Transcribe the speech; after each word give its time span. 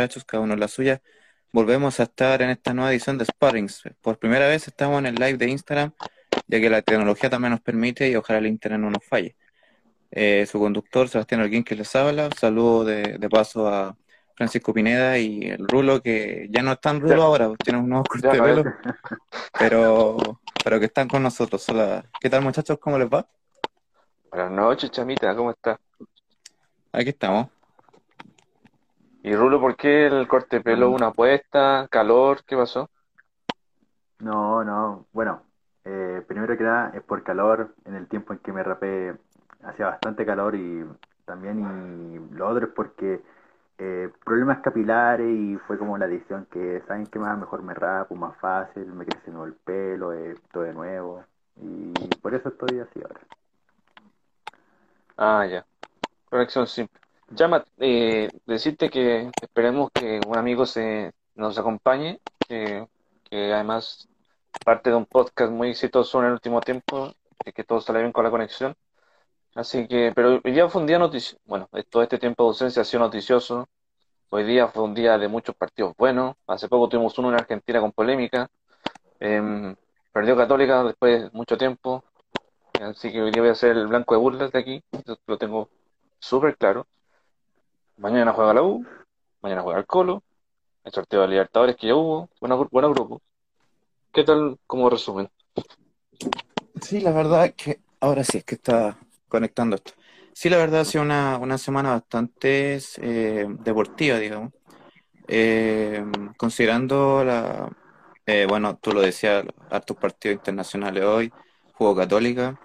muchachos, 0.00 0.24
cada 0.24 0.42
uno 0.42 0.56
la 0.56 0.66
suya, 0.66 1.02
volvemos 1.52 2.00
a 2.00 2.04
estar 2.04 2.40
en 2.40 2.48
esta 2.48 2.72
nueva 2.72 2.90
edición 2.90 3.18
de 3.18 3.26
Sparrings. 3.26 3.82
Por 4.00 4.18
primera 4.18 4.48
vez 4.48 4.66
estamos 4.66 4.98
en 4.98 5.06
el 5.06 5.14
live 5.16 5.34
de 5.34 5.50
Instagram, 5.50 5.92
ya 6.46 6.58
que 6.58 6.70
la 6.70 6.80
tecnología 6.80 7.28
también 7.28 7.50
nos 7.50 7.60
permite 7.60 8.08
y 8.08 8.16
ojalá 8.16 8.38
el 8.38 8.46
internet 8.46 8.80
no 8.80 8.90
nos 8.90 9.04
falle. 9.04 9.36
Eh, 10.10 10.46
su 10.50 10.58
conductor, 10.58 11.06
Sebastián 11.10 11.42
Alguín, 11.42 11.64
que 11.64 11.74
les 11.74 11.94
habla. 11.94 12.30
Saludo 12.34 12.84
de, 12.86 13.18
de 13.18 13.28
paso 13.28 13.68
a 13.68 13.94
Francisco 14.36 14.72
Pineda 14.72 15.18
y 15.18 15.42
el 15.50 15.68
Rulo, 15.68 16.00
que 16.00 16.48
ya 16.50 16.62
no 16.62 16.72
es 16.72 16.80
tan 16.80 16.98
Rulo 16.98 17.16
Ya, 17.16 17.22
ahora, 17.22 17.46
pues, 17.48 17.58
tiene 17.58 17.78
un 17.78 17.90
nuevo 17.90 18.04
corte 18.04 18.26
de 18.26 18.42
pelo, 18.42 18.64
pero, 19.58 20.40
pero 20.64 20.80
que 20.80 20.86
están 20.86 21.08
con 21.08 21.22
nosotros. 21.22 21.68
Hola. 21.68 22.06
¿Qué 22.18 22.30
tal, 22.30 22.40
muchachos? 22.40 22.78
¿Cómo 22.78 22.98
les 22.98 23.08
va? 23.08 23.28
Buenas 24.30 24.50
noches, 24.50 24.90
chamita, 24.90 25.36
¿cómo 25.36 25.50
estás? 25.50 25.78
Aquí 26.90 27.10
estamos. 27.10 27.59
Y 29.22 29.34
Rulo, 29.34 29.60
¿por 29.60 29.76
qué 29.76 30.06
el 30.06 30.26
corte 30.26 30.56
de 30.56 30.62
pelo? 30.62 30.90
¿Una 30.90 31.08
apuesta? 31.08 31.86
¿Calor? 31.90 32.42
¿Qué 32.46 32.56
pasó? 32.56 32.88
No, 34.20 34.64
no. 34.64 35.06
Bueno, 35.12 35.42
eh, 35.84 36.22
primero 36.26 36.56
que 36.56 36.64
nada 36.64 36.92
es 36.94 37.02
por 37.02 37.22
calor. 37.22 37.74
En 37.84 37.94
el 37.94 38.06
tiempo 38.08 38.32
en 38.32 38.38
que 38.40 38.52
me 38.52 38.62
rapé 38.62 39.14
hacía 39.62 39.86
bastante 39.86 40.24
calor 40.24 40.54
y 40.54 40.84
también 41.26 41.58
y 42.30 42.34
lo 42.34 42.48
otro 42.48 42.66
es 42.66 42.72
porque 42.72 43.22
eh, 43.78 44.10
problemas 44.24 44.60
capilares 44.60 45.28
y 45.28 45.56
fue 45.66 45.78
como 45.78 45.98
la 45.98 46.06
decisión 46.06 46.46
que, 46.50 46.82
¿saben 46.86 47.06
qué 47.06 47.18
más? 47.18 47.38
Mejor 47.38 47.62
me 47.62 47.74
rapo, 47.74 48.14
más 48.14 48.36
fácil, 48.38 48.86
me 48.86 49.06
crece 49.06 49.30
nuevo 49.30 49.46
el 49.46 49.54
pelo, 49.54 50.12
eh, 50.12 50.34
todo 50.52 50.64
de 50.64 50.74
nuevo. 50.74 51.24
Y 51.56 51.92
por 52.22 52.34
eso 52.34 52.48
estoy 52.50 52.78
así 52.80 53.00
ahora. 53.02 53.20
Ah, 55.16 55.46
ya. 55.46 55.66
Conexión 56.30 56.66
simple. 56.66 56.99
Chama, 57.34 57.64
eh, 57.78 58.28
decirte 58.44 58.90
que 58.90 59.30
esperemos 59.40 59.90
que 59.92 60.20
un 60.26 60.36
amigo 60.36 60.66
se 60.66 61.12
nos 61.36 61.56
acompañe, 61.58 62.20
que, 62.48 62.86
además 63.32 64.08
parte 64.64 64.90
de 64.90 64.96
un 64.96 65.06
podcast 65.06 65.52
muy 65.52 65.70
exitoso 65.70 66.20
en 66.20 66.26
el 66.26 66.32
último 66.32 66.60
tiempo, 66.60 67.14
que 67.54 67.64
todo 67.64 67.80
sale 67.80 68.00
bien 68.00 68.12
con 68.12 68.24
la 68.24 68.30
conexión. 68.30 68.74
Así 69.54 69.86
que, 69.88 70.12
pero 70.14 70.40
hoy 70.44 70.52
día 70.52 70.68
fue 70.68 70.80
un 70.82 70.88
día 70.88 70.98
noticioso. 70.98 71.40
Bueno, 71.46 71.68
todo 71.90 72.02
este 72.02 72.18
tiempo 72.18 72.44
de 72.44 72.48
ausencia 72.48 72.82
ha 72.82 72.84
sido 72.84 73.04
noticioso. 73.04 73.68
Hoy 74.30 74.44
día 74.44 74.68
fue 74.68 74.82
un 74.84 74.94
día 74.94 75.18
de 75.18 75.28
muchos 75.28 75.54
partidos 75.56 75.94
buenos. 75.96 76.36
Hace 76.46 76.68
poco 76.68 76.88
tuvimos 76.88 77.18
uno 77.18 77.28
en 77.30 77.36
Argentina 77.36 77.80
con 77.80 77.92
polémica. 77.92 78.48
Em, 79.20 79.76
perdió 80.12 80.36
Católica 80.36 80.84
después 80.84 81.24
de 81.24 81.30
mucho 81.32 81.56
tiempo. 81.58 82.04
Así 82.80 83.12
que 83.12 83.22
hoy 83.22 83.30
día 83.30 83.42
voy 83.42 83.50
a 83.50 83.54
ser 83.54 83.76
el 83.76 83.86
blanco 83.88 84.14
de 84.14 84.20
burlas 84.20 84.52
de 84.52 84.58
aquí. 84.58 84.82
Lo 85.26 85.38
tengo 85.38 85.68
súper 86.18 86.56
claro. 86.56 86.86
Mañana 88.00 88.32
juega 88.32 88.54
la 88.54 88.62
U. 88.62 88.82
Mañana 89.42 89.60
juega 89.60 89.78
el 89.78 89.86
Colo. 89.86 90.22
El 90.84 90.90
sorteo 90.90 91.20
de 91.20 91.28
Libertadores 91.28 91.76
que 91.76 91.88
ya 91.88 91.94
hubo. 91.94 92.30
Buenos, 92.40 92.70
buenos 92.70 92.94
grupos. 92.94 93.20
¿Qué 94.10 94.24
tal 94.24 94.58
como 94.66 94.88
resumen? 94.88 95.28
Sí, 96.80 97.00
la 97.00 97.12
verdad 97.12 97.44
es 97.44 97.52
que 97.52 97.80
ahora 98.00 98.24
sí 98.24 98.38
es 98.38 98.44
que 98.44 98.54
está 98.54 98.96
conectando 99.28 99.76
esto. 99.76 99.92
Sí, 100.32 100.48
la 100.48 100.56
verdad 100.56 100.80
ha 100.80 100.84
sido 100.86 101.04
una, 101.04 101.36
una 101.36 101.58
semana 101.58 101.90
bastante 101.90 102.78
eh, 103.02 103.46
deportiva, 103.60 104.18
digamos. 104.18 104.54
Eh, 105.28 106.02
considerando 106.38 107.22
la, 107.22 107.68
eh, 108.24 108.46
bueno, 108.48 108.78
tú 108.78 108.92
lo 108.92 109.02
decías, 109.02 109.44
hartos 109.68 109.98
partidos 109.98 110.36
internacionales 110.36 111.04
hoy, 111.04 111.30
Juego 111.74 111.96
Católica, 111.96 112.58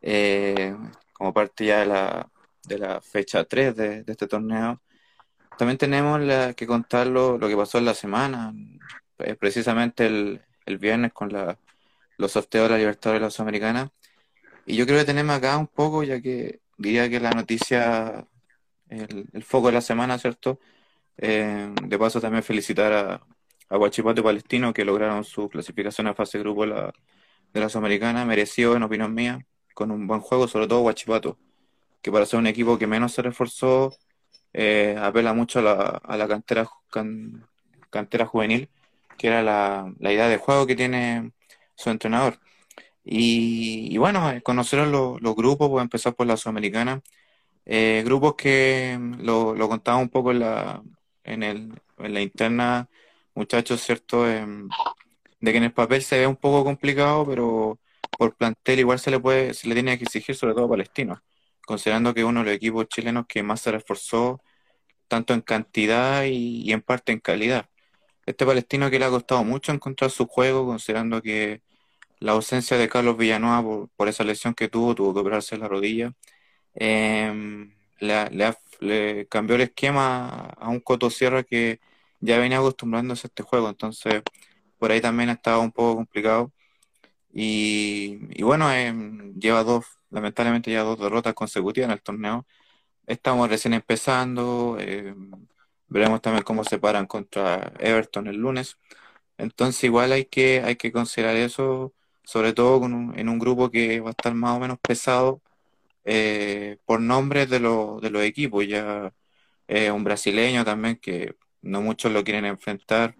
eh, 0.00 0.74
como 1.12 1.34
parte 1.34 1.66
ya 1.66 1.80
de 1.80 1.86
la, 1.86 2.28
de 2.68 2.78
la 2.78 3.00
fecha 3.00 3.44
3 3.44 3.76
de, 3.76 4.04
de 4.04 4.12
este 4.12 4.26
torneo. 4.26 4.80
También 5.58 5.78
tenemos 5.78 6.20
que 6.54 6.66
contar 6.66 7.06
lo, 7.08 7.38
lo 7.38 7.48
que 7.48 7.56
pasó 7.56 7.78
en 7.78 7.84
la 7.86 7.94
semana, 7.94 8.54
precisamente 9.40 10.06
el, 10.06 10.40
el 10.66 10.78
viernes 10.78 11.12
con 11.12 11.30
la, 11.32 11.58
los 12.18 12.32
sorteos 12.32 12.64
de 12.66 12.70
la 12.70 12.78
Libertadores 12.78 13.20
y 13.20 13.24
la 13.24 13.30
Sudamericana. 13.30 13.92
Y 14.66 14.76
yo 14.76 14.86
creo 14.86 14.98
que 14.98 15.04
tenemos 15.06 15.36
acá 15.36 15.58
un 15.58 15.66
poco, 15.68 16.04
ya 16.04 16.20
que 16.20 16.60
diría 16.76 17.08
que 17.10 17.20
la 17.20 17.30
noticia, 17.32 18.26
el, 18.88 19.28
el 19.32 19.42
foco 19.44 19.68
de 19.68 19.74
la 19.74 19.80
semana, 19.80 20.18
¿cierto? 20.18 20.60
Eh, 21.16 21.74
de 21.82 21.98
paso 21.98 22.20
también 22.20 22.44
felicitar 22.44 22.92
a, 22.92 23.26
a 23.68 23.78
Huachipato 23.78 24.20
y 24.20 24.24
Palestino 24.24 24.72
que 24.72 24.84
lograron 24.84 25.24
su 25.24 25.48
clasificación 25.48 26.06
a 26.06 26.14
fase 26.14 26.38
de 26.38 26.44
grupo 26.44 26.62
de 26.62 26.68
la, 26.68 26.92
de 27.52 27.60
la 27.60 27.68
Sudamericana, 27.68 28.24
merecido 28.24 28.76
en 28.76 28.82
opinión 28.84 29.14
mía, 29.14 29.44
con 29.74 29.90
un 29.90 30.06
buen 30.06 30.20
juego, 30.20 30.48
sobre 30.48 30.68
todo 30.68 30.82
Huachipato, 30.82 31.38
que 32.02 32.12
para 32.12 32.26
ser 32.26 32.38
un 32.38 32.46
equipo 32.46 32.78
que 32.78 32.86
menos 32.86 33.12
se 33.12 33.22
reforzó, 33.22 33.94
eh, 34.52 34.96
apela 35.00 35.32
mucho 35.34 35.58
a 35.60 35.62
la, 35.62 35.74
a 36.04 36.16
la 36.16 36.28
cantera, 36.28 36.68
can- 36.90 37.46
cantera 37.90 38.26
juvenil, 38.26 38.68
que 39.18 39.28
era 39.28 39.42
la, 39.42 39.92
la 39.98 40.12
idea 40.12 40.28
de 40.28 40.38
juego 40.38 40.66
que 40.66 40.76
tiene 40.76 41.32
su 41.76 41.90
entrenador. 41.90 42.38
Y, 43.04 43.88
y 43.94 43.98
bueno, 43.98 44.30
eh, 44.30 44.42
conocer 44.42 44.86
los, 44.88 45.20
los 45.22 45.34
grupos, 45.36 45.68
voy 45.70 45.80
a 45.80 45.82
empezar 45.82 46.14
por 46.14 46.26
la 46.26 46.36
Sudamericana. 46.36 47.02
Eh, 47.66 48.02
grupos 48.04 48.34
que 48.36 48.96
mm, 48.98 49.22
lo, 49.22 49.54
lo 49.54 49.68
contaba 49.68 49.98
un 49.98 50.08
poco 50.08 50.32
en 50.32 50.40
la, 50.40 50.82
en 51.24 51.42
el, 51.42 51.72
en 51.98 52.14
la 52.14 52.20
interna, 52.22 52.88
muchachos, 53.34 53.80
¿cierto? 53.82 54.28
Em, 54.28 54.68
de 55.40 55.52
que 55.52 55.58
en 55.58 55.64
el 55.64 55.72
papel 55.72 56.02
se 56.02 56.18
ve 56.18 56.26
un 56.26 56.36
poco 56.36 56.64
complicado, 56.64 57.26
pero 57.26 57.78
por 58.18 58.34
plantel 58.36 58.80
igual 58.80 58.98
se 58.98 59.10
le 59.10 59.20
puede, 59.20 59.54
se 59.54 59.68
le 59.68 59.74
tiene 59.74 59.98
que 59.98 60.04
exigir, 60.04 60.34
sobre 60.36 60.54
todo 60.54 60.66
a 60.66 60.70
Palestino, 60.70 61.22
considerando 61.68 62.14
que 62.14 62.24
uno 62.24 62.40
de 62.40 62.46
los 62.46 62.54
equipos 62.56 62.88
chilenos 62.88 63.26
que 63.28 63.42
más 63.42 63.60
se 63.60 63.70
reforzó, 63.72 64.42
tanto 65.08 65.34
en 65.34 65.42
cantidad 65.42 66.24
y, 66.24 66.72
en 66.72 66.82
parte 66.82 67.12
en 67.12 67.20
calidad. 67.20 67.68
Este 68.26 68.46
Palestino 68.46 68.90
que 68.90 68.98
le 68.98 69.06
ha 69.06 69.10
costado 69.10 69.44
mucho 69.44 69.72
encontrar 69.72 70.10
su 70.10 70.26
juego, 70.26 70.66
considerando 70.66 71.22
que 71.22 71.62
la 72.20 72.32
ausencia 72.32 72.78
de 72.78 72.88
Carlos 72.88 73.16
Villanueva 73.18 73.88
por, 73.96 74.08
esa 74.08 74.24
lesión 74.24 74.54
que 74.54 74.68
tuvo, 74.68 74.94
tuvo 74.94 75.14
que 75.14 75.20
operarse 75.20 75.58
la 75.58 75.68
rodilla, 75.68 76.14
eh, 76.74 77.68
le, 78.00 78.30
le 78.80 79.26
cambió 79.28 79.56
el 79.56 79.62
esquema 79.62 80.50
a 80.58 80.68
un 80.70 80.80
Coto 80.80 81.10
Sierra 81.10 81.42
que 81.44 81.80
ya 82.20 82.38
venía 82.38 82.58
acostumbrándose 82.58 83.26
a 83.26 83.28
este 83.28 83.42
juego, 83.42 83.68
entonces 83.68 84.22
por 84.78 84.92
ahí 84.92 85.00
también 85.00 85.30
ha 85.30 85.34
estado 85.34 85.60
un 85.62 85.72
poco 85.72 85.96
complicado. 85.96 86.52
Y, 87.32 88.42
bueno, 88.42 88.72
eh, 88.72 88.92
lleva 89.38 89.62
dos, 89.64 89.86
lamentablemente 90.10 90.72
ya 90.72 90.82
dos 90.82 90.98
derrotas 90.98 91.34
consecutivas 91.34 91.86
en 91.88 91.92
el 91.92 92.02
torneo. 92.02 92.46
Estamos 93.06 93.48
recién 93.50 93.74
empezando, 93.74 94.76
eh, 94.80 95.14
veremos 95.88 96.22
también 96.22 96.44
cómo 96.44 96.64
se 96.64 96.78
paran 96.78 97.06
contra 97.06 97.72
Everton 97.80 98.28
el 98.28 98.36
lunes. 98.36 98.78
Entonces 99.38 99.84
igual 99.84 100.12
hay 100.12 100.26
que, 100.26 100.62
hay 100.64 100.76
que 100.76 100.92
considerar 100.92 101.36
eso, 101.36 101.94
sobre 102.24 102.52
todo 102.52 102.84
en 102.86 103.28
un 103.28 103.38
grupo 103.38 103.70
que 103.70 104.00
va 104.00 104.08
a 104.10 104.12
estar 104.12 104.34
más 104.34 104.56
o 104.56 104.60
menos 104.60 104.78
pesado 104.80 105.42
eh, 106.04 106.78
por 106.86 107.00
nombres 107.00 107.50
de, 107.50 107.60
los 107.60 108.00
de 108.00 108.10
los 108.10 108.22
equipos. 108.22 108.66
Ya 108.66 109.14
eh, 109.68 109.90
un 109.90 110.04
brasileño 110.04 110.64
también 110.64 110.96
que 110.96 111.36
no 111.62 111.82
muchos 111.82 112.12
lo 112.12 112.24
quieren 112.24 112.46
enfrentar, 112.46 113.16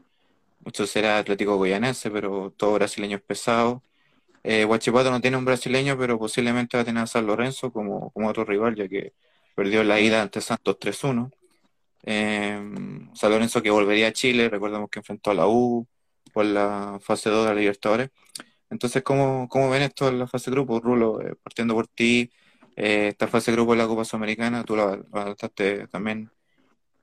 muchos 0.61 0.91
será 0.91 1.19
Atlético 1.19 1.56
Goianense, 1.56 2.11
pero 2.11 2.52
todo 2.56 2.75
brasileño 2.75 3.19
es 3.19 3.23
pesado. 3.25 3.82
Eh, 4.43 4.64
Huachipato 4.64 5.11
no 5.11 5.20
tiene 5.20 5.37
un 5.37 5.44
brasileño, 5.44 5.99
pero 5.99 6.19
posiblemente 6.19 6.76
va 6.76 6.82
a 6.82 6.85
tener 6.87 7.02
a 7.02 7.06
San 7.06 7.26
Lorenzo 7.26 7.73
como, 7.73 8.11
como 8.11 8.29
otro 8.29 8.44
rival, 8.44 8.75
ya 8.76 8.88
que 8.88 9.14
perdió 9.55 9.85
la 9.85 10.00
ida 10.00 10.23
ante 10.23 10.40
Santos 10.40 10.79
3-1. 10.79 11.31
Eh, 12.05 12.61
San 13.14 13.31
Lorenzo 13.31 13.62
que 13.62 13.70
volvería 13.70 14.08
a 14.08 14.12
Chile, 14.12 14.49
recordemos 14.49 14.88
que 14.90 15.00
enfrentó 15.00 15.31
a 15.32 15.35
la 15.35 15.46
U 15.49 15.87
por 16.32 16.44
la 16.46 16.99
fase 17.02 17.31
2 17.31 17.46
de 17.46 17.55
la 17.55 17.61
Libertadores. 17.61 18.11
Entonces, 18.70 19.02
¿cómo, 19.02 19.49
cómo 19.49 19.70
ven 19.70 19.82
esto 19.82 20.08
en 20.08 20.19
la 20.19 20.26
fase 20.26 20.50
grupo, 20.50 20.81
Rulo? 20.81 21.20
Eh, 21.23 21.34
partiendo 21.43 21.75
por 21.75 21.88
ti, 21.88 22.31
eh, 22.76 23.08
esta 23.08 23.29
fase 23.29 23.52
grupo 23.52 23.73
de 23.73 23.79
la 23.79 23.87
Copa 23.87 24.05
Sudamericana, 24.05 24.64
tú 24.64 24.76
la, 24.76 24.96
la 25.12 25.23
adaptaste 25.23 25.88
también 25.88 26.31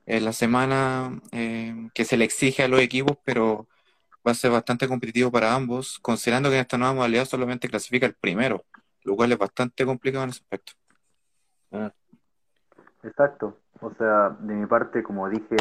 en 0.06 0.24
la 0.24 0.32
semana 0.32 1.20
eh, 1.32 1.74
que 1.94 2.04
se 2.04 2.16
le 2.16 2.24
exige 2.24 2.62
a 2.62 2.68
los 2.68 2.80
equipos, 2.80 3.18
pero 3.24 3.68
va 4.26 4.32
a 4.32 4.34
ser 4.34 4.50
bastante 4.50 4.88
competitivo 4.88 5.30
para 5.30 5.54
ambos, 5.54 5.98
considerando 6.00 6.48
que 6.48 6.56
en 6.56 6.62
esta 6.62 6.78
nueva 6.78 6.94
modalidad 6.94 7.24
solamente 7.24 7.68
clasifica 7.68 8.06
el 8.06 8.14
primero, 8.14 8.64
lo 9.04 9.14
cual 9.14 9.32
es 9.32 9.38
bastante 9.38 9.84
complicado 9.84 10.24
en 10.24 10.30
ese 10.30 10.40
aspecto. 10.40 10.72
Mm. 11.70 11.86
Exacto. 13.04 13.58
O 13.80 13.92
sea, 13.94 14.30
de 14.40 14.54
mi 14.54 14.66
parte, 14.66 15.02
como 15.02 15.28
dije, 15.28 15.56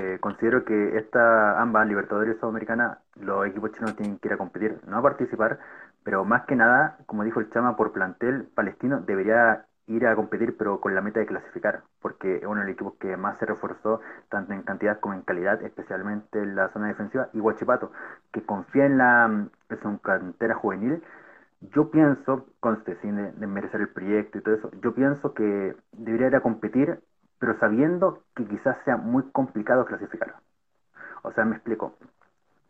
eh, 0.00 0.18
considero 0.20 0.64
que 0.64 0.96
esta, 0.96 1.60
ambas, 1.60 1.86
Libertadores 1.86 2.36
y 2.36 2.40
Sudamericana, 2.40 3.00
los 3.16 3.46
equipos 3.46 3.72
chilenos 3.72 3.96
tienen 3.96 4.18
que 4.18 4.28
ir 4.28 4.34
a 4.34 4.38
competir, 4.38 4.80
no 4.86 4.96
a 4.96 5.02
participar, 5.02 5.58
pero 6.02 6.24
más 6.24 6.46
que 6.46 6.56
nada, 6.56 6.98
como 7.06 7.24
dijo 7.24 7.40
el 7.40 7.50
Chama, 7.50 7.76
por 7.76 7.92
plantel, 7.92 8.48
Palestino 8.54 9.00
debería 9.00 9.66
ir 9.86 10.06
a 10.06 10.14
competir, 10.14 10.56
pero 10.56 10.80
con 10.80 10.94
la 10.94 11.00
meta 11.00 11.20
de 11.20 11.26
clasificar, 11.26 11.82
porque 12.00 12.36
es 12.36 12.44
uno 12.44 12.60
de 12.60 12.66
los 12.66 12.74
equipos 12.74 12.94
que 13.00 13.16
más 13.16 13.38
se 13.38 13.46
reforzó, 13.46 14.00
tanto 14.28 14.52
en 14.52 14.62
cantidad 14.62 15.00
como 15.00 15.14
en 15.14 15.22
calidad, 15.22 15.62
especialmente 15.62 16.38
en 16.38 16.54
la 16.54 16.68
zona 16.70 16.88
defensiva, 16.88 17.28
y 17.32 17.40
Huachipato, 17.40 17.92
que 18.32 18.42
confía 18.42 18.86
en 18.86 18.98
la 18.98 19.24
en 19.68 19.82
su 19.82 19.98
cantera 20.00 20.54
juvenil, 20.54 21.02
yo 21.74 21.90
pienso, 21.90 22.46
conste, 22.60 22.96
sin 23.02 23.16
de, 23.16 23.46
merecer 23.46 23.80
el 23.80 23.88
proyecto 23.88 24.38
y 24.38 24.40
todo 24.42 24.54
eso, 24.54 24.70
yo 24.82 24.94
pienso 24.94 25.34
que 25.34 25.76
debería 25.92 26.28
ir 26.28 26.36
a 26.36 26.40
competir, 26.40 27.00
pero 27.38 27.58
sabiendo 27.58 28.22
que 28.34 28.46
quizás 28.46 28.76
sea 28.84 28.96
muy 28.96 29.22
complicado 29.32 29.84
clasificar. 29.84 30.36
O 31.22 31.32
sea, 31.32 31.44
me 31.44 31.56
explico. 31.56 31.94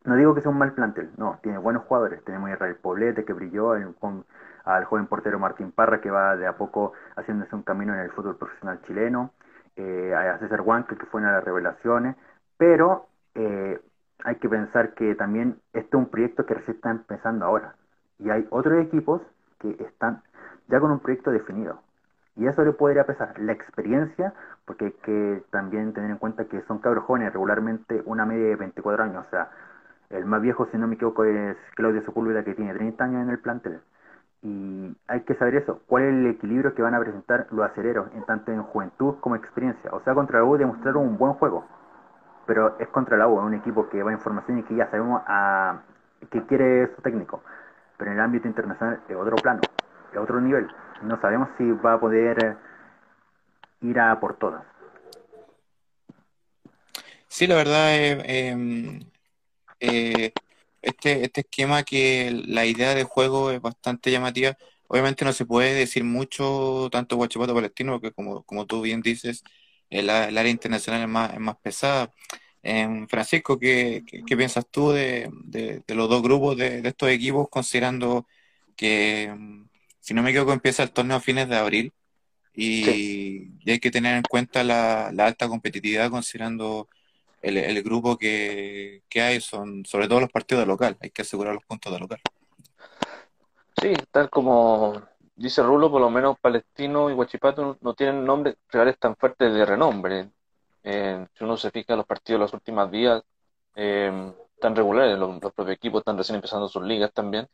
No 0.04 0.16
digo 0.16 0.34
que 0.34 0.40
sea 0.40 0.50
un 0.50 0.58
mal 0.58 0.74
plantel, 0.74 1.10
no, 1.16 1.38
tiene 1.42 1.58
buenos 1.58 1.84
jugadores. 1.84 2.24
Tenemos 2.24 2.50
a 2.50 2.54
Israel 2.54 2.76
Poblete 2.76 3.24
que 3.24 3.32
brilló, 3.32 3.74
con, 4.00 4.24
al 4.64 4.84
joven 4.84 5.06
portero 5.06 5.38
Martín 5.38 5.72
Parra 5.72 6.00
que 6.00 6.10
va 6.10 6.36
de 6.36 6.46
a 6.46 6.56
poco 6.56 6.92
haciéndose 7.16 7.54
un 7.54 7.62
camino 7.62 7.94
en 7.94 8.00
el 8.00 8.10
fútbol 8.10 8.36
profesional 8.36 8.80
chileno, 8.86 9.32
eh, 9.76 10.14
a 10.14 10.38
César 10.38 10.60
Huanque 10.60 10.96
que 10.96 11.06
fue 11.06 11.20
una 11.20 11.30
de 11.30 11.36
las 11.36 11.44
revelaciones, 11.44 12.16
pero 12.56 13.06
eh, 13.34 13.80
hay 14.24 14.36
que 14.36 14.48
pensar 14.48 14.94
que 14.94 15.14
también 15.14 15.58
este 15.72 15.88
es 15.88 15.94
un 15.94 16.10
proyecto 16.10 16.46
que 16.46 16.54
recién 16.54 16.76
está 16.76 16.90
empezando 16.90 17.44
ahora. 17.44 17.74
Y 18.18 18.30
hay 18.30 18.46
otros 18.50 18.80
equipos 18.80 19.20
que 19.58 19.70
están 19.80 20.22
ya 20.68 20.80
con 20.80 20.90
un 20.90 21.00
proyecto 21.00 21.30
definido. 21.30 21.80
Y 22.36 22.46
eso 22.46 22.64
le 22.64 22.72
podría 22.72 23.04
pesar. 23.04 23.38
La 23.38 23.52
experiencia, 23.52 24.32
porque 24.64 24.86
hay 24.86 24.92
que 24.92 25.42
también 25.50 25.92
tener 25.92 26.10
en 26.10 26.16
cuenta 26.16 26.46
que 26.46 26.62
son 26.62 26.78
cabros 26.78 27.04
jóvenes, 27.04 27.32
regularmente 27.32 28.02
una 28.06 28.24
media 28.24 28.48
de 28.48 28.56
24 28.56 29.04
años. 29.04 29.26
O 29.26 29.30
sea, 29.30 29.50
el 30.10 30.24
más 30.24 30.40
viejo, 30.40 30.66
si 30.70 30.78
no 30.78 30.86
me 30.86 30.94
equivoco, 30.94 31.24
es 31.24 31.56
Claudio 31.74 32.02
Sepúlveda, 32.02 32.44
que 32.44 32.54
tiene 32.54 32.72
30 32.74 33.04
años 33.04 33.22
en 33.22 33.30
el 33.30 33.38
plantel. 33.38 33.80
Y 34.42 34.96
hay 35.06 35.20
que 35.20 35.34
saber 35.34 35.56
eso, 35.56 35.80
cuál 35.86 36.02
es 36.04 36.14
el 36.14 36.26
equilibrio 36.26 36.74
que 36.74 36.82
van 36.82 36.94
a 36.94 37.00
presentar 37.00 37.46
los 37.50 37.64
acereros, 37.64 38.08
en 38.14 38.24
tanto 38.24 38.50
en 38.50 38.62
juventud 38.62 39.16
como 39.20 39.36
experiencia. 39.36 39.90
O 39.92 40.02
sea, 40.02 40.14
contra 40.14 40.40
la 40.40 40.44
U 40.44 40.56
demostraron 40.56 41.06
un 41.06 41.18
buen 41.18 41.34
juego, 41.34 41.64
pero 42.46 42.76
es 42.78 42.88
contra 42.88 43.16
la 43.16 43.28
U, 43.28 43.38
un 43.38 43.54
equipo 43.54 43.88
que 43.88 44.02
va 44.02 44.10
a 44.10 44.14
información 44.14 44.58
y 44.58 44.62
que 44.64 44.74
ya 44.74 44.90
sabemos 44.90 45.22
a, 45.26 45.82
que 46.30 46.42
quiere 46.46 46.92
su 46.94 47.02
técnico 47.02 47.40
pero 48.02 48.10
en 48.10 48.18
el 48.18 48.24
ámbito 48.24 48.48
internacional 48.48 49.00
es 49.08 49.14
otro 49.14 49.36
plano, 49.36 49.60
es 50.10 50.18
otro 50.18 50.40
nivel. 50.40 50.66
No 51.02 51.20
sabemos 51.20 51.48
si 51.56 51.70
va 51.70 51.92
a 51.92 52.00
poder 52.00 52.56
ir 53.80 54.00
a 54.00 54.18
por 54.18 54.36
todas. 54.38 54.64
Sí, 57.28 57.46
la 57.46 57.54
verdad, 57.54 57.94
eh, 57.94 59.06
eh, 59.78 60.32
este, 60.82 61.24
este 61.24 61.42
esquema 61.42 61.84
que 61.84 62.32
la 62.46 62.66
idea 62.66 62.94
de 62.94 63.04
juego 63.04 63.50
es 63.50 63.60
bastante 63.60 64.10
llamativa. 64.10 64.56
Obviamente 64.88 65.24
no 65.24 65.32
se 65.32 65.46
puede 65.46 65.74
decir 65.74 66.04
mucho 66.04 66.88
tanto 66.92 67.16
Guachipato 67.16 67.54
Palestino, 67.54 67.92
porque 67.92 68.12
como, 68.12 68.42
como 68.44 68.66
tú 68.66 68.82
bien 68.82 69.00
dices, 69.02 69.42
el, 69.90 70.10
el 70.10 70.38
área 70.38 70.50
internacional 70.50 71.02
es 71.02 71.08
más, 71.08 71.34
es 71.34 71.40
más 71.40 71.56
pesada. 71.62 72.12
Eh, 72.62 73.06
Francisco, 73.08 73.58
¿qué, 73.58 74.04
qué, 74.26 74.36
piensas 74.36 74.66
tú 74.70 74.92
de, 74.92 75.30
de, 75.44 75.82
los 75.94 76.08
dos 76.08 76.22
grupos 76.22 76.56
de, 76.56 76.82
de, 76.82 76.88
estos 76.90 77.08
equipos, 77.10 77.48
considerando 77.50 78.26
que, 78.76 79.32
mm, 79.36 79.68
si 80.00 80.14
no 80.14 80.22
me 80.22 80.30
equivoco, 80.30 80.52
empieza 80.52 80.82
el 80.82 80.92
torneo 80.92 81.16
a 81.18 81.20
fines 81.20 81.48
de 81.48 81.56
abril 81.56 81.92
y, 82.54 83.50
hay 83.70 83.80
que 83.80 83.90
tener 83.90 84.16
en 84.16 84.22
cuenta 84.24 84.64
la, 84.64 85.10
la 85.12 85.26
alta 85.26 85.48
competitividad 85.48 86.10
considerando 86.10 86.88
el, 87.42 87.58
el 87.58 87.82
grupo 87.82 88.16
que, 88.16 89.02
que, 89.08 89.20
hay, 89.20 89.40
son 89.40 89.84
sobre 89.84 90.08
todo 90.08 90.20
los 90.20 90.30
partidos 90.30 90.62
de 90.62 90.66
local, 90.66 90.96
hay 91.00 91.10
que 91.10 91.22
asegurar 91.22 91.54
los 91.54 91.64
puntos 91.64 91.92
de 91.92 91.98
local. 91.98 92.20
Sí, 93.80 93.94
tal 94.10 94.30
como 94.30 95.02
dice 95.34 95.62
Rulo, 95.62 95.90
por 95.90 96.00
lo 96.00 96.10
menos 96.10 96.38
Palestino 96.40 97.10
y 97.10 97.14
Huachipato 97.14 97.78
no, 97.80 97.94
tienen 97.94 98.24
nombres 98.24 98.56
reales 98.68 98.98
tan 98.98 99.16
fuertes 99.16 99.52
de 99.52 99.64
renombre. 99.64 100.30
Eh, 100.84 101.26
si 101.34 101.44
uno 101.44 101.56
se 101.56 101.70
fija 101.70 101.94
en 101.94 101.98
los 101.98 102.06
partidos 102.06 102.38
de 102.38 102.44
los 102.44 102.54
últimos 102.54 102.90
días, 102.90 103.22
eh, 103.74 104.32
tan 104.60 104.76
regulares, 104.76 105.18
los, 105.18 105.38
propios 105.40 105.70
equipos 105.70 106.00
están 106.00 106.16
recién 106.16 106.36
empezando 106.36 106.68
sus 106.68 106.82
ligas 106.84 107.12
también. 107.12 107.48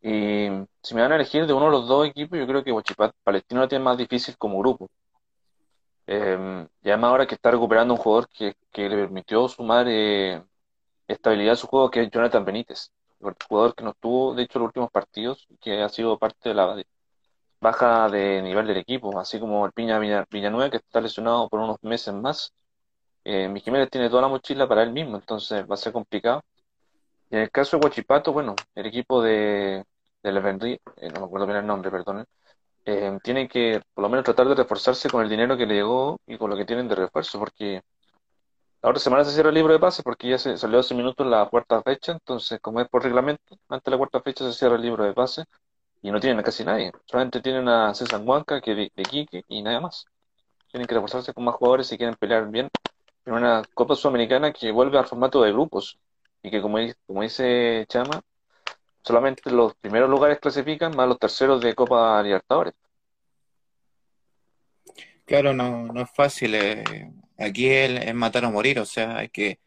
Y 0.00 0.48
si 0.82 0.94
me 0.94 1.02
van 1.02 1.12
a 1.12 1.16
elegir 1.16 1.46
de 1.46 1.52
uno 1.52 1.66
de 1.66 1.72
los 1.72 1.88
dos 1.88 2.06
equipos, 2.06 2.38
yo 2.38 2.46
creo 2.46 2.64
que 2.64 2.72
Huachipato, 2.72 3.14
Palestino 3.22 3.62
lo 3.62 3.68
tiene 3.68 3.84
más 3.84 3.98
difícil 3.98 4.36
como 4.38 4.58
grupo. 4.60 4.88
Eh, 6.10 6.66
y 6.82 6.88
además 6.88 7.10
ahora 7.10 7.26
que 7.26 7.34
está 7.34 7.50
recuperando 7.50 7.94
un 7.94 8.00
jugador 8.00 8.28
que, 8.30 8.54
que 8.72 8.88
le 8.88 8.96
permitió 8.96 9.46
sumar 9.48 9.86
eh, 9.88 10.42
estabilidad 11.08 11.54
a 11.54 11.56
su 11.56 11.66
juego, 11.68 11.90
que 11.90 12.02
es 12.02 12.10
Jonathan 12.10 12.44
Benítez, 12.44 12.92
el 13.20 13.34
jugador 13.48 13.74
que 13.74 13.84
no 13.84 13.94
tuvo, 13.94 14.34
de 14.34 14.44
hecho, 14.44 14.58
los 14.58 14.66
últimos 14.68 14.90
partidos, 14.90 15.46
que 15.60 15.82
ha 15.82 15.88
sido 15.90 16.18
parte 16.18 16.50
de 16.50 16.54
la 16.54 16.82
baja 17.60 18.08
de 18.08 18.42
nivel 18.42 18.66
del 18.66 18.78
equipo, 18.78 19.18
así 19.18 19.38
como 19.40 19.66
el 19.66 19.72
Piña 19.72 19.98
Villanueva, 19.98 20.70
que 20.70 20.78
está 20.78 21.00
lesionado 21.00 21.48
por 21.48 21.60
unos 21.60 21.78
meses 21.82 22.14
más. 22.14 22.52
Eh, 23.24 23.48
mi 23.48 23.60
Jiménez 23.60 23.90
tiene 23.90 24.08
toda 24.10 24.22
la 24.22 24.28
mochila 24.28 24.68
para 24.68 24.82
él 24.82 24.92
mismo, 24.92 25.16
entonces 25.16 25.64
va 25.70 25.74
a 25.74 25.76
ser 25.76 25.92
complicado. 25.92 26.42
Y 27.30 27.36
en 27.36 27.42
el 27.42 27.50
caso 27.50 27.78
de 27.78 27.84
Huachipato, 27.84 28.32
bueno, 28.32 28.54
el 28.74 28.86
equipo 28.86 29.22
de, 29.22 29.84
de 30.22 30.30
eh, 30.30 31.10
no 31.12 31.20
me 31.20 31.26
acuerdo 31.26 31.46
bien 31.46 31.58
el 31.58 31.66
nombre, 31.66 31.90
perdón, 31.90 32.24
eh, 32.90 33.18
tiene 33.22 33.46
que 33.48 33.82
por 33.92 34.02
lo 34.02 34.08
menos 34.08 34.24
tratar 34.24 34.48
de 34.48 34.54
reforzarse 34.54 35.10
con 35.10 35.22
el 35.22 35.28
dinero 35.28 35.58
que 35.58 35.66
le 35.66 35.74
llegó 35.74 36.18
y 36.26 36.38
con 36.38 36.48
lo 36.48 36.56
que 36.56 36.64
tienen 36.64 36.88
de 36.88 36.94
refuerzo, 36.94 37.38
porque 37.38 37.82
la 38.80 38.88
otra 38.90 38.98
semana 39.00 39.24
se 39.24 39.32
cierra 39.32 39.50
el 39.50 39.56
libro 39.56 39.74
de 39.74 39.78
pases 39.78 40.02
porque 40.02 40.28
ya 40.30 40.38
se 40.38 40.56
salió 40.56 40.78
hace 40.78 40.94
minutos 40.94 41.26
la 41.26 41.46
cuarta 41.50 41.82
fecha, 41.82 42.12
entonces 42.12 42.58
como 42.60 42.80
es 42.80 42.88
por 42.88 43.02
reglamento, 43.02 43.58
antes 43.68 43.84
de 43.84 43.90
la 43.90 43.98
cuarta 43.98 44.22
fecha 44.22 44.44
se 44.46 44.58
cierra 44.58 44.76
el 44.76 44.82
libro 44.82 45.04
de 45.04 45.12
pases 45.12 45.44
y 46.00 46.10
no 46.10 46.18
tienen 46.18 46.38
a 46.40 46.42
casi 46.42 46.64
nadie. 46.64 46.92
Solamente 47.04 47.42
tienen 47.42 47.68
a 47.68 47.92
César 47.94 48.22
Huanca, 48.24 48.60
que 48.62 48.74
de, 48.74 48.92
de 48.96 49.44
y 49.48 49.62
nada 49.62 49.80
más. 49.80 50.06
Tienen 50.70 50.86
que 50.86 50.94
reforzarse 50.94 51.34
con 51.34 51.44
más 51.44 51.56
jugadores 51.56 51.88
si 51.88 51.98
quieren 51.98 52.14
pelear 52.16 52.48
bien 52.50 52.70
en 53.26 53.34
una 53.34 53.62
Copa 53.74 53.96
Sudamericana 53.96 54.52
que 54.52 54.70
vuelve 54.72 54.98
al 54.98 55.06
formato 55.06 55.42
de 55.42 55.52
grupos 55.52 55.98
y 56.42 56.50
que, 56.50 56.62
como, 56.62 56.78
como 57.06 57.22
dice 57.22 57.84
Chama, 57.88 58.22
solamente 59.02 59.50
los 59.50 59.74
primeros 59.76 60.08
lugares 60.08 60.38
clasifican 60.40 60.96
más 60.96 61.08
los 61.08 61.18
terceros 61.18 61.60
de 61.60 61.74
Copa 61.74 62.22
Libertadores. 62.22 62.74
Claro, 65.24 65.52
no, 65.52 65.86
no 65.86 66.02
es 66.02 66.10
fácil. 66.14 66.54
Eh, 66.54 67.10
aquí 67.36 67.68
es, 67.68 68.14
matar 68.14 68.44
o 68.44 68.50
morir, 68.50 68.78
o 68.78 68.86
sea, 68.86 69.18
hay 69.18 69.28
que, 69.28 69.58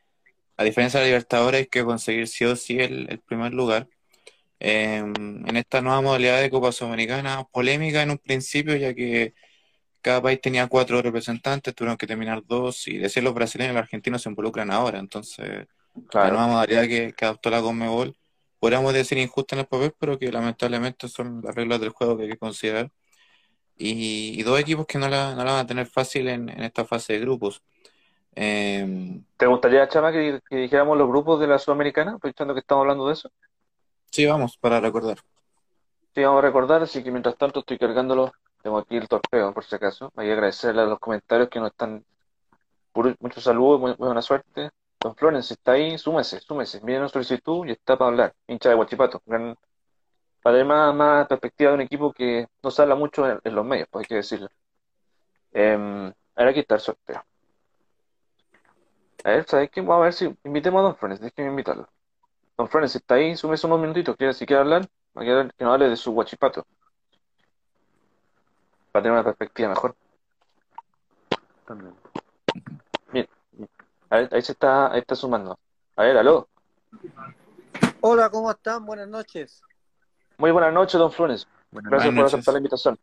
a 0.57 0.63
diferencia 0.63 0.99
de 0.99 1.07
Libertadores, 1.07 1.61
hay 1.61 1.67
que 1.67 1.83
conseguir 1.83 2.27
sí 2.27 2.45
o 2.45 2.55
sí 2.55 2.79
el 2.79 3.19
primer 3.25 3.53
lugar 3.53 3.87
en 4.63 5.57
esta 5.57 5.81
nueva 5.81 6.01
modalidad 6.01 6.39
de 6.39 6.51
Copa 6.51 6.71
Sudamericana, 6.71 7.43
polémica 7.51 8.03
en 8.03 8.11
un 8.11 8.19
principio, 8.19 8.75
ya 8.75 8.93
que 8.93 9.33
cada 10.01 10.21
país 10.21 10.39
tenía 10.39 10.67
cuatro 10.67 11.01
representantes, 11.01 11.73
tuvieron 11.73 11.97
que 11.97 12.05
terminar 12.05 12.43
dos, 12.45 12.87
y 12.87 12.97
de 12.97 13.09
ser 13.09 13.23
los 13.23 13.33
brasileños 13.33 13.71
y 13.71 13.75
los 13.75 13.83
argentinos 13.83 14.21
se 14.21 14.29
involucran 14.29 14.69
ahora. 14.69 14.99
Entonces, 14.99 15.67
la 16.13 16.29
nueva 16.29 16.47
modalidad 16.47 16.83
que, 16.83 17.13
adoptó 17.25 17.49
la 17.49 17.61
Conmebol, 17.61 18.15
podríamos 18.61 18.93
decir 18.93 19.17
injusta 19.17 19.55
en 19.55 19.61
el 19.61 19.65
papel, 19.65 19.91
pero 19.97 20.19
que 20.19 20.31
lamentablemente 20.31 21.07
son 21.07 21.41
las 21.43 21.55
reglas 21.55 21.81
del 21.81 21.89
juego 21.89 22.15
que 22.15 22.23
hay 22.23 22.29
que 22.29 22.37
considerar. 22.37 22.91
Y, 23.75 24.43
dos 24.43 24.59
equipos 24.59 24.85
que 24.85 24.99
no 24.99 25.09
la, 25.09 25.33
no 25.33 25.43
la, 25.43 25.53
van 25.53 25.61
a 25.61 25.65
tener 25.65 25.87
fácil 25.87 26.27
en, 26.27 26.47
esta 26.49 26.85
fase 26.85 27.13
de 27.13 27.19
grupos. 27.21 27.63
Em, 28.35 29.23
¿Te 29.35 29.47
gustaría, 29.47 29.89
Chama, 29.89 30.11
que, 30.11 30.39
que, 30.47 30.57
dijéramos 30.57 30.95
los 30.95 31.07
grupos 31.07 31.39
de 31.39 31.47
la 31.47 31.57
Sudamericana, 31.57 32.13
aprovechando 32.13 32.53
que 32.53 32.59
estamos 32.59 32.83
hablando 32.83 33.07
de 33.07 33.13
eso? 33.13 33.31
Sí, 34.11 34.27
vamos, 34.27 34.55
para 34.57 34.79
recordar. 34.79 35.17
Sí, 36.13 36.21
vamos 36.21 36.43
a 36.43 36.45
recordar, 36.45 36.83
así 36.83 37.03
que 37.03 37.09
mientras 37.09 37.35
tanto 37.37 37.61
estoy 37.61 37.79
cargándolo. 37.79 38.31
Tengo 38.61 38.77
aquí 38.77 38.95
el 38.95 39.07
torpeo, 39.07 39.55
por 39.55 39.63
si 39.63 39.73
acaso. 39.73 40.11
Voy 40.13 40.29
a 40.29 40.33
agradecerle 40.33 40.83
a 40.83 40.85
los 40.85 40.99
comentarios 40.99 41.49
que 41.49 41.59
nos 41.59 41.71
están. 41.71 42.05
Muchos 42.93 43.43
saludos, 43.43 43.81
muy, 43.81 43.93
buena 43.93 44.21
suerte. 44.21 44.69
Don 45.01 45.15
Flores, 45.15 45.47
si 45.47 45.53
está 45.55 45.73
ahí, 45.73 45.97
súmese, 45.97 46.39
súmese. 46.39 46.79
Una 46.83 47.09
solicitud 47.09 47.65
y 47.67 47.71
está 47.71 47.97
para 47.97 48.09
hablar. 48.09 48.35
Hincha 48.47 48.69
de 48.69 48.75
Guachipato. 48.75 49.19
para 49.19 49.55
tener 50.43 50.65
más, 50.65 51.27
perspectiva 51.27 51.71
de 51.71 51.75
un 51.75 51.81
equipo 51.81 52.13
que 52.13 52.47
no 52.63 52.71
se 52.71 52.81
habla 52.83 52.95
mucho 52.95 53.27
en, 53.27 53.55
los 53.55 53.65
medios, 53.65 53.87
pues 53.89 54.03
hay 54.03 54.07
que 54.07 54.15
decirlo. 54.15 54.49
Eh, 55.53 56.13
ahora 56.35 56.51
aquí 56.51 56.59
está 56.59 56.75
el 56.75 56.81
sorteo. 56.81 57.23
A 59.23 59.29
ver, 59.29 59.45
¿sabes 59.47 59.69
qué? 59.71 59.81
Vamos 59.81 60.01
a 60.01 60.03
ver 60.03 60.13
si 60.13 60.35
invitemos 60.43 60.79
a 60.79 60.83
Don 60.83 60.95
Flores. 60.95 61.19
Déjeme 61.19 61.49
invitarlo. 61.49 61.87
Don 62.57 62.67
Francis, 62.67 62.97
¿está 62.97 63.15
ahí? 63.15 63.35
Súmese 63.35 63.67
unos 63.67 63.79
minutitos. 63.79 64.15
¿Quiere, 64.15 64.33
si 64.33 64.45
quiere 64.45 64.61
hablar? 64.61 64.87
Que 65.15 65.49
nos 65.59 65.73
hable 65.73 65.89
de 65.89 65.95
su 65.95 66.11
guachipato. 66.11 66.65
Para 68.91 69.03
tener 69.03 69.13
una 69.13 69.23
perspectiva 69.23 69.69
mejor. 69.69 69.95
Ahí 74.11 74.41
se 74.41 74.51
está, 74.51 74.91
ahí 74.91 74.99
está 74.99 75.15
sumando. 75.15 75.57
A 75.95 76.03
ver, 76.03 76.17
aló. 76.17 76.49
Hola, 78.01 78.29
¿cómo 78.29 78.51
están? 78.51 78.85
Buenas 78.85 79.07
noches. 79.07 79.61
Muy 80.37 80.51
buenas 80.51 80.73
noches, 80.73 80.99
don 80.99 81.13
Flores. 81.13 81.47
gracias 81.71 82.13
por 82.13 82.25
aceptar 82.25 82.53
la 82.53 82.57
invitación. 82.57 82.99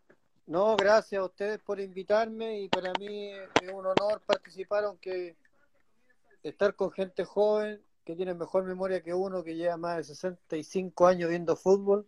No, 0.46 0.76
gracias 0.76 1.18
a 1.18 1.24
ustedes 1.24 1.60
por 1.60 1.80
invitarme 1.80 2.60
y 2.60 2.68
para 2.68 2.92
mí 3.00 3.30
es 3.30 3.72
un 3.72 3.86
honor 3.86 4.20
participar, 4.26 4.84
aunque 4.84 5.34
estar 6.42 6.74
con 6.74 6.90
gente 6.90 7.24
joven 7.24 7.82
que 8.04 8.14
tiene 8.14 8.34
mejor 8.34 8.64
memoria 8.64 9.02
que 9.02 9.14
uno 9.14 9.42
que 9.42 9.56
lleva 9.56 9.78
más 9.78 9.96
de 9.96 10.04
65 10.04 11.06
años 11.06 11.30
viendo 11.30 11.56
fútbol. 11.56 12.06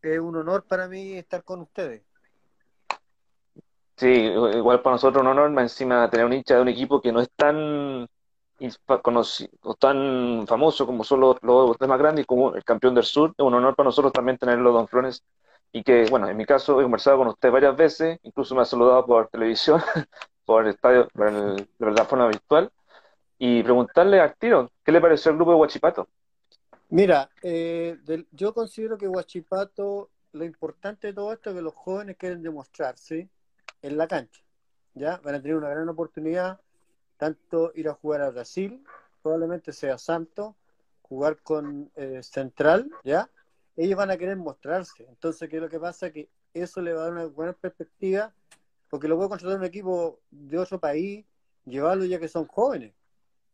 Es 0.00 0.18
un 0.18 0.36
honor 0.36 0.64
para 0.64 0.88
mí 0.88 1.18
estar 1.18 1.44
con 1.44 1.60
ustedes. 1.60 2.02
Sí, 3.96 4.08
igual 4.08 4.82
para 4.82 4.94
nosotros 4.96 5.22
un 5.22 5.28
honor, 5.28 5.50
más 5.50 5.64
encima 5.64 6.10
tener 6.10 6.26
un 6.26 6.34
hincha 6.34 6.56
de 6.56 6.60
un 6.60 6.68
equipo 6.68 7.00
que 7.00 7.12
no 7.12 7.20
es 7.20 7.30
tan 7.34 8.06
conocido, 9.02 9.50
tan 9.78 10.46
famoso 10.46 10.84
como 10.86 11.02
son 11.02 11.20
los, 11.20 11.36
los 11.42 11.78
demás 11.78 11.98
grandes 11.98 12.26
como 12.26 12.54
el 12.54 12.62
campeón 12.62 12.94
del 12.94 13.04
sur. 13.04 13.32
Es 13.36 13.44
un 13.44 13.54
honor 13.54 13.74
para 13.74 13.86
nosotros 13.86 14.12
también 14.12 14.36
tenerlo, 14.36 14.72
don 14.72 14.86
Flores. 14.86 15.24
Y 15.72 15.82
que, 15.82 16.06
bueno, 16.10 16.28
en 16.28 16.36
mi 16.36 16.44
caso 16.44 16.78
he 16.78 16.82
conversado 16.82 17.18
con 17.18 17.28
usted 17.28 17.50
varias 17.50 17.74
veces, 17.74 18.18
incluso 18.22 18.54
me 18.54 18.62
ha 18.62 18.64
saludado 18.66 19.06
por 19.06 19.28
televisión, 19.32 19.82
por 20.44 20.64
el 20.64 20.74
estadio, 20.74 21.08
por 21.14 21.28
el, 21.28 21.56
de 21.56 21.66
verdad 21.78 22.06
forma 22.06 22.28
virtual, 22.28 22.70
y 23.38 23.62
preguntarle 23.62 24.20
al 24.20 24.34
tiro, 24.36 24.70
¿qué 24.84 24.92
le 24.92 25.00
pareció 25.00 25.30
el 25.30 25.36
grupo 25.36 25.52
de 25.52 25.56
Huachipato? 25.58 26.08
Mira, 26.90 27.30
eh, 27.42 27.98
yo 28.30 28.52
considero 28.52 28.96
que 28.96 29.08
Huachipato, 29.08 30.10
lo 30.32 30.44
importante 30.44 31.08
de 31.08 31.12
todo 31.14 31.32
esto 31.32 31.50
es 31.50 31.56
que 31.56 31.62
los 31.62 31.74
jóvenes 31.74 32.16
quieren 32.16 32.42
demostrarse 32.42 33.28
en 33.86 33.96
la 33.96 34.06
cancha. 34.08 34.42
¿ya? 34.94 35.20
Van 35.24 35.34
a 35.34 35.42
tener 35.42 35.56
una 35.56 35.68
gran 35.68 35.88
oportunidad, 35.88 36.60
tanto 37.16 37.72
ir 37.74 37.88
a 37.88 37.94
jugar 37.94 38.22
a 38.22 38.30
Brasil, 38.30 38.84
probablemente 39.22 39.72
sea 39.72 39.98
Santo, 39.98 40.56
jugar 41.02 41.38
con 41.38 41.90
eh, 41.96 42.20
Central, 42.22 42.90
¿ya? 43.04 43.30
Ellos 43.76 43.96
van 43.96 44.10
a 44.10 44.16
querer 44.16 44.36
mostrarse. 44.36 45.06
Entonces, 45.08 45.48
¿qué 45.48 45.56
es 45.56 45.62
lo 45.62 45.68
que 45.68 45.78
pasa? 45.78 46.10
Que 46.10 46.28
eso 46.54 46.80
le 46.80 46.92
va 46.92 47.02
a 47.02 47.04
dar 47.04 47.12
una 47.12 47.26
buena 47.26 47.52
perspectiva, 47.52 48.32
porque 48.88 49.08
lo 49.08 49.16
puede 49.16 49.28
contratar 49.28 49.58
un 49.58 49.64
equipo 49.64 50.20
de 50.30 50.58
otro 50.58 50.80
país, 50.80 51.24
llevarlo 51.64 52.04
ya 52.04 52.18
que 52.18 52.28
son 52.28 52.46
jóvenes. 52.46 52.94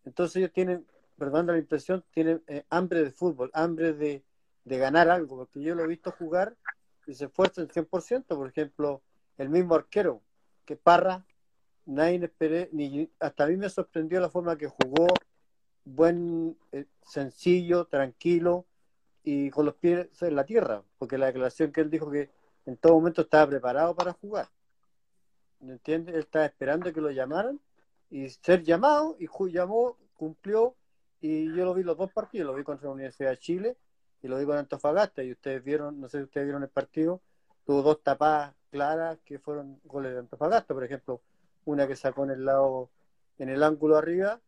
Entonces 0.05 0.37
ellos 0.37 0.53
tienen 0.53 0.87
perdón 1.23 1.47
la 1.47 1.57
impresión, 1.57 2.05
tiene 2.13 2.41
eh, 2.49 2.65
hambre 2.69 3.05
de 3.05 3.13
fútbol, 3.13 3.49
hambre 3.55 3.93
de, 3.93 4.25
ganar 4.65 5.09
algo, 5.09 5.37
porque 5.37 5.63
yo 5.63 5.75
lo 5.77 5.85
he 5.85 5.87
visto 5.87 6.11
jugar 6.11 6.57
y 7.07 7.15
se 7.15 7.27
esfuerza 7.27 7.61
el 7.61 7.69
100%, 7.69 8.25
por 8.27 8.49
ejemplo, 8.49 9.03
el 9.39 9.49
mismo 9.49 9.75
arquero, 9.75 10.23
que 10.65 10.77
Parra, 10.77 11.25
nadie 11.87 12.25
esperé, 12.25 12.69
ni 12.73 13.11
hasta 13.21 13.45
a 13.45 13.47
mí 13.49 13.57
me 13.57 13.69
sorprendió 13.69 14.21
la 14.21 14.31
forma 14.31 14.57
que 14.57 14.69
jugó, 14.69 15.09
buen, 15.85 16.57
eh, 16.73 16.87
sencillo, 17.05 17.87
tranquilo 17.87 18.67
y 19.25 19.51
con 19.51 19.67
los 19.67 19.75
pies 19.75 20.09
en 20.23 20.37
la 20.37 20.45
tierra, 20.45 20.83
porque 20.99 21.19
la 21.19 21.27
declaración 21.27 21.73
que 21.73 21.81
él 21.81 21.91
dijo 21.91 22.11
que 22.11 22.31
en 22.67 22.77
todo 22.77 22.95
momento 22.95 23.23
estaba 23.23 23.49
preparado 23.49 23.95
para 23.95 24.13
jugar. 24.13 24.49
¿Me 25.61 25.73
entiendes? 25.73 26.15
Él 26.15 26.21
estaba 26.21 26.45
esperando 26.45 26.93
que 26.93 27.01
lo 27.01 27.11
llamaran 27.11 27.61
y 28.11 28.29
ser 28.29 28.63
llamado 28.63 29.17
y 29.19 29.29
llamó, 29.51 29.97
cumplió 30.15 30.77
y 31.21 31.47
yo 31.55 31.65
lo 31.65 31.75
vi 31.75 31.83
los 31.83 31.97
dos 31.97 32.13
partidos, 32.13 32.49
lo 32.49 32.55
vi 32.55 32.65
contra 32.65 32.89
la 32.89 32.95
Universidad 32.95 33.31
de 33.31 33.39
Chile 33.39 33.77
y 34.23 34.29
lo 34.29 34.39
vi 34.39 34.45
con 34.45 34.57
Antofagasta. 34.57 35.23
Y 35.23 35.33
ustedes 35.33 35.63
vieron, 35.63 36.01
no 36.01 36.09
sé 36.09 36.19
si 36.19 36.25
ustedes 36.25 36.47
vieron 36.47 36.63
el 36.65 36.69
partido, 36.69 37.21
tuvo 37.65 37.83
dos 37.83 38.03
tapadas 38.03 38.55
claras 38.73 39.19
que 39.25 39.39
fueron 39.39 39.79
goles 39.85 40.13
de 40.15 40.21
Antofagasta. 40.21 40.75
Por 40.75 40.83
ejemplo, 40.83 41.21
una 41.67 41.87
que 41.87 41.95
sacó 41.95 42.25
en 42.25 42.31
el 42.31 42.45
lado, 42.45 42.89
en 43.39 43.51
el 43.51 43.63
ángulo 43.63 43.97
arriba, 43.97 44.41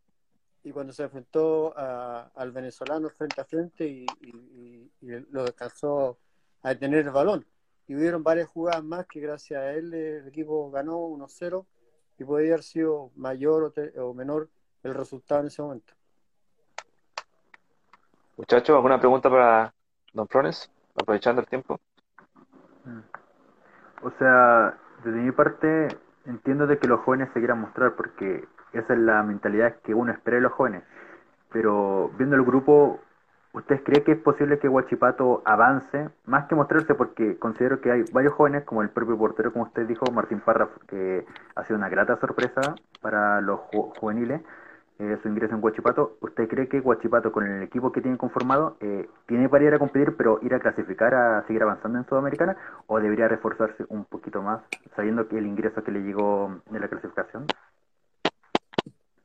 y 0.64 0.72
cuando 0.72 0.94
se 0.94 1.04
enfrentó 1.04 1.76
al 1.76 2.50
venezolano 2.50 3.10
frente 3.10 3.40
a 3.40 3.44
frente 3.44 3.86
y, 3.86 4.06
lo 5.30 5.44
descansó 5.44 6.18
a 6.62 6.70
detener 6.70 7.00
el 7.00 7.10
balón. 7.10 7.44
Y 7.86 7.94
hubieron 7.94 8.22
varias 8.22 8.48
jugadas 8.48 8.82
más 8.82 9.06
que 9.06 9.20
gracias 9.20 9.60
a 9.60 9.72
él 9.72 9.92
el 9.92 10.26
equipo 10.26 10.70
ganó 10.70 10.98
1-0 11.00 11.66
y 12.18 12.24
podría 12.24 12.54
haber 12.54 12.62
sido 12.62 13.10
mayor 13.14 13.74
o 13.98 14.14
menor 14.14 14.48
el 14.82 14.94
resultado 14.94 15.42
en 15.42 15.48
ese 15.48 15.60
momento. 15.60 15.92
Muchachos, 18.38 18.74
¿alguna 18.74 18.98
pregunta 18.98 19.28
para 19.28 19.74
Don 20.14 20.26
Flones? 20.26 20.70
Aprovechando 20.94 21.42
el 21.42 21.46
tiempo. 21.46 21.78
O 24.04 24.10
sea, 24.18 24.74
desde 25.02 25.18
mi 25.18 25.32
parte, 25.32 25.88
entiendo 26.26 26.66
de 26.66 26.78
que 26.78 26.86
los 26.86 27.00
jóvenes 27.00 27.30
se 27.32 27.40
quieran 27.40 27.62
mostrar 27.62 27.94
porque 27.94 28.44
esa 28.74 28.92
es 28.92 28.98
la 28.98 29.22
mentalidad 29.22 29.76
que 29.82 29.94
uno 29.94 30.12
espera 30.12 30.36
de 30.36 30.42
los 30.42 30.52
jóvenes. 30.52 30.82
Pero 31.50 32.10
viendo 32.18 32.36
el 32.36 32.44
grupo, 32.44 33.00
¿usted 33.54 33.82
cree 33.82 34.04
que 34.04 34.12
es 34.12 34.18
posible 34.18 34.58
que 34.58 34.68
Huachipato 34.68 35.40
avance? 35.46 36.10
Más 36.26 36.44
que 36.48 36.54
mostrarse, 36.54 36.94
porque 36.94 37.38
considero 37.38 37.80
que 37.80 37.92
hay 37.92 38.04
varios 38.12 38.34
jóvenes, 38.34 38.64
como 38.64 38.82
el 38.82 38.90
propio 38.90 39.16
portero, 39.16 39.54
como 39.54 39.64
usted 39.64 39.86
dijo, 39.86 40.04
Martín 40.12 40.40
Parra, 40.40 40.68
que 40.86 41.24
ha 41.54 41.64
sido 41.64 41.78
una 41.78 41.88
grata 41.88 42.16
sorpresa 42.16 42.74
para 43.00 43.40
los 43.40 43.60
juveniles 43.98 44.42
eh, 44.98 45.18
su 45.22 45.28
ingreso 45.28 45.54
en 45.54 45.64
Huachipato. 45.64 46.16
¿Usted 46.20 46.48
cree 46.48 46.68
que 46.68 46.80
Huachipato, 46.80 47.32
con 47.32 47.46
el 47.46 47.62
equipo 47.62 47.90
que 47.90 48.00
tiene 48.00 48.16
conformado, 48.16 48.76
eh, 48.80 49.08
tiene 49.26 49.48
para 49.48 49.64
ir 49.64 49.74
a 49.74 49.78
competir, 49.78 50.16
pero 50.16 50.38
ir 50.42 50.54
a 50.54 50.60
clasificar 50.60 51.14
a 51.14 51.44
seguir 51.46 51.62
avanzando 51.62 51.98
en 51.98 52.06
Sudamericana? 52.06 52.56
¿O 52.86 53.00
debería 53.00 53.26
reforzarse 53.26 53.84
un 53.88 54.04
poquito 54.04 54.40
más, 54.42 54.62
sabiendo 54.94 55.26
que 55.26 55.38
el 55.38 55.46
ingreso 55.46 55.82
que 55.82 55.90
le 55.90 56.00
llegó 56.00 56.60
de 56.70 56.78
la 56.78 56.88
clasificación? 56.88 57.46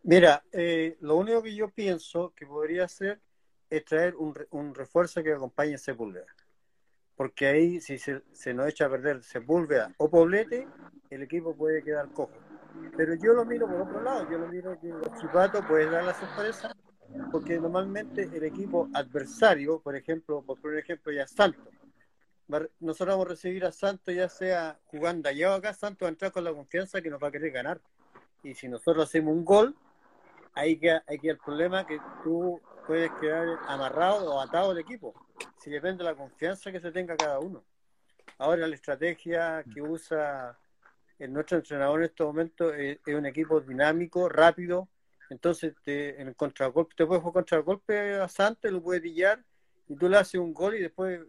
Mira, 0.04 0.42
eh, 0.52 0.98
lo 1.02 1.18
único 1.18 1.44
que 1.44 1.56
yo 1.56 1.70
pienso 1.70 2.34
que 2.36 2.48
podría 2.48 2.86
hacer 2.86 3.20
es 3.70 3.86
traer 3.86 4.16
un, 4.16 4.34
un 4.50 4.74
refuerzo 4.74 5.22
que 5.22 5.34
acompañe 5.34 5.76
a 5.76 5.78
Sepúlveda. 5.78 6.26
Porque 7.16 7.46
ahí, 7.46 7.82
si 7.82 8.00
se, 8.00 8.24
se 8.32 8.54
nos 8.54 8.68
echa 8.68 8.86
a 8.86 8.90
perder 8.90 9.22
Sepúlveda 9.22 9.94
o 9.98 10.10
Poblete, 10.10 10.68
el 11.12 11.22
equipo 11.22 11.56
puede 11.56 11.84
quedar 11.84 12.08
cojo 12.10 12.32
pero 12.96 13.16
yo 13.16 13.34
lo 13.34 13.46
miro 13.46 13.68
por 13.68 13.82
otro 13.82 14.02
lado, 14.02 14.30
yo 14.30 14.38
lo 14.38 14.48
miro 14.48 14.80
que 14.80 14.88
los 14.90 15.14
chipatos 15.20 15.66
pueden 15.66 15.92
dar 15.92 16.04
la 16.04 16.14
sorpresa, 16.14 16.76
porque 17.32 17.60
normalmente 17.60 18.24
el 18.24 18.44
equipo 18.44 18.90
adversario, 18.94 19.80
por 19.80 19.96
ejemplo, 19.96 20.42
por 20.42 20.60
poner 20.60 20.80
ejemplo 20.80 21.12
ya 21.12 21.28
Santos, 21.28 21.68
nosotros 22.80 23.16
vamos 23.16 23.26
a 23.28 23.30
recibir 23.30 23.64
a 23.66 23.72
Santos 23.72 24.14
ya 24.14 24.28
sea 24.28 24.80
jugando 24.86 25.30
allá 25.30 25.52
o 25.52 25.54
acá, 25.56 25.74
Santos 25.74 26.06
va 26.06 26.10
a 26.10 26.12
entrar 26.12 26.32
con 26.32 26.44
la 26.44 26.52
confianza 26.52 27.02
que 27.02 27.10
nos 27.10 27.22
va 27.22 27.28
a 27.28 27.32
querer 27.32 27.52
ganar. 27.52 27.80
Y 28.44 28.56
si 28.56 28.68
nosotros 28.68 29.06
hacemos 29.08 29.34
un 29.34 29.46
gol, 29.46 29.76
ahí 30.54 30.78
queda, 30.78 31.04
ahí 31.08 31.20
queda 31.20 31.34
el 31.34 31.38
problema 31.38 31.86
que 31.86 32.00
tú 32.24 32.60
puedes 32.88 33.12
quedar 33.22 33.60
amarrado 33.68 34.34
o 34.34 34.42
atado 34.42 34.72
al 34.72 34.80
equipo, 34.80 35.14
si 35.58 35.70
depende 35.70 36.04
de 36.04 36.10
la 36.10 36.16
confianza 36.16 36.72
que 36.72 36.80
se 36.80 36.92
tenga 36.92 37.16
cada 37.16 37.40
uno. 37.40 37.64
Ahora 38.40 38.66
la 38.66 38.76
estrategia 38.76 39.64
que 39.72 39.82
usa 39.82 40.58
nuestro 41.28 41.58
entrenador 41.58 42.00
en 42.00 42.06
este 42.06 42.24
momento 42.24 42.74
es, 42.74 43.00
un 43.08 43.26
equipo 43.26 43.60
dinámico, 43.60 44.30
rápido, 44.30 44.88
entonces 45.30 45.74
te, 45.84 46.20
en 46.22 46.30
el 46.30 46.36
contragolpe, 46.36 46.96
te 46.96 47.06
puedes 47.06 47.22
jugar 47.22 47.44
contragolpe 47.44 48.16
a 48.16 48.28
Santos, 48.28 48.72
lo 48.72 48.82
puedes 48.82 49.02
pillar 49.02 49.44
y 49.88 49.96
tú 49.96 50.08
le 50.08 50.18
haces 50.18 50.40
un 50.40 50.54
gol 50.54 50.76
y 50.76 50.82
después 50.82 51.22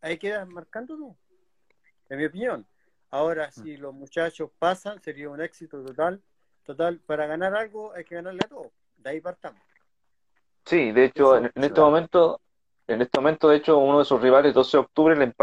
ahí 0.00 0.18
quedas 0.18 0.48
marcando 0.48 0.96
tú, 0.96 1.16
en 2.08 2.18
mi 2.18 2.24
opinión. 2.24 2.66
Ahora, 3.10 3.48
mm. 3.48 3.62
si 3.62 3.76
los 3.76 3.94
muchachos 3.94 4.50
pasan, 4.58 5.00
sería 5.00 5.28
un 5.28 5.40
éxito 5.40 5.84
total. 5.84 6.22
Total, 6.64 6.98
para 6.98 7.26
ganar 7.26 7.54
algo 7.54 7.92
hay 7.94 8.04
que 8.04 8.16
ganarle 8.16 8.40
a 8.44 8.48
todo. 8.48 8.72
De 8.96 9.10
ahí 9.10 9.20
partamos. 9.20 9.62
Sí, 10.64 10.90
de 10.90 11.04
hecho, 11.04 11.36
en, 11.36 11.52
este 11.54 11.80
momento 11.80 12.40
en 12.88 13.02
este 13.02 13.18
momento, 13.18 13.48
de 13.48 13.56
hecho, 13.56 13.78
uno 13.78 13.98
de 13.98 14.04
sus 14.04 14.20
rivales, 14.20 14.54
12 14.54 14.76
de 14.76 14.80
octubre, 14.80 15.16
le, 15.16 15.34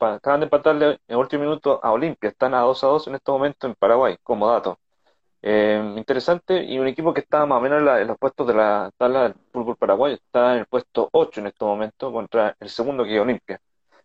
acaban 0.00 0.40
de 0.40 0.44
empatarle 0.44 1.00
en 1.08 1.16
último 1.16 1.44
minuto 1.44 1.80
a 1.82 1.92
Olimpia. 1.92 2.30
Están 2.30 2.54
a 2.54 2.60
2 2.60 2.84
a 2.84 2.86
2 2.88 3.06
en 3.08 3.14
este 3.14 3.30
momento 3.30 3.66
en 3.66 3.74
Paraguay, 3.74 4.16
como 4.22 4.48
dato. 4.50 4.78
Eh, 5.42 5.94
interesante, 5.96 6.62
y 6.62 6.78
un 6.78 6.86
equipo 6.86 7.12
que 7.14 7.20
está 7.20 7.46
más 7.46 7.58
o 7.58 7.60
menos 7.62 7.78
en, 8.00 8.06
los 8.06 8.18
puestos 8.18 8.46
de 8.46 8.54
la 8.54 8.90
tabla 8.96 9.24
del 9.24 9.34
fútbol 9.52 9.76
paraguayo. 9.76 10.14
Está 10.16 10.52
en 10.54 10.60
el 10.60 10.66
puesto 10.66 11.08
8 11.12 11.40
en 11.40 11.46
este 11.48 11.64
momento 11.64 12.12
contra 12.12 12.56
el 12.60 12.68
segundo 12.68 13.04
que 13.04 13.14
es 13.16 13.20
Olimpia. 13.20 13.60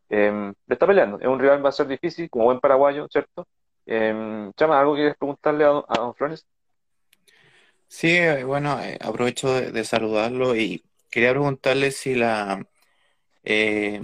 Eh, 0.10 0.32
le 0.66 0.74
está 0.74 0.88
peleando. 0.88 1.20
Es 1.20 1.28
un 1.28 1.40
rival 1.40 1.64
va 1.66 1.70
a 1.70 1.72
ser 1.74 1.88
difícil, 1.88 2.30
como 2.30 2.46
buen 2.46 2.60
paraguayo, 2.60 3.08
¿cierto? 3.12 3.48
Eh, 3.86 4.52
Chama, 4.56 4.80
¿algo 4.80 4.96
quieres 4.96 5.16
preguntarle 5.18 5.66
a, 5.66 5.70
don 5.70 6.16
Flores? 6.16 6.46
Sí, 7.88 8.16
eh, 8.18 8.44
bueno, 8.44 8.78
aprovecho 9.02 9.50
de 9.54 9.84
saludarlo 9.84 10.56
y 10.56 10.84
quería 11.10 11.32
preguntarle 11.32 11.92
si 11.92 12.16
la 12.16 12.66
eh, 13.50 14.02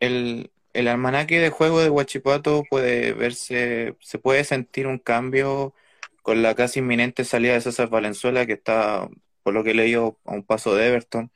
el, 0.00 0.52
el 0.74 0.88
almanaque 0.88 1.40
de 1.40 1.50
juego 1.50 1.80
de 1.80 1.90
Huachipato 1.90 2.62
puede 2.70 3.12
verse, 3.14 3.96
se 4.00 4.18
puede 4.18 4.44
sentir 4.44 4.86
un 4.86 4.98
cambio 4.98 5.74
con 6.22 6.42
la 6.42 6.54
casi 6.54 6.80
inminente 6.80 7.24
salida 7.24 7.54
de 7.54 7.62
César 7.62 7.88
Valenzuela, 7.90 8.46
que 8.46 8.54
está, 8.54 9.08
por 9.42 9.54
lo 9.54 9.64
que 9.64 9.72
he 9.72 9.74
leído, 9.74 10.18
a 10.24 10.32
un 10.34 10.44
paso 10.44 10.74
de 10.76 10.86
Everton, 10.88 11.32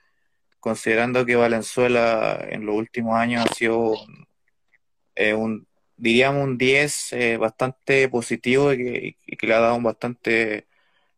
considerando 0.60 1.26
que 1.26 1.36
Valenzuela 1.36 2.38
en 2.50 2.66
los 2.66 2.76
últimos 2.76 3.16
años 3.16 3.46
ha 3.46 3.54
sido 3.54 3.94
eh, 5.16 5.34
un, 5.34 5.66
diríamos, 5.96 6.44
un 6.44 6.58
10 6.58 7.12
eh, 7.14 7.36
bastante 7.36 8.08
positivo 8.08 8.72
y 8.72 9.16
que, 9.26 9.46
le 9.46 9.54
ha 9.54 9.60
dado 9.60 9.76
un 9.76 9.84
bastante 9.84 10.66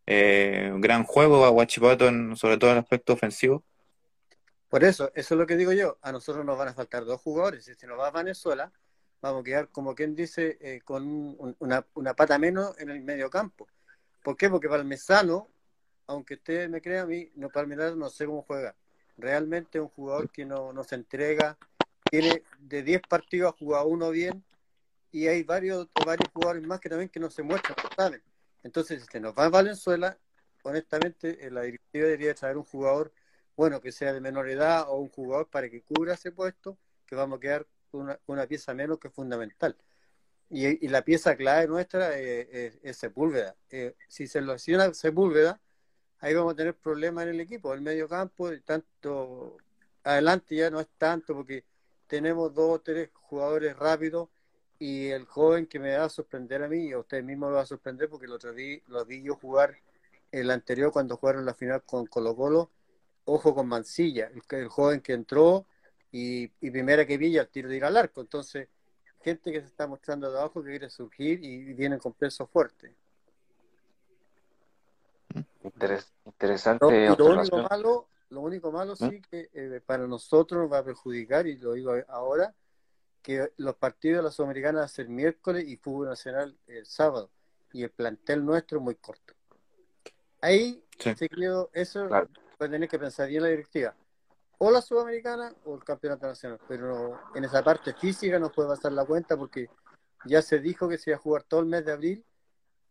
gran 0.06 1.04
juego 1.04 1.44
a 1.44 1.50
Huachipato, 1.50 2.10
sobre 2.36 2.58
todo 2.58 2.70
en 2.70 2.76
el 2.78 2.82
aspecto 2.82 3.12
ofensivo. 3.14 3.64
Por 4.76 4.84
eso, 4.84 5.10
eso 5.14 5.34
es 5.34 5.38
lo 5.38 5.46
que 5.46 5.56
digo 5.56 5.72
yo. 5.72 5.96
A 6.02 6.12
nosotros 6.12 6.44
nos 6.44 6.58
van 6.58 6.68
a 6.68 6.74
faltar 6.74 7.06
dos 7.06 7.22
jugadores. 7.22 7.64
Si 7.64 7.86
nos 7.86 7.98
va 7.98 8.08
a 8.08 8.10
Venezuela, 8.10 8.70
vamos 9.22 9.40
a 9.40 9.44
quedar, 9.44 9.68
como 9.70 9.94
quien 9.94 10.14
dice, 10.14 10.58
eh, 10.60 10.82
con 10.84 11.56
una, 11.60 11.86
una, 11.94 12.12
pata 12.12 12.38
menos 12.38 12.78
en 12.78 12.90
el 12.90 13.00
medio 13.00 13.30
campo. 13.30 13.66
¿Por 14.22 14.36
qué? 14.36 14.50
Porque 14.50 14.68
Palmesano, 14.68 15.48
aunque 16.06 16.34
ustedes 16.34 16.68
me 16.68 16.82
crean 16.82 17.04
a 17.04 17.06
mí, 17.06 17.32
no 17.36 17.48
Palmesano 17.48 17.96
no 17.96 18.10
sé 18.10 18.26
cómo 18.26 18.42
juega. 18.42 18.74
Realmente 19.16 19.78
es 19.78 19.82
un 19.82 19.88
jugador 19.88 20.28
que 20.28 20.44
no, 20.44 20.74
no 20.74 20.84
se 20.84 20.96
entrega. 20.96 21.56
Tiene 22.10 22.42
de 22.58 22.82
10 22.82 23.00
partidos 23.08 23.54
ha 23.54 23.56
jugado 23.56 23.86
uno 23.86 24.10
bien 24.10 24.44
y 25.10 25.26
hay 25.26 25.42
varios, 25.42 25.88
varios 26.04 26.28
jugadores 26.34 26.66
más 26.66 26.80
que 26.80 26.90
también 26.90 27.08
que 27.08 27.18
no 27.18 27.30
se 27.30 27.42
muestran, 27.42 27.76
¿saben? 27.96 28.22
Entonces, 28.62 29.06
si 29.10 29.20
nos 29.20 29.32
va 29.32 29.46
a 29.46 29.48
Valenzuela, 29.48 30.18
honestamente, 30.64 31.50
la 31.50 31.62
directiva 31.62 32.04
debería 32.04 32.34
traer 32.34 32.58
un 32.58 32.64
jugador, 32.64 33.10
bueno, 33.56 33.80
que 33.80 33.92
sea 33.92 34.12
de 34.12 34.20
menor 34.20 34.48
edad 34.48 34.86
o 34.88 34.96
un 34.96 35.08
jugador 35.08 35.48
para 35.48 35.68
que 35.70 35.82
cubra 35.82 36.14
ese 36.14 36.32
puesto, 36.32 36.78
que 37.06 37.16
vamos 37.16 37.38
a 37.38 37.40
quedar 37.40 37.66
con 37.90 38.16
una, 38.26 38.46
pieza 38.46 38.74
menos 38.74 38.98
que 38.98 39.08
es 39.08 39.14
fundamental. 39.14 39.76
Y, 40.50 40.88
la 40.88 41.02
pieza 41.02 41.36
clave 41.36 41.66
nuestra 41.66 42.16
es, 42.18 42.96
Sepúlveda. 42.96 43.56
si 44.08 44.26
se 44.28 44.40
lo 44.40 44.52
lesiona 44.54 44.92
Sepúlveda, 44.94 45.60
ahí 46.20 46.34
vamos 46.34 46.52
a 46.52 46.56
tener 46.56 46.74
problemas 46.74 47.24
en 47.24 47.30
el 47.30 47.40
equipo. 47.40 47.72
El 47.74 47.80
medio 47.80 48.08
campo, 48.08 48.50
tanto 48.64 49.56
adelante 50.04 50.54
ya 50.56 50.70
no 50.70 50.80
es 50.80 50.88
tanto 50.98 51.34
porque 51.34 51.64
tenemos 52.06 52.54
dos 52.54 52.76
o 52.76 52.80
tres 52.80 53.10
jugadores 53.14 53.76
rápidos 53.76 54.28
y 54.78 55.08
el 55.08 55.24
joven 55.24 55.66
que 55.66 55.78
me 55.78 55.96
va 55.96 56.04
a 56.04 56.08
sorprender 56.08 56.62
a 56.62 56.68
mí, 56.68 56.88
y 56.88 56.92
a 56.92 56.98
usted 56.98 57.22
mismo 57.22 57.48
lo 57.48 57.56
va 57.56 57.62
a 57.62 57.66
sorprender 57.66 58.08
porque 58.08 58.28
otro 58.28 58.52
día 58.52 58.80
lo 58.88 59.04
vi 59.04 59.22
yo 59.22 59.36
jugar 59.36 59.78
el 60.30 60.50
anterior 60.50 60.92
cuando 60.92 61.16
jugaron 61.16 61.46
la 61.46 61.54
final 61.54 61.82
con 61.84 62.06
Colo 62.06 62.36
Colo, 62.36 62.70
ojo 63.26 63.54
con 63.54 63.68
Mancilla, 63.68 64.30
el, 64.50 64.68
joven 64.68 65.00
que 65.00 65.12
entró 65.12 65.66
y, 66.10 66.48
primera 66.48 67.06
que 67.06 67.18
vi 67.18 67.36
el 67.36 67.48
tiro 67.48 67.68
de 67.68 67.76
ir 67.76 67.84
al 67.84 67.96
arco. 67.96 68.22
Entonces, 68.22 68.68
gente 69.22 69.52
que 69.52 69.60
se 69.60 69.66
está 69.66 69.86
mostrando 69.86 70.30
de 70.30 70.38
abajo 70.38 70.62
que 70.62 70.70
quiere 70.70 70.88
surgir 70.88 71.44
y, 71.44 71.74
vienen 71.74 71.98
con 71.98 72.12
peso 72.14 72.46
fuerte. 72.46 72.94
interesante. 76.24 77.08
lo, 77.16 77.26
único 77.26 77.58
malo, 77.68 78.08
lo 78.30 78.40
único 78.40 78.72
malo 78.72 78.94
¿Mm? 78.94 79.10
sí 79.10 79.20
que 79.28 79.50
eh, 79.52 79.80
para 79.84 80.06
nosotros 80.06 80.62
nos 80.62 80.72
va 80.72 80.78
a 80.78 80.84
perjudicar, 80.84 81.46
y 81.46 81.56
lo 81.56 81.72
digo 81.72 81.92
ahora, 82.08 82.54
que 83.20 83.52
los 83.56 83.74
partidos 83.74 84.18
de 84.18 84.22
la 84.22 84.30
Sudamericana 84.30 84.78
van 84.78 84.84
a 84.84 84.88
ser 84.88 85.08
miércoles 85.08 85.64
y 85.66 85.76
fútbol 85.76 86.08
nacional 86.08 86.56
el 86.68 86.86
sábado. 86.86 87.30
Y 87.72 87.82
el 87.82 87.90
plantel 87.90 88.44
nuestro 88.44 88.78
es 88.78 88.84
muy 88.84 88.94
corto. 88.94 89.34
Ahí 90.40 90.84
se 90.98 91.28
quedó, 91.28 91.68
eso 91.72 92.08
va 92.60 92.66
a 92.66 92.70
tener 92.70 92.88
que 92.88 92.98
pensar 92.98 93.28
bien 93.28 93.42
la 93.42 93.48
directiva. 93.48 93.94
O 94.58 94.70
la 94.70 94.80
Sudamericana 94.80 95.52
o 95.64 95.74
el 95.74 95.84
Campeonato 95.84 96.26
Nacional. 96.26 96.58
Pero 96.66 97.18
en 97.34 97.44
esa 97.44 97.62
parte 97.62 97.92
física 97.94 98.38
no 98.38 98.50
puede 98.50 98.68
pasar 98.68 98.92
la 98.92 99.04
cuenta 99.04 99.36
porque 99.36 99.68
ya 100.24 100.42
se 100.42 100.58
dijo 100.58 100.88
que 100.88 100.98
se 100.98 101.10
iba 101.10 101.18
a 101.18 101.20
jugar 101.20 101.42
todo 101.42 101.60
el 101.60 101.66
mes 101.66 101.84
de 101.84 101.92
abril 101.92 102.24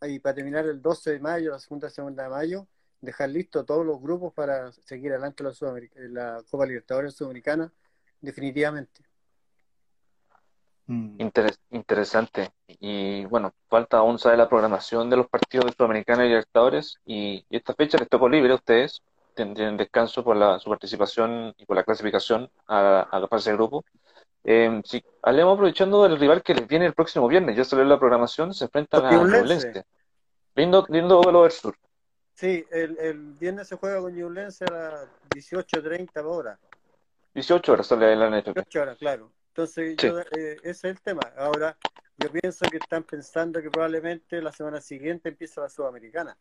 y 0.01 0.19
para 0.19 0.35
terminar 0.35 0.65
el 0.65 0.81
12 0.81 1.11
de 1.13 1.19
mayo, 1.19 1.51
la 1.51 1.59
segunda 1.59 1.89
segunda 1.89 2.23
de 2.23 2.29
mayo, 2.29 2.67
dejar 3.01 3.29
listo 3.29 3.65
todos 3.65 3.85
los 3.85 3.99
grupos 3.99 4.33
para 4.33 4.71
seguir 4.71 5.11
adelante 5.11 5.43
la, 5.43 5.51
la 6.09 6.43
Copa 6.49 6.65
Libertadores 6.65 7.15
Sudamericana 7.15 7.71
definitivamente. 8.21 9.03
Mm. 10.87 11.17
interesante. 11.71 12.51
Y 12.67 13.25
bueno, 13.25 13.53
falta 13.69 13.97
aún 13.97 14.19
saber 14.19 14.37
la 14.37 14.49
programación 14.49 15.09
de 15.09 15.17
los 15.17 15.27
partidos 15.27 15.65
de 15.65 15.71
Sudamericana 15.73 16.25
y 16.25 16.29
Libertadores. 16.29 16.99
Y, 17.05 17.45
esta 17.49 17.73
fecha 17.73 17.97
les 17.97 18.09
tocó 18.09 18.29
libre 18.29 18.51
a 18.51 18.55
ustedes. 18.55 19.01
Tendrían 19.35 19.77
descanso 19.77 20.23
por 20.23 20.35
la, 20.35 20.57
su 20.59 20.69
participación 20.69 21.53
y 21.57 21.65
por 21.65 21.75
la 21.75 21.83
clasificación 21.83 22.49
a, 22.67 23.01
a 23.01 23.19
la 23.19 23.27
fase 23.27 23.51
de 23.51 23.57
grupo. 23.57 23.85
Eh, 24.43 24.81
si 24.85 25.03
hablemos 25.23 25.55
aprovechando 25.55 26.03
del 26.03 26.19
rival 26.19 26.41
que 26.41 26.53
les 26.53 26.67
viene 26.67 26.85
el 26.85 26.93
próximo 26.93 27.27
viernes, 27.27 27.57
ya 27.57 27.63
salió 27.63 27.83
la 27.83 27.99
programación, 27.99 28.53
se 28.53 28.65
enfrentan 28.65 29.05
a 29.05 29.11
Ñublense. 29.11 29.85
Lindo, 30.55 30.85
lindo 30.89 31.21
del 31.21 31.51
sur. 31.51 31.75
Sí, 32.33 32.65
el, 32.71 32.97
el 32.99 33.33
viernes 33.33 33.67
se 33.67 33.75
juega 33.75 33.99
con 33.99 34.15
Ñublense 34.15 34.65
a 34.65 34.71
las 34.71 35.07
18.30 35.31 36.23
horas. 36.23 36.59
18 37.33 37.73
horas 37.73 37.87
sale 37.87 38.15
la 38.15 38.29
NFP. 38.29 38.53
18 38.53 38.81
horas, 38.81 38.97
claro. 38.97 39.31
Entonces, 39.49 39.97
eh, 40.03 40.57
ese 40.63 40.69
es 40.69 40.83
el 40.83 41.01
tema. 41.01 41.21
Ahora, 41.37 41.77
yo 42.17 42.31
pienso 42.31 42.65
que 42.69 42.77
están 42.77 43.03
pensando 43.03 43.61
que 43.61 43.69
probablemente 43.69 44.41
la 44.41 44.51
semana 44.51 44.79
siguiente 44.79 45.29
empieza 45.29 45.61
la 45.61 45.69
Sudamericana. 45.69 46.37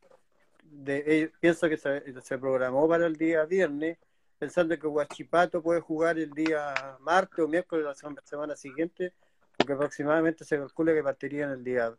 De, 0.77 1.33
pienso 1.41 1.69
que 1.69 1.77
se, 1.77 2.39
programó 2.39 2.89
para 2.89 3.07
el 3.07 3.17
día 3.17 3.45
viernes, 3.45 3.99
pensando 4.39 4.79
que 4.79 4.87
Huachipato 4.87 5.63
puede 5.63 5.81
jugar 5.81 6.19
el 6.19 6.31
día 6.31 6.97
martes 7.01 7.45
o 7.45 7.49
miércoles 7.49 7.85
de 7.85 8.13
la 8.13 8.23
semana, 8.23 8.57
siguiente, 8.57 9.13
porque 9.57 9.73
aproximadamente 9.73 10.45
se 10.45 10.59
calcula 10.59 10.93
que 10.93 11.03
partirían 11.03 11.51
el 11.51 11.65
día 11.65 11.95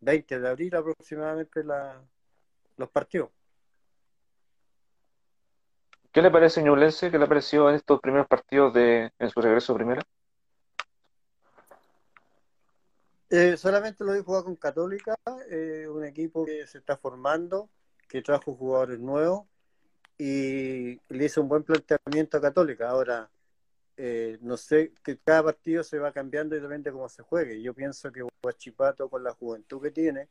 20 0.00 0.40
de 0.40 0.48
abril 0.48 0.74
aproximadamente 0.76 1.64
los 2.76 2.88
partidos. 2.90 3.30
¿Qué 6.12 6.20
le 6.20 6.30
parece 6.30 6.62
Ñublense? 6.62 7.10
¿Qué 7.10 7.18
le 7.18 7.26
pareció 7.26 7.70
en 7.70 7.76
estos 7.76 7.98
primeros 8.00 8.28
partidos 8.28 8.74
de 8.74 9.10
en 9.18 9.30
su 9.30 9.40
regreso 9.40 9.74
primero? 9.74 10.02
Eh, 13.30 13.56
solamente 13.56 14.04
lo 14.04 14.14
he 14.14 14.20
jugado 14.20 14.44
con 14.44 14.56
Católica, 14.56 15.14
eh, 15.50 15.88
un 15.88 16.04
equipo 16.04 16.44
que 16.44 16.66
se 16.66 16.76
está 16.76 16.98
formando, 16.98 17.70
que 18.12 18.20
trajo 18.20 18.54
jugadores 18.54 19.00
nuevos 19.00 19.46
y 20.18 21.00
le 21.08 21.24
hizo 21.24 21.40
un 21.40 21.48
buen 21.48 21.62
planteamiento 21.62 22.36
a 22.36 22.42
Católica. 22.42 22.90
Ahora, 22.90 23.30
eh, 23.96 24.36
no 24.42 24.58
sé, 24.58 24.92
que 25.02 25.16
cada 25.16 25.44
partido 25.44 25.82
se 25.82 25.98
va 25.98 26.12
cambiando 26.12 26.54
y 26.54 26.60
depende 26.60 26.90
de 26.90 26.94
cómo 26.94 27.08
se 27.08 27.22
juegue. 27.22 27.62
Yo 27.62 27.72
pienso 27.72 28.12
que 28.12 28.22
Guachipato, 28.42 29.08
con 29.08 29.24
la 29.24 29.32
juventud 29.32 29.80
que 29.80 29.92
tiene 29.92 30.28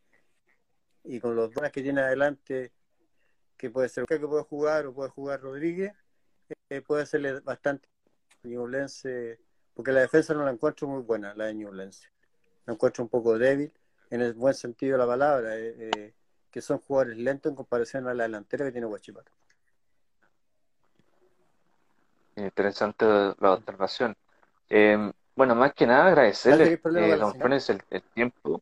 y 1.04 1.20
con 1.20 1.36
los 1.36 1.52
dones 1.52 1.72
que 1.72 1.82
tiene 1.82 2.02
adelante, 2.02 2.72
que 3.58 3.72
puede 3.72 3.90
ser 3.90 4.06
que 4.06 4.20
puede 4.20 4.44
jugar 4.44 4.86
o 4.86 4.94
puede 4.94 5.10
jugar 5.10 5.42
Rodríguez, 5.42 5.94
puede 6.86 7.08
serle 7.08 7.40
bastante 7.40 7.88
Ñublense, 8.44 9.40
porque 9.74 9.92
la 9.92 10.02
defensa 10.02 10.36
no 10.36 10.46
la 10.46 10.52
encuentro 10.52 10.88
muy 10.88 11.02
buena, 11.02 11.34
la 11.34 11.46
de 11.46 11.56
Ñublense 11.56 12.12
me 12.68 12.74
encuentro 12.74 13.04
un 13.04 13.10
poco 13.10 13.40
débil, 13.40 13.74
en 14.12 14.22
el 14.22 14.34
buen 14.34 14.54
sentido 14.54 14.94
de 14.94 14.98
la 15.00 15.08
palabra, 15.08 15.58
eh, 15.58 15.90
eh, 15.96 16.14
que 16.52 16.62
son 16.62 16.80
jugadores 16.80 17.18
lentos 17.18 17.50
en 17.50 17.56
comparación 17.56 18.08
a 18.08 18.14
la 18.14 18.24
delantera 18.24 18.66
que 18.66 18.72
tiene 18.72 18.88
Huachipato. 18.88 19.32
Interesante 22.36 23.06
la 23.06 23.54
observación. 23.54 24.16
Eh, 24.70 25.12
bueno, 25.36 25.56
más 25.56 25.74
que 25.74 25.88
nada 25.88 26.08
agradecerle, 26.08 26.74
eh, 26.74 27.18
don 27.18 27.54
el, 27.54 28.04
tiempo. 28.14 28.62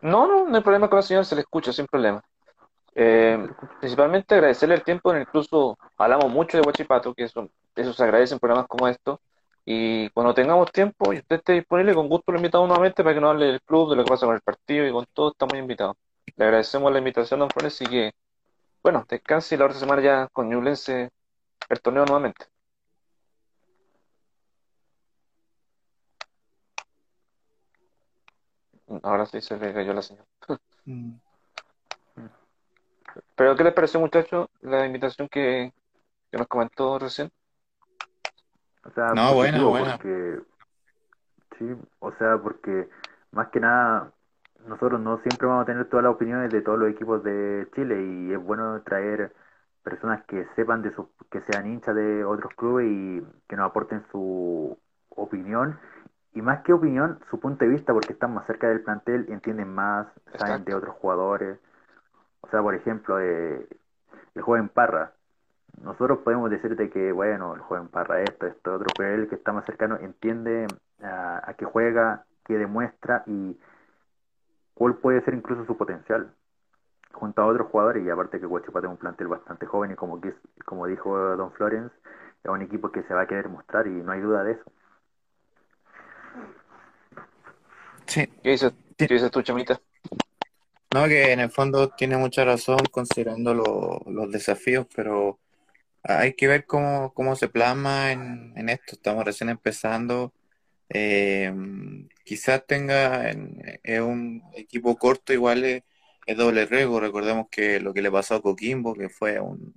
No, 0.00 0.26
no, 0.26 0.48
no 0.48 0.56
hay 0.56 0.62
problema 0.62 0.88
con 0.88 0.98
la 0.98 1.02
señora, 1.02 1.24
se 1.24 1.34
le 1.34 1.42
escucha 1.42 1.72
sin 1.72 1.86
problema. 1.86 2.22
principalmente 3.80 4.34
agradecerle 4.34 4.76
el 4.76 4.84
tiempo, 4.84 5.16
incluso 5.16 5.78
hablamos 5.96 6.30
mucho 6.30 6.56
de 6.56 6.62
Huachipato, 6.66 7.14
que 7.14 7.24
eso, 7.24 7.48
eso 7.74 7.92
se 7.92 8.02
agradece 8.02 8.34
en 8.34 8.40
programas 8.40 8.66
como 8.68 8.88
estos, 8.88 9.20
y 9.64 10.08
cuando 10.10 10.34
tengamos 10.34 10.72
tiempo 10.72 11.12
y 11.12 11.18
usted 11.18 11.36
esté 11.36 11.52
disponible, 11.52 11.94
con 11.94 12.08
gusto 12.08 12.32
lo 12.32 12.38
invitamos 12.38 12.68
nuevamente 12.68 13.02
para 13.02 13.14
que 13.14 13.20
nos 13.20 13.30
hable 13.30 13.46
del 13.46 13.62
club, 13.62 13.90
de 13.90 13.96
lo 13.96 14.04
que 14.04 14.10
pasa 14.10 14.26
con 14.26 14.34
el 14.34 14.40
partido 14.40 14.86
y 14.86 14.92
con 14.92 15.06
todo, 15.12 15.30
estamos 15.30 15.54
invitados. 15.54 15.96
Le 16.36 16.44
agradecemos 16.44 16.92
la 16.92 16.98
invitación, 16.98 17.40
don 17.40 17.50
Flores, 17.50 17.80
y 17.82 17.86
que, 17.86 18.12
bueno, 18.82 19.04
descanse 19.08 19.54
y 19.54 19.58
la 19.58 19.66
otra 19.66 19.78
semana 19.78 20.02
ya 20.02 20.28
con 20.28 20.48
Ñublense 20.48 21.10
el 21.68 21.80
torneo 21.80 22.04
nuevamente. 22.04 22.46
Ahora 29.02 29.26
sí 29.26 29.40
se 29.40 29.56
le 29.56 29.72
cayó 29.72 29.92
la 29.92 30.02
señal. 30.02 30.26
Mm. 30.84 31.12
Pero, 33.36 33.56
¿qué 33.56 33.64
les 33.64 33.74
pareció, 33.74 34.00
muchachos, 34.00 34.48
la 34.60 34.86
invitación 34.86 35.28
que, 35.28 35.72
que 36.30 36.38
nos 36.38 36.46
comentó 36.46 36.98
recién? 36.98 37.30
O 38.84 38.90
sea, 38.90 39.08
no, 39.14 39.34
bueno, 39.34 39.68
bueno. 39.68 39.98
sí, 41.58 41.64
o 42.00 42.12
sea, 42.12 42.36
porque 42.42 42.88
más 43.30 43.48
que 43.48 43.60
nada 43.60 44.12
nosotros 44.66 45.00
no 45.00 45.18
siempre 45.18 45.46
vamos 45.46 45.62
a 45.62 45.66
tener 45.66 45.88
todas 45.88 46.04
las 46.04 46.14
opiniones 46.14 46.50
de 46.50 46.62
todos 46.62 46.78
los 46.78 46.90
equipos 46.90 47.22
de 47.22 47.68
Chile 47.74 48.02
y 48.02 48.32
es 48.32 48.42
bueno 48.42 48.80
traer 48.82 49.32
personas 49.82 50.24
que 50.24 50.46
sepan 50.54 50.82
de 50.82 50.92
su, 50.92 51.08
que 51.30 51.40
sean 51.42 51.66
hinchas 51.66 51.94
de 51.94 52.24
otros 52.24 52.52
clubes 52.54 52.86
y 52.88 53.22
que 53.48 53.56
nos 53.56 53.70
aporten 53.70 54.04
su 54.10 54.78
opinión. 55.10 55.78
Y 56.34 56.40
más 56.40 56.62
que 56.62 56.72
opinión, 56.72 57.18
su 57.30 57.38
punto 57.38 57.64
de 57.64 57.70
vista 57.70 57.92
porque 57.92 58.12
están 58.12 58.32
más 58.32 58.46
cerca 58.46 58.68
del 58.68 58.82
plantel 58.82 59.26
y 59.28 59.32
entienden 59.32 59.74
más, 59.74 60.06
saben 60.38 60.64
de 60.64 60.74
otros 60.74 60.94
jugadores. 60.96 61.58
O 62.40 62.48
sea, 62.48 62.62
por 62.62 62.74
ejemplo, 62.74 63.20
eh, 63.20 63.66
el 64.34 64.42
joven 64.42 64.68
Parra, 64.68 65.12
nosotros 65.82 66.20
podemos 66.20 66.50
decirte 66.50 66.90
que, 66.90 67.12
bueno, 67.12 67.54
el 67.54 67.60
joven 67.60 67.88
Parra 67.88 68.22
esto, 68.22 68.46
esto, 68.46 68.74
otro, 68.74 68.86
pero 68.96 69.14
él 69.14 69.28
que 69.28 69.34
está 69.34 69.52
más 69.52 69.64
cercano 69.64 69.98
entiende 70.00 70.66
a, 71.02 71.54
qué 71.58 71.64
juega, 71.64 72.24
qué 72.44 72.56
demuestra 72.56 73.24
y 73.26 73.58
cuál 74.74 74.96
puede 74.96 75.22
ser 75.24 75.34
incluso 75.34 75.64
su 75.66 75.76
potencial 75.76 76.34
junto 77.12 77.42
a 77.42 77.46
otros 77.46 77.68
jugadores 77.68 78.04
y 78.04 78.10
aparte 78.10 78.40
que 78.40 78.46
Guachipato 78.46 78.86
es 78.86 78.90
un 78.90 78.96
plantel 78.96 79.28
bastante 79.28 79.66
joven 79.66 79.92
y 79.92 79.94
como, 79.94 80.20
que, 80.20 80.34
como 80.64 80.86
dijo 80.86 81.16
Don 81.36 81.52
Florence, 81.52 81.94
es 82.42 82.50
un 82.50 82.62
equipo 82.62 82.90
que 82.90 83.02
se 83.04 83.14
va 83.14 83.22
a 83.22 83.26
querer 83.26 83.48
mostrar 83.48 83.86
y 83.86 83.90
no 83.90 84.12
hay 84.12 84.20
duda 84.20 84.42
de 84.44 84.52
eso. 84.52 84.72
Sí. 88.06 88.26
¿Qué 88.42 88.50
dices, 88.50 88.72
¿Qué 88.96 89.06
dices 89.06 89.30
tú, 89.30 89.42
Chamita? 89.42 89.80
No, 90.92 91.06
que 91.06 91.32
en 91.32 91.40
el 91.40 91.50
fondo 91.50 91.88
tiene 91.90 92.16
mucha 92.16 92.44
razón 92.44 92.78
considerando 92.90 93.54
los 93.54 94.30
desafíos, 94.30 94.86
pero 94.94 95.38
hay 96.02 96.34
que 96.34 96.48
ver 96.48 96.66
cómo, 96.66 97.14
cómo 97.14 97.36
se 97.36 97.48
plasma 97.48 98.12
en, 98.12 98.52
en 98.56 98.68
esto. 98.68 98.96
Estamos 98.96 99.24
recién 99.24 99.48
empezando. 99.48 100.32
Eh, 100.88 101.52
quizás 102.24 102.66
tenga 102.66 103.30
es 103.30 104.00
un 104.00 104.42
equipo 104.54 104.96
corto, 104.96 105.32
igual 105.32 105.64
es, 105.64 105.82
doble 106.36 106.66
riesgo. 106.66 107.00
Recordemos 107.00 107.46
que 107.50 107.80
lo 107.80 107.92
que 107.94 108.02
le 108.02 108.10
pasó 108.10 108.36
a 108.36 108.42
Coquimbo, 108.42 108.94
que 108.94 109.08
fue 109.08 109.40
un 109.40 109.74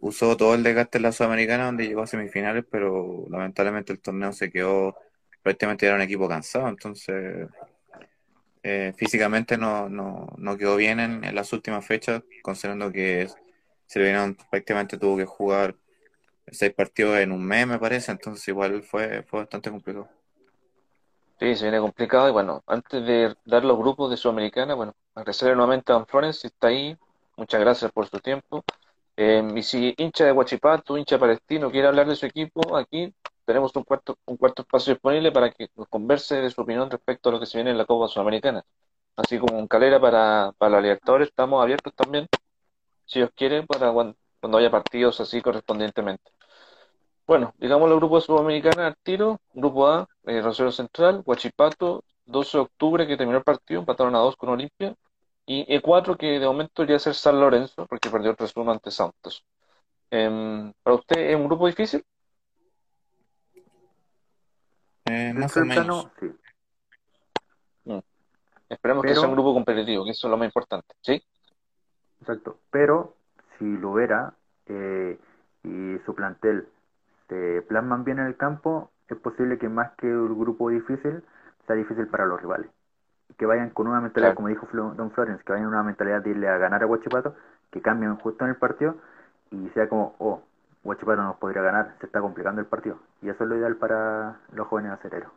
usó 0.00 0.36
todo 0.36 0.54
el 0.54 0.62
desgaste 0.62 0.98
en 0.98 1.02
la 1.02 1.12
Sudamericana 1.12 1.66
donde 1.66 1.86
llegó 1.86 2.02
a 2.02 2.06
semifinales, 2.06 2.64
pero 2.70 3.26
lamentablemente 3.30 3.92
el 3.92 4.00
torneo 4.00 4.32
se 4.32 4.50
quedó 4.50 4.96
prácticamente 5.42 5.86
era 5.86 5.96
un 5.96 6.02
equipo 6.02 6.28
cansado, 6.28 6.68
entonces 6.68 7.48
eh, 8.62 8.92
físicamente 8.96 9.56
no, 9.56 9.88
no, 9.88 10.26
no, 10.38 10.56
quedó 10.56 10.76
bien 10.76 10.98
en, 11.00 11.24
en, 11.24 11.34
las 11.34 11.52
últimas 11.52 11.86
fechas, 11.86 12.22
considerando 12.42 12.90
que 12.90 13.28
se 13.86 13.98
le 14.00 14.06
vieron, 14.06 14.36
prácticamente 14.50 14.98
tuvo 14.98 15.16
que 15.16 15.24
jugar 15.24 15.76
seis 16.52 16.72
partidos 16.72 17.18
en 17.18 17.32
un 17.32 17.44
mes, 17.44 17.66
me 17.66 17.78
parece, 17.78 18.12
entonces 18.12 18.46
igual 18.48 18.82
fue, 18.82 19.22
fue 19.24 19.40
bastante 19.40 19.70
complicado. 19.70 20.08
Sí, 21.38 21.54
se 21.54 21.64
viene 21.64 21.80
complicado 21.80 22.28
y 22.28 22.32
bueno, 22.32 22.62
antes 22.66 23.04
de 23.04 23.36
dar 23.44 23.64
los 23.64 23.76
grupos 23.76 24.10
de 24.10 24.16
Sudamericana, 24.16 24.74
bueno, 24.74 24.94
agradecerle 25.14 25.54
nuevamente 25.54 25.92
a 25.92 25.96
Don 25.96 26.06
Flores, 26.06 26.40
si 26.40 26.46
está 26.46 26.68
ahí, 26.68 26.96
muchas 27.36 27.60
gracias 27.60 27.92
por 27.92 28.08
su 28.08 28.18
tiempo. 28.20 28.64
Eh, 29.18 29.46
y 29.54 29.62
si 29.62 29.94
hincha 29.98 30.24
de 30.24 30.32
Huachipato, 30.32 30.96
hincha 30.96 31.18
palestino, 31.18 31.70
quiere 31.70 31.88
hablar 31.88 32.06
de 32.08 32.16
su 32.16 32.26
equipo, 32.26 32.76
aquí 32.76 33.14
tenemos 33.46 33.74
un 33.76 33.84
cuarto, 33.84 34.18
un 34.26 34.36
cuarto 34.36 34.62
espacio 34.62 34.94
disponible 34.94 35.32
para 35.32 35.50
que 35.50 35.68
nos 35.76 35.88
converse 35.88 36.36
de 36.36 36.50
su 36.50 36.60
opinión 36.60 36.90
respecto 36.90 37.28
a 37.28 37.32
lo 37.32 37.40
que 37.40 37.46
se 37.46 37.58
viene 37.58 37.70
en 37.70 37.78
la 37.78 37.86
Copa 37.86 38.08
Sudamericana. 38.08 38.64
Así 39.16 39.38
como 39.38 39.58
en 39.58 39.66
Calera 39.66 40.00
para, 40.00 40.52
para 40.58 40.72
la 40.72 40.80
Libertadores, 40.82 41.28
estamos 41.28 41.62
abiertos 41.62 41.94
también, 41.94 42.26
si 43.06 43.22
os 43.22 43.30
quieren, 43.32 43.66
para 43.66 43.92
cuando, 43.92 44.16
haya 44.58 44.70
partidos 44.70 45.20
así 45.20 45.40
correspondientemente. 45.40 46.30
Bueno, 47.26 47.54
digamos 47.58 47.90
el 47.90 47.96
grupo 47.96 48.20
sudamericana 48.20 48.86
al 48.86 48.96
tiro, 49.02 49.40
grupo 49.52 49.88
A, 49.88 50.06
eh, 50.24 50.40
Rosario 50.40 50.70
Central, 50.70 51.22
Huachipato, 51.24 52.04
12 52.24 52.58
de 52.58 52.62
octubre 52.62 53.06
que 53.06 53.16
terminó 53.16 53.38
el 53.38 53.44
partido, 53.44 53.80
empataron 53.80 54.14
a 54.14 54.20
2 54.20 54.36
con 54.36 54.50
Olimpia, 54.50 54.94
y 55.44 55.64
E4 55.66 56.16
que 56.16 56.38
de 56.38 56.46
momento 56.46 56.84
iría 56.84 56.96
a 56.96 57.00
ser 57.00 57.14
San 57.14 57.40
Lorenzo, 57.40 57.86
porque 57.86 58.10
perdió 58.10 58.30
el 58.30 58.36
3-1 58.36 58.70
ante 58.70 58.90
Santos. 58.90 59.44
Eh, 60.10 60.72
¿Para 60.82 60.96
usted 60.96 61.30
es 61.30 61.36
un 61.36 61.46
grupo 61.46 61.66
difícil? 61.66 62.04
Eh, 65.06 65.32
más 65.34 65.56
o 65.56 65.64
menos. 65.64 66.08
sí. 66.20 66.26
Mm. 67.84 68.00
Esperemos 68.68 69.04
que 69.04 69.14
sea 69.14 69.28
un 69.28 69.34
grupo 69.34 69.54
competitivo, 69.54 70.04
que 70.04 70.10
eso 70.10 70.26
es 70.26 70.30
lo 70.30 70.36
más 70.36 70.46
importante. 70.46 70.94
¿Sí? 71.00 71.22
Exacto. 72.20 72.58
Pero 72.70 73.16
si 73.58 73.64
lo 73.64 73.92
hubiera 73.92 74.34
eh, 74.66 75.18
y 75.62 75.98
su 76.04 76.14
plantel 76.14 76.68
se 77.28 77.62
plasman 77.62 78.04
bien 78.04 78.18
en 78.18 78.26
el 78.26 78.36
campo, 78.36 78.90
es 79.08 79.16
posible 79.18 79.58
que 79.58 79.68
más 79.68 79.92
que 79.98 80.06
un 80.06 80.38
grupo 80.38 80.70
difícil, 80.70 81.22
sea 81.66 81.76
difícil 81.76 82.06
para 82.08 82.26
los 82.26 82.40
rivales. 82.40 82.70
Que 83.38 83.46
vayan 83.46 83.70
con 83.70 83.86
una 83.88 84.00
mentalidad, 84.00 84.34
Claro. 84.34 84.36
como 84.36 84.48
dijo 84.48 84.66
Don 84.72 85.10
Florence, 85.12 85.44
que 85.44 85.52
vayan 85.52 85.66
con 85.66 85.74
una 85.74 85.82
mentalidad 85.82 86.22
de 86.22 86.30
irle 86.30 86.48
a 86.48 86.58
ganar 86.58 86.82
a 86.82 86.86
Huachipato, 86.86 87.34
que 87.70 87.82
cambien 87.82 88.16
justo 88.16 88.44
en 88.44 88.50
el 88.50 88.56
partido 88.56 88.96
y 89.50 89.68
sea 89.70 89.88
como, 89.88 90.14
oh, 90.18 90.42
Huachipato 90.84 91.22
nos 91.22 91.36
podría 91.36 91.62
ganar, 91.62 91.96
se 92.00 92.06
está 92.06 92.20
complicando 92.20 92.60
el 92.60 92.66
partido. 92.66 92.98
Y 93.22 93.28
eso 93.28 93.44
es 93.44 93.50
lo 93.50 93.56
ideal 93.56 93.76
para 93.76 94.40
los 94.52 94.66
jóvenes 94.68 94.92
aceleros. 94.92 95.30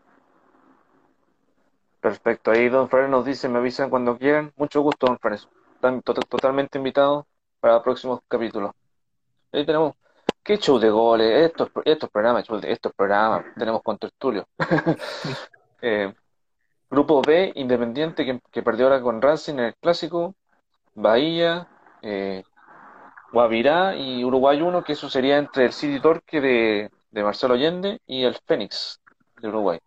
Perfecto. 2.01 2.51
Ahí 2.51 2.69
Don 2.69 2.89
Flores 2.89 3.09
nos 3.09 3.25
dice, 3.25 3.49
me 3.49 3.59
avisan 3.59 3.89
cuando 3.89 4.17
quieran. 4.17 4.51
Mucho 4.57 4.81
gusto, 4.81 5.07
Don 5.07 5.19
Flores. 5.19 5.47
Están 5.75 6.01
to- 6.01 6.13
totalmente 6.13 6.77
invitados 6.77 7.25
para 7.59 7.81
próximos 7.83 8.21
capítulos. 8.27 8.71
Ahí 9.51 9.65
tenemos, 9.65 9.95
qué 10.49 10.57
show 10.57 10.79
de 10.79 10.89
goles, 10.89 11.45
estos, 11.45 11.69
estos 11.85 12.09
programas, 12.09 12.43
estos 12.63 12.91
programas, 12.95 13.45
tenemos 13.55 13.83
con 13.83 13.97
tertulio. 13.99 14.47
Eh, 15.81 16.13
grupo 16.89 17.21
B, 17.21 17.53
Independiente, 17.55 18.25
que, 18.25 18.41
que 18.51 18.61
perdió 18.61 18.87
ahora 18.87 19.01
con 19.01 19.21
Racing 19.21 19.53
en 19.53 19.59
el 19.59 19.75
Clásico, 19.75 20.35
Bahía, 20.93 21.69
eh, 22.01 22.43
Guavirá 23.31 23.95
y 23.95 24.25
Uruguay 24.25 24.61
1, 24.61 24.83
que 24.83 24.91
eso 24.91 25.09
sería 25.09 25.37
entre 25.37 25.63
el 25.63 25.71
City 25.71 26.01
Torque 26.01 26.41
de, 26.41 26.91
de 27.11 27.23
Marcelo 27.23 27.53
Allende 27.53 28.01
y 28.05 28.25
el 28.25 28.35
Fénix 28.45 28.99
de 29.41 29.47
Uruguay. 29.47 29.79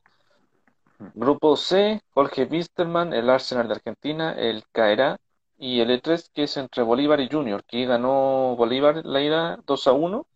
Grupo 1.13 1.57
C, 1.57 2.01
Jorge 2.15 2.45
Wisterman, 2.45 3.13
el 3.13 3.29
Arsenal 3.29 3.69
de 3.69 3.75
Argentina, 3.75 4.33
el 4.33 4.65
Caerá 4.73 5.19
y 5.59 5.81
el 5.81 5.91
E3, 5.91 6.31
que 6.33 6.45
es 6.45 6.57
entre 6.57 6.83
Bolívar 6.83 7.21
y 7.21 7.29
Junior, 7.29 7.63
que 7.65 7.85
ganó 7.85 8.57
Bolívar 8.57 9.05
la 9.05 9.21
ida 9.21 9.59
2 9.67 9.87
a 9.89 9.93
1 9.93 10.27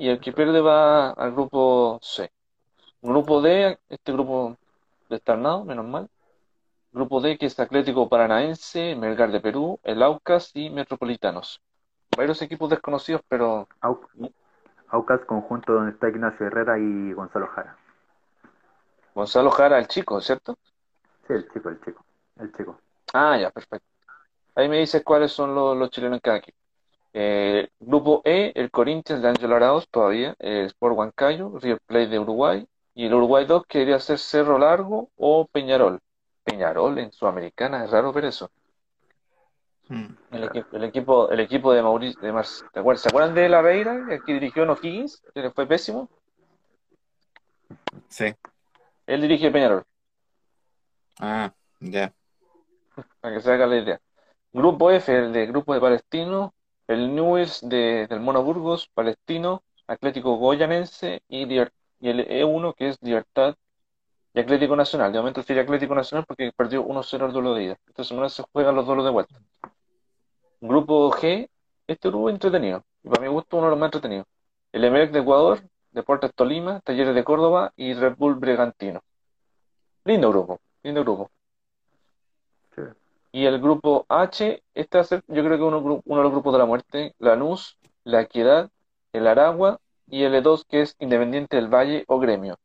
y 0.00 0.08
el 0.08 0.18
que 0.18 0.32
pierde 0.32 0.62
va 0.62 1.10
al 1.10 1.32
grupo 1.32 1.98
C. 2.02 2.32
Grupo 3.02 3.42
D, 3.42 3.78
este 3.90 4.12
grupo 4.12 4.56
destarnado, 5.10 5.64
menos 5.64 5.84
mal. 5.84 6.08
Grupo 6.90 7.20
D, 7.20 7.36
que 7.36 7.44
es 7.46 7.60
Atlético 7.60 8.08
Paranaense, 8.08 8.96
Melgar 8.96 9.30
de 9.30 9.40
Perú, 9.40 9.78
el 9.82 10.02
Aucas 10.02 10.52
y 10.54 10.70
Metropolitanos. 10.70 11.60
Varios 12.16 12.40
equipos 12.40 12.70
desconocidos, 12.70 13.20
pero 13.28 13.68
Au- 13.82 14.00
Aucas, 14.88 15.20
conjunto 15.26 15.74
donde 15.74 15.92
está 15.92 16.08
Ignacio 16.08 16.46
Herrera 16.46 16.78
y 16.78 17.12
Gonzalo 17.12 17.46
Jara. 17.48 17.76
Gonzalo 19.14 19.50
Jara, 19.50 19.78
el 19.78 19.86
chico, 19.86 20.18
¿cierto? 20.22 20.56
Sí, 21.26 21.34
el 21.34 21.46
chico, 21.52 21.68
el 21.68 21.80
chico, 21.84 22.04
el 22.38 22.52
chico. 22.52 22.80
Ah, 23.12 23.36
ya, 23.38 23.50
perfecto. 23.50 23.86
Ahí 24.54 24.68
me 24.68 24.78
dices 24.78 25.02
cuáles 25.04 25.30
son 25.30 25.54
los, 25.54 25.76
los 25.76 25.90
chilenos 25.90 26.16
en 26.16 26.20
cada 26.20 26.38
equipo. 26.38 26.58
Eh, 27.12 27.68
grupo 27.80 28.22
E, 28.24 28.52
el 28.54 28.70
Corinthians 28.70 29.22
de 29.22 29.28
Ángel 29.28 29.52
Arauz, 29.52 29.88
todavía, 29.90 30.34
el 30.38 30.66
Sport 30.66 30.96
Huancayo, 30.96 31.58
River 31.58 31.80
Plate 31.86 32.08
de 32.08 32.18
Uruguay, 32.18 32.66
y 32.94 33.06
el 33.06 33.14
Uruguay 33.14 33.46
2 33.46 33.64
que 33.66 33.78
debería 33.78 33.98
ser 33.98 34.18
Cerro 34.18 34.58
Largo 34.58 35.10
o 35.16 35.46
Peñarol. 35.46 36.00
Peñarol 36.44 36.98
en 36.98 37.12
Sudamericana, 37.12 37.84
es 37.84 37.90
raro 37.90 38.12
ver 38.12 38.26
eso. 38.26 38.50
Mm. 39.88 40.06
El, 40.30 40.44
equi- 40.44 40.64
el 40.72 40.84
equipo, 40.84 41.30
el 41.30 41.40
equipo 41.40 41.72
de 41.72 41.82
Mauricio, 41.82 42.20
de 42.20 42.32
Mar- 42.32 42.46
¿te 42.72 42.78
acuerdas? 42.80 43.02
¿Se 43.02 43.08
acuerdan 43.08 43.34
de 43.34 43.48
La 43.48 43.60
Veira, 43.62 43.96
el 44.08 44.22
que 44.22 44.32
dirigió 44.34 44.62
en 44.62 44.70
O'Higgins, 44.70 45.22
que 45.34 45.42
le 45.42 45.50
fue 45.50 45.66
pésimo? 45.66 46.08
Sí. 48.08 48.32
Él 49.06 49.22
dirige 49.22 49.50
Peñarol. 49.50 49.82
Ah, 51.18 51.52
ya. 51.80 52.12
para 53.20 53.34
que 53.34 53.40
se 53.42 53.52
haga 53.52 53.66
la 53.66 53.76
idea. 53.78 54.00
Grupo 54.52 54.90
F, 54.90 55.14
el 55.16 55.32
de 55.32 55.46
Grupo 55.46 55.74
de 55.74 55.80
Palestino, 55.80 56.54
el 56.90 57.14
Newell's 57.14 57.60
de, 57.62 58.06
del 58.08 58.20
Mono 58.20 58.42
Burgos, 58.42 58.90
Palestino, 58.94 59.62
Atlético 59.86 60.36
Goyanense 60.36 61.22
y, 61.28 61.42
el 61.42 61.70
E1 62.00 62.74
que 62.74 62.88
es 62.88 62.98
Libertad 63.00 63.54
y 64.34 64.40
Atlético 64.40 64.74
Nacional. 64.74 65.12
De 65.12 65.18
momento 65.18 65.42
sería 65.44 65.62
Atlético 65.62 65.94
Nacional 65.94 66.24
porque 66.26 66.50
perdió 66.56 66.84
1-0 66.84 67.26
el 67.26 67.32
duelo 67.32 67.54
de 67.54 67.64
ida. 67.64 67.76
Esta 67.86 68.02
semana 68.02 68.28
se 68.28 68.42
juegan 68.52 68.74
los 68.74 68.86
duelos 68.86 69.04
de 69.04 69.10
vuelta. 69.12 69.40
Grupo 70.60 71.10
G, 71.12 71.48
este 71.86 72.08
grupo 72.08 72.28
entretenido. 72.28 72.84
Y 73.04 73.08
para 73.08 73.22
mi 73.22 73.28
gusto 73.28 73.56
uno 73.56 73.66
de 73.66 73.70
los 73.70 73.78
más 73.78 73.86
entretenidos. 73.88 74.26
El 74.72 74.84
Emelec 74.84 75.12
de 75.12 75.20
Ecuador, 75.20 75.60
Deportes 75.92 76.34
Tolima, 76.34 76.80
Talleres 76.80 77.14
de 77.14 77.24
Córdoba 77.24 77.72
y 77.76 77.94
Red 77.94 78.16
Bull 78.16 78.34
Bragantino. 78.34 79.00
Lindo 80.04 80.30
grupo, 80.30 80.60
lindo 80.82 81.02
grupo. 81.02 81.30
Y 83.32 83.46
el 83.46 83.60
grupo 83.60 84.06
H, 84.08 84.62
ser, 84.74 85.22
yo 85.28 85.44
creo 85.44 85.56
que 85.56 85.62
uno, 85.62 86.02
de 86.04 86.22
los 86.22 86.32
grupos 86.32 86.52
de 86.52 86.58
la 86.58 86.66
muerte, 86.66 87.14
Lanús, 87.18 87.78
La 88.02 88.22
Equidad, 88.22 88.70
el 89.12 89.26
Aragua 89.26 89.80
y 90.08 90.24
el 90.24 90.34
E2 90.34 90.64
que 90.68 90.82
es 90.82 90.96
Independiente 90.98 91.56
del 91.56 91.68
Valle 91.68 92.04
o 92.08 92.18
Gremio. 92.18 92.58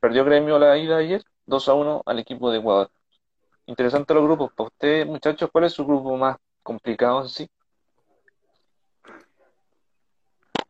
Perdió 0.00 0.24
Gremio 0.24 0.58
la 0.58 0.76
ida 0.78 0.96
ayer, 0.96 1.22
2 1.46 1.68
a 1.68 1.74
1 1.74 2.02
al 2.06 2.18
equipo 2.18 2.50
de 2.50 2.58
Ecuador. 2.58 2.90
Interesante 3.66 4.14
los 4.14 4.24
grupos. 4.24 4.52
Para 4.54 4.68
ustedes, 4.68 5.06
muchachos, 5.06 5.50
¿cuál 5.52 5.64
es 5.64 5.74
su 5.74 5.84
grupo 5.84 6.16
más 6.16 6.38
complicado 6.62 7.22
en 7.22 7.28
sí? 7.28 7.50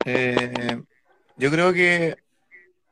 Eh, 0.04 0.82
yo 1.36 1.50
creo 1.50 1.72
que, 1.72 2.16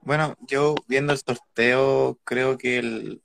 bueno, 0.02 0.36
yo 0.46 0.76
viendo 0.86 1.12
el 1.12 1.18
sorteo, 1.18 2.18
creo 2.22 2.56
que 2.56 2.78
el, 2.78 3.22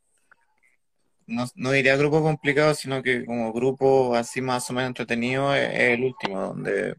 no, 1.32 1.46
no 1.56 1.72
diría 1.72 1.98
grupo 1.98 2.22
complicado, 2.24 2.74
sino 2.76 3.02
que 3.04 3.26
como 3.26 3.54
grupo 3.54 4.16
así 4.16 4.42
más 4.42 4.70
o 4.70 4.74
menos 4.74 4.90
entretenido 4.90 5.54
es, 5.56 5.70
es 5.70 5.80
el 5.98 6.04
último, 6.06 6.42
donde 6.42 6.96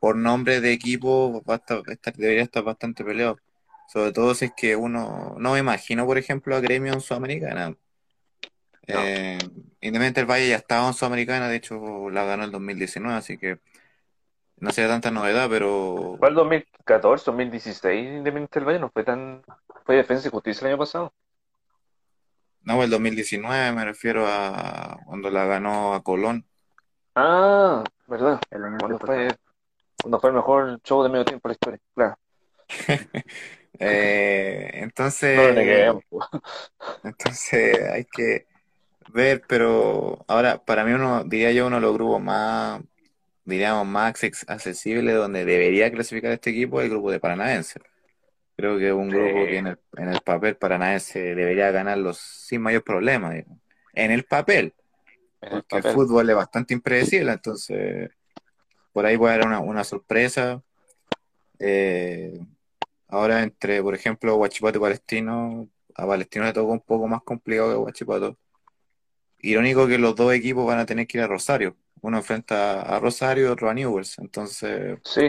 por 0.00 0.16
nombre 0.16 0.60
de 0.60 0.72
equipo 0.72 1.42
va 1.48 1.54
a 1.54 1.58
estar- 1.58 1.82
estar- 1.88 2.14
debería 2.16 2.42
estar 2.44 2.62
bastante 2.64 3.04
peleado. 3.04 3.38
Sobre 3.88 4.12
todo 4.12 4.34
si 4.34 4.46
es 4.46 4.52
que 4.56 4.76
uno, 4.76 5.36
no 5.38 5.52
me 5.54 5.60
imagino, 5.60 6.06
por 6.06 6.18
ejemplo, 6.18 6.56
a 6.56 6.60
Gremio 6.60 6.92
en 6.94 7.00
Sudamericana. 7.00 7.76
Eh, 8.86 9.38
Independiente 9.80 10.20
del 10.20 10.30
Valle 10.30 10.48
ya 10.48 10.56
estaba 10.56 10.86
en 10.88 10.94
Sudamericana, 10.94 11.48
de 11.48 11.56
hecho 11.56 12.10
la 12.10 12.24
ganó 12.24 12.44
el 12.44 12.50
2019, 12.50 13.16
así 13.16 13.38
que 13.38 13.58
no 14.58 14.70
sería 14.72 14.90
tanta 14.90 15.10
novedad, 15.10 15.48
pero 15.50 16.16
¿Cuál 16.18 16.34
2014, 16.34 17.24
2016 17.26 18.06
Independiente 18.08 18.58
del 18.58 18.66
Valle? 18.68 18.78
No 18.78 18.90
fue 18.90 19.04
tan... 19.04 19.42
Fue 19.84 19.96
Defensa 19.96 20.28
y 20.28 20.30
Justicia 20.30 20.66
el 20.66 20.72
año 20.72 20.78
pasado. 20.78 21.12
No, 22.64 22.82
el 22.82 22.90
2019 22.90 23.72
me 23.72 23.84
refiero 23.84 24.26
a 24.28 24.98
cuando 25.06 25.30
la 25.30 25.44
ganó 25.46 25.94
a 25.94 26.02
Colón. 26.02 26.46
Ah, 27.16 27.84
¿verdad? 28.06 28.40
El 28.50 28.64
año 28.64 28.78
Cuando 28.78 28.98
fue, 29.00 29.28
cuando 30.02 30.20
fue 30.20 30.30
el 30.30 30.36
mejor 30.36 30.80
show 30.82 31.02
de 31.02 31.08
medio 31.10 31.24
tiempo 31.24 31.48
de 31.48 31.52
la 31.52 31.54
historia. 31.54 31.80
Claro. 31.94 32.16
Eh, 33.80 34.70
No 35.32 35.42
lo 35.44 35.52
entonces, 35.52 35.52
neguemos. 35.52 36.02
entonces 37.02 37.80
hay 37.90 38.04
que 38.06 38.46
ver, 39.12 39.44
pero 39.48 40.24
ahora 40.28 40.64
para 40.64 40.84
mí 40.84 40.92
uno, 40.92 41.24
diría 41.24 41.52
yo, 41.52 41.66
uno 41.66 41.76
de 41.76 41.82
los 41.82 41.94
grupos 41.94 42.22
más, 42.22 42.82
diríamos, 43.44 43.86
más 43.86 44.14
accesibles 44.48 45.16
donde 45.16 45.44
debería 45.46 45.92
clasificar 45.92 46.32
este 46.32 46.50
equipo 46.50 46.80
es 46.80 46.86
el 46.86 46.92
grupo 46.92 47.10
de 47.12 47.20
Paranaense. 47.20 47.80
Creo 48.56 48.78
que 48.78 48.88
es 48.88 48.92
un 48.92 49.08
grupo 49.08 49.46
que 49.46 49.58
en 49.58 49.66
el, 49.66 49.78
en 49.96 50.08
el 50.08 50.20
papel 50.20 50.56
Paranaense 50.56 51.34
debería 51.34 51.70
ganarlo 51.70 52.12
sin 52.14 52.62
mayor 52.62 52.84
problema, 52.84 53.34
en 53.34 54.10
el 54.10 54.24
papel. 54.24 54.74
porque 55.40 55.76
el 55.76 55.82
fútbol 55.82 56.30
es 56.30 56.36
bastante 56.36 56.72
impredecible, 56.72 57.32
entonces 57.32 58.10
por 58.92 59.04
ahí 59.04 59.18
puede 59.18 59.34
haber 59.34 59.46
una, 59.46 59.58
una 59.58 59.82
sorpresa. 59.82 60.62
Eh, 61.58 62.38
ahora 63.08 63.42
entre, 63.42 63.82
por 63.82 63.94
ejemplo, 63.94 64.36
Huachipato 64.36 64.78
y 64.78 64.80
Palestino, 64.80 65.68
a 65.96 66.06
Palestino 66.06 66.44
le 66.44 66.52
tocó 66.52 66.72
un 66.72 66.80
poco 66.80 67.08
más 67.08 67.22
complicado 67.22 67.72
que 67.72 67.76
Huachipato. 67.76 68.38
Irónico 69.40 69.88
que 69.88 69.98
los 69.98 70.14
dos 70.14 70.32
equipos 70.32 70.64
van 70.64 70.78
a 70.78 70.86
tener 70.86 71.08
que 71.08 71.18
ir 71.18 71.24
a 71.24 71.26
Rosario. 71.26 71.76
Uno 72.02 72.18
enfrenta 72.18 72.82
a 72.82 73.00
Rosario 73.00 73.46
y 73.46 73.48
otro 73.48 73.68
a 73.68 73.74
Newells. 73.74 74.18
Entonces, 74.18 74.98
sí. 75.04 75.28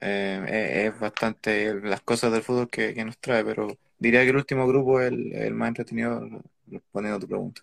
Eh, 0.00 0.86
es, 0.86 1.00
bastante 1.00 1.74
las 1.80 2.02
cosas 2.02 2.32
del 2.32 2.42
fútbol 2.42 2.68
que, 2.68 3.04
nos 3.04 3.18
trae, 3.18 3.44
pero 3.44 3.68
diría 3.98 4.22
que 4.22 4.30
el 4.30 4.36
último 4.36 4.66
grupo 4.66 5.00
es 5.00 5.12
el, 5.12 5.54
más 5.54 5.68
entretenido 5.68 6.20
respondiendo 6.66 7.16
a 7.16 7.20
tu 7.20 7.28
pregunta. 7.28 7.62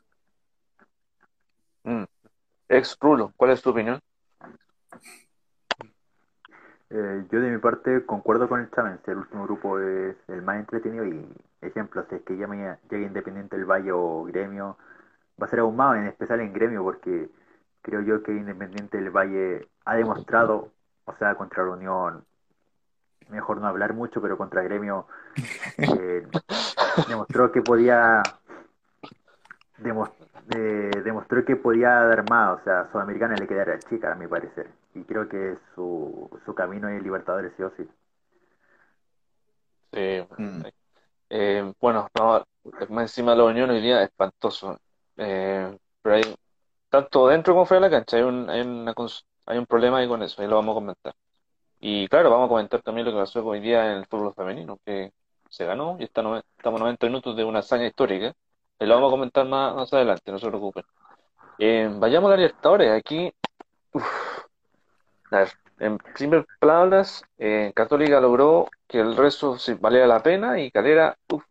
Mm. 1.84 2.04
Ex 2.70 2.98
Rulo, 3.00 3.34
¿cuál 3.36 3.52
es 3.52 3.62
tu 3.62 3.70
opinión? 3.70 4.00
Eh, 6.90 7.26
yo 7.32 7.42
de 7.42 7.50
mi 7.50 7.58
parte 7.58 8.06
concuerdo 8.06 8.48
con 8.48 8.62
el 8.62 8.70
Chávez, 8.72 9.00
el 9.08 9.18
último 9.18 9.44
grupo 9.44 9.80
es 9.80 10.16
el 10.28 10.42
más 10.42 10.60
entretenido 10.60 11.06
y 11.06 11.28
ejemplo, 11.68 12.06
si 12.10 12.16
es 12.16 12.22
que 12.22 12.38
ya 12.38 12.48
me 12.48 12.58
llega 12.58 13.08
Independiente 13.08 13.56
del 13.56 13.66
Valle 13.66 13.92
o 13.92 14.24
Gremio, 14.26 14.78
va 15.42 15.48
a 15.48 15.50
ser 15.50 15.60
aún 15.60 15.76
más, 15.76 15.98
en 15.98 16.08
especial 16.08 16.42
en 16.42 16.54
Gremio, 16.54 16.84
porque 16.84 17.30
creo 17.82 18.02
yo 18.02 18.24
que 18.24 18.32
Independiente 18.32 18.98
del 18.98 19.10
Valle 19.10 19.68
ha 19.86 19.96
demostrado, 19.96 20.72
o 21.06 21.16
sea, 21.18 21.36
contra 21.36 21.64
la 21.64 21.72
Unión, 21.72 22.26
mejor 23.30 23.60
no 23.60 23.68
hablar 23.68 23.94
mucho, 23.94 24.22
pero 24.22 24.38
contra 24.38 24.64
Gremio 24.64 25.08
eh, 25.78 26.28
demostró 27.08 27.52
que 27.52 27.62
podía 27.62 28.22
demostró 29.78 31.44
que 31.44 31.56
podía 31.56 31.90
dar 31.90 32.30
más, 32.30 32.62
o 32.62 32.64
sea, 32.64 32.82
a 32.82 32.92
Sudamericana 32.92 33.36
le 33.36 33.48
quedara 33.48 33.80
chica, 33.80 34.14
a 34.14 34.16
mi 34.16 34.28
parecer, 34.28 34.70
y 34.94 35.04
creo 35.04 35.28
que 35.28 35.58
su, 35.76 36.30
su 36.46 36.56
camino 36.56 36.88
es 36.88 37.02
Libertadores 37.04 37.52
sí 37.58 37.64
o 37.64 37.72
sí. 37.76 37.90
Sí, 39.92 40.26
mm. 40.38 40.62
Eh, 41.30 41.74
bueno, 41.80 42.08
no, 42.18 42.44
más 42.90 43.04
encima 43.04 43.32
de 43.32 43.38
la 43.38 43.44
Unión 43.46 43.70
hoy 43.70 43.82
día 43.82 44.02
es 44.02 44.10
espantoso. 44.10 44.80
Eh, 45.18 45.78
pero 46.02 46.16
hay, 46.16 46.36
tanto 46.90 47.28
dentro 47.28 47.54
como 47.54 47.66
fuera 47.66 47.82
de 47.86 47.90
la 47.90 47.98
cancha, 47.98 48.18
hay 48.18 48.24
un, 48.24 48.50
hay, 48.50 48.62
una, 48.62 48.94
hay 49.46 49.58
un 49.58 49.66
problema 49.66 49.98
ahí 49.98 50.08
con 50.08 50.22
eso, 50.24 50.42
ahí 50.42 50.48
lo 50.48 50.56
vamos 50.56 50.74
a 50.74 50.76
comentar. 50.76 51.16
Y 51.80 52.08
claro, 52.08 52.30
vamos 52.30 52.46
a 52.46 52.50
comentar 52.50 52.82
también 52.82 53.06
lo 53.06 53.12
que 53.12 53.20
pasó 53.20 53.46
hoy 53.46 53.60
día 53.60 53.92
en 53.92 53.98
el 54.00 54.06
fútbol 54.06 54.34
femenino, 54.34 54.80
que 54.86 55.12
se 55.50 55.66
ganó 55.66 55.98
y 56.00 56.06
está 56.06 56.22
estamos 56.58 56.80
90 56.80 57.08
minutos 57.08 57.36
de 57.36 57.44
una 57.44 57.60
hazaña 57.60 57.88
histórica. 57.88 58.34
Y 58.80 58.86
lo 58.86 58.96
vamos 58.96 59.10
a 59.10 59.12
comentar 59.12 59.46
más, 59.46 59.76
más 59.76 59.94
adelante, 59.94 60.32
no 60.32 60.40
se 60.40 60.48
preocupen. 60.48 60.84
Eh, 61.60 61.90
vayamos 61.94 62.32
a 62.32 62.36
Libertadores. 62.38 62.92
Aquí, 62.92 63.32
a 65.32 65.38
ver, 65.40 65.50
en 65.80 65.98
primer 65.98 66.46
palabras, 66.60 67.24
eh, 67.38 67.72
Católica 67.76 68.20
logró 68.22 68.68
que 68.88 69.00
el 69.00 69.16
resto 69.16 69.58
valiera 69.80 70.08
la 70.08 70.24
pena 70.24 70.60
y 70.60 70.72
Calera, 70.72 71.18
uff, 71.30 71.44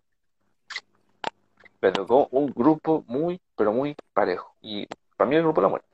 con 2.06 2.28
un 2.30 2.46
grupo 2.52 3.04
muy, 3.06 3.40
pero 3.56 3.72
muy 3.72 3.96
parejo. 4.14 4.54
Y 4.62 4.86
para 5.16 5.28
mí 5.28 5.36
el 5.36 5.42
grupo 5.42 5.60
de 5.60 5.66
la 5.66 5.68
muerte. 5.68 5.91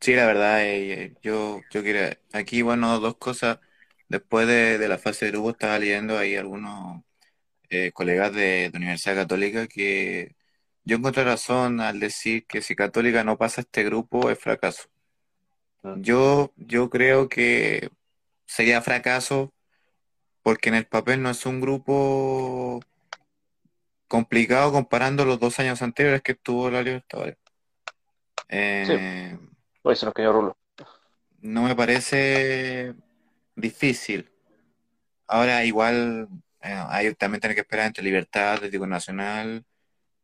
Sí, 0.00 0.14
la 0.14 0.26
verdad, 0.26 0.64
eh, 0.64 1.14
yo, 1.22 1.60
yo 1.70 1.82
quería, 1.82 2.18
aquí, 2.32 2.62
bueno, 2.62 3.00
dos 3.00 3.16
cosas. 3.16 3.58
Después 4.08 4.46
de, 4.48 4.88
la 4.88 4.98
fase 4.98 5.26
de 5.26 5.32
grupo 5.32 5.50
estaba 5.50 5.78
leyendo 5.78 6.18
ahí 6.18 6.36
algunos 6.36 7.02
eh, 7.70 7.92
colegas 7.92 8.32
de, 8.34 8.70
de, 8.70 8.78
Universidad 8.78 9.16
Católica 9.16 9.66
que 9.68 10.34
yo 10.84 10.96
encontré 10.96 11.24
razón 11.24 11.80
al 11.80 12.00
decir 12.00 12.46
que 12.46 12.62
si 12.62 12.74
Católica 12.74 13.24
no 13.24 13.38
pasa 13.38 13.60
este 13.60 13.84
grupo 13.84 14.30
es 14.30 14.38
fracaso. 14.38 14.88
Yo, 15.96 16.52
yo 16.56 16.90
creo 16.90 17.28
que 17.28 17.90
sería 18.46 18.82
fracaso 18.82 19.52
porque 20.42 20.68
en 20.70 20.74
el 20.76 20.86
papel 20.86 21.22
no 21.22 21.30
es 21.30 21.46
un 21.46 21.60
grupo 21.60 22.80
complicado 24.08 24.72
comparando 24.72 25.24
los 25.24 25.38
dos 25.38 25.58
años 25.60 25.82
anteriores 25.82 26.22
que 26.22 26.32
estuvo 26.32 26.70
la 26.70 26.82
Libertadores. 26.82 27.36
Eh, 28.48 29.38
Pues 29.90 30.04
nos 30.04 30.14
quedó 30.14 30.32
Rulo. 30.32 30.56
No 31.40 31.64
me 31.64 31.74
parece 31.74 32.94
difícil. 33.56 34.30
Ahora 35.26 35.64
igual 35.64 36.28
hay 36.60 37.12
también 37.16 37.40
que 37.40 37.58
esperar 37.58 37.88
entre 37.88 38.04
Libertad, 38.04 38.52
Atlético 38.52 38.86
Nacional. 38.86 39.64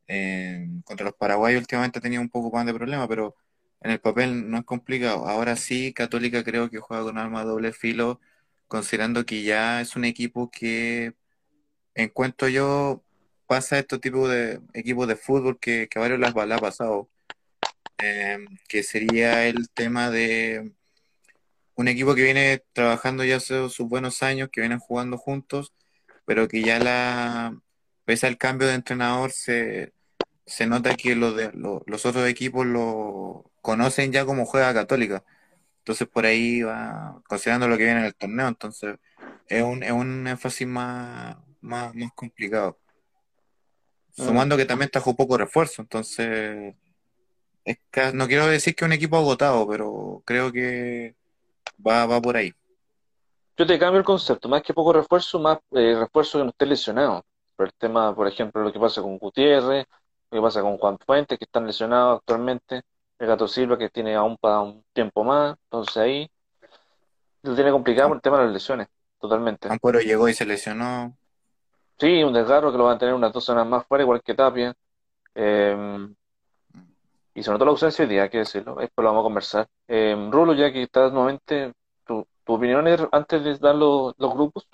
Eh, 0.07 0.69
contra 0.85 1.07
los 1.07 1.17
paraguayos 1.17 1.63
últimamente 1.63 2.01
tenido 2.01 2.23
un 2.23 2.29
poco 2.29 2.57
más 2.57 2.65
de 2.65 2.75
problema, 2.75 3.09
pero 3.09 3.35
en 3.81 3.91
el 3.91 3.99
papel 3.99 4.49
no 4.49 4.59
es 4.59 4.65
complicado. 4.65 5.27
Ahora 5.27 5.57
sí, 5.57 5.93
Católica 5.93 6.45
creo 6.45 6.71
que 6.71 6.79
juega 6.79 7.03
con 7.03 7.19
arma 7.19 7.43
doble 7.43 7.73
filo 7.73 8.21
considerando 8.69 9.27
que 9.27 9.43
ya 9.43 9.81
es 9.81 9.97
un 9.97 10.05
equipo 10.05 10.49
que 10.49 11.15
encuentro 11.95 12.47
yo 12.49 13.03
pasa 13.49 13.81
estos 13.81 14.01
tipos 14.01 14.31
de 14.31 14.61
equipos 14.75 15.09
de 15.09 15.17
fútbol 15.17 15.59
que, 15.59 15.89
que 15.89 15.99
varios 15.99 16.21
las 16.21 16.37
ha 16.37 16.59
pasado, 16.61 17.11
em, 17.99 18.47
que 18.69 18.83
sería 18.83 19.47
el 19.47 19.71
tema 19.71 20.11
de 20.11 20.73
un 21.77 21.89
equipo 21.89 22.15
que 22.15 22.23
viene 22.23 22.63
trabajando 22.73 23.25
ya 23.25 23.37
hace 23.37 23.69
sus 23.69 23.89
buenos 23.89 24.23
años, 24.23 24.49
que 24.51 24.61
vienen 24.61 24.79
jugando 24.79 25.19
juntos, 25.19 25.75
pero 26.25 26.49
que 26.49 26.63
ya 26.63 26.79
la, 26.79 27.61
pese 28.05 28.27
al 28.27 28.39
cambio 28.39 28.69
de 28.69 28.75
entrenador, 28.75 29.31
se, 29.33 29.93
se 30.47 30.67
nota 30.67 30.95
que 30.97 31.15
los, 31.17 31.37
de, 31.37 31.51
los 31.53 32.07
otros 32.07 32.29
equipos 32.29 32.67
lo 32.67 33.51
conocen 33.63 34.13
ya 34.13 34.25
como 34.25 34.47
juega 34.47 34.73
Católica. 34.75 35.25
Entonces 35.79 36.09
por 36.09 36.27
ahí 36.27 36.63
va, 36.63 37.23
considerando 37.29 37.69
lo 37.69 37.77
que 37.77 37.85
viene 37.85 38.01
en 38.01 38.07
el 38.07 38.15
torneo, 38.15 38.49
entonces 38.49 38.97
es 39.49 39.63
un, 39.63 39.83
es 39.83 39.93
un 39.93 40.27
énfasis 40.27 40.67
más, 40.67 41.37
más, 41.61 41.95
más 41.95 42.13
complicado. 42.15 42.79
Ah. 44.19 44.25
Sumando 44.25 44.57
que 44.57 44.65
también 44.65 44.91
trajo 44.91 45.15
poco 45.15 45.37
refuerzo, 45.37 45.83
entonces 45.83 46.75
es 47.67 48.15
no 48.15 48.27
quiero 48.27 48.47
decir 48.47 48.75
que 48.75 48.85
es 48.85 48.87
un 48.87 48.93
equipo 48.93 49.17
agotado, 49.17 49.67
pero 49.69 50.23
creo 50.25 50.51
que 50.51 51.15
va, 51.87 52.07
va 52.07 52.21
por 52.21 52.37
ahí. 52.37 52.53
Yo 53.59 53.67
te 53.67 53.79
cambio 53.79 53.99
el 53.99 54.05
concepto, 54.05 54.49
más 54.49 54.63
que 54.63 54.75
poco 54.75 54.93
refuerzo, 54.93 55.39
más 55.39 55.59
eh, 55.73 55.97
refuerzo 55.99 56.39
que 56.39 56.45
no 56.45 56.51
esté 56.51 56.67
lesionado. 56.67 57.25
Por 57.57 57.67
el 57.67 57.75
tema, 57.75 58.15
por 58.15 58.29
ejemplo, 58.29 58.63
lo 58.63 58.73
que 58.73 58.79
pasa 58.79 59.03
con 59.03 59.19
Gutiérrez, 59.19 59.87
lo 60.31 60.39
que 60.39 60.43
pasa 60.43 60.61
con 60.61 60.79
Juan 60.79 60.99
Fuentes, 60.99 61.39
que 61.39 61.45
están 61.45 61.67
lesionados 61.67 62.19
actualmente 62.19 62.83
el 63.19 63.27
Gato 63.27 63.49
Silva 63.49 63.79
que 63.79 63.89
tiene 63.89 64.15
aún 64.15 64.37
para 64.37 64.61
un 64.61 64.85
tiempo 64.93 65.25
más, 65.25 65.57
entonces 65.65 65.97
ahí 65.97 66.31
lo 67.43 67.55
tiene 67.55 67.71
complicado 67.71 68.09
por 68.09 68.17
el 68.19 68.23
tema 68.23 68.39
de 68.39 68.45
las 68.45 68.53
lesiones, 68.53 68.89
totalmente. 69.21 69.69
Ampuero 69.69 70.01
llegó 70.01 70.29
y 70.29 70.35
se 70.35 70.45
lesionó. 70.45 71.17
Sí, 71.99 72.23
un 72.23 72.35
desgarro 72.35 72.71
que 72.73 72.79
lo 72.79 72.85
van 72.85 72.97
a 72.97 72.99
tener 72.99 73.15
unas 73.15 73.33
dos 73.33 73.45
semanas 73.45 73.69
más 73.69 73.87
fuera, 73.87 74.05
igual 74.05 74.23
que 74.23 74.35
Tapia. 74.35 74.75
Em, 75.35 76.15
y 77.37 77.43
se 77.43 77.51
notó 77.51 77.67
la 77.67 77.73
ausencia 77.73 78.03
hoy 78.03 78.09
día, 78.09 78.23
hay 78.23 78.31
que 78.31 78.39
decirlo, 78.39 78.77
después 78.77 79.05
lo 79.05 79.11
vamos 79.11 79.23
a 79.23 79.29
conversar. 79.29 79.67
Eh, 79.87 80.17
Rulo, 80.33 80.55
ya 80.55 80.73
que 80.73 80.83
estás 80.83 81.13
nuevamente, 81.13 81.75
¿tu, 82.07 82.27
tu 82.45 82.55
opinión 82.55 82.89
es 82.89 83.07
antes 83.13 83.45
de 83.45 83.59
dar 83.59 83.75
los, 83.75 84.15
los 84.19 84.33
grupos? 84.33 84.67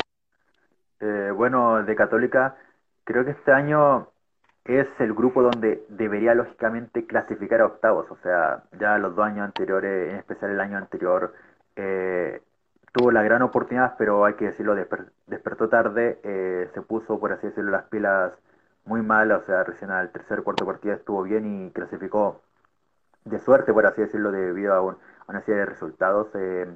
Eh, 1.01 1.33
bueno, 1.35 1.83
de 1.83 1.97
Católica, 1.97 2.57
creo 3.03 3.25
que 3.25 3.33
este 3.33 3.51
año 3.51 4.07
es 4.65 4.87
el 5.01 5.13
grupo 5.13 5.43
donde 5.43 5.85
debería 5.89 6.35
lógicamente 6.35 7.05
clasificar 7.05 7.63
a 7.63 7.67
octavos. 7.67 8.09
O 8.13 8.17
sea, 8.23 8.63
ya 8.79 8.97
los 8.99 9.17
dos 9.17 9.27
años 9.27 9.45
anteriores, 9.45 10.13
en 10.13 10.19
especial 10.19 10.53
el 10.53 10.61
año 10.61 10.79
anterior, 10.79 11.35
eh, 11.75 12.41
tuvo 12.93 13.11
la 13.11 13.25
gran 13.25 13.43
oportunidad, 13.43 13.97
pero 13.99 14.25
hay 14.25 14.35
que 14.35 14.47
decirlo, 14.47 14.77
despertó 15.27 15.69
tarde, 15.69 16.21
eh, 16.23 16.71
se 16.75 16.83
puso, 16.83 17.19
por 17.19 17.33
así 17.33 17.49
decirlo, 17.49 17.73
las 17.73 17.87
pilas 17.89 18.33
muy 18.85 19.03
mal. 19.03 19.33
O 19.33 19.45
sea, 19.47 19.65
recién 19.65 19.91
al 19.91 20.13
tercer 20.13 20.45
cuarto 20.45 20.65
partido 20.65 20.95
estuvo 20.95 21.25
bien 21.25 21.67
y 21.67 21.73
clasificó 21.73 22.41
de 23.25 23.39
suerte, 23.41 23.73
por 23.73 23.87
así 23.87 24.03
decirlo, 24.03 24.33
debido 24.33 24.75
a, 24.75 24.97
una 25.29 25.41
serie 25.43 25.61
de 25.61 25.67
resultados 25.67 26.29
eh, 26.35 26.67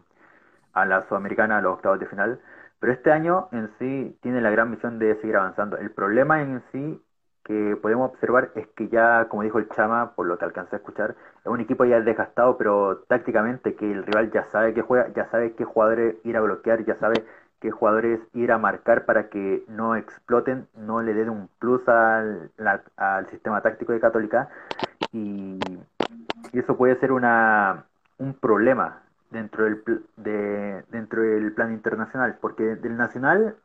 a 0.73 0.85
la 0.85 1.03
Sudamericana, 1.09 1.59
a 1.59 1.61
los 1.61 1.75
octavos 1.75 1.99
de 2.01 2.07
final. 2.07 2.41
Pero 2.79 2.93
este 2.93 3.11
año 3.11 3.49
en 3.53 3.71
sí 3.79 4.19
tiene 4.23 4.41
la 4.41 4.51
gran 4.51 4.71
misión 4.71 4.99
de 4.99 5.15
seguir 5.17 5.37
avanzando. 5.37 5.79
El 5.79 5.91
problema 5.91 6.43
en 6.43 6.63
sí 6.73 7.03
que 7.45 7.77
podemos 7.81 8.11
observar 8.11 8.51
es 8.57 8.67
que 8.69 8.89
ya, 8.89 9.27
como 9.29 9.43
dijo 9.43 9.59
el 9.59 9.69
Chama, 9.69 10.15
por 10.15 10.27
lo 10.27 10.37
que 10.37 10.45
alcancé 10.45 10.77
a 10.77 10.79
escuchar, 10.79 11.15
es 11.41 11.47
un 11.47 11.61
equipo 11.61 11.85
ya 11.85 12.01
desgastado, 12.01 12.59
pero 12.59 13.05
tácticamente 13.09 13.77
que 13.77 13.91
el 13.91 14.05
rival 14.05 14.33
ya 14.33 14.45
sabe 14.47 14.75
que 14.75 14.83
juega, 14.83 15.09
ya 15.15 15.27
sabe 15.31 15.55
qué 15.55 15.65
jugadores 15.65 16.17
ir 16.25 16.37
a 16.37 16.41
bloquear, 16.41 16.85
ya 16.85 16.97
sabe 16.97 17.25
qué 17.61 17.71
jugadores 17.71 18.21
ir 18.35 18.51
a 18.53 18.59
marcar 18.59 19.05
para 19.07 19.29
que 19.29 19.65
no 19.69 19.97
exploten, 19.97 20.67
no 20.77 21.03
le 21.03 21.15
den 21.15 21.31
un 21.31 21.49
plus 21.61 21.89
al, 21.89 22.51
al 22.97 23.27
sistema 23.29 23.63
táctico 23.63 23.93
de 23.93 24.01
Católica 24.01 24.49
y, 25.13 25.61
eso 26.53 26.77
puede 26.77 26.99
ser 27.01 27.13
una, 27.13 27.85
un 28.19 28.35
problema 28.35 29.03
dentro 29.31 29.65
del, 29.65 29.83
de, 30.17 30.85
dentro 30.91 31.23
del 31.23 31.53
plan 31.53 31.73
internacional, 31.73 32.39
porque 32.41 32.63
del 32.77 32.97
nacional, 32.97 33.57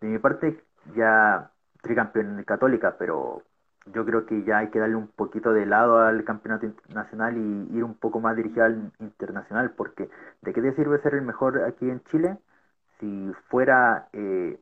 de 0.00 0.08
mi 0.08 0.18
parte, 0.18 0.62
ya 0.94 1.50
tricampeón 1.82 2.36
de 2.36 2.44
Católica, 2.44 2.96
pero 2.98 3.42
yo 3.92 4.04
creo 4.04 4.26
que 4.26 4.42
ya 4.44 4.58
hay 4.58 4.68
que 4.70 4.78
darle 4.78 4.96
un 4.96 5.08
poquito 5.08 5.52
de 5.52 5.66
lado 5.66 6.00
al 6.00 6.24
campeonato 6.24 6.66
nacional 6.88 7.36
y 7.36 7.76
ir 7.76 7.84
un 7.84 7.94
poco 7.94 8.20
más 8.20 8.36
dirigido 8.36 8.64
al 8.64 8.92
internacional, 8.98 9.72
porque 9.76 10.08
¿de 10.42 10.52
qué 10.52 10.62
te 10.62 10.74
sirve 10.74 11.00
ser 11.02 11.14
el 11.14 11.22
mejor 11.22 11.62
aquí 11.64 11.88
en 11.88 12.02
Chile 12.04 12.38
si 13.00 13.32
fuera, 13.48 14.08
eh, 14.12 14.58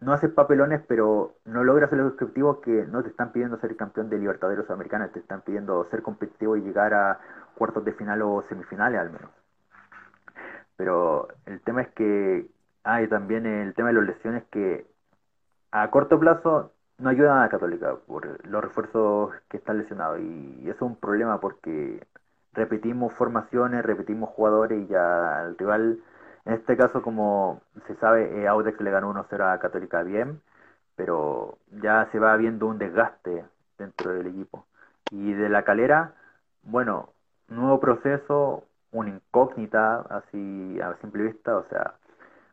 no 0.00 0.12
haces 0.12 0.30
papelones, 0.30 0.80
pero 0.86 1.34
no 1.44 1.64
logras 1.64 1.92
el 1.92 2.00
objetivo 2.00 2.60
que 2.60 2.86
no 2.86 3.02
te 3.02 3.08
están 3.08 3.32
pidiendo 3.32 3.58
ser 3.58 3.76
campeón 3.76 4.08
de 4.08 4.18
Libertadores 4.18 4.70
Americanos, 4.70 5.12
te 5.12 5.18
están 5.20 5.42
pidiendo 5.42 5.84
ser 5.90 6.02
competitivo 6.02 6.56
y 6.56 6.62
llegar 6.62 6.94
a 6.94 7.18
cuartos 7.56 7.84
de 7.84 7.92
final 7.92 8.22
o 8.22 8.44
semifinales 8.48 9.00
al 9.00 9.10
menos. 9.10 9.30
Pero 10.76 11.28
el 11.46 11.60
tema 11.62 11.82
es 11.82 11.88
que 11.88 12.48
hay 12.84 13.04
ah, 13.04 13.08
también 13.08 13.44
el 13.46 13.74
tema 13.74 13.88
de 13.88 13.94
las 13.94 14.06
lesiones 14.06 14.44
que 14.50 14.86
a 15.72 15.90
corto 15.90 16.18
plazo 16.18 16.72
no 16.98 17.10
ayudan 17.10 17.38
a 17.38 17.42
la 17.42 17.48
Católica 17.48 17.96
por 18.06 18.46
los 18.46 18.62
refuerzos 18.62 19.32
que 19.48 19.58
están 19.58 19.78
lesionados 19.78 20.20
y 20.20 20.62
eso 20.64 20.76
es 20.76 20.82
un 20.82 20.96
problema 20.96 21.40
porque 21.40 22.00
repetimos 22.52 23.12
formaciones, 23.14 23.84
repetimos 23.84 24.30
jugadores 24.30 24.82
y 24.82 24.86
ya 24.86 25.44
el 25.46 25.58
rival, 25.58 26.00
en 26.48 26.54
este 26.54 26.78
caso 26.78 27.02
como 27.02 27.60
se 27.86 27.94
sabe, 27.96 28.40
eh, 28.40 28.48
Audex 28.48 28.80
le 28.80 28.90
ganó 28.90 29.10
1-0 29.10 29.52
a 29.52 29.58
Católica 29.60 30.02
bien, 30.02 30.40
pero 30.96 31.58
ya 31.82 32.08
se 32.10 32.18
va 32.18 32.34
viendo 32.38 32.66
un 32.66 32.78
desgaste 32.78 33.44
dentro 33.76 34.14
del 34.14 34.28
equipo. 34.28 34.64
Y 35.10 35.34
de 35.34 35.50
la 35.50 35.64
calera, 35.64 36.14
bueno, 36.62 37.10
nuevo 37.48 37.80
proceso, 37.80 38.64
una 38.92 39.10
incógnita 39.10 40.00
así 40.08 40.80
a 40.80 40.96
simple 41.02 41.24
vista, 41.24 41.54
o 41.54 41.64
sea, 41.68 41.96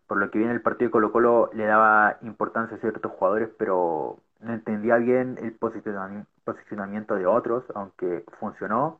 por 0.07 0.17
lo 0.17 0.29
que 0.29 0.39
viene 0.39 0.53
el 0.53 0.61
partido 0.61 0.89
de 0.89 0.91
Colo 0.91 1.11
Colo 1.13 1.49
le 1.53 1.65
daba 1.65 2.17
importancia 2.21 2.75
a 2.75 2.81
ciertos 2.81 3.13
jugadores, 3.13 3.49
pero 3.57 4.19
no 4.41 4.53
entendía 4.53 4.97
bien 4.97 5.37
el 5.41 5.53
posicionamiento 5.53 7.15
de 7.15 7.27
otros, 7.27 7.63
aunque 7.73 8.25
funcionó, 8.41 8.99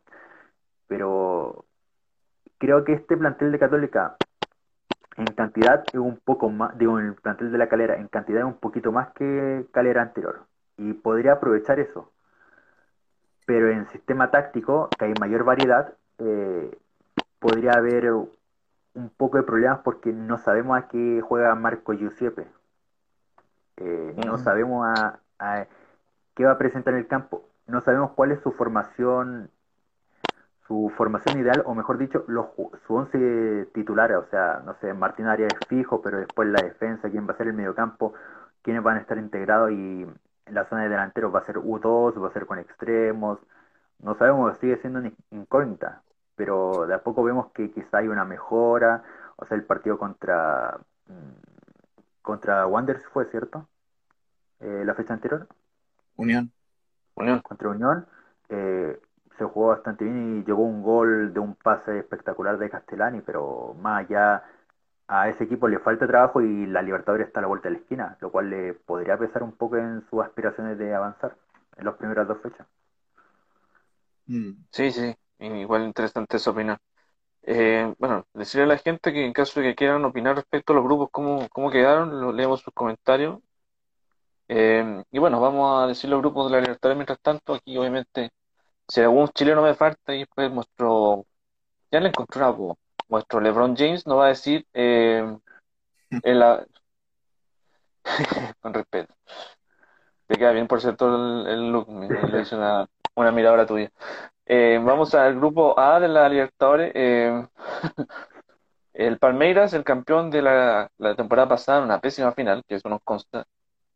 pero 0.87 1.65
creo 2.59 2.85
que 2.85 2.93
este 2.93 3.17
plantel 3.17 3.51
de 3.51 3.59
Católica 3.59 4.15
en 5.17 5.25
cantidad 5.27 5.83
es 5.87 5.99
un 5.99 6.17
poco 6.17 6.49
más, 6.49 6.77
digo, 6.77 6.99
el 6.99 7.15
plantel 7.15 7.51
de 7.51 7.57
la 7.57 7.69
calera 7.69 7.95
en 7.95 8.07
cantidad 8.07 8.39
es 8.39 8.45
un 8.45 8.57
poquito 8.59 8.91
más 8.91 9.09
que 9.13 9.65
calera 9.71 10.01
anterior 10.01 10.45
y 10.77 10.93
podría 10.93 11.33
aprovechar 11.33 11.79
eso. 11.79 12.11
Pero 13.45 13.69
en 13.69 13.87
sistema 13.87 14.31
táctico, 14.31 14.89
que 14.97 15.05
hay 15.05 15.13
mayor 15.19 15.43
variedad, 15.43 15.93
eh, 16.17 16.77
podría 17.39 17.71
haber 17.73 18.11
un 18.11 19.09
poco 19.15 19.37
de 19.37 19.43
problemas 19.43 19.79
porque 19.83 20.11
no 20.11 20.37
sabemos 20.37 20.77
a 20.77 20.87
qué 20.87 21.21
juega 21.21 21.53
Marco 21.55 21.93
Giuseppe. 21.93 22.47
Eh, 23.77 24.15
no 24.25 24.37
sabemos 24.37 24.87
a, 24.87 25.19
qué 26.33 26.45
va 26.45 26.53
a 26.53 26.57
presentar 26.57 26.93
en 26.93 27.01
el 27.01 27.07
campo. 27.07 27.43
No 27.67 27.81
sabemos 27.81 28.11
cuál 28.15 28.31
es 28.31 28.41
su 28.41 28.51
formación 28.51 29.49
su 30.67 30.91
formación 30.97 31.39
ideal, 31.39 31.63
o 31.65 31.75
mejor 31.75 31.97
dicho, 31.97 32.23
los, 32.27 32.47
su 32.87 32.95
once 32.95 33.67
titulares, 33.73 34.17
o 34.17 34.25
sea, 34.25 34.61
no 34.65 34.75
sé, 34.75 34.93
Martín 34.93 35.27
Arias 35.27 35.53
es 35.53 35.67
fijo, 35.67 36.01
pero 36.01 36.17
después 36.17 36.47
la 36.49 36.61
defensa, 36.61 37.09
quién 37.09 37.27
va 37.27 37.33
a 37.33 37.37
ser 37.37 37.47
el 37.47 37.53
mediocampo, 37.53 38.13
quiénes 38.63 38.81
van 38.83 38.97
a 38.97 39.01
estar 39.01 39.17
integrados 39.17 39.71
y 39.71 40.01
en 40.45 40.53
la 40.53 40.65
zona 40.65 40.83
de 40.83 40.89
delanteros 40.89 41.33
va 41.33 41.39
a 41.39 41.45
ser 41.45 41.57
U2, 41.57 42.21
va 42.21 42.29
a 42.29 42.33
ser 42.33 42.45
con 42.45 42.59
extremos, 42.59 43.39
no 43.99 44.15
sabemos, 44.15 44.57
sigue 44.57 44.77
siendo 44.77 44.99
una 44.99 45.11
incógnita, 45.31 46.01
pero 46.35 46.87
de 46.87 46.95
a 46.95 47.03
poco 47.03 47.23
vemos 47.23 47.51
que 47.53 47.71
quizá 47.71 47.99
hay 47.99 48.07
una 48.07 48.25
mejora, 48.25 49.03
o 49.37 49.45
sea, 49.45 49.57
el 49.57 49.63
partido 49.65 49.97
contra 49.97 50.79
mm, 51.07 51.55
contra 52.21 52.65
Wanderers 52.65 53.05
fue, 53.07 53.25
¿cierto? 53.25 53.67
Eh, 54.59 54.83
la 54.83 54.95
fecha 54.95 55.13
anterior. 55.13 55.47
Unión. 56.15 56.51
Unión. 57.15 57.39
Contra 57.41 57.69
Unión. 57.69 58.07
Eh, 58.49 58.99
se 59.37 59.45
jugó 59.45 59.67
bastante 59.67 60.05
bien 60.05 60.39
y 60.39 60.45
llegó 60.45 60.63
un 60.63 60.81
gol 60.83 61.33
de 61.33 61.39
un 61.39 61.55
pase 61.55 61.99
espectacular 61.99 62.57
de 62.57 62.69
Castellani, 62.69 63.21
pero 63.21 63.75
más 63.81 64.05
allá 64.05 64.43
a 65.07 65.29
ese 65.29 65.43
equipo 65.43 65.67
le 65.67 65.79
falta 65.79 66.07
trabajo 66.07 66.41
y 66.41 66.65
la 66.65 66.81
Libertadores 66.81 67.27
está 67.27 67.39
a 67.39 67.43
la 67.43 67.47
vuelta 67.47 67.69
de 67.69 67.75
la 67.75 67.81
esquina, 67.81 68.17
lo 68.21 68.31
cual 68.31 68.49
le 68.49 68.73
podría 68.73 69.17
pesar 69.17 69.43
un 69.43 69.53
poco 69.53 69.77
en 69.77 70.03
sus 70.09 70.23
aspiraciones 70.23 70.77
de 70.77 70.93
avanzar 70.93 71.35
en 71.77 71.85
las 71.85 71.95
primeras 71.95 72.27
dos 72.27 72.41
fechas. 72.41 72.67
Mm. 74.27 74.51
Sí, 74.71 74.91
sí, 74.91 75.15
igual 75.39 75.83
interesante 75.83 76.37
esa 76.37 76.51
opinión. 76.51 76.77
Eh, 77.43 77.93
bueno, 77.99 78.25
decirle 78.33 78.63
a 78.65 78.67
la 78.67 78.77
gente 78.77 79.13
que 79.13 79.23
en 79.25 79.33
caso 79.33 79.59
de 79.59 79.67
que 79.67 79.75
quieran 79.75 80.03
opinar 80.05 80.35
respecto 80.35 80.73
a 80.73 80.75
los 80.77 80.85
grupos, 80.85 81.09
cómo, 81.11 81.47
cómo 81.49 81.69
quedaron, 81.71 82.19
lo 82.19 82.31
leemos 82.31 82.61
sus 82.61 82.73
comentarios. 82.73 83.39
Eh, 84.47 85.03
y 85.11 85.19
bueno, 85.19 85.39
vamos 85.41 85.83
a 85.83 85.87
decir 85.87 86.09
los 86.09 86.19
grupos 86.21 86.45
de 86.49 86.57
la 86.57 86.61
Libertadores 86.61 86.97
mientras 86.97 87.19
tanto. 87.21 87.53
Aquí 87.55 87.77
obviamente 87.77 88.31
si 88.87 89.01
algún 89.01 89.27
chileno 89.29 89.61
me 89.61 89.73
falta, 89.75 90.13
y 90.15 90.19
después 90.19 90.51
nuestro, 90.51 91.25
ya 91.91 91.99
le 91.99 92.09
encontré 92.09 92.41
una 92.41 92.51
voz, 92.51 92.77
nuestro 93.09 93.39
LeBron 93.41 93.75
James 93.75 94.05
nos 94.07 94.19
va 94.19 94.25
a 94.25 94.29
decir 94.29 94.65
eh, 94.73 95.23
en 96.23 96.39
la, 96.39 96.65
con 98.61 98.73
respeto. 98.73 99.13
Te 100.27 100.37
queda 100.37 100.51
bien, 100.51 100.67
por 100.67 100.81
cierto, 100.81 101.07
el, 101.47 101.71
look, 101.71 101.87
me, 101.89 102.07
le 102.09 102.41
hice 102.41 102.55
una, 102.55 102.87
una 103.15 103.31
miradora 103.31 103.65
tuya. 103.65 103.91
Eh, 104.45 104.79
vamos 104.83 105.13
al 105.15 105.35
grupo 105.35 105.79
A 105.79 105.99
de 105.99 106.07
la 106.07 106.27
Libertadores. 106.29 106.91
Eh, 106.95 107.47
el 108.93 109.19
Palmeiras, 109.19 109.73
el 109.73 109.83
campeón 109.83 110.31
de 110.31 110.41
la, 110.41 110.89
la 110.97 111.15
temporada 111.15 111.49
pasada, 111.49 111.83
una 111.83 111.99
pésima 111.99 112.31
final, 112.33 112.63
que 112.67 112.75
eso 112.75 112.89
nos 112.89 113.01
consta, 113.03 113.45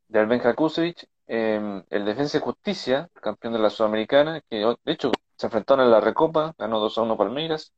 de 0.07 0.19
Alben 0.19 0.41
Kusevich, 0.55 1.07
Em, 1.31 1.83
el 1.91 2.05
Defensa 2.05 2.39
y 2.39 2.41
Justicia, 2.41 3.07
campeón 3.21 3.53
de 3.53 3.59
la 3.59 3.69
Sudamericana, 3.69 4.41
que 4.49 4.57
de 4.83 4.91
hecho 4.91 5.11
se 5.37 5.45
enfrentaron 5.45 5.85
en 5.85 5.91
la 5.91 6.01
Recopa, 6.01 6.55
ganó 6.57 6.79
2 6.79 6.97
a 6.97 7.01
1 7.03 7.17
Palmeiras. 7.17 7.71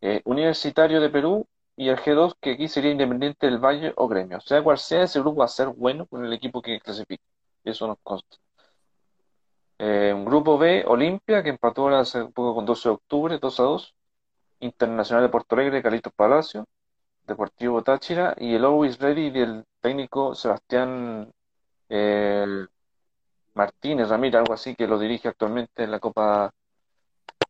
Eh, 0.00 0.22
Universitario 0.24 1.00
de 1.00 1.08
Perú 1.10 1.46
y 1.76 1.88
el 1.88 1.96
G2, 1.98 2.34
que 2.40 2.52
aquí 2.52 2.68
sería 2.68 2.90
Independiente 2.90 3.46
del 3.46 3.58
Valle 3.58 3.92
o 3.96 4.08
Gremio. 4.08 4.38
O 4.38 4.40
sea, 4.40 4.62
cual 4.62 4.78
sea, 4.78 5.04
ese 5.04 5.20
grupo 5.20 5.40
va 5.40 5.44
a 5.46 5.48
ser 5.48 5.68
bueno 5.68 6.06
con 6.06 6.24
el 6.24 6.32
equipo 6.32 6.60
que 6.60 6.80
clasifique. 6.80 7.22
Eso 7.64 7.86
nos 7.86 7.98
consta. 8.02 8.36
Eh, 9.78 10.14
grupo 10.26 10.58
B, 10.58 10.84
Olimpia, 10.86 11.42
que 11.44 11.50
empató 11.50 11.88
hace 11.88 12.22
un 12.22 12.32
poco 12.32 12.56
con 12.56 12.66
12 12.66 12.88
de 12.88 12.94
octubre, 12.94 13.38
2 13.38 13.60
a 13.60 13.62
2. 13.62 13.94
Internacional 14.60 15.22
de 15.24 15.30
Puerto 15.30 15.54
Alegre, 15.54 15.82
Carlitos 15.82 16.12
Palacio. 16.12 16.66
Deportivo 17.26 17.82
Táchira 17.82 18.34
y 18.38 18.54
el 18.54 18.64
Always 18.64 18.98
Ready 18.98 19.30
del 19.30 19.64
técnico 19.80 20.34
Sebastián 20.34 21.32
el 21.88 22.68
Martínez 23.54 24.08
Ramírez, 24.08 24.38
algo 24.38 24.54
así, 24.54 24.74
que 24.74 24.86
lo 24.86 24.98
dirige 24.98 25.28
actualmente 25.28 25.82
en 25.84 25.90
la 25.90 26.00
Copa. 26.00 26.52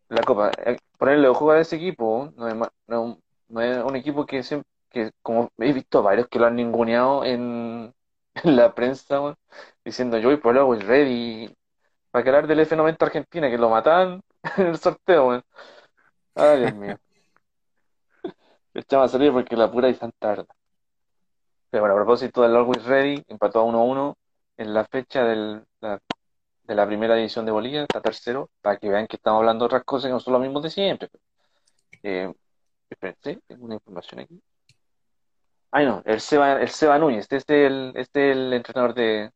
La 0.08 0.22
Copa. 0.22 0.50
Eh, 0.64 0.78
ponerle 0.98 1.28
ojo 1.28 1.50
a 1.50 1.60
ese 1.60 1.76
equipo, 1.76 2.32
no 2.36 2.48
es, 2.48 2.54
no, 2.86 3.18
es 3.60 3.84
un 3.84 3.96
equipo 3.96 4.26
que, 4.26 4.42
siempre, 4.42 4.68
que, 4.90 5.12
como 5.22 5.50
he 5.58 5.72
visto 5.72 6.02
varios 6.02 6.28
que 6.28 6.38
lo 6.38 6.46
han 6.46 6.56
ninguneado 6.56 7.24
en, 7.24 7.94
la 8.44 8.74
prensa, 8.74 9.36
diciendo 9.84 10.18
yo 10.18 10.28
voy 10.28 10.38
por 10.38 10.56
el 10.56 10.80
Ready. 10.80 11.54
Para 12.10 12.24
que 12.24 12.30
hablar 12.30 12.46
del 12.46 12.60
F90 12.60 12.96
Argentina, 13.02 13.50
que 13.50 13.58
lo 13.58 13.70
matan 13.70 14.22
en 14.56 14.66
el 14.68 14.78
sorteo, 14.78 15.42
Ay, 16.34 16.60
Dios 16.60 16.74
mío. 16.74 16.98
Echaba 18.74 19.04
a 19.04 19.08
salir 19.08 19.32
porque 19.32 19.56
la 19.56 19.70
pura 19.70 19.88
y 19.88 19.94
tan 19.94 20.12
tarde. 20.12 20.46
Pero 21.70 21.82
bueno, 21.82 21.94
a 21.94 21.98
propósito 21.98 22.42
del 22.42 22.56
Always 22.56 22.84
Ready, 22.84 23.24
empató 23.28 23.60
a 23.60 23.64
1-1 23.64 24.16
en 24.58 24.74
la 24.74 24.84
fecha 24.84 25.24
del, 25.24 25.64
de 25.80 26.74
la 26.74 26.86
primera 26.86 27.18
edición 27.18 27.46
de 27.46 27.52
Bolivia, 27.52 27.82
está 27.82 28.00
tercero, 28.02 28.50
para 28.60 28.76
que 28.76 28.88
vean 28.90 29.06
que 29.06 29.16
estamos 29.16 29.38
hablando 29.40 29.64
de 29.64 29.66
otras 29.66 29.84
cosas 29.84 30.08
que 30.08 30.12
no 30.12 30.20
son 30.20 30.34
lo 30.34 30.40
mismo 30.40 30.60
de 30.60 30.70
siempre. 30.70 31.08
Eh, 32.02 32.32
tengo 33.22 33.64
una 33.64 33.74
información 33.74 34.20
aquí. 34.20 34.42
Ay, 35.70 35.86
no, 35.86 36.02
el 36.04 36.20
Seba, 36.20 36.60
el 36.60 36.68
Seba 36.70 36.98
Núñez, 36.98 37.26
este 37.30 37.66
es 37.66 37.70
el, 37.70 37.92
este 37.96 38.30
es 38.30 38.36
el 38.36 38.52
entrenador 38.52 38.94
de, 38.94 39.30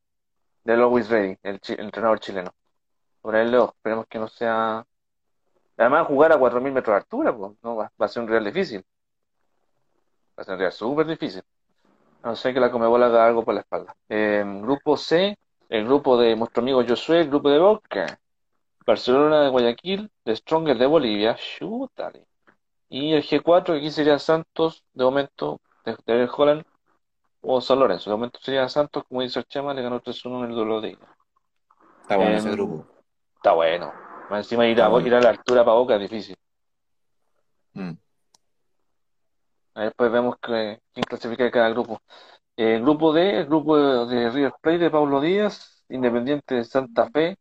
de 0.65 0.73
Always 0.73 1.09
Ready, 1.09 1.39
el, 1.43 1.61
entrenador 1.79 2.21
chileno. 2.21 2.55
Por 3.21 3.37
él 3.37 3.51
leo, 3.51 3.73
esperemos 3.77 4.07
que 4.09 4.19
no 4.19 4.29
sea. 4.29 4.85
Además, 5.77 6.07
jugar 6.07 6.33
a 6.33 6.39
4.000 6.39 6.73
metros 6.73 6.95
de 6.95 6.99
altura, 6.99 7.37
pues, 7.37 7.53
no, 7.63 7.77
va, 7.77 7.93
va, 8.01 8.07
a 8.07 8.09
ser 8.09 8.23
un 8.23 8.29
real 8.29 8.45
difícil. 8.45 8.85
Va 10.39 10.43
a 10.43 10.45
ser 10.45 10.55
un 10.55 10.61
real 10.61 10.73
súper 10.73 11.07
difícil. 11.07 11.43
No 12.25 12.37
sé 12.37 12.55
que 12.55 12.61
la 12.61 12.71
Comebola 12.71 13.07
haga 13.07 13.27
algo 13.27 13.45
por 13.45 13.55
la 13.55 13.61
espalda. 13.61 13.95
grupo 14.09 14.97
C, 14.97 15.37
el 15.69 15.85
grupo 15.85 16.17
de 16.19 16.37
nuestro 16.37 16.63
amigo 16.63 16.85
Josué, 16.87 17.21
el 17.21 17.29
grupo 17.29 17.51
de 17.51 17.59
Boca. 17.59 18.19
Barcelona 18.87 19.43
de 19.43 19.49
Guayaquil, 19.49 20.11
The 20.25 20.37
Stronger 20.37 20.77
de 20.77 20.87
Bolivia, 20.87 21.37
Y 22.89 23.13
el 23.13 23.23
G4, 23.23 23.65
que 23.65 23.79
aquí 23.79 23.91
sería 23.91 24.19
Santos, 24.19 24.85
de 24.93 25.05
momento, 25.05 25.61
de, 25.85 26.29
Holland, 26.31 26.65
o 27.41 27.61
San 27.61 27.79
Lorenzo. 27.79 28.11
De 28.11 28.17
momento 28.17 28.39
sería 28.43 28.69
Santos, 28.69 29.05
como 29.09 29.23
dice 29.23 29.39
el 29.39 29.47
Chema, 29.47 29.75
le 29.75 29.83
ganó 29.83 30.01
3-1 30.01 30.45
en 30.45 30.51
el 30.51 30.57
duelo 30.57 30.81
de 30.81 30.91
ida. 30.91 31.17
Está 32.03 32.17
bueno 32.17 32.33
Em, 32.33 32.39
ese 32.39 32.51
grupo. 32.51 32.87
Está 33.37 33.53
bueno. 33.53 33.93
Más 34.31 34.41
encima 34.41 34.67
ir 34.67 34.81
a, 34.81 35.01
ir 35.01 35.15
a 35.15 35.21
la 35.21 35.31
altura 35.31 35.65
para 35.65 35.77
Boca 35.77 35.95
es 35.97 36.01
difícil. 36.03 36.37
Mm. 37.75 37.93
Después 39.75 40.13
vemos 40.13 40.37
que, 40.41 40.81
quién 40.93 41.05
clasifica 41.05 41.51
cada 41.51 41.71
grupo. 41.71 42.01
El 42.57 42.83
grupo 42.83 43.13
D, 43.13 43.41
el 43.41 43.47
grupo 43.47 43.77
de, 44.07 44.15
de 44.17 44.31
River 44.31 44.55
Plate 44.63 44.79
de 44.79 44.91
Pablo 44.91 45.21
Díaz, 45.21 45.85
Independiente 45.89 46.57
de 46.57 46.65
Santa 46.65 47.11
Fe, 47.11 47.37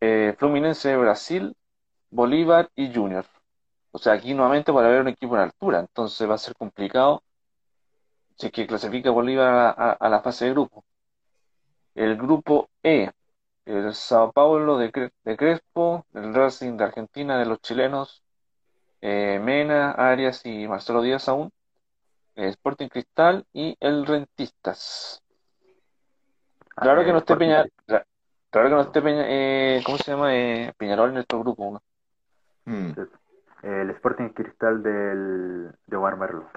eh, 0.00 0.34
Fluminense 0.38 0.88
de 0.90 0.96
Brasil, 0.96 1.54
Bolívar 2.10 2.70
y 2.76 2.92
Junior. 2.94 3.26
O 3.92 3.98
sea, 3.98 4.14
aquí 4.14 4.34
nuevamente 4.34 4.72
para 4.72 4.88
ver 4.88 5.02
un 5.02 5.08
equipo 5.08 5.36
en 5.36 5.42
altura, 5.42 5.80
entonces 5.80 6.28
va 6.28 6.34
a 6.34 6.38
ser 6.38 6.54
complicado 6.56 7.22
si 8.38 8.46
es 8.46 8.52
que 8.52 8.66
clasifica 8.66 9.10
Bolívar 9.10 9.52
a, 9.54 9.92
a- 9.92 10.08
la 10.08 10.22
fase 10.22 10.46
de 10.46 10.52
grupo. 10.52 10.82
El 11.94 12.16
grupo 12.16 12.70
E, 12.82 13.10
el 13.66 13.94
Sao 13.94 14.32
Paulo 14.32 14.78
de, 14.78 15.12
de 15.24 15.36
Crespo, 15.36 16.06
el 16.14 16.34
Racing 16.34 16.76
de 16.78 16.84
Argentina 16.84 17.38
de 17.38 17.46
los 17.46 17.60
chilenos, 17.60 18.22
eh, 19.00 19.40
Mena, 19.42 19.92
Arias 19.92 20.44
y 20.44 20.66
Marcelo 20.68 21.02
Díaz 21.02 21.28
aún, 21.28 21.50
el 22.36 22.46
Sporting 22.50 22.88
Cristal 22.88 23.44
y 23.52 23.76
el 23.80 24.06
Rentistas. 24.06 25.22
Ah, 26.76 26.82
Claro 26.82 27.02
que 27.02 27.08
eh, 27.08 27.12
no 27.12 27.18
esté 27.18 27.32
Sporting 27.32 27.46
Peña, 27.46 27.62
Cristal. 27.62 27.86
cla- 27.86 28.06
claro 28.50 28.68
que 28.68 28.74
no 28.74 28.80
esté 28.82 29.02
Peña, 29.02 29.24
eh, 29.26 29.82
¿cómo 29.84 29.98
se 29.98 30.10
llama? 30.10 30.34
Eh, 30.34 30.72
Peñarol 30.76 31.08
en 31.08 31.14
nuestro 31.14 31.40
grupo, 31.40 31.72
¿no? 31.72 31.82
Mm. 32.72 32.92
El 33.62 33.90
Sporting 33.90 34.28
Cristal 34.30 34.82
del, 34.82 35.72
de 35.86 35.96
Omar 35.96 36.16
Merlo. 36.16 36.48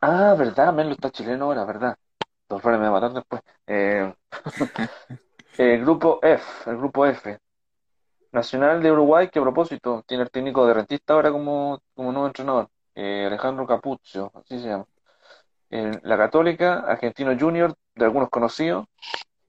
Ah, 0.00 0.34
verdad, 0.38 0.72
Melo 0.72 0.92
está 0.92 1.10
chileno 1.10 1.46
ahora, 1.46 1.64
verdad. 1.64 1.96
Dos 2.48 2.62
Flores 2.62 2.80
me 2.80 2.88
va 2.88 2.98
a 2.98 3.00
matar 3.00 3.12
después. 3.12 3.42
Eh, 3.66 4.14
el 5.58 5.80
grupo 5.80 6.20
F, 6.22 6.70
el 6.70 6.76
grupo 6.78 7.04
F. 7.04 7.38
Nacional 8.38 8.82
de 8.82 8.92
Uruguay, 8.92 9.28
que 9.28 9.38
a 9.38 9.42
propósito 9.42 10.02
tiene 10.06 10.22
el 10.24 10.30
técnico 10.30 10.66
de 10.66 10.74
Rentista 10.74 11.14
ahora 11.14 11.30
como, 11.30 11.80
como 11.94 12.12
nuevo 12.12 12.26
entrenador, 12.26 12.68
eh, 12.94 13.24
Alejandro 13.26 13.66
Capuzzo, 13.66 14.32
así 14.34 14.58
se 14.60 14.68
llama. 14.68 14.86
La 15.70 16.16
Católica, 16.16 16.80
Argentino 16.80 17.36
Junior, 17.38 17.74
de 17.94 18.04
algunos 18.04 18.30
conocidos, 18.30 18.86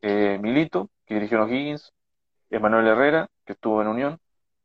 eh, 0.01 0.37
Milito, 0.41 0.89
que 1.05 1.13
dirigió 1.15 1.37
en 1.37 1.43
O'Higgins, 1.43 1.93
Emanuel 2.49 2.87
Herrera, 2.87 3.27
que 3.45 3.53
estuvo 3.53 3.81
en 3.81 3.87
Unión, 3.87 4.19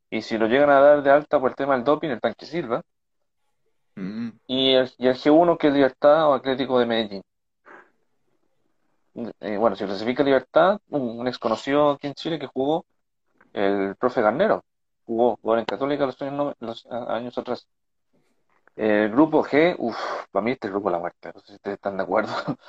y 0.09 0.21
si 0.21 0.37
lo 0.37 0.47
llegan 0.47 0.69
a 0.69 0.79
dar 0.81 1.03
de 1.03 1.11
alta 1.11 1.39
por 1.39 1.51
el 1.51 1.55
tema 1.55 1.75
del 1.75 1.83
doping, 1.83 2.09
el 2.09 2.19
Tanque 2.21 2.45
Silva, 2.45 2.81
Mm. 3.97 4.29
y 4.47 4.73
el, 4.73 4.91
y 4.97 5.07
el 5.07 5.15
G1, 5.15 5.57
que 5.57 5.67
es 5.67 5.73
Libertad 5.73 6.29
o 6.29 6.33
Atlético 6.33 6.79
de 6.79 6.85
Medellín. 6.85 7.21
Eh, 9.39 9.57
bueno, 9.57 9.75
si 9.77 9.85
clasifica 9.85 10.23
Libertad, 10.23 10.79
un, 10.89 11.19
un 11.19 11.27
ex 11.27 11.39
conocido 11.39 11.91
aquí 11.91 12.07
en 12.07 12.13
Chile 12.13 12.37
que 12.37 12.47
jugó, 12.47 12.85
el 13.55 13.95
profe 13.95 14.21
Garnero, 14.21 14.65
jugó, 15.05 15.37
jugó 15.41 15.57
en 15.57 15.65
Católica 15.65 16.05
los 16.05 16.21
años, 16.21 16.55
los 16.59 16.85
años 16.87 17.37
atrás. 17.37 17.67
El 18.75 19.09
grupo 19.11 19.43
G, 19.45 19.75
uff, 19.77 19.97
para 20.29 20.43
mí 20.43 20.51
este 20.51 20.67
es 20.67 20.69
el 20.69 20.73
grupo 20.73 20.89
de 20.89 20.93
la 20.93 20.99
muerte, 20.99 21.31
no 21.33 21.39
sé 21.39 21.47
si 21.47 21.53
ustedes 21.53 21.75
están 21.75 21.95
de 21.95 22.03
acuerdo. 22.03 22.33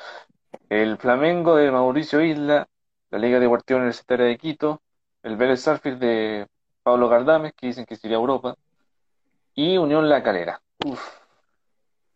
El 0.68 0.96
Flamengo 0.96 1.56
de 1.56 1.70
Mauricio 1.70 2.20
Isla, 2.22 2.66
la 3.10 3.18
Liga 3.18 3.38
Deportiva 3.38 3.78
Universitaria 3.78 4.26
de 4.26 4.38
Quito, 4.38 4.82
el 5.22 5.36
Vélez 5.36 5.60
Sarsfield 5.60 5.98
de 5.98 6.46
Pablo 6.82 7.08
Gardames, 7.08 7.52
que 7.54 7.66
dicen 7.66 7.84
que 7.84 7.96
sería 7.96 8.16
Europa, 8.16 8.56
y 9.54 9.76
Unión 9.76 10.08
La 10.08 10.22
Calera. 10.22 10.60
Uf, 10.84 11.00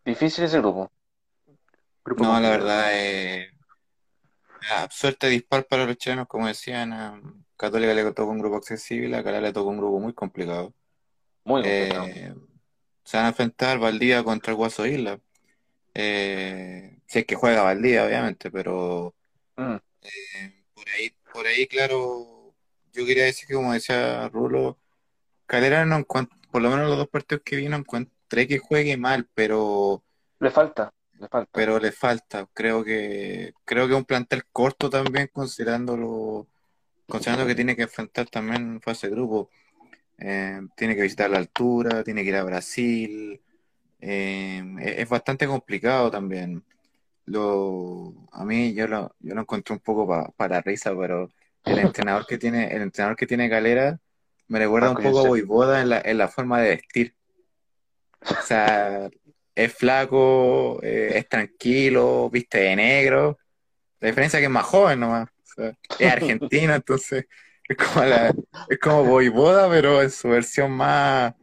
difícil 0.05 0.45
ese 0.45 0.59
grupo. 0.59 0.91
Grupo 2.05 2.25
No, 2.25 2.41
la 2.41 2.51
verdad 2.51 2.93
es 2.95 3.53
ah, 4.71 4.89
suerte 4.91 5.29
dispar 5.29 5.67
para 5.67 5.85
los 5.85 5.97
chilenos, 5.97 6.27
como 6.27 6.47
decían. 6.47 6.93
a 6.93 7.21
Católica 7.61 7.93
le 7.93 8.13
tocó 8.13 8.31
un 8.31 8.39
grupo 8.39 8.57
accesible, 8.57 9.15
a 9.15 9.23
Calera 9.23 9.43
le 9.49 9.53
tocó 9.53 9.69
un 9.69 9.77
grupo 9.77 10.01
muy 10.01 10.15
complicado. 10.15 10.73
Muy 11.45 11.61
complicado. 11.61 12.07
Eh, 12.07 12.35
se 13.05 13.17
van 13.19 13.27
a 13.27 13.29
enfrentar 13.29 13.79
Valdivia 13.79 14.25
contra 14.25 14.53
el 14.53 14.57
Guaso 14.57 14.87
Isla. 14.87 15.21
Eh, 15.93 16.97
si 17.07 17.19
es 17.19 17.27
que 17.27 17.35
juega 17.35 17.63
Valdivia, 17.63 18.07
obviamente, 18.07 18.51
pero 18.51 19.15
Mm, 19.57 19.77
eh, 20.01 20.65
por 20.75 20.89
ahí, 20.89 21.13
por 21.35 21.47
ahí, 21.47 21.67
claro, 21.67 22.55
yo 22.95 23.05
quería 23.05 23.25
decir 23.25 23.47
que 23.47 23.55
como 23.55 23.75
decía 23.75 24.27
Rulo, 24.31 24.79
Calera 25.45 25.85
no 25.85 26.03
por 26.05 26.63
lo 26.63 26.71
menos 26.71 26.89
los 26.89 26.97
dos 26.97 27.09
partidos 27.09 27.43
que 27.45 27.57
vi 27.57 27.69
no 27.69 27.77
encontré 27.77 28.49
que 28.49 28.59
juegue 28.59 28.97
mal, 28.97 29.29
pero 29.35 30.03
le 30.39 30.51
falta, 30.51 30.95
le 31.19 31.29
falta. 31.29 31.51
pero 31.53 31.79
le 31.79 31.93
falta. 31.93 32.49
Creo 32.55 32.83
que 32.83 33.53
creo 33.67 33.87
que 33.87 33.95
un 33.95 34.07
plantel 34.07 34.45
corto 34.51 34.89
también 34.89 35.29
considerándolo 35.31 36.47
considerando 37.11 37.47
que 37.47 37.55
tiene 37.55 37.77
que 37.77 37.83
enfrentar 37.83 38.29
también 38.31 38.81
fase 38.81 39.09
de 39.09 39.15
grupo. 39.15 39.51
Eh, 40.19 40.61
tiene 40.77 40.95
que 40.97 41.03
visitar 41.03 41.31
la 41.31 41.39
altura, 41.39 42.03
tiene 42.05 42.23
que 42.23 42.29
ir 42.31 42.37
a 42.37 42.45
Brasil. 42.45 43.41
Eh, 44.01 44.63
es, 44.81 44.99
es 45.01 45.09
bastante 45.09 45.47
complicado 45.47 46.11
también. 46.11 46.63
Lo, 47.27 48.13
a 48.33 48.45
mí 48.45 48.73
yo 48.75 48.87
lo, 48.89 49.15
yo 49.21 49.35
lo 49.35 49.43
encontré 49.43 49.73
un 49.75 49.81
poco 49.81 50.09
pa- 50.09 50.31
para 50.37 50.61
risa, 50.63 50.97
pero 50.99 51.31
el 51.65 51.79
entrenador 51.79 52.27
que 52.27 52.39
tiene, 52.39 52.75
el 52.75 52.83
entrenador 52.83 53.17
que 53.17 53.27
tiene 53.27 53.49
Calera 53.51 53.99
me 54.49 54.59
recuerda 54.59 54.89
un 54.89 54.95
Marco 54.95 55.09
poco 55.11 55.21
a 55.21 55.23
Yosef. 55.31 55.47
Voivoda 55.47 55.81
en 55.83 55.89
la, 55.91 56.01
en 56.05 56.19
la 56.19 56.29
forma 56.29 56.61
de 56.61 56.71
vestir. 56.71 57.15
O 58.23 58.43
sea, 58.43 59.09
es 59.55 59.73
flaco, 59.75 60.81
eh, 60.83 61.13
es 61.17 61.29
tranquilo, 61.29 62.29
viste 62.31 62.59
de 62.59 62.77
negro. 62.77 63.39
La 64.01 64.09
diferencia 64.09 64.39
es 64.39 64.43
que 64.43 64.47
es 64.47 64.51
más 64.51 64.65
joven 64.65 65.01
nomás. 65.01 65.29
Sea, 65.55 65.77
es 65.99 66.13
argentino, 66.13 66.75
entonces 66.75 67.27
es 67.69 67.77
como 67.77 68.05
la, 68.05 68.35
es 68.69 68.79
como 68.79 69.05
Voivoda, 69.05 69.69
pero 69.69 70.03
en 70.03 70.11
su 70.11 70.29
versión 70.29 70.73
más, 70.73 71.35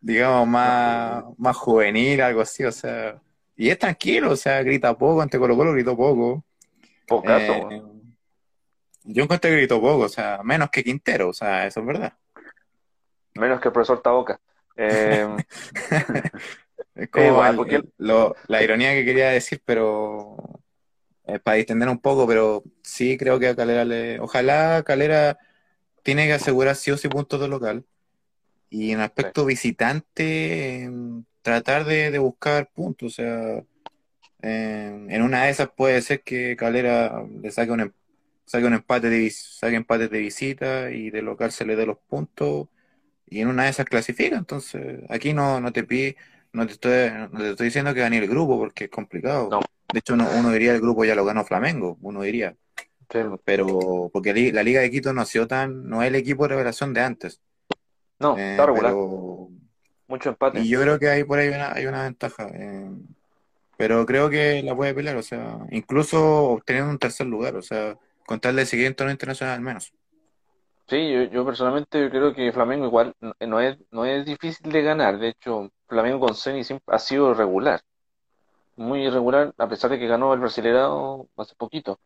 digamos, 0.00 0.46
más, 0.48 1.24
más 1.38 1.56
juvenil, 1.56 2.20
algo 2.20 2.40
así, 2.40 2.64
o 2.64 2.72
sea, 2.72 3.20
y 3.56 3.68
es 3.70 3.78
tranquilo, 3.78 4.30
o 4.32 4.36
sea, 4.36 4.62
grita 4.62 4.96
poco, 4.96 5.22
ante 5.22 5.38
Colo 5.38 5.56
Colo 5.56 5.72
gritó 5.72 5.96
poco. 5.96 6.44
Pocaso, 7.06 7.70
Eh, 7.70 7.82
yo 9.04 9.22
encontré 9.24 9.50
que 9.50 9.56
gritó 9.58 9.80
poco, 9.80 10.04
o 10.04 10.08
sea, 10.08 10.40
menos 10.42 10.68
que 10.70 10.82
Quintero, 10.84 11.28
o 11.28 11.32
sea, 11.32 11.66
eso 11.66 11.80
es 11.80 11.86
verdad. 11.86 12.12
Menos 13.34 13.60
que 13.60 13.68
el 13.68 13.72
profesor 13.72 14.00
Taboca. 14.02 14.40
Eh, 14.76 15.26
Es 16.94 17.10
como 17.10 17.44
el- 17.44 17.56
porque- 17.56 17.82
lo- 17.98 18.34
la 18.48 18.62
ironía 18.62 18.94
que 18.94 19.04
quería 19.04 19.28
decir, 19.30 19.60
pero 19.64 20.36
eh, 21.26 21.38
para 21.40 21.56
distender 21.56 21.88
un 21.88 21.98
poco, 21.98 22.26
pero 22.26 22.62
sí 22.82 23.16
creo 23.18 23.38
que 23.38 23.48
a 23.48 23.56
Calera 23.56 23.84
le. 23.84 24.20
Ojalá 24.20 24.82
Calera 24.84 25.38
tiene 26.02 26.26
que 26.26 26.34
asegurar 26.34 26.76
sí 26.76 26.90
o 26.92 26.96
sí 26.96 27.08
puntos 27.08 27.40
de 27.40 27.48
local. 27.48 27.84
Y 28.70 28.92
en 28.92 29.00
aspecto 29.00 29.44
visitante, 29.44 30.82
em, 30.84 31.24
tratar 31.42 31.84
de, 31.84 32.10
de 32.10 32.18
buscar 32.18 32.70
puntos. 32.72 33.14
O 33.14 33.16
sea, 33.16 33.64
em, 34.42 35.10
en 35.10 35.22
una 35.22 35.44
de 35.44 35.50
esas 35.50 35.70
puede 35.70 36.02
ser 36.02 36.22
que 36.22 36.56
Calera 36.56 37.24
le 37.42 37.50
saque 37.50 37.72
un, 37.72 37.80
em- 37.80 37.92
saque 38.44 38.66
un 38.66 38.74
empate 38.74 39.10
de, 39.10 39.30
saque 39.30 39.76
empates 39.76 40.10
de 40.10 40.18
visita 40.20 40.90
y 40.90 41.10
de 41.10 41.22
local 41.22 41.52
se 41.52 41.64
le 41.66 41.76
dé 41.76 41.86
los 41.86 41.98
puntos. 41.98 42.68
Y 43.26 43.40
en 43.40 43.48
una 43.48 43.64
de 43.64 43.70
esas 43.70 43.86
clasifica. 43.86 44.36
Entonces, 44.36 45.00
aquí 45.08 45.32
no, 45.34 45.60
no 45.60 45.72
te 45.72 45.84
pide, 45.84 46.16
no 46.52 46.66
te 46.66 46.72
estoy, 46.74 47.10
no 47.32 47.40
te 47.40 47.50
estoy 47.50 47.66
diciendo 47.66 47.94
que 47.94 48.00
gane 48.00 48.18
el 48.18 48.28
grupo 48.28 48.58
porque 48.58 48.84
es 48.84 48.90
complicado. 48.90 49.50
No. 49.50 49.60
De 49.92 50.00
hecho, 50.00 50.14
uno, 50.14 50.26
uno 50.38 50.50
diría 50.50 50.74
el 50.74 50.80
grupo 50.80 51.04
ya 51.04 51.14
lo 51.14 51.24
ganó 51.24 51.44
Flamengo, 51.44 51.96
uno 52.02 52.22
diría. 52.22 52.54
sí. 53.10 53.18
Pero 53.44 54.10
porque 54.12 54.52
la 54.52 54.62
Liga 54.62 54.80
de 54.80 54.90
Quito 54.90 55.12
no 55.12 55.20
ha 55.22 55.26
sido 55.26 55.46
tan, 55.46 55.88
no 55.88 56.02
es 56.02 56.08
el 56.08 56.14
equipo 56.16 56.44
de 56.44 56.48
revelación 56.50 56.92
de 56.92 57.00
antes. 57.02 57.40
No, 58.18 58.36
Eh, 58.36 58.52
está 58.52 58.66
regular. 58.66 58.92
pero 58.92 59.48
Mucho 60.08 60.30
empate. 60.30 60.60
y 60.60 60.68
yo 60.68 60.80
creo 60.80 60.98
que 60.98 61.08
ahí 61.08 61.24
por 61.24 61.38
ahí 61.38 61.48
hay 61.48 61.54
una, 61.54 61.72
hay 61.72 61.86
una 61.86 62.02
ventaja. 62.04 62.48
eh, 62.52 62.90
pero 63.76 64.06
creo 64.06 64.30
que 64.30 64.62
la 64.62 64.74
puede 64.74 64.94
pelear, 64.94 65.16
o 65.16 65.22
sea, 65.22 65.58
incluso 65.70 66.44
obteniendo 66.50 66.90
un 66.90 66.98
tercer 66.98 67.26
lugar, 67.26 67.56
o 67.56 67.62
sea, 67.62 67.96
con 68.26 68.40
tal 68.40 68.56
de 68.56 68.64
seguir 68.64 68.86
en 68.86 68.94
torneo 68.94 69.12
internacional 69.12 69.54
al 69.56 69.60
menos. 69.60 69.92
Sí, 70.88 71.12
yo, 71.12 71.24
yo 71.24 71.44
personalmente 71.44 72.08
creo 72.10 72.32
que 72.32 72.52
Flamengo 72.52 72.86
igual 72.86 73.12
no, 73.20 73.34
no 73.40 73.60
es, 73.60 73.76
no 73.90 74.04
es 74.06 74.24
difícil 74.24 74.70
de 74.72 74.82
ganar. 74.82 75.18
De 75.18 75.28
hecho, 75.28 75.70
Flamengo 75.88 76.20
con 76.20 76.34
Ceni 76.36 76.64
siempre 76.64 76.94
ha 76.94 76.98
sido 76.98 77.34
regular. 77.34 77.80
Muy 78.76 79.06
irregular, 79.06 79.54
a 79.58 79.68
pesar 79.68 79.90
de 79.90 79.98
que 79.98 80.06
ganó 80.06 80.34
el 80.34 80.40
Brasileirao 80.40 81.28
hace 81.36 81.54
poquito. 81.56 81.98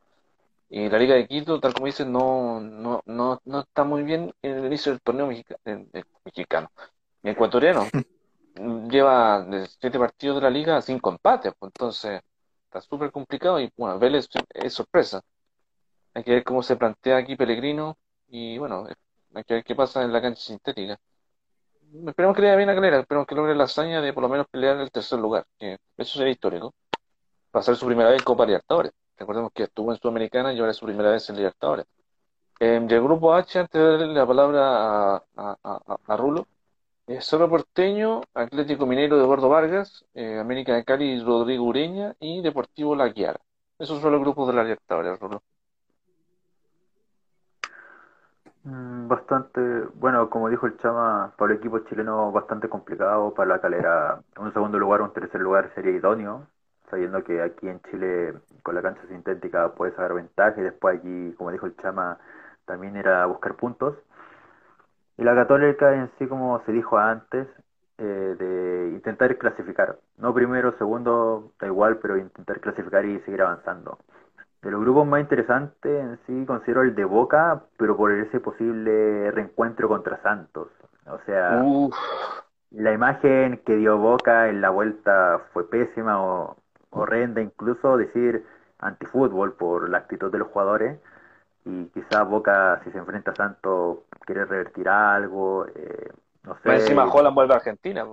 Y 0.70 0.88
la 0.88 0.98
Liga 0.98 1.14
de 1.16 1.26
Quito, 1.28 1.60
tal 1.60 1.74
como 1.74 1.86
dices, 1.86 2.06
no, 2.06 2.60
no, 2.60 3.02
no, 3.06 3.40
no 3.44 3.60
está 3.60 3.84
muy 3.84 4.02
bien 4.04 4.32
en 4.42 4.58
el 4.58 4.66
inicio 4.66 4.92
del 4.92 5.00
torneo 5.02 5.26
mexica- 5.26 5.56
eh, 5.64 5.86
eh, 5.92 6.04
mexicano. 6.24 6.70
Ecuatoriano. 7.22 7.86
Lleva 8.90 9.42
de 9.44 9.66
siete 9.66 9.98
partidos 9.98 10.36
de 10.36 10.42
la 10.42 10.50
liga 10.50 10.82
cinco 10.82 11.10
empates, 11.10 11.52
pues 11.58 11.70
entonces 11.74 12.20
está 12.64 12.80
súper 12.80 13.10
complicado 13.12 13.60
y 13.60 13.70
bueno, 13.76 13.98
Vélez 13.98 14.28
es 14.54 14.74
sorpresa. 14.74 15.22
Hay 16.14 16.24
que 16.24 16.32
ver 16.32 16.44
cómo 16.44 16.62
se 16.62 16.76
plantea 16.76 17.16
aquí 17.18 17.36
Pellegrino 17.36 17.96
y 18.28 18.58
bueno, 18.58 18.86
hay 19.34 19.44
que 19.44 19.54
ver 19.54 19.64
qué 19.64 19.74
pasa 19.74 20.02
en 20.02 20.12
la 20.12 20.22
cancha 20.22 20.42
sintética. 20.42 20.98
Esperemos 22.06 22.36
que 22.36 22.42
le 22.42 22.48
vaya 22.48 22.56
bien 22.56 22.70
a 22.70 22.74
Calera, 22.74 23.00
esperemos 23.00 23.26
que 23.26 23.34
logre 23.34 23.54
la 23.54 23.64
hazaña 23.64 24.00
de 24.00 24.12
por 24.12 24.22
lo 24.22 24.28
menos 24.28 24.46
pelear 24.48 24.76
el 24.78 24.90
tercer 24.92 25.18
lugar, 25.18 25.44
que 25.58 25.78
eso 25.96 26.18
sería 26.18 26.32
histórico. 26.32 26.72
va 27.54 27.60
a 27.60 27.62
ser 27.62 27.76
su 27.76 27.86
primera 27.86 28.10
vez 28.10 28.20
en 28.20 28.24
Copa 28.24 28.46
Libertadores. 28.46 28.92
Recordemos 29.18 29.52
que 29.52 29.64
estuvo 29.64 29.92
en 29.92 29.98
Sudamericana 29.98 30.52
y 30.52 30.58
ahora 30.60 30.70
es 30.72 30.76
su 30.78 30.86
primera 30.86 31.10
vez 31.10 31.28
en 31.30 31.36
Libertadores. 31.36 31.86
Eh, 32.60 32.80
del 32.82 33.02
grupo 33.02 33.34
H, 33.34 33.58
antes 33.58 33.80
de 33.80 33.98
darle 33.98 34.14
la 34.14 34.26
palabra 34.26 35.16
a, 35.16 35.24
a, 35.36 35.98
a, 36.06 36.16
Rulo, 36.16 36.46
eh, 37.08 37.20
Porteño, 37.48 38.22
Atlético 38.34 38.86
Minero 38.86 39.16
de 39.16 39.24
Eduardo 39.24 39.48
Vargas, 39.48 40.04
eh, 40.14 40.38
América 40.38 40.74
de 40.74 40.84
Cali, 40.84 41.20
Rodrigo 41.22 41.64
Ureña 41.64 42.14
y 42.20 42.42
Deportivo 42.42 42.94
La 42.94 43.08
Guiara. 43.08 43.40
Esos 43.78 44.00
son 44.00 44.12
los 44.12 44.20
grupos 44.20 44.46
de 44.48 44.54
la 44.54 44.62
Libertadores, 44.62 45.18
Rulo. 45.18 45.42
Mm, 48.64 49.08
bastante, 49.08 49.60
bueno, 49.94 50.28
como 50.28 50.48
dijo 50.50 50.66
el 50.66 50.76
Chama, 50.78 51.32
para 51.36 51.52
el 51.52 51.58
equipo 51.58 51.78
chileno 51.80 52.30
bastante 52.32 52.68
complicado, 52.68 53.32
para 53.34 53.48
la 53.48 53.60
calera 53.60 54.20
un 54.38 54.52
segundo 54.52 54.78
lugar 54.78 55.00
o 55.00 55.04
un 55.04 55.12
tercer 55.14 55.40
lugar 55.40 55.70
sería 55.74 55.92
idóneo, 55.92 56.46
sabiendo 56.90 57.24
que 57.24 57.40
aquí 57.42 57.68
en 57.68 57.80
Chile 57.90 58.34
con 58.62 58.74
la 58.74 58.82
cancha 58.82 59.02
sintética 59.08 59.72
puedes 59.74 59.94
sacar 59.94 60.12
ventaja 60.14 60.60
y 60.60 60.64
después 60.64 60.98
aquí, 60.98 61.34
como 61.38 61.50
dijo 61.52 61.66
el 61.66 61.76
Chama, 61.78 62.18
también 62.66 62.96
era 62.96 63.24
buscar 63.26 63.54
puntos. 63.56 63.96
Y 65.16 65.24
la 65.24 65.34
católica 65.34 65.94
en 65.94 66.10
sí, 66.18 66.26
como 66.26 66.60
se 66.64 66.72
dijo 66.72 66.98
antes, 66.98 67.46
eh, 67.98 68.36
de 68.38 68.90
intentar 68.94 69.36
clasificar, 69.38 69.98
no 70.16 70.32
primero, 70.34 70.76
segundo, 70.78 71.52
da 71.60 71.66
igual, 71.66 71.98
pero 71.98 72.16
intentar 72.16 72.60
clasificar 72.60 73.04
y 73.04 73.20
seguir 73.20 73.42
avanzando. 73.42 73.98
De 74.62 74.70
los 74.70 74.80
grupos 74.82 75.06
más 75.06 75.20
interesantes 75.20 76.04
en 76.04 76.18
sí 76.26 76.46
considero 76.46 76.82
el 76.82 76.94
de 76.94 77.04
Boca, 77.04 77.62
pero 77.78 77.96
por 77.96 78.12
ese 78.12 78.40
posible 78.40 79.30
reencuentro 79.30 79.88
contra 79.88 80.20
Santos. 80.22 80.68
O 81.06 81.18
sea, 81.24 81.62
la 82.70 82.92
imagen 82.92 83.62
que 83.64 83.76
dio 83.76 83.96
Boca 83.96 84.48
en 84.48 84.60
la 84.60 84.68
vuelta 84.68 85.40
fue 85.52 85.68
pésima 85.68 86.22
o 86.22 86.56
horrenda, 86.90 87.40
incluso 87.40 87.96
decir 87.96 88.44
antifútbol 88.78 89.54
por 89.54 89.88
la 89.88 89.98
actitud 89.98 90.30
de 90.30 90.38
los 90.38 90.48
jugadores. 90.48 91.00
Y 91.64 91.86
quizás 91.86 92.28
Boca, 92.28 92.80
si 92.84 92.90
se 92.90 92.98
enfrenta 92.98 93.30
a 93.30 93.36
Santos, 93.36 93.98
quiere 94.26 94.44
revertir 94.44 94.88
algo. 94.88 95.66
Eh, 95.74 96.10
no 96.42 96.56
sé. 96.62 96.74
encima 96.74 97.04
Holland 97.04 97.34
vuelve 97.34 97.54
a 97.54 97.56
Argentina. 97.56 98.06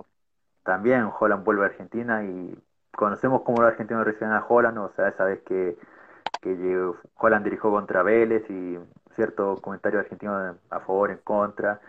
También 0.62 1.10
Holland 1.18 1.44
vuelve 1.44 1.64
a 1.64 1.66
Argentina 1.66 2.24
y 2.24 2.58
conocemos 2.92 3.42
cómo 3.42 3.62
los 3.62 3.70
argentinos 3.70 4.04
reciben 4.04 4.32
a 4.32 4.44
Holland, 4.46 4.78
o 4.78 4.92
sea, 4.96 5.08
esa 5.08 5.24
vez 5.24 5.40
que 5.42 5.78
que 6.40 6.92
Holland 7.16 7.44
dirigió 7.44 7.70
contra 7.70 8.02
Vélez 8.02 8.48
y 8.50 8.78
ciertos 9.14 9.60
comentarios 9.60 10.02
argentinos 10.02 10.56
a 10.70 10.80
favor, 10.80 11.10
en 11.10 11.18
contra. 11.18 11.80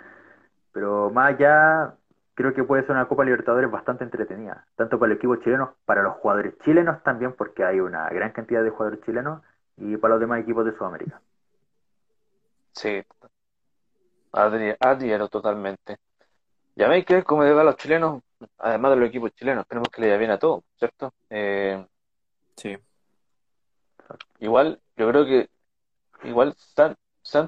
Pero 0.72 1.10
más 1.10 1.36
allá, 1.36 1.96
creo 2.34 2.54
que 2.54 2.64
puede 2.64 2.84
ser 2.84 2.92
una 2.92 3.08
Copa 3.08 3.26
Libertadores 3.26 3.70
bastante 3.70 4.04
entretenida, 4.04 4.66
tanto 4.76 4.98
para 4.98 5.12
el 5.12 5.18
equipo 5.18 5.36
chileno, 5.38 5.76
para 5.86 6.04
los 6.04 6.16
jugadores 6.16 6.58
chilenos 6.60 7.02
también, 7.04 7.34
porque 7.34 7.64
hay 7.64 7.80
una 7.80 8.10
gran 8.10 8.32
cantidad 8.32 8.64
de 8.64 8.70
jugadores 8.70 9.02
chilenos, 9.02 9.42
y 9.78 9.98
para 9.98 10.14
los 10.14 10.22
demás 10.22 10.42
equipos 10.42 10.66
de 10.66 10.76
Sudamérica. 10.78 11.22
Sí, 12.72 13.04
adhiero 14.32 15.28
totalmente. 15.28 15.98
Ya 16.76 16.88
veis 16.88 17.06
que 17.06 17.24
como 17.24 17.44
le 17.44 17.54
va 17.54 17.62
a 17.62 17.66
los 17.66 17.76
chilenos, 17.76 18.22
además 18.58 18.92
de 18.92 18.98
los 18.98 19.10
equipos 19.10 19.34
chilenos, 19.34 19.68
tenemos 19.68 19.90
que 19.90 20.02
le 20.02 20.08
vaya 20.08 20.18
bien 20.18 20.32
a 20.32 20.40
todos, 20.40 20.64
¿cierto? 20.78 21.14
Eh, 21.30 21.86
sí. 22.56 22.78
Igual, 24.40 24.80
yo 24.98 25.10
creo 25.10 25.26
que, 25.26 25.50
igual, 26.24 26.56
San, 26.58 26.98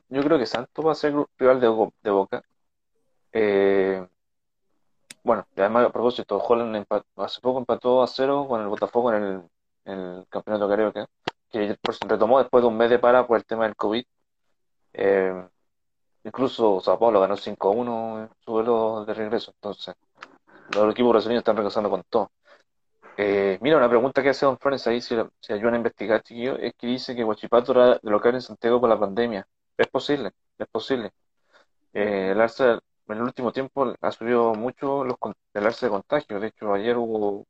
yo 0.09 0.23
creo 0.23 0.37
que 0.37 0.45
Santos 0.45 0.85
va 0.85 0.91
a 0.91 0.95
ser 0.95 1.13
rival 1.37 1.59
de, 1.59 1.67
de 2.03 2.11
Boca. 2.11 2.43
Eh, 3.33 4.05
bueno, 5.23 5.47
y 5.55 5.59
además, 5.61 5.85
a 5.87 5.91
propósito, 5.91 6.37
Holland 6.37 6.85
hace 7.17 7.41
poco 7.41 7.59
empató 7.59 8.01
a 8.01 8.07
cero 8.07 8.45
con 8.47 8.61
el 8.61 8.67
Botafogo 8.67 9.13
en 9.13 9.23
el, 9.23 9.41
en 9.85 9.99
el 9.99 10.27
campeonato 10.29 10.67
carioca, 10.67 11.07
que 11.49 11.77
retomó 12.07 12.39
después 12.39 12.63
de 12.63 12.67
un 12.67 12.77
mes 12.77 12.89
de 12.89 12.99
para 12.99 13.27
por 13.27 13.37
el 13.37 13.45
tema 13.45 13.65
del 13.65 13.75
COVID. 13.75 14.03
Eh, 14.93 15.47
incluso 16.23 16.81
Sao 16.81 16.99
Paulo 16.99 17.21
ganó 17.21 17.35
5-1 17.37 18.23
en 18.23 18.29
su 18.43 18.51
vuelo 18.51 19.05
de 19.05 19.13
regreso, 19.13 19.51
entonces 19.55 19.95
los 20.75 20.91
equipos 20.91 21.11
brasileños 21.11 21.41
están 21.41 21.57
regresando 21.57 21.89
con 21.89 22.03
todo. 22.03 22.31
Eh, 23.23 23.59
mira, 23.61 23.77
una 23.77 23.87
pregunta 23.87 24.23
que 24.23 24.29
hace 24.29 24.47
Don 24.47 24.57
Flores 24.57 24.87
ahí, 24.87 24.99
si, 24.99 25.15
si 25.41 25.53
ayudan 25.53 25.75
a 25.75 25.77
investigar, 25.77 26.23
chiquillo, 26.23 26.57
es 26.57 26.73
que 26.75 26.87
dice 26.87 27.15
que 27.15 27.23
Huachipato 27.23 27.71
era 27.73 27.99
de 28.01 28.09
local 28.09 28.33
en 28.33 28.41
Santiago 28.41 28.79
por 28.79 28.89
la 28.89 28.99
pandemia. 28.99 29.47
Es 29.77 29.87
posible, 29.89 30.31
es 30.57 30.67
posible. 30.67 31.11
Eh, 31.93 32.31
el 32.31 32.41
alza, 32.41 32.79
en 33.07 33.17
el 33.17 33.21
último 33.21 33.51
tiempo 33.51 33.93
ha 34.01 34.11
subido 34.11 34.55
mucho 34.55 35.03
los, 35.03 35.17
el 35.53 35.65
alza 35.67 35.85
de 35.85 35.91
contagio. 35.91 36.39
De 36.39 36.47
hecho, 36.47 36.73
ayer 36.73 36.97
hubo, 36.97 37.45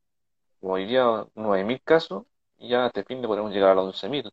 hoy 0.60 0.86
día, 0.88 1.06
9.000 1.36 1.82
casos 1.86 2.26
y 2.58 2.68
ya 2.70 2.88
este 2.88 3.06
fin 3.06 3.22
de 3.22 3.30
podemos 3.30 3.54
llegar 3.54 3.72
a 3.72 3.76
los 3.76 4.04
11.000. 4.04 4.30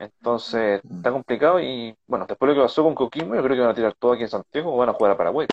Entonces, 0.00 0.80
está 0.84 1.12
complicado 1.12 1.60
y, 1.60 1.96
bueno, 2.08 2.26
después 2.26 2.48
de 2.48 2.54
lo 2.56 2.62
que 2.62 2.64
pasó 2.64 2.82
con 2.82 2.96
Coquimbo, 2.96 3.36
yo 3.36 3.42
creo 3.44 3.54
que 3.54 3.62
van 3.62 3.70
a 3.70 3.74
tirar 3.74 3.94
todo 3.94 4.12
aquí 4.12 4.22
en 4.24 4.28
Santiago 4.28 4.74
o 4.74 4.76
van 4.76 4.88
a 4.88 4.94
jugar 4.94 5.12
a 5.12 5.16
Paraguay, 5.16 5.46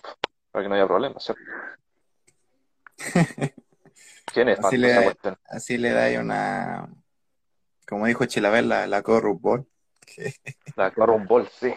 para 0.50 0.64
que 0.64 0.68
no 0.68 0.74
haya 0.74 0.86
problemas, 0.86 1.22
¿cierto? 1.22 1.42
así, 4.42 4.76
le, 4.76 5.16
así 5.48 5.78
le 5.78 5.90
da 5.92 6.20
una, 6.20 6.88
como 7.86 8.06
dijo 8.06 8.24
Chilaver, 8.26 8.64
la, 8.64 8.86
la 8.86 9.00
Ball. 9.00 9.66
La 10.76 10.90
Ball, 11.28 11.48
sí. 11.60 11.72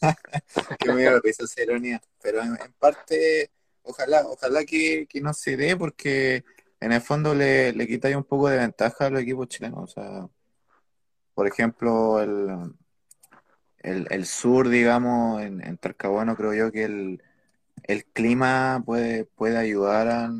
que 0.78 0.92
me 0.92 1.20
risa 1.20 1.44
esa 1.44 1.62
ironía. 1.62 2.00
Pero 2.22 2.42
en, 2.42 2.56
parte, 2.78 3.50
ojalá, 3.82 4.26
ojalá 4.26 4.64
que, 4.64 5.06
no 5.22 5.34
se 5.34 5.56
dé, 5.56 5.76
porque 5.76 6.44
en 6.80 6.92
el 6.92 7.00
fondo 7.02 7.34
le, 7.34 7.72
le 7.72 7.86
quita 7.86 8.16
un 8.16 8.24
poco 8.24 8.48
de 8.48 8.58
ventaja 8.58 9.06
a 9.06 9.10
los 9.10 9.20
equipos 9.20 9.48
chilenos. 9.48 9.84
O 9.84 9.86
sea, 9.86 10.28
por 11.34 11.46
ejemplo, 11.46 12.20
el, 12.22 12.74
el, 13.82 14.26
sur, 14.26 14.68
digamos, 14.68 15.42
en, 15.42 15.62
en 15.62 15.76
Talcahuano, 15.76 16.36
creo 16.36 16.54
yo 16.54 16.72
que 16.72 16.84
el, 16.84 17.22
el 17.82 18.04
clima 18.06 18.82
puede, 18.84 19.24
puede 19.24 19.58
ayudar 19.58 20.08
a, 20.08 20.30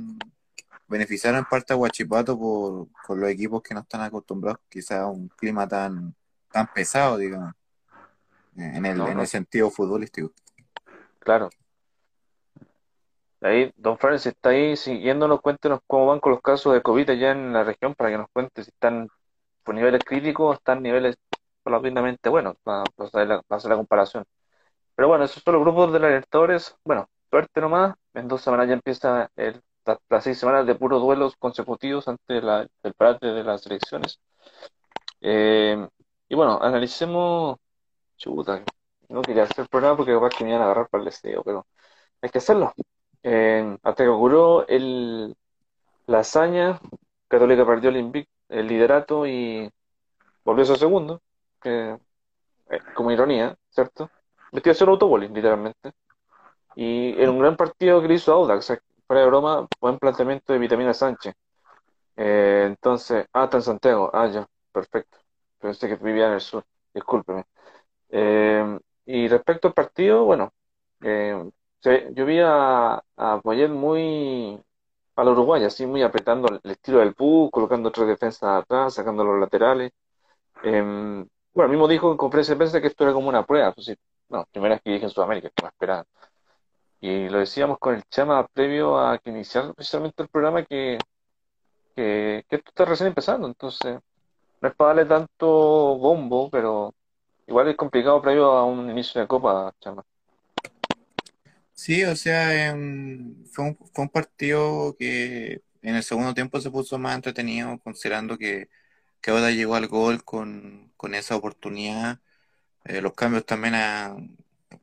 beneficiaron 0.90 1.38
en 1.38 1.44
parte 1.44 1.72
a 1.72 1.76
Huachipato 1.76 2.36
por, 2.36 2.88
los 3.16 3.30
equipos 3.30 3.62
que 3.62 3.74
no 3.74 3.80
están 3.80 4.02
acostumbrados 4.02 4.60
quizás 4.68 4.98
a 4.98 5.06
un 5.06 5.28
clima 5.28 5.66
tan, 5.66 6.14
tan 6.50 6.66
pesado, 6.72 7.16
digamos, 7.16 7.52
en 8.56 8.84
el, 8.84 9.00
en 9.00 9.20
el 9.20 9.26
sentido 9.28 9.70
futbolístico. 9.70 10.32
Claro. 11.20 11.48
Ahí, 13.40 13.72
don 13.76 13.96
Francis 13.98 14.32
está 14.32 14.50
ahí 14.50 14.76
siguiéndonos, 14.76 15.40
cuéntenos 15.40 15.80
cómo 15.86 16.06
van 16.08 16.20
con 16.20 16.32
los 16.32 16.42
casos 16.42 16.74
de 16.74 16.82
COVID 16.82 17.08
allá 17.08 17.30
en 17.30 17.52
la 17.52 17.64
región 17.64 17.94
para 17.94 18.10
que 18.10 18.18
nos 18.18 18.28
cuente 18.30 18.62
si 18.64 18.70
están 18.70 19.08
por 19.62 19.74
niveles 19.74 20.02
críticos 20.04 20.50
o 20.50 20.54
están 20.54 20.82
niveles 20.82 21.16
relativamente 21.64 22.28
buenos 22.28 22.56
para, 22.64 22.82
hacer 22.98 23.28
la, 23.28 23.42
hacer 23.48 23.70
la 23.70 23.76
comparación. 23.76 24.24
Pero 24.96 25.08
bueno, 25.08 25.24
esos 25.24 25.42
son 25.42 25.54
los 25.54 25.62
grupos 25.62 25.92
de 25.92 26.00
los 26.00 26.10
electores. 26.10 26.76
Bueno, 26.84 27.08
suerte 27.30 27.60
nomás. 27.60 27.94
En 28.12 28.28
dos 28.28 28.42
semanas 28.42 28.66
ya 28.68 28.74
empieza 28.74 29.30
el 29.36 29.62
las 30.08 30.24
seis 30.24 30.38
semanas 30.38 30.66
de 30.66 30.74
puros 30.74 31.00
duelos 31.00 31.36
consecutivos 31.36 32.08
ante 32.08 32.40
la, 32.42 32.66
el 32.82 32.94
parate 32.94 33.28
de 33.28 33.44
las 33.44 33.66
elecciones. 33.66 34.20
Eh, 35.20 35.88
y 36.28 36.34
bueno, 36.34 36.58
analicemos. 36.62 37.58
Chuta, 38.16 38.62
no 39.08 39.22
quería 39.22 39.44
hacer 39.44 39.60
el 39.60 39.68
programa 39.68 39.96
porque 39.96 40.12
capaz 40.12 40.30
que 40.30 40.44
me 40.44 40.50
iban 40.50 40.62
a 40.62 40.66
agarrar 40.66 40.88
para 40.88 41.02
el 41.02 41.06
deseo, 41.06 41.42
pero 41.42 41.66
hay 42.22 42.30
que 42.30 42.38
hacerlo. 42.38 42.72
Eh, 43.22 43.78
hasta 43.82 44.04
que 44.04 44.08
ocurrió 44.08 44.66
el, 44.68 45.34
la 46.06 46.20
hazaña, 46.20 46.80
Católica 47.28 47.66
perdió 47.66 47.90
el, 47.90 48.28
el 48.48 48.66
liderato 48.66 49.26
y 49.26 49.70
volvió 50.44 50.64
a 50.64 50.66
su 50.66 50.76
segundo, 50.76 51.22
eh, 51.64 51.96
como 52.94 53.10
ironía, 53.10 53.56
¿cierto? 53.70 54.10
Metió 54.52 54.72
a 54.72 55.18
literalmente. 55.18 55.92
Y 56.76 57.20
en 57.20 57.30
un 57.30 57.38
gran 57.40 57.56
partido 57.56 58.00
que 58.00 58.08
le 58.08 58.14
hizo 58.14 58.32
Audax, 58.32 58.78
fuera 59.10 59.22
de 59.22 59.26
broma, 59.28 59.66
buen 59.80 59.98
planteamiento 59.98 60.52
de 60.52 60.60
Vitamina 60.60 60.94
Sánchez. 60.94 61.34
Eh, 62.16 62.64
entonces, 62.68 63.26
ah, 63.32 63.44
está 63.44 63.56
en 63.58 63.62
Santiago. 63.64 64.08
Ah, 64.14 64.28
ya, 64.28 64.46
perfecto. 64.72 65.18
Pensé 65.58 65.88
que 65.88 65.96
vivía 65.96 66.28
en 66.28 66.34
el 66.34 66.40
sur, 66.40 66.64
discúlpeme. 66.94 67.44
Eh, 68.10 68.78
y 69.06 69.26
respecto 69.28 69.68
al 69.68 69.74
partido, 69.74 70.24
bueno, 70.26 70.52
eh, 71.02 71.50
yo 72.12 72.24
vi 72.24 72.38
a, 72.40 73.02
a 73.16 73.40
muy 73.70 74.62
a 75.16 75.24
la 75.24 75.30
Uruguay, 75.32 75.64
así 75.64 75.86
muy 75.86 76.02
apretando 76.02 76.48
el 76.62 76.70
estilo 76.70 77.00
del 77.00 77.14
PU, 77.14 77.50
colocando 77.50 77.90
tres 77.90 78.06
defensas 78.06 78.62
atrás, 78.62 78.94
sacando 78.94 79.24
los 79.24 79.40
laterales. 79.40 79.92
Em, 80.62 81.26
bueno, 81.54 81.70
mismo 81.70 81.88
dijo 81.88 82.12
en 82.12 82.16
conferencia 82.18 82.54
de 82.54 82.58
prensa 82.58 82.80
que 82.80 82.88
esto 82.88 83.04
era 83.04 83.12
como 83.14 83.28
una 83.28 83.44
prueba. 83.46 83.72
Pues, 83.72 83.92
no, 84.28 84.46
primera 84.52 84.76
vez 84.76 84.82
que 84.82 84.90
dije 84.92 85.04
en 85.06 85.10
Sudamérica, 85.10 85.50
que 85.50 85.62
me 85.64 85.68
esperaban. 85.70 86.06
Y 87.00 87.28
lo 87.28 87.38
decíamos 87.38 87.78
con 87.78 87.94
el 87.94 88.02
Chama 88.04 88.46
previo 88.48 88.98
a 88.98 89.18
que 89.18 89.30
iniciara 89.30 89.72
precisamente 89.72 90.22
el 90.22 90.28
programa 90.28 90.64
que, 90.64 90.98
que, 91.96 92.44
esto 92.48 92.68
está 92.68 92.84
recién 92.84 93.08
empezando. 93.08 93.46
Entonces, 93.46 93.98
no 94.60 94.68
es 94.68 94.74
para 94.74 94.94
darle 94.94 95.06
tanto 95.06 95.46
bombo, 95.96 96.50
pero 96.50 96.94
igual 97.46 97.68
es 97.68 97.76
complicado 97.76 98.20
previo 98.20 98.50
a 98.52 98.64
un 98.64 98.90
inicio 98.90 99.20
de 99.20 99.26
Copa, 99.26 99.72
Chama. 99.80 100.04
Sí, 101.72 102.04
o 102.04 102.14
sea, 102.14 102.74
fue, 103.50 103.64
un, 103.64 103.84
fue 103.94 104.04
un 104.04 104.10
partido 104.10 104.94
que 104.98 105.62
en 105.80 105.96
el 105.96 106.02
segundo 106.02 106.34
tiempo 106.34 106.60
se 106.60 106.70
puso 106.70 106.98
más 106.98 107.14
entretenido, 107.14 107.78
considerando 107.78 108.36
que 108.36 108.68
que 109.20 109.30
ahora 109.30 109.50
llegó 109.50 109.74
al 109.76 109.88
gol 109.88 110.24
con, 110.24 110.92
con 110.96 111.14
esa 111.14 111.36
oportunidad. 111.36 112.20
Eh, 112.84 113.00
los 113.02 113.14
cambios 113.14 113.46
también 113.46 113.74
a, 113.74 114.16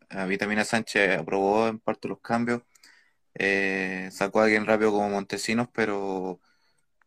a 0.10 0.26
Vitamina 0.26 0.64
Sánchez 0.66 1.20
aprobó 1.20 1.68
en 1.68 1.80
parte 1.80 2.08
los 2.08 2.20
cambios. 2.20 2.62
Eh, 3.36 4.10
sacó 4.12 4.42
a 4.42 4.46
alguien 4.46 4.66
rápido 4.66 4.92
como 4.92 5.10
Montesinos, 5.10 5.68
pero 5.74 6.40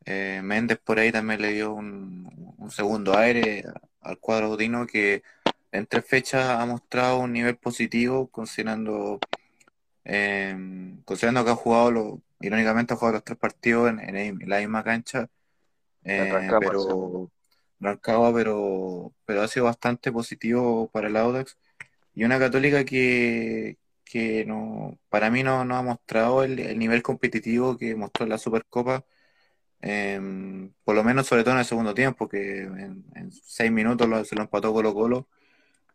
eh, 0.05 0.41
Méndez 0.43 0.79
por 0.79 0.99
ahí 0.99 1.13
también 1.13 1.43
le 1.43 1.53
dio 1.53 1.73
un, 1.73 2.55
un 2.59 2.71
segundo 2.71 3.17
aire 3.17 3.65
al 4.01 4.19
cuadro 4.19 4.57
Dino 4.57 4.87
que 4.87 5.23
en 5.73 5.87
tres 5.87 6.05
fechas 6.07 6.49
ha 6.49 6.65
mostrado 6.67 7.19
un 7.19 7.33
nivel 7.33 7.57
positivo 7.57 8.29
considerando 8.29 9.19
eh, 10.05 10.57
considerando 11.05 11.45
que 11.45 11.51
ha 11.51 11.57
jugado 11.57 11.91
lo, 11.91 12.23
irónicamente 12.41 12.95
ha 12.95 12.97
jugado 12.97 13.15
los 13.15 13.25
tres 13.25 13.39
partidos 13.39 13.91
en, 13.91 14.01
en 14.17 14.49
la 14.49 14.59
misma 14.59 14.83
cancha. 14.83 15.29
Eh, 16.03 16.49
pero 16.61 17.31
Rancagua 17.79 18.33
pero 18.35 19.13
pero 19.27 19.43
ha 19.43 19.49
sido 19.49 19.67
bastante 19.67 20.11
positivo 20.11 20.89
para 20.89 21.09
el 21.09 21.17
Audax 21.17 21.59
y 22.21 22.25
una 22.25 22.39
católica 22.39 22.85
que, 22.85 23.79
que 24.05 24.45
no 24.47 24.99
para 25.09 25.31
mí 25.31 25.43
no, 25.43 25.65
no 25.65 25.77
ha 25.77 25.83
mostrado 25.83 26.45
el, 26.45 26.59
el 26.61 26.79
nivel 26.79 27.03
competitivo 27.03 27.77
que 27.79 27.95
mostró 27.97 28.25
en 28.25 28.31
la 28.31 28.39
Supercopa 28.39 29.05
eh, 29.83 30.71
por 30.85 30.95
lo 30.95 31.05
menos 31.05 31.27
sobre 31.27 31.43
todo 31.43 31.55
en 31.55 31.61
el 31.61 31.65
segundo 31.67 31.95
tiempo, 31.95 32.29
que 32.29 32.63
en, 32.63 33.33
seis 33.33 33.71
minutos 33.73 34.09
lo, 34.09 34.25
se 34.25 34.37
lo 34.37 34.43
empató 34.43 34.73
Colo 34.73 34.95
Colo 34.95 35.29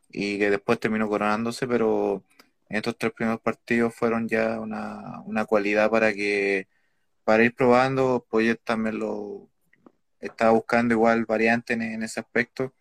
y 0.09 0.39
que 0.39 0.49
después 0.51 0.79
terminó 0.79 1.09
coronándose, 1.09 1.67
pero 1.67 2.23
en 2.69 2.77
estos 2.77 2.97
tres 2.97 3.13
primeros 3.13 3.41
partidos 3.41 3.95
fueron 3.95 4.27
ya 4.27 4.59
una, 4.59 5.21
una 5.25 5.45
cualidad 5.45 5.89
para 5.91 6.13
que 6.13 6.67
para 7.23 7.43
ir 7.45 7.55
probando, 7.55 8.25
pues 8.29 8.59
también 8.63 8.99
lo 8.99 9.49
estaba 10.21 10.51
buscando 10.51 10.93
igual 10.95 11.25
variante 11.25 11.73
en, 11.73 12.03
ese 12.03 12.19
aspecto. 12.21 12.73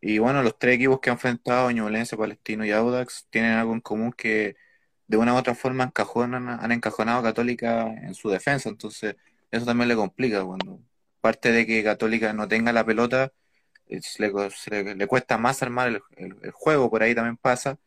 Y 0.00 0.18
bueno, 0.18 0.42
los 0.42 0.58
tres 0.58 0.76
equipos 0.76 1.00
que 1.00 1.10
han 1.10 1.14
enfrentado, 1.14 1.70
Ñublense, 1.70 2.16
Palestino 2.16 2.64
y 2.64 2.70
Audax, 2.72 3.26
tienen 3.30 3.52
algo 3.52 3.72
en 3.74 3.80
común 3.80 4.12
que 4.12 4.56
de 5.06 5.16
una 5.16 5.34
u 5.34 5.36
otra 5.36 5.54
forma 5.54 5.84
encajonan, 5.84 6.48
han 6.48 6.72
encajonado 6.72 7.20
a 7.20 7.22
Católica 7.22 7.86
en 7.86 8.14
su 8.14 8.30
defensa, 8.30 8.68
entonces 8.68 9.16
eso 9.50 9.66
también 9.66 9.88
le 9.88 9.96
complica 9.96 10.44
cuando 10.44 10.80
parte 11.20 11.52
de 11.52 11.66
que 11.66 11.84
Católica 11.84 12.32
no 12.32 12.48
tenga 12.48 12.72
la 12.72 12.84
pelota, 12.84 13.32
le, 13.88 14.00
le, 14.70 14.94
le, 14.96 15.06
cuesta 15.06 15.38
más 15.38 15.62
armar 15.62 15.88
el, 15.88 16.02
el, 16.16 16.36
el, 16.42 16.50
juego, 16.52 16.90
por 16.90 17.02
ahí 17.02 17.14
también 17.14 17.36
pasa, 17.36 17.78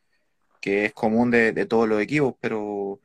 que 0.62 0.86
es 0.86 0.94
común 0.94 1.32
de, 1.32 1.52
de, 1.54 1.66
todos 1.66 1.88
los 1.90 2.02
equipos, 2.02 2.36
pero, 2.42 3.00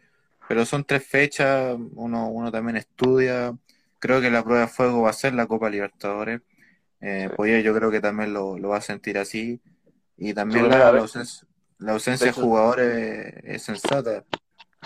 pero 0.49 0.65
son 0.67 0.85
tres 0.85 1.07
fechas, 1.07 1.77
uno, 1.95 2.29
uno 2.29 2.53
también 2.53 2.77
estudia, 2.77 3.57
creo 3.99 4.21
que 4.21 4.31
la 4.31 4.45
prueba 4.45 4.63
de 4.63 4.69
fuego 4.69 5.03
va 5.03 5.11
a 5.11 5.13
ser 5.13 5.35
la 5.35 5.47
Copa 5.47 5.71
Libertadores, 5.71 6.41
eh, 7.05 7.27
sí. 7.29 7.35
pues 7.37 7.65
yo 7.65 7.75
creo 7.75 7.91
que 7.91 8.01
también 8.01 8.33
lo, 8.33 8.59
lo, 8.59 8.71
va 8.71 8.79
a 8.79 8.81
sentir 8.81 9.19
así, 9.19 9.61
y 10.17 10.35
también 10.35 10.69
la, 10.69 10.93
la, 10.93 11.01
ausencia, 11.01 11.47
la 11.79 11.93
ausencia 11.93 12.27
de 12.27 12.33
jugadores 12.33 13.35
es, 13.43 13.45
es 13.45 13.63
sensata. 13.63 14.25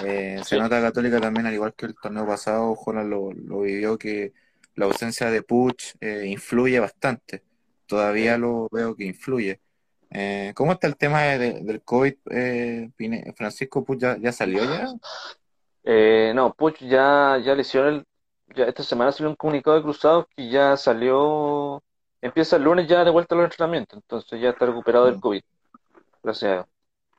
Eh, 0.05 0.39
se 0.45 0.57
sí. 0.57 0.59
nota 0.59 0.81
Católica 0.81 1.21
también, 1.21 1.47
al 1.47 1.55
igual 1.55 1.75
que 1.75 1.87
el 1.87 1.95
torneo 1.95 2.27
pasado, 2.27 2.75
Jonas 2.77 3.07
lo, 3.07 3.33
lo 3.33 3.61
vivió, 3.63 3.99
que 3.99 4.33
la 4.75 4.87
ausencia 4.87 5.31
de 5.31 5.43
Puch 5.43 5.95
eh, 6.01 6.25
influye 6.27 6.79
bastante. 6.79 7.43
Todavía 7.87 8.35
sí. 8.35 8.41
lo 8.41 8.69
veo 8.71 8.95
que 8.95 9.05
influye. 9.05 9.61
Eh, 10.11 10.53
¿Cómo 10.55 10.73
está 10.73 10.87
el 10.87 10.97
tema 10.97 11.23
de, 11.23 11.61
del 11.63 11.83
COVID? 11.83 12.15
Eh, 12.31 12.91
Francisco 13.37 13.85
Puch 13.85 13.99
ya, 13.99 14.17
ya, 14.19 14.33
salió 14.33 14.65
ya? 14.65 14.89
Eh, 15.85 16.33
no, 16.35 16.55
Puch 16.55 16.79
ya, 16.81 17.41
ya 17.45 17.55
lesionó 17.55 17.89
el, 17.89 18.05
ya 18.55 18.65
esta 18.65 18.83
semana 18.83 19.13
salió 19.13 19.31
un 19.31 19.37
comunicado 19.37 19.77
de 19.77 19.83
Cruzados 19.83 20.27
que 20.35 20.49
ya 20.49 20.77
salió, 20.77 21.83
empieza 22.21 22.57
el 22.57 22.63
lunes 22.63 22.87
ya 22.89 23.05
de 23.05 23.11
vuelta 23.11 23.35
a 23.35 23.39
los 23.39 23.45
entrenamientos, 23.45 23.99
entonces 23.99 24.41
ya 24.41 24.51
está 24.51 24.67
recuperado 24.67 25.07
del 25.07 25.17
mm. 25.17 25.21
COVID. 25.21 25.43
Gracias 26.23 26.67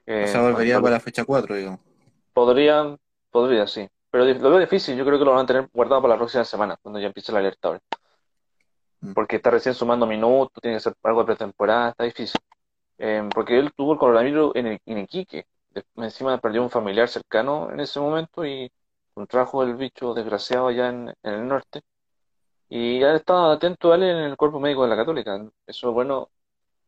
Dios. 0.05 0.29
o 0.29 0.31
sea, 0.31 0.41
volvería 0.41 0.79
para 0.79 0.95
la 0.95 0.99
fecha 0.99 1.23
4, 1.23 1.55
digamos. 1.55 1.79
Podrían, 2.33 2.97
podría, 3.31 3.67
sí. 3.67 3.87
Pero 4.11 4.25
lo 4.25 4.49
veo 4.49 4.59
difícil, 4.59 4.97
yo 4.97 5.05
creo 5.05 5.19
que 5.19 5.25
lo 5.25 5.31
van 5.31 5.43
a 5.43 5.45
tener 5.45 5.69
guardado 5.71 6.01
para 6.01 6.15
la 6.15 6.17
próxima 6.17 6.43
semana, 6.43 6.77
cuando 6.81 6.99
ya 6.99 7.07
empiece 7.07 7.31
la 7.31 7.39
alerta. 7.39 7.79
Mm. 9.01 9.13
Porque 9.13 9.37
está 9.37 9.51
recién 9.51 9.75
sumando 9.75 10.07
minutos, 10.07 10.61
tiene 10.61 10.77
que 10.77 10.81
ser 10.81 10.93
algo 11.03 11.21
de 11.21 11.25
pretemporada, 11.27 11.89
está 11.89 12.03
difícil. 12.03 12.39
Eh, 12.97 13.27
porque 13.33 13.57
él 13.57 13.71
tuvo 13.75 13.93
el 13.93 13.99
coronavirus 13.99 14.55
en, 14.55 14.67
el, 14.67 14.79
en 14.85 14.97
Iquique. 14.99 15.45
Encima 15.95 16.37
perdió 16.39 16.61
un 16.63 16.69
familiar 16.69 17.07
cercano 17.07 17.71
en 17.71 17.79
ese 17.79 17.99
momento 17.99 18.45
y 18.45 18.71
contrajo 19.13 19.63
el 19.63 19.75
bicho 19.75 20.13
desgraciado 20.13 20.67
allá 20.67 20.89
en, 20.89 21.13
en 21.23 21.33
el 21.33 21.47
norte. 21.47 21.81
Y 22.69 23.03
ha 23.03 23.15
estado 23.15 23.51
atento 23.51 23.91
a 23.91 23.95
él 23.95 24.03
en 24.03 24.17
el 24.17 24.37
cuerpo 24.37 24.59
médico 24.59 24.83
de 24.83 24.89
la 24.89 24.95
Católica. 24.95 25.37
Eso 25.67 25.89
es 25.89 25.93
bueno 25.93 26.29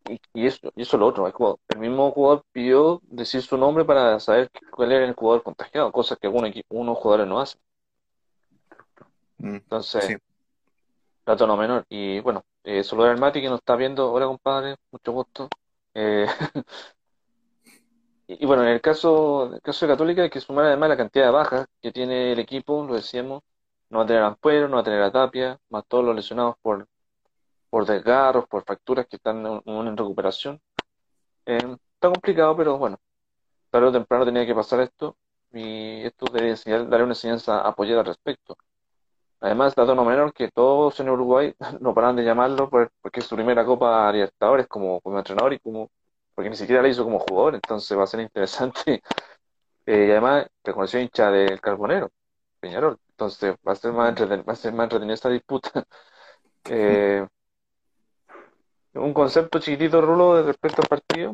y, 0.09 0.19
y, 0.34 0.47
eso, 0.47 0.71
y 0.75 0.82
eso 0.82 0.97
es 0.97 0.99
lo 0.99 1.07
otro, 1.07 1.27
el, 1.27 1.34
el, 1.69 1.79
mismo 1.79 2.11
jugador 2.11 2.43
pidió 2.51 3.01
decir 3.05 3.41
su 3.41 3.57
nombre 3.57 3.86
para 3.86 4.19
saber 4.19 4.49
cuál 4.71 4.91
era 4.91 5.05
el 5.05 5.13
jugador 5.13 5.43
contagiado, 5.43 5.91
cosa 5.91 6.15
que 6.15 6.27
algunos, 6.27 6.51
unos 6.69 6.97
jugadores 6.97 7.27
no 7.27 7.39
hacen. 7.39 7.61
Mm, 9.38 9.55
Entonces, 9.55 10.05
sí. 10.05 10.15
dato 11.25 11.47
no 11.47 11.57
menor. 11.57 11.86
Y 11.89 12.19
bueno, 12.19 12.43
eh, 12.63 12.84
saludar 12.84 13.11
al 13.11 13.19
Mati 13.19 13.41
que 13.41 13.49
nos 13.49 13.59
está 13.59 13.75
viendo. 13.75 14.11
Hola, 14.11 14.25
compadre, 14.27 14.75
mucho 14.91 15.11
gusto. 15.11 15.49
Eh, 15.93 16.25
y, 18.27 18.43
y, 18.43 18.45
bueno, 18.45 18.63
en 18.63 18.69
el 18.69 18.82
caso, 18.82 19.47
en 19.47 19.53
el 19.55 19.61
caso 19.61 19.86
de 19.86 19.93
Católica 19.93 20.23
hay 20.23 20.29
que 20.29 20.41
sumar 20.41 20.65
además 20.65 20.89
la 20.89 20.97
cantidad 20.97 21.25
de 21.25 21.32
bajas 21.32 21.67
que 21.82 21.91
tiene 21.91 22.34
el 22.34 22.39
equipo, 22.39 22.86
lo 22.86 22.95
decíamos. 22.95 23.43
No 23.91 23.99
va 23.99 24.03
a 24.05 24.07
tener 24.07 24.23
a 24.23 24.27
Ampuero, 24.27 24.67
no 24.67 24.77
va 24.77 24.81
a 24.81 24.83
tener 24.83 25.01
a 25.03 25.11
Tapia, 25.11 25.59
más 25.69 25.85
todos 25.87 26.03
los 26.03 26.15
lesionados 26.15 26.55
por 26.63 26.87
por 27.71 27.85
desgarros, 27.85 28.47
por 28.47 28.63
fracturas 28.65 29.07
que 29.07 29.15
están 29.17 29.45
en, 29.45 29.61
en 29.65 29.97
recuperación. 29.97 30.61
Eh, 31.45 31.57
está 31.95 32.09
complicado, 32.09 32.55
pero 32.57 32.77
bueno, 32.77 32.99
tarde 33.71 33.87
o 33.87 33.91
temprano 33.93 34.25
tenía 34.25 34.45
que 34.45 34.55
pasar 34.55 34.81
esto 34.81 35.17
y 35.53 36.03
esto 36.03 36.25
debe 36.33 36.51
enseñar, 36.51 36.81
una 36.83 37.05
enseñanza 37.05 37.61
apoyada 37.61 38.01
al 38.01 38.07
respecto. 38.07 38.57
Además, 39.41 39.75
dato 39.75 39.95
no 39.95 40.05
menor 40.05 40.33
que 40.33 40.49
todos 40.51 40.99
en 40.99 41.09
Uruguay 41.09 41.55
no 41.81 41.93
paran 41.93 42.15
de 42.15 42.23
llamarlo 42.23 42.69
porque 42.69 43.21
es 43.21 43.25
su 43.25 43.35
primera 43.35 43.65
Copa 43.65 44.11
Libertadores 44.11 44.67
como, 44.67 45.01
como 45.01 45.17
entrenador 45.17 45.53
y 45.53 45.59
como 45.59 45.89
porque 46.35 46.49
ni 46.49 46.55
siquiera 46.55 46.81
la 46.81 46.87
hizo 46.89 47.03
como 47.03 47.19
jugador, 47.19 47.55
entonces 47.55 47.97
va 47.97 48.03
a 48.03 48.07
ser 48.07 48.21
interesante. 48.21 49.01
Eh, 49.87 50.05
y 50.07 50.11
además, 50.11 50.47
reconoció 50.63 50.99
hincha 50.99 51.31
del 51.31 51.59
Carbonero, 51.59 52.11
Peñarol, 52.59 52.99
entonces 53.22 53.55
va 53.67 53.74
a 53.74 53.76
ser 53.76 53.93
más 53.93 54.09
entretenida, 54.09 54.43
va 54.43 54.53
a 54.53 54.55
ser 54.55 54.74
más 54.74 54.86
entretenida 54.86 55.13
esta 55.13 55.30
disputa. 55.30 55.69
Eh, 56.69 57.26
¿Un 58.93 59.15
concepto 59.15 59.57
chiquitito, 59.57 59.99
Rulo, 59.99 60.43
respecto 60.43 60.84
al 60.84 60.88
partido? 60.88 61.32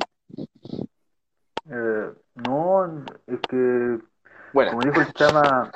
Eh, 1.70 2.14
no, 2.48 3.04
es 3.28 3.40
que, 3.50 4.00
bueno. 4.54 4.72
como 4.72 4.84
dijo 4.84 5.02
el 5.02 5.12
Chama, 5.12 5.70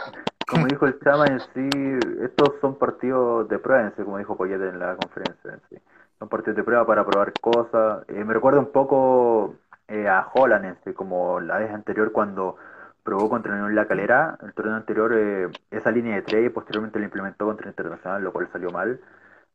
como 0.47 0.68
dijo 0.68 0.86
el 0.86 0.97
Chama 1.01 1.26
en 1.26 1.41
sí, 1.41 2.24
estos 2.24 2.53
son 2.62 2.76
partidos 2.76 3.49
de 3.49 3.59
prueba 3.59 3.84
en 3.84 3.93
sí, 3.97 4.03
como 4.03 4.20
dijo 4.20 4.38
Poyete 4.38 4.70
en 4.70 4.80
la 4.80 4.95
conferencia 4.95 5.51
en 5.51 5.62
sí. 5.70 5.84
Son 6.18 6.30
partidos 6.30 6.55
de 6.55 6.64
prueba 6.64 6.86
para 6.86 7.05
probar 7.05 7.34
cosas. 7.41 8.05
Eh, 8.07 8.24
me 8.24 8.34
recuerda 8.34 8.59
un 8.59 8.72
poco 8.72 9.55
eh, 9.89 10.07
a 10.07 10.30
Holland 10.34 10.64
en 10.64 10.78
sí, 10.86 10.93
como 10.93 11.41
la 11.41 11.57
vez 11.57 11.72
anterior 11.74 12.14
cuando 12.14 12.55
probó 13.04 13.30
contra 13.30 13.68
el 13.68 13.76
La 13.76 13.88
Calera, 13.88 14.38
el 14.43 14.54
torneo 14.54 14.76
anterior, 14.76 15.14
eh, 15.16 15.49
esa 15.72 15.91
línea 15.91 16.16
de 16.16 16.22
tres 16.22 16.45
y 16.45 16.49
posteriormente 16.49 16.99
la 16.99 17.06
implementó 17.06 17.45
contra 17.45 17.66
el 17.66 17.72
Internacional, 17.72 18.24
lo 18.24 18.32
cual 18.32 18.49
salió 18.52 18.70
mal. 18.70 18.99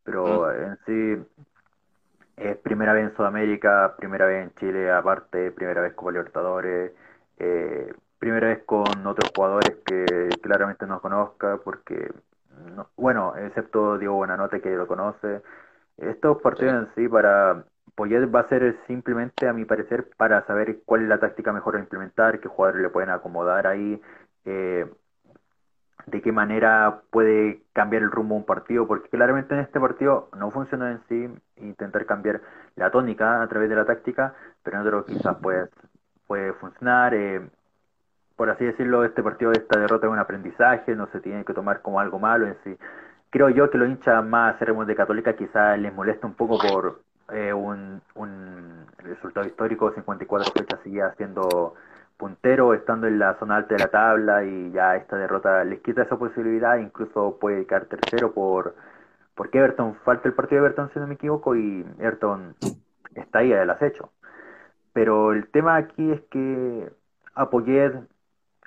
Pero 0.04 0.46
mm. 0.46 0.62
en 0.62 0.78
sí, 0.86 1.26
es 2.36 2.56
primera 2.58 2.92
vez 2.92 3.04
en 3.04 3.16
Sudamérica, 3.16 3.94
primera 3.96 4.26
vez 4.26 4.44
en 4.44 4.54
Chile, 4.54 4.90
aparte, 4.90 5.50
primera 5.52 5.80
vez 5.80 5.94
como 5.94 6.10
Libertadores, 6.10 6.92
eh, 7.38 7.94
primera 8.18 8.48
vez 8.48 8.62
con 8.64 9.06
otros 9.06 9.30
jugadores 9.34 9.76
que 9.84 10.28
claramente 10.42 10.86
no 10.86 11.00
conozca, 11.00 11.58
porque, 11.64 12.12
no, 12.74 12.88
bueno, 12.96 13.34
excepto 13.36 13.98
Diego 13.98 14.16
Buenanote 14.16 14.60
que 14.60 14.70
lo 14.76 14.86
conoce. 14.86 15.42
Estos 15.96 16.42
partidos 16.42 16.72
sí. 16.72 16.78
en 16.78 17.04
sí 17.04 17.08
para 17.08 17.64
Poyet 17.96 18.32
va 18.32 18.40
a 18.40 18.48
ser 18.48 18.78
simplemente, 18.86 19.48
a 19.48 19.52
mi 19.52 19.64
parecer, 19.64 20.08
para 20.16 20.46
saber 20.46 20.80
cuál 20.84 21.02
es 21.02 21.08
la 21.08 21.18
táctica 21.18 21.52
mejor 21.52 21.76
a 21.76 21.80
implementar, 21.80 22.40
qué 22.40 22.48
jugadores 22.48 22.82
le 22.82 22.90
pueden 22.90 23.10
acomodar 23.10 23.66
ahí. 23.66 24.00
Eh, 24.44 24.86
de 26.06 26.22
qué 26.22 26.30
manera 26.30 27.00
puede 27.10 27.62
cambiar 27.72 28.02
el 28.02 28.10
rumbo 28.10 28.34
de 28.36 28.40
un 28.40 28.46
partido, 28.46 28.86
porque 28.86 29.08
claramente 29.08 29.54
en 29.54 29.60
este 29.60 29.80
partido 29.80 30.28
no 30.36 30.50
funcionó 30.52 30.86
en 30.88 31.00
sí 31.08 31.28
intentar 31.56 32.06
cambiar 32.06 32.40
la 32.76 32.90
tónica 32.90 33.42
a 33.42 33.48
través 33.48 33.68
de 33.68 33.76
la 33.76 33.84
táctica, 33.84 34.34
pero 34.62 34.76
en 34.76 34.86
otro 34.86 35.04
quizás 35.04 35.36
puede, 35.38 35.68
puede 36.26 36.52
funcionar. 36.54 37.14
Eh, 37.14 37.48
por 38.36 38.50
así 38.50 38.64
decirlo, 38.64 39.04
este 39.04 39.22
partido, 39.22 39.50
esta 39.52 39.80
derrota 39.80 40.06
es 40.06 40.12
un 40.12 40.18
aprendizaje, 40.18 40.94
no 40.94 41.06
se 41.08 41.20
tiene 41.20 41.44
que 41.44 41.54
tomar 41.54 41.82
como 41.82 41.98
algo 41.98 42.18
malo 42.18 42.46
en 42.46 42.56
sí. 42.62 42.76
Creo 43.30 43.48
yo 43.48 43.70
que 43.70 43.78
los 43.78 43.88
hinchas 43.88 44.24
más 44.24 44.58
ceremos 44.58 44.86
de 44.86 44.94
Católica 44.94 45.34
quizás 45.34 45.78
les 45.78 45.92
molesta 45.92 46.26
un 46.26 46.34
poco 46.34 46.58
por 46.58 47.00
eh, 47.32 47.52
un, 47.52 48.00
resultado 48.98 49.46
histórico, 49.46 49.92
54 49.92 50.52
fechas 50.52 50.80
seguía 50.82 51.12
siendo 51.16 51.74
puntero, 52.16 52.74
estando 52.74 53.06
en 53.06 53.18
la 53.18 53.38
zona 53.38 53.56
alta 53.56 53.74
de 53.74 53.80
la 53.80 53.88
tabla 53.88 54.44
y 54.44 54.72
ya 54.72 54.96
esta 54.96 55.16
derrota 55.16 55.62
les 55.64 55.80
quita 55.80 56.02
esa 56.02 56.18
posibilidad, 56.18 56.76
incluso 56.78 57.38
puede 57.38 57.66
quedar 57.66 57.86
tercero 57.86 58.32
por, 58.32 58.74
porque 59.34 59.58
Everton 59.58 59.96
falta 60.04 60.28
el 60.28 60.34
partido 60.34 60.62
de 60.62 60.66
Everton 60.68 60.90
si 60.92 60.98
no 60.98 61.06
me 61.06 61.14
equivoco 61.14 61.54
y 61.54 61.84
Everton 61.98 62.54
está 63.14 63.40
ahí 63.40 63.50
del 63.50 63.70
acecho. 63.70 64.10
Pero 64.92 65.32
el 65.32 65.48
tema 65.48 65.76
aquí 65.76 66.10
es 66.10 66.22
que 66.30 66.90
apoyé 67.34 67.92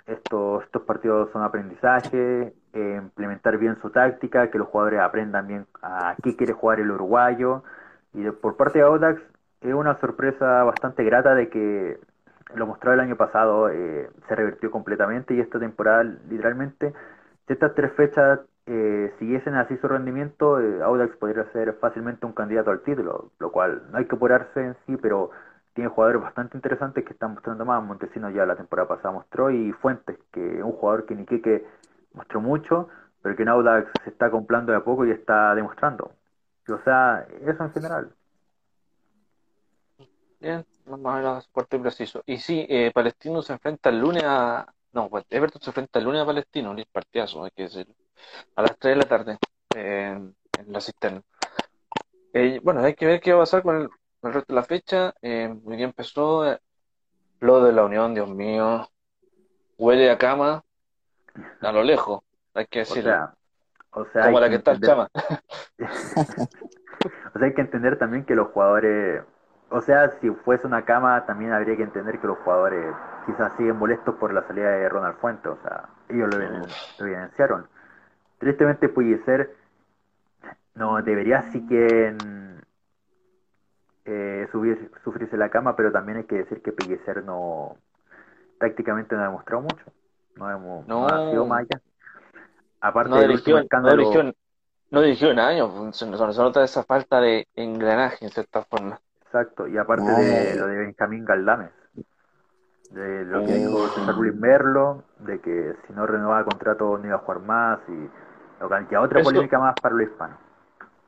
estos, 0.06 0.64
estos 0.64 0.84
partidos 0.84 1.32
son 1.32 1.44
aprendizaje, 1.44 2.54
eh, 2.74 3.00
implementar 3.02 3.58
bien 3.58 3.78
su 3.82 3.90
táctica, 3.90 4.50
que 4.52 4.58
los 4.58 4.68
jugadores 4.68 5.00
aprendan 5.00 5.48
bien 5.48 5.66
a 5.82 6.16
qué 6.24 6.36
quiere 6.36 6.54
jugar 6.54 6.80
el 6.80 6.92
uruguayo. 6.92 7.64
Y 8.14 8.30
por 8.32 8.58
parte 8.58 8.80
de 8.80 8.86
Audax 8.86 9.22
es 9.62 9.74
una 9.74 10.00
sorpresa 10.00 10.64
bastante 10.64 11.04
grata 11.04 11.36
de 11.36 11.50
que 11.50 12.00
lo 12.56 12.66
mostrado 12.66 12.96
el 12.96 13.02
año 13.02 13.16
pasado 13.16 13.70
eh, 13.70 14.10
se 14.28 14.36
revirtió 14.36 14.72
completamente 14.72 15.34
y 15.34 15.40
esta 15.40 15.60
temporada 15.60 16.04
literalmente 16.04 16.94
si 17.46 17.54
estas 17.54 17.76
tres 17.76 17.92
fechas 17.94 18.40
eh, 18.66 19.14
siguiesen 19.20 19.56
así 19.56 19.78
su 19.78 19.88
rendimiento 19.88 20.60
eh, 20.60 20.82
Audax 20.82 21.16
podría 21.18 21.46
ser 21.52 21.74
fácilmente 21.74 22.26
un 22.26 22.34
candidato 22.34 22.72
al 22.72 22.82
título 22.82 23.32
lo 23.40 23.52
cual 23.52 23.84
no 23.92 23.98
hay 24.00 24.06
que 24.06 24.16
apurarse 24.16 24.62
en 24.62 24.76
sí 24.86 24.98
pero 24.98 25.30
tiene 25.74 25.90
jugadores 25.90 26.22
bastante 26.22 26.58
interesantes 26.58 27.06
que 27.06 27.14
están 27.14 27.34
mostrando 27.34 27.64
más. 27.64 27.82
Montesino 27.84 28.30
ya 28.32 28.46
la 28.46 28.56
temporada 28.56 28.88
pasada 28.88 29.14
mostró 29.14 29.52
y 29.52 29.72
Fuentes 29.74 30.18
que 30.32 30.58
es 30.58 30.64
un 30.64 30.72
jugador 30.72 31.06
que 31.06 31.16
ni 31.16 31.26
que 31.26 31.66
mostró 32.14 32.42
mucho 32.42 32.90
pero 33.22 33.36
que 33.36 33.44
en 33.44 33.50
Audax 33.50 33.92
se 34.04 34.10
está 34.10 34.32
comprando 34.32 34.72
de 34.72 34.80
a 34.80 34.84
poco 34.84 35.06
y 35.06 35.12
está 35.12 35.54
demostrando 35.54 36.12
o 36.70 36.84
sea 36.84 37.26
eso 37.42 37.64
en 37.64 37.74
general 37.74 38.14
Bien, 40.40 40.66
vamos 40.86 41.12
a 41.12 41.16
ver 41.16 41.24
los 41.26 41.48
corto 41.50 41.76
y 41.76 41.80
preciso. 41.80 42.24
Y 42.26 42.38
sí, 42.38 42.66
eh, 42.70 42.92
Palestino 42.94 43.42
se 43.42 43.52
enfrenta 43.52 43.90
el 43.90 44.00
lunes 44.00 44.24
a. 44.26 44.74
No, 44.94 45.10
Everton 45.30 45.62
se 45.62 45.70
enfrenta 45.70 46.00
el 46.00 46.06
lunes 46.06 46.22
a 46.22 46.26
Palestino, 46.26 46.72
un 46.72 46.86
partidazo, 46.90 47.44
hay 47.44 47.52
que 47.52 47.64
decirlo. 47.64 47.94
A 48.56 48.62
las 48.62 48.78
3 48.80 48.96
de 48.96 49.02
la 49.02 49.08
tarde, 49.08 49.38
en 49.76 50.34
la 50.68 50.80
cisterna. 50.80 51.22
Eh, 52.34 52.60
bueno, 52.64 52.82
hay 52.82 52.94
que 52.94 53.06
ver 53.06 53.20
qué 53.20 53.34
va 53.34 53.40
a 53.40 53.42
pasar 53.42 53.64
con 53.64 53.76
el, 53.82 53.90
resto 54.22 54.54
de 54.54 54.56
la 54.56 54.64
fecha. 54.64 55.14
Eh, 55.22 55.48
muy 55.48 55.78
bien 55.78 55.90
empezó 55.90 56.50
eh, 56.50 56.60
lo 57.40 57.64
de 57.64 57.74
la 57.74 57.84
Unión, 57.84 58.14
Dios 58.14 58.30
mío. 58.30 58.90
Huele 59.78 60.12
a 60.12 60.18
cama 60.18 60.64
a 61.62 61.72
lo 61.72 61.84
lejos, 61.84 62.22
hay 62.54 62.68
que 62.68 62.80
decirlo. 62.80 63.12
O 63.12 63.14
sea, 63.14 63.34
Como 63.92 64.40
la 64.40 64.50
que, 64.50 64.56
está 64.56 64.72
el 64.72 64.80
chama. 64.82 65.08
o 67.34 67.40
sea, 67.40 67.48
hay 67.48 67.54
que 67.54 67.62
entender 67.62 67.98
también 67.98 68.26
que 68.26 68.36
los 68.36 68.48
jugadores 68.50 69.24
o 69.72 69.82
sea, 69.82 70.10
si 70.20 70.30
fuese 70.32 70.66
una 70.66 70.84
cama, 70.84 71.26
también 71.26 71.54
habría 71.54 71.78
que 71.78 71.84
entender 71.84 72.20
que 72.20 72.28
los 72.28 72.40
jugadores 72.40 72.96
quizás 73.26 73.56
siguen 73.56 73.78
molestos 73.78 74.16
por 74.16 74.34
la 74.34 74.46
salida 74.48 74.72
de 74.72 74.90
Ronald 74.90 75.18
Fuentes. 75.18 75.52
O 75.52 75.58
sea, 75.62 75.90
ellos 76.10 76.34
lo, 76.34 77.06
evidenciaron. 77.06 77.68
Tristemente, 78.40 78.92
ser 79.26 79.56
no 80.74 81.02
debería 81.02 81.44
sí 81.52 81.68
que 81.68 82.16
eh, 84.06 84.48
subir, 84.52 84.92
sufrirse 85.04 85.38
la 85.38 85.50
cama, 85.50 85.76
pero 85.76 85.92
también 85.92 86.20
hay 86.20 86.24
que 86.24 86.38
decir 86.38 86.62
que 86.64 86.72
Pellicer 86.72 87.24
no 87.24 87.76
tácticamente 88.60 89.16
no 89.16 89.22
ha 89.22 89.26
demostrado 89.26 89.62
mucho. 89.62 89.86
No, 90.36 90.50
hemos, 90.50 90.88
no. 90.88 91.06
ha 91.06 91.30
sido 91.30 91.46
Maya. 91.46 91.80
Aparte 92.82 93.18
del 93.18 93.32
último 93.32 93.58
escándalo. 93.58 94.34
No 94.92 95.02
dirigió, 95.02 95.30
en 95.30 95.40
años, 95.40 95.96
se, 95.96 96.08
nota 96.08 96.64
esa 96.64 96.84
falta 96.84 97.22
de 97.22 97.48
engranaje 97.56 98.26
en 98.26 98.32
cierta 98.32 98.64
forma. 98.64 99.00
Exacto, 99.22 99.68
y 99.68 99.78
aparte 99.78 100.10
de 100.12 100.56
lo 100.56 100.66
de 100.66 100.78
Benjamín 100.78 101.26
Galdames, 101.26 101.70
de 102.90 103.24
lo 103.26 103.46
que 103.46 103.54
dijo 103.54 103.88
César 103.90 104.16
Luis 104.16 104.34
Merlo, 104.34 105.04
de 105.20 105.40
que 105.40 105.76
si 105.86 105.94
no 105.94 106.08
renovaba 106.08 106.44
contrato 106.44 106.98
no 106.98 107.06
iba 107.06 107.18
a 107.18 107.20
jugar 107.20 107.42
más, 107.42 107.80
y 107.88 108.10
lo 108.60 109.02
otra 109.02 109.22
polémica 109.22 109.60
más 109.60 109.76
para 109.80 109.94
los 109.94 110.08
hispanos. 110.08 110.38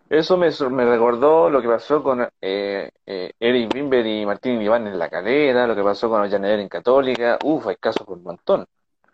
Eso 0.07 0.37
me, 0.37 0.49
me 0.69 0.85
recordó 0.85 1.49
lo 1.49 1.61
que 1.61 1.69
pasó 1.69 2.03
con 2.03 2.21
eh, 2.41 2.91
eh, 3.05 3.31
Eric 3.39 3.73
Bimber 3.73 4.05
y 4.05 4.25
Martín 4.25 4.61
Iván 4.61 4.85
en 4.85 4.99
la 4.99 5.09
calera, 5.09 5.65
lo 5.65 5.73
que 5.73 5.83
pasó 5.83 6.09
con 6.09 6.21
Ollaneder 6.21 6.59
en 6.59 6.67
Católica. 6.67 7.39
Uf, 7.43 7.65
hay 7.67 7.77
casos 7.77 8.05
por 8.05 8.17
un 8.17 8.23
montón. 8.23 8.65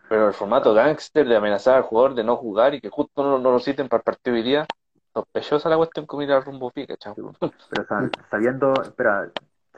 Pero 0.10 0.28
el 0.28 0.34
formato 0.34 0.74
gángster 0.74 1.28
de 1.28 1.36
amenazar 1.36 1.76
al 1.76 1.84
jugador 1.84 2.16
de 2.16 2.24
no 2.24 2.38
jugar 2.38 2.74
y 2.74 2.82
que 2.82 2.89
justo 2.89 3.24
no, 3.24 3.39
no 3.39 3.51
lo 3.51 3.60
citen 3.60 3.89
para 3.89 3.99
el 3.99 4.03
partido 4.05 4.36
de 4.36 4.43
día, 4.43 4.68
sospechosa 5.14 5.70
la 5.70 5.78
cuestión 5.78 6.05
como 6.05 6.22
ir 6.22 6.32
al 6.32 6.43
rumbo 6.43 6.72
pique, 6.72 6.97
chavo. 6.97 7.34
Pero 7.39 7.86
sabiendo, 8.30 8.74
espera, 8.82 9.30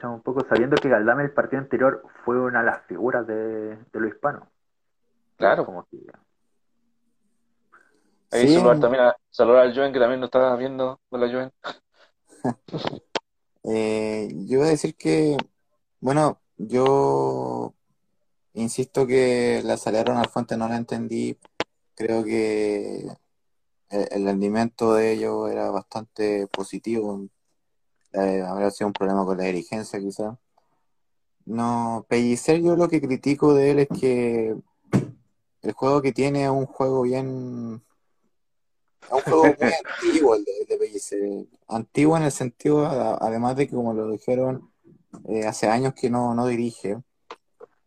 un 0.02 0.22
poco, 0.22 0.44
sabiendo 0.48 0.76
que 0.76 0.88
Galdame 0.88 1.24
el 1.24 1.32
partido 1.32 1.62
anterior 1.62 2.02
fue 2.24 2.40
una 2.40 2.60
de 2.60 2.66
las 2.66 2.82
figuras 2.86 3.26
de, 3.26 3.76
de 3.76 4.00
lo 4.00 4.06
hispano. 4.06 4.48
Claro. 5.36 5.64
Como 5.64 5.86
que... 5.86 5.98
Ahí 8.32 8.46
sí. 8.46 8.54
saludar 8.54 8.80
también 8.80 9.04
a, 9.04 9.16
saludar 9.30 9.62
al 9.62 9.74
Joven 9.74 9.92
que 9.92 9.98
también 9.98 10.20
nos 10.20 10.28
está 10.28 10.54
viendo. 10.56 11.00
Hola 11.08 11.26
Joven. 11.26 11.52
eh, 13.64 14.28
yo 14.46 14.58
iba 14.58 14.66
a 14.66 14.70
decir 14.70 14.94
que, 14.96 15.36
bueno, 16.00 16.38
yo 16.56 17.74
insisto 18.54 19.06
que 19.06 19.62
la 19.64 19.76
salida 19.76 20.00
de 20.00 20.10
Ronald 20.10 20.30
Fuente 20.30 20.56
no 20.56 20.68
la 20.68 20.76
entendí. 20.76 21.36
Creo 21.94 22.24
que 22.24 23.06
el, 23.90 24.24
rendimiento 24.24 24.94
de 24.94 25.12
ellos 25.12 25.50
era 25.50 25.70
bastante 25.70 26.46
positivo. 26.48 27.28
Eh, 28.12 28.42
habría 28.46 28.70
sido 28.70 28.88
un 28.88 28.92
problema 28.92 29.24
con 29.24 29.38
la 29.38 29.44
dirigencia, 29.44 30.00
quizás. 30.00 30.36
No, 31.44 32.06
Pellicer, 32.08 32.60
yo 32.60 32.76
lo 32.76 32.88
que 32.88 33.00
critico 33.00 33.54
de 33.54 33.70
él 33.70 33.78
es 33.80 33.88
que 33.88 34.56
el 35.62 35.72
juego 35.72 36.00
que 36.00 36.12
tiene 36.12 36.44
es 36.44 36.50
un 36.50 36.66
juego 36.66 37.02
bien. 37.02 37.82
Es 39.02 39.12
un 39.12 39.20
juego 39.20 39.44
muy 39.44 39.54
antiguo 40.00 40.34
el 40.34 40.44
de, 40.44 40.76
Pellicer. 40.78 41.46
Antiguo 41.68 42.16
en 42.16 42.24
el 42.24 42.32
sentido, 42.32 42.86
además 42.86 43.56
de 43.56 43.66
que, 43.66 43.74
como 43.74 43.92
lo 43.92 44.10
dijeron, 44.10 44.70
eh, 45.28 45.46
hace 45.46 45.66
años 45.66 45.94
que 45.94 46.10
no, 46.10 46.34
no 46.34 46.46
dirige. 46.46 46.98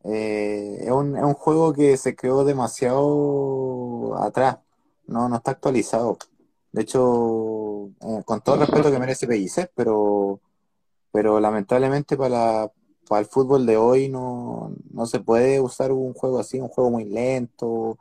Eh, 0.06 0.80
es, 0.82 0.92
un, 0.92 1.16
es 1.18 1.24
un 1.24 1.34
juego 1.34 1.74
que 1.74 1.98
se 1.98 2.16
creó 2.16 2.44
demasiado 2.44 4.16
atrás 4.22 4.58
no, 5.08 5.30
no 5.30 5.38
está 5.38 5.52
actualizado. 5.52 6.18
De 6.72 6.82
hecho, 6.84 7.90
eh, 8.02 8.24
con 8.26 8.42
todo 8.42 8.56
el 8.56 8.62
respeto 8.62 8.92
que 8.92 9.00
merece 9.00 9.28
Pellicer, 9.28 9.72
pero, 9.76 10.40
pero 11.12 11.40
lamentablemente 11.40 12.18
para, 12.18 12.72
para 13.08 13.22
el 13.22 13.28
fútbol 13.28 13.66
de 13.66 13.78
hoy 13.78 14.10
no, 14.10 14.74
no 14.92 15.06
se 15.06 15.20
puede 15.20 15.62
usar 15.62 15.92
un 15.92 16.14
juego 16.14 16.40
así, 16.40 16.60
un 16.60 16.70
juego 16.70 16.90
muy 16.92 17.06
lento, 17.06 17.98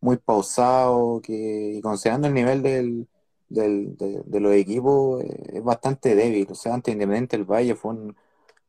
muy 0.00 0.16
pausado, 0.18 1.20
que 1.22 1.74
y 1.76 1.80
considerando 1.82 2.28
el 2.28 2.34
nivel 2.34 2.62
del, 2.62 3.08
del, 3.48 3.96
de, 3.96 4.40
los 4.40 4.52
equipos 4.54 5.22
es 5.24 5.62
bastante 5.62 6.14
débil. 6.14 6.48
O 6.50 6.54
sea, 6.54 6.74
ante 6.74 6.92
Independiente 6.92 7.36
el 7.36 7.44
Valle 7.44 7.74
fue 7.74 7.94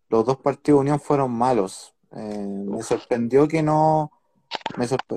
los 0.09 0.25
dos 0.25 0.37
partidos 0.37 0.79
de 0.79 0.81
Unión 0.81 0.99
fueron 0.99 1.31
malos. 1.31 1.93
Eh, 2.15 2.63
me 2.65 2.81
sorprendió 2.83 3.47
que 3.47 3.63
no 3.63 4.11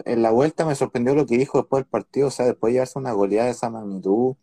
en 0.05 0.23
la 0.23 0.31
vuelta 0.31 0.65
me 0.65 0.75
sorprendió 0.75 1.15
lo 1.15 1.27
que 1.27 1.39
dijo 1.39 1.59
después 1.59 1.85
del 1.85 1.91
partido, 1.91 2.29
o 2.29 2.31
sea, 2.31 2.47
después 2.47 2.71
de 2.71 2.75
llevarse 2.75 2.99
una 2.99 3.13
goleada 3.13 3.47
de 3.47 3.53
esa 3.53 3.71
magnitud, 3.71 4.35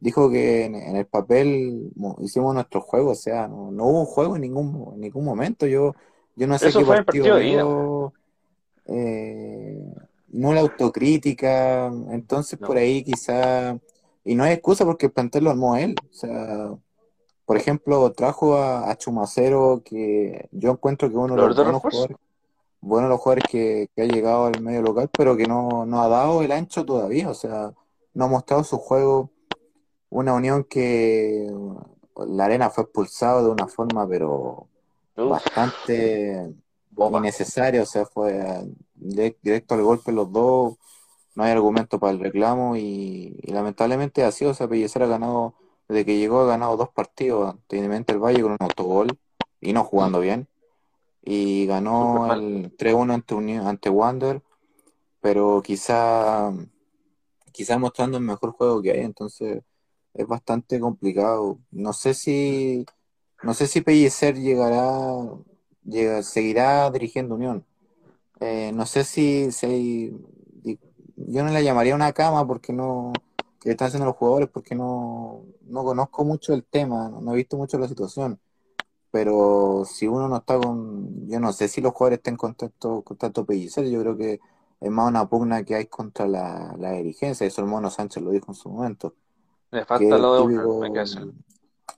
dijo 0.00 0.30
que 0.30 0.64
en, 0.64 0.74
el 0.74 1.06
papel 1.06 1.92
hicimos 2.20 2.54
nuestro 2.54 2.80
juego, 2.80 3.10
o 3.10 3.14
sea, 3.14 3.48
no, 3.48 3.68
hubo 3.84 4.00
un 4.00 4.06
juego 4.06 4.36
en 4.36 4.42
ningún, 4.42 5.00
ningún 5.00 5.24
momento, 5.24 5.66
yo, 5.66 5.94
yo 6.36 6.46
no 6.46 6.58
sé 6.58 6.72
qué 6.72 6.84
partido, 6.84 8.12
eh, 8.86 9.78
no 10.28 10.52
la 10.52 10.60
autocrítica, 10.60 11.86
entonces 12.10 12.58
por 12.58 12.76
ahí 12.76 13.04
quizá, 13.04 13.78
y 14.24 14.34
no 14.34 14.44
hay 14.44 14.54
excusa 14.54 14.84
porque 14.84 15.06
el 15.06 15.12
plantel 15.12 15.44
lo 15.44 15.50
armó 15.50 15.76
él, 15.76 15.94
o 16.10 16.14
sea, 16.14 16.70
por 17.44 17.56
ejemplo, 17.56 18.10
trajo 18.12 18.56
a, 18.56 18.94
Chumacero, 18.96 19.82
que 19.84 20.48
yo 20.52 20.72
encuentro 20.72 21.10
que 21.10 21.16
uno 21.16 21.34
de 21.34 21.42
los 21.42 21.56
buenos 21.56 21.82
jugadores, 21.82 22.16
bueno 22.80 23.08
los 23.08 23.20
jugadores 23.20 23.44
que, 23.50 23.88
ha 23.96 24.04
llegado 24.04 24.46
al 24.46 24.60
medio 24.60 24.82
local, 24.82 25.10
pero 25.16 25.36
que 25.36 25.46
no, 25.46 25.86
no 25.86 26.02
ha 26.02 26.08
dado 26.08 26.42
el 26.42 26.52
ancho 26.52 26.84
todavía, 26.84 27.28
o 27.28 27.34
sea, 27.34 27.72
no 28.14 28.24
ha 28.24 28.28
mostrado 28.28 28.64
su 28.64 28.78
juego. 28.78 29.30
Una 30.10 30.32
unión 30.32 30.64
que 30.64 31.52
la 32.28 32.44
arena 32.44 32.70
fue 32.70 32.84
expulsado 32.84 33.44
de 33.44 33.50
una 33.50 33.66
forma, 33.66 34.06
pero 34.08 34.68
bastante 35.16 36.54
innecesaria, 36.96 37.82
o 37.82 37.86
sea, 37.86 38.06
fue 38.06 38.64
directo 38.94 39.74
al 39.74 39.82
golpe 39.82 40.12
los 40.12 40.30
dos, 40.32 40.74
no 41.34 41.42
hay 41.42 41.52
argumento 41.52 41.98
para 41.98 42.12
el 42.12 42.20
reclamo 42.20 42.76
y, 42.76 43.36
lamentablemente 43.44 44.24
ha 44.24 44.30
sido, 44.30 44.52
o 44.52 44.54
sea, 44.54 44.68
Pellicer 44.68 45.02
ha 45.02 45.06
ganado, 45.06 45.54
desde 45.94 46.06
que 46.06 46.18
llegó 46.18 46.40
ha 46.40 46.46
ganado 46.46 46.76
dos 46.76 46.90
partidos, 46.90 47.54
ante 47.54 48.12
el 48.12 48.18
Valle 48.18 48.42
con 48.42 48.52
un 48.52 48.58
autogol 48.60 49.18
y 49.60 49.72
no 49.72 49.84
jugando 49.84 50.20
bien 50.20 50.48
y 51.24 51.66
ganó 51.66 52.32
el 52.34 52.76
3-1 52.76 53.14
ante, 53.14 53.56
ante 53.56 53.88
Wander, 53.88 54.42
pero 55.20 55.62
quizá, 55.62 56.52
quizá 57.52 57.78
mostrando 57.78 58.18
el 58.18 58.24
mejor 58.24 58.52
juego 58.52 58.82
que 58.82 58.92
hay, 58.92 59.00
entonces 59.00 59.62
es 60.12 60.26
bastante 60.26 60.78
complicado. 60.78 61.58
No 61.70 61.92
sé 61.94 62.12
si 62.12 62.84
no 63.42 63.54
sé 63.54 63.66
si 63.66 63.80
Pellicer 63.80 64.36
llegará, 64.38 65.18
seguirá 66.22 66.90
dirigiendo 66.90 67.34
Unión. 67.34 67.64
Eh, 68.40 68.72
no 68.74 68.86
sé 68.86 69.04
si, 69.04 69.52
si, 69.52 70.12
yo 71.16 71.44
no 71.44 71.50
le 71.52 71.64
llamaría 71.64 71.94
una 71.94 72.12
cama 72.12 72.46
porque 72.46 72.72
no 72.72 73.12
que 73.64 73.70
están 73.70 73.88
haciendo 73.88 74.06
los 74.06 74.16
jugadores 74.16 74.50
porque 74.50 74.74
no, 74.74 75.42
no 75.62 75.84
conozco 75.84 76.24
mucho 76.24 76.52
el 76.52 76.64
tema, 76.64 77.08
no, 77.08 77.32
he 77.32 77.36
visto 77.36 77.56
mucho 77.56 77.78
la 77.78 77.88
situación. 77.88 78.38
Pero 79.10 79.84
si 79.86 80.06
uno 80.06 80.28
no 80.28 80.38
está 80.38 80.58
con, 80.58 81.26
yo 81.28 81.40
no 81.40 81.52
sé 81.52 81.68
si 81.68 81.80
los 81.80 81.92
jugadores 81.92 82.18
estén 82.18 82.36
contentos 82.36 83.02
con 83.04 83.16
tanto 83.16 83.46
pellicer, 83.46 83.88
yo 83.88 84.00
creo 84.00 84.16
que 84.16 84.40
es 84.80 84.90
más 84.90 85.08
una 85.08 85.28
pugna 85.28 85.64
que 85.64 85.76
hay 85.76 85.86
contra 85.86 86.26
la, 86.26 86.74
la 86.78 86.92
dirigencia, 86.92 87.46
eso 87.46 87.62
el 87.62 87.68
Mono 87.68 87.90
Sánchez 87.90 88.22
lo 88.22 88.30
dijo 88.30 88.46
en 88.48 88.54
su 88.54 88.68
momento. 88.68 89.14
Le 89.70 89.84
falta 89.84 90.18
lo 90.18 90.46
de 90.46 91.34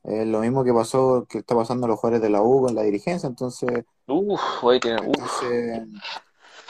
es 0.04 0.26
lo 0.26 0.40
mismo 0.40 0.62
que 0.62 0.72
pasó, 0.72 1.26
que 1.28 1.38
está 1.38 1.56
pasando 1.56 1.86
a 1.86 1.88
los 1.88 1.98
jugadores 1.98 2.22
de 2.22 2.30
la 2.30 2.42
U 2.42 2.62
con 2.62 2.74
la 2.74 2.82
dirigencia, 2.82 3.28
entonces. 3.28 3.84
Uf, 4.06 4.40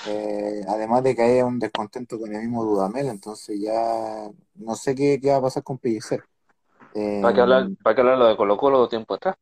eh, 0.08 0.62
además 0.68 1.02
de 1.02 1.14
que 1.14 1.22
haya 1.22 1.44
un 1.44 1.58
descontento 1.58 2.18
con 2.18 2.34
el 2.34 2.42
mismo 2.42 2.64
Dudamel, 2.64 3.08
entonces 3.08 3.60
ya 3.60 4.30
no 4.54 4.74
sé 4.74 4.94
qué, 4.94 5.20
va 5.30 5.36
a 5.36 5.42
pasar 5.42 5.62
con 5.62 5.78
Pellicer. 5.78 6.24
¿Para 7.22 7.34
qué 7.34 7.40
hablar, 7.40 7.68
para 7.82 8.00
hablar 8.00 8.18
lo 8.18 8.26
de 8.26 8.36
Colo 8.36 8.56
Colo 8.56 8.88
tiempo 8.88 9.14
atrás? 9.14 9.36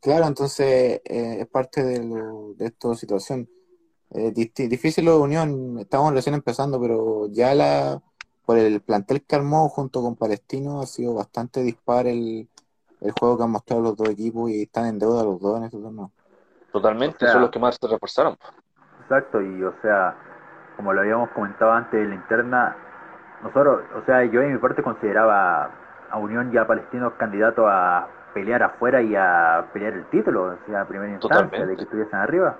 Claro, 0.00 0.26
entonces 0.26 1.00
eh, 1.04 1.36
es 1.40 1.46
parte 1.46 1.84
de, 1.84 2.00
de 2.56 2.66
esta 2.66 2.94
situación. 2.94 3.48
difícil 4.34 5.04
lo 5.04 5.12
de 5.12 5.18
Unión, 5.18 5.78
estamos 5.78 6.12
recién 6.12 6.34
empezando, 6.34 6.80
pero 6.80 7.28
ya 7.28 7.54
la 7.54 8.02
por 8.50 8.58
el 8.58 8.80
plantel 8.80 9.22
que 9.22 9.36
armó 9.36 9.68
junto 9.68 10.02
con 10.02 10.16
Palestino 10.16 10.80
ha 10.80 10.86
sido 10.86 11.14
bastante 11.14 11.62
dispar 11.62 12.08
el, 12.08 12.48
el 13.00 13.12
juego 13.12 13.36
que 13.36 13.44
han 13.44 13.50
mostrado 13.52 13.80
los 13.80 13.96
dos 13.96 14.08
equipos 14.08 14.50
y 14.50 14.62
están 14.62 14.86
en 14.86 14.98
deuda 14.98 15.22
los 15.22 15.40
dos 15.40 15.58
en 15.58 15.64
estos 15.66 15.80
torneo. 15.80 16.10
Totalmente, 16.72 17.28
son 17.28 17.42
los 17.42 17.50
que 17.52 17.60
más 17.60 17.78
se 17.80 17.86
reforzaron. 17.86 18.36
Exacto, 19.10 19.42
y 19.42 19.60
o 19.64 19.74
sea, 19.82 20.14
como 20.76 20.92
lo 20.92 21.00
habíamos 21.00 21.30
comentado 21.30 21.72
antes 21.72 21.98
de 22.00 22.06
la 22.06 22.14
interna, 22.14 22.76
nosotros, 23.42 23.82
o 23.96 24.02
sea, 24.02 24.22
yo 24.22 24.40
en 24.40 24.52
mi 24.52 24.58
parte 24.58 24.84
consideraba 24.84 25.68
a 26.10 26.16
Unión 26.16 26.54
y 26.54 26.56
a 26.56 26.64
Palestino 26.64 27.16
candidatos 27.16 27.66
a 27.68 28.06
pelear 28.32 28.62
afuera 28.62 29.02
y 29.02 29.16
a 29.16 29.64
pelear 29.72 29.94
el 29.94 30.04
título, 30.10 30.44
o 30.44 30.56
sea, 30.64 30.82
a 30.82 30.84
primera 30.84 31.10
instancia, 31.10 31.66
de 31.66 31.74
que 31.74 31.82
estuviesen 31.82 32.20
arriba. 32.20 32.54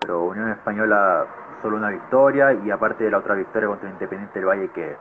Pero 0.00 0.24
Unión 0.24 0.48
Española 0.48 1.26
solo 1.60 1.76
una 1.76 1.90
victoria 1.90 2.54
y 2.54 2.70
aparte 2.70 3.04
de 3.04 3.10
la 3.10 3.18
otra 3.18 3.34
victoria 3.34 3.68
contra 3.68 3.86
el 3.86 3.92
Independiente 3.92 4.38
del 4.38 4.48
Valle 4.48 4.68
que 4.70 4.96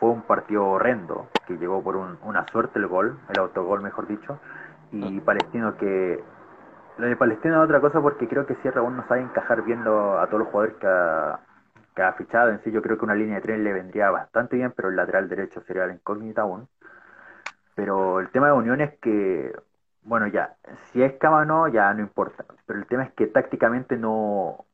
fue 0.00 0.08
un 0.08 0.22
partido 0.22 0.64
horrendo, 0.64 1.26
que 1.46 1.58
llegó 1.58 1.82
por 1.82 1.94
una 1.94 2.46
suerte 2.50 2.78
el 2.78 2.86
gol, 2.86 3.18
el 3.28 3.38
autogol 3.38 3.82
mejor 3.82 4.06
dicho, 4.06 4.38
y 4.92 5.20
Palestino 5.20 5.76
que... 5.76 6.24
Lo 6.98 7.06
de 7.06 7.16
Palestino 7.16 7.56
es 7.56 7.64
otra 7.64 7.80
cosa 7.80 8.00
porque 8.00 8.26
creo 8.26 8.46
que 8.46 8.54
Sierra 8.56 8.80
aún 8.80 8.96
no 8.96 9.06
sabe 9.06 9.20
encajar 9.20 9.62
bien 9.62 9.80
a 9.80 10.26
todos 10.26 10.38
los 10.40 10.48
jugadores 10.48 10.76
que 10.76 12.02
ha, 12.02 12.12
fichado. 12.12 12.50
En 12.50 12.62
sí 12.62 12.70
yo 12.70 12.80
creo 12.80 12.96
que 12.96 13.04
una 13.04 13.14
línea 13.14 13.36
de 13.36 13.42
tren 13.42 13.64
le 13.64 13.72
vendría 13.72 14.10
bastante 14.10 14.56
bien, 14.56 14.72
pero 14.74 14.88
el 14.88 14.96
lateral 14.96 15.28
derecho 15.28 15.60
sería 15.66 15.86
la 15.86 15.92
incógnita 15.92 16.42
aún. 16.42 16.68
Pero 17.74 18.20
el 18.20 18.30
tema 18.30 18.46
de 18.46 18.52
Unión 18.54 18.80
es 18.80 18.94
que, 18.98 19.54
bueno, 20.04 20.26
ya, 20.28 20.54
si 20.92 21.02
es 21.02 21.14
cama 21.14 21.38
o 21.38 21.44
no, 21.44 21.68
ya 21.68 21.92
no 21.92 22.00
importa. 22.00 22.44
Pero 22.64 22.78
el 22.78 22.86
tema 22.86 23.04
es 23.04 23.12
que 23.12 23.26
tácticamente 23.26 23.98
no, 23.98 24.64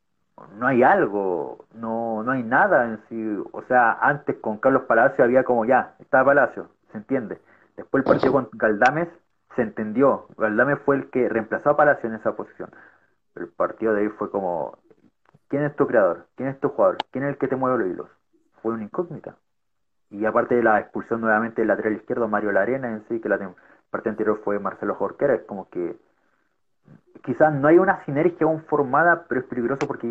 no 0.59 0.66
hay 0.68 0.85
algo, 0.85 1.66
no, 1.75 2.23
no 2.23 2.33
hay 2.33 2.45
nada 2.45 2.85
en 2.85 3.01
sí. 3.09 3.43
O 3.53 3.62
sea, 3.62 3.99
antes 4.01 4.37
con 4.37 4.59
Carlos 4.59 4.85
Palacio 4.85 5.25
había 5.25 5.43
como 5.43 5.64
ya, 5.64 5.95
estaba 5.99 6.27
Palacio, 6.27 6.68
se 6.93 6.99
entiende. 6.99 7.41
Después 7.77 8.05
el 8.05 8.11
partido 8.12 8.33
con 8.33 8.49
Galdames 8.53 9.09
se 9.57 9.62
entendió. 9.62 10.26
Galdames 10.36 10.78
fue 10.84 10.96
el 10.96 11.11
que 11.11 11.28
reemplazó 11.28 11.70
a 11.70 11.76
Palacio 11.76 12.09
en 12.09 12.16
esa 12.16 12.34
posición. 12.34 12.70
El 13.34 13.48
partido 13.48 13.94
de 13.94 14.03
ahí 14.03 14.09
fue 14.09 14.30
como, 14.30 14.78
¿quién 15.48 15.64
es 15.64 15.74
tu 15.76 15.86
creador? 15.86 16.26
¿Quién 16.36 16.48
es 16.50 16.61
tu 16.61 16.68
jugador? 16.68 16.98
¿Quién 17.11 17.24
es 17.24 17.30
el 17.30 17.38
que 17.38 17.48
te 17.48 17.57
mueve 17.57 17.78
los 17.78 17.88
hilos? 17.88 18.09
Fue 18.62 18.74
una 18.74 18.84
incógnita. 18.84 19.36
Y 20.11 20.26
aparte 20.26 20.55
de 20.55 20.62
la 20.62 20.78
expulsión 20.80 21.20
nuevamente 21.20 21.62
del 21.62 21.68
lateral 21.68 21.94
izquierdo, 21.94 22.28
Mario 22.28 22.53
Larena 22.53 22.90
en 22.90 23.03
sí, 23.09 23.20
que 23.20 23.28
la 23.28 23.38
parte 23.90 24.11
anterior 24.11 24.40
fue 24.44 24.59
Marcelo 24.59 24.94
Jorquera, 24.94 25.34
es 25.34 25.42
como 25.42 25.70
que 25.70 25.96
quizás 27.24 27.53
no 27.55 27.68
hay 27.68 27.78
una 27.78 28.05
sinergia 28.05 28.46
aún 28.46 28.62
formada, 28.64 29.24
pero 29.28 29.40
es 29.40 29.46
peligroso 29.46 29.86
porque 29.86 30.09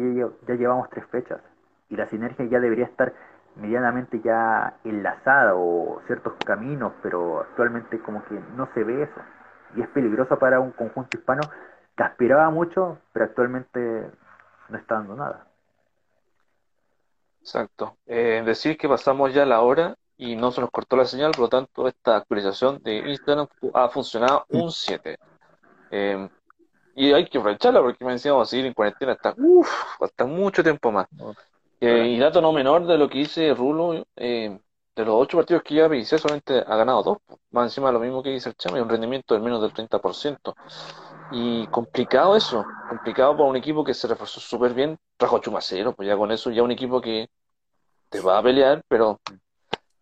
ya, 0.47 0.55
llevamos 0.55 0.89
tres 0.89 1.05
fechas 1.07 1.41
y 1.89 1.95
la 1.95 2.07
sinergia 2.07 2.45
ya 2.45 2.59
debería 2.59 2.85
estar 2.85 3.13
medianamente 3.55 4.21
ya 4.23 4.77
enlazada 4.83 5.55
o 5.55 6.01
ciertos 6.07 6.33
caminos, 6.45 6.93
pero 7.01 7.41
actualmente 7.41 7.99
como 8.01 8.23
que 8.25 8.39
no 8.55 8.69
se 8.73 8.83
ve 8.83 9.03
eso. 9.03 9.21
Y 9.75 9.81
es 9.81 9.87
peligroso 9.89 10.37
para 10.37 10.59
un 10.59 10.71
conjunto 10.71 11.17
hispano 11.17 11.41
que 11.95 12.03
aspiraba 12.03 12.49
mucho, 12.49 12.99
pero 13.13 13.25
actualmente 13.25 14.09
no 14.69 14.77
está 14.77 14.95
dando 14.95 15.15
nada. 15.15 15.47
Exacto. 17.41 17.97
Eh, 18.05 18.43
decir 18.45 18.77
que 18.77 18.87
pasamos 18.87 19.33
ya 19.33 19.45
la 19.45 19.61
hora 19.61 19.95
y 20.17 20.35
no 20.35 20.51
se 20.51 20.61
nos 20.61 20.69
cortó 20.69 20.95
la 20.95 21.05
señal, 21.05 21.31
por 21.31 21.41
lo 21.41 21.49
tanto 21.49 21.87
esta 21.87 22.17
actualización 22.17 22.81
de 22.83 22.97
Instagram 22.97 23.47
ha 23.73 23.89
funcionado 23.89 24.45
un 24.49 24.71
7. 24.71 25.17
Eh, 25.89 26.29
y 26.95 27.13
hay 27.13 27.25
que 27.27 27.37
aprovecharla 27.37 27.81
porque 27.81 28.05
me 28.05 28.13
decíamos 28.13 28.49
seguir 28.49 28.65
en 28.65 28.73
cuarentena 28.73 29.13
hasta, 29.13 29.33
uf, 29.37 29.69
hasta 29.99 30.25
mucho 30.25 30.61
tiempo 30.61 30.91
más. 30.91 31.07
Eh, 31.83 32.09
y 32.09 32.19
dato 32.19 32.41
no 32.41 32.53
menor 32.53 32.85
de 32.85 32.97
lo 32.97 33.09
que 33.09 33.17
dice 33.17 33.55
Rulo, 33.55 34.05
eh, 34.15 34.59
de 34.95 35.05
los 35.05 35.15
ocho 35.15 35.37
partidos 35.37 35.63
que 35.63 35.75
ya 35.75 35.93
hice, 35.95 36.19
solamente 36.19 36.59
ha 36.59 36.75
ganado 36.75 37.01
dos. 37.01 37.17
Más 37.49 37.65
encima 37.65 37.87
de 37.87 37.93
lo 37.93 37.99
mismo 37.99 38.21
que 38.21 38.29
dice 38.29 38.49
el 38.49 38.55
Chama, 38.55 38.77
y 38.77 38.81
un 38.81 38.89
rendimiento 38.89 39.33
del 39.33 39.41
menos 39.41 39.61
del 39.61 39.73
30%. 39.73 40.55
Y 41.33 41.65
complicado 41.67 42.35
eso, 42.35 42.63
complicado 42.87 43.35
para 43.35 43.49
un 43.49 43.55
equipo 43.55 43.83
que 43.83 43.95
se 43.95 44.07
reforzó 44.07 44.39
súper 44.39 44.75
bien, 44.75 44.97
trajo 45.17 45.39
Chumacero, 45.39 45.93
pues 45.93 46.07
ya 46.07 46.15
con 46.15 46.31
eso 46.31 46.51
ya 46.51 46.61
un 46.61 46.71
equipo 46.71 47.01
que 47.01 47.27
te 48.09 48.19
va 48.19 48.37
a 48.37 48.43
pelear, 48.43 48.83
pero 48.87 49.19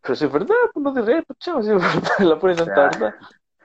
pero 0.02 0.16
si 0.16 0.26
es 0.26 0.32
verdad, 0.32 0.56
pues 0.74 0.84
no 0.84 0.94
te 0.94 1.02
rees, 1.02 1.24
pues 1.26 1.40
chamo, 1.40 1.62
si 1.62 1.70
es 1.70 1.76
verdad, 1.82 2.20
la 2.20 2.40
pura 2.40 2.56
santa 2.56 2.90
verdad. 2.90 3.16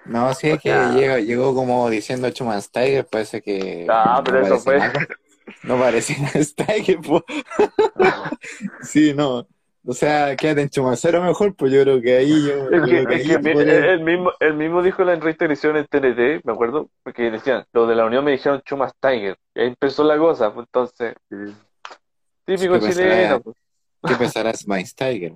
No, 0.05 0.33
sí 0.35 0.51
es 0.51 0.61
que 0.61 0.71
llegó, 0.95 1.19
llegó 1.19 1.55
como 1.55 1.89
diciendo 1.89 2.31
Chuman 2.31 2.61
Steiger, 2.61 3.07
parece 3.07 3.41
que. 3.41 3.87
Ah, 3.89 4.21
pero 4.25 4.41
eso 4.41 4.59
fue. 4.59 4.79
No 5.63 5.79
parece 5.79 6.15
Steiger, 6.45 6.99
pues. 7.01 7.23
sí, 8.83 9.15
no. 9.15 9.47
O 9.87 9.93
sea, 9.93 10.35
quédate 10.35 10.63
en 10.63 10.71
Chumacero 10.71 11.23
mejor, 11.23 11.55
pues 11.55 11.71
yo 11.71 11.83
creo 11.83 12.01
que 12.01 12.17
ahí 12.17 12.47
yo. 12.47 12.69
el, 12.71 14.01
mismo, 14.01 14.33
el 14.41 14.55
mismo 14.55 14.83
dijo 14.83 15.05
la 15.05 15.13
edición 15.13 15.77
en 15.77 15.85
TNT, 15.87 16.43
me 16.45 16.53
acuerdo, 16.53 16.89
porque 17.03 17.31
decían, 17.31 17.67
los 17.73 17.87
de 17.87 17.95
la 17.95 18.07
Unión 18.07 18.25
me 18.25 18.31
dijeron 18.31 18.63
Chuma 18.63 18.89
Steiger. 18.89 19.37
Y 19.55 19.61
ahí 19.61 19.67
empezó 19.69 20.03
la 20.05 20.17
cosa, 20.17 20.55
pues 20.55 20.67
entonces. 20.67 21.15
Típico 22.47 22.79
chileno. 22.79 23.41
pues. 23.41 23.57
¿Qué 24.07 24.15
pensará 24.17 24.53
Steiger? 24.55 25.33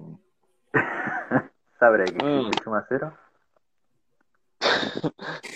¿Sabré 1.78 2.06
que 2.06 2.24
mm. 2.24 2.50
Chumacero? 2.64 3.12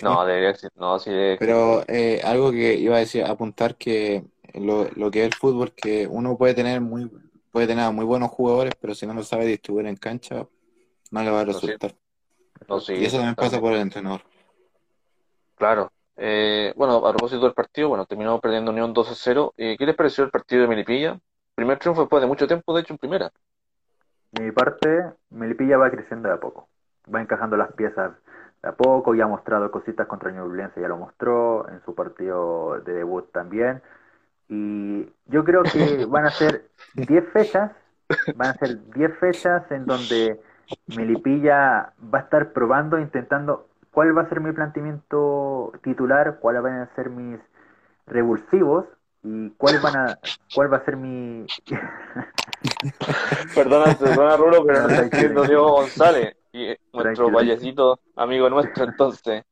no, 0.02 0.24
debería 0.24 0.50
existir. 0.50 0.70
No, 0.76 0.98
sí 0.98 1.10
Pero 1.38 1.82
eh, 1.88 2.20
algo 2.24 2.50
que 2.52 2.74
iba 2.74 2.96
a 2.96 3.00
decir, 3.00 3.24
apuntar 3.24 3.76
que 3.76 4.24
lo, 4.54 4.88
lo, 4.94 5.10
que 5.10 5.20
es 5.20 5.26
el 5.26 5.34
fútbol, 5.34 5.72
que 5.72 6.06
uno 6.06 6.36
puede 6.36 6.54
tener 6.54 6.80
muy 6.80 7.10
puede 7.52 7.66
tener 7.66 7.92
muy 7.92 8.04
buenos 8.04 8.30
jugadores, 8.30 8.74
pero 8.80 8.94
si 8.94 9.06
no 9.06 9.14
lo 9.14 9.22
sabe 9.22 9.44
distribuir 9.44 9.86
en 9.86 9.96
cancha, 9.96 10.46
no 11.10 11.22
le 11.22 11.30
va 11.30 11.42
a 11.42 11.44
resultar. 11.44 11.94
y 12.88 13.04
eso 13.04 13.18
también 13.18 13.34
pasa 13.36 13.60
por 13.60 13.74
el 13.74 13.80
entrenador. 13.80 14.22
Claro. 15.54 15.92
Eh, 16.16 16.72
bueno, 16.76 17.06
a 17.06 17.10
propósito 17.10 17.44
del 17.44 17.54
partido, 17.54 17.90
bueno, 17.90 18.06
terminó 18.06 18.40
perdiendo 18.40 18.70
Unión 18.70 18.92
2 18.92 19.18
0. 19.22 19.54
Eh, 19.56 19.76
¿Qué 19.78 19.86
les 19.86 19.94
pareció 19.94 20.24
el 20.24 20.30
partido 20.30 20.62
de 20.62 20.68
Melipilla? 20.68 21.18
Primer 21.54 21.78
triunfo 21.78 22.02
después 22.02 22.22
de 22.22 22.26
mucho 22.26 22.46
tiempo, 22.46 22.74
de 22.74 22.80
hecho, 22.80 22.94
en 22.94 22.98
primera. 22.98 23.30
mi 24.40 24.50
parte, 24.50 25.12
Melipilla 25.30 25.76
va 25.76 25.90
creciendo 25.90 26.28
de 26.28 26.34
a 26.34 26.40
poco. 26.40 26.68
Va 27.14 27.20
encajando 27.20 27.56
las 27.56 27.72
piezas 27.72 28.12
a 28.62 28.72
poco, 28.72 29.14
ya 29.14 29.24
ha 29.24 29.28
mostrado 29.28 29.70
cositas 29.70 30.06
contra 30.06 30.30
Ñublense, 30.30 30.80
ya 30.80 30.88
lo 30.88 30.96
mostró, 30.96 31.68
en 31.68 31.82
su 31.84 31.94
partido 31.94 32.80
de 32.80 32.94
debut 32.94 33.30
también. 33.32 33.82
Y 34.48 35.08
yo 35.26 35.44
creo 35.44 35.62
que 35.62 36.04
van 36.06 36.26
a 36.26 36.30
ser 36.30 36.68
10 36.94 37.32
fechas, 37.32 37.72
van 38.36 38.50
a 38.50 38.54
ser 38.54 38.78
10 38.90 39.18
fechas 39.18 39.70
en 39.70 39.86
donde 39.86 40.40
Melipilla 40.96 41.92
va 42.12 42.18
a 42.18 42.22
estar 42.22 42.52
probando, 42.52 42.98
intentando 42.98 43.68
cuál 43.90 44.16
va 44.16 44.22
a 44.22 44.28
ser 44.28 44.40
mi 44.40 44.52
planteamiento 44.52 45.72
titular, 45.82 46.38
cuáles 46.40 46.62
van 46.62 46.80
a 46.80 46.94
ser 46.94 47.10
mis 47.10 47.40
revulsivos 48.06 48.86
y 49.22 49.50
cuál 49.50 49.78
van 49.80 49.96
a 49.96 50.18
cuál 50.52 50.72
va 50.72 50.78
a 50.78 50.84
ser 50.84 50.96
mi 50.96 51.46
perdona 53.54 53.94
perdona 53.94 54.36
Rulo 54.36 54.64
pero 54.66 54.82
no 54.82 54.88
está 54.88 55.02
diciendo 55.02 55.44
Diego 55.44 55.70
González 55.70 56.36
y 56.52 56.74
nuestro 56.92 57.30
vallecito 57.30 58.00
amigo 58.16 58.50
nuestro, 58.50 58.84
entonces. 58.84 59.44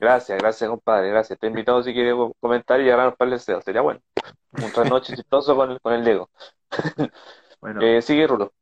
Gracias, 0.00 0.38
gracias, 0.38 0.70
compadre, 0.70 1.10
gracias. 1.10 1.38
Te 1.38 1.46
he 1.46 1.50
invitado 1.50 1.82
si 1.82 1.92
quieres 1.92 2.14
comentar 2.40 2.80
y 2.80 2.88
agarrarnos 2.88 3.16
para 3.16 3.26
el 3.30 3.36
deseo. 3.36 3.60
Sería 3.60 3.82
bueno. 3.82 4.00
Un 4.52 4.72
trasnoche 4.72 5.14
chistoso 5.14 5.54
con 5.54 5.72
el, 5.72 5.80
con 5.80 5.92
el 5.92 6.02
Lego. 6.02 6.30
bueno. 7.60 7.82
Eh, 7.82 8.00
sigue, 8.00 8.26
Rulo. 8.26 8.52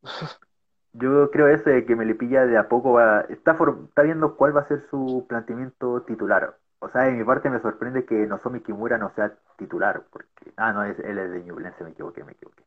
Yo 0.93 1.31
creo 1.31 1.47
eso 1.47 1.71
de 1.71 1.87
que 1.87 1.95
Melipilla 1.95 2.45
de 2.45 2.59
a 2.59 2.69
poco 2.69 2.95
va, 2.95 3.21
está, 3.29 3.57
está 3.87 4.03
viendo 4.03 4.37
cuál 4.37 4.57
va 4.57 4.63
a 4.63 4.69
ser 4.69 4.85
su 4.91 5.27
planteamiento 5.29 6.03
titular. 6.03 6.57
O 6.81 6.89
sea, 6.89 7.07
en 7.07 7.19
mi 7.19 7.25
parte 7.25 7.51
me 7.51 7.61
sorprende 7.61 8.05
que 8.05 8.15
Nozomi 8.27 8.61
Kimura 8.61 8.99
no 8.99 9.13
sea 9.15 9.33
titular, 9.57 10.03
porque, 10.11 10.53
ah, 10.57 10.73
no, 10.73 10.83
es, 10.83 10.99
él 10.99 11.19
es 11.19 11.31
de 11.31 11.43
Ñublense, 11.45 11.85
me 11.85 11.91
equivoqué, 11.91 12.25
me 12.25 12.33
equivoqué. 12.33 12.65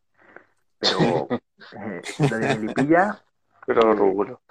Pero 0.79 1.27
eh, 1.77 2.01
lo 2.29 2.37
de 2.37 2.47
Melipilla 2.55 3.19
Pero 3.65 3.93
Rulo. 3.93 4.41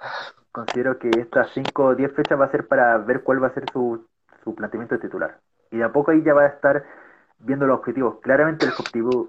Considero 0.51 0.99
que 0.99 1.09
estas 1.17 1.49
5 1.53 1.83
o 1.83 1.95
10 1.95 2.13
fechas 2.13 2.39
va 2.39 2.45
a 2.45 2.51
ser 2.51 2.67
para 2.67 2.97
ver 2.97 3.23
cuál 3.23 3.41
va 3.41 3.47
a 3.47 3.53
ser 3.53 3.65
su, 3.71 4.07
su 4.43 4.55
planteamiento 4.55 4.99
titular. 4.99 5.39
Y 5.71 5.77
de 5.77 5.83
a 5.83 5.91
poco 5.91 6.11
ahí 6.11 6.21
ya 6.23 6.33
va 6.33 6.43
a 6.43 6.47
estar 6.47 6.83
viendo 7.39 7.65
los 7.65 7.79
objetivos. 7.79 8.19
Claramente 8.21 8.65
el 8.65 8.71
objetivo, 8.71 9.27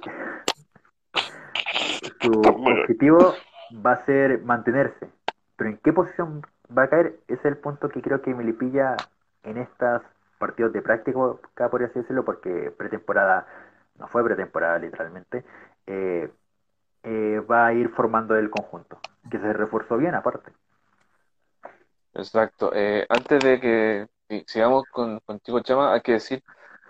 su 2.20 2.40
objetivo 2.40 3.34
va 3.84 3.92
a 3.92 4.04
ser 4.04 4.42
mantenerse. 4.42 5.10
Pero 5.56 5.70
en 5.70 5.78
qué 5.78 5.92
posición 5.92 6.42
va 6.76 6.84
a 6.84 6.88
caer, 6.88 7.18
ese 7.28 7.40
es 7.40 7.44
el 7.44 7.56
punto 7.56 7.88
que 7.88 8.02
creo 8.02 8.22
que 8.22 8.34
Melipilla 8.34 8.96
en 9.42 9.58
estos 9.58 10.02
partidos 10.38 10.72
de 10.72 10.82
práctica, 10.82 11.18
por 11.70 11.82
así 11.82 12.00
decirlo, 12.00 12.24
porque 12.24 12.72
pretemporada, 12.76 13.46
no 13.98 14.08
fue 14.08 14.24
pretemporada 14.24 14.78
literalmente, 14.78 15.44
eh, 15.86 16.30
eh, 17.04 17.40
va 17.50 17.66
a 17.66 17.72
ir 17.72 17.90
formando 17.90 18.36
el 18.36 18.50
conjunto, 18.50 18.98
que 19.30 19.38
se 19.38 19.52
reforzó 19.52 19.96
bien 19.96 20.14
aparte. 20.14 20.52
Exacto. 22.14 22.72
Eh, 22.74 23.06
antes 23.08 23.42
de 23.42 23.60
que 23.60 24.08
sigamos 24.46 24.84
con, 24.90 25.20
contigo, 25.20 25.60
Chama, 25.60 25.94
hay 25.94 26.00
que 26.00 26.12
decir, 26.12 26.42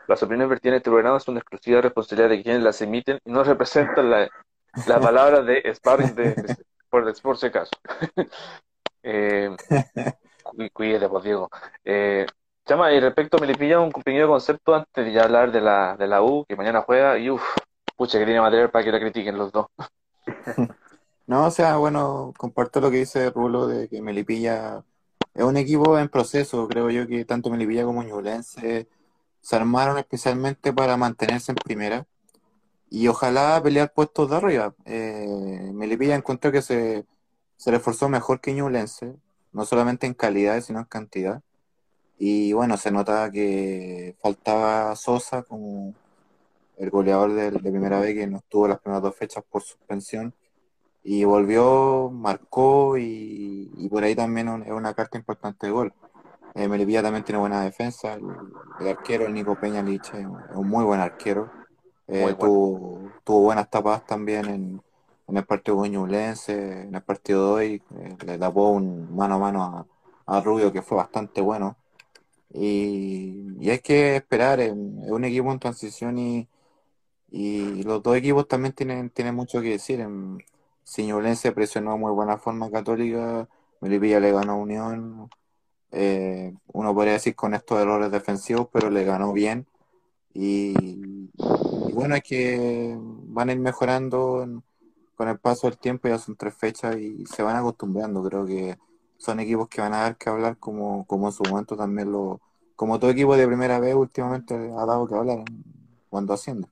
las 0.08 0.22
opiniones 0.22 0.48
vertidas 0.48 0.72
en 0.72 0.76
este 0.78 0.90
programa 0.90 1.20
son 1.20 1.34
de 1.34 1.40
exclusiva 1.40 1.80
responsabilidad 1.80 2.28
de 2.30 2.42
quienes 2.42 2.62
las 2.62 2.80
emiten 2.82 3.18
y 3.24 3.30
no 3.30 3.44
representan 3.44 4.10
la, 4.10 4.28
la 4.86 5.00
palabra 5.00 5.42
de 5.42 5.62
sparring 5.74 6.14
de, 6.14 6.56
por, 6.90 7.20
por 7.22 7.38
si 7.38 7.46
acaso. 7.46 7.72
eh, 9.02 9.54
cuídate, 10.72 11.08
pues, 11.08 11.24
Diego. 11.24 11.50
Eh, 11.84 12.26
Chama, 12.64 12.92
y 12.92 13.00
respecto 13.00 13.36
a 13.36 13.40
Melipilla, 13.40 13.80
un 13.80 13.90
pequeño 13.90 14.28
concepto 14.28 14.74
antes 14.74 15.04
de 15.04 15.12
ya 15.12 15.24
hablar 15.24 15.50
de 15.50 15.60
la, 15.60 15.96
de 15.96 16.06
la 16.06 16.22
U, 16.22 16.44
que 16.48 16.54
mañana 16.54 16.82
juega, 16.82 17.18
y 17.18 17.28
uff, 17.28 17.42
pucha, 17.96 18.18
que 18.18 18.24
tiene 18.24 18.40
material 18.40 18.70
para 18.70 18.84
que 18.84 18.92
la 18.92 19.00
critiquen 19.00 19.36
los 19.36 19.52
dos. 19.52 19.66
No, 21.24 21.46
o 21.46 21.50
sea, 21.50 21.76
bueno, 21.76 22.34
comparto 22.36 22.80
lo 22.80 22.90
que 22.90 22.98
dice 22.98 23.30
Rulo 23.30 23.66
de 23.66 23.88
que 23.88 24.02
Melipilla 24.02 24.84
es 25.34 25.44
un 25.44 25.56
equipo 25.56 25.98
en 25.98 26.08
proceso. 26.08 26.68
Creo 26.68 26.90
yo 26.90 27.06
que 27.06 27.24
tanto 27.24 27.50
Melipilla 27.50 27.84
como 27.84 28.02
Ñublense 28.02 28.88
se 29.40 29.56
armaron 29.56 29.98
especialmente 29.98 30.72
para 30.72 30.96
mantenerse 30.96 31.52
en 31.52 31.56
primera 31.56 32.06
y 32.90 33.08
ojalá 33.08 33.60
pelear 33.62 33.92
puestos 33.92 34.30
de 34.30 34.36
arriba. 34.36 34.74
Eh, 34.84 35.70
Melipilla 35.74 36.14
encontró 36.14 36.52
que 36.52 36.62
se, 36.62 37.06
se 37.56 37.70
reforzó 37.70 38.08
mejor 38.08 38.40
que 38.40 38.52
Ñublense, 38.54 39.16
no 39.52 39.64
solamente 39.64 40.06
en 40.06 40.14
calidad, 40.14 40.60
sino 40.60 40.80
en 40.80 40.84
cantidad. 40.86 41.42
Y 42.18 42.52
bueno, 42.52 42.76
se 42.76 42.90
notaba 42.90 43.30
que 43.30 44.16
faltaba 44.20 44.94
Sosa 44.96 45.42
como 45.42 45.94
el 46.78 46.90
goleador 46.90 47.32
de, 47.34 47.50
de 47.50 47.58
primera 47.58 48.00
vez 48.00 48.14
que 48.14 48.26
no 48.26 48.38
estuvo 48.38 48.68
las 48.68 48.80
primeras 48.80 49.02
dos 49.02 49.16
fechas 49.16 49.44
por 49.50 49.62
suspensión 49.62 50.34
y 51.04 51.24
volvió, 51.24 52.10
marcó 52.12 52.96
y, 52.98 53.70
y 53.76 53.88
por 53.88 54.04
ahí 54.04 54.14
también 54.14 54.48
un- 54.48 54.62
es 54.64 54.70
una 54.72 54.94
carta 54.94 55.18
importante 55.18 55.66
de 55.66 55.72
gol. 55.72 55.94
Eh, 56.54 56.68
Melipilla 56.68 57.02
también 57.02 57.24
tiene 57.24 57.38
buena 57.40 57.62
defensa, 57.64 58.14
el, 58.14 58.36
el 58.78 58.88
arquero, 58.88 59.26
el 59.26 59.34
Nico 59.34 59.56
Peña 59.58 59.82
Liche, 59.82 60.20
es 60.22 60.26
un 60.26 60.68
muy 60.68 60.84
buen 60.84 61.00
arquero. 61.00 61.52
Eh, 62.08 62.24
Muy 62.24 62.34
bueno. 62.34 62.54
tuvo, 63.24 63.42
buenas 63.42 63.70
tapadas 63.70 64.04
también 64.06 64.48
en, 64.48 64.82
en 65.28 65.36
el 65.36 65.44
partido 65.46 65.78
con 65.78 65.90
Ñublense, 65.90 66.82
en 66.82 66.94
el 66.94 67.02
partido 67.02 67.48
de 67.48 67.52
hoy, 67.54 67.82
eh, 67.96 68.16
le 68.26 68.38
tapó 68.38 68.70
un 68.70 69.14
mano 69.16 69.36
a 69.36 69.38
mano 69.38 69.62
a, 70.26 70.36
a 70.38 70.40
Rubio 70.42 70.72
que 70.72 70.82
fue 70.82 70.98
bastante 70.98 71.40
bueno. 71.40 71.76
Y, 72.54 73.56
y 73.60 73.70
hay 73.70 73.78
que 73.80 74.16
esperar, 74.16 74.60
es 74.60 74.72
un 74.72 75.24
equipo 75.24 75.52
en 75.52 75.58
transición 75.60 76.18
y, 76.18 76.48
y 77.30 77.82
los 77.84 78.02
dos 78.02 78.16
equipos 78.16 78.48
también 78.48 78.74
tienen, 78.74 79.10
tienen 79.10 79.34
mucho 79.34 79.60
que 79.62 79.70
decir. 79.70 80.00
En, 80.00 80.38
si 80.84 81.06
Ñublense 81.06 81.52
presionó 81.52 81.98
muy 81.98 82.12
buena 82.12 82.38
forma 82.38 82.70
Católica, 82.70 83.48
Melipilla 83.80 84.20
le 84.20 84.32
ganó 84.32 84.58
Unión. 84.58 85.30
eh, 85.92 86.54
uno 86.72 86.94
podría 86.94 87.14
decir 87.14 87.34
con 87.36 87.54
estos 87.54 87.80
errores 87.80 88.10
defensivos, 88.10 88.68
pero 88.72 88.90
le 88.90 89.04
ganó 89.04 89.32
bien. 89.32 89.66
Y, 90.34 91.30
y 91.88 91.92
bueno, 91.92 92.14
es 92.16 92.22
que 92.22 92.96
van 92.98 93.50
a 93.50 93.52
ir 93.52 93.60
mejorando 93.60 94.46
con 95.16 95.28
el 95.28 95.38
paso 95.38 95.68
del 95.68 95.78
tiempo, 95.78 96.08
ya 96.08 96.18
son 96.18 96.36
tres 96.36 96.54
fechas 96.54 96.96
y 96.96 97.26
se 97.26 97.42
van 97.42 97.56
acostumbrando. 97.56 98.22
Creo 98.24 98.46
que 98.46 98.78
son 99.18 99.40
equipos 99.40 99.68
que 99.68 99.80
van 99.80 99.94
a 99.94 100.02
dar 100.02 100.16
que 100.16 100.30
hablar 100.30 100.58
como, 100.58 101.06
como 101.06 101.28
en 101.28 101.32
su 101.32 101.44
momento 101.44 101.76
también 101.76 102.10
lo, 102.10 102.40
como 102.76 102.98
todo 102.98 103.10
equipo 103.10 103.36
de 103.36 103.46
primera 103.46 103.78
vez 103.78 103.94
últimamente 103.94 104.54
ha 104.54 104.86
dado 104.86 105.06
que 105.06 105.14
hablar 105.14 105.44
cuando 106.10 106.34
asciende. 106.34 106.68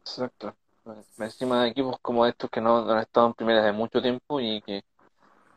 Exacto. 0.00 0.54
Encima 1.18 1.62
de 1.62 1.70
equipos 1.70 1.96
como 2.02 2.26
estos 2.26 2.50
que 2.50 2.60
no, 2.60 2.84
no 2.84 2.92
han 2.92 2.98
estado 3.00 3.26
en 3.28 3.34
primera 3.34 3.60
desde 3.62 3.72
mucho 3.72 4.02
tiempo 4.02 4.40
y 4.40 4.60
que 4.62 4.82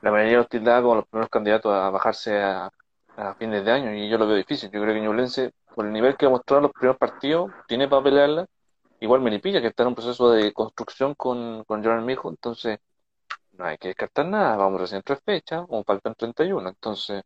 la 0.02 0.12
mayoría 0.12 0.38
los 0.38 0.50
tildaba 0.50 0.82
como 0.82 0.96
los 0.96 1.08
primeros 1.08 1.30
candidatos 1.30 1.74
a 1.74 1.90
bajarse 1.90 2.42
a, 2.42 2.72
a 3.18 3.36
fines 3.36 3.66
de 3.66 3.72
año 3.72 3.94
y 3.94 4.10
yo 4.10 4.18
lo 4.18 4.28
veo 4.28 4.38
difícil. 4.38 4.70
Yo 4.72 4.82
creo 4.82 4.94
que 4.94 5.02
Ñublense, 5.02 5.52
por 5.76 5.86
el 5.86 5.94
nivel 5.94 6.16
que 6.18 6.30
mostró 6.30 6.58
en 6.58 6.64
los 6.64 6.72
primeros 6.72 6.98
partidos, 6.98 7.52
tiene 7.68 7.88
para 7.88 8.04
pelearla. 8.04 8.46
Igual 9.00 9.22
Melipilla, 9.22 9.62
que 9.62 9.68
está 9.68 9.84
en 9.84 9.90
un 9.90 9.96
proceso 9.96 10.32
de 10.32 10.54
construcción 10.54 11.14
con, 11.16 11.64
con 11.66 11.84
Jordan 11.84 12.06
Mijo, 12.06 12.30
entonces 12.30 12.80
no 13.54 13.66
hay 13.66 13.78
que 13.78 13.90
descartar 13.90 14.26
nada. 14.28 14.56
Vamos 14.58 14.82
recién 14.82 15.02
tres 15.04 15.20
fechas, 15.26 15.66
como 15.68 15.84
faltan 15.84 16.16
31, 16.16 16.70
entonces 16.70 17.24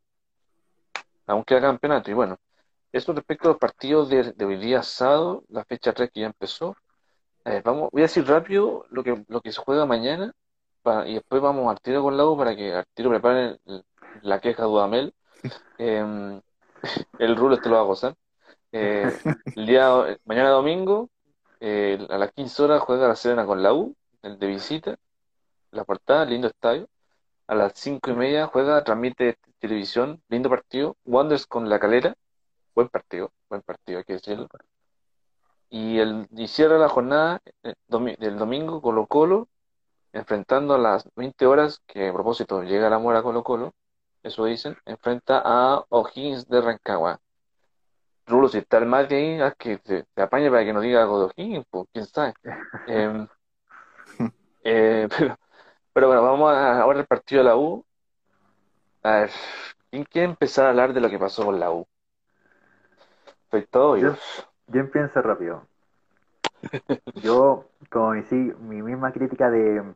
aún 1.28 1.44
queda 1.44 1.62
campeonato. 1.62 2.12
Y 2.12 2.14
bueno, 2.14 2.38
eso 2.92 3.14
respecto 3.14 3.48
a 3.50 3.52
los 3.52 3.60
partidos 3.60 4.10
de, 4.10 4.34
de 4.34 4.46
hoy 4.46 4.58
día 4.58 4.84
sábado, 4.84 5.44
la 5.50 5.66
fecha 5.66 5.94
3 5.94 6.12
que 6.12 6.22
ya 6.22 6.28
empezó. 6.28 6.76
Eh, 7.46 7.62
vamos, 7.64 7.90
voy 7.92 8.02
a 8.02 8.06
decir 8.06 8.26
rápido 8.28 8.86
lo 8.90 9.04
que, 9.04 9.24
lo 9.28 9.42
que 9.42 9.52
se 9.52 9.62
juega 9.62 9.86
mañana 9.86 10.32
y 11.06 11.14
después 11.16 11.42
vamos 11.42 11.70
al 11.70 11.80
tiro 11.82 12.02
con 12.04 12.18
la 12.18 12.26
U 12.26 12.38
para 12.38 12.56
que 12.56 12.74
al 12.74 12.86
tiro 12.94 13.10
preparen 13.10 13.60
el- 13.66 13.84
la 14.22 14.40
queja 14.40 14.64
de 14.64 14.70
Dudamel. 14.70 15.14
Eh, 15.84 16.42
el 17.20 17.36
rulo 17.36 17.56
este 17.56 17.70
lo 17.70 17.76
va 17.76 17.82
a 17.82 17.86
gozar. 17.86 18.16
Eh, 18.72 19.18
el 19.56 19.66
día, 19.66 19.90
mañana 20.26 20.50
domingo, 20.52 21.10
eh, 21.60 22.06
a 22.10 22.18
las 22.20 22.32
15 22.34 22.62
horas 22.62 22.82
juega 22.82 23.08
la 23.08 23.16
Serena 23.16 23.46
con 23.48 23.64
la 23.64 23.74
U, 23.74 23.96
el 24.22 24.38
de 24.38 24.48
visita, 24.48 24.96
la 25.72 25.84
portada, 25.84 26.26
lindo 26.26 26.48
estadio. 26.48 26.88
A 27.48 27.56
las 27.56 27.74
5 27.76 28.12
y 28.12 28.14
media 28.14 28.46
juega, 28.48 28.84
transmite 28.84 29.38
televisión, 29.60 30.22
lindo 30.30 30.50
partido. 30.50 30.98
Wanderers 31.06 31.48
con 31.48 31.68
la 31.68 31.80
calera, 31.80 32.14
buen 32.76 32.90
partido, 32.90 33.32
buen 33.50 33.62
partido, 33.64 34.00
hay 34.00 34.06
que 34.06 34.14
decirlo. 34.14 34.48
Y, 35.72 36.00
el, 36.00 36.28
y 36.32 36.48
cierra 36.50 36.78
la 36.78 36.90
jornada 36.90 37.42
eh, 37.64 37.74
domi- 37.90 38.18
del 38.20 38.38
domingo 38.38 38.82
Colo 38.82 39.08
Colo, 39.08 39.50
enfrentando 40.14 40.76
a 40.76 40.80
las 40.80 41.10
20 41.16 41.46
horas, 41.48 41.82
que 41.88 42.10
a 42.10 42.14
propósito 42.14 42.64
llega 42.64 42.90
la 42.90 43.00
mora 43.00 43.24
Colo 43.24 43.44
Colo, 43.44 43.74
eso 44.24 44.46
dicen, 44.46 44.78
enfrenta 44.86 45.42
a 45.46 45.86
O'Higgins 45.90 46.48
de 46.50 46.62
Rancagua. 46.62 47.20
Rulo, 48.26 48.48
si 48.50 48.58
está 48.60 48.78
el 48.78 48.86
Madrid 48.88 49.16
ahí, 49.18 49.42
haz 49.42 49.56
que 49.58 49.78
te, 49.78 50.04
te 50.14 50.22
apañe 50.22 50.50
para 50.50 50.64
que 50.66 50.74
no 50.74 50.82
diga 50.82 51.02
algo 51.04 51.20
de 51.20 51.26
O'Higgins, 51.26 51.66
pues, 51.70 51.88
quién 51.94 52.06
sabe. 52.06 52.34
Em, 52.86 53.28
eh, 54.64 55.08
pero, 55.18 55.38
pero 55.94 56.08
bueno, 56.08 56.24
vamos 56.24 56.52
a, 56.54 56.82
ahora 56.82 57.00
al 57.02 57.08
partido 57.08 57.44
de 57.44 57.50
la 57.50 57.58
U. 57.58 57.86
A 59.04 59.12
ver, 59.12 59.32
¿quién 59.92 60.04
quiere 60.06 60.28
empezar 60.28 60.66
a 60.66 60.70
hablar 60.70 60.94
de 60.94 61.02
lo 61.02 61.10
que 61.10 61.20
pasó 61.20 61.46
con 61.46 61.60
la 61.60 61.72
U? 61.72 61.88
Soy 63.52 63.66
todo 63.68 63.98
yo. 63.98 64.14
Yo, 64.14 64.51
yo 64.72 64.80
empiezo 64.82 65.22
rápido. 65.22 65.68
Yo, 67.16 67.66
como 67.90 68.12
mi, 68.14 68.24
mi 68.60 68.82
misma 68.82 69.12
crítica 69.12 69.50
de, 69.50 69.82
de 69.82 69.94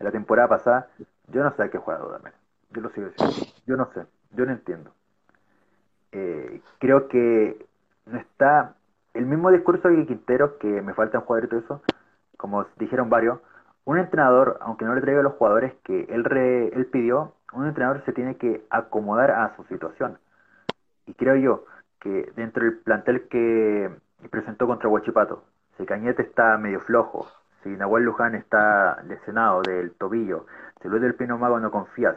la 0.00 0.10
temporada 0.12 0.48
pasada, 0.48 0.90
yo 1.28 1.42
no 1.42 1.54
sé 1.56 1.62
a 1.62 1.70
qué 1.70 1.78
juega 1.78 2.00
Dudamel. 2.00 2.32
Yo 2.70 2.80
lo 2.82 2.90
sigo 2.90 3.08
diciendo. 3.08 3.34
Yo 3.66 3.76
no 3.76 3.90
sé. 3.92 4.06
Yo 4.32 4.44
no 4.46 4.52
entiendo. 4.52 4.92
Eh, 6.12 6.60
creo 6.78 7.08
que 7.08 7.66
no 8.06 8.18
está 8.18 8.74
el 9.14 9.26
mismo 9.26 9.50
discurso 9.50 9.88
que 9.88 10.06
Quintero, 10.06 10.58
que 10.58 10.68
me 10.82 10.94
faltan 10.94 11.22
jugadores 11.22 11.48
y 11.48 11.50
todo 11.50 11.60
eso, 11.60 11.82
como 12.36 12.66
dijeron 12.78 13.10
varios. 13.10 13.40
Un 13.84 13.98
entrenador, 13.98 14.58
aunque 14.60 14.84
no 14.84 14.94
le 14.94 15.00
traiga 15.00 15.20
a 15.20 15.24
los 15.24 15.34
jugadores 15.34 15.74
que 15.84 16.02
él, 16.10 16.24
re- 16.24 16.68
él 16.68 16.86
pidió, 16.86 17.34
un 17.54 17.66
entrenador 17.66 18.02
se 18.04 18.12
tiene 18.12 18.36
que 18.36 18.64
acomodar 18.70 19.30
a 19.30 19.56
su 19.56 19.64
situación. 19.64 20.18
Y 21.06 21.14
creo 21.14 21.36
yo 21.36 21.64
que 22.00 22.32
dentro 22.36 22.64
del 22.64 22.78
plantel 22.80 23.28
que 23.28 23.90
presentó 24.30 24.66
contra 24.66 24.88
Huachipato, 24.88 25.44
si 25.76 25.86
Cañete 25.86 26.22
está 26.22 26.58
medio 26.58 26.80
flojo, 26.80 27.28
si 27.62 27.70
Nahuel 27.70 28.04
Luján 28.04 28.34
está 28.34 29.02
lesionado 29.04 29.62
del 29.62 29.92
tobillo, 29.92 30.46
si 30.82 30.88
Luis 30.88 31.02
del 31.02 31.14
Pino 31.14 31.38
Mago 31.38 31.60
no 31.60 31.70
confías, 31.70 32.16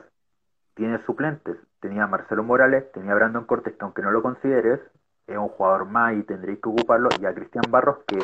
tiene 0.74 1.04
suplentes, 1.06 1.58
tenía 1.80 2.06
a 2.06 2.08
Marcelo 2.08 2.44
Morales, 2.44 2.92
tenía 2.92 3.12
a 3.12 3.16
Brandon 3.16 3.46
Cortés, 3.46 3.76
que 3.76 3.84
aunque 3.84 4.02
no 4.02 4.12
lo 4.12 4.22
consideres, 4.22 4.80
es 5.28 5.38
un 5.38 5.50
jugador 5.50 5.86
más 5.86 6.16
y 6.16 6.24
tendréis 6.24 6.60
que 6.60 6.70
ocuparlo, 6.70 7.10
y 7.20 7.26
a 7.26 7.34
Cristian 7.34 7.66
Barros, 7.70 8.00
que 8.08 8.20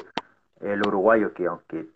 el 0.61 0.81
uruguayo, 0.81 1.33
que 1.33 1.45
aunque 1.45 1.87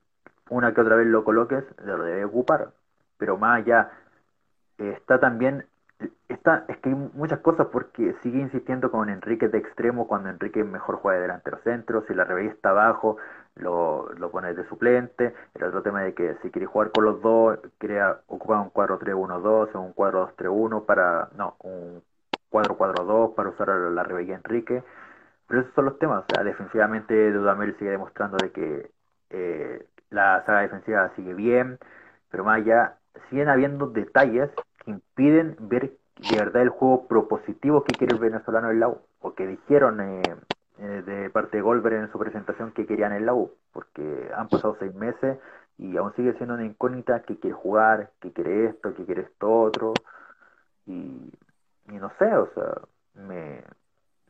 una 0.49 0.73
que 0.73 0.81
otra 0.81 0.95
vez 0.95 1.07
lo 1.07 1.23
coloques, 1.23 1.63
lo 1.83 2.03
debe 2.03 2.25
ocupar, 2.25 2.69
pero 3.17 3.37
más 3.37 3.59
allá, 3.59 3.91
está 4.77 5.19
también 5.19 5.65
está, 6.29 6.65
es 6.67 6.77
que 6.77 6.89
hay 6.89 6.95
muchas 6.95 7.39
cosas 7.39 7.67
porque 7.71 8.15
sigue 8.23 8.39
insistiendo 8.39 8.91
con 8.91 9.09
Enrique 9.09 9.47
de 9.47 9.57
extremo 9.57 10.07
cuando 10.07 10.29
Enrique 10.29 10.63
mejor 10.63 10.97
juega 10.97 11.17
de 11.17 11.21
delantero 11.23 11.59
centro, 11.63 12.03
si 12.07 12.13
la 12.13 12.23
revés 12.23 12.51
está 12.51 12.69
abajo, 12.71 13.17
lo, 13.55 14.11
lo 14.13 14.31
pone 14.31 14.53
de 14.53 14.67
suplente, 14.67 15.33
el 15.55 15.63
otro 15.63 15.81
tema 15.81 16.01
de 16.01 16.13
que 16.13 16.35
si 16.41 16.51
quiere 16.51 16.65
jugar 16.65 16.91
con 16.91 17.05
los 17.05 17.21
dos, 17.21 17.59
quiere 17.77 18.01
ocupar 18.27 18.59
un 18.59 18.71
4-3-1-2 18.71 19.75
o 19.75 19.81
un 19.81 19.93
4-2-3-1 19.93 20.85
para, 20.85 21.29
no, 21.35 21.55
un 21.59 22.01
4-4-2 22.51 23.35
para 23.35 23.49
usar 23.49 23.69
la 23.69 24.03
revés 24.03 24.29
Enrique, 24.29 24.83
pero 25.47 25.61
esos 25.61 25.73
son 25.73 25.85
los 25.85 25.99
temas, 25.99 26.23
defensivamente 26.43 27.31
Dudamel 27.31 27.77
sigue 27.77 27.91
demostrando 27.91 28.37
de 28.37 28.51
que 28.51 28.91
eh, 29.29 29.85
la 30.09 30.43
saga 30.45 30.61
defensiva 30.61 31.11
sigue 31.15 31.33
bien, 31.33 31.77
pero 32.29 32.43
más 32.43 32.57
allá 32.57 32.97
siguen 33.29 33.49
habiendo 33.49 33.87
detalles 33.87 34.49
impiden 34.85 35.55
ver 35.59 35.93
de 36.17 36.37
verdad 36.37 36.61
el 36.61 36.69
juego 36.69 37.07
propositivo 37.07 37.83
que 37.83 37.95
quiere 37.95 38.15
el 38.15 38.21
venezolano 38.21 38.69
en 38.71 38.79
la 38.79 38.89
U, 38.89 38.99
o 39.21 39.33
que 39.33 39.47
dijeron 39.47 40.01
eh, 40.01 40.21
eh, 40.79 41.03
de 41.05 41.29
parte 41.29 41.57
de 41.57 41.63
Goldberg 41.63 41.95
en 41.95 42.11
su 42.11 42.19
presentación 42.19 42.71
que 42.71 42.85
querían 42.85 43.13
en 43.13 43.25
la 43.25 43.33
U, 43.33 43.51
porque 43.73 44.31
han 44.35 44.49
pasado 44.49 44.75
seis 44.79 44.93
meses 44.93 45.39
y 45.77 45.97
aún 45.97 46.13
sigue 46.15 46.33
siendo 46.33 46.53
una 46.53 46.65
incógnita 46.65 47.21
que 47.23 47.39
quiere 47.39 47.55
jugar, 47.55 48.11
que 48.19 48.31
quiere 48.31 48.65
esto, 48.67 48.93
que 48.93 49.05
quiere 49.05 49.23
esto 49.23 49.51
otro, 49.51 49.93
y, 50.85 51.31
no 51.87 52.11
sé, 52.19 52.35
o 52.35 52.49
sea, 52.53 52.73
me, 53.15 53.63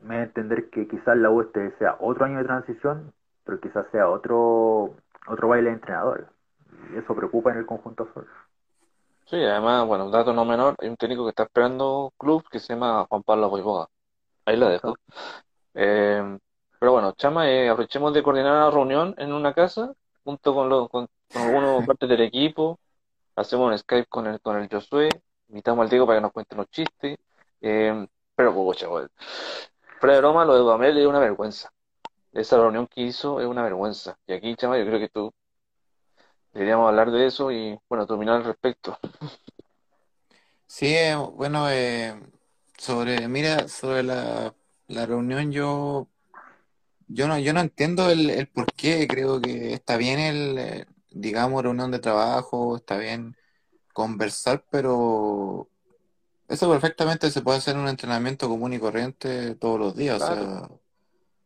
me 0.01 0.17
a 0.17 0.23
entender 0.23 0.69
que 0.69 0.87
quizás 0.87 1.17
la 1.17 1.29
U 1.29 1.41
este 1.41 1.71
sea 1.77 1.97
otro 1.99 2.25
año 2.25 2.37
de 2.37 2.45
transición, 2.45 3.13
pero 3.45 3.59
quizás 3.59 3.85
sea 3.91 4.09
otro 4.09 4.95
otro 5.27 5.47
baile 5.47 5.69
de 5.69 5.75
entrenador. 5.75 6.27
Y 6.93 6.97
eso 6.97 7.15
preocupa 7.15 7.51
en 7.51 7.59
el 7.59 7.65
conjunto 7.65 8.03
azul. 8.03 8.27
Sí, 9.29 9.37
además, 9.37 9.87
bueno, 9.87 10.05
un 10.05 10.11
dato 10.11 10.33
no 10.33 10.43
menor, 10.45 10.75
hay 10.79 10.89
un 10.89 10.97
técnico 10.97 11.23
que 11.23 11.29
está 11.29 11.43
esperando 11.43 12.13
club 12.17 12.43
que 12.49 12.59
se 12.59 12.73
llama 12.73 13.05
Juan 13.09 13.23
Pablo 13.23 13.49
Boivoga. 13.49 13.87
Ahí 14.45 14.57
la 14.57 14.69
dejo. 14.69 14.95
Eh, 15.73 16.37
pero 16.79 16.93
bueno, 16.93 17.13
Chama, 17.13 17.49
eh, 17.49 17.69
aprovechemos 17.69 18.13
de 18.13 18.23
coordinar 18.23 18.53
una 18.53 18.71
reunión 18.71 19.15
en 19.19 19.31
una 19.33 19.53
casa, 19.53 19.93
junto 20.23 20.53
con, 20.53 20.67
los 20.67 20.89
con, 20.89 21.07
algunos 21.35 21.85
partes 21.87 22.09
del 22.09 22.21
equipo, 22.21 22.79
hacemos 23.35 23.71
un 23.71 23.77
Skype 23.77 24.07
con 24.07 24.27
el, 24.27 24.41
con 24.41 24.57
el 24.57 24.67
Josué, 24.67 25.09
invitamos 25.49 25.83
al 25.83 25.89
Diego 25.89 26.07
para 26.07 26.17
que 26.17 26.23
nos 26.23 26.31
cuente 26.31 26.55
los 26.55 26.69
chistes, 26.71 27.17
eh, 27.61 28.07
pero 28.35 28.53
pues, 28.53 28.79
chaval. 28.79 29.11
Fuera 29.99 30.15
de 30.15 30.21
broma, 30.21 30.43
lo 30.45 30.53
de 30.55 30.59
Dudamel 30.61 30.97
es 30.97 31.05
una 31.05 31.19
vergüenza. 31.19 31.71
Esa 32.33 32.57
reunión 32.57 32.87
que 32.87 33.01
hizo 33.01 33.39
es 33.39 33.47
una 33.47 33.63
vergüenza. 33.63 34.17
Y 34.25 34.33
aquí, 34.33 34.55
Chama, 34.55 34.77
yo 34.79 34.85
creo 34.85 34.99
que 34.99 35.09
tú 35.09 35.31
deberíamos 36.53 36.87
hablar 36.87 37.11
de 37.11 37.27
eso 37.27 37.51
y, 37.51 37.79
bueno, 37.89 38.05
terminar 38.05 38.37
al 38.37 38.45
respecto. 38.45 38.97
Sí, 40.67 40.87
eh, 40.87 41.15
bueno, 41.15 41.69
eh, 41.69 42.17
sobre, 42.77 43.27
mira, 43.27 43.67
sobre 43.67 44.03
la, 44.03 44.55
la 44.87 45.05
reunión 45.05 45.51
yo, 45.51 46.07
yo 47.07 47.27
no, 47.27 47.37
yo 47.39 47.53
no 47.53 47.59
entiendo 47.59 48.09
el, 48.09 48.29
el 48.29 48.47
por 48.47 48.71
qué, 48.73 49.07
creo 49.07 49.41
que 49.41 49.73
está 49.73 49.97
bien 49.97 50.19
el, 50.19 50.57
eh, 50.57 50.85
digamos, 51.09 51.61
reunión 51.61 51.91
de 51.91 51.99
trabajo, 51.99 52.77
está 52.77 52.97
bien 52.97 53.35
conversar, 53.93 54.63
pero 54.71 55.67
eso 56.47 56.69
perfectamente 56.69 57.29
se 57.31 57.41
puede 57.41 57.57
hacer 57.57 57.75
en 57.75 57.81
un 57.81 57.89
entrenamiento 57.89 58.47
común 58.47 58.73
y 58.73 58.79
corriente 58.79 59.55
todos 59.55 59.79
los 59.79 59.95
días, 59.95 60.21
o 60.21 60.25
sea, 60.25 60.69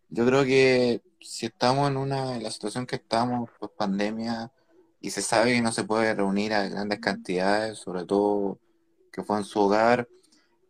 yo 0.09 0.25
creo 0.25 0.43
que 0.43 1.01
si 1.19 1.47
estamos 1.47 1.89
en 1.89 1.97
una, 1.97 2.35
en 2.35 2.43
la 2.43 2.51
situación 2.51 2.85
que 2.85 2.97
estamos, 2.97 3.49
pues 3.59 3.71
pandemia, 3.75 4.51
y 5.05 5.11
se 5.11 5.21
sabe 5.21 5.53
que 5.53 5.61
no 5.61 5.71
se 5.71 5.83
puede 5.83 6.15
reunir 6.15 6.51
a 6.53 6.67
grandes 6.67 6.99
cantidades, 6.99 7.77
sobre 7.77 8.05
todo 8.05 8.59
que 9.11 9.23
fue 9.23 9.37
en 9.37 9.43
su 9.43 9.59
hogar, 9.59 10.07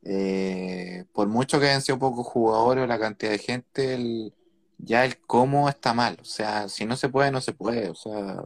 eh, 0.04 1.06
por 1.14 1.30
mucho 1.30 1.58
que 1.60 1.68
hayan 1.68 1.82
sido 1.82 2.00
pocos 2.00 2.28
jugadores, 2.28 2.86
la 2.88 3.00
cantidad 3.00 3.32
de 3.32 3.40
gente, 3.40 4.34
ya 4.78 5.06
el 5.06 5.18
cómo 5.20 5.70
está 5.70 5.94
mal. 5.94 6.18
O 6.22 6.26
sea, 6.26 6.68
si 6.68 6.86
no 6.86 6.98
se 6.98 7.08
puede, 7.08 7.32
no 7.32 7.40
se 7.40 7.54
puede. 7.54 7.90
O 7.90 7.96
sea, 7.96 8.46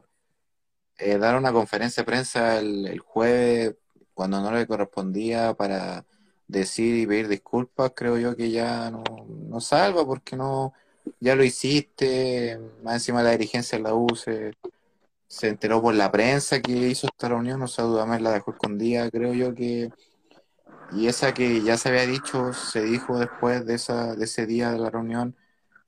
eh, 1.00 1.18
dar 1.18 1.36
una 1.36 1.52
conferencia 1.52 2.04
de 2.04 2.06
prensa 2.06 2.60
el, 2.60 2.86
el, 2.88 3.00
jueves 3.00 3.76
cuando 4.14 4.42
no 4.42 4.52
le 4.52 4.68
correspondía 4.68 5.56
para 5.56 6.06
decir 6.48 6.96
y 6.98 7.08
pedir 7.08 7.28
disculpas, 7.30 7.94
creo 7.96 8.18
yo 8.20 8.36
que 8.36 8.52
ya 8.52 8.92
no, 8.92 9.04
no 9.28 9.60
salva 9.62 10.06
porque 10.06 10.36
no 10.36 10.74
ya 11.20 11.36
lo 11.36 11.44
hiciste, 11.44 12.60
más 12.84 12.96
encima 12.96 13.24
la 13.24 13.32
dirigencia 13.32 13.80
la 13.80 13.96
U 13.96 14.08
enteró 15.44 15.82
por 15.82 15.94
la 15.96 16.12
prensa 16.12 16.62
que 16.62 16.72
hizo 16.72 17.08
esta 17.08 17.30
reunión, 17.30 17.62
o 17.62 17.68
sea, 17.68 17.86
más 18.06 18.22
la 18.22 18.32
dejó 18.32 18.52
escondida, 18.52 19.10
creo 19.12 19.34
yo 19.34 19.54
que 19.54 19.90
y 20.94 21.08
esa 21.08 21.34
que 21.34 21.62
ya 21.62 21.78
se 21.78 21.90
había 21.90 22.06
dicho, 22.06 22.54
se 22.54 22.82
dijo 22.84 23.20
después 23.20 23.66
de 23.66 23.76
esa 23.76 24.16
de 24.16 24.26
ese 24.26 24.46
día 24.46 24.72
de 24.72 24.80
la 24.80 24.90
reunión 24.90 25.36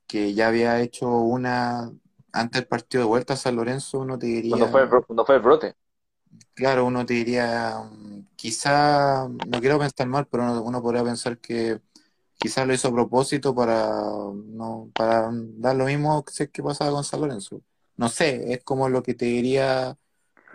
que 0.08 0.34
ya 0.34 0.50
había 0.50 0.80
hecho 0.82 1.10
una 1.10 1.92
antes 2.34 2.62
del 2.62 2.68
partido 2.68 3.04
de 3.04 3.10
vuelta 3.10 3.34
a 3.34 3.38
San 3.38 3.56
Lorenzo, 3.56 4.00
uno 4.00 4.18
te 4.20 4.28
diría 4.28 4.52
cuando 4.52 4.68
fue, 4.68 5.06
cuando 5.06 5.26
fue 5.26 5.36
el 5.36 5.42
brote 5.42 5.76
claro, 6.54 6.86
uno 6.86 7.06
te 7.06 7.14
diría, 7.16 7.76
quizá, 8.36 9.28
no 9.28 9.60
quiero 9.60 9.80
pensar 9.80 10.08
mal, 10.08 10.28
pero 10.28 10.62
uno, 10.62 10.82
podría 10.82 11.04
pensar 11.04 11.40
que 11.40 11.82
quizás 12.38 12.68
lo 12.68 12.74
hizo 12.74 12.88
a 12.90 12.92
propósito 12.92 13.54
para 13.56 13.90
no 14.46 14.92
para 14.96 15.30
dar 15.32 15.76
lo 15.76 15.86
mismo 15.86 16.24
que, 16.26 16.50
que 16.50 16.64
pasaba 16.64 16.92
con 16.92 17.04
San 17.04 17.22
Lorenzo. 17.22 17.62
No 18.02 18.10
sé, 18.10 18.52
es 18.52 18.64
como 18.64 18.90
lo 18.90 19.04
que 19.04 19.14
te 19.14 19.26
diría 19.26 19.96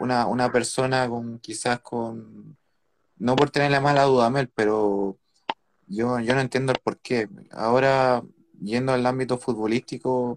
una, 0.00 0.26
una 0.26 0.50
persona 0.50 1.08
con 1.08 1.38
quizás 1.38 1.78
con, 1.78 2.56
no 3.18 3.36
por 3.36 3.50
tener 3.50 3.70
la 3.70 3.80
mala 3.80 4.02
duda, 4.02 4.28
Mel, 4.30 4.50
pero 4.52 5.16
yo, 5.86 6.18
yo 6.18 6.34
no 6.34 6.40
entiendo 6.40 6.72
el 6.72 6.80
por 6.82 6.98
qué. 6.98 7.28
Ahora, 7.52 8.24
yendo 8.60 8.94
al 8.94 9.06
ámbito 9.06 9.38
futbolístico, 9.38 10.36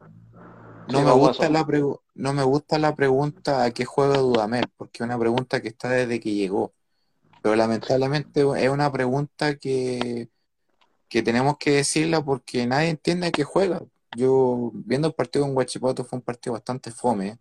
no 0.88 1.02
me 1.02 1.12
gusta 1.12 1.50
la 1.50 1.66
no 2.14 2.34
me 2.34 2.44
gusta 2.44 2.78
la 2.78 2.94
pregunta 2.94 3.64
a 3.64 3.72
qué 3.72 3.86
juega 3.86 4.20
Dudamel, 4.20 4.68
porque 4.78 5.02
es 5.02 5.08
una 5.08 5.18
pregunta 5.18 5.64
que 5.64 5.70
está 5.70 5.90
desde 5.90 6.20
que 6.20 6.36
llegó. 6.36 6.76
Pero 7.42 7.56
lamentablemente 7.56 8.42
es 8.42 8.70
una 8.70 8.92
pregunta 8.92 9.56
que, 9.56 10.30
que 11.08 11.24
tenemos 11.24 11.58
que 11.58 11.72
decirla 11.72 12.24
porque 12.24 12.68
nadie 12.68 12.90
entiende 12.90 13.26
a 13.26 13.32
qué 13.32 13.44
juega. 13.44 13.82
Yo, 14.16 14.72
viendo 14.74 15.08
el 15.08 15.14
partido 15.14 15.46
con 15.46 15.54
Guachipato, 15.54 16.04
fue 16.04 16.18
un 16.18 16.24
partido 16.24 16.54
bastante 16.54 16.92
fome. 16.92 17.40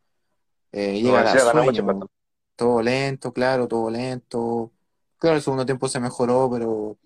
Eh, 0.73 1.01
llega 1.01 1.21
a 1.21 2.09
todo 2.57 2.83
lento, 2.83 3.33
claro, 3.33 3.69
todo 3.69 3.91
lento. 3.91 4.73
Claro, 5.19 5.37
el 5.37 5.43
segundo 5.43 5.65
tiempo 5.65 5.89
se 5.89 6.01
mejoró, 6.01 6.51
pero 6.51 6.97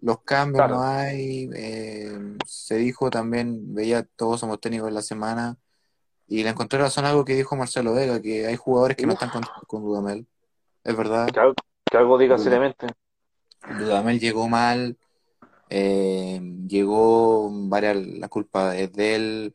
los 0.00 0.20
cambios 0.22 0.68
no 0.68 0.82
hay. 0.82 1.48
Eh, 1.54 2.36
se 2.46 2.76
dijo 2.76 3.10
también, 3.10 3.74
veía 3.74 4.02
todos 4.02 4.40
somos 4.40 4.60
técnicos 4.60 4.88
en 4.88 4.94
la 4.94 5.02
semana, 5.02 5.56
y 6.26 6.42
le 6.42 6.50
encontré 6.50 6.78
razón 6.78 7.06
algo 7.06 7.24
que 7.24 7.34
dijo 7.34 7.56
Marcelo 7.56 7.94
Vega, 7.94 8.20
que 8.20 8.46
hay 8.46 8.56
jugadores 8.56 8.96
que 8.96 9.06
no 9.06 9.14
están 9.14 9.30
con, 9.30 9.42
con, 9.66 9.82
Dudamel. 9.82 10.26
Es 10.84 10.94
verdad. 10.94 11.28
Que 11.90 11.96
algo, 11.96 12.18
diga 12.18 12.36
seriamente. 12.36 12.86
Dudamel 13.78 14.20
llegó 14.20 14.48
mal, 14.48 14.98
eh, 15.70 16.40
llegó 16.68 17.50
varias, 17.68 17.96
la 17.96 18.28
culpa 18.28 18.76
es 18.76 18.92
de 18.92 19.14
él. 19.14 19.54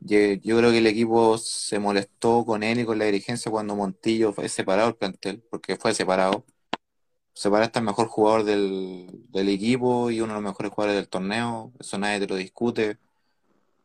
Yo 0.00 0.58
creo 0.58 0.70
que 0.72 0.78
el 0.78 0.86
equipo 0.88 1.38
se 1.38 1.78
molestó 1.78 2.44
con 2.44 2.62
él 2.64 2.80
y 2.80 2.84
con 2.84 2.98
la 2.98 3.04
dirigencia 3.06 3.50
cuando 3.52 3.76
Montillo 3.76 4.32
fue 4.32 4.48
separado 4.48 4.88
el 4.88 4.96
plantel, 4.96 5.42
porque 5.50 5.76
fue 5.76 5.94
separado 5.94 6.44
Separaste 7.34 7.78
al 7.78 7.86
mejor 7.86 8.08
jugador 8.08 8.44
del, 8.44 9.08
del, 9.30 9.48
equipo 9.48 10.10
y 10.10 10.20
uno 10.20 10.34
de 10.34 10.40
los 10.42 10.50
mejores 10.50 10.70
jugadores 10.70 10.96
del 10.96 11.08
torneo, 11.08 11.72
eso 11.80 11.96
nadie 11.98 12.20
te 12.20 12.26
lo 12.26 12.36
discute. 12.36 12.98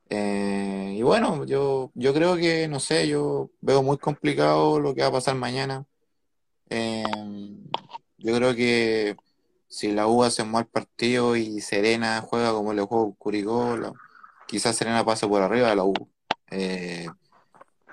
Eh, 0.10 0.95
y 0.98 1.02
bueno, 1.02 1.45
yo, 1.45 1.91
yo 1.95 2.14
creo 2.14 2.35
que, 2.38 2.68
no 2.68 2.80
sé, 2.80 3.07
yo 3.07 3.52
veo 3.61 3.84
muy 3.84 3.98
complicado 3.98 4.80
lo 4.80 4.94
que 4.95 5.02
va 5.02 5.07
a 5.07 5.11
pasar 5.14 5.35
mañana. 5.35 5.85
Eh, 6.69 7.03
yo 8.18 8.35
creo 8.35 8.56
que 8.56 9.15
si 9.78 9.91
la 9.91 10.08
U 10.08 10.24
hace 10.24 10.41
un 10.41 10.49
mal 10.52 10.66
partido 10.66 11.36
y 11.36 11.62
Serena 11.62 12.22
juega 12.22 12.52
como 12.52 12.74
le 12.74 12.82
jugó 12.82 13.14
Curicó, 13.14 13.78
quizás 14.48 14.76
Serena 14.76 15.06
pase 15.06 15.28
por 15.28 15.44
arriba 15.44 15.70
de 15.70 15.76
la 15.76 15.84
U. 15.84 15.94
Eh, 16.49 17.08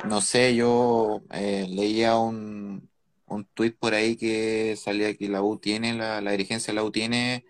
no 0.06 0.22
sé, 0.22 0.54
yo 0.54 1.20
leía 1.30 2.16
un, 2.16 2.88
un 3.26 3.44
tuit 3.52 3.76
por 3.78 3.92
ahí 3.92 4.16
que 4.16 4.76
salía 4.76 5.14
que 5.14 5.28
la 5.28 5.42
U 5.42 5.58
tiene, 5.58 5.92
la, 5.92 6.22
la 6.22 6.30
dirigencia 6.30 6.72
de 6.72 6.76
la 6.76 6.84
U 6.84 6.90
tiene, 6.90 7.44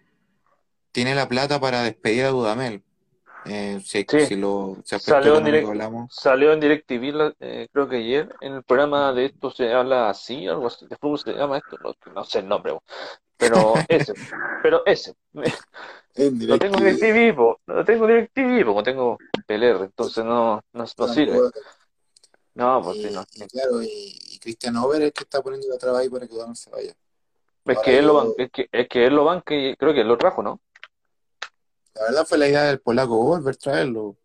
tiene 0.90 1.14
la 1.14 1.28
plata 1.28 1.60
para 1.60 1.82
despedir 1.82 2.24
a 2.24 2.30
Dudamel. 2.30 2.82
Eh, 3.46 3.78
si, 3.84 4.36
lo, 4.36 4.78
salió, 4.84 5.36
en 5.36 5.44
direct, 5.44 5.68
hablamos. 5.68 6.14
salió 6.14 6.54
en 6.54 6.60
DirecTV, 6.60 7.34
eh, 7.40 7.68
creo 7.70 7.88
que 7.88 7.96
ayer, 7.96 8.34
en 8.40 8.54
el 8.54 8.62
programa 8.62 9.12
de 9.12 9.26
esto 9.26 9.50
se 9.50 9.70
habla 9.70 10.08
así, 10.08 10.46
algo 10.46 10.66
así, 10.66 10.86
de 10.86 10.96
fútbol 10.96 11.18
se 11.18 11.32
llama 11.34 11.58
esto, 11.58 11.76
no, 12.14 12.24
sé 12.24 12.38
el 12.38 12.48
nombre, 12.48 12.78
pero 13.38 13.74
ese, 13.88 14.14
pero 14.62 14.84
ese. 14.86 15.14
no 15.32 15.42
tengo 16.58 16.78
DirecTV, 16.78 17.56
no 17.66 17.84
tengo 17.84 18.06
DirecTV, 18.06 18.64
como 18.64 18.82
tengo 18.82 19.18
PLR, 19.46 19.84
entonces 19.84 20.24
no, 20.24 20.62
no, 20.72 20.84
no 20.98 21.08
sirve. 21.08 21.38
No, 22.54 22.80
pues 22.82 22.98
sí, 22.98 23.10
no. 23.10 23.24
Claro, 23.50 23.82
y 23.82 24.38
Cristian 24.40 24.76
Over 24.76 25.02
es 25.02 25.06
el 25.08 25.12
que 25.12 25.24
está 25.24 25.42
poniendo 25.42 25.68
la 25.68 25.78
traba 25.78 25.98
ahí 25.98 26.08
para 26.08 26.26
que 26.26 26.34
Dudamel 26.34 26.56
se 26.56 26.70
vaya. 26.70 26.94
Es 27.66 27.78
que 27.80 27.98
él 27.98 28.06
lo 28.06 28.14
ban- 28.14 28.34
es 28.38 28.50
que, 28.50 28.68
es 28.70 28.88
que 28.88 29.06
él 29.06 29.14
lo 29.14 29.24
banca 29.24 29.54
y 29.54 29.74
creo 29.76 29.94
que 29.94 30.02
él 30.02 30.08
lo 30.08 30.18
trajo, 30.18 30.42
¿no? 30.42 30.60
La 31.94 32.02
verdad 32.02 32.26
fue 32.26 32.38
la 32.38 32.48
idea 32.48 32.64
del 32.64 32.80
polaco 32.80 33.16
volver 33.16 33.54
a 33.54 33.58
traerlo. 33.58 34.16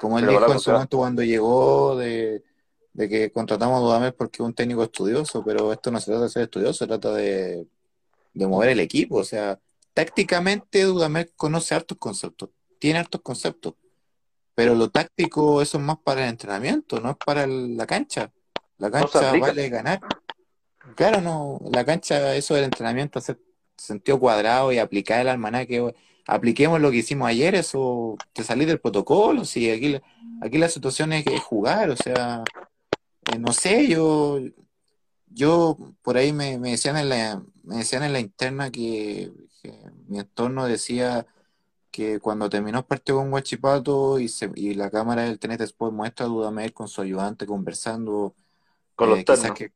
Como 0.00 0.18
él 0.18 0.26
Pero 0.26 0.40
dijo 0.40 0.52
en 0.52 0.60
su 0.60 0.70
momento 0.70 0.98
cuando 0.98 1.22
llegó 1.22 1.96
de, 1.96 2.42
de 2.92 3.08
que 3.08 3.30
contratamos 3.30 3.78
a 3.78 3.84
Dudamel 3.84 4.14
porque 4.14 4.42
es 4.42 4.46
un 4.46 4.54
técnico 4.54 4.82
estudioso, 4.82 5.42
pero 5.44 5.72
esto 5.72 5.90
no 5.90 6.00
se 6.00 6.06
trata 6.06 6.24
de 6.24 6.28
ser 6.30 6.42
estudioso, 6.42 6.72
se 6.74 6.86
trata 6.86 7.12
de, 7.14 7.66
de 8.34 8.46
mover 8.46 8.70
el 8.70 8.80
equipo. 8.80 9.16
O 9.16 9.24
sea, 9.24 9.58
tácticamente 9.94 10.82
Dudamel 10.82 11.32
conoce 11.36 11.74
hartos 11.74 11.96
conceptos, 11.98 12.50
tiene 12.78 12.98
hartos 12.98 13.22
conceptos, 13.22 13.74
pero 14.54 14.74
lo 14.74 14.90
táctico 14.90 15.62
eso 15.62 15.78
es 15.78 15.84
más 15.84 15.98
para 16.04 16.24
el 16.24 16.30
entrenamiento, 16.30 17.00
no 17.00 17.10
es 17.12 17.16
para 17.24 17.44
el- 17.44 17.76
la 17.76 17.86
cancha. 17.86 18.30
La 18.78 18.90
cancha 18.90 19.32
vale 19.40 19.68
ganar. 19.68 20.00
Claro, 20.96 21.20
no, 21.20 21.60
la 21.72 21.84
cancha, 21.84 22.34
eso 22.36 22.54
del 22.54 22.64
entrenamiento, 22.64 23.18
hacer 23.18 23.38
sentido 23.76 24.18
cuadrado 24.20 24.72
y 24.72 24.78
aplicar 24.78 25.20
el 25.20 25.28
almanaque, 25.28 25.94
apliquemos 26.26 26.80
lo 26.80 26.90
que 26.90 26.98
hicimos 26.98 27.28
ayer, 27.28 27.54
eso, 27.54 28.16
te 28.32 28.44
salís 28.44 28.66
del 28.66 28.80
protocolo, 28.80 29.44
sí, 29.44 29.70
aquí, 29.70 29.88
la- 29.90 30.02
aquí 30.42 30.58
la 30.58 30.68
situación 30.68 31.12
es, 31.12 31.26
es 31.26 31.40
jugar, 31.42 31.90
o 31.90 31.96
sea, 31.96 32.44
eh, 33.32 33.38
no 33.38 33.52
sé, 33.52 33.88
yo, 33.88 34.38
yo 35.34 35.76
por 36.02 36.16
ahí 36.16 36.32
me, 36.32 36.58
me 36.58 36.72
decían 36.72 36.96
en 36.96 37.08
la, 37.10 37.42
me 37.64 37.78
decían 37.78 38.04
en 38.04 38.12
la 38.12 38.20
interna 38.20 38.70
que, 38.70 39.32
que 39.62 39.72
mi 40.08 40.18
entorno 40.20 40.66
decía 40.66 41.26
que 41.90 42.20
cuando 42.20 42.50
terminó 42.50 42.78
el 42.80 42.84
partido 42.84 43.18
con 43.18 43.32
Huachipato 43.32 44.18
y, 44.20 44.28
se, 44.28 44.50
y 44.56 44.74
la 44.74 44.90
cámara 44.90 45.22
del 45.24 45.38
TNT 45.38 45.58
después 45.60 45.92
muestra 45.92 46.26
a 46.26 46.28
Dudamel 46.28 46.72
con 46.74 46.88
su 46.88 47.02
ayudante 47.02 47.46
conversando, 47.46 48.34
Con 48.96 49.10
los 49.10 49.20
eh, 49.20 49.24
quizás 49.24 49.52
que, 49.52 49.72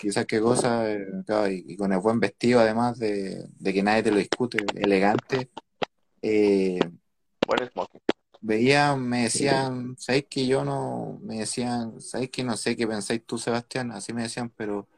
quizás 0.00 0.26
qué 0.26 0.40
cosa, 0.40 0.90
eh, 0.92 1.06
claro, 1.26 1.50
y, 1.50 1.64
y 1.68 1.76
con 1.76 1.92
el 1.92 2.00
buen 2.00 2.20
vestido 2.20 2.60
además 2.60 2.98
de, 2.98 3.46
de 3.58 3.72
que 3.72 3.82
nadie 3.82 4.02
te 4.04 4.10
lo 4.10 4.18
discute, 4.18 4.64
elegante, 4.76 5.50
eh, 6.22 6.80
Buen 7.46 7.68
smoking. 7.70 8.03
Veía, 8.44 8.96
me 8.96 9.24
decían, 9.24 9.96
¿sabéis 9.98 10.26
que 10.30 10.46
yo 10.46 10.64
no? 10.64 11.18
Me 11.22 11.38
decían, 11.40 12.00
¿sabéis 12.00 12.30
que 12.30 12.44
no 12.44 12.56
sé 12.56 12.76
qué 12.76 12.86
pensáis 12.86 13.24
tú, 13.26 13.38
Sebastián? 13.38 13.90
Así 13.92 14.12
me 14.12 14.22
decían, 14.22 14.50
pero 14.56 14.88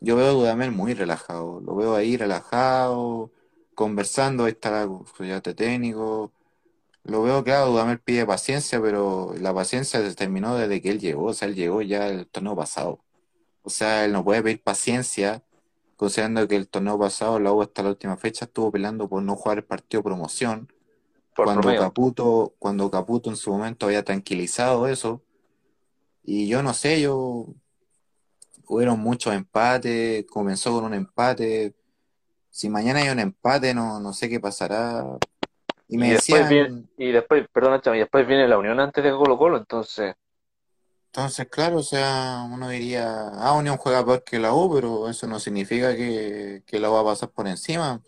yo 0.00 0.16
veo 0.16 0.26
a 0.28 0.30
Dudamel 0.32 0.72
muy 0.72 0.94
relajado, 0.94 1.60
lo 1.62 1.76
veo 1.76 1.94
ahí 1.96 2.16
relajado, 2.16 3.32
conversando, 3.74 4.44
ahí 4.44 4.52
está 4.52 4.82
ayudante 5.20 5.54
técnico, 5.54 6.32
lo 7.04 7.22
veo, 7.22 7.44
claro, 7.44 7.70
Dudamel 7.72 8.00
pide 8.00 8.26
paciencia, 8.26 8.80
pero 8.82 9.34
la 9.40 9.54
paciencia 9.54 10.00
se 10.02 10.14
terminó 10.14 10.56
desde 10.56 10.82
que 10.82 10.90
él 10.90 11.00
llegó, 11.00 11.26
o 11.26 11.34
sea, 11.34 11.48
él 11.48 11.54
llegó 11.54 11.82
ya 11.82 12.08
el 12.08 12.26
torneo 12.28 12.56
pasado. 12.56 13.04
O 13.62 13.70
sea, 13.70 14.04
él 14.04 14.12
no 14.12 14.24
puede 14.24 14.42
pedir 14.42 14.62
paciencia, 14.62 15.44
considerando 15.96 16.48
que 16.48 16.56
el 16.56 16.68
torneo 16.68 16.98
pasado, 16.98 17.40
la 17.40 17.52
U 17.52 17.62
hasta 17.62 17.82
la 17.82 17.90
última 17.90 18.16
fecha, 18.16 18.46
estuvo 18.46 18.72
peleando 18.72 19.08
por 19.08 19.22
no 19.22 19.36
jugar 19.36 19.58
el 19.58 19.64
partido 19.64 20.02
promoción. 20.02 20.68
Por 21.40 21.46
Cuando 21.46 21.62
promedio. 21.62 21.80
Caputo, 21.82 22.54
cuando 22.58 22.90
Caputo 22.90 23.30
en 23.30 23.36
su 23.36 23.50
momento 23.50 23.86
había 23.86 24.04
tranquilizado 24.04 24.86
eso. 24.86 25.22
Y 26.22 26.48
yo 26.48 26.62
no 26.62 26.74
sé, 26.74 27.00
yo 27.00 27.46
hubieron 28.66 29.00
muchos 29.00 29.34
empates, 29.34 30.26
comenzó 30.26 30.72
con 30.72 30.84
un 30.84 30.94
empate. 30.94 31.74
Si 32.50 32.68
mañana 32.68 33.00
hay 33.00 33.08
un 33.08 33.18
empate, 33.18 33.74
no, 33.74 34.00
no 34.00 34.12
sé 34.12 34.28
qué 34.28 34.38
pasará. 34.38 35.04
Y 35.88 35.96
me 35.96 36.08
Y 36.08 36.12
después 36.12 36.42
decían, 36.42 36.48
viene, 36.48 36.84
y 36.98 37.12
después, 37.12 37.46
perdón, 37.52 37.80
y 37.94 37.98
después 37.98 38.26
viene 38.26 38.46
la 38.46 38.58
Unión 38.58 38.78
antes 38.78 39.02
de 39.02 39.10
Colo 39.10 39.38
Colo, 39.38 39.56
entonces, 39.56 40.14
Entonces, 41.06 41.48
claro, 41.48 41.78
o 41.78 41.82
sea, 41.82 42.46
uno 42.48 42.68
diría, 42.68 43.28
ah, 43.34 43.54
Unión 43.54 43.76
juega 43.78 44.04
peor 44.04 44.22
que 44.22 44.38
la 44.38 44.54
U, 44.54 44.72
pero 44.72 45.08
eso 45.08 45.26
no 45.26 45.40
significa 45.40 45.96
que, 45.96 46.62
que 46.64 46.78
la 46.78 46.90
U 46.90 46.94
va 46.94 47.00
a 47.00 47.04
pasar 47.04 47.30
por 47.30 47.48
encima. 47.48 48.00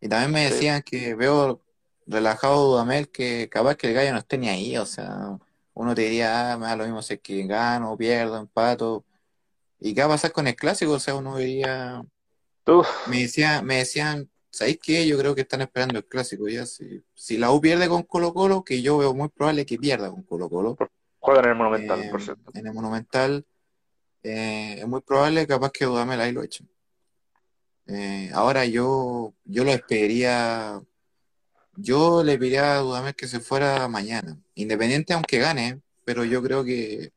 Y 0.00 0.08
también 0.08 0.32
me 0.32 0.44
Sí. 0.48 0.54
decían 0.54 0.82
que 0.82 1.14
veo 1.14 1.61
relajado 2.06 2.68
Dudamel 2.70 3.08
que 3.10 3.48
capaz 3.48 3.76
que 3.76 3.88
el 3.88 3.94
gallo 3.94 4.12
no 4.12 4.18
esté 4.18 4.38
ni 4.38 4.48
ahí, 4.48 4.76
o 4.76 4.86
sea, 4.86 5.38
uno 5.74 5.94
te 5.94 6.02
diría, 6.02 6.52
ah, 6.52 6.58
me 6.58 6.66
da 6.66 6.76
lo 6.76 6.84
mismo 6.84 7.02
si 7.02 7.14
es 7.14 7.20
que 7.20 7.46
gano, 7.46 7.96
pierdo, 7.96 8.38
empato. 8.38 9.04
¿Y 9.80 9.94
qué 9.94 10.00
va 10.02 10.06
a 10.06 10.10
pasar 10.10 10.32
con 10.32 10.46
el 10.46 10.54
clásico? 10.56 10.92
O 10.92 10.98
sea, 11.00 11.14
uno 11.16 11.36
diría, 11.38 12.02
uf, 12.66 12.86
me 13.08 13.22
decían, 13.22 13.64
me 13.64 13.76
decían, 13.78 14.30
¿sabéis 14.50 14.78
qué? 14.82 15.06
Yo 15.06 15.18
creo 15.18 15.34
que 15.34 15.40
están 15.42 15.62
esperando 15.62 15.98
el 15.98 16.04
clásico 16.06 16.48
ya. 16.48 16.66
Si, 16.66 17.02
si 17.14 17.38
la 17.38 17.50
U 17.50 17.60
pierde 17.60 17.88
con 17.88 18.02
Colo 18.02 18.32
Colo, 18.34 18.62
que 18.64 18.82
yo 18.82 18.98
veo 18.98 19.14
muy 19.14 19.28
probable 19.28 19.66
que 19.66 19.78
pierda 19.78 20.10
con 20.10 20.22
Colo 20.22 20.48
Colo. 20.48 20.76
juegan 21.18 21.44
en 21.46 21.50
el 21.52 21.56
Monumental, 21.56 22.00
Eh, 22.02 22.08
por 22.10 22.22
cierto. 22.22 22.50
en 22.54 22.66
el 22.66 22.72
Monumental 22.74 23.44
eh, 24.24 24.76
es 24.78 24.86
muy 24.86 25.00
probable 25.00 25.46
capaz 25.46 25.70
que 25.72 25.84
Dudamel 25.84 26.20
ahí 26.20 26.32
lo 26.32 26.42
echen. 26.42 26.68
Eh, 27.86 28.30
ahora 28.34 28.64
yo, 28.66 29.34
yo 29.44 29.64
lo 29.64 29.72
esperaría, 29.72 30.80
yo 31.76 32.22
le 32.24 32.38
pediría 32.38 32.76
a 32.76 32.78
Dudamel 32.80 33.14
que 33.14 33.28
se 33.28 33.40
fuera 33.40 33.88
mañana, 33.88 34.38
independiente 34.54 35.12
aunque 35.14 35.38
gane, 35.38 35.80
pero 36.04 36.24
yo 36.24 36.42
creo 36.42 36.64
que 36.64 37.12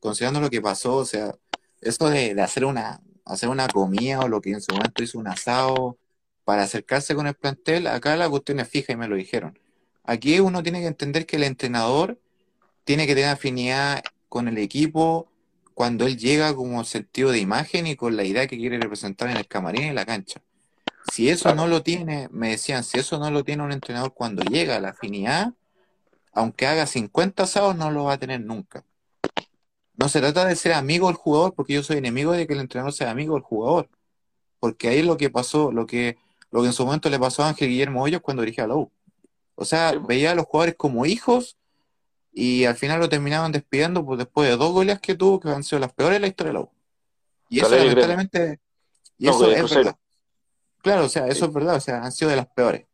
considerando 0.00 0.40
lo 0.40 0.50
que 0.50 0.62
pasó, 0.62 0.96
o 0.96 1.04
sea, 1.04 1.34
eso 1.80 2.08
de, 2.08 2.34
de 2.34 2.42
hacer 2.42 2.64
una, 2.64 3.00
hacer 3.24 3.48
una 3.48 3.68
comida 3.68 4.20
o 4.20 4.28
lo 4.28 4.40
que 4.40 4.50
en 4.52 4.60
su 4.60 4.72
momento 4.74 5.02
hizo 5.02 5.18
un 5.18 5.28
asado 5.28 5.98
para 6.44 6.62
acercarse 6.62 7.14
con 7.14 7.26
el 7.26 7.34
plantel, 7.34 7.86
acá 7.86 8.16
la 8.16 8.28
cuestión 8.30 8.60
es 8.60 8.68
fija 8.68 8.92
y 8.92 8.96
me 8.96 9.08
lo 9.08 9.16
dijeron. 9.16 9.58
Aquí 10.04 10.40
uno 10.40 10.62
tiene 10.62 10.80
que 10.80 10.86
entender 10.86 11.26
que 11.26 11.36
el 11.36 11.44
entrenador 11.44 12.18
tiene 12.84 13.06
que 13.06 13.14
tener 13.14 13.30
afinidad 13.30 14.02
con 14.30 14.48
el 14.48 14.58
equipo 14.58 15.30
cuando 15.74 16.06
él 16.06 16.16
llega 16.16 16.54
como 16.56 16.82
sentido 16.84 17.30
de 17.30 17.38
imagen 17.38 17.86
y 17.86 17.96
con 17.96 18.16
la 18.16 18.24
idea 18.24 18.46
que 18.46 18.56
quiere 18.56 18.78
representar 18.80 19.30
en 19.30 19.36
el 19.36 19.46
camarín 19.46 19.84
y 19.84 19.88
en 19.88 19.94
la 19.94 20.06
cancha. 20.06 20.42
Si 21.12 21.28
eso 21.28 21.54
no 21.54 21.66
lo 21.66 21.82
tiene, 21.82 22.28
me 22.30 22.50
decían, 22.50 22.84
si 22.84 22.98
eso 22.98 23.18
no 23.18 23.30
lo 23.30 23.44
tiene 23.44 23.62
un 23.62 23.72
entrenador 23.72 24.14
cuando 24.14 24.42
llega 24.42 24.76
a 24.76 24.80
la 24.80 24.90
afinidad, 24.90 25.54
aunque 26.32 26.66
haga 26.66 26.86
50 26.86 27.42
asados, 27.42 27.76
no 27.76 27.90
lo 27.90 28.04
va 28.04 28.14
a 28.14 28.18
tener 28.18 28.40
nunca. 28.40 28.84
No 29.96 30.08
se 30.08 30.20
trata 30.20 30.44
de 30.44 30.54
ser 30.54 30.74
amigo 30.74 31.08
del 31.08 31.16
jugador, 31.16 31.54
porque 31.54 31.72
yo 31.72 31.82
soy 31.82 31.96
enemigo 31.96 32.32
de 32.32 32.46
que 32.46 32.52
el 32.52 32.60
entrenador 32.60 32.92
sea 32.92 33.10
amigo 33.10 33.34
del 33.34 33.42
jugador. 33.42 33.88
Porque 34.60 34.88
ahí 34.88 34.98
es 34.98 35.06
lo 35.06 35.16
que 35.16 35.30
pasó, 35.30 35.72
lo 35.72 35.86
que, 35.86 36.16
lo 36.50 36.60
que 36.60 36.68
en 36.68 36.72
su 36.72 36.84
momento 36.84 37.10
le 37.10 37.18
pasó 37.18 37.42
a 37.42 37.48
Ángel 37.48 37.68
Guillermo 37.68 38.02
Hoyos 38.02 38.20
cuando 38.20 38.42
dirigía 38.42 38.64
a 38.64 38.68
la 38.68 38.76
U. 38.76 38.92
O 39.56 39.64
sea, 39.64 39.92
veía 39.98 40.32
a 40.32 40.34
los 40.36 40.46
jugadores 40.46 40.76
como 40.76 41.04
hijos 41.04 41.56
y 42.32 42.64
al 42.64 42.76
final 42.76 43.00
lo 43.00 43.08
terminaban 43.08 43.50
despidiendo 43.50 44.06
pues, 44.06 44.18
después 44.18 44.48
de 44.48 44.56
dos 44.56 44.72
goles 44.72 45.00
que 45.00 45.16
tuvo, 45.16 45.40
que 45.40 45.48
han 45.48 45.64
sido 45.64 45.80
las 45.80 45.92
peores 45.92 46.16
de 46.16 46.20
la 46.20 46.26
historia 46.28 46.52
de 46.52 46.58
la 46.58 46.60
U. 46.60 46.70
Y 47.48 47.60
eso 47.60 47.76
lamentablemente, 47.76 48.60
y 49.16 49.26
No, 49.26 49.32
eso 49.32 49.50
es 49.50 49.74
verdad. 49.74 49.96
Claro, 50.82 51.04
o 51.06 51.08
sea, 51.08 51.26
eso 51.26 51.46
es 51.46 51.52
verdad, 51.52 51.76
o 51.76 51.80
sea, 51.80 52.02
han 52.02 52.12
sido 52.12 52.30
de 52.30 52.36
las 52.36 52.46
peores. 52.48 52.86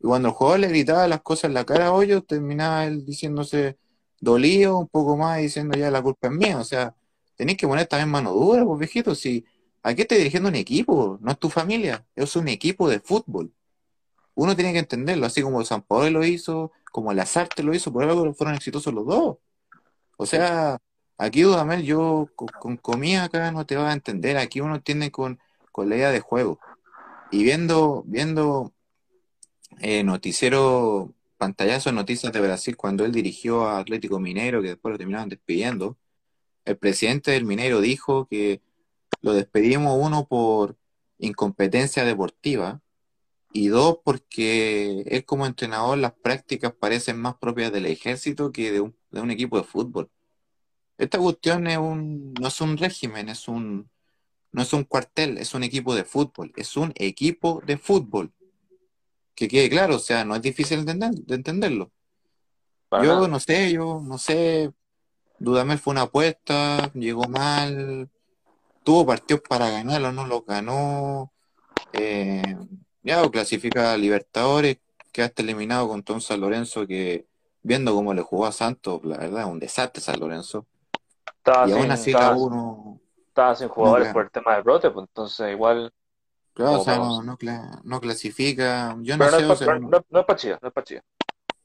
Y 0.00 0.06
cuando 0.06 0.28
el 0.28 0.34
jugador 0.34 0.60
le 0.60 0.68
gritaba 0.68 1.08
las 1.08 1.22
cosas 1.22 1.44
en 1.44 1.54
la 1.54 1.64
cara 1.64 1.86
a 1.86 1.92
Hoyos, 1.92 2.26
terminaba 2.26 2.84
él 2.86 3.04
diciéndose 3.06 3.78
dolido, 4.20 4.78
un 4.78 4.88
poco 4.88 5.16
más, 5.16 5.38
diciendo 5.40 5.76
ya 5.78 5.90
la 5.90 6.02
culpa 6.02 6.28
es 6.28 6.34
mía. 6.34 6.58
O 6.58 6.64
sea, 6.64 6.94
tenéis 7.36 7.58
que 7.58 7.68
poner 7.68 7.86
también 7.86 8.10
mano 8.10 8.32
dura, 8.32 8.64
pues 8.64 8.78
viejito, 8.80 9.14
si 9.14 9.44
aquí 9.82 10.02
estás 10.02 10.18
dirigiendo 10.18 10.48
un 10.48 10.56
equipo, 10.56 11.18
no 11.20 11.32
es 11.32 11.38
tu 11.38 11.50
familia, 11.50 12.06
es 12.16 12.36
un 12.36 12.48
equipo 12.48 12.88
de 12.88 13.00
fútbol. 13.00 13.52
Uno 14.34 14.56
tiene 14.56 14.72
que 14.72 14.78
entenderlo, 14.80 15.26
así 15.26 15.42
como 15.42 15.64
San 15.64 15.82
Paolo 15.82 16.10
lo 16.10 16.24
hizo, 16.24 16.72
como 16.92 17.12
Lazarte 17.12 17.62
lo 17.62 17.74
hizo, 17.74 17.92
por 17.92 18.04
algo 18.04 18.32
fueron 18.34 18.54
exitosos 18.54 18.94
los 18.94 19.06
dos. 19.06 19.38
O 20.16 20.26
sea, 20.26 20.78
aquí 21.18 21.42
Dudamel, 21.42 21.82
yo 21.84 22.28
con, 22.36 22.48
con 22.48 22.76
comida 22.76 23.24
acá 23.24 23.50
no 23.52 23.66
te 23.66 23.76
vas 23.76 23.90
a 23.90 23.92
entender, 23.94 24.36
aquí 24.38 24.60
uno 24.60 24.76
entiende 24.76 25.10
con, 25.10 25.38
con 25.72 25.88
la 25.88 25.96
idea 25.96 26.10
de 26.10 26.20
juego. 26.20 26.58
Y 27.32 27.44
viendo, 27.44 28.04
viendo 28.06 28.74
eh, 29.80 30.04
noticiero, 30.04 31.14
pantallazo 31.38 31.88
de 31.88 31.96
noticias 31.96 32.30
de 32.30 32.40
Brasil 32.42 32.76
cuando 32.76 33.06
él 33.06 33.12
dirigió 33.12 33.64
a 33.64 33.78
Atlético 33.78 34.20
Mineiro, 34.20 34.60
que 34.60 34.68
después 34.68 34.92
lo 34.92 34.98
terminaron 34.98 35.30
despidiendo, 35.30 35.96
el 36.66 36.76
presidente 36.76 37.30
del 37.30 37.46
Mineiro 37.46 37.80
dijo 37.80 38.28
que 38.28 38.60
lo 39.22 39.32
despedimos 39.32 39.98
uno 39.98 40.26
por 40.26 40.76
incompetencia 41.18 42.04
deportiva 42.04 42.82
y 43.50 43.68
dos 43.68 44.00
porque 44.04 45.00
él 45.06 45.24
como 45.24 45.46
entrenador 45.46 45.96
las 45.96 46.12
prácticas 46.12 46.74
parecen 46.74 47.18
más 47.18 47.36
propias 47.36 47.72
del 47.72 47.86
ejército 47.86 48.52
que 48.52 48.72
de 48.72 48.82
un, 48.82 48.94
de 49.10 49.22
un 49.22 49.30
equipo 49.30 49.56
de 49.56 49.64
fútbol. 49.64 50.10
Esta 50.98 51.18
cuestión 51.18 51.66
es 51.66 51.78
un, 51.78 52.34
no 52.34 52.48
es 52.48 52.60
un 52.60 52.76
régimen, 52.76 53.30
es 53.30 53.48
un, 53.48 53.88
no 54.52 54.62
es 54.62 54.72
un 54.72 54.84
cuartel, 54.84 55.38
es 55.38 55.54
un 55.54 55.62
equipo 55.64 55.94
de 55.94 56.04
fútbol, 56.04 56.52
es 56.56 56.76
un 56.76 56.92
equipo 56.96 57.62
de 57.66 57.78
fútbol. 57.78 58.32
Que 59.34 59.48
quede 59.48 59.70
claro, 59.70 59.96
o 59.96 59.98
sea, 59.98 60.24
no 60.24 60.36
es 60.36 60.42
difícil 60.42 60.84
de, 60.84 60.92
entender- 60.92 61.24
de 61.24 61.34
entenderlo. 61.34 61.90
Para 62.88 63.04
Yo 63.04 63.14
nada. 63.14 63.28
no 63.28 63.40
sé, 63.40 63.72
yo 63.72 64.00
no 64.04 64.18
sé, 64.18 64.70
Dudamel 65.38 65.78
fue 65.78 65.92
una 65.92 66.02
apuesta, 66.02 66.92
llegó 66.92 67.24
mal, 67.28 68.10
tuvo 68.84 69.06
partidos 69.06 69.42
para 69.48 69.70
ganarlo, 69.70 70.12
no 70.12 70.26
lo 70.26 70.42
ganó. 70.42 71.32
Eh, 71.94 72.56
ya, 73.02 73.22
o 73.22 73.30
clasifica 73.30 73.92
a 73.92 73.96
Libertadores, 73.96 74.78
quedaste 75.12 75.42
eliminado 75.42 75.88
contra 75.88 76.14
un 76.14 76.20
San 76.20 76.40
Lorenzo 76.40 76.86
que, 76.86 77.26
viendo 77.62 77.94
cómo 77.94 78.12
le 78.12 78.22
jugó 78.22 78.46
a 78.46 78.52
Santos, 78.52 79.00
la 79.04 79.16
verdad, 79.16 79.46
un 79.46 79.58
desastre 79.58 80.02
San 80.02 80.20
Lorenzo. 80.20 80.66
Y 81.66 81.72
aún 81.72 81.90
así 81.90 82.12
la 82.12 82.18
estaba, 82.18 82.36
uno 82.36 83.00
estaba 83.32 83.54
sin 83.54 83.68
jugadores 83.68 84.08
no, 84.08 84.12
por 84.12 84.24
el 84.24 84.30
tema 84.30 84.54
del 84.54 84.62
brote, 84.62 84.90
pues 84.90 85.06
entonces 85.08 85.52
igual 85.52 85.92
Claro, 86.54 86.76
o 86.76 86.84
sea, 86.84 86.94
para 86.94 87.04
no, 87.06 87.22
no, 87.22 87.38
cla- 87.38 87.80
no 87.82 88.00
clasifica. 88.00 88.94
Yo 89.00 89.16
no 89.16 89.24
Pero 89.24 89.30
no 89.30 89.36
sé, 89.38 89.42
es 89.42 89.48
o 89.52 89.56
para 89.56 89.56
sea, 89.56 89.78
no, 89.78 90.04
no 90.10 90.20
es 90.20 90.26
pa' 90.26 90.36
Chivas, 90.36 90.58
no 90.62 90.68
es 90.68 90.74
para 90.74 90.84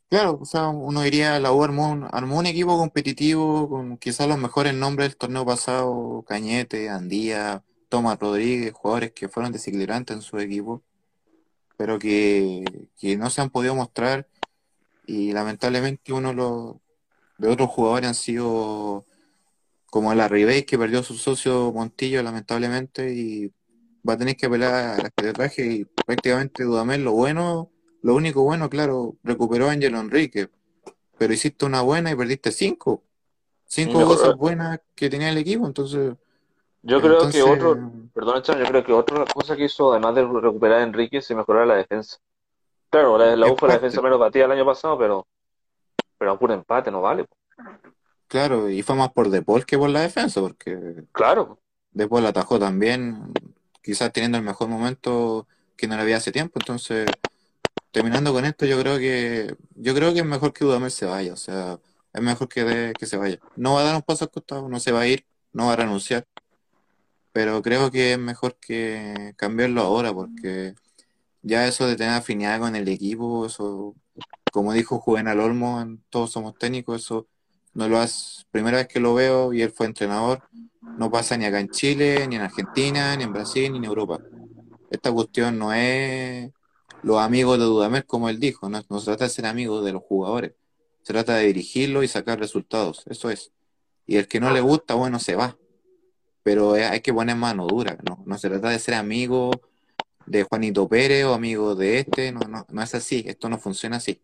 claro, 0.10 0.40
o 0.42 0.46
sea, 0.46 0.68
uno 0.70 1.06
iría, 1.06 1.40
la 1.40 1.52
U 1.52 1.64
armó 1.64 1.92
un, 1.92 2.08
armó 2.12 2.38
un 2.38 2.46
equipo 2.46 2.78
competitivo 2.78 3.70
con 3.70 3.98
quizás 3.98 4.28
los 4.28 4.38
mejores 4.38 4.74
nombres 4.74 5.10
del 5.10 5.18
torneo 5.18 5.46
pasado, 5.46 6.24
Cañete, 6.28 6.90
Andía, 6.90 7.64
Tomás 7.90 8.18
Rodríguez, 8.20 8.74
jugadores 8.74 9.12
que 9.14 9.30
fueron 9.30 9.52
desequilibrantes 9.52 10.16
en 10.16 10.22
su 10.22 10.38
equipo, 10.40 10.84
pero 11.78 12.00
que, 12.00 12.66
que 12.98 13.18
no 13.18 13.30
se 13.30 13.42
han 13.42 13.50
podido 13.50 13.76
mostrar 13.76 14.28
y 15.06 15.34
lamentablemente 15.34 16.14
uno 16.14 16.34
lo- 16.34 16.82
de 17.38 17.50
otros 17.50 17.70
jugadores 17.70 18.08
han 18.10 18.16
sido 18.16 19.06
como 19.90 20.14
la 20.14 20.28
Ribey 20.28 20.64
que 20.64 20.78
perdió 20.78 21.00
a 21.00 21.04
su 21.04 21.16
socio 21.16 21.72
Montillo 21.74 22.22
lamentablemente 22.22 23.14
y 23.14 23.52
va 24.08 24.14
a 24.14 24.18
tener 24.18 24.36
que 24.36 24.46
apelar 24.46 25.00
al 25.00 25.12
arbitraje 25.18 25.66
y 25.66 25.86
prácticamente 25.86 26.64
Dudamel 26.64 27.04
lo 27.04 27.14
bueno, 27.14 27.70
lo 28.02 28.16
único 28.16 28.44
bueno, 28.44 28.70
claro, 28.70 29.16
recuperó 29.24 29.70
a 29.70 29.72
Ángelo 29.72 30.00
Enrique, 30.00 30.50
pero 31.18 31.34
hiciste 31.34 31.66
una 31.66 31.82
buena 31.82 32.12
y 32.12 32.16
perdiste 32.16 32.52
cinco, 32.52 33.04
cinco 33.66 34.06
cosas 34.06 34.36
buenas 34.36 34.80
que 34.96 35.10
tenía 35.10 35.30
el 35.30 35.38
equipo, 35.38 35.66
entonces, 35.66 36.14
Yo 36.84 37.00
creo 37.00 37.14
entonces, 37.14 37.44
que 37.44 37.50
otro, 37.50 37.78
perdón, 38.14 38.44
yo 38.44 38.66
creo 38.66 38.84
que 38.84 38.94
otra 38.94 39.26
cosa 39.26 39.56
que 39.56 39.66
hizo, 39.66 39.92
además 39.92 40.16
de 40.16 40.26
recuperar 40.26 40.80
a 40.80 40.84
Enrique, 40.84 41.22
se 41.22 41.36
mejorar 41.36 41.68
la 41.68 41.76
defensa. 41.76 42.18
Claro, 42.90 43.18
la, 43.18 43.36
la 43.36 43.48
U 43.48 43.54
Es 43.54 43.60
fue 43.60 43.68
la 43.68 43.76
defensa 43.76 44.02
menos 44.02 44.20
batida 44.20 44.46
el 44.46 44.52
año 44.52 44.66
pasado, 44.66 44.98
pero, 44.98 45.28
pero 46.18 46.32
a 46.32 46.40
puro 46.40 46.54
empate 46.54 46.92
no 46.92 47.02
vale. 47.02 47.26
po. 47.26 47.36
Claro, 48.28 48.70
y 48.70 48.82
fue 48.84 48.96
más 48.96 49.12
por 49.12 49.30
De 49.30 49.42
Paul 49.42 49.66
que 49.66 49.78
por 49.78 49.90
la 49.90 50.02
defensa, 50.02 50.42
porque 50.42 51.06
Claro, 51.12 51.60
De 51.92 52.08
Paul 52.08 52.26
atajó 52.26 52.60
también, 52.60 53.34
quizás 53.82 54.12
teniendo 54.14 54.38
el 54.38 54.44
mejor 54.44 54.68
momento 54.70 55.48
que 55.76 55.88
no 55.88 55.96
le 55.96 56.02
había 56.04 56.18
hace 56.18 56.32
tiempo, 56.32 56.60
entonces 56.60 57.08
terminando 57.92 58.34
con 58.34 58.46
esto, 58.46 58.66
yo 58.66 58.80
creo 58.80 58.98
que 59.00 59.56
yo 59.76 59.96
creo 59.96 60.14
que 60.14 60.20
es 60.22 60.26
mejor 60.26 60.54
que 60.54 60.66
Dudamel 60.66 60.92
se 60.92 61.06
vaya, 61.06 61.34
o 61.34 61.38
sea, 61.38 61.80
es 62.14 62.22
mejor 62.22 62.50
que, 62.50 62.64
de- 62.66 62.94
que 62.94 63.06
se 63.08 63.18
vaya. 63.18 63.40
No 63.56 63.76
va 63.76 63.82
a 63.82 63.84
dar 63.86 63.96
un 63.96 64.02
paso 64.04 64.26
al 64.26 64.32
costado, 64.32 64.70
no 64.70 64.80
se 64.80 64.92
va 64.92 65.02
a 65.02 65.08
ir, 65.08 65.26
no 65.54 65.68
va 65.68 65.74
a 65.74 65.78
renunciar, 65.78 66.26
pero 67.32 67.62
creo 67.62 67.92
que 67.92 68.14
es 68.14 68.20
mejor 68.20 68.58
que 68.60 69.34
cambiarlo 69.38 69.82
ahora, 69.82 70.14
porque 70.14 70.74
ya 71.44 71.68
eso 71.68 71.88
de 71.88 71.96
tener 71.98 72.14
afinidad 72.16 72.60
con 72.60 72.76
el 72.76 72.88
equipo, 72.90 73.46
eso, 73.48 73.96
como 74.52 74.74
dijo 74.74 75.00
Juvenal 75.00 75.40
Olmo, 75.40 75.82
en 75.82 76.04
Todos 76.10 76.32
Somos 76.34 76.58
Técnicos, 76.58 77.04
eso 77.04 77.28
no 77.78 77.88
lo 77.88 78.00
hace, 78.00 78.44
primera 78.50 78.78
vez 78.78 78.88
que 78.88 79.00
lo 79.00 79.14
veo 79.14 79.54
y 79.54 79.62
él 79.62 79.70
fue 79.70 79.86
entrenador, 79.86 80.42
no 80.98 81.12
pasa 81.12 81.38
ni 81.38 81.46
acá 81.46 81.60
en 81.60 81.70
Chile, 81.70 82.28
ni 82.28 82.36
en 82.36 82.42
Argentina, 82.42 83.16
ni 83.16 83.24
en 83.24 83.32
Brasil, 83.32 83.72
ni 83.72 83.78
en 83.78 83.84
Europa. 83.84 84.20
Esta 84.90 85.12
cuestión 85.12 85.60
no 85.60 85.72
es 85.72 86.52
los 87.04 87.20
amigos 87.20 87.60
de 87.60 87.66
Dudamel, 87.66 88.04
como 88.06 88.30
él 88.30 88.40
dijo, 88.40 88.68
no, 88.68 88.82
no 88.90 89.00
se 89.00 89.06
trata 89.06 89.26
de 89.26 89.30
ser 89.30 89.46
amigos 89.46 89.86
de 89.86 89.92
los 89.94 90.02
jugadores, 90.02 90.54
se 91.04 91.14
trata 91.14 91.36
de 91.36 91.46
dirigirlo 91.46 92.02
y 92.02 92.08
sacar 92.08 92.40
resultados, 92.40 93.04
eso 93.06 93.30
es. 93.30 93.52
Y 94.08 94.18
el 94.18 94.28
que 94.28 94.40
no 94.40 94.50
le 94.50 94.62
gusta, 94.62 94.96
bueno, 94.96 95.20
se 95.20 95.36
va. 95.36 95.56
Pero 96.42 96.76
eh, 96.78 96.86
hay 96.86 97.02
que 97.02 97.14
poner 97.14 97.36
mano 97.36 97.68
dura, 97.68 97.96
no, 98.10 98.24
no 98.26 98.40
se 98.40 98.50
trata 98.50 98.70
de 98.70 98.80
ser 98.80 98.96
amigo 98.96 99.52
de 100.26 100.42
Juanito 100.42 100.90
Pérez 100.90 101.26
o 101.26 101.36
amigo 101.36 101.76
de 101.76 102.00
este, 102.00 102.32
no, 102.32 102.40
no, 102.40 102.66
no 102.68 102.82
es 102.82 102.96
así, 102.96 103.24
esto 103.28 103.50
no 103.50 103.60
funciona 103.60 103.98
así. 103.98 104.20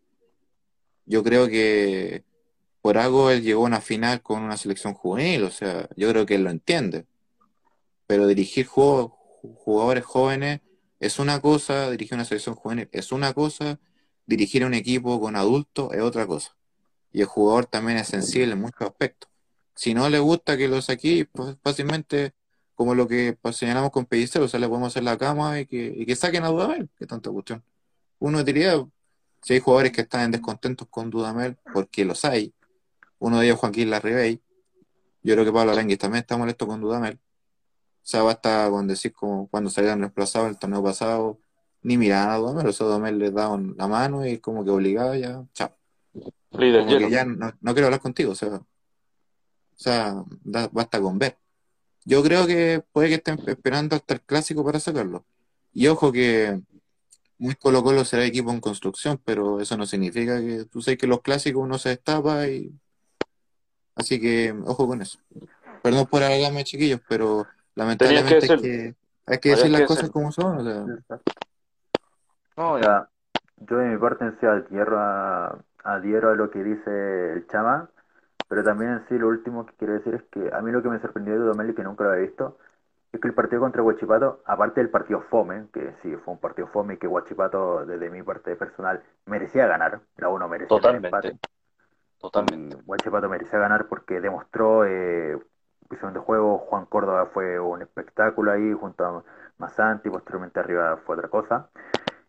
Yo 1.05 1.21
creo 1.21 1.47
que 1.47 2.23
por 2.83 2.97
algo 2.97 3.31
él 3.31 3.43
llegó 3.43 3.63
a 3.63 3.67
una 3.67 3.79
final 3.79 4.21
con 4.21 4.43
una 4.43 4.57
selección 4.57 4.93
juvenil, 4.93 5.45
o 5.45 5.51
sea, 5.51 5.87
yo 5.95 6.09
creo 6.09 6.25
que 6.25 6.35
él 6.35 6.43
lo 6.43 6.49
entiende. 6.49 7.05
Pero 8.07 8.27
dirigir 8.27 8.65
jugadores 8.65 10.03
jóvenes 10.03 10.59
es 10.99 11.17
una 11.17 11.39
cosa, 11.39 11.89
dirigir 11.91 12.15
una 12.15 12.25
selección 12.25 12.55
juvenil 12.55 12.89
es 12.91 13.13
una 13.13 13.33
cosa, 13.33 13.79
dirigir 14.25 14.65
un 14.65 14.73
equipo 14.73 15.21
con 15.21 15.37
adultos 15.37 15.93
es 15.93 16.01
otra 16.01 16.27
cosa. 16.27 16.57
Y 17.13 17.21
el 17.21 17.27
jugador 17.27 17.67
también 17.67 17.99
es 17.99 18.09
sensible 18.09 18.51
en 18.51 18.59
muchos 18.59 18.81
aspectos. 18.81 19.29
Si 19.75 19.93
no 19.93 20.09
le 20.09 20.19
gusta 20.19 20.57
que 20.57 20.67
lo 20.67 20.81
saque, 20.81 21.25
pues 21.31 21.55
fácilmente, 21.63 22.33
como 22.75 22.95
lo 22.95 23.07
que 23.07 23.37
señalamos 23.53 23.91
con 23.91 24.05
Pellicer, 24.05 24.41
o 24.41 24.49
sea, 24.49 24.59
le 24.59 24.67
podemos 24.67 24.89
hacer 24.89 25.03
la 25.03 25.17
cama 25.17 25.57
y 25.61 25.67
que, 25.67 25.93
y 25.95 26.05
que 26.05 26.17
saquen 26.17 26.43
a 26.43 26.49
Dudamel, 26.49 26.89
que 26.97 27.07
tanta 27.07 27.31
cuestión. 27.31 27.63
Uno 28.19 28.43
diría, 28.43 28.85
si 29.41 29.53
hay 29.53 29.59
jugadores 29.61 29.93
que 29.93 30.01
están 30.01 30.31
descontentos 30.31 30.89
con 30.89 31.09
Dudamel, 31.09 31.55
porque 31.73 32.03
los 32.03 32.25
hay, 32.25 32.53
uno 33.23 33.39
de 33.39 33.45
ellos 33.45 33.59
Joaquín 33.59 33.89
Larribey, 33.89 34.41
yo 35.23 35.33
creo 35.33 35.45
que 35.45 35.51
Pablo 35.53 35.71
Aranguis 35.71 35.97
también 35.97 36.21
está 36.21 36.35
molesto 36.37 36.67
con 36.67 36.81
Dudamel. 36.81 37.15
O 37.15 38.05
sea, 38.05 38.21
basta 38.21 38.69
con 38.69 38.85
decir 38.87 39.13
como 39.13 39.47
cuando 39.47 39.69
salieron 39.69 39.99
reemplazados 40.01 40.49
el 40.49 40.57
torneo 40.57 40.83
pasado, 40.83 41.39
ni 41.81 41.97
miraban 41.97 42.29
a 42.31 42.37
Dudamel, 42.37 42.67
o 42.67 42.73
sea, 42.73 42.87
Dudamel 42.87 43.17
les 43.17 43.33
daban 43.33 43.75
la 43.77 43.87
mano 43.87 44.25
y 44.27 44.39
como 44.39 44.65
que 44.65 44.71
obligado 44.71 45.15
ya, 45.15 45.41
chao. 45.53 45.73
líder 46.51 46.85
Como 46.85 46.97
que 46.97 47.09
ya 47.09 47.23
no, 47.23 47.53
no 47.61 47.73
quiero 47.73 47.87
hablar 47.87 48.01
contigo, 48.01 48.33
o 48.33 48.35
sea, 48.35 48.55
o 48.55 48.65
sea, 49.77 50.23
da- 50.43 50.69
basta 50.71 50.99
con 51.01 51.17
ver. 51.17 51.37
Yo 52.05 52.21
creo 52.23 52.45
que 52.45 52.83
puede 52.91 53.07
que 53.07 53.15
estén 53.15 53.39
esperando 53.47 53.95
hasta 53.95 54.15
el 54.15 54.21
clásico 54.21 54.65
para 54.65 54.79
sacarlo. 54.81 55.25
Y 55.71 55.87
ojo 55.87 56.11
que 56.11 56.61
muy 57.37 57.55
Colo 57.55 57.81
Colo 57.83 58.03
será 58.03 58.25
equipo 58.25 58.51
en 58.51 58.59
construcción, 58.59 59.19
pero 59.23 59.61
eso 59.61 59.77
no 59.77 59.85
significa 59.85 60.39
que 60.41 60.65
tú 60.65 60.81
sabes 60.81 60.97
que 60.97 61.07
los 61.07 61.21
clásicos 61.21 61.63
uno 61.63 61.77
se 61.77 61.89
destapa 61.89 62.47
y 62.49 62.71
así 63.95 64.19
que 64.19 64.53
ojo 64.65 64.87
con 64.87 65.01
eso. 65.01 65.19
Perdón 65.81 66.07
por 66.07 66.23
alargarme, 66.23 66.63
chiquillos, 66.63 67.01
pero 67.07 67.45
lamentablemente 67.75 68.45
hay 68.51 68.61
que, 68.61 68.95
hay 69.25 69.37
que 69.39 69.49
Había 69.51 69.55
decir 69.57 69.71
las 69.71 69.81
que 69.81 69.87
cosas 69.87 70.09
como 70.09 70.31
son. 70.31 70.57
o 70.57 70.63
sea, 70.63 71.19
No, 72.57 72.79
ya. 72.79 73.07
yo 73.57 73.77
de 73.77 73.89
mi 73.89 73.97
parte 73.97 74.25
en 74.25 74.39
sí 74.39 74.45
adhiero 74.45 74.97
a, 74.99 75.57
adhiero 75.83 76.31
a 76.31 76.35
lo 76.35 76.49
que 76.51 76.63
dice 76.63 77.33
el 77.33 77.47
Chama, 77.47 77.89
pero 78.47 78.63
también 78.63 78.91
en 78.91 79.07
sí 79.07 79.17
lo 79.17 79.27
último 79.27 79.65
que 79.65 79.73
quiero 79.77 79.93
decir 79.93 80.15
es 80.15 80.23
que 80.31 80.53
a 80.53 80.61
mí 80.61 80.71
lo 80.71 80.81
que 80.83 80.89
me 80.89 80.99
sorprendió 80.99 81.33
de 81.33 81.39
Dudamel 81.39 81.71
y 81.71 81.75
que 81.75 81.83
nunca 81.83 82.03
lo 82.03 82.11
había 82.11 82.23
visto 82.23 82.57
es 83.11 83.19
que 83.21 83.27
el 83.27 83.33
partido 83.35 83.61
contra 83.61 83.83
Huachipato, 83.83 84.41
aparte 84.45 84.81
del 84.81 84.89
partido 84.89 85.21
Fome, 85.29 85.67
que 85.71 85.93
sí 86.01 86.15
fue 86.25 86.33
un 86.33 86.39
partido 86.39 86.67
Fome 86.67 86.95
y 86.95 86.97
que 86.97 87.07
Huachipato 87.07 87.85
desde 87.85 88.09
mi 88.09 88.23
parte 88.23 88.55
personal 88.55 89.03
merecía 89.25 89.67
ganar, 89.67 90.01
la 90.17 90.29
uno 90.29 90.47
merecía 90.49 90.75
el 90.77 90.81
Totalmente. 90.81 91.07
empate. 91.07 91.37
Totalmente. 92.23 92.77
Y 92.77 92.79
Huachipato 92.85 93.29
merecía 93.29 93.59
ganar 93.59 93.87
porque 93.89 94.21
demostró 94.21 94.85
eh, 94.85 95.37
visión 95.89 96.13
de 96.13 96.19
juego. 96.21 96.57
Juan 96.59 96.85
Córdoba 96.85 97.27
fue 97.33 97.59
un 97.59 97.81
espectáculo 97.81 98.51
ahí 98.51 98.73
junto 98.73 99.05
a 99.05 99.23
Masanti, 99.57 100.09
posteriormente 100.09 100.59
arriba 100.59 100.97
fue 101.05 101.17
otra 101.17 101.29
cosa. 101.29 101.69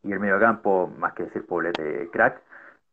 Y 0.03 0.13
el 0.13 0.21
mediocampo, 0.21 0.89
más 0.89 1.15
que 1.15 1.25
decir 1.25 1.47
Poblete, 1.47 2.11
crack. 2.13 2.43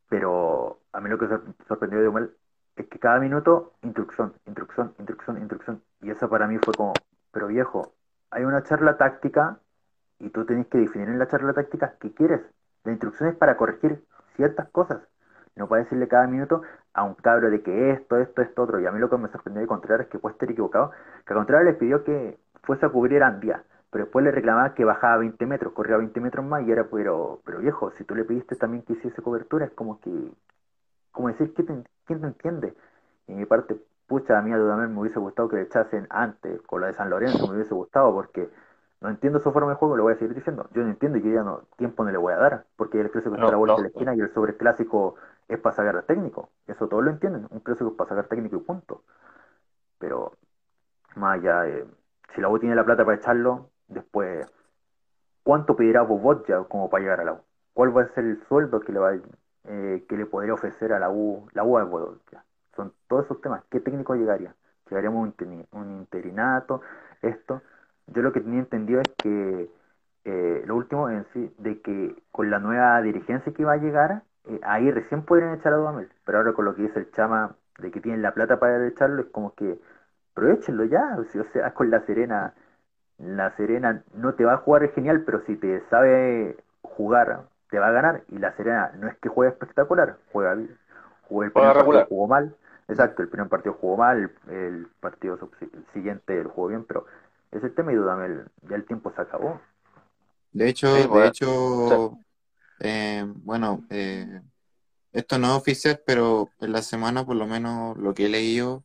Pero 0.10 0.82
a 0.94 1.02
mí 1.02 1.10
lo 1.10 1.20
que 1.20 1.28
sor- 1.28 1.44
sorprendió 1.68 2.02
de 2.02 2.10
Humel 2.10 2.36
es 2.78 2.88
que 2.88 3.00
cada 3.00 3.20
minuto, 3.20 3.74
instrucción, 3.84 4.34
instrucción, 4.48 4.96
instrucción, 5.00 5.38
instrucción. 5.40 5.84
Y 6.02 6.12
eso 6.12 6.30
para 6.30 6.48
mí 6.48 6.60
fue 6.60 6.76
como, 6.78 7.06
pero 7.32 7.48
viejo, 7.48 7.96
hay 8.32 8.46
una 8.46 8.64
charla 8.64 8.98
táctica 8.98 9.60
y 10.20 10.32
tú 10.32 10.46
tenés 10.46 10.68
que 10.68 10.80
definir 10.80 11.10
en 11.10 11.20
la 11.20 11.28
charla 11.28 11.54
táctica 11.54 11.98
qué 12.00 12.14
quieres. 12.14 12.42
La 12.86 12.94
instrucción 12.94 13.30
es 13.30 13.38
para 13.38 13.58
corregir 13.58 14.06
ciertas 14.38 14.70
cosas. 14.72 15.02
No 15.56 15.68
puedes 15.68 15.86
decirle 15.86 16.08
cada 16.08 16.28
minuto 16.28 16.62
a 16.94 17.04
un 17.04 17.16
cabro 17.16 17.50
de 17.50 17.62
que 17.62 17.92
esto, 17.92 18.18
esto, 18.18 18.42
esto, 18.42 18.64
otro. 18.64 18.80
Y 18.80 18.86
a 18.86 18.92
mí 18.92 19.00
lo 19.00 19.10
que 19.10 19.18
me 19.18 19.30
sorprendió 19.30 19.62
de 19.62 19.68
Contreras 19.68 20.02
es 20.06 20.08
que 20.12 20.20
puede 20.20 20.34
estar 20.34 20.50
equivocado, 20.50 20.92
que 21.26 21.34
a 21.34 21.36
Contreras 21.36 21.66
les 21.66 21.76
pidió 21.78 22.04
que 22.04 22.40
fuese 22.64 22.86
a 22.86 22.90
cubrir 22.90 23.24
a 23.24 23.28
Andía, 23.28 23.64
pero 23.92 24.06
después 24.06 24.24
le 24.24 24.32
reclamaba 24.32 24.74
que 24.74 24.86
bajaba 24.86 25.18
20 25.18 25.46
metros, 25.46 25.74
corría 25.74 25.98
20 25.98 26.20
metros 26.22 26.46
más 26.46 26.64
y 26.68 26.72
era, 26.72 26.86
pero, 26.90 27.42
pero 27.46 27.60
viejo, 27.60 27.92
si 27.92 28.04
tú 28.06 28.16
le 28.16 28.24
pidiste 28.26 28.56
también 28.56 28.84
que 28.84 28.94
hiciese 28.94 29.22
cobertura, 29.22 29.66
es 29.66 29.72
como 29.72 30.00
que, 30.00 30.12
como 31.12 31.28
decir, 31.30 31.54
¿quién 31.54 31.68
te, 31.68 31.90
quién 32.06 32.22
te 32.22 32.28
entiende? 32.28 32.74
Y 33.28 33.34
mi 33.34 33.46
parte, 33.46 33.78
pucha, 34.08 34.38
a 34.40 34.42
mí 34.42 34.52
a 34.54 34.58
Dudamel 34.58 34.90
me 34.90 35.00
hubiese 35.02 35.20
gustado 35.20 35.50
que 35.50 35.58
le 35.58 35.64
echasen 35.64 36.08
antes, 36.10 36.62
con 36.64 36.82
lo 36.82 36.88
de 36.88 36.94
San 36.94 37.10
Lorenzo 37.10 37.48
me 37.48 37.56
hubiese 37.56 37.74
gustado, 37.74 38.14
porque 38.14 38.50
no 39.02 39.10
entiendo 39.10 39.40
su 39.40 39.52
forma 39.52 39.72
de 39.72 39.76
juego, 39.78 39.98
lo 39.98 40.04
voy 40.04 40.14
a 40.14 40.18
seguir 40.18 40.36
diciendo. 40.36 40.68
Yo 40.74 40.84
no 40.84 40.90
entiendo 40.90 41.18
y 41.18 41.24
yo 41.24 41.32
ya 41.34 41.44
no, 41.44 41.64
tiempo 41.78 42.04
no 42.04 42.12
le 42.12 42.18
voy 42.18 42.34
a 42.34 42.38
dar, 42.38 42.66
porque 42.76 43.00
el 43.02 43.12
clásico 43.12 43.36
está 43.36 43.48
No, 43.48 43.50
a 43.50 43.54
la 43.54 43.58
vuelta 43.58 43.76
no. 43.76 43.82
de 43.82 43.84
la 43.84 43.90
esquina 43.90 44.16
y 44.16 44.20
el 44.20 44.34
sobreclásico 44.34 45.16
es 45.54 45.60
para 45.60 45.76
sacar 45.76 46.04
técnico. 46.04 46.50
Eso 46.68 46.88
todos 46.88 47.04
lo 47.04 47.12
entienden, 47.12 47.48
un 47.50 47.60
clásico 47.60 47.92
es 47.92 47.96
para 47.96 48.10
sacar 48.10 48.28
técnico 48.28 48.56
y 48.58 48.60
punto. 48.60 49.04
Pero, 50.00 50.34
más 51.16 51.40
allá, 51.40 51.68
eh, 51.68 51.86
si 52.34 52.42
la 52.42 52.50
U 52.50 52.60
tiene 52.60 52.76
la 52.76 52.86
plata 52.86 53.06
para 53.06 53.18
echarlo, 53.18 53.70
después, 53.88 54.48
¿cuánto 55.44 55.76
pedirá 55.76 56.02
Bobot 56.04 56.48
ya 56.48 56.64
como 56.64 56.90
para 56.90 57.04
llegar 57.04 57.22
a 57.22 57.26
la 57.26 57.34
U? 57.34 57.42
¿Cuál 57.74 57.96
va 57.96 58.04
a 58.04 58.08
ser 58.14 58.26
el 58.26 58.44
sueldo 58.48 58.80
que 58.82 58.92
le 58.94 59.00
va 59.00 59.14
eh, 59.66 60.06
que 60.10 60.18
le 60.18 60.26
podría 60.26 60.54
ofrecer 60.54 60.94
a 60.94 61.00
la 61.00 61.10
U, 61.10 61.48
la 61.54 61.64
U 61.64 61.78
a 61.78 61.84
Bobot? 61.84 62.22
ya? 62.32 62.44
Son 62.76 62.94
todos 63.08 63.26
esos 63.26 63.42
temas. 63.42 63.64
¿Qué 63.70 63.80
técnico 63.82 64.16
llegaría? 64.16 64.56
¿Llegaríamos 64.90 65.30
interi- 65.30 65.68
un 65.72 65.92
interinato? 66.00 66.82
Esto. 67.22 67.62
Yo 68.08 68.22
lo 68.22 68.34
que 68.34 68.42
tenía 68.42 68.60
entendido 68.60 69.02
es 69.02 69.10
que 69.22 69.70
eh, 70.26 70.64
lo 70.66 70.76
último 70.76 71.10
en 71.10 71.26
sí, 71.34 71.54
de 71.60 71.82
que 71.82 72.24
con 72.32 72.50
la 72.50 72.60
nueva 72.60 73.02
dirigencia 73.02 73.54
que 73.54 73.62
iba 73.62 73.74
a 73.74 73.78
llegar, 73.78 74.24
eh, 74.48 74.60
ahí 74.64 74.92
recién 74.92 75.24
podrían 75.24 75.56
echar 75.56 75.74
a 75.74 75.78
Dudamel. 75.78 76.10
Pero 76.26 76.40
ahora 76.40 76.54
con 76.54 76.66
lo 76.66 76.76
que 76.76 76.84
dice 76.84 77.00
el 77.00 77.12
Chama, 77.12 77.56
de 77.80 77.92
que 77.92 78.02
tienen 78.02 78.22
la 78.22 78.34
plata 78.34 78.60
para 78.60 78.88
echarlo, 78.88 79.22
es 79.22 79.30
como 79.30 79.54
que, 79.56 79.80
pero 80.34 80.52
échenlo 80.52 80.86
ya. 80.86 81.18
O 81.18 81.24
sea, 81.26 81.42
o 81.42 81.46
sea, 81.54 81.74
con 81.74 81.90
la 81.90 82.06
Serena 82.06 82.54
La 83.18 83.56
Serena 83.56 84.04
no 84.14 84.34
te 84.34 84.46
va 84.46 84.54
a 84.54 84.58
jugar 84.58 84.90
genial, 84.94 85.24
pero 85.26 85.42
si 85.46 85.56
te 85.56 85.82
sabe 85.90 86.58
jugar, 86.82 87.44
te 87.70 87.80
va 87.80 87.88
a 87.88 87.92
ganar. 87.92 88.24
Y 88.30 88.38
la 88.38 88.56
Serena 88.56 88.92
no 88.98 89.08
es 89.08 89.18
que 89.18 89.30
juegue 89.30 89.52
espectacular, 89.52 90.18
juega 90.32 90.56
bien. 90.56 90.78
Jugó 91.28 91.44
el 91.44 91.52
primer 91.52 91.74
partido 91.74 92.06
jugó 92.08 92.28
mal. 92.28 92.56
Exacto, 92.88 93.22
el 93.22 93.30
primer 93.30 93.48
partido 93.48 93.78
jugó 93.80 93.96
mal, 93.96 94.32
el, 94.50 94.88
partido 95.00 95.40
siguiente 95.94 96.44
lo 96.44 96.50
jugó 96.50 96.68
bien, 96.68 96.84
pero 96.84 97.06
ese 97.52 97.70
tema 97.70 97.94
y 97.94 97.96
duda, 97.96 98.18
ya 98.68 98.76
el 98.76 98.86
tiempo 98.86 99.14
se 99.16 99.22
acabó. 99.22 99.62
De 100.52 100.68
hecho, 100.68 100.94
de 100.94 101.28
hecho, 101.28 102.18
eh, 102.84 103.24
bueno, 103.28 103.86
eh, 103.90 104.42
esto 105.14 105.38
no 105.38 105.52
es 105.52 105.54
oficial, 105.54 106.02
pero 106.06 106.50
en 106.60 106.72
la 106.72 106.82
semana, 106.82 107.26
por 107.26 107.36
lo 107.36 107.46
menos 107.46 107.98
lo 107.98 108.14
que 108.14 108.26
he 108.26 108.30
leído 108.30 108.84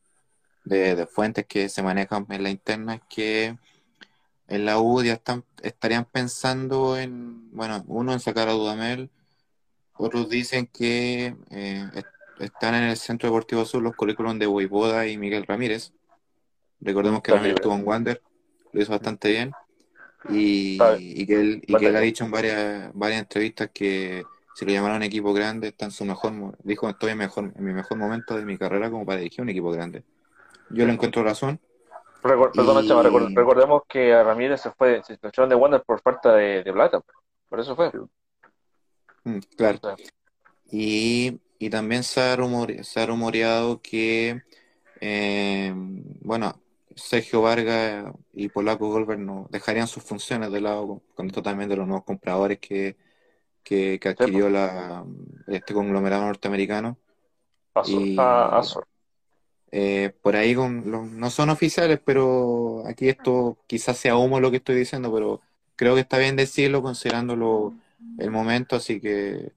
de, 0.65 1.07
fuentes 1.07 1.45
que 1.47 1.67
se 1.69 1.81
manejan 1.81 2.27
en 2.29 2.43
la 2.43 2.49
interna, 2.51 2.95
es 2.95 3.01
que 3.09 3.57
en 4.47 4.65
la 4.65 4.79
U 4.79 5.01
ya 5.03 5.13
están, 5.13 5.43
estarían 5.63 6.05
pensando 6.05 6.97
en, 6.97 7.49
bueno, 7.51 7.83
uno 7.87 8.13
en 8.13 8.19
sacar 8.19 8.49
a 8.49 8.53
Dudamel, 8.53 9.09
otros 9.93 10.29
dicen 10.29 10.67
que 10.67 11.35
eh, 11.49 12.03
están 12.39 12.75
en 12.75 12.83
el 12.83 12.97
Centro 12.97 13.29
Deportivo 13.29 13.65
Sur 13.65 13.81
los 13.81 13.95
currículums 13.95 14.39
de 14.39 14.45
Boivoda 14.45 15.07
y 15.07 15.17
Miguel 15.17 15.45
Ramírez. 15.47 15.91
Recordemos 16.81 17.23
que 17.23 17.31
Ramírez 17.31 17.55
estuvo 17.55 17.73
en 17.73 17.87
Wander, 17.87 18.21
lo 18.73 18.81
hizo 18.81 18.91
bastante 18.91 19.29
bien. 19.31 19.51
Y, 20.29 20.77
que 21.25 21.39
él, 21.39 21.63
y 21.65 21.75
que 21.75 21.87
él 21.87 21.95
ha 21.95 22.01
dicho 22.01 22.25
en 22.25 22.31
varias, 22.31 22.91
varias 22.93 23.21
entrevistas 23.21 23.69
que 23.73 24.23
si 24.57 24.65
lo 24.65 24.71
llamaron 24.71 25.03
equipo 25.03 25.33
grande, 25.33 25.67
está 25.67 25.85
en 25.85 25.91
su 25.91 26.03
mejor, 26.03 26.57
dijo, 26.63 26.89
estoy 26.89 27.11
en, 27.11 27.19
mejor, 27.19 27.53
en 27.55 27.63
mi 27.63 27.73
mejor 27.73 27.97
momento 27.97 28.35
de 28.35 28.43
mi 28.43 28.57
carrera 28.57 28.89
como 28.89 29.05
para 29.05 29.19
dirigir 29.19 29.41
un 29.41 29.49
equipo 29.49 29.69
grande. 29.69 30.03
Yo 30.71 30.85
le 30.85 30.93
encuentro 30.93 31.23
razón. 31.23 31.59
recordemos 32.23 33.83
que 33.87 34.13
a 34.13 34.23
Ramírez 34.23 34.61
se 34.61 34.71
fue, 34.71 35.03
se 35.03 35.13
echaron 35.13 35.49
de 35.49 35.55
Wander 35.55 35.83
por 35.83 36.01
falta 36.01 36.33
de, 36.33 36.63
plata, 36.73 37.01
por 37.47 37.59
eso 37.59 37.75
fue. 37.75 37.91
Mm, 39.25 39.39
claro. 39.55 39.79
Y, 40.71 41.39
y, 41.59 41.69
también 41.69 42.03
se 42.03 42.19
ha, 42.19 42.35
se 42.81 42.99
ha 42.99 43.05
rumoreado 43.05 43.79
que, 43.81 44.41
eh, 44.99 45.71
bueno, 45.75 46.59
Sergio 46.97 47.41
Vargas 47.41 48.11
y 48.33 48.49
Polaco 48.49 48.89
Goldberg 48.89 49.19
no 49.19 49.47
dejarían 49.51 49.87
sus 49.87 50.03
funciones 50.03 50.51
de 50.51 50.61
lado 50.61 51.01
con, 51.15 51.27
esto 51.27 51.41
también 51.41 51.69
de 51.69 51.77
los 51.77 51.87
nuevos 51.87 52.05
compradores 52.05 52.59
que, 52.59 52.97
que, 53.63 53.99
adquirió 54.03 54.49
la, 54.49 55.05
este 55.47 55.73
conglomerado 55.73 56.25
norteamericano. 56.25 56.97
Eh, 59.71 60.13
por 60.21 60.35
ahí 60.35 60.55
con, 60.55 61.19
no 61.19 61.29
son 61.29 61.49
oficiales, 61.49 61.99
pero 62.03 62.83
aquí 62.87 63.09
esto 63.09 63.57
quizás 63.67 63.97
sea 63.97 64.15
humo 64.15 64.39
lo 64.39 64.49
que 64.49 64.57
estoy 64.57 64.75
diciendo, 64.75 65.13
pero 65.13 65.41
creo 65.75 65.93
que 65.93 66.01
está 66.01 66.17
bien 66.17 66.35
decirlo 66.35 66.81
considerando 66.81 67.73
el 68.17 68.31
momento, 68.31 68.77
así 68.77 68.99
que 68.99 69.51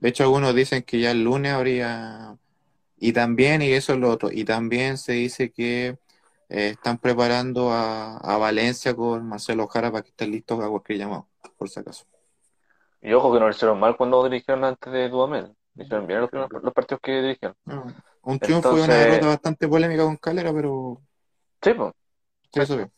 de 0.00 0.08
hecho 0.08 0.24
algunos 0.24 0.54
dicen 0.54 0.82
que 0.82 1.00
ya 1.00 1.12
el 1.12 1.24
lunes 1.24 1.52
habría 1.52 2.36
y 2.98 3.12
también, 3.12 3.62
y 3.62 3.72
eso 3.72 3.94
es 3.94 3.98
lo 3.98 4.10
otro, 4.10 4.30
y 4.30 4.44
también 4.44 4.98
se 4.98 5.14
dice 5.14 5.50
que 5.50 5.98
eh, 6.54 6.68
están 6.68 6.98
preparando 6.98 7.70
a, 7.72 8.36
Valencia 8.36 8.94
con 8.94 9.26
Marcelo 9.26 9.66
Jara 9.68 9.90
para 9.90 10.02
que 10.02 10.10
estén 10.10 10.32
listos 10.32 10.60
a 10.60 10.68
cualquier 10.68 10.98
llamado, 10.98 11.26
por 11.56 11.70
si 11.70 11.80
acaso. 11.80 12.04
Y 13.00 13.14
ojo 13.14 13.32
que 13.32 13.40
no 13.40 13.46
lo 13.46 13.52
hicieron 13.52 13.80
mal 13.80 13.96
cuando 13.96 14.22
dirigieron 14.24 14.62
antes 14.64 14.92
de 14.92 15.08
Dudamel. 15.08 15.56
Hicieron 15.74 16.06
bien 16.06 16.20
los, 16.20 16.74
partidos 16.74 17.00
que 17.00 17.22
dirigieron. 17.22 17.56
un 18.22 18.38
triunfo 18.38 18.76
y 18.76 18.82
una 18.82 18.94
derrota 18.94 19.28
bastante 19.28 19.66
polémica 19.66 20.02
con 20.02 20.16
Calera, 20.18 20.52
pero. 20.52 21.00
Sí, 21.62 21.72
pues. 21.72 21.94
Sí, 22.52 22.60
eso 22.60 22.76
bien. 22.76 22.92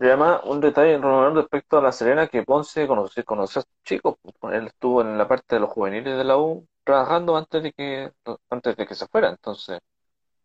Y 0.00 0.06
además, 0.06 0.40
un 0.42 0.60
detalle 0.60 0.98
respecto 0.98 1.78
a 1.78 1.82
la 1.82 1.92
Serena, 1.92 2.26
que 2.26 2.42
Ponce 2.42 2.88
conoció, 2.88 3.24
conoció 3.24 3.60
a 3.60 3.64
chicos. 3.84 4.16
Él 4.50 4.66
estuvo 4.66 5.02
en 5.02 5.16
la 5.16 5.28
parte 5.28 5.54
de 5.54 5.60
los 5.60 5.70
juveniles 5.70 6.18
de 6.18 6.24
la 6.24 6.36
U 6.36 6.66
trabajando 6.82 7.36
antes 7.36 7.62
de 7.62 7.72
que 7.72 8.12
antes 8.50 8.76
de 8.76 8.86
que 8.88 8.94
se 8.96 9.06
fuera. 9.06 9.30
Entonces, 9.30 9.78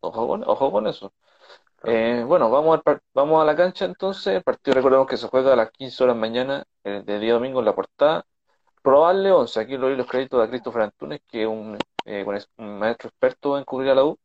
ojo 0.02 0.28
con, 0.28 0.44
ojo 0.44 0.72
con 0.72 0.86
eso. 0.86 1.12
Eh, 1.84 2.24
bueno, 2.28 2.50
vamos, 2.50 2.82
vamos 3.14 3.42
a 3.42 3.46
la 3.46 3.56
cancha 3.56 3.86
entonces. 3.86 4.36
El 4.36 4.44
partido 4.44 4.76
recordemos 4.76 5.08
que 5.08 5.18
se 5.18 5.28
juega 5.28 5.54
a 5.54 5.56
las 5.56 5.72
15 5.72 6.04
horas 6.04 6.16
mañana 6.18 6.66
eh, 6.84 7.04
de 7.06 7.20
día 7.20 7.34
domingo 7.34 7.60
en 7.60 7.66
la 7.66 7.76
portada. 7.76 8.26
Probable 8.82 9.32
11, 9.32 9.60
aquí 9.60 9.78
lo 9.78 9.90
los 9.90 10.08
créditos 10.08 10.44
a 10.44 10.50
Christopher 10.50 10.84
Antunes, 10.84 11.22
que 11.28 11.44
es 11.44 11.48
un, 11.48 11.78
eh, 12.06 12.26
maestro 12.58 13.10
experto 13.10 13.58
en 13.58 13.64
cubrir 13.66 13.92
a 13.92 13.96
la 13.96 14.06
U. 14.06 14.18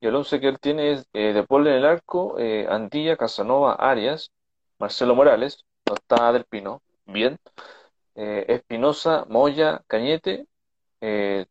Y 0.00 0.06
el 0.06 0.14
11 0.16 0.40
que 0.40 0.48
él 0.48 0.58
tiene 0.60 0.92
es 0.92 1.12
de 1.12 1.44
Paul 1.48 1.66
en 1.68 1.74
el 1.74 1.84
arco, 1.84 2.36
Andilla, 2.68 3.16
Casanova, 3.16 3.74
Arias, 3.74 4.32
Marcelo 4.78 5.14
Morales, 5.14 5.64
no 5.88 5.94
está 5.94 6.32
Del 6.32 6.44
Pino, 6.44 6.82
bien. 7.06 7.38
Espinosa, 8.14 9.26
Moya, 9.28 9.82
Cañete, 9.86 10.46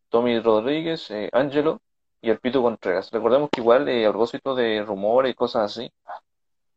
Tommy 0.10 0.40
Rodríguez, 0.42 1.10
Ángelo, 1.32 1.82
y 2.22 2.30
el 2.30 2.40
Pito 2.40 2.62
Contreras. 2.62 3.10
Recordemos 3.12 3.50
que 3.52 3.62
igual, 3.62 3.88
eh, 3.90 4.06
a 4.06 4.10
propósito 4.10 4.56
de 4.56 4.84
rumores 4.84 5.32
y 5.32 5.36
cosas 5.36 5.72
así, 5.72 5.92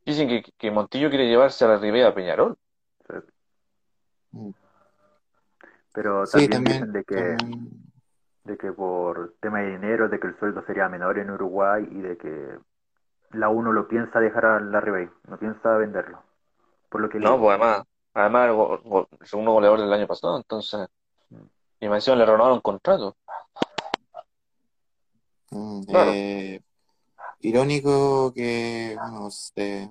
dicen 0.04 0.28
que, 0.28 0.42
que 0.56 0.70
Montillo 0.70 1.10
quiere 1.10 1.28
llevarse 1.28 1.64
a 1.64 1.68
la 1.68 1.76
Ribera 1.78 2.08
a 2.08 2.14
Peñarol. 2.14 2.56
Pero 5.92 6.24
también, 6.26 6.64
dicen 6.64 6.92
de 6.92 7.04
que, 7.04 7.36
de 8.44 8.56
que 8.56 8.72
por 8.72 9.34
tema 9.40 9.60
de 9.60 9.72
dinero, 9.72 10.08
de 10.08 10.18
que 10.18 10.26
el 10.26 10.38
sueldo 10.38 10.64
sería 10.66 10.88
menor 10.88 11.18
en 11.18 11.30
Uruguay 11.30 11.86
y 11.88 12.00
de 12.00 12.16
que 12.16 12.58
la 13.30 13.48
uno 13.48 13.72
lo 13.72 13.86
piensa 13.86 14.18
dejar 14.18 14.46
a 14.46 14.60
la 14.60 14.80
Ribey, 14.80 15.08
no 15.28 15.38
piensa 15.38 15.76
venderlo. 15.76 16.22
Por 16.88 17.00
lo 17.00 17.08
que 17.08 17.18
no, 17.18 17.38
pues 17.38 17.50
además, 17.60 17.84
además 18.12 18.50
el 19.20 19.26
segundo 19.26 19.52
goleador 19.52 19.80
del 19.80 19.92
año 19.92 20.06
pasado, 20.06 20.36
entonces, 20.36 20.88
mm. 21.30 21.36
y 21.80 21.88
me 21.88 22.00
le 22.00 22.26
renovaron 22.26 22.60
contrato. 22.60 23.16
Mm, 25.50 25.82
eh, 25.88 26.60
irónico 27.40 28.32
que 28.34 28.96
bueno, 29.00 29.30
se 29.30 29.90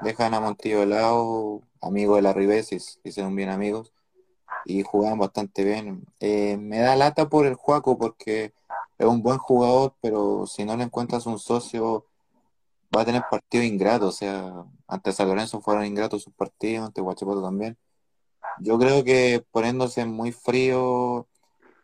dejan 0.00 0.34
a 0.34 0.40
Montillo 0.40 0.80
de 0.80 0.86
lado, 0.86 1.62
amigo 1.80 2.16
de 2.16 2.22
la 2.22 2.32
Ribes, 2.32 2.98
y 3.04 3.12
son 3.12 3.34
bien 3.34 3.48
amigos, 3.50 3.92
y 4.64 4.82
jugaban 4.82 5.18
bastante 5.18 5.64
bien. 5.64 6.04
Eh, 6.20 6.56
me 6.58 6.78
da 6.78 6.96
lata 6.96 7.28
por 7.28 7.46
el 7.46 7.54
Juaco 7.54 7.98
porque 7.98 8.52
es 8.98 9.06
un 9.06 9.22
buen 9.22 9.38
jugador, 9.38 9.94
pero 10.00 10.46
si 10.46 10.64
no 10.64 10.76
le 10.76 10.84
encuentras 10.84 11.26
un 11.26 11.38
socio, 11.38 12.06
va 12.94 13.02
a 13.02 13.04
tener 13.04 13.22
partidos 13.30 13.66
ingratos. 13.66 14.14
O 14.14 14.18
sea, 14.18 14.64
ante 14.86 15.12
San 15.12 15.28
Lorenzo 15.28 15.60
fueron 15.60 15.84
ingratos 15.84 16.22
sus 16.22 16.34
partidos, 16.34 16.86
ante 16.86 17.00
Guachapato 17.00 17.42
también. 17.42 17.76
Yo 18.60 18.78
creo 18.78 19.04
que 19.04 19.44
poniéndose 19.50 20.04
muy 20.06 20.32
frío 20.32 21.26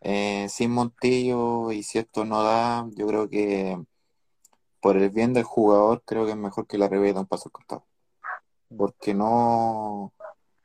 eh, 0.04 0.46
sin 0.48 0.72
Montillo 0.72 1.70
y 1.72 1.82
si 1.82 1.98
esto 1.98 2.24
no 2.24 2.42
da, 2.42 2.86
yo 2.94 3.06
creo 3.06 3.28
que 3.28 3.78
por 4.80 4.96
el 4.96 5.10
bien 5.10 5.32
del 5.32 5.44
jugador, 5.44 6.02
creo 6.04 6.24
que 6.24 6.32
es 6.32 6.36
mejor 6.36 6.66
que 6.66 6.76
la 6.76 6.88
revés 6.88 7.14
un 7.14 7.26
paso 7.26 7.48
al 7.48 7.52
costado. 7.52 7.84
Porque 8.76 9.14
no, 9.14 10.12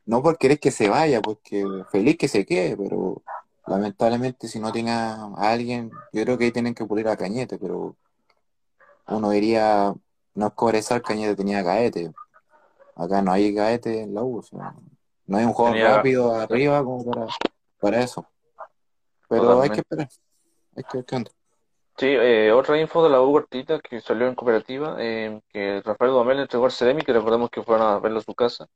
no 0.06 0.22
porque 0.22 0.38
querer 0.38 0.58
que 0.58 0.72
se 0.72 0.88
vaya, 0.88 1.22
porque 1.22 1.64
feliz 1.90 2.16
que 2.18 2.26
se 2.26 2.44
quede, 2.44 2.76
pero 2.76 3.22
lamentablemente 3.66 4.48
si 4.48 4.58
no 4.58 4.72
tiene 4.72 4.90
a 4.90 5.30
alguien, 5.36 5.92
yo 6.12 6.24
creo 6.24 6.36
que 6.36 6.46
ahí 6.46 6.52
tienen 6.52 6.74
que 6.74 6.84
pulir 6.84 7.06
a 7.06 7.16
Cañete, 7.16 7.58
pero 7.58 7.94
uno 9.06 9.30
diría, 9.30 9.94
no 10.34 10.46
es 10.46 10.52
cobresar, 10.54 11.00
Cañete 11.02 11.36
tenía 11.36 11.62
Gaete. 11.62 12.12
Acá 12.96 13.22
no 13.22 13.30
hay 13.30 13.52
Gaete 13.52 14.02
en 14.02 14.14
la 14.14 14.24
U, 14.24 14.42
no 15.26 15.36
hay 15.36 15.44
un 15.44 15.52
juego 15.52 15.74
rápido 15.74 16.34
arriba 16.34 16.82
como 16.82 17.04
para, 17.04 17.26
para 17.78 18.00
eso. 18.02 18.26
Pero 19.28 19.60
hay 19.60 19.70
que 19.70 19.80
esperar. 19.80 20.08
Hay 20.76 20.84
que 20.84 20.98
ver 20.98 21.30
Sí, 21.98 22.06
eh, 22.06 22.52
otra 22.52 22.80
info 22.80 23.02
de 23.02 23.10
la 23.10 23.20
U 23.20 23.32
cortita 23.32 23.80
que 23.80 24.00
salió 24.00 24.28
en 24.28 24.36
cooperativa, 24.36 24.96
eh, 25.00 25.40
que 25.48 25.82
Rafael 25.84 26.12
Dudamel 26.12 26.38
entregó 26.38 26.66
al 26.66 26.70
CDMI, 26.70 27.02
que 27.02 27.12
recordemos 27.12 27.50
que 27.50 27.62
fueron 27.62 27.88
a 27.88 27.98
verlo 27.98 28.20
a 28.20 28.22
su 28.22 28.34
casa, 28.36 28.68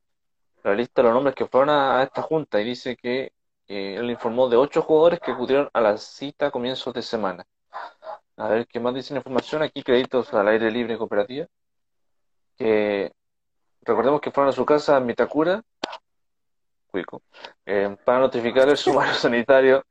la 0.64 0.74
lista 0.74 1.02
de 1.02 1.04
los 1.04 1.14
nombres 1.14 1.36
que 1.36 1.46
fueron 1.46 1.70
a, 1.70 2.02
esta 2.02 2.22
junta 2.22 2.60
y 2.60 2.64
dice 2.64 2.96
que 2.96 3.32
él 3.68 4.10
informó 4.10 4.48
de 4.48 4.56
ocho 4.56 4.82
jugadores 4.82 5.20
que 5.20 5.30
acudieron 5.32 5.70
a 5.72 5.80
la 5.80 5.96
cita 5.98 6.48
a 6.48 6.50
comienzos 6.50 6.92
de 6.94 7.02
semana. 7.02 7.46
A 8.36 8.48
ver 8.48 8.66
qué 8.66 8.80
más 8.80 8.94
dice 8.94 9.14
la 9.14 9.18
información. 9.20 9.62
Aquí 9.62 9.82
créditos 9.82 10.32
al 10.34 10.48
aire 10.48 10.70
libre 10.70 10.98
cooperativa. 10.98 11.46
Que 12.56 13.12
recordemos 13.82 14.20
que 14.20 14.30
fueron 14.30 14.50
a 14.50 14.52
su 14.52 14.64
casa 14.66 14.96
en 14.98 15.06
Mitacura 15.06 15.62
eh, 17.66 17.96
para 18.04 18.20
notificar 18.20 18.68
el 18.68 18.76
sumario 18.76 19.14
sanitario 19.14 19.84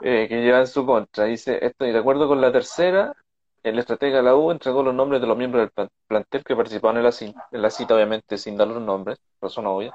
eh, 0.00 0.26
que 0.28 0.42
lleva 0.42 0.60
en 0.60 0.66
su 0.66 0.84
contra. 0.84 1.24
Dice, 1.24 1.64
esto 1.64 1.86
y 1.86 1.92
de 1.92 1.98
acuerdo 1.98 2.28
con 2.28 2.40
la 2.40 2.52
tercera, 2.52 3.14
el 3.62 3.78
estratega 3.78 4.18
de 4.18 4.22
la 4.22 4.36
U 4.36 4.50
entregó 4.50 4.82
los 4.82 4.94
nombres 4.94 5.20
de 5.20 5.26
los 5.26 5.36
miembros 5.36 5.68
del 5.74 5.88
plantel 6.06 6.44
que 6.44 6.56
participaron 6.56 6.98
en 6.98 7.04
la, 7.04 7.14
en 7.20 7.62
la 7.62 7.70
cita, 7.70 7.94
obviamente 7.94 8.38
sin 8.38 8.56
dar 8.56 8.68
los 8.68 8.82
nombres, 8.82 9.18
razón 9.40 9.66
obvia. 9.66 9.94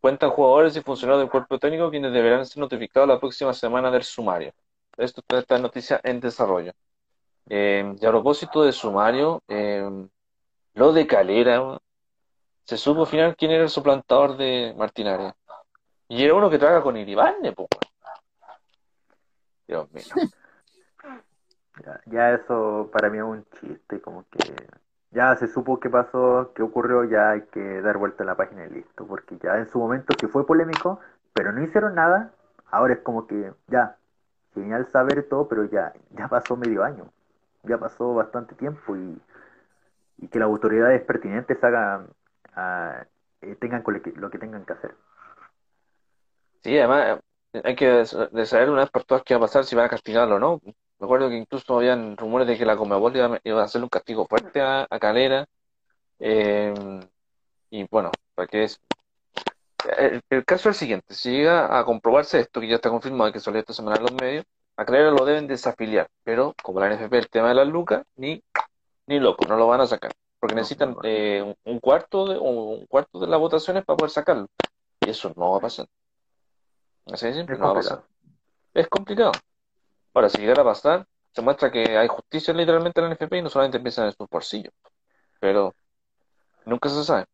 Cuentan 0.00 0.30
jugadores 0.30 0.76
y 0.76 0.82
funcionarios 0.82 1.22
del 1.22 1.30
cuerpo 1.30 1.58
técnico 1.58 1.90
quienes 1.90 2.12
deberán 2.12 2.46
ser 2.46 2.58
notificados 2.58 3.08
la 3.08 3.18
próxima 3.18 3.52
semana 3.52 3.90
del 3.90 4.04
sumario. 4.04 4.52
Esto 4.96 5.22
esta 5.28 5.58
noticia 5.58 6.00
en 6.04 6.20
desarrollo. 6.20 6.72
Eh, 7.48 7.96
y 8.00 8.06
a 8.06 8.10
propósito 8.10 8.62
de 8.62 8.72
sumario, 8.72 9.42
lo 10.74 10.92
de 10.92 11.06
Calera, 11.06 11.78
se 12.68 12.76
supo 12.76 13.00
al 13.00 13.06
final 13.06 13.34
quién 13.34 13.50
era 13.50 13.62
el 13.62 13.70
suplantador 13.70 14.36
de 14.36 14.74
Martinaria. 14.76 15.34
Y 16.06 16.22
era 16.22 16.34
uno 16.34 16.50
que 16.50 16.58
traga 16.58 16.82
con 16.82 16.98
Iribane, 16.98 17.52
pues. 17.52 17.68
Dios 19.66 19.90
mío. 19.90 20.04
Ya, 21.84 22.00
ya 22.06 22.32
eso 22.32 22.90
para 22.92 23.08
mí 23.08 23.18
es 23.18 23.22
un 23.22 23.46
chiste, 23.60 24.00
como 24.00 24.24
que 24.30 24.52
ya 25.12 25.36
se 25.36 25.46
supo 25.46 25.78
qué 25.78 25.88
pasó, 25.88 26.50
qué 26.52 26.64
ocurrió, 26.64 27.04
ya 27.04 27.30
hay 27.30 27.42
que 27.42 27.80
dar 27.82 27.98
vuelta 27.98 28.24
a 28.24 28.26
la 28.26 28.34
página 28.34 28.66
y 28.66 28.70
listo, 28.70 29.06
porque 29.06 29.38
ya 29.40 29.56
en 29.58 29.68
su 29.68 29.78
momento 29.78 30.12
sí 30.18 30.26
fue 30.26 30.44
polémico, 30.44 30.98
pero 31.32 31.52
no 31.52 31.62
hicieron 31.62 31.94
nada, 31.94 32.32
ahora 32.72 32.94
es 32.94 32.98
como 32.98 33.28
que 33.28 33.52
ya, 33.68 33.96
genial 34.54 34.88
saber 34.90 35.28
todo, 35.28 35.46
pero 35.46 35.66
ya, 35.66 35.92
ya 36.10 36.26
pasó 36.26 36.56
medio 36.56 36.82
año, 36.82 37.12
ya 37.62 37.78
pasó 37.78 38.12
bastante 38.12 38.56
tiempo 38.56 38.96
y, 38.96 39.22
y 40.16 40.26
que 40.26 40.40
las 40.40 40.46
autoridades 40.46 41.00
pertinentes 41.02 41.62
hagan, 41.62 42.08
ah, 42.58 43.06
eh, 43.42 43.56
tengan 43.60 43.84
lo 44.16 44.30
que, 44.30 44.38
tengan 44.38 44.64
que 44.66 44.72
hacer. 44.72 44.94
Sí, 46.62 46.76
además 46.78 47.20
eh, 47.52 47.62
hay 47.64 47.76
que 47.76 47.86
de- 47.86 48.46
saber 48.46 48.70
una 48.70 48.82
vez 48.82 48.90
por 48.90 49.04
todas 49.04 49.22
qué 49.24 49.34
va 49.34 49.38
a 49.38 49.42
pasar 49.42 49.64
si 49.64 49.76
van 49.76 49.86
a 49.86 49.90
castigarlo 49.90 50.36
o 50.36 50.38
no. 50.38 50.60
Me 50.64 51.04
acuerdo 51.06 51.28
que 51.28 51.36
incluso 51.36 51.76
habían 51.78 52.16
rumores 52.16 52.48
de 52.48 52.58
que 52.58 52.66
la 52.66 52.76
Conmebol 52.76 53.16
iba, 53.16 53.40
iba 53.44 53.60
a 53.62 53.64
hacerle 53.64 53.84
un 53.84 53.90
castigo 53.90 54.26
fuerte 54.26 54.60
a, 54.60 54.86
a 54.90 54.98
Calera. 54.98 55.46
eh, 56.20 56.74
y 57.70 57.84
bueno, 57.88 58.10
para 58.34 58.48
que 58.48 58.64
es. 58.64 58.80
El, 59.98 60.22
el 60.30 60.44
caso 60.44 60.68
es 60.70 60.76
el 60.76 60.80
siguiente: 60.80 61.14
si 61.14 61.30
llega 61.30 61.78
a 61.78 61.84
comprobarse 61.84 62.40
esto, 62.40 62.60
que 62.60 62.68
ya 62.68 62.76
está 62.76 62.90
confirmado 62.90 63.32
que 63.32 63.40
salió 63.40 63.60
esta 63.60 63.72
semana 63.72 63.96
en 63.98 64.02
los 64.04 64.12
medios, 64.12 64.44
a 64.76 64.84
Calera 64.84 65.10
lo 65.10 65.24
deben 65.24 65.46
desafiliar. 65.46 66.08
Pero 66.24 66.54
como 66.62 66.80
la 66.80 66.88
NFP, 66.92 67.18
el 67.18 67.28
tema 67.30 67.48
de 67.50 67.54
las 67.54 67.68
lucas, 67.68 68.04
ni, 68.16 68.42
ni 69.06 69.20
loco, 69.20 69.46
no 69.48 69.56
lo 69.56 69.66
van 69.68 69.82
a 69.82 69.86
sacar. 69.86 70.12
Porque 70.40 70.54
necesitan 70.54 70.96
eh, 71.02 71.54
un, 71.64 71.80
cuarto 71.80 72.26
de, 72.26 72.38
un 72.38 72.86
cuarto 72.86 73.18
de 73.18 73.26
las 73.26 73.40
votaciones 73.40 73.84
para 73.84 73.96
poder 73.96 74.10
sacarlo. 74.10 74.46
Y 75.00 75.10
eso 75.10 75.32
no 75.36 75.50
va 75.52 75.58
a 75.58 75.60
pasar. 75.60 75.86
Así 77.12 77.26
de 77.26 77.34
simple, 77.34 77.54
Es 77.54 77.60
no 77.60 77.66
va 77.66 77.72
a 77.72 77.74
pasar. 77.74 77.98
complicado. 77.98 78.18
Es 78.74 78.88
complicado. 78.88 79.32
Ahora, 80.14 80.28
si 80.28 80.38
llegara 80.38 80.62
a 80.62 80.66
pasar, 80.66 81.06
se 81.32 81.42
muestra 81.42 81.70
que 81.70 81.96
hay 81.98 82.06
justicia 82.08 82.54
literalmente 82.54 83.00
en 83.00 83.08
la 83.08 83.14
NFP 83.14 83.38
y 83.38 83.42
no 83.42 83.48
solamente 83.50 83.78
empiezan 83.78 84.06
en 84.06 84.12
sus 84.12 84.28
bolsillos. 84.28 84.72
Pero 85.40 85.74
nunca 86.64 86.88
se 86.88 87.02
sabe. 87.04 87.26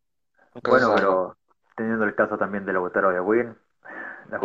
Nunca 0.53 0.71
se 0.71 0.71
Bueno, 0.71 0.87
sabe. 0.87 0.99
pero 1.01 1.37
teniendo 1.75 2.05
el 2.05 2.15
caso 2.15 2.37
también 2.37 2.65
de 2.65 2.73
la 2.73 2.79
Lautaro 2.79 3.11
de 3.11 3.19
Win, 3.19 3.55
la. 4.29 4.39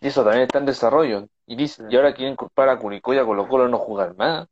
Y 0.00 0.08
eso 0.08 0.22
también 0.22 0.42
está 0.44 0.58
en 0.58 0.66
desarrollo. 0.66 1.26
Y, 1.46 1.56
dice, 1.56 1.82
Sí. 1.82 1.88
y 1.90 1.96
ahora 1.96 2.14
quieren 2.14 2.36
culpar 2.36 2.68
a 2.68 2.78
Curicó 2.78 3.14
y 3.14 3.18
a 3.18 3.24
Colo 3.24 3.48
Colo 3.48 3.64
de 3.64 3.70
no 3.70 3.78
jugar 3.78 4.14
más. 4.16 4.46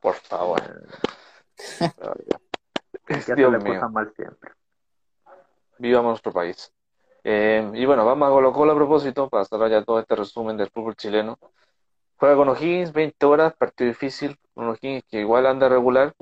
Por 0.00 0.14
favor. 0.14 0.60
Dios 3.36 3.52
mío. 3.62 3.74
cosas 3.74 3.92
mal 3.92 4.12
siempre. 4.14 4.52
Vivamos 5.78 6.10
nuestro 6.10 6.32
país. 6.32 6.72
Eh, 7.24 7.70
y 7.74 7.84
bueno, 7.84 8.04
vamos 8.04 8.28
a 8.28 8.30
Colo 8.30 8.52
Colo 8.52 8.72
a 8.72 8.76
propósito, 8.76 9.28
para 9.28 9.44
cerrar 9.44 9.70
ya 9.70 9.82
todo 9.82 9.98
este 9.98 10.16
resumen 10.16 10.56
del 10.56 10.70
fútbol 10.70 10.96
chileno. 10.96 11.38
Juega 12.16 12.36
con 12.36 12.48
O'Higgins, 12.50 12.92
20 12.92 13.26
horas, 13.26 13.54
partido 13.54 13.88
difícil. 13.88 14.38
Un 14.54 14.68
O'Higgins 14.68 15.04
que 15.08 15.20
igual 15.20 15.46
anda 15.46 15.68
regular 15.68 16.14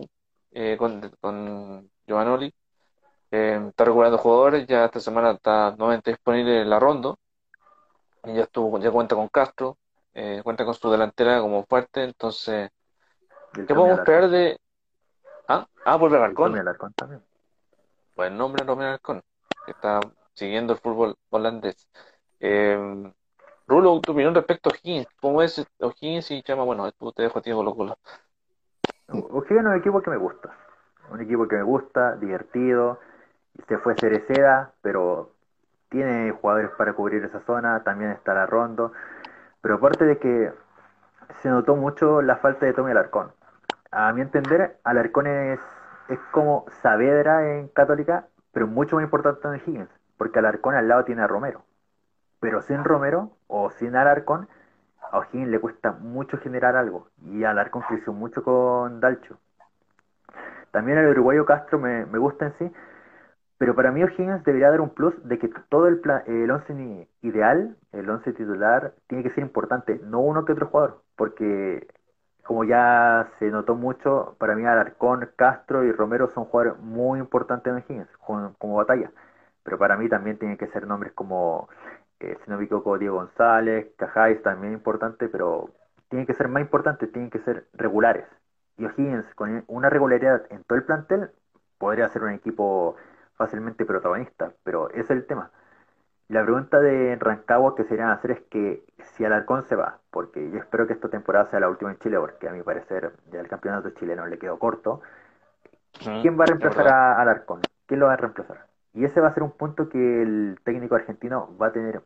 eh, 0.52 0.76
con, 0.78 1.10
con 1.20 1.90
Giovanoli. 2.06 2.54
Eh, 3.30 3.60
está 3.68 3.84
regulando 3.84 4.16
jugadores, 4.16 4.66
ya 4.66 4.86
esta 4.86 5.00
semana 5.00 5.32
está 5.32 5.74
nuevamente 5.76 6.12
disponible 6.12 6.64
la 6.64 6.78
Rondo. 6.78 7.18
Y 8.24 8.34
ya 8.34 8.42
estuvo, 8.42 8.78
ya 8.78 8.90
cuenta 8.90 9.14
con 9.14 9.28
Castro, 9.28 9.76
eh, 10.14 10.40
cuenta 10.42 10.64
con 10.64 10.74
su 10.74 10.90
delantera 10.90 11.40
como 11.40 11.64
fuerte. 11.64 12.04
Entonces, 12.04 12.70
¿qué 13.52 13.62
podemos 13.74 13.98
esperar 13.98 14.28
de. 14.30 14.58
Ah, 15.48 15.66
ah, 15.86 15.96
vuelve 15.96 16.18
El 16.18 16.24
Alarcón. 16.24 16.50
Tommy 16.50 16.60
Alarcón 16.60 16.92
también. 16.92 17.22
Buen 18.14 18.36
nombre, 18.36 18.64
Romero 18.66 18.88
Alarcón, 18.90 19.22
que 19.64 19.70
está 19.72 20.00
siguiendo 20.34 20.74
el 20.74 20.78
fútbol 20.78 21.16
holandés. 21.30 21.88
Eh, 22.38 23.12
Rulo, 23.66 24.00
tu 24.00 24.12
opinión 24.12 24.34
respecto 24.34 24.68
a 24.68 24.72
O'Higgins. 24.72 25.08
¿Cómo 25.20 25.42
es 25.42 25.66
O'Higgins 25.80 26.30
y 26.32 26.42
Chama? 26.42 26.64
Bueno, 26.64 26.90
te 26.92 27.22
dejo 27.22 27.38
a 27.38 27.42
ti 27.42 27.50
Colo 27.50 27.74
Colo. 27.74 27.96
O'Higgins 29.08 29.60
es 29.60 29.66
un 29.66 29.76
equipo 29.76 30.02
que 30.02 30.10
me 30.10 30.18
gusta. 30.18 30.54
Un 31.10 31.22
equipo 31.22 31.48
que 31.48 31.56
me 31.56 31.62
gusta, 31.62 32.16
divertido. 32.16 32.98
Se 33.68 33.78
fue 33.78 33.94
Cereceda, 33.98 34.74
pero 34.82 35.32
tiene 35.88 36.30
jugadores 36.32 36.70
para 36.76 36.92
cubrir 36.92 37.24
esa 37.24 37.40
zona. 37.46 37.82
También 37.84 38.10
está 38.10 38.34
la 38.34 38.44
Rondo. 38.44 38.92
Pero 39.62 39.76
aparte 39.76 40.04
de 40.04 40.18
que 40.18 40.52
se 41.40 41.48
notó 41.48 41.74
mucho 41.74 42.20
la 42.20 42.36
falta 42.36 42.66
de 42.66 42.74
Tommy 42.74 42.90
Alarcón. 42.90 43.32
A 43.90 44.12
mi 44.12 44.22
entender, 44.22 44.78
Alarcón 44.84 45.26
es, 45.26 45.60
es 46.08 46.18
como 46.32 46.64
Saavedra 46.82 47.58
en 47.58 47.68
Católica, 47.68 48.28
pero 48.52 48.66
mucho 48.66 48.96
más 48.96 49.04
importante 49.04 49.46
en 49.48 49.54
Higgins, 49.56 49.90
porque 50.16 50.38
Alarcón 50.38 50.74
al 50.74 50.88
lado 50.88 51.04
tiene 51.04 51.22
a 51.22 51.26
Romero. 51.26 51.64
Pero 52.40 52.62
sin 52.62 52.84
Romero 52.84 53.36
o 53.48 53.70
sin 53.70 53.96
Alarcón, 53.96 54.48
a 55.12 55.18
O'Higgins 55.18 55.48
le 55.50 55.60
cuesta 55.60 55.92
mucho 55.92 56.38
generar 56.38 56.76
algo. 56.76 57.08
Y 57.24 57.44
Alarcón 57.44 57.82
creció 57.88 58.12
mucho 58.12 58.42
con 58.44 59.00
Dalcho. 59.00 59.38
También 60.70 60.98
el 60.98 61.08
uruguayo 61.08 61.46
Castro 61.46 61.78
me, 61.78 62.06
me 62.06 62.18
gusta 62.18 62.46
en 62.46 62.52
sí, 62.58 62.72
pero 63.58 63.74
para 63.74 63.92
mí 63.92 64.04
O'Higgins 64.04 64.44
debería 64.44 64.70
dar 64.70 64.80
un 64.80 64.90
plus 64.90 65.14
de 65.28 65.38
que 65.38 65.50
todo 65.68 65.88
el, 65.88 66.00
pla- 66.00 66.24
el 66.26 66.50
once 66.50 67.08
ideal, 67.22 67.76
el 67.92 68.10
once 68.10 68.32
titular, 68.32 68.94
tiene 69.08 69.24
que 69.24 69.30
ser 69.30 69.42
importante, 69.44 70.00
no 70.04 70.20
uno 70.20 70.44
que 70.44 70.52
otro 70.52 70.68
jugador, 70.68 71.02
porque 71.16 71.88
como 72.48 72.64
ya 72.64 73.28
se 73.38 73.50
notó 73.50 73.74
mucho, 73.74 74.34
para 74.38 74.56
mí 74.56 74.64
Alarcón, 74.64 75.28
Castro 75.36 75.84
y 75.84 75.92
Romero 75.92 76.28
son 76.28 76.46
jugadores 76.46 76.80
muy 76.82 77.20
importantes 77.20 77.70
en 77.70 77.76
O'Higgins, 77.76 78.16
como, 78.16 78.54
como 78.56 78.76
batalla, 78.76 79.12
pero 79.62 79.78
para 79.78 79.98
mí 79.98 80.08
también 80.08 80.38
tienen 80.38 80.56
que 80.56 80.66
ser 80.68 80.86
nombres 80.86 81.12
como, 81.12 81.68
eh, 82.20 82.38
si 82.42 82.50
no 82.50 82.56
me 82.56 82.64
equivoco, 82.64 82.96
Diego 82.98 83.16
González, 83.16 83.88
Cajáis 83.98 84.42
también 84.42 84.72
importante, 84.72 85.28
pero 85.28 85.68
tienen 86.08 86.26
que 86.26 86.32
ser 86.32 86.48
más 86.48 86.62
importantes, 86.62 87.12
tienen 87.12 87.30
que 87.30 87.40
ser 87.40 87.66
regulares. 87.74 88.24
Y 88.78 88.86
O'Higgins, 88.86 89.26
con 89.34 89.64
una 89.66 89.90
regularidad 89.90 90.46
en 90.48 90.64
todo 90.64 90.78
el 90.78 90.84
plantel, 90.84 91.30
podría 91.76 92.08
ser 92.08 92.22
un 92.22 92.30
equipo 92.32 92.96
fácilmente 93.36 93.84
protagonista, 93.84 94.54
pero 94.64 94.88
ese 94.90 95.00
es 95.02 95.10
el 95.10 95.26
tema. 95.26 95.50
La 96.28 96.42
pregunta 96.42 96.78
de 96.78 97.16
Rancagua 97.16 97.74
que 97.74 97.84
se 97.84 97.90
deberían 97.90 98.10
hacer 98.10 98.32
es 98.32 98.40
que 98.50 98.84
si 98.98 99.24
Alarcón 99.24 99.64
se 99.66 99.74
va, 99.76 99.98
porque 100.10 100.50
yo 100.50 100.58
espero 100.58 100.86
que 100.86 100.92
esta 100.92 101.08
temporada 101.08 101.46
sea 101.46 101.60
la 101.60 101.70
última 101.70 101.90
en 101.90 101.98
Chile, 101.98 102.18
porque 102.18 102.48
a 102.48 102.52
mi 102.52 102.62
parecer 102.62 103.14
ya 103.32 103.40
el 103.40 103.48
campeonato 103.48 103.90
chileno 103.90 104.26
le 104.26 104.38
quedó 104.38 104.58
corto, 104.58 105.00
¿quién 106.20 106.38
va 106.38 106.44
a 106.44 106.48
reemplazar 106.48 106.88
a 106.88 107.20
Alarcón? 107.20 107.62
¿Quién 107.86 108.00
lo 108.00 108.06
va 108.06 108.12
a 108.12 108.16
reemplazar? 108.16 108.66
Y 108.92 109.04
ese 109.04 109.22
va 109.22 109.28
a 109.28 109.34
ser 109.34 109.42
un 109.42 109.52
punto 109.52 109.88
que 109.88 110.22
el 110.22 110.60
técnico 110.64 110.96
argentino 110.96 111.56
va 111.56 111.68
a 111.68 111.72
tener, 111.72 112.02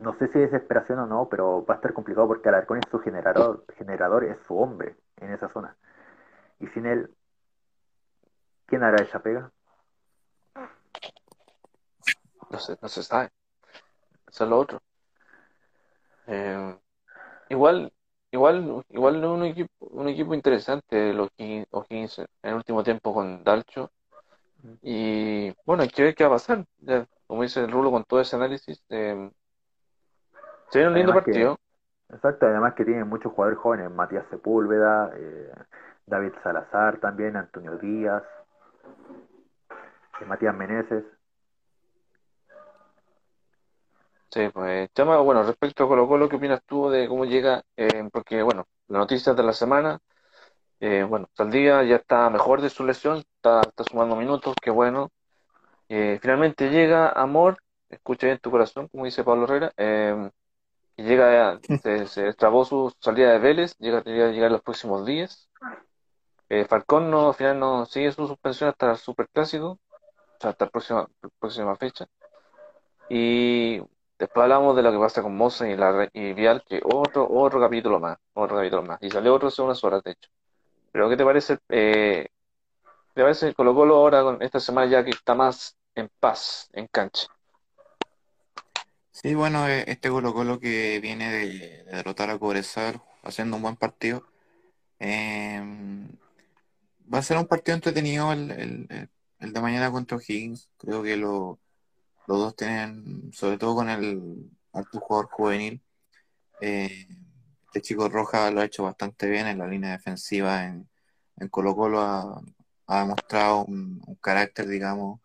no 0.00 0.12
sé 0.18 0.28
si 0.28 0.38
desesperación 0.38 0.98
o 0.98 1.06
no, 1.06 1.30
pero 1.30 1.64
va 1.64 1.74
a 1.74 1.76
estar 1.76 1.94
complicado 1.94 2.28
porque 2.28 2.50
Alarcón 2.50 2.78
es 2.78 2.90
su 2.90 2.98
generador, 2.98 3.64
generador 3.78 4.24
es 4.24 4.38
su 4.46 4.58
hombre 4.58 4.96
en 5.16 5.32
esa 5.32 5.48
zona. 5.48 5.76
Y 6.60 6.66
sin 6.68 6.84
él, 6.84 7.10
¿quién 8.66 8.82
hará 8.82 9.02
esa 9.02 9.20
pega? 9.20 9.50
No 12.50 12.58
se, 12.58 12.76
no 12.82 12.88
se 12.88 13.02
sabe. 13.02 13.30
Eso 14.28 14.44
es 14.44 14.50
lo 14.50 14.58
otro. 14.58 14.82
Eh, 16.26 16.76
igual, 17.48 17.92
igual, 18.30 18.84
igual 18.88 19.16
es 19.16 19.24
un 19.24 19.44
equipo, 19.44 19.70
un 19.80 20.08
equipo 20.08 20.34
interesante 20.34 21.12
los 21.12 21.30
O'Higgins 21.70 22.18
en 22.18 22.26
el 22.42 22.54
último 22.54 22.82
tiempo 22.82 23.14
con 23.14 23.42
Dalcho. 23.44 23.90
Y 24.82 25.54
bueno, 25.64 25.82
hay 25.84 25.88
que 25.88 26.02
ver 26.02 26.14
qué 26.14 26.24
va 26.24 26.30
a 26.30 26.32
pasar. 26.34 26.64
Ya, 26.78 27.06
como 27.26 27.42
dice 27.42 27.60
el 27.60 27.70
Rulo 27.70 27.90
con 27.90 28.04
todo 28.04 28.20
ese 28.20 28.36
análisis, 28.36 28.82
eh, 28.88 29.30
se 30.70 30.78
viene 30.78 30.88
un 30.92 30.98
lindo 30.98 31.12
Además 31.12 31.24
que- 31.24 31.32
partido. 31.32 31.58
Exacto, 32.08 32.46
además 32.46 32.74
que 32.74 32.84
tienen 32.84 33.08
muchos 33.08 33.32
jugadores 33.32 33.58
jóvenes, 33.58 33.90
Matías 33.90 34.24
Sepúlveda, 34.30 35.10
eh, 35.16 35.52
David 36.06 36.32
Salazar 36.42 36.98
también, 37.00 37.36
Antonio 37.36 37.76
Díaz, 37.78 38.22
eh, 40.20 40.24
Matías 40.24 40.54
Meneses. 40.54 41.04
Sí, 44.36 44.50
pues, 44.52 44.90
Chama, 44.94 45.16
bueno, 45.20 45.42
respecto 45.44 45.84
a 45.84 45.88
Colo 45.88 46.06
Colo, 46.06 46.28
¿qué 46.28 46.36
opinas 46.36 46.60
tú 46.66 46.90
de 46.90 47.08
cómo 47.08 47.24
llega? 47.24 47.64
Eh, 47.74 48.06
porque, 48.12 48.42
bueno, 48.42 48.66
las 48.86 48.98
noticias 48.98 49.34
de 49.34 49.42
la 49.42 49.54
semana, 49.54 49.98
eh, 50.78 51.04
bueno, 51.08 51.30
Saldía 51.32 51.82
ya 51.84 51.96
está 51.96 52.28
mejor 52.28 52.60
de 52.60 52.68
su 52.68 52.84
lesión, 52.84 53.24
está, 53.36 53.62
está 53.62 53.84
sumando 53.84 54.14
minutos, 54.14 54.54
qué 54.60 54.70
bueno. 54.70 55.10
Eh, 55.88 56.18
finalmente 56.20 56.68
llega 56.68 57.08
Amor, 57.08 57.56
escucha 57.88 58.26
bien 58.26 58.38
tu 58.38 58.50
corazón, 58.50 58.88
como 58.88 59.06
dice 59.06 59.24
Pablo 59.24 59.44
Herrera, 59.44 59.72
y 60.98 61.02
llega, 61.02 61.58
se, 61.82 62.06
se 62.06 62.34
su 62.34 62.94
salida 63.00 63.32
de 63.32 63.38
Vélez, 63.38 63.74
llega, 63.78 64.04
llega 64.04 64.26
a 64.26 64.32
llegar 64.32 64.52
los 64.52 64.60
próximos 64.60 65.06
días. 65.06 65.48
Eh, 66.50 66.66
Falcón 66.66 67.10
no, 67.10 67.28
al 67.28 67.34
final 67.34 67.58
no 67.58 67.86
sigue 67.86 68.12
su 68.12 68.26
suspensión 68.26 68.68
hasta 68.68 68.90
el 68.90 68.98
Superclásico, 68.98 69.66
o 69.70 69.80
sea, 70.38 70.50
hasta 70.50 70.66
la 70.66 70.70
próxima, 70.70 71.08
próxima 71.38 71.74
fecha. 71.76 72.06
Y 73.08 73.80
después 74.18 74.42
hablamos 74.44 74.76
de 74.76 74.82
lo 74.82 74.92
que 74.92 74.98
pasa 74.98 75.22
con 75.22 75.36
Moza 75.36 75.68
y, 75.68 75.76
la, 75.76 76.08
y 76.12 76.32
Vial, 76.34 76.62
que 76.68 76.80
otro, 76.84 77.28
otro 77.30 77.60
capítulo 77.60 78.00
más, 78.00 78.18
otro 78.34 78.56
capítulo 78.56 78.82
más. 78.82 78.98
Y 79.02 79.10
salió 79.10 79.34
otro 79.34 79.48
hace 79.48 79.62
unas 79.62 79.82
horas, 79.84 80.02
de 80.04 80.12
hecho. 80.12 80.30
Pero 80.92 81.08
¿qué 81.10 81.16
te 81.16 81.24
parece 81.24 81.58
eh, 81.70 82.26
¿Te 83.14 83.22
parece 83.22 83.54
Colo 83.54 83.74
Colo 83.74 83.96
ahora 83.96 84.22
con 84.22 84.42
esta 84.42 84.60
semana 84.60 84.90
ya 84.90 85.04
que 85.04 85.10
está 85.10 85.34
más 85.34 85.76
en 85.94 86.10
paz, 86.20 86.68
en 86.72 86.86
cancha? 86.88 87.26
Sí, 89.10 89.34
bueno, 89.34 89.66
eh, 89.68 89.84
este 89.88 90.10
Colo 90.10 90.34
Colo 90.34 90.60
que 90.60 91.00
viene 91.00 91.30
de, 91.32 91.48
de 91.48 91.84
derrotar 91.84 92.30
a 92.30 92.38
Cobresal 92.38 93.00
haciendo 93.22 93.56
un 93.56 93.62
buen 93.62 93.76
partido. 93.76 94.24
eh, 95.00 95.62
va 97.12 97.18
a 97.18 97.22
ser 97.22 97.38
un 97.38 97.46
partido 97.46 97.74
entretenido 97.76 98.32
el, 98.32 98.50
el- 98.50 98.86
el- 98.90 99.10
el 99.40 99.52
de 99.52 99.60
mañana 99.60 99.90
contra 99.92 100.16
O'Higgins. 100.16 100.70
Creo 100.78 101.02
que 101.02 101.16
lo- 101.16 101.58
los 102.26 102.38
dos 102.38 102.56
tienen, 102.56 103.32
sobre 103.32 103.58
todo 103.58 103.76
con 103.76 103.88
el 103.90 104.50
alto 104.72 105.00
jugador 105.00 105.28
juvenil, 105.30 105.82
eh, 106.60 107.06
este 107.66 107.82
chico 107.82 108.08
Roja 108.08 108.50
lo 108.50 108.60
ha 108.60 108.64
hecho 108.64 108.84
bastante 108.84 109.28
bien 109.28 109.46
en 109.46 109.58
la 109.58 109.66
línea 109.66 109.92
defensiva 109.92 110.64
en, 110.64 110.88
Colo 111.50 111.76
Colo 111.76 112.00
ha, 112.00 112.42
ha 112.86 113.00
demostrado 113.00 113.64
un, 113.66 114.00
carácter, 114.20 114.66
digamos, 114.68 115.20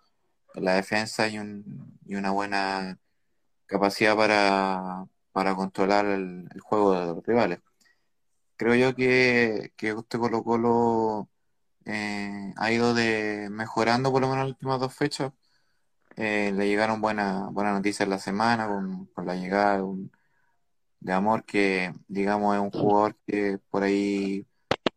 en 0.56 0.66
la 0.66 0.76
defensa 0.76 1.28
y, 1.28 1.40
un, 1.40 1.98
y 2.06 2.16
una 2.16 2.32
buena 2.32 3.00
capacidad 3.66 4.16
para, 4.18 5.56
controlar 5.56 6.06
el, 6.06 6.50
juego 6.62 6.94
de 6.94 7.06
los 7.08 7.26
rivales. 7.26 7.60
Creo 8.58 8.76
yo 8.76 8.96
que, 8.96 9.72
que 9.76 9.90
este 9.92 10.20
Colo 10.20 10.44
Colo 10.44 11.30
eh, 11.86 12.54
ha 12.58 12.72
ido 12.72 12.94
de 12.94 13.50
mejorando 13.50 14.12
por 14.12 14.22
lo 14.22 14.30
menos 14.30 14.46
las 14.46 14.54
últimas 14.54 14.80
dos 14.80 14.94
fechas. 14.94 15.34
Eh, 16.18 16.52
le 16.56 16.68
llegaron 16.68 17.02
buenas 17.02 17.52
buenas 17.54 17.74
noticias 17.74 18.08
la 18.10 18.20
semana 18.20 18.68
con, 18.68 19.10
la 19.26 19.36
llegada 19.36 19.78
de, 19.78 19.84
un- 19.84 20.12
de 21.02 21.14
Amor, 21.14 21.46
que 21.46 21.94
digamos 22.08 22.56
es 22.56 22.62
un 22.62 22.72
jugador 22.72 23.18
que 23.28 23.60
por 23.72 23.84
ahí 23.84 24.48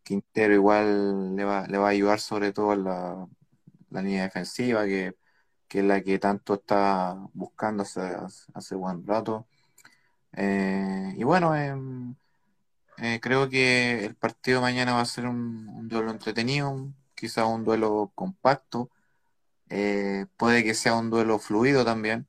Quintero 0.05 0.55
igual 0.55 1.37
le 1.37 1.45
va, 1.45 1.67
le 1.69 1.79
va 1.79 1.89
a 1.89 1.91
ayudar 1.91 2.21
sobre 2.21 2.53
todo 2.53 2.75
en 2.75 2.85
la, 2.85 3.29
la 3.91 4.03
línea 4.03 4.25
defensiva, 4.25 4.85
que, 4.87 5.17
que 5.69 5.81
es 5.81 5.85
la 5.87 6.03
que 6.03 6.19
tanto 6.19 6.55
está 6.55 7.17
buscando 7.35 7.83
hace, 7.85 8.01
hace 8.55 8.75
buen 8.77 9.07
rato. 9.07 9.47
Eh, 10.33 11.15
y 11.17 11.25
bueno, 11.25 11.55
em, 11.57 12.15
eh, 12.99 13.21
creo 13.21 13.49
que 13.49 14.05
el 14.05 14.15
partido 14.17 14.61
mañana 14.61 14.95
va 14.95 15.01
a 15.03 15.05
ser 15.07 15.27
un, 15.27 15.69
un 15.69 15.89
duelo 15.89 16.11
entretenido, 16.11 16.93
quizás 17.15 17.47
un 17.47 17.65
duelo 17.65 18.13
compacto, 18.15 18.91
eh, 19.71 20.27
puede 20.37 20.65
que 20.65 20.75
sea 20.75 20.95
un 20.97 21.11
duelo 21.11 21.39
fluido 21.39 21.85
también, 21.85 22.27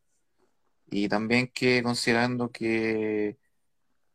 y 0.87 1.09
también 1.09 1.49
que 1.53 1.83
considerando 1.83 2.51
que, 2.51 3.37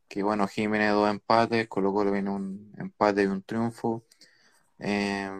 que 0.08 0.22
bueno, 0.22 0.48
Jiménez 0.48 0.92
dos 0.92 1.10
empates, 1.10 1.68
Colo 1.68 1.92
Colo 1.92 2.12
viene 2.12 2.30
un 2.30 2.72
empate 2.78 3.24
y 3.24 3.26
un 3.26 3.42
triunfo, 3.42 4.04
eh, 4.80 5.30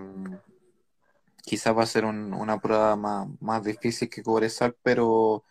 quizás 1.43 1.77
va 1.77 1.83
a 1.83 1.87
ser 1.87 2.05
un- 2.05 2.33
una 2.35 2.61
prueba 2.61 2.97
más, 2.97 3.29
más 3.41 3.65
difícil 3.65 4.09
que 4.09 4.23
Cobresal, 4.23 4.77
pero, 4.83 5.45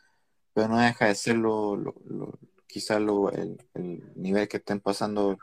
pero 0.54 0.68
no 0.70 0.80
deja 0.80 1.06
de 1.08 1.16
ser 1.16 1.36
lo, 1.38 1.76
lo- 1.78 2.40
quizás 2.68 3.02
lo- 3.02 3.32
el, 3.32 3.58
el 3.74 4.04
nivel 4.16 4.48
que 4.48 4.58
estén 4.58 4.80
pasando 4.80 5.38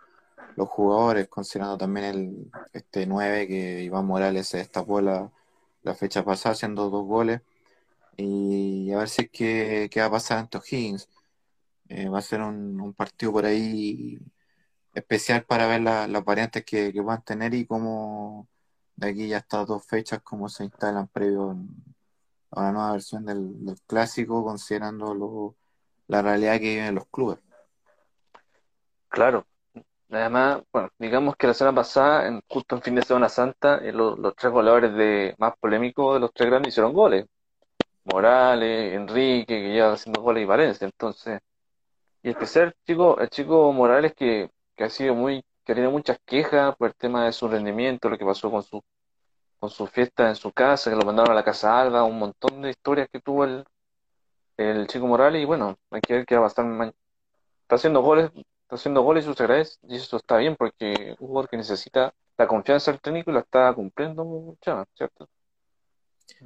los 0.56 0.68
jugadores, 0.68 1.28
considerando 1.28 1.78
también 1.78 2.06
el, 2.06 2.52
este 2.72 3.06
9 3.06 3.46
que 3.48 3.82
Iván 3.84 4.06
Morales 4.06 4.48
se 4.48 4.58
destapó 4.58 5.00
la, 5.00 5.30
la 5.86 5.94
fecha 5.94 6.24
pasada 6.24 6.52
haciendo 6.54 6.90
dos 6.90 7.06
goles. 7.06 7.40
Y 8.16 8.92
a 8.92 8.98
ver 8.98 9.08
si 9.08 9.22
es 9.22 9.30
que, 9.30 9.88
qué 9.90 10.00
va 10.00 10.06
a 10.06 10.10
pasar 10.10 10.38
ante 10.38 10.58
O'Higgins. 10.58 11.08
Eh, 11.88 12.08
va 12.08 12.18
a 12.18 12.22
ser 12.22 12.40
un, 12.42 12.94
partido 12.94 13.32
por 13.32 13.46
ahí 13.46 14.18
especial 14.94 15.44
para 15.44 15.66
ver 15.68 15.82
la- 15.82 16.08
las 16.08 16.24
variantes 16.24 16.64
que, 16.64 16.92
que 16.92 17.00
van 17.00 17.18
a 17.18 17.22
tener 17.22 17.54
y 17.54 17.66
cómo 17.66 18.48
de 18.96 19.08
aquí 19.10 19.28
ya 19.28 19.38
estas 19.38 19.66
dos 19.66 19.86
fechas, 19.86 20.20
cómo 20.22 20.48
se 20.48 20.64
instalan 20.64 21.08
previo 21.08 21.50
a 22.50 22.60
una 22.60 22.72
nueva 22.72 22.92
versión 22.92 23.24
del, 23.26 23.64
del 23.64 23.80
clásico, 23.82 24.44
considerando 24.44 25.14
lo- 25.14 25.56
la 26.08 26.22
realidad 26.22 26.54
que 26.54 26.76
viven 26.76 26.94
los 26.96 27.06
clubes. 27.06 27.38
Claro. 29.08 29.46
Además, 30.10 30.62
bueno, 30.72 30.88
digamos 30.98 31.36
que 31.36 31.46
la 31.48 31.54
semana 31.54 31.74
pasada, 31.76 32.28
en, 32.28 32.40
justo 32.48 32.76
en 32.76 32.82
fin 32.82 32.94
de 32.94 33.02
Semana 33.02 33.28
Santa, 33.28 33.78
eh, 33.78 33.92
lo- 33.92 34.16
los, 34.16 34.34
tres 34.36 34.52
goleadores 34.52 34.94
de, 34.94 35.34
más 35.38 35.54
polémicos 35.58 36.14
de 36.14 36.20
los 36.20 36.32
tres 36.32 36.48
grandes 36.48 36.72
hicieron 36.72 36.92
goles. 36.92 37.26
Morales, 38.04 38.94
Enrique, 38.94 39.46
que 39.46 39.72
lleva 39.72 39.92
haciendo 39.94 40.22
goles 40.22 40.42
y 40.44 40.46
Valencia. 40.46 40.86
Entonces, 40.86 41.40
y 42.22 42.30
especial 42.30 42.66
el 42.68 42.74
chico, 42.86 43.18
el 43.20 43.30
chico 43.30 43.72
Morales 43.72 44.14
que, 44.16 44.50
que 44.76 44.84
ha 44.84 44.90
sido 44.90 45.14
muy, 45.14 45.42
que 45.64 45.72
ha 45.72 45.74
tenido 45.76 45.92
muchas 45.92 46.18
quejas 46.26 46.76
por 46.76 46.88
el 46.88 46.94
tema 46.96 47.24
de 47.26 47.32
su 47.32 47.48
rendimiento, 47.48 48.08
lo 48.10 48.18
que 48.18 48.24
pasó 48.26 48.50
con 48.50 48.62
su, 48.62 48.82
con 49.60 49.70
su 49.70 49.86
fiesta 49.86 50.28
en 50.28 50.36
su 50.36 50.52
casa, 50.52 50.90
que 50.90 50.96
lo 50.96 51.04
mandaron 51.04 51.32
a 51.32 51.36
la 51.36 51.44
casa 51.44 51.80
Alba, 51.80 52.04
un 52.04 52.18
montón 52.18 52.62
de 52.62 52.70
historias 52.70 53.08
que 53.12 53.20
tuvo 53.20 53.44
el, 53.44 53.64
el 54.58 54.86
chico 54.88 55.06
Morales, 55.06 55.42
y 55.42 55.44
bueno, 55.46 55.76
hay 55.90 56.00
que 56.00 56.14
ver 56.14 56.26
qué 56.26 56.36
va 56.36 56.46
a 56.46 56.50
pasar 56.50 56.66
Está 57.62 57.76
haciendo 57.76 58.02
goles, 58.02 58.30
está 58.66 58.74
haciendo 58.74 59.02
goles 59.02 59.26
y 59.26 59.32
se 59.32 59.42
agradece, 59.44 59.78
y 59.88 59.94
eso 59.94 60.16
está 60.16 60.38
bien 60.38 60.56
porque 60.56 60.92
es 60.92 61.20
un 61.20 61.28
jugador 61.28 61.48
que 61.48 61.56
necesita 61.56 62.12
la 62.36 62.48
confianza 62.48 62.90
del 62.90 63.00
técnico 63.00 63.30
y 63.30 63.34
la 63.34 63.40
está 63.40 63.72
cumpliendo 63.72 64.56
Chama, 64.60 64.84
¿cierto? 64.96 65.28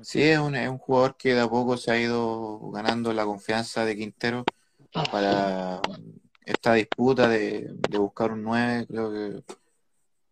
Sí, 0.03 0.23
es 0.23 0.39
un, 0.39 0.55
es 0.55 0.69
un 0.69 0.77
jugador 0.77 1.17
que 1.17 1.35
de 1.35 1.41
a 1.41 1.49
poco 1.49 1.79
se 1.79 1.91
ha 1.91 1.99
ido 1.99 2.61
ganando 2.71 3.15
la 3.15 3.25
confianza 3.25 3.87
de 3.87 3.97
Quintero 3.97 4.45
para 5.11 5.81
esta 6.45 6.75
disputa 6.75 7.27
de, 7.27 7.71
de 7.89 7.99
buscar 7.99 8.33
un 8.33 8.43
9. 8.43 8.87
Creo 8.87 9.11
que 9.11 9.43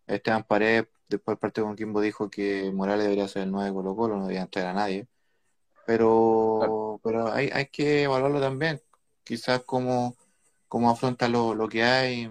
Esteban 0.06 0.44
Paredes, 0.44 0.89
después 1.09 1.35
del 1.35 1.40
partido 1.40 1.66
con 1.66 1.77
Kimbo, 1.77 2.02
dijo 2.02 2.28
que 2.28 2.70
Morales 2.70 3.05
debería 3.05 3.27
ser 3.28 3.44
el 3.44 3.51
9 3.51 3.70
de 3.70 3.74
Colo 3.74 3.97
Colo, 3.97 4.16
no 4.16 4.23
debería 4.23 4.43
entrar 4.43 4.66
a 4.66 4.74
nadie. 4.74 5.09
Pero, 5.86 7.01
pero 7.02 7.32
hay, 7.32 7.48
hay 7.51 7.66
que 7.66 8.02
evaluarlo 8.02 8.40
también. 8.40 8.82
Quizás 9.24 9.62
cómo, 9.65 10.15
cómo 10.69 10.90
afronta 10.90 11.28
lo, 11.28 11.55
lo 11.55 11.69
que 11.69 11.82
hay. 11.85 12.31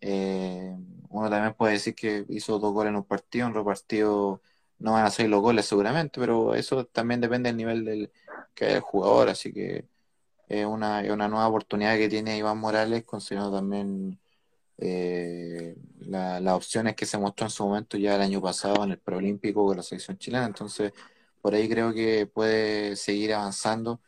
Eh, 0.00 0.76
uno 1.10 1.30
también 1.30 1.54
puede 1.54 1.74
decir 1.74 1.94
que 1.94 2.24
hizo 2.28 2.58
dos 2.58 2.72
goles 2.72 2.90
en 2.90 2.96
un 2.96 3.04
partido, 3.04 3.46
en 3.46 3.52
otro 3.52 3.64
partido 3.64 4.42
no 4.78 4.92
van 4.92 5.06
a 5.06 5.10
ser 5.10 5.28
los 5.30 5.40
goles 5.42 5.66
seguramente, 5.66 6.20
pero 6.20 6.54
eso 6.54 6.84
también 6.86 7.20
depende 7.20 7.48
del 7.48 7.56
nivel 7.56 7.84
del 7.84 8.12
que 8.54 8.66
hay 8.66 8.74
el 8.74 8.80
jugador, 8.80 9.28
así 9.30 9.52
que 9.52 9.86
es 10.48 10.66
una, 10.66 11.02
es 11.04 11.10
una 11.10 11.28
nueva 11.28 11.48
oportunidad 11.48 11.96
que 11.96 12.08
tiene 12.08 12.38
Iván 12.38 12.58
Morales, 12.58 13.04
considerando 13.04 13.56
también 13.58 14.18
eh, 14.78 15.76
la- 16.00 16.40
las 16.40 16.54
opciones 16.54 16.94
que 16.96 17.06
se 17.06 17.18
mostró 17.18 17.46
en 17.46 17.50
su 17.50 17.64
momento 17.66 17.96
ya 17.98 18.14
el 18.16 18.22
año 18.22 18.40
pasado 18.42 18.84
en 18.84 18.92
el 18.92 18.98
preolímpico 18.98 19.64
con 19.66 19.76
la 19.76 19.82
selección 19.82 20.18
chilena, 20.18 20.46
entonces 20.46 20.92
por 21.42 21.54
ahí 21.54 21.68
creo 21.68 21.92
que 21.94 22.26
puede 22.26 22.96
seguir 22.96 23.34
avanzando, 23.34 24.00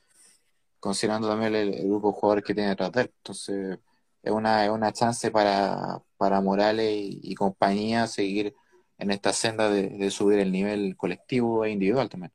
considerando 0.80 1.28
también 1.28 1.54
el, 1.54 1.88
grupo 1.88 2.08
de 2.08 2.14
jugadores 2.14 2.44
que 2.44 2.54
tiene 2.54 2.70
detrás 2.70 2.92
de 2.92 3.02
él, 3.02 3.12
entonces 3.16 3.78
es 4.22 4.32
una, 4.32 4.64
es 4.64 4.70
una 4.70 4.92
chance 4.92 5.30
para, 5.30 6.00
para 6.16 6.40
Morales 6.40 6.90
y, 6.92 7.34
compañía 7.34 8.06
seguir 8.06 8.54
en 8.98 9.10
esta 9.10 9.32
senda 9.32 9.70
de, 9.70 10.10
subir 10.10 10.38
el 10.38 10.52
nivel 10.52 10.96
colectivo 10.96 11.64
e 11.64 11.70
individual 11.70 12.08
también. 12.08 12.32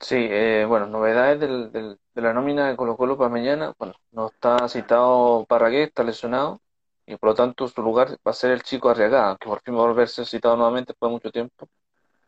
Sí, 0.00 0.16
eh, 0.18 0.66
bueno, 0.68 0.86
novedades 0.86 1.40
del, 1.40 1.98
de 2.14 2.22
la 2.22 2.32
nómina 2.32 2.68
de 2.68 2.76
Colo 2.76 2.96
Colo 2.96 3.16
para 3.16 3.30
mañana. 3.30 3.74
Bueno, 3.78 3.94
no 4.12 4.28
está 4.28 4.68
citado 4.68 5.46
Parragués, 5.46 5.88
está 5.88 6.04
lesionado, 6.04 6.60
y 7.06 7.16
por 7.16 7.30
lo 7.30 7.34
tanto 7.34 7.68
su 7.68 7.82
lugar 7.82 8.18
va 8.26 8.30
a 8.30 8.34
ser 8.34 8.52
el 8.52 8.62
chico 8.62 8.88
Arriagada, 8.90 9.36
que 9.38 9.48
por 9.48 9.60
fin 9.62 9.74
va 9.74 9.80
a 9.80 9.86
volver 9.86 10.04
a 10.04 10.08
ser 10.08 10.26
citado 10.26 10.56
nuevamente 10.56 10.92
después 10.92 11.10
de 11.10 11.12
mucho 11.12 11.30
tiempo. 11.30 11.68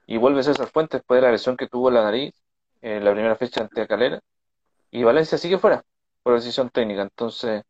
Y 0.06 0.18
vuelve 0.18 0.42
César 0.42 0.68
Fuentes 0.68 1.00
después 1.00 1.18
de 1.18 1.26
la 1.26 1.32
lesión 1.32 1.56
que 1.56 1.68
tuvo 1.68 1.88
en 1.88 1.94
la 1.94 2.04
nariz 2.04 2.34
en 2.82 3.04
la 3.04 3.12
primera 3.12 3.36
fecha 3.36 3.62
ante 3.62 3.86
Calera. 3.86 4.20
Y 4.90 5.04
Valencia 5.04 5.38
sigue 5.38 5.58
fuera 5.58 5.82
por 6.22 6.34
decisión 6.34 6.70
técnica. 6.70 7.02
Entonces, 7.02 7.62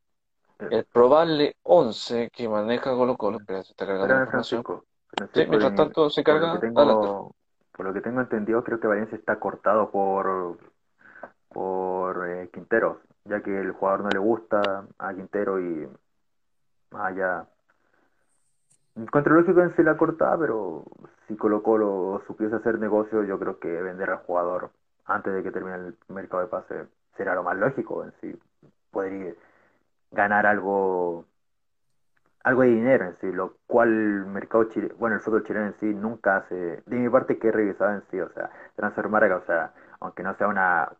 el 0.58 0.84
probable 0.84 1.56
11 1.62 2.30
que 2.30 2.48
maneja 2.48 2.90
Colo 2.92 3.16
Colo, 3.16 3.38
se 3.46 3.58
está 3.58 3.86
cargando. 3.86 4.30
Francisco. 4.30 4.84
Sí, 5.32 5.44
mientras 5.48 5.74
tanto 5.74 6.10
se 6.10 6.22
por 6.22 6.34
lo 6.34 6.40
carga, 6.40 6.60
que 6.60 6.66
adelante. 6.66 6.82
tengo, 6.82 7.34
por 7.72 7.86
lo 7.86 7.92
que 7.92 8.00
tengo 8.00 8.20
entendido, 8.20 8.64
creo 8.64 8.80
que 8.80 8.86
Valencia 8.86 9.16
está 9.16 9.38
cortado 9.38 9.90
por, 9.90 10.58
por 11.48 12.28
eh, 12.28 12.50
Quintero, 12.52 13.00
ya 13.24 13.42
que 13.42 13.58
el 13.58 13.72
jugador 13.72 14.04
no 14.04 14.08
le 14.08 14.18
gusta 14.18 14.86
a 14.98 15.14
Quintero 15.14 15.60
y 15.60 15.88
ah, 16.92 17.10
ya. 17.12 17.48
Encuentro 18.94 19.34
lógico 19.34 19.60
en 19.60 19.76
sí 19.76 19.82
la 19.82 19.98
cortada, 19.98 20.38
pero 20.38 20.84
si 21.28 21.36
Colo 21.36 21.62
Colo 21.62 22.22
supiese 22.26 22.56
hacer 22.56 22.78
negocio, 22.78 23.22
yo 23.24 23.38
creo 23.38 23.58
que 23.58 23.68
vender 23.68 24.10
al 24.10 24.18
jugador 24.18 24.70
antes 25.06 25.32
de 25.34 25.42
que 25.42 25.50
termine 25.50 25.76
el 25.76 25.96
mercado 26.08 26.42
de 26.42 26.48
pase 26.48 26.86
será 27.16 27.34
lo 27.34 27.42
más 27.42 27.56
lógico 27.56 28.04
en 28.04 28.12
sí. 28.20 28.38
Podría 28.90 29.34
ganar 30.10 30.46
algo 30.46 31.26
algo 32.46 32.62
de 32.62 32.68
dinero 32.68 33.06
en 33.06 33.16
sí, 33.16 33.32
lo 33.32 33.56
cual 33.66 33.88
el 33.88 34.26
mercado 34.26 34.64
chileno, 34.64 34.94
bueno, 34.98 35.16
el 35.16 35.22
fútbol 35.22 35.42
chileno 35.42 35.66
en 35.66 35.74
sí 35.80 35.86
nunca 35.92 36.36
hace, 36.36 36.82
de 36.86 36.96
mi 36.96 37.08
parte 37.08 37.38
que 37.38 37.48
he 37.48 37.52
revisado 37.52 37.92
en 37.92 38.02
sí, 38.10 38.20
o 38.20 38.28
sea, 38.30 38.50
Transfer 38.76 39.08
Marca, 39.08 39.36
o 39.36 39.44
sea, 39.46 39.72
aunque 39.98 40.22
no 40.22 40.32
sea 40.36 40.46
una 40.46 40.92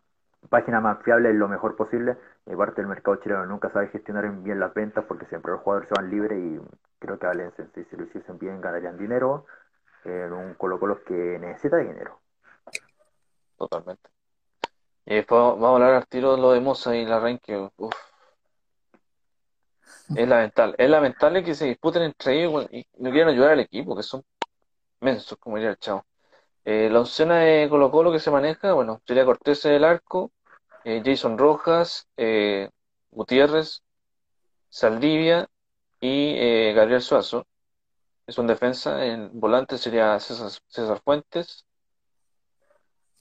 página 0.50 0.80
más 0.80 1.02
fiable 1.04 1.32
lo 1.34 1.48
mejor 1.48 1.76
posible, 1.76 2.16
de 2.46 2.52
mi 2.52 2.56
parte 2.56 2.80
el 2.80 2.88
mercado 2.88 3.16
chileno 3.18 3.46
nunca 3.46 3.70
sabe 3.70 3.88
gestionar 3.88 4.28
bien 4.42 4.58
las 4.58 4.74
ventas 4.74 5.04
porque 5.04 5.26
siempre 5.26 5.52
los 5.52 5.60
jugadores 5.60 5.88
se 5.88 5.94
van 5.94 6.10
libres 6.10 6.36
y 6.38 6.60
creo 6.98 7.18
que 7.18 7.26
Valencia 7.26 7.64
en 7.64 7.72
sí, 7.72 7.84
si 7.90 7.96
lo 7.96 8.04
hiciesen 8.04 8.38
bien 8.38 8.60
ganarían 8.60 8.98
dinero 8.98 9.46
en 10.04 10.32
un 10.32 10.54
Colo 10.54 10.80
Colo 10.80 11.02
que 11.04 11.38
necesita 11.38 11.76
dinero. 11.76 12.18
Totalmente. 13.56 14.10
Y 15.06 15.14
después 15.14 15.40
vamos 15.40 15.64
a 15.64 15.74
hablar 15.74 15.94
al 15.94 16.06
tiro 16.08 16.34
de 16.34 16.42
lo 16.42 16.52
de 16.52 16.60
Moza 16.60 16.96
y 16.96 17.06
la 17.06 17.20
uf. 17.76 17.94
Es 20.16 20.28
lamentable. 20.28 20.74
Es 20.78 20.90
lamentable 20.90 21.44
que 21.44 21.54
se 21.54 21.66
disputen 21.66 22.02
entre 22.02 22.44
ellos 22.44 22.68
y 22.70 22.86
no 22.98 23.10
quieran 23.10 23.32
ayudar 23.32 23.52
al 23.52 23.60
equipo, 23.60 23.96
que 23.96 24.02
son 24.02 24.24
mensos, 25.00 25.38
como 25.38 25.56
diría 25.56 25.70
el 25.70 25.78
chavo. 25.78 26.04
Eh, 26.64 26.88
la 26.90 27.00
oncena 27.00 27.38
de 27.40 27.68
Colo 27.68 27.90
Colo 27.90 28.12
que 28.12 28.20
se 28.20 28.30
maneja, 28.30 28.72
bueno, 28.72 29.00
sería 29.06 29.24
Cortés 29.24 29.62
del 29.62 29.84
arco, 29.84 30.32
eh, 30.84 31.02
Jason 31.04 31.38
Rojas, 31.38 32.08
eh, 32.16 32.70
Gutiérrez, 33.10 33.82
Saldivia 34.68 35.48
y 36.00 36.72
Gabriel 36.74 37.02
Suazo. 37.02 37.46
Es 38.26 38.38
un 38.38 38.46
defensa. 38.46 39.04
En 39.06 39.38
volante 39.38 39.78
sería 39.78 40.18
César, 40.20 40.50
César 40.68 41.00
Fuentes. 41.04 41.65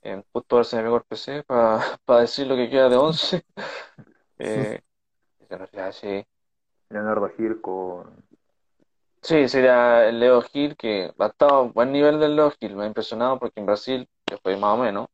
En 0.05 0.23
justo 0.31 0.55
ahora 0.55 0.63
se 0.63 0.75
me 0.77 0.83
pegó 0.83 0.97
el 0.97 1.03
PC 1.03 1.43
para 1.43 1.97
decir 2.21 2.45
lo 2.45 2.55
que 2.55 2.69
queda 2.69 2.89
de 2.89 2.95
11. 2.95 3.43
eh, 4.37 4.81
sí. 5.91 6.25
Leonardo 6.89 7.29
Gil 7.35 7.59
con. 7.59 8.23
Sí, 9.23 9.49
sería 9.49 10.07
el 10.07 10.19
Leo 10.19 10.43
Gil, 10.43 10.77
que 10.77 11.11
ha 11.17 11.25
estado 11.25 11.55
a 11.55 11.61
buen 11.63 11.91
nivel 11.91 12.19
del 12.19 12.35
Leo 12.35 12.51
Gil. 12.51 12.75
Me 12.75 12.83
ha 12.83 12.87
impresionado 12.87 13.39
porque 13.39 13.59
en 13.59 13.65
Brasil 13.65 14.07
fue 14.43 14.55
más 14.57 14.77
o 14.77 14.83
menos. 14.83 15.07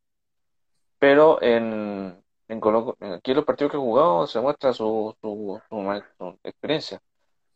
Pero 1.00 1.42
en, 1.42 2.22
en 2.50 2.58
aquí 3.14 3.32
en 3.32 3.38
los 3.38 3.46
partidos 3.46 3.72
que 3.72 3.78
ha 3.78 3.80
jugado 3.80 4.28
se 4.28 4.42
muestra 4.42 4.74
su, 4.74 5.16
su, 5.22 5.62
su, 5.70 6.40
experiencia. 6.44 7.02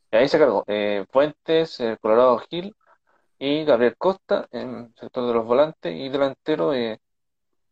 Y 0.10 0.16
ahí 0.16 0.30
se 0.30 0.40
cargó 0.40 0.64
eh, 0.68 1.06
Fuentes, 1.12 1.82
el 1.82 1.99
Colorado 1.99 2.38
Gil 2.49 2.74
y 3.38 3.66
Gabriel 3.66 3.98
Costa 3.98 4.48
en 4.52 4.76
el 4.78 4.95
sector 4.95 5.28
de 5.28 5.34
los 5.34 5.45
volantes 5.45 5.94
y 5.94 6.07
delantero 6.07 6.74
eh, 6.74 7.02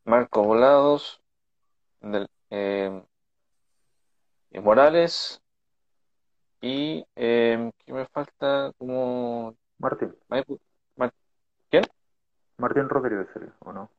Marco 0.05 0.43
Volados, 0.43 1.21
del, 2.01 2.27
eh, 2.49 3.03
Morales, 4.61 5.41
y 6.61 7.05
eh, 7.15 7.71
¿qué 7.85 7.93
me 7.93 8.05
falta? 8.07 8.71
Como 8.77 9.55
Martín. 9.77 10.15
¿Quién? 11.69 11.83
Martín 12.57 12.87
Rodríguez 12.87 13.27
sería, 13.33 13.53
¿o 13.59 13.73
no? 13.73 13.89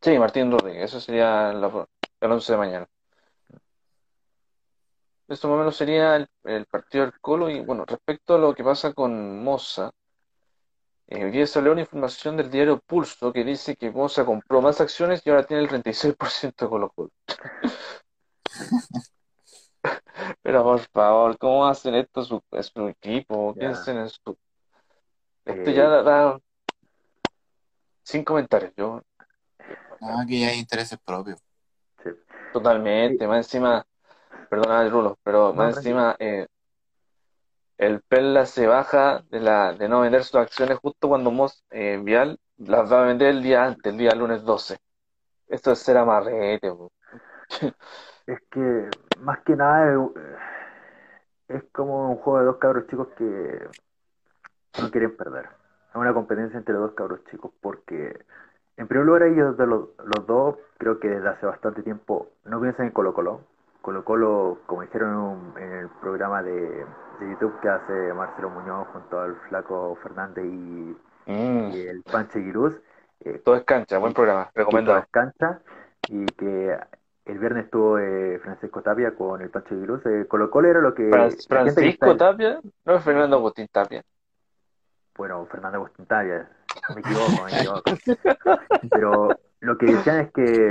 Sí, 0.00 0.18
Martín 0.18 0.50
Rodríguez, 0.50 0.84
eso 0.84 1.00
sería 1.00 1.52
la, 1.52 1.86
el 2.20 2.32
11 2.32 2.52
de 2.52 2.58
mañana. 2.58 2.88
Esto 5.28 5.46
más 5.46 5.54
o 5.54 5.58
menos 5.58 5.76
sería 5.76 6.16
el, 6.16 6.66
partido 6.66 7.04
del 7.04 7.20
Colo. 7.20 7.48
Y 7.50 7.60
bueno, 7.60 7.84
respecto 7.84 8.34
a 8.34 8.38
lo 8.38 8.52
que 8.54 8.64
pasa 8.64 8.92
con 8.92 9.44
Moza, 9.44 9.92
eh, 11.10 11.24
hoy 11.24 11.32
día 11.32 11.44
salió 11.44 11.72
una 11.72 11.80
información 11.80 12.36
del 12.36 12.50
diario 12.50 12.78
Pulso 12.78 13.32
que 13.32 13.42
dice 13.42 13.74
que 13.74 13.90
Moza 13.90 14.24
compró 14.24 14.62
más 14.62 14.80
acciones 14.80 15.20
y 15.24 15.30
ahora 15.30 15.44
tiene 15.44 15.64
el 15.64 15.68
36% 15.68 16.64
de 16.64 16.68
Colo 16.68 16.88
Colo. 16.90 17.10
Pero 20.42 20.62
por 20.62 20.78
favor, 20.78 21.36
¿cómo 21.36 21.66
hacen 21.66 21.96
esto 21.96 22.22
su, 22.22 22.40
su 22.60 22.88
equipo? 22.88 23.52
Piensen 23.54 23.98
en 23.98 24.08
su... 24.08 24.38
Esto 25.44 25.70
ya 25.72 25.84
eh, 25.84 26.02
da, 26.04 26.38
sin 28.04 28.22
comentarios. 28.22 28.72
Yo... 28.76 29.02
No, 30.00 30.20
aquí 30.20 30.44
hay 30.44 30.60
intereses 30.60 30.96
propios. 31.04 31.42
Totalmente, 32.52 33.26
más 33.26 33.46
encima, 33.46 33.84
perdona 34.48 34.82
el 34.82 34.92
rulo, 34.92 35.18
pero 35.24 35.52
más 35.52 35.76
encima 35.78 36.14
eh, 36.20 36.46
el 37.80 38.02
Perla 38.02 38.44
se 38.44 38.66
baja 38.66 39.22
de 39.30 39.88
no 39.88 40.02
vender 40.02 40.22
sus 40.22 40.34
acciones 40.34 40.76
justo 40.78 41.08
cuando 41.08 41.30
Moss 41.30 41.64
eh, 41.70 41.98
Vial 42.04 42.38
las 42.58 42.92
va 42.92 43.02
a 43.02 43.06
vender 43.06 43.28
el 43.28 43.42
día 43.42 43.64
antes, 43.64 43.90
el 43.90 43.98
día 43.98 44.14
lunes 44.14 44.44
12. 44.44 44.76
Esto 45.48 45.72
es 45.72 45.78
ser 45.78 45.96
amarrete. 45.96 46.70
Es 48.26 48.38
que 48.50 48.90
más 49.20 49.38
que 49.46 49.56
nada 49.56 50.10
es, 51.48 51.64
como 51.72 52.10
un 52.10 52.16
juego 52.18 52.38
de 52.40 52.44
dos 52.44 52.56
cabros 52.58 52.86
chicos 52.86 53.08
que 53.16 53.68
no 54.78 54.90
quieren 54.90 55.16
perder. 55.16 55.46
Es 55.88 55.96
una 55.96 56.12
competencia 56.12 56.58
entre 56.58 56.74
dos 56.74 56.92
cabros 56.92 57.24
chicos 57.30 57.50
porque 57.62 58.24
en 58.76 58.88
primer 58.88 59.06
lugar 59.06 59.22
ellos 59.22 59.56
de 59.56 59.66
los, 59.66 59.88
dos 60.26 60.56
creo 60.76 61.00
que 61.00 61.08
desde 61.08 61.30
hace 61.30 61.46
bastante 61.46 61.82
tiempo 61.82 62.28
no 62.44 62.60
piensan 62.60 62.86
en 62.86 62.92
Colo 62.92 63.14
Colo. 63.14 63.40
Colo 63.82 64.04
Colo, 64.04 64.58
como 64.66 64.82
dijeron 64.82 65.54
en, 65.56 65.72
el 65.72 65.88
programa 66.00 66.42
de, 66.42 66.84
YouTube 67.20 67.60
que 67.60 67.68
hace 67.68 68.14
Marcelo 68.14 68.50
Muñoz 68.50 68.88
junto 68.92 69.20
al 69.20 69.36
flaco 69.48 69.98
Fernández 70.02 70.44
y, 70.44 70.96
mm. 71.26 71.72
el 71.72 72.02
Panche 72.02 72.42
Giruz. 72.42 72.80
Eh, 73.20 73.42
todo 73.44 73.56
es 73.56 73.64
cancha, 73.64 73.98
buen 73.98 74.14
programa, 74.14 74.50
recomendado. 74.54 74.96
Todo 74.96 75.04
es 75.04 75.10
cancha 75.10 75.60
y 76.08 76.24
que 76.26 76.78
el 77.26 77.38
viernes 77.38 77.66
estuvo 77.66 77.98
eh, 77.98 78.38
Francisco 78.42 78.82
Tapia 78.82 79.14
con 79.14 79.40
el 79.40 79.50
Pancho 79.50 79.76
Viluz. 79.76 80.04
Eh, 80.06 80.26
Colo 80.26 80.50
Colo 80.50 80.68
era 80.68 80.80
lo 80.80 80.94
que. 80.94 81.10
¿Francisco 81.48 82.16
Tapia? 82.16 82.60
¿No 82.84 82.94
es 82.94 83.04
Fernando 83.04 83.36
Agustín 83.36 83.68
Tapia? 83.70 84.02
Bueno, 85.16 85.46
Fernando 85.46 85.78
Agustín 85.78 86.06
Tapia. 86.06 86.48
Me 86.94 87.00
equivoco, 87.00 87.44
me 87.44 87.58
equivoco. 87.58 87.82
Pero 88.90 89.28
lo 89.60 89.78
que 89.78 89.86
decían 89.86 90.20
es 90.20 90.32
que 90.32 90.68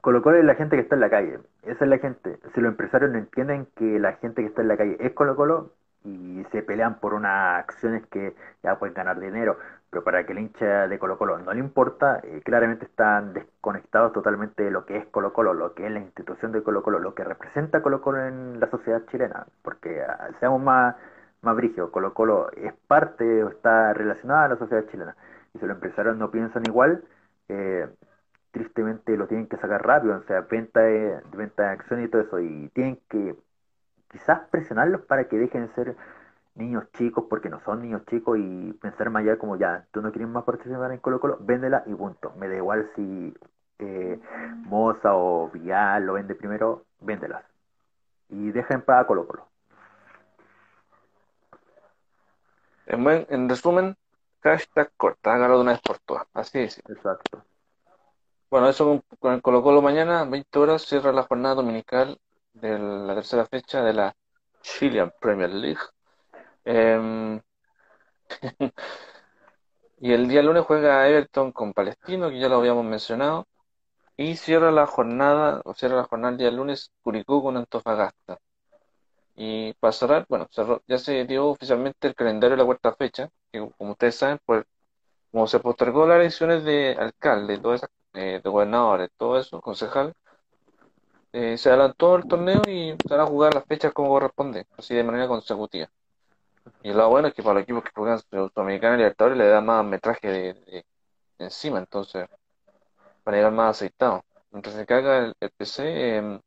Colo 0.00 0.22
Colo 0.22 0.38
es 0.38 0.44
la 0.44 0.54
gente 0.54 0.76
que 0.76 0.82
está 0.82 0.94
en 0.94 1.00
la 1.00 1.10
calle. 1.10 1.40
Esa 1.66 1.84
es 1.84 1.90
la 1.90 1.98
gente. 1.98 2.38
Si 2.54 2.60
los 2.60 2.70
empresarios 2.70 3.10
no 3.10 3.18
entienden 3.18 3.66
que 3.76 3.98
la 3.98 4.14
gente 4.14 4.42
que 4.42 4.48
está 4.48 4.62
en 4.62 4.68
la 4.68 4.76
calle 4.76 4.96
es 5.00 5.12
Colo 5.12 5.36
Colo 5.36 5.72
y 6.04 6.44
se 6.52 6.62
pelean 6.62 7.00
por 7.00 7.14
unas 7.14 7.58
acciones 7.58 8.06
que 8.06 8.34
ya 8.62 8.78
pueden 8.78 8.94
ganar 8.94 9.18
dinero 9.18 9.58
pero 9.90 10.04
para 10.04 10.26
que 10.26 10.32
el 10.32 10.40
hincha 10.40 10.88
de 10.88 10.98
Colo 10.98 11.16
Colo 11.18 11.38
no 11.38 11.52
le 11.52 11.60
importa, 11.60 12.20
eh, 12.22 12.42
claramente 12.44 12.84
están 12.86 13.32
desconectados 13.32 14.12
totalmente 14.12 14.64
de 14.64 14.70
lo 14.70 14.84
que 14.84 14.96
es 14.98 15.06
Colo 15.06 15.32
Colo, 15.32 15.54
lo 15.54 15.74
que 15.74 15.86
es 15.86 15.92
la 15.92 16.00
institución 16.00 16.52
de 16.52 16.62
Colo 16.62 16.82
Colo, 16.82 16.98
lo 16.98 17.14
que 17.14 17.24
representa 17.24 17.82
Colo 17.82 18.02
Colo 18.02 18.26
en 18.26 18.60
la 18.60 18.68
sociedad 18.70 19.02
chilena, 19.10 19.46
porque 19.62 20.02
ah, 20.02 20.28
seamos 20.40 20.60
más, 20.60 20.96
más 21.42 21.56
brígidos, 21.56 21.90
Colo 21.90 22.14
Colo 22.14 22.50
es 22.52 22.72
parte 22.86 23.44
o 23.44 23.48
está 23.48 23.92
relacionada 23.94 24.44
a 24.44 24.48
la 24.48 24.56
sociedad 24.56 24.84
chilena, 24.90 25.16
y 25.54 25.58
si 25.58 25.66
los 25.66 25.76
empresarios 25.76 26.16
no 26.16 26.30
piensan 26.30 26.64
igual, 26.66 27.04
eh, 27.48 27.88
tristemente 28.56 29.18
lo 29.18 29.26
tienen 29.26 29.48
que 29.48 29.58
sacar 29.58 29.86
rápido, 29.86 30.16
o 30.16 30.22
sea, 30.22 30.40
venta 30.40 30.80
de, 30.80 31.20
venta 31.36 31.64
de 31.64 31.68
acción 31.68 32.02
y 32.02 32.08
todo 32.08 32.22
eso, 32.22 32.40
y 32.40 32.70
tienen 32.70 32.98
que 33.10 33.36
quizás 34.10 34.48
presionarlos 34.50 35.02
para 35.02 35.28
que 35.28 35.36
dejen 35.36 35.66
de 35.66 35.74
ser 35.74 35.96
niños 36.54 36.90
chicos 36.92 37.26
porque 37.28 37.50
no 37.50 37.60
son 37.66 37.82
niños 37.82 38.06
chicos 38.06 38.38
y 38.40 38.72
pensar 38.80 39.10
más 39.10 39.24
allá 39.24 39.36
como 39.36 39.56
ya, 39.58 39.84
tú 39.90 40.00
no 40.00 40.10
quieres 40.10 40.30
más 40.30 40.44
participar 40.44 40.90
en 40.90 41.00
Colo 41.00 41.20
Colo, 41.20 41.36
véndela 41.40 41.82
y 41.84 41.94
punto. 41.94 42.32
Me 42.38 42.48
da 42.48 42.56
igual 42.56 42.90
si 42.96 43.36
eh, 43.78 44.18
Moza 44.64 45.14
o 45.14 45.50
Vial 45.50 46.06
lo 46.06 46.14
vende 46.14 46.34
primero, 46.34 46.86
véndelas. 47.00 47.44
Y 48.30 48.52
deja 48.52 48.72
en 48.72 48.80
paz 48.80 49.04
a 49.04 49.06
Colo 49.06 49.26
Colo. 49.26 49.48
En, 52.86 53.06
en 53.28 53.48
resumen, 53.50 53.96
hashtag 54.42 54.90
corta, 54.96 55.34
hágalo 55.34 55.56
de 55.56 55.60
una 55.60 55.72
vez 55.72 55.82
por 55.82 55.98
todas. 55.98 56.26
Así 56.32 56.60
es. 56.60 56.78
Exacto. 56.88 57.44
Bueno, 58.50 58.68
eso 58.68 59.02
con, 59.18 59.34
el 59.34 59.42
Colo 59.42 59.62
Colo 59.62 59.82
mañana, 59.82 60.24
20 60.24 60.58
horas, 60.58 60.82
cierra 60.82 61.12
la 61.12 61.24
jornada 61.24 61.56
dominical 61.56 62.18
de 62.52 62.78
la 62.78 63.14
tercera 63.14 63.46
fecha 63.46 63.82
de 63.82 63.92
la 63.92 64.16
Chilean 64.62 65.12
Premier 65.20 65.50
League. 65.50 65.80
Em, 66.64 67.40
y 70.00 70.12
el 70.12 70.28
día 70.28 70.42
lunes 70.42 70.64
juega 70.64 71.08
Everton 71.08 71.52
con 71.52 71.72
Palestino, 71.72 72.30
que 72.30 72.38
ya 72.38 72.48
lo 72.48 72.56
habíamos 72.56 72.84
mencionado. 72.84 73.46
Y 74.16 74.36
cierra 74.36 74.70
la 74.72 74.86
jornada, 74.86 75.62
o 75.64 75.74
cierra 75.74 75.96
la 75.96 76.04
jornada 76.04 76.32
el 76.32 76.38
día 76.38 76.50
lunes 76.50 76.92
Curicó 77.02 77.42
con 77.42 77.56
Antofagasta. 77.56 78.38
Y 79.36 79.74
para 79.74 79.92
cerrar, 79.92 80.26
bueno, 80.28 80.48
ya 80.86 80.98
se 80.98 81.24
dio 81.26 81.48
oficialmente 81.48 82.08
el 82.08 82.14
calendario 82.14 82.56
de 82.56 82.62
la 82.62 82.66
cuarta 82.66 82.94
fecha, 82.94 83.30
que 83.52 83.60
como 83.78 83.92
ustedes 83.92 84.16
saben, 84.16 84.38
pues 84.46 84.64
como 85.30 85.46
se 85.46 85.60
postergó 85.60 86.06
las 86.06 86.20
elecciones 86.20 86.64
de 86.64 86.96
alcalde, 86.98 87.58
todo 87.58 87.74
eh, 88.16 88.40
de 88.42 88.50
gobernadores, 88.50 89.10
todo 89.16 89.38
eso, 89.38 89.60
concejal, 89.60 90.14
eh, 91.32 91.58
se 91.58 91.68
adelantó 91.68 92.16
el 92.16 92.26
torneo 92.26 92.62
y 92.66 92.94
se 93.06 93.08
van 93.10 93.20
a 93.20 93.26
jugar 93.26 93.54
las 93.54 93.66
fechas 93.66 93.92
como 93.92 94.08
corresponde, 94.08 94.66
así 94.78 94.94
de 94.94 95.04
manera 95.04 95.28
consecutiva. 95.28 95.88
Y 96.82 96.92
lo 96.92 97.08
bueno 97.10 97.28
es 97.28 97.34
que 97.34 97.42
para 97.42 97.54
los 97.54 97.62
equipos 97.64 97.84
que 97.84 97.90
juegan 97.94 98.18
Sudamericana 98.18 98.94
y 98.94 98.98
Libertadores 98.98 99.38
le 99.38 99.48
da 99.48 99.60
más 99.60 99.84
metraje 99.84 100.28
de, 100.28 100.84
encima, 101.38 101.78
entonces, 101.78 102.26
para 103.22 103.36
llegar 103.36 103.52
más 103.52 103.76
aceitado. 103.76 104.24
Mientras 104.50 104.74
se 104.76 104.86
caga 104.86 105.18
el, 105.38 105.50
PC, 105.56 106.16
em, 106.16 106.40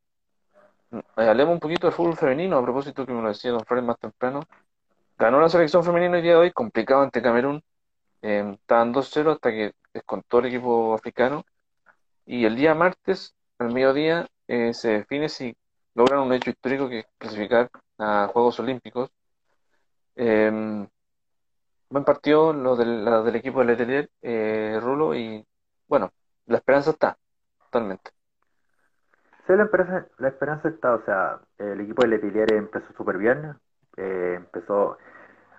eh, 0.91 1.01
hablemos 1.17 1.53
un 1.53 1.59
poquito 1.59 1.87
del 1.87 1.95
fútbol 1.95 2.17
femenino, 2.17 2.57
a 2.57 2.63
propósito 2.63 3.05
que 3.05 3.13
me 3.13 3.21
lo 3.21 3.29
decía 3.29 3.51
Don 3.51 3.65
Flores 3.65 3.85
más 3.85 3.99
temprano. 3.99 4.41
Ganó 5.17 5.39
la 5.41 5.49
selección 5.49 5.83
femenina 5.83 6.17
el 6.17 6.23
día 6.23 6.31
de 6.33 6.37
hoy, 6.37 6.51
complicado 6.51 7.01
ante 7.03 7.21
Camerún. 7.21 7.61
Eh, 8.21 8.55
estaban 8.59 8.93
2-0 8.93 9.33
hasta 9.33 9.51
que 9.51 9.73
descontó 9.93 10.39
el 10.39 10.47
equipo 10.47 10.93
africano. 10.93 11.45
Y 12.30 12.45
el 12.45 12.56
día 12.56 12.76
martes, 12.76 13.34
al 13.57 13.73
mediodía, 13.73 14.27
eh, 14.47 14.73
se 14.73 14.89
define 14.99 15.30
si 15.30 15.56
logran 15.95 16.19
un 16.19 16.34
hecho 16.34 16.51
histórico 16.51 16.88
que 16.88 16.99
es 16.99 17.07
clasificar 17.18 17.69
a 17.97 18.30
Juegos 18.31 18.60
Olímpicos 18.60 19.10
Em, 20.22 20.85
buen 21.89 22.03
partido 22.03 22.51
lo 22.51 22.76
del, 22.76 23.06
del 23.06 23.35
equipo 23.38 23.61
de 23.61 23.65
Letelier, 23.68 24.10
eh, 24.22 24.77
Rulo, 24.81 25.15
y 25.15 25.45
bueno, 25.88 26.11
la 26.47 26.57
esperanza 26.57 26.91
está, 26.91 27.18
totalmente. 27.64 28.11
Sí, 29.47 29.53
la 29.56 29.64
esperanza, 29.64 30.07
la 30.18 30.27
esperanza 30.27 30.68
está, 30.68 30.95
o 30.95 31.06
sea, 31.06 31.39
el 31.57 31.80
equipo 31.80 32.01
de 32.01 32.10
Letelier 32.10 32.51
empezó 32.53 32.91
súper 32.97 33.18
bien, 33.18 33.56
eh, 33.95 34.34
empezó 34.35 34.97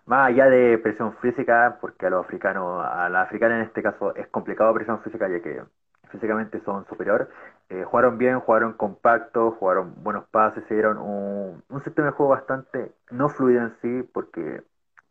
más 0.05 0.29
allá 0.29 0.51
de 0.51 0.77
presión 0.77 1.17
física, 1.23 1.79
porque 1.81 2.05
a 2.05 2.11
los 2.11 2.27
africanos, 2.27 2.85
a 2.85 3.09
la 3.09 3.23
africana 3.23 3.57
en 3.57 3.63
este 3.63 3.83
caso 3.83 4.15
es 4.15 4.29
complicado 4.29 4.75
presión 4.75 5.03
física, 5.03 5.27
ya 5.27 5.41
que 5.41 5.63
físicamente 6.11 6.61
son 6.65 6.87
superior. 6.87 7.31
Eh, 7.69 7.85
jugaron 7.85 8.19
bien, 8.19 8.41
jugaron 8.41 8.75
compacto, 8.75 9.53
jugaron 9.53 9.95
buenos 10.03 10.25
pases, 10.27 10.65
se 10.69 10.75
dieron 10.75 10.99
un, 10.99 11.63
un 11.69 11.85
sistema 11.85 12.09
de 12.09 12.13
juego 12.13 12.33
bastante 12.33 12.93
no 13.11 13.29
fluido 13.29 13.63
en 13.63 13.75
sí, 13.81 14.09
porque 14.13 14.63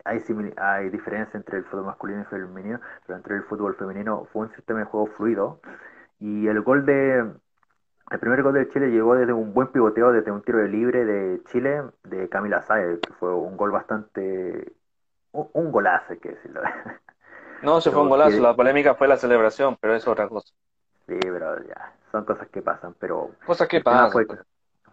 hay, 0.05 0.23
hay 0.57 0.89
diferencia 0.89 1.37
entre 1.37 1.59
el 1.59 1.65
fútbol 1.65 1.85
masculino 1.85 2.21
y 2.21 2.25
femenino, 2.25 2.79
pero 3.05 3.17
entre 3.17 3.35
el 3.35 3.43
fútbol 3.43 3.75
femenino 3.75 4.27
fue 4.31 4.43
un 4.43 4.55
sistema 4.55 4.79
de 4.79 4.85
juego 4.85 5.07
fluido. 5.07 5.61
Y 6.19 6.47
el 6.47 6.61
gol 6.61 6.85
de. 6.85 7.31
El 8.11 8.19
primer 8.19 8.41
gol 8.41 8.53
de 8.53 8.67
Chile 8.69 8.89
llegó 8.89 9.15
desde 9.15 9.33
un 9.33 9.53
buen 9.53 9.67
pivoteo, 9.67 10.11
desde 10.11 10.31
un 10.31 10.41
tiro 10.41 10.57
de 10.57 10.67
libre 10.67 11.05
de 11.05 11.43
Chile, 11.45 11.83
de 12.03 12.27
Camila 12.27 12.61
Sáez, 12.63 12.99
que 12.99 13.13
fue 13.13 13.33
un 13.33 13.55
gol 13.55 13.71
bastante. 13.71 14.73
Un, 15.31 15.71
golazo, 15.71 16.13
hay 16.13 16.19
que 16.19 16.29
decirlo. 16.29 16.61
No, 17.61 17.81
se 17.81 17.91
fue 17.91 18.01
un 18.01 18.09
golazo, 18.09 18.39
la 18.39 18.55
polémica 18.55 18.95
fue 18.95 19.07
la 19.07 19.17
celebración, 19.17 19.77
pero 19.79 19.93
es 19.93 20.07
otra 20.07 20.27
cosa. 20.27 20.53
Sí, 21.09 21.17
pero 21.21 21.63
ya, 21.63 21.93
son 22.11 22.23
cosas 22.23 22.47
que 22.49 22.61
pasan, 22.61 22.93
pero... 22.99 23.31
Cosas 23.43 23.67
que 23.67 23.81
pasan. 23.81 24.11
Fue, 24.11 24.27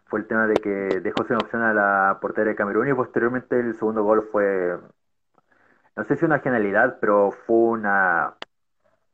fue, 0.07 0.21
el 0.21 0.27
tema 0.27 0.47
de 0.47 0.55
que 0.55 1.01
dejó 1.01 1.25
sin 1.25 1.37
opción 1.37 1.63
a 1.63 1.75
la 1.75 2.19
portera 2.23 2.49
de 2.49 2.57
Camerún 2.57 2.89
y 2.89 2.95
posteriormente 2.95 3.61
el 3.61 3.75
segundo 3.75 4.03
gol 4.03 4.27
fue, 4.33 4.79
no 5.95 6.05
sé 6.05 6.17
si 6.17 6.25
una 6.25 6.39
genialidad, 6.39 6.97
pero 7.01 7.33
fue 7.33 7.57
una, 7.57 8.35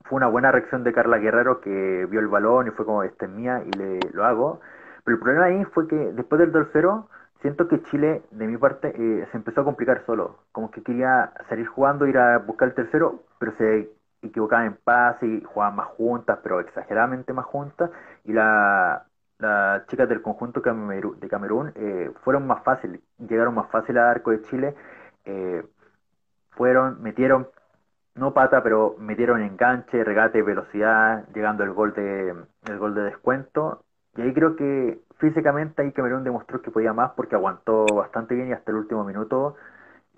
fue 0.04 0.18
una 0.18 0.28
buena 0.28 0.52
reacción 0.52 0.84
de 0.84 0.92
Carla 0.92 1.18
Guerrero 1.18 1.60
que 1.60 2.06
vio 2.08 2.20
el 2.20 2.28
balón 2.28 2.68
y 2.68 2.70
fue 2.70 2.86
como, 2.86 3.02
este 3.02 3.24
es 3.24 3.32
mía 3.32 3.64
y 3.66 3.76
le, 3.76 3.98
lo 4.12 4.24
hago. 4.24 4.60
Pero 5.02 5.16
el 5.16 5.22
problema 5.22 5.46
ahí 5.46 5.64
fue 5.64 5.88
que 5.88 5.96
después 5.96 6.38
del 6.38 6.52
tercero, 6.52 7.08
siento 7.40 7.66
que 7.66 7.82
Chile, 7.82 8.22
de 8.30 8.46
mi 8.46 8.56
parte, 8.58 8.92
eh, 8.94 9.26
se 9.32 9.36
empezó 9.36 9.62
a 9.62 9.64
complicar 9.64 10.04
solo. 10.06 10.38
Como 10.52 10.70
que 10.70 10.84
quería 10.84 11.32
salir 11.48 11.66
jugando, 11.66 12.06
ir 12.06 12.18
a 12.18 12.38
buscar 12.38 12.68
el 12.68 12.74
tercero, 12.74 13.24
pero 13.40 13.50
se 13.56 13.90
equivocaban 14.22 14.66
en 14.66 14.76
pase 14.76 15.26
y 15.26 15.42
jugaban 15.42 15.76
más 15.76 15.88
juntas, 15.88 16.38
pero 16.42 16.60
exageradamente 16.60 17.32
más 17.32 17.46
juntas. 17.46 17.90
Y 18.24 18.32
la, 18.32 19.06
las 19.38 19.86
chicas 19.88 20.08
del 20.08 20.22
conjunto 20.22 20.60
de 20.60 21.28
Camerún 21.28 21.72
eh, 21.74 22.12
fueron 22.22 22.46
más 22.46 22.62
fáciles, 22.62 23.00
llegaron 23.18 23.54
más 23.54 23.70
fácil 23.70 23.98
al 23.98 24.06
arco 24.08 24.30
de 24.30 24.42
Chile. 24.42 24.74
Eh, 25.24 25.64
fueron, 26.50 27.02
metieron, 27.02 27.48
no 28.14 28.32
pata, 28.34 28.62
pero 28.62 28.96
metieron 28.98 29.42
enganche, 29.42 30.04
regate, 30.04 30.42
velocidad, 30.42 31.26
llegando 31.34 31.64
el 31.64 31.72
gol 31.72 31.92
de, 31.94 32.34
el 32.66 32.78
gol 32.78 32.94
de 32.94 33.02
descuento. 33.02 33.84
Y 34.16 34.22
ahí 34.22 34.32
creo 34.34 34.56
que 34.56 35.00
físicamente 35.18 35.82
ahí 35.82 35.92
Camerún 35.92 36.24
demostró 36.24 36.60
que 36.62 36.70
podía 36.70 36.92
más 36.92 37.12
porque 37.12 37.34
aguantó 37.34 37.86
bastante 37.86 38.34
bien 38.34 38.48
y 38.48 38.52
hasta 38.52 38.70
el 38.70 38.78
último 38.78 39.04
minuto 39.04 39.56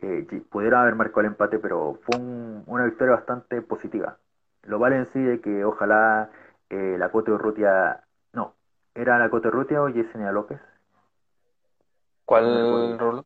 eh, 0.04 0.42
pudieron 0.50 0.80
haber 0.80 0.94
marcado 0.96 1.20
el 1.20 1.26
empate, 1.28 1.58
pero 1.58 1.98
fue 2.02 2.18
una 2.18 2.84
victoria 2.84 3.14
bastante 3.14 3.62
positiva. 3.62 4.18
Lo 4.64 4.78
vale 4.78 4.96
en 4.96 5.06
sí 5.12 5.18
de 5.20 5.40
que 5.40 5.64
ojalá 5.64 6.30
eh, 6.68 6.96
la 6.98 7.10
Cote 7.10 7.30
Urrutia, 7.32 8.04
no, 8.32 8.54
¿era 8.94 9.18
la 9.18 9.30
Cote 9.30 9.48
Urrutia 9.48 9.82
o 9.82 9.88
Yesenia 9.88 10.30
López? 10.30 10.60
¿Cuál 12.26 12.98
rol? 12.98 13.24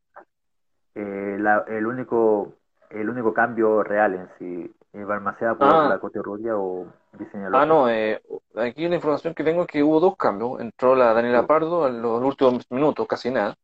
Eh, 0.94 1.38
el 1.68 1.86
único 1.86 2.52
el 2.90 3.10
único 3.10 3.34
cambio 3.34 3.82
real 3.82 4.14
en 4.14 4.28
si 4.38 4.74
¿El 4.92 5.05
Balmaceda 5.05 5.55
por 5.55 5.68
ah. 5.68 5.88
la 5.88 5.98
Cote 5.98 6.20
Urrutia 6.20 6.56
o 6.56 6.86
Yesenia 7.18 7.50
López? 7.50 7.60
Ah, 7.60 7.66
no, 7.66 7.88
eh, 7.90 8.22
aquí 8.56 8.88
la 8.88 8.96
información 8.96 9.34
que 9.34 9.44
tengo 9.44 9.62
es 9.62 9.68
que 9.68 9.82
hubo 9.82 9.98
dos 10.00 10.16
cambios. 10.16 10.60
Entró 10.60 10.94
la 10.94 11.12
Daniela 11.12 11.46
Pardo 11.46 11.88
en 11.88 12.00
los 12.02 12.22
últimos 12.22 12.70
minutos, 12.70 13.06
casi 13.09 13.30
nada 13.30 13.56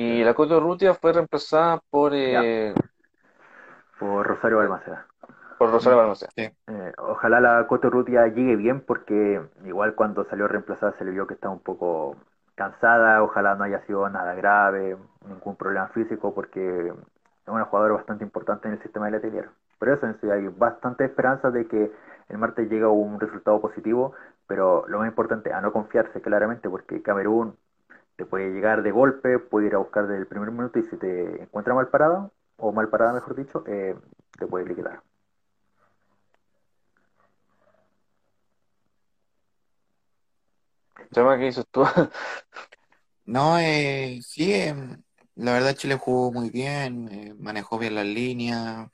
y 0.00 0.22
la 0.22 0.32
Cote 0.32 0.54
Urrutia 0.54 0.94
fue 0.94 1.12
reemplazada 1.12 1.80
por... 1.90 2.12
Eh, 2.14 2.72
por 3.98 4.24
Rosario 4.24 4.58
Balmaceda. 4.58 5.06
Por 5.58 5.72
Rosario 5.72 5.98
Balmaceda. 5.98 6.30
Eh, 6.36 6.92
ojalá 6.98 7.40
la 7.40 7.66
Cote 7.66 7.88
Urrutia 7.88 8.28
llegue 8.28 8.54
bien 8.54 8.80
porque 8.80 9.42
igual 9.64 9.96
cuando 9.96 10.24
salió 10.26 10.46
reemplazada 10.46 10.92
se 10.98 11.04
le 11.04 11.10
vio 11.10 11.26
que 11.26 11.34
estaba 11.34 11.52
un 11.52 11.58
poco 11.60 12.16
cansada, 12.54 13.24
ojalá 13.24 13.56
no 13.56 13.64
haya 13.64 13.84
sido 13.86 14.08
nada 14.08 14.34
grave, 14.34 14.96
ningún 15.26 15.56
problema 15.56 15.88
físico 15.88 16.32
porque 16.32 16.86
es 16.88 17.48
una 17.48 17.64
jugadora 17.64 17.94
bastante 17.94 18.22
importante 18.22 18.68
en 18.68 18.74
el 18.74 18.82
sistema 18.82 19.06
de 19.06 19.12
Letelier. 19.12 19.48
Por 19.80 19.88
eso 19.88 20.06
en 20.06 20.20
sí 20.20 20.30
hay 20.30 20.46
bastante 20.46 21.06
esperanza 21.06 21.50
de 21.50 21.66
que 21.66 21.90
el 22.28 22.38
martes 22.38 22.70
llegue 22.70 22.86
un 22.86 23.18
resultado 23.18 23.60
positivo, 23.60 24.12
pero 24.46 24.86
lo 24.86 25.00
más 25.00 25.08
importante 25.08 25.52
a 25.52 25.60
no 25.60 25.72
confiarse 25.72 26.20
claramente 26.20 26.70
porque 26.70 27.02
Camerún 27.02 27.56
te 28.18 28.26
puede 28.26 28.50
llegar 28.50 28.82
de 28.82 28.90
golpe, 28.90 29.38
puede 29.38 29.68
ir 29.68 29.76
a 29.76 29.78
buscar 29.78 30.08
desde 30.08 30.20
el 30.22 30.26
primer 30.26 30.50
minuto 30.50 30.80
y 30.80 30.82
si 30.82 30.96
te 30.96 31.42
encuentra 31.42 31.72
mal 31.72 31.86
parado, 31.88 32.32
o 32.56 32.72
mal 32.72 32.88
parada 32.88 33.12
mejor 33.12 33.36
dicho, 33.36 33.62
eh, 33.68 33.94
te 34.36 34.46
puede 34.48 34.66
liquidar. 34.66 35.04
¿qué 41.12 41.44
dices 41.44 41.64
tú? 41.70 41.84
no, 43.24 43.56
eh, 43.60 44.18
sí, 44.22 44.52
eh, 44.52 44.74
la 45.36 45.52
verdad 45.52 45.76
Chile 45.76 45.96
jugó 45.96 46.32
muy 46.32 46.50
bien, 46.50 47.08
eh, 47.12 47.34
manejó 47.38 47.78
bien 47.78 47.94
las 47.94 48.06
líneas, 48.06 48.90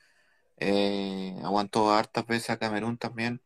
aguantó 1.42 1.92
hartas 1.92 2.26
veces 2.26 2.50
a 2.50 2.58
Camerún 2.58 2.98
también. 2.98 3.40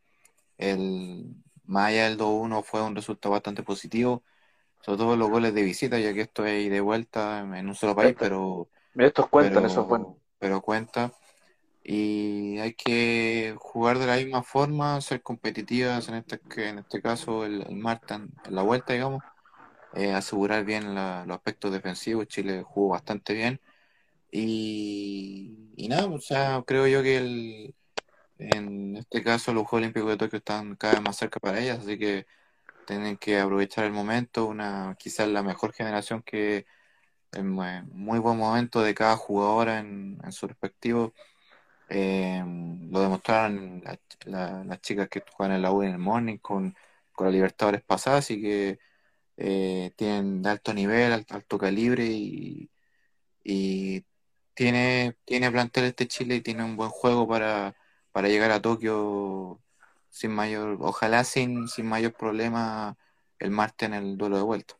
El 0.57 1.35
Maya 1.65 2.05
del 2.05 2.17
2-1 2.17 2.63
fue 2.63 2.81
un 2.83 2.95
resultado 2.95 3.31
bastante 3.33 3.63
positivo 3.63 4.23
sobre 4.81 4.97
todo 4.97 5.15
los 5.15 5.29
goles 5.29 5.53
de 5.53 5.63
visita, 5.63 5.99
ya 5.99 6.13
que 6.13 6.21
estoy 6.21 6.69
de 6.69 6.81
vuelta 6.81 7.39
en 7.39 7.67
un 7.67 7.75
solo 7.75 7.95
país, 7.95 8.15
pero... 8.17 8.69
Estos 8.95 9.27
cuentan, 9.27 9.65
eso 9.65 9.85
bueno. 9.85 10.17
Pero 10.39 10.61
cuenta. 10.61 11.13
Y 11.83 12.57
hay 12.59 12.73
que 12.73 13.55
jugar 13.57 13.97
de 13.99 14.05
la 14.05 14.17
misma 14.17 14.43
forma, 14.43 14.99
ser 15.01 15.21
competitivas, 15.21 16.09
en 16.09 16.15
este, 16.15 16.39
en 16.57 16.79
este 16.79 17.01
caso 17.01 17.45
el, 17.45 17.61
el 17.67 17.75
martes, 17.75 18.17
en 18.17 18.31
la 18.49 18.61
vuelta, 18.61 18.93
digamos, 18.93 19.23
eh, 19.95 20.11
asegurar 20.11 20.65
bien 20.65 20.93
los 20.93 21.35
aspectos 21.35 21.71
defensivos. 21.71 22.27
Chile 22.27 22.63
jugó 22.63 22.89
bastante 22.89 23.33
bien. 23.33 23.59
Y, 24.31 25.71
y 25.75 25.87
nada, 25.87 26.07
o 26.07 26.19
sea, 26.19 26.63
creo 26.65 26.85
yo 26.87 27.01
que 27.01 27.17
el, 27.17 27.75
en 28.37 28.95
este 28.97 29.23
caso 29.23 29.53
los 29.53 29.63
Juegos 29.63 29.83
Olímpicos 29.83 30.09
de 30.09 30.17
Tokio 30.17 30.37
están 30.37 30.75
cada 30.75 30.93
vez 30.93 31.01
más 31.01 31.17
cerca 31.17 31.39
para 31.39 31.59
ellas, 31.59 31.79
así 31.79 31.97
que 31.97 32.27
tienen 32.89 33.17
que 33.17 33.39
aprovechar 33.39 33.85
el 33.85 33.91
momento, 33.93 34.47
una 34.47 34.95
quizás 34.99 35.27
la 35.29 35.43
mejor 35.43 35.73
generación 35.73 36.23
que 36.23 36.65
en 37.33 37.49
muy 37.49 38.19
buen 38.19 38.37
momento 38.37 38.81
de 38.81 38.95
cada 38.95 39.15
jugadora 39.17 39.79
en, 39.79 40.19
su 40.31 40.47
respectivo. 40.47 41.13
Eh, 41.89 42.43
lo 42.91 43.01
demostraron 43.01 43.83
las 44.25 44.81
chicas 44.81 45.09
que 45.09 45.23
juegan 45.31 45.57
en 45.57 45.61
la 45.63 45.71
U 45.73 45.83
en 45.83 45.91
el 45.91 45.99
Morning 45.99 46.37
con, 46.39 46.75
con 47.13 47.27
la 47.27 47.31
Libertadores 47.33 47.83
pasadas 47.83 48.31
y 48.31 48.41
que 48.41 48.79
eh, 49.37 49.93
tienen 49.95 50.41
de 50.43 50.49
alto 50.49 50.73
nivel, 50.73 51.13
alto, 51.13 51.35
alto 51.35 51.57
calibre 51.59 52.05
y, 52.05 52.71
y, 53.43 54.05
tiene, 54.53 55.17
tiene 55.25 55.51
plantel 55.51 55.85
este 55.85 56.07
Chile 56.07 56.37
y 56.37 56.41
tiene 56.41 56.63
un 56.63 56.77
buen 56.77 56.89
juego 56.91 57.27
para, 57.27 57.75
para 58.11 58.29
llegar 58.29 58.51
a 58.51 58.61
Tokio 58.61 59.61
sin 60.09 60.31
mayor, 60.31 60.77
ojalá 60.81 61.23
sin, 61.23 61.67
sin 61.67 61.87
mayor 61.87 62.13
problema 62.13 62.97
el 63.39 63.51
martes 63.51 63.87
en 63.87 63.95
el 63.95 64.17
duelo 64.17 64.37
de 64.37 64.43
vuelta. 64.43 64.75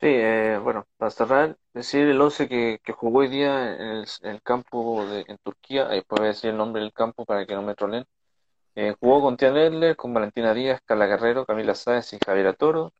Sí, 0.00 0.06
eh, 0.06 0.58
bueno, 0.62 0.86
para 0.96 1.10
cerrar, 1.10 1.56
decir 1.74 2.06
el 2.06 2.20
11 2.20 2.48
que, 2.48 2.80
que 2.84 2.92
jugó 2.92 3.20
hoy 3.20 3.28
día 3.28 3.74
en 3.74 4.04
el, 4.22 4.42
campo 4.42 5.04
de, 5.06 5.24
en 5.26 5.38
Turquía, 5.38 5.88
ahí 5.88 6.02
puede 6.02 6.28
decir 6.28 6.50
el 6.50 6.56
nombre 6.56 6.82
del 6.82 6.92
campo 6.92 7.24
para 7.24 7.46
que 7.46 7.54
no 7.54 7.62
me 7.62 7.74
trolen. 7.74 8.04
Eh, 8.76 8.94
jugó 9.00 9.20
con 9.20 9.36
Tian 9.36 9.94
con 9.96 10.14
Valentina 10.14 10.54
Díaz, 10.54 10.80
Carla 10.84 11.06
Guerrero, 11.06 11.44
Camila 11.44 11.74
Sáez 11.74 12.12
y 12.12 12.18
Javier 12.24 12.54
Toro, 12.54 12.92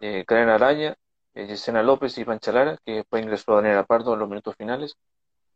eh, 0.00 0.24
Karen 0.26 0.48
Araya, 0.48 0.96
eh, 1.34 1.56
López 1.84 2.18
y 2.18 2.24
Panchalara, 2.24 2.78
que 2.84 2.96
después 2.96 3.22
ingresó 3.22 3.54
Daniela 3.54 3.84
Pardo 3.84 4.14
en 4.14 4.20
los 4.20 4.28
minutos 4.28 4.56
finales, 4.56 4.96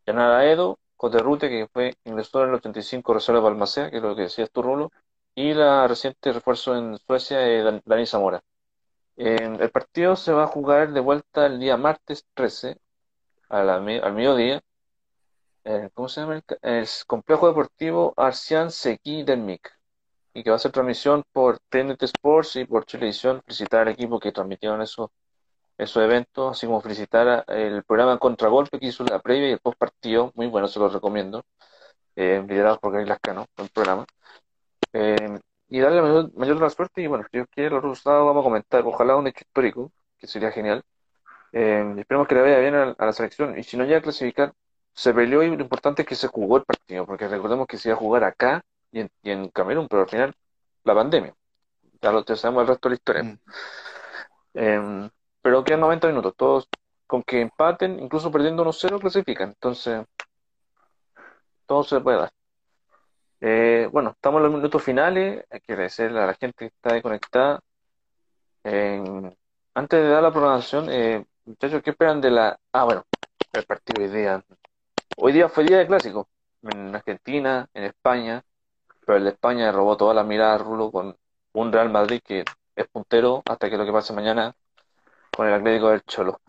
Yanara 0.05 0.45
Edo, 0.45 0.79
Coterrute, 0.99 1.49
que 1.49 1.67
fue 1.71 1.93
ingresó 2.03 2.43
en 2.43 2.49
el 2.49 2.55
85 2.55 3.13
Rosario 3.13 3.41
Balmacea, 3.41 3.89
que 3.89 3.97
es 3.97 4.03
lo 4.03 4.15
que 4.17 4.23
decías 4.23 4.51
tu 4.51 4.61
Rulo, 4.61 4.91
y 5.33 5.53
la 5.53 5.87
reciente 5.87 6.33
refuerzo 6.33 6.75
en 6.75 6.97
Suecia, 6.97 7.47
eh, 7.47 7.81
Dani 7.85 8.05
Zamora. 8.05 8.43
el 9.15 9.71
partido 9.71 10.15
se 10.17 10.33
va 10.33 10.43
a 10.43 10.47
jugar 10.47 10.91
de 10.91 10.99
vuelta 10.99 11.45
el 11.45 11.59
día 11.59 11.77
martes 11.77 12.25
13 12.33 12.77
al 13.49 13.81
mediodía. 13.81 14.61
Eh, 15.63 15.89
¿Cómo 15.93 16.09
se 16.09 16.21
llama? 16.21 16.41
El, 16.61 16.87
complejo 17.07 17.47
deportivo 17.47 18.13
Arcian 18.17 18.69
Sequi 18.69 19.23
del 19.23 19.39
MIC. 19.39 19.71
Y 20.33 20.43
que 20.43 20.49
va 20.49 20.57
a 20.57 20.59
ser 20.59 20.71
transmisión 20.73 21.23
por 21.31 21.59
TNT 21.69 22.03
Sports 22.03 22.57
y 22.57 22.65
por 22.65 22.83
Televisión. 22.85 23.41
Felicitar 23.45 23.81
al 23.81 23.93
equipo 23.93 24.19
que 24.19 24.33
transmitieron 24.33 24.81
eso 24.81 25.11
esos 25.79 26.03
eventos, 26.03 26.51
así 26.53 26.67
como 26.67 26.81
felicitar 26.81 27.45
el 27.49 27.83
programa 27.85 28.19
Contragolpe 28.19 28.79
que 28.79 28.87
hizo 28.87 29.03
la 29.05 29.19
previa 29.21 29.49
y 29.49 29.53
el 29.53 29.59
post 29.61 29.79
partido, 29.79 30.31
muy 30.35 30.47
bueno, 30.47 30.67
se 30.69 30.79
lo 30.79 30.89
recomiendo. 30.89 31.43
eh, 32.15 32.43
liderados 32.47 32.79
por 32.79 32.93
Gary 32.93 33.05
Lascano, 33.05 33.45
el 33.57 33.69
programa. 33.69 34.05
Eh, 34.93 35.39
y 35.69 35.79
darle 35.79 36.01
mayor, 36.01 36.31
mayor 36.35 36.61
la 36.61 36.69
suerte. 36.69 37.01
Y 37.01 37.07
bueno, 37.07 37.23
si 37.31 37.37
Dios 37.39 37.47
quiere, 37.51 37.69
los 37.71 37.83
resultados 37.83 38.25
vamos 38.25 38.41
a 38.43 38.45
comentar. 38.45 38.83
Ojalá 38.85 39.15
un 39.17 39.27
hecho 39.27 39.41
histórico, 39.41 39.91
que 40.17 40.27
sería 40.27 40.51
genial. 40.51 40.83
Eh, 41.53 41.83
esperemos 41.99 42.27
que 42.27 42.35
le 42.35 42.41
vaya 42.43 42.59
bien 42.59 42.75
a, 42.75 42.95
a 42.97 43.07
la 43.07 43.13
selección. 43.13 43.57
Y 43.59 43.63
si 43.63 43.77
no 43.77 43.85
llega 43.85 43.99
a 43.99 44.01
clasificar, 44.01 44.53
se 44.93 45.13
peleó 45.13 45.43
y 45.43 45.49
lo 45.55 45.61
importante 45.63 46.03
es 46.03 46.09
que 46.09 46.15
se 46.15 46.27
jugó 46.29 46.57
el 46.57 46.65
partido, 46.65 47.07
porque 47.07 47.27
recordemos 47.29 47.67
que 47.67 47.77
se 47.79 47.89
iba 47.89 47.95
a 47.97 47.99
jugar 47.99 48.23
acá 48.25 48.63
y 48.91 49.01
en, 49.01 49.09
y 49.23 49.31
en 49.31 49.49
Camerún, 49.49 49.87
pero 49.89 50.03
al 50.03 50.09
final 50.09 50.35
la 50.85 50.95
pandemia. 50.95 51.35
Ya 52.01 52.11
lo 52.11 52.25
ya 52.25 52.35
sabemos 52.37 52.63
el 52.63 52.69
resto 52.69 52.89
de 52.89 52.93
la 52.93 52.95
historia. 52.97 53.23
Mm. 53.23 53.39
Eh, 54.53 55.09
pero 55.49 55.63
quedan 55.63 55.79
90 55.79 56.07
minutos. 56.09 56.35
Todos 56.37 56.69
con 57.07 57.23
que 57.23 57.41
empaten, 57.41 57.99
incluso 57.99 58.31
perdiendo 58.31 58.63
1-0, 58.63 58.99
clasifican. 59.01 59.49
Entonces, 59.49 60.05
todo 61.65 61.83
se 61.83 61.99
puede 62.01 62.19
dar. 62.19 62.31
Eh, 63.41 63.89
bueno, 63.91 64.11
estamos 64.11 64.37
en 64.39 64.43
los 64.43 64.53
minutos 64.53 64.83
finales. 64.83 65.43
Hay 65.49 65.59
que 65.61 65.73
agradecerle 65.73 66.19
a 66.19 66.27
la 66.27 66.35
gente 66.35 66.55
que 66.55 66.65
está 66.67 66.93
ahí 66.93 67.01
conectada. 67.01 67.61
Antes 68.63 70.03
de 70.03 70.09
dar 70.09 70.21
la 70.21 70.31
programación, 70.31 70.87
eh, 70.91 71.25
muchachos, 71.45 71.81
¿qué 71.81 71.89
esperan 71.89 72.21
de 72.21 72.29
la... 72.29 72.59
Ah, 72.71 72.83
bueno, 72.83 73.03
el 73.53 73.65
partido 73.65 74.03
hoy 74.03 74.09
día. 74.09 74.45
Hoy 75.17 75.33
día 75.33 75.49
fue 75.49 75.63
día 75.63 75.79
de 75.79 75.87
clásico. 75.87 76.29
En 76.61 76.93
Argentina, 76.93 77.67
en 77.73 77.85
España. 77.85 78.43
Pero 79.03 79.17
el 79.17 79.23
de 79.23 79.31
España 79.31 79.71
robó 79.71 79.97
toda 79.97 80.13
la 80.13 80.23
mirada 80.23 80.53
a 80.53 80.57
Rulo 80.59 80.91
con 80.91 81.17
un 81.53 81.71
Real 81.71 81.89
Madrid 81.89 82.21
que 82.23 82.45
es 82.75 82.87
puntero 82.89 83.41
hasta 83.47 83.67
que 83.67 83.77
lo 83.77 83.85
que 83.85 83.91
pase 83.91 84.13
mañana 84.13 84.55
con 85.39 85.47
el 85.47 85.53
Atlético 85.53 85.91
del 85.91 86.01
Cholo. 86.01 86.41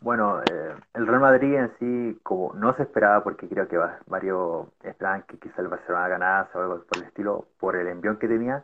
Bueno, 0.00 0.40
eh, 0.44 0.76
el 0.94 1.08
Real 1.08 1.20
Madrid 1.20 1.54
en 1.56 1.72
sí, 1.80 2.20
como 2.22 2.54
no 2.54 2.72
se 2.76 2.84
esperaba, 2.84 3.24
porque 3.24 3.48
creo 3.48 3.66
que 3.66 3.76
va- 3.76 3.98
varios 4.06 4.68
esperaban 4.84 5.24
que 5.24 5.38
quizá 5.38 5.60
el 5.60 5.66
Barcelona 5.66 6.06
ganase 6.06 6.56
o 6.56 6.60
algo 6.62 6.84
por 6.84 6.98
el 6.98 7.04
estilo, 7.06 7.46
por 7.58 7.74
el 7.74 7.88
envión 7.88 8.16
que 8.16 8.28
tenía. 8.28 8.62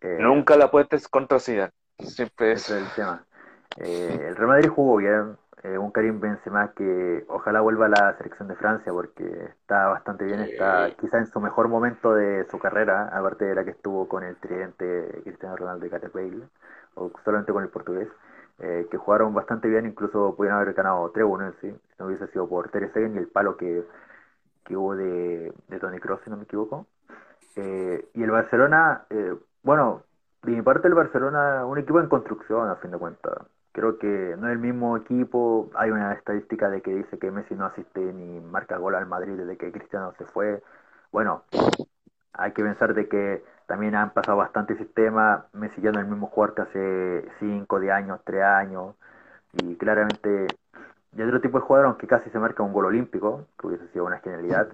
eh, 0.00 0.16
Nunca 0.20 0.56
la 0.56 0.66
apuestes 0.66 1.08
contra 1.08 1.40
Zidane. 1.40 1.72
Siempre 1.98 2.52
ese 2.52 2.60
es... 2.60 2.70
es 2.70 2.82
el 2.82 2.94
tema. 2.94 3.24
Eh, 3.78 4.26
el 4.28 4.36
Real 4.36 4.48
Madrid 4.48 4.68
jugó 4.68 4.96
bien, 4.98 5.36
eh, 5.64 5.76
un 5.76 5.90
Karim 5.90 6.20
Benzema 6.20 6.70
que 6.70 7.24
ojalá 7.28 7.60
vuelva 7.60 7.86
a 7.86 7.88
la 7.88 8.16
selección 8.16 8.46
de 8.46 8.54
Francia 8.54 8.92
porque 8.92 9.24
está 9.58 9.88
bastante 9.88 10.24
bien, 10.24 10.40
está 10.42 10.88
quizá 11.00 11.18
en 11.18 11.26
su 11.26 11.40
mejor 11.40 11.66
momento 11.66 12.14
de 12.14 12.46
su 12.48 12.60
carrera, 12.60 13.08
aparte 13.08 13.44
de 13.44 13.56
la 13.56 13.64
que 13.64 13.72
estuvo 13.72 14.06
con 14.06 14.22
el 14.22 14.36
tridente 14.36 15.20
Cristiano 15.24 15.56
Ronaldo 15.56 15.84
y 15.84 15.88
Bale, 15.88 16.48
o 16.94 17.10
solamente 17.24 17.52
con 17.52 17.64
el 17.64 17.70
portugués, 17.70 18.08
eh, 18.58 18.86
que 18.90 18.96
jugaron 18.96 19.34
bastante 19.34 19.68
bien, 19.68 19.86
incluso 19.86 20.34
pudieron 20.36 20.60
haber 20.60 20.74
ganado 20.74 21.12
3-1 21.12 21.46
en 21.46 21.52
sí, 21.60 21.70
si 21.70 21.94
no 21.98 22.06
hubiese 22.06 22.26
sido 22.28 22.48
por 22.48 22.70
Ter 22.70 22.88
Stegen 22.90 23.14
y 23.14 23.18
el 23.18 23.28
palo 23.28 23.56
que, 23.56 23.84
que 24.64 24.76
hubo 24.76 24.96
de, 24.96 25.52
de 25.68 25.78
Toni 25.78 25.98
Kroos, 25.98 26.20
si 26.24 26.30
no 26.30 26.36
me 26.36 26.44
equivoco. 26.44 26.86
Eh, 27.56 28.08
y 28.14 28.22
el 28.22 28.30
Barcelona, 28.30 29.04
eh, 29.10 29.34
bueno, 29.62 30.04
de 30.42 30.52
mi 30.52 30.62
parte 30.62 30.88
el 30.88 30.94
Barcelona, 30.94 31.66
un 31.66 31.78
equipo 31.78 32.00
en 32.00 32.08
construcción 32.08 32.68
a 32.68 32.76
fin 32.76 32.90
de 32.90 32.98
cuentas. 32.98 33.34
Creo 33.72 33.98
que 33.98 34.36
no 34.38 34.48
es 34.48 34.52
el 34.52 34.58
mismo 34.58 34.96
equipo. 34.96 35.70
Hay 35.74 35.90
una 35.90 36.12
estadística 36.12 36.70
de 36.70 36.82
que 36.82 36.94
dice 36.94 37.18
que 37.18 37.30
Messi 37.30 37.54
no 37.54 37.66
asiste 37.66 38.00
ni 38.00 38.40
marca 38.40 38.76
gol 38.78 38.94
al 38.94 39.06
Madrid 39.06 39.34
desde 39.36 39.56
que 39.56 39.72
Cristiano 39.72 40.12
se 40.18 40.24
fue. 40.26 40.62
Bueno, 41.12 41.44
hay 42.32 42.52
que 42.52 42.62
pensar 42.62 42.94
de 42.94 43.08
que 43.08 43.44
también 43.68 43.94
han 43.94 44.10
pasado 44.10 44.36
bastante 44.36 44.76
sistemas. 44.76 45.44
Messi 45.52 45.80
ya 45.80 45.92
no 45.92 46.00
es 46.00 46.06
el 46.06 46.10
mismo 46.10 46.26
jugador 46.26 46.56
que 46.56 46.62
hace 46.62 47.28
5, 47.38 47.78
10 47.78 47.92
años, 47.92 48.20
3 48.24 48.42
años. 48.42 48.96
Y 49.52 49.76
claramente 49.76 50.48
ya 51.12 51.22
es 51.22 51.28
otro 51.28 51.40
tipo 51.40 51.60
de 51.60 51.64
jugador, 51.64 51.86
aunque 51.86 52.08
casi 52.08 52.30
se 52.30 52.38
marca 52.40 52.64
un 52.64 52.72
gol 52.72 52.86
olímpico, 52.86 53.46
que 53.58 53.68
hubiese 53.68 53.86
sido 53.88 54.06
una 54.06 54.18
genialidad. 54.18 54.68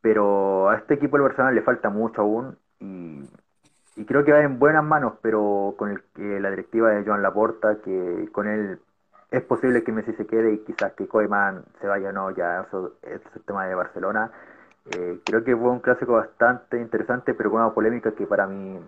Pero 0.00 0.70
a 0.70 0.76
este 0.76 0.94
equipo 0.94 1.16
del 1.16 1.24
Barcelona 1.24 1.52
le 1.52 1.62
falta 1.62 1.90
mucho 1.90 2.22
aún. 2.22 2.56
Y 2.78 3.22
y 3.96 4.04
creo 4.04 4.24
que 4.24 4.32
va 4.32 4.40
en 4.40 4.58
buenas 4.58 4.84
manos, 4.84 5.14
pero 5.22 5.74
con 5.78 5.90
el, 5.90 6.02
eh, 6.18 6.38
la 6.38 6.50
directiva 6.50 6.90
de 6.90 7.02
Joan 7.02 7.22
Laporta, 7.22 7.78
que 7.82 8.28
con 8.30 8.46
él 8.46 8.78
es 9.30 9.42
posible 9.42 9.82
que 9.82 9.92
Messi 9.92 10.12
se 10.12 10.26
quede 10.26 10.52
y 10.52 10.58
quizás 10.58 10.92
que 10.92 11.08
Koeman 11.08 11.64
se 11.80 11.86
vaya 11.86 12.10
o 12.10 12.12
no, 12.12 12.30
ya 12.30 12.60
eso 12.60 12.92
es 13.02 13.20
el 13.34 13.42
tema 13.42 13.66
de 13.66 13.74
Barcelona. 13.74 14.30
Eh, 14.88 15.20
creo 15.26 15.44
que 15.44 15.56
fue 15.56 15.70
un 15.70 15.80
clásico 15.80 16.12
bastante 16.14 16.80
interesante, 16.80 17.34
pero 17.34 17.50
con 17.50 17.60
una 17.60 17.74
polémica 17.74 18.12
que 18.14 18.26
para 18.26 18.46
mí 18.46 18.80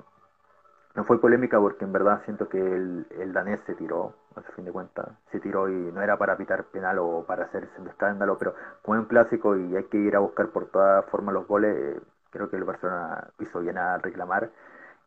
no 0.94 1.04
fue 1.04 1.20
polémica 1.20 1.58
porque 1.60 1.84
en 1.84 1.92
verdad 1.92 2.22
siento 2.24 2.48
que 2.48 2.58
el, 2.58 3.06
el 3.20 3.32
danés 3.32 3.60
se 3.66 3.74
tiró, 3.74 4.14
a 4.34 4.42
fin 4.52 4.64
de 4.64 4.72
cuentas, 4.72 5.08
se 5.30 5.40
tiró 5.40 5.68
y 5.68 5.74
no 5.92 6.02
era 6.02 6.16
para 6.18 6.36
pitar 6.36 6.64
penal 6.64 6.98
o 6.98 7.24
para 7.26 7.44
hacerse 7.44 7.80
un 7.80 7.88
escándalo, 7.88 8.36
pero 8.38 8.54
como 8.82 8.98
un 8.98 9.06
clásico 9.06 9.56
y 9.56 9.76
hay 9.76 9.84
que 9.84 9.98
ir 9.98 10.16
a 10.16 10.20
buscar 10.20 10.48
por 10.48 10.66
todas 10.70 11.04
formas 11.06 11.34
los 11.34 11.46
goles, 11.46 11.76
eh, 11.76 12.00
creo 12.30 12.50
que 12.50 12.56
el 12.56 12.64
Barcelona 12.64 13.28
hizo 13.38 13.60
bien 13.60 13.78
a 13.78 13.98
reclamar. 13.98 14.50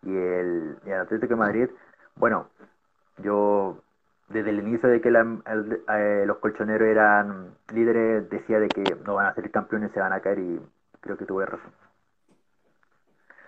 Y 0.03 0.15
el, 0.15 0.77
y 0.85 0.89
el 0.91 1.01
Atlético 1.01 1.33
de 1.35 1.39
Madrid, 1.39 1.69
bueno, 2.15 2.47
yo 3.17 3.77
desde 4.29 4.49
el 4.51 4.59
inicio 4.59 4.89
de 4.89 5.01
que 5.01 5.11
la- 5.11 5.25
eh, 5.97 6.23
los 6.27 6.37
colchoneros 6.37 6.87
eran 6.87 7.55
líderes 7.69 8.29
decía 8.29 8.59
de 8.59 8.71
que 8.71 8.95
no 9.05 9.15
van 9.15 9.27
a 9.27 9.33
ser 9.35 9.49
campeones, 9.51 9.91
se 9.91 9.99
van 9.99 10.13
a 10.13 10.21
caer 10.21 10.39
y 10.39 10.61
creo 11.01 11.17
que 11.17 11.25
tuve 11.25 11.45
razón. 11.45 11.73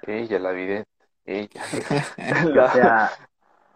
Ella, 0.06 0.40
la 0.40 0.52
vidente. 0.52 0.90
Ella. 1.26 1.64
O 2.44 2.54
La- 2.54 2.68
sea, 2.68 3.10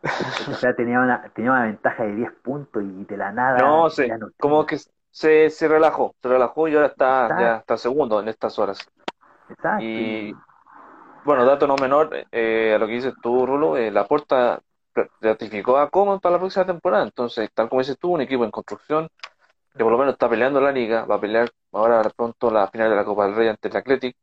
o 0.52 0.54
sea 0.56 0.76
tenía, 0.76 1.00
una, 1.00 1.30
tenía 1.30 1.52
una 1.52 1.64
ventaja 1.64 2.04
de 2.04 2.16
10 2.16 2.32
puntos 2.44 2.84
y 2.84 3.06
de 3.06 3.18
la 3.18 3.32
nada 3.32 3.60
No 3.60 3.90
sé, 3.90 4.08
no 4.10 4.30
como 4.40 4.66
que 4.66 4.78
se, 5.12 5.50
se 5.50 5.68
relajó, 5.68 6.16
se 6.22 6.28
relajó 6.30 6.68
y 6.68 6.76
ahora 6.76 6.88
está, 6.88 7.24
Exacto. 7.24 7.44
ya 7.44 7.56
está 7.58 7.78
segundo 7.78 8.20
en 8.20 8.28
estas 8.28 8.60
horas. 8.60 8.80
Exacto, 9.50 9.84
Y 9.84 10.34
bueno, 11.24 11.46
dato 11.46 11.68
no 11.68 11.76
menor 11.76 12.10
eh, 12.32 12.74
a 12.76 12.78
lo 12.78 12.88
que 12.88 12.94
dices 12.94 13.14
tú, 13.22 13.46
Rulo, 13.46 13.78
eh, 13.78 13.92
Laporta 13.92 14.62
ratificó 15.22 15.78
a 15.78 15.90
Coman 15.90 16.20
para 16.20 16.34
la 16.34 16.40
próxima 16.40 16.66
temporada. 16.66 17.04
Entonces, 17.04 17.50
tal 17.54 17.70
como 17.70 17.82
dices 17.82 17.98
tú, 18.00 18.12
un 18.14 18.22
equipo 18.22 18.44
en 18.44 18.52
construcción 18.52 19.08
que 19.78 19.84
por 19.84 19.92
lo 19.92 19.98
menos 19.98 20.14
está 20.14 20.30
peleando 20.30 20.62
la 20.62 20.72
liga, 20.72 21.06
va 21.06 21.16
a 21.16 21.22
pelear 21.22 21.50
ahora 21.72 22.02
pronto 22.16 22.52
la 22.52 22.68
final 22.70 22.90
de 22.90 22.96
la 22.96 23.06
Copa 23.06 23.26
del 23.28 23.36
Rey 23.36 23.48
ante 23.50 23.68
el 23.70 23.78
Athletic. 23.78 24.16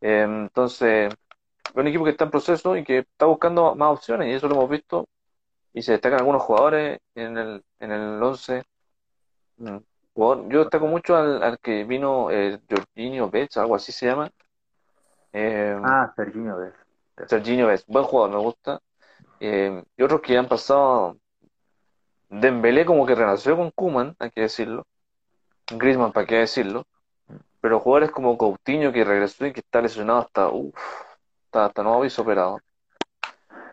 Eh, 0.00 0.22
entonces, 0.28 1.14
un 1.74 1.86
equipo 1.86 2.04
que 2.04 2.10
está 2.10 2.24
en 2.24 2.30
proceso 2.30 2.76
y 2.76 2.84
que 2.84 2.98
está 2.98 3.26
buscando 3.26 3.74
más 3.74 3.92
opciones 3.92 4.28
y 4.28 4.32
eso 4.32 4.48
lo 4.48 4.54
hemos 4.56 4.70
visto 4.70 5.06
y 5.72 5.82
se 5.82 5.92
destacan 5.92 6.20
algunos 6.20 6.42
jugadores 6.42 6.98
en 7.14 7.36
el, 7.36 7.62
en 7.80 7.92
el 7.92 8.22
11. 8.22 8.62
Mm, 9.58 9.76
Yo 10.48 10.60
destaco 10.60 10.86
mucho 10.86 11.16
al, 11.16 11.42
al 11.42 11.58
que 11.58 11.84
vino 11.84 12.30
eh, 12.30 12.58
Jorginho 12.68 13.30
Betts, 13.30 13.58
algo 13.58 13.74
así 13.74 13.92
se 13.92 14.06
llama. 14.06 14.30
Eh, 15.32 15.76
Ah, 15.82 16.12
Serginho 16.16 16.56
Dest. 16.58 16.76
Serginho 17.26 17.70
es 17.70 17.86
buen 17.86 18.04
jugador, 18.04 18.36
me 18.36 18.42
gusta. 18.42 18.80
Eh, 19.40 19.82
y 19.96 20.02
otros 20.02 20.20
que 20.22 20.38
han 20.38 20.48
pasado. 20.48 21.18
Dembélé 22.28 22.84
como 22.84 23.06
que 23.06 23.14
renació 23.14 23.56
con 23.56 23.70
Koeman, 23.70 24.16
hay 24.18 24.30
que 24.30 24.42
decirlo. 24.42 24.84
Griezmann, 25.70 26.12
para 26.12 26.26
qué 26.26 26.36
decirlo. 26.36 26.84
Pero 27.60 27.80
jugadores 27.80 28.10
como 28.10 28.36
Coutinho 28.38 28.92
que 28.92 29.04
regresó 29.04 29.46
y 29.46 29.52
que 29.52 29.60
está 29.60 29.80
lesionado 29.80 30.20
hasta, 30.20 30.48
uf, 30.48 30.74
está 31.46 31.66
hasta 31.66 31.82
nuevo 31.82 32.00
aviso 32.00 32.22
operado. 32.22 32.60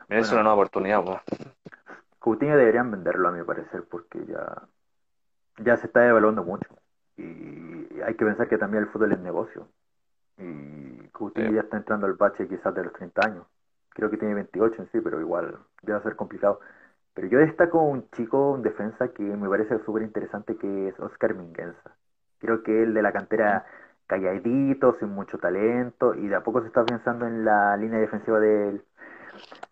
Merece 0.10 0.30
Bueno. 0.30 0.34
una 0.36 0.44
nueva 0.44 0.54
oportunidad, 0.56 1.04
pues. 1.04 1.22
Coutinho 2.20 2.58
deberían 2.58 2.90
venderlo 2.90 3.28
a 3.28 3.32
mi 3.32 3.44
parecer 3.44 3.84
porque 3.90 4.26
ya, 4.26 4.64
ya 5.60 5.78
se 5.78 5.88
está 5.88 6.02
devaluando 6.02 6.44
mucho. 6.44 6.68
Y 7.18 8.02
hay 8.02 8.16
que 8.16 8.26
pensar 8.26 8.48
que 8.48 8.58
también 8.58 8.84
el 8.84 8.90
fútbol 8.90 9.12
es 9.12 9.20
negocio. 9.20 9.68
Y 10.38 11.08
Coutinho 11.10 11.50
Sí. 11.50 11.56
ya 11.56 11.62
está 11.62 11.78
entrando 11.78 12.08
al 12.08 12.14
bache 12.14 12.48
quizás 12.48 12.74
de 12.74 12.84
los 12.84 12.94
30 12.94 13.22
años. 13.28 13.46
Creo 13.90 14.10
que 14.10 14.18
tiene 14.18 14.34
28 14.34 14.82
en 14.82 14.90
sí, 14.92 15.00
pero 15.02 15.20
igual 15.20 15.60
a 15.88 16.00
ser 16.02 16.16
complicado. 16.16 16.60
Pero 17.14 17.28
yo 17.28 17.40
destaco 17.40 17.82
un 17.82 18.10
chico, 18.12 18.52
un 18.52 18.64
defensa 18.64 19.10
que 19.10 19.24
me 19.24 19.48
parece 19.50 19.80
súper 19.86 20.04
interesante 20.04 20.58
que 20.58 20.90
es 20.90 21.00
Oscar 21.00 21.36
Minguenza. 21.36 21.96
Creo 22.40 22.64
que 22.64 22.84
él 22.84 22.94
de 22.94 23.02
la 23.02 23.12
cantera 23.12 23.66
calladito, 24.08 24.98
sin 25.00 25.10
mucho 25.10 25.38
talento 25.38 26.16
y 26.16 26.28
de 26.28 26.36
a 26.36 26.44
poco 26.44 26.62
se 26.62 26.68
está 26.68 26.84
pensando 26.86 27.26
en 27.26 27.46
la 27.46 27.78
línea 27.78 28.00
defensiva 28.00 28.40
del, 28.40 28.84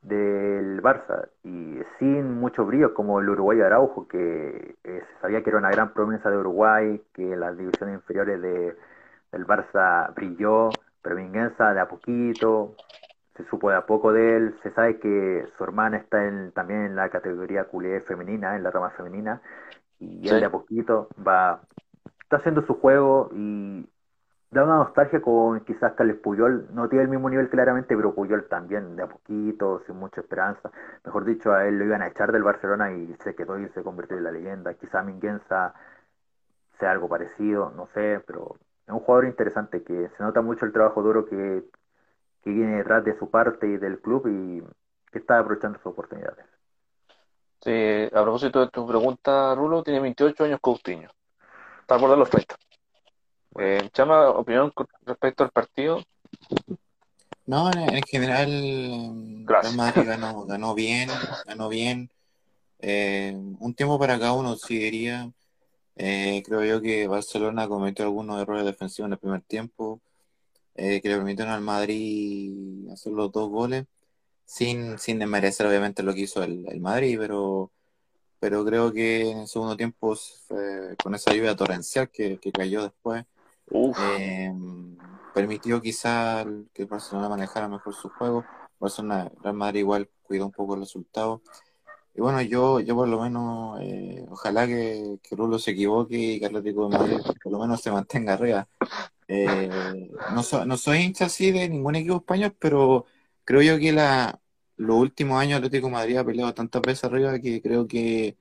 del 0.01 0.81
Barça 0.81 1.29
y 1.43 1.79
sin 1.99 2.39
mucho 2.39 2.65
brillo 2.65 2.93
como 2.93 3.19
el 3.19 3.29
uruguayo 3.29 3.65
Araujo 3.65 4.07
que 4.07 4.75
eh, 4.83 5.03
se 5.05 5.21
sabía 5.21 5.43
que 5.43 5.49
era 5.49 5.59
una 5.59 5.69
gran 5.69 5.93
promesa 5.93 6.29
de 6.29 6.37
Uruguay 6.37 7.01
que 7.13 7.33
en 7.33 7.39
las 7.39 7.57
divisiones 7.57 7.95
inferiores 7.95 8.41
de, 8.41 8.75
del 9.31 9.45
Barça 9.45 10.13
brilló 10.15 10.69
pero 11.01 11.15
Minguenza 11.15 11.73
de 11.73 11.81
a 11.81 11.87
poquito 11.87 12.75
se 13.35 13.45
supo 13.45 13.69
de 13.69 13.77
a 13.77 13.85
poco 13.85 14.13
de 14.13 14.37
él 14.37 14.55
se 14.63 14.71
sabe 14.71 14.99
que 14.99 15.47
su 15.57 15.63
hermana 15.63 15.97
está 15.97 16.25
en, 16.27 16.51
también 16.53 16.81
en 16.85 16.95
la 16.95 17.09
categoría 17.09 17.65
culé 17.65 18.01
femenina 18.01 18.55
en 18.55 18.63
la 18.63 18.71
rama 18.71 18.91
femenina 18.91 19.41
y 19.99 20.29
él 20.29 20.39
Sí. 20.39 20.39
de 20.39 20.45
a 20.45 20.51
poquito 20.51 21.09
va 21.25 21.61
está 22.23 22.37
haciendo 22.37 22.65
su 22.65 22.75
juego 22.75 23.29
y 23.33 23.87
da 24.51 24.63
una 24.65 24.75
nostalgia 24.77 25.21
con 25.21 25.61
quizás 25.61 25.93
Carles 25.93 26.17
Puyol, 26.17 26.67
no 26.73 26.89
tiene 26.89 27.03
el 27.03 27.09
mismo 27.09 27.29
nivel 27.29 27.49
claramente, 27.49 27.95
pero 27.95 28.13
Puyol 28.13 28.47
también, 28.49 28.95
de 28.95 29.03
a 29.03 29.07
poquito, 29.07 29.81
sin 29.85 29.95
mucha 29.97 30.21
esperanza. 30.21 30.71
Mejor 31.05 31.25
dicho, 31.25 31.53
a 31.53 31.65
él 31.67 31.79
lo 31.79 31.85
iban 31.85 32.01
a 32.01 32.07
echar 32.07 32.31
del 32.31 32.43
Barcelona 32.43 32.91
y 32.93 33.15
se 33.23 33.35
quedó 33.35 33.59
y 33.59 33.69
se 33.69 33.83
convirtió 33.83 34.17
en 34.17 34.23
la 34.25 34.31
leyenda. 34.31 34.73
Quizá 34.75 35.03
Minguenza 35.03 35.73
sea 36.79 36.91
algo 36.91 37.07
parecido, 37.09 37.71
no 37.75 37.87
sé, 37.87 38.21
pero 38.27 38.55
un 38.87 38.99
jugador 38.99 39.25
interesante 39.25 39.83
que 39.83 40.09
se 40.09 40.23
nota 40.23 40.41
mucho 40.41 40.65
el 40.65 40.73
trabajo 40.73 41.01
duro 41.01 41.25
que, 41.25 41.63
que 42.43 42.49
viene 42.49 42.77
detrás 42.77 43.03
de 43.05 43.17
su 43.17 43.29
parte 43.29 43.67
y 43.67 43.77
del 43.77 43.99
club 43.99 44.27
y 44.27 44.63
que 45.11 45.19
está 45.19 45.39
aprovechando 45.39 45.77
sus 45.79 45.87
oportunidades. 45.87 46.45
Sí, 47.61 48.05
a 48.11 48.21
propósito 48.23 48.61
de 48.61 48.69
tu 48.69 48.87
pregunta, 48.87 49.53
Rulo, 49.53 49.83
tiene 49.83 49.99
28 49.99 50.45
años 50.45 50.59
Coutinho. 50.61 51.09
Está 51.81 51.99
por 51.99 52.17
los 52.17 52.29
30. 52.29 52.55
Eh, 53.59 53.89
Chama, 53.93 54.29
opinión 54.29 54.71
respecto 55.05 55.43
al 55.43 55.51
partido. 55.51 56.01
No, 57.45 57.69
en, 57.71 57.95
en 57.95 58.03
general, 58.03 59.45
Gracias. 59.45 59.75
Madrid 59.75 60.07
ganó, 60.07 60.45
ganó 60.45 60.73
bien, 60.73 61.09
ganó 61.45 61.69
bien. 61.69 62.09
Eh, 62.79 63.33
un 63.59 63.73
tiempo 63.75 63.99
para 63.99 64.17
cada 64.17 64.33
uno, 64.33 64.55
sí 64.55 64.79
diría. 64.79 65.29
Eh, 65.95 66.41
creo 66.45 66.63
yo 66.63 66.81
que 66.81 67.07
Barcelona 67.07 67.67
cometió 67.67 68.05
algunos 68.05 68.41
errores 68.41 68.65
defensivos 68.65 69.07
en 69.07 69.13
el 69.13 69.19
primer 69.19 69.41
tiempo, 69.41 69.99
eh, 70.75 71.01
que 71.01 71.09
le 71.09 71.15
permitieron 71.15 71.53
al 71.53 71.61
Madrid 71.61 72.89
hacer 72.91 73.13
los 73.13 73.31
dos 73.31 73.49
goles, 73.49 73.85
sin, 74.45 74.97
sin 74.99 75.19
desmerecer 75.19 75.65
obviamente 75.67 76.03
lo 76.03 76.13
que 76.13 76.21
hizo 76.21 76.43
el, 76.43 76.65
el 76.67 76.81
Madrid, 76.81 77.17
pero, 77.19 77.71
pero 78.39 78.65
creo 78.65 78.91
que 78.91 79.29
en 79.31 79.39
el 79.39 79.47
segundo 79.47 79.77
tiempo, 79.77 80.15
eh, 80.49 80.95
con 81.01 81.15
esa 81.15 81.33
lluvia 81.33 81.55
torrencial 81.55 82.09
que, 82.09 82.37
que 82.39 82.51
cayó 82.51 82.83
después, 82.83 83.25
eh, 83.73 84.53
permitió 85.33 85.81
quizá 85.81 86.45
que 86.73 86.83
el 86.83 86.87
Barcelona 86.87 87.29
manejara 87.29 87.67
mejor 87.69 87.93
su 87.93 88.09
juego. 88.09 88.43
Barcelona, 88.79 89.31
Real 89.41 89.55
Madrid 89.55 89.81
igual 89.81 90.09
cuidó 90.23 90.45
un 90.47 90.51
poco 90.51 90.75
el 90.75 90.81
resultado. 90.81 91.41
Y 92.13 92.19
bueno, 92.19 92.41
yo, 92.41 92.81
yo 92.81 92.95
por 92.95 93.07
lo 93.07 93.21
menos, 93.21 93.79
eh, 93.81 94.25
ojalá 94.29 94.67
que, 94.67 95.19
que 95.23 95.35
Rulo 95.35 95.57
se 95.59 95.71
equivoque 95.71 96.17
y 96.17 96.39
que 96.39 96.47
Atlético 96.47 96.89
de 96.89 96.97
Madrid 96.97 97.17
por 97.41 97.51
lo 97.53 97.59
menos 97.59 97.79
se 97.81 97.91
mantenga 97.91 98.33
arriba. 98.33 98.67
Eh, 99.33 100.09
no, 100.35 100.43
so- 100.43 100.65
no 100.65 100.75
soy 100.75 100.97
hincha 100.99 101.25
así 101.25 101.51
de 101.51 101.69
ningún 101.69 101.95
equipo 101.95 102.17
español, 102.17 102.53
pero 102.59 103.05
creo 103.45 103.61
yo 103.61 103.79
que 103.79 103.93
la, 103.93 104.39
los 104.75 104.97
últimos 104.97 105.39
años 105.39 105.57
Atlético 105.57 105.87
de 105.87 105.93
Madrid 105.93 106.17
ha 106.17 106.25
peleado 106.25 106.53
tantas 106.53 106.81
veces 106.81 107.05
arriba 107.05 107.39
que 107.39 107.61
creo 107.61 107.87
que 107.87 108.35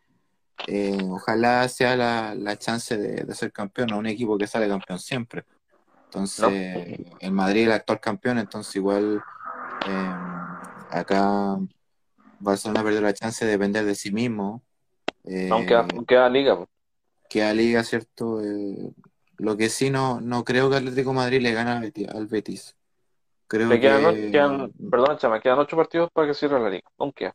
eh, 0.67 0.99
ojalá 1.09 1.69
sea 1.69 1.97
la, 1.97 2.35
la 2.35 2.59
chance 2.59 2.97
de, 2.99 3.23
de 3.25 3.35
ser 3.35 3.53
campeón, 3.53 3.89
no 3.91 3.99
un 3.99 4.07
equipo 4.07 4.37
que 4.37 4.49
sale 4.49 4.67
campeón 4.69 4.99
siempre. 4.99 5.45
Entonces, 6.07 6.99
el 7.21 7.31
Madrid 7.33 7.61
es 7.61 7.67
el 7.67 7.73
actual 7.73 8.01
campeón, 8.01 8.39
entonces 8.39 8.75
igual 8.75 9.23
eh, 9.87 10.13
acá 10.91 11.57
Barcelona 12.41 12.83
perdió 12.83 13.01
la 13.01 13.15
chance 13.15 13.45
de 13.45 13.53
depender 13.53 13.85
de 13.85 13.95
sí 13.95 14.11
mismo. 14.11 14.63
Eh, 15.25 15.49
aunque 15.53 15.75
aunque 15.75 16.17
a 16.17 16.29
Liga. 16.29 16.57
pues. 16.57 16.69
que 17.29 17.45
a 17.45 17.55
Liga, 17.55 17.85
¿cierto? 17.85 18.41
Lo 19.41 19.57
que 19.57 19.71
sí 19.71 19.89
no, 19.91 20.21
no 20.21 20.45
creo 20.45 20.69
que 20.69 20.77
Atlético 20.77 21.11
de 21.11 21.17
Madrid 21.17 21.41
le 21.41 21.53
gane 21.53 21.71
al 21.71 21.81
Betis. 21.81 22.09
al 22.09 22.27
Betis. 22.27 22.77
Creo 23.47 23.71
Le 23.71 23.81
quedan, 23.81 24.15
que 24.15 24.31
quedan, 24.31 24.73
perdona, 24.91 25.17
Chama, 25.17 25.41
quedan 25.41 25.59
ocho 25.59 25.77
partidos 25.77 26.11
para 26.13 26.29
que 26.29 26.35
cierre 26.35 26.61
la 26.61 26.69
Liga. 26.69 26.89
Aunque 26.99 27.33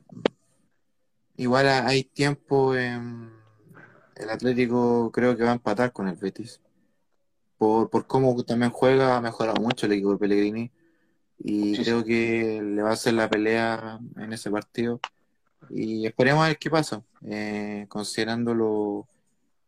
igual 1.37 1.67
ha- 1.67 1.87
hay 1.87 2.03
tiempo 2.03 2.75
en 2.75 3.31
el 4.15 4.29
Atlético 4.29 5.11
creo 5.11 5.35
que 5.35 5.43
va 5.43 5.49
a 5.49 5.55
empatar 5.55 5.91
con 5.91 6.07
el 6.07 6.15
Betis. 6.15 6.61
Por, 7.57 7.89
por 7.89 8.05
cómo 8.05 8.41
también 8.43 8.71
juega, 8.71 9.17
ha 9.17 9.21
mejorado 9.21 9.61
mucho 9.61 9.85
el 9.87 9.93
equipo 9.93 10.11
de 10.11 10.17
Pellegrini. 10.19 10.71
Y 11.39 11.75
creo 11.83 12.03
que 12.05 12.61
le 12.63 12.81
va 12.81 12.91
a 12.91 12.93
hacer 12.93 13.13
la 13.13 13.29
pelea 13.29 13.99
en 14.17 14.31
ese 14.31 14.49
partido. 14.51 14.99
Y 15.69 16.05
esperemos 16.05 16.43
a 16.43 16.47
ver 16.49 16.57
qué 16.57 16.69
pasa. 16.69 17.01
Eh, 17.25 17.85
considerando 17.89 18.53
lo- 18.53 19.07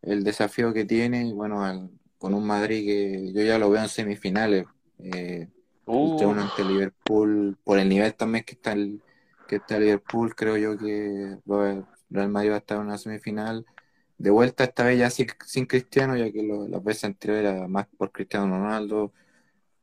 el 0.01 0.23
desafío 0.23 0.72
que 0.73 0.85
tiene, 0.85 1.26
y 1.27 1.34
bueno, 1.34 1.64
al- 1.64 1.89
con 2.18 2.34
un 2.34 2.45
Madrid 2.48 2.85
que 2.85 3.34
yo 3.34 3.41
ya 3.44 3.60
lo 3.60 3.69
veo 3.69 3.81
en 3.84 3.89
semifinales. 3.89 4.68
Eh, 4.99 5.49
el 6.02 6.14
uh, 6.14 6.14
3-1 6.15 6.41
ante 6.41 6.64
Liverpool, 6.65 7.57
por 7.64 7.80
el 7.80 7.89
nivel 7.89 8.15
también 8.15 8.44
que 8.45 8.53
está 8.56 8.73
el, 8.73 9.03
que 9.48 9.57
está 9.57 9.80
Liverpool, 9.80 10.35
creo 10.35 10.57
yo 10.57 10.77
que 10.77 11.38
Real 12.10 12.30
Madrid 12.30 12.52
va 12.52 12.56
a 12.56 12.57
estar 12.60 12.77
en 12.80 12.85
una 12.88 12.98
semifinal. 12.98 13.65
De 14.18 14.30
vuelta 14.31 14.64
esta 14.64 14.84
vez 14.85 14.99
ya 14.99 15.10
sin, 15.10 15.27
sin 15.45 15.65
Cristiano, 15.65 16.18
ya 16.18 16.31
que 16.31 16.44
lo- 16.44 16.68
las 16.68 16.84
veces 16.84 17.03
anteriores 17.06 17.52
era 17.53 17.68
más 17.68 17.88
por 17.98 18.11
Cristiano 18.11 18.48
Ronaldo, 18.57 19.14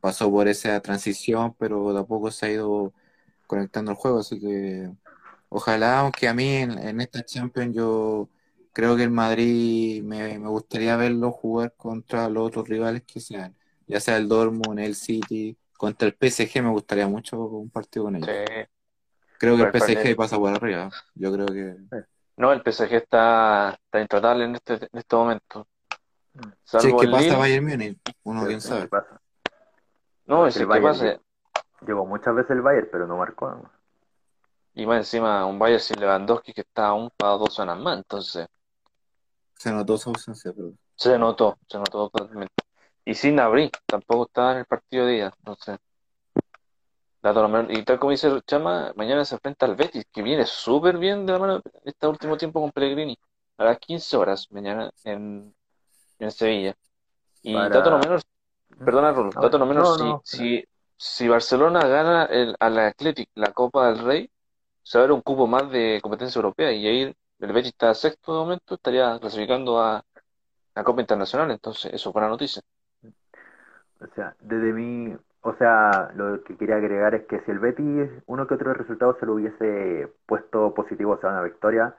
pasó 0.00 0.30
por 0.30 0.48
esa 0.48 0.80
transición, 0.82 1.54
pero 1.58 1.94
tampoco 1.94 2.30
se 2.30 2.46
ha 2.46 2.52
ido 2.52 2.94
conectando 3.46 3.90
al 3.92 3.96
juego, 3.98 4.20
así 4.20 4.40
que 4.40 4.90
ojalá, 5.50 6.00
aunque 6.00 6.28
a 6.28 6.34
mí 6.34 6.48
en, 6.48 6.78
en 6.78 7.00
esta 7.00 7.24
Champions 7.24 7.74
yo 7.76 8.30
creo 8.74 8.96
que 8.96 9.04
el 9.04 9.10
Madrid 9.10 10.02
me, 10.02 10.38
me 10.38 10.48
gustaría 10.48 10.96
verlo 10.96 11.32
jugar 11.32 11.72
contra 11.76 12.28
los 12.28 12.46
otros 12.48 12.68
rivales 12.68 13.02
que 13.04 13.20
sean, 13.20 13.56
ya 13.86 14.00
sea 14.00 14.18
el 14.18 14.28
Dortmund, 14.28 14.80
el 14.80 14.94
City, 14.96 15.56
contra 15.78 16.08
el 16.08 16.14
PSG 16.14 16.62
me 16.62 16.70
gustaría 16.70 17.08
mucho 17.08 17.38
un 17.40 17.70
partido 17.70 18.04
con 18.06 18.16
ellos. 18.16 18.28
sí. 18.28 18.66
Creo 19.38 19.56
que 19.56 19.62
el 19.62 19.72
PSG 19.72 20.16
pasa 20.16 20.38
por 20.38 20.50
arriba, 20.52 20.90
yo 21.14 21.32
creo 21.32 21.46
que 21.46 21.76
No, 22.36 22.52
el 22.52 22.62
PSG 22.62 22.92
está, 22.94 23.70
está 23.84 24.00
intratable 24.00 24.44
en 24.44 24.56
este, 24.56 24.74
en 24.74 24.98
este 24.98 25.16
momento. 25.16 25.66
Mm. 26.34 26.40
si 26.40 26.48
es 26.48 26.54
Salvo 26.64 26.98
que 26.98 27.06
el 27.06 27.12
pasa 27.12 27.24
Lille. 27.24 27.38
Bayern 27.38 27.64
Múnich, 27.66 27.98
uno 28.24 28.40
Sí, 28.40 28.46
quién 28.48 28.60
sí, 28.60 28.68
sabe. 28.68 28.82
¿qué 28.82 28.88
pasa? 28.88 29.20
No, 30.26 30.42
El 30.44 30.48
es 30.48 30.56
que 30.58 30.64
Bayern 30.64 30.86
pasa. 30.92 31.04
llegó- 31.04 31.24
Llegó 31.86 32.06
muchas 32.06 32.34
veces 32.34 32.50
el 32.52 32.62
Bayern, 32.62 32.88
pero 32.90 33.06
no 33.06 33.18
marcó. 33.18 33.50
¿no? 33.50 33.70
Y 34.74 34.86
más 34.86 34.98
encima 34.98 35.44
un 35.46 35.58
Bayern 35.58 35.80
sin 35.80 36.00
Lewandowski 36.00 36.52
que 36.54 36.62
está 36.62 36.86
aún 36.88 37.10
para 37.16 37.32
dos 37.32 37.52
zonas 37.54 37.78
más. 37.78 37.98
Entonces, 37.98 38.48
Se 39.56 39.72
notó 39.72 39.96
su 39.96 40.10
ausencia, 40.10 40.52
pero 40.54 40.72
se 40.96 41.18
notó, 41.18 41.58
se 41.68 41.78
notó 41.78 42.08
totalmente. 42.10 42.54
Y 43.04 43.14
sin 43.14 43.36
Nabri, 43.36 43.70
tampoco 43.86 44.26
estaba 44.26 44.52
en 44.52 44.58
el 44.58 44.64
partido 44.66 45.06
de 45.06 45.16
ida. 45.16 45.34
Entonces, 45.38 45.78
dato 47.22 47.42
lo 47.42 47.48
menos- 47.48 47.72
Y 47.76 47.82
tal 47.84 47.98
como 47.98 48.10
dice 48.12 48.30
Chama, 48.46 48.92
mañana 48.96 49.24
se 49.24 49.34
enfrenta 49.34 49.66
al 49.66 49.76
Betis, 49.76 50.04
que 50.12 50.22
viene 50.22 50.46
súper 50.46 50.98
bien 50.98 51.26
de 51.26 51.32
la 51.32 51.38
mano 51.38 51.62
este 51.84 52.06
último 52.06 52.36
tiempo 52.36 52.60
con 52.60 52.70
Pellegrini. 52.70 53.16
A 53.58 53.64
las 53.64 53.78
15 53.78 54.16
horas 54.16 54.48
mañana 54.50 54.90
en, 55.04 55.54
en 56.18 56.30
Sevilla. 56.30 56.74
Y 57.42 57.54
Para- 57.54 57.68
dato 57.68 57.90
no 57.90 57.98
menor, 57.98 58.20
perdona, 58.84 59.12
Rulo, 59.12 59.30
No, 59.34 59.42
dato 59.42 59.58
no 59.58 59.66
menor, 59.66 59.84
no, 59.84 59.96
si, 59.96 60.04
no. 60.04 60.22
si, 60.24 60.64
si 60.96 61.28
Barcelona 61.28 61.86
gana 61.86 62.24
el, 62.24 62.56
al 62.58 62.78
Athletic 62.78 63.30
la 63.34 63.52
Copa 63.52 63.88
del 63.88 63.98
Rey, 64.04 64.30
se 64.82 64.98
va 64.98 65.04
a 65.04 65.06
ver 65.06 65.12
un 65.12 65.20
cupo 65.22 65.46
más 65.46 65.70
de 65.70 66.00
competencia 66.02 66.38
europea 66.38 66.72
y 66.72 66.86
ahí 66.86 67.14
el 67.40 67.52
Betis 67.52 67.72
está 67.72 67.94
sexto 67.94 68.32
de 68.32 68.38
momento, 68.38 68.74
estaría 68.74 69.18
clasificando 69.18 69.80
a 69.80 70.04
la 70.74 70.84
Copa 70.84 71.00
Internacional, 71.00 71.50
entonces 71.50 71.92
eso 71.92 72.08
es 72.08 72.12
buena 72.12 72.28
noticia. 72.28 72.62
O 74.00 74.06
sea, 74.14 74.34
desde 74.40 74.72
mi, 74.72 75.16
o 75.42 75.54
sea, 75.54 76.10
lo 76.14 76.42
que 76.42 76.56
quería 76.56 76.76
agregar 76.76 77.14
es 77.14 77.26
que 77.26 77.40
si 77.40 77.50
el 77.50 77.58
Betis 77.58 78.10
uno 78.26 78.46
que 78.46 78.54
otro 78.54 78.74
resultado 78.74 79.16
se 79.18 79.26
lo 79.26 79.34
hubiese 79.34 80.12
puesto 80.26 80.74
positivo, 80.74 81.12
o 81.12 81.20
sea, 81.20 81.30
una 81.30 81.42
victoria, 81.42 81.94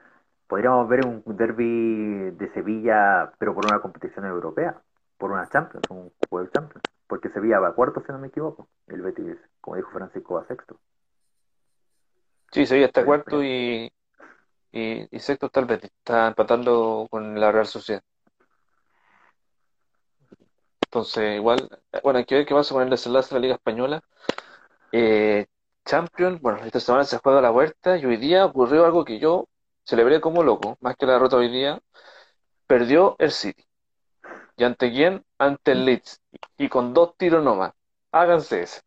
podríamos 0.46 0.88
ver 0.88 1.06
un 1.06 1.22
derby 1.36 2.30
de 2.32 2.52
Sevilla, 2.52 3.32
pero 3.38 3.54
por 3.54 3.66
una 3.66 3.80
competición 3.80 4.26
europea, 4.26 4.80
por 5.18 5.32
una 5.32 5.48
Champions, 5.48 5.84
un 5.90 6.12
juego 6.28 6.46
de 6.46 6.52
Champions, 6.52 6.82
porque 7.06 7.30
Sevilla 7.30 7.60
va 7.60 7.68
a 7.68 7.72
cuarto, 7.72 8.02
si 8.04 8.12
no 8.12 8.18
me 8.18 8.28
equivoco, 8.28 8.68
el 8.88 9.02
Betis, 9.02 9.36
como 9.60 9.76
dijo 9.76 9.90
Francisco, 9.90 10.34
va 10.34 10.42
a 10.42 10.46
sexto. 10.46 10.78
Sí, 12.52 12.66
Sevilla 12.66 12.86
está 12.86 13.04
cuarto 13.04 13.42
y, 13.42 13.90
y, 14.76 15.08
y 15.10 15.20
sexto 15.20 15.46
está 15.46 15.60
el 15.60 15.66
Betis, 15.66 15.90
está 15.98 16.28
empatando 16.28 17.06
con 17.10 17.40
la 17.40 17.50
Real 17.50 17.66
Sociedad. 17.66 18.02
Entonces, 20.82 21.36
igual, 21.36 21.68
bueno, 22.02 22.18
hay 22.18 22.24
que 22.26 22.34
ver 22.36 22.46
qué 22.46 22.54
pasa 22.54 22.74
con 22.74 22.82
el 22.82 22.90
desenlace 22.90 23.30
de 23.30 23.34
la 23.36 23.40
Liga 23.40 23.54
Española. 23.54 24.02
Eh, 24.92 25.46
Champions, 25.84 26.40
bueno, 26.42 26.58
esta 26.64 26.80
semana 26.80 27.04
se 27.04 27.18
juega 27.18 27.38
a 27.38 27.42
la 27.42 27.50
vuelta 27.50 27.96
y 27.96 28.04
hoy 28.04 28.18
día 28.18 28.44
ocurrió 28.44 28.84
algo 28.84 29.04
que 29.04 29.18
yo 29.18 29.48
celebré 29.84 30.20
como 30.20 30.42
loco, 30.42 30.76
más 30.80 30.96
que 30.96 31.06
la 31.06 31.14
derrota 31.14 31.36
hoy 31.36 31.50
día. 31.50 31.80
Perdió 32.66 33.16
el 33.18 33.30
City. 33.30 33.64
¿Y 34.56 34.64
ante 34.64 34.90
quién? 34.90 35.24
Ante 35.38 35.72
el 35.72 35.84
Leeds. 35.86 36.20
Y 36.58 36.68
con 36.68 36.92
dos 36.92 37.16
tiros 37.16 37.42
nomás. 37.42 37.72
Háganse 38.12 38.62
ese. 38.62 38.82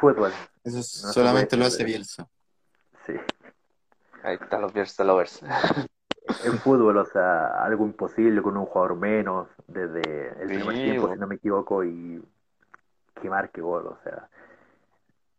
Fútbol, 0.00 0.32
eso 0.62 0.82
solamente 0.82 1.56
lo 1.56 1.64
hace. 1.64 1.82
Bielsa. 1.82 2.28
sí. 3.06 3.14
Ahí 4.22 4.36
están 4.36 4.62
los 4.62 4.72
Bielsa 4.72 5.04
lovers. 5.04 5.42
El 6.40 6.54
fútbol, 6.54 6.96
o 6.98 7.04
sea, 7.04 7.48
algo 7.64 7.84
imposible 7.86 8.42
con 8.42 8.56
un 8.56 8.66
jugador 8.66 8.96
menos 8.96 9.48
desde 9.66 10.40
el 10.42 10.50
primer 10.52 10.76
Sí, 10.76 10.82
tiempo, 10.82 11.08
si 11.12 11.18
no 11.18 11.26
me 11.26 11.36
equivoco, 11.36 11.84
y 11.84 12.22
que 13.20 13.30
marque 13.30 13.60
gol, 13.60 13.86
o 13.86 13.98
sea. 14.04 14.28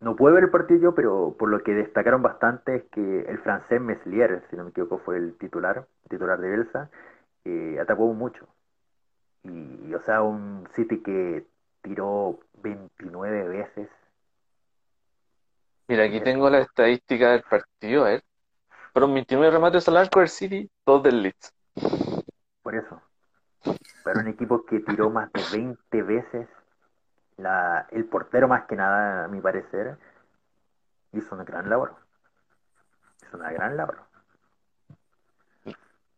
No 0.02 0.16
pude 0.16 0.34
ver 0.34 0.44
el 0.46 0.50
partido 0.52 0.80
yo, 0.82 0.96
pero 0.96 1.36
por 1.38 1.50
lo 1.50 1.62
que 1.64 1.74
destacaron 1.74 2.22
bastante 2.22 2.76
es 2.76 2.84
que 2.92 3.22
el 3.22 3.40
francés 3.40 3.82
Meslier, 3.82 4.44
si 4.50 4.56
no 4.58 4.64
me 4.66 4.72
equivoco, 4.72 5.00
fue 5.00 5.18
el 5.18 5.38
titular, 5.38 5.88
titular 6.10 6.40
de 6.40 6.50
Bielsa, 6.50 6.90
eh, 7.46 7.78
atacó 7.82 8.08
mucho. 8.14 8.48
Y, 9.44 9.94
o 9.94 10.02
sea, 10.02 10.22
un 10.22 10.68
City 10.76 11.02
que 11.02 11.46
tiró 11.82 12.40
29 12.62 13.48
veces. 13.50 13.90
Mira, 15.90 16.06
aquí 16.06 16.22
tengo 16.22 16.50
la 16.50 16.60
estadística 16.60 17.32
del 17.32 17.44
partido, 17.44 18.06
a 18.06 18.10
ver. 18.12 18.24
Fueron 18.94 19.14
29 19.14 19.52
remates 19.52 19.88
al 19.88 19.98
arco 19.98 20.20
del 20.20 20.30
City, 20.30 20.70
dos 20.86 21.04
del 21.04 21.22
Leeds. 21.22 21.54
Por 22.62 22.76
eso. 22.76 23.02
Para 24.04 24.22
un 24.22 24.28
equipo 24.28 24.66
que 24.66 24.80
tiró 24.80 25.10
más 25.10 25.32
de 25.34 25.42
20 25.52 26.02
veces, 26.04 26.48
la, 27.38 27.88
el 27.92 28.06
portero 28.06 28.48
más 28.48 28.66
que 28.66 28.76
nada, 28.76 29.26
a 29.26 29.28
mi 29.28 29.42
parecer, 29.42 29.98
hizo 31.14 31.36
una 31.36 31.44
gran 31.44 31.70
labor. 31.70 31.96
Hizo 33.22 33.38
una 33.38 33.52
gran 33.52 33.78
labor. 33.78 33.98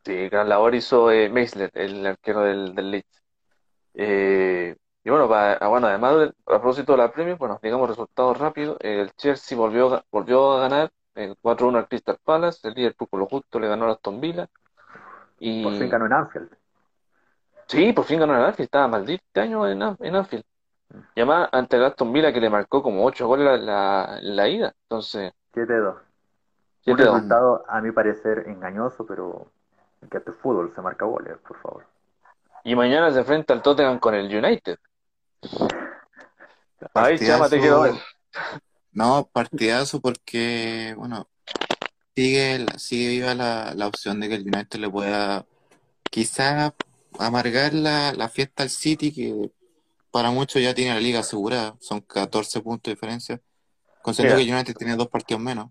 Sí, 0.04 0.30
gran 0.30 0.50
labor 0.50 0.74
hizo 0.74 1.12
eh, 1.12 1.30
Meisler, 1.30 1.70
el 1.74 2.06
arquero 2.06 2.42
del, 2.42 2.74
del 2.74 2.92
Leeds. 2.92 3.24
Eh, 3.94 4.76
y 5.04 5.10
bueno, 5.10 5.28
para, 5.28 5.54
ah, 5.54 5.68
bueno, 5.68 5.88
además, 5.88 6.30
a 6.46 6.46
propósito 6.46 6.94
de 6.94 6.98
la 7.00 7.12
Premier, 7.12 7.38
bueno, 7.38 7.60
digamos 7.62 7.90
resultados 7.90 8.38
rápidos. 8.38 8.78
El 8.80 9.12
Chelsea 9.14 9.58
volvió, 9.58 10.04
volvió 10.12 10.54
a 10.54 10.62
ganar 10.62 10.92
el 11.16 11.36
4-1 11.42 11.80
al 11.80 11.88
Crystal 11.88 12.18
Palace. 12.24 12.68
El 12.68 12.74
Liverpool 12.76 13.08
por 13.10 13.20
lo 13.20 13.28
justo 13.28 13.60
le 13.60 13.68
ganó 13.68 13.86
a 13.88 13.94
Aston 13.94 14.20
Villa. 14.22 14.48
Y 15.40 15.62
Por 15.62 15.74
fin 15.74 15.90
ganó 15.90 16.06
en 16.06 16.14
Anfield. 16.14 16.52
sí, 17.68 17.94
por 17.94 18.06
fin 18.06 18.20
ganó 18.20 18.36
el 18.36 18.44
Anfield. 18.44 18.66
Estaba 18.68 18.88
maldito 18.88 19.24
este 19.26 19.42
año 19.42 19.68
en, 19.68 19.82
en 19.82 20.16
Anfield. 20.16 20.44
Y 21.16 21.22
además 21.22 21.50
ante 21.54 21.78
el 21.78 21.86
Aston 21.86 22.14
Villa 22.14 22.34
que 22.34 22.42
le 22.42 22.50
marcó 22.50 22.84
como 22.84 23.06
8 23.06 23.28
goles 23.28 23.46
la, 23.48 23.58
la, 23.58 24.20
la 24.22 24.50
ida. 24.50 24.74
Entonces, 24.84 25.34
7-2. 25.54 26.00
Un 26.86 26.98
7-2. 26.98 26.98
resultado, 27.00 27.66
a 27.68 27.82
mi 27.82 27.92
parecer, 27.92 28.48
engañoso, 28.48 29.06
pero 29.08 29.52
que 30.10 30.18
esto 30.18 30.32
es 30.32 30.38
fútbol, 30.38 30.74
se 30.76 30.82
marca 30.82 31.06
goles, 31.06 31.38
por 31.40 31.58
favor. 31.62 31.86
Y 32.64 32.76
mañana 32.76 33.12
se 33.12 33.20
enfrenta 33.20 33.54
al 33.54 33.62
Tottenham 33.62 34.00
con 34.00 34.16
el 34.16 34.26
United. 34.36 34.80
Ahí, 36.94 37.20
Chama, 37.20 37.50
te 37.50 37.58
Partidazo. 37.60 38.00
No, 38.94 39.30
partidazo 39.32 40.02
porque, 40.02 40.94
bueno, 40.98 41.30
sigue, 42.16 42.66
sigue 42.78 43.10
viva 43.10 43.34
la, 43.36 43.74
la 43.74 43.88
opción 43.88 44.20
de 44.20 44.28
que 44.30 44.36
el 44.36 44.42
United 44.44 44.80
le 44.80 44.90
pueda 44.90 45.46
quizás 46.10 46.74
amargar 47.20 47.74
la, 47.74 48.14
la 48.14 48.28
fiesta 48.30 48.64
al 48.64 48.70
City, 48.70 49.14
que 49.14 49.52
para 50.12 50.32
muchos 50.32 50.62
ya 50.62 50.74
tiene 50.74 50.94
la 50.94 51.00
liga 51.00 51.22
asegurada, 51.22 51.76
son 51.80 52.02
14 52.02 52.60
puntos 52.62 52.90
de 52.92 52.96
diferencia, 52.96 53.42
considerando 54.02 54.38
que 54.44 54.50
el 54.50 54.54
United 54.56 54.76
tiene 54.76 54.96
dos 54.98 55.08
partidos 55.08 55.42
menos. 55.42 55.70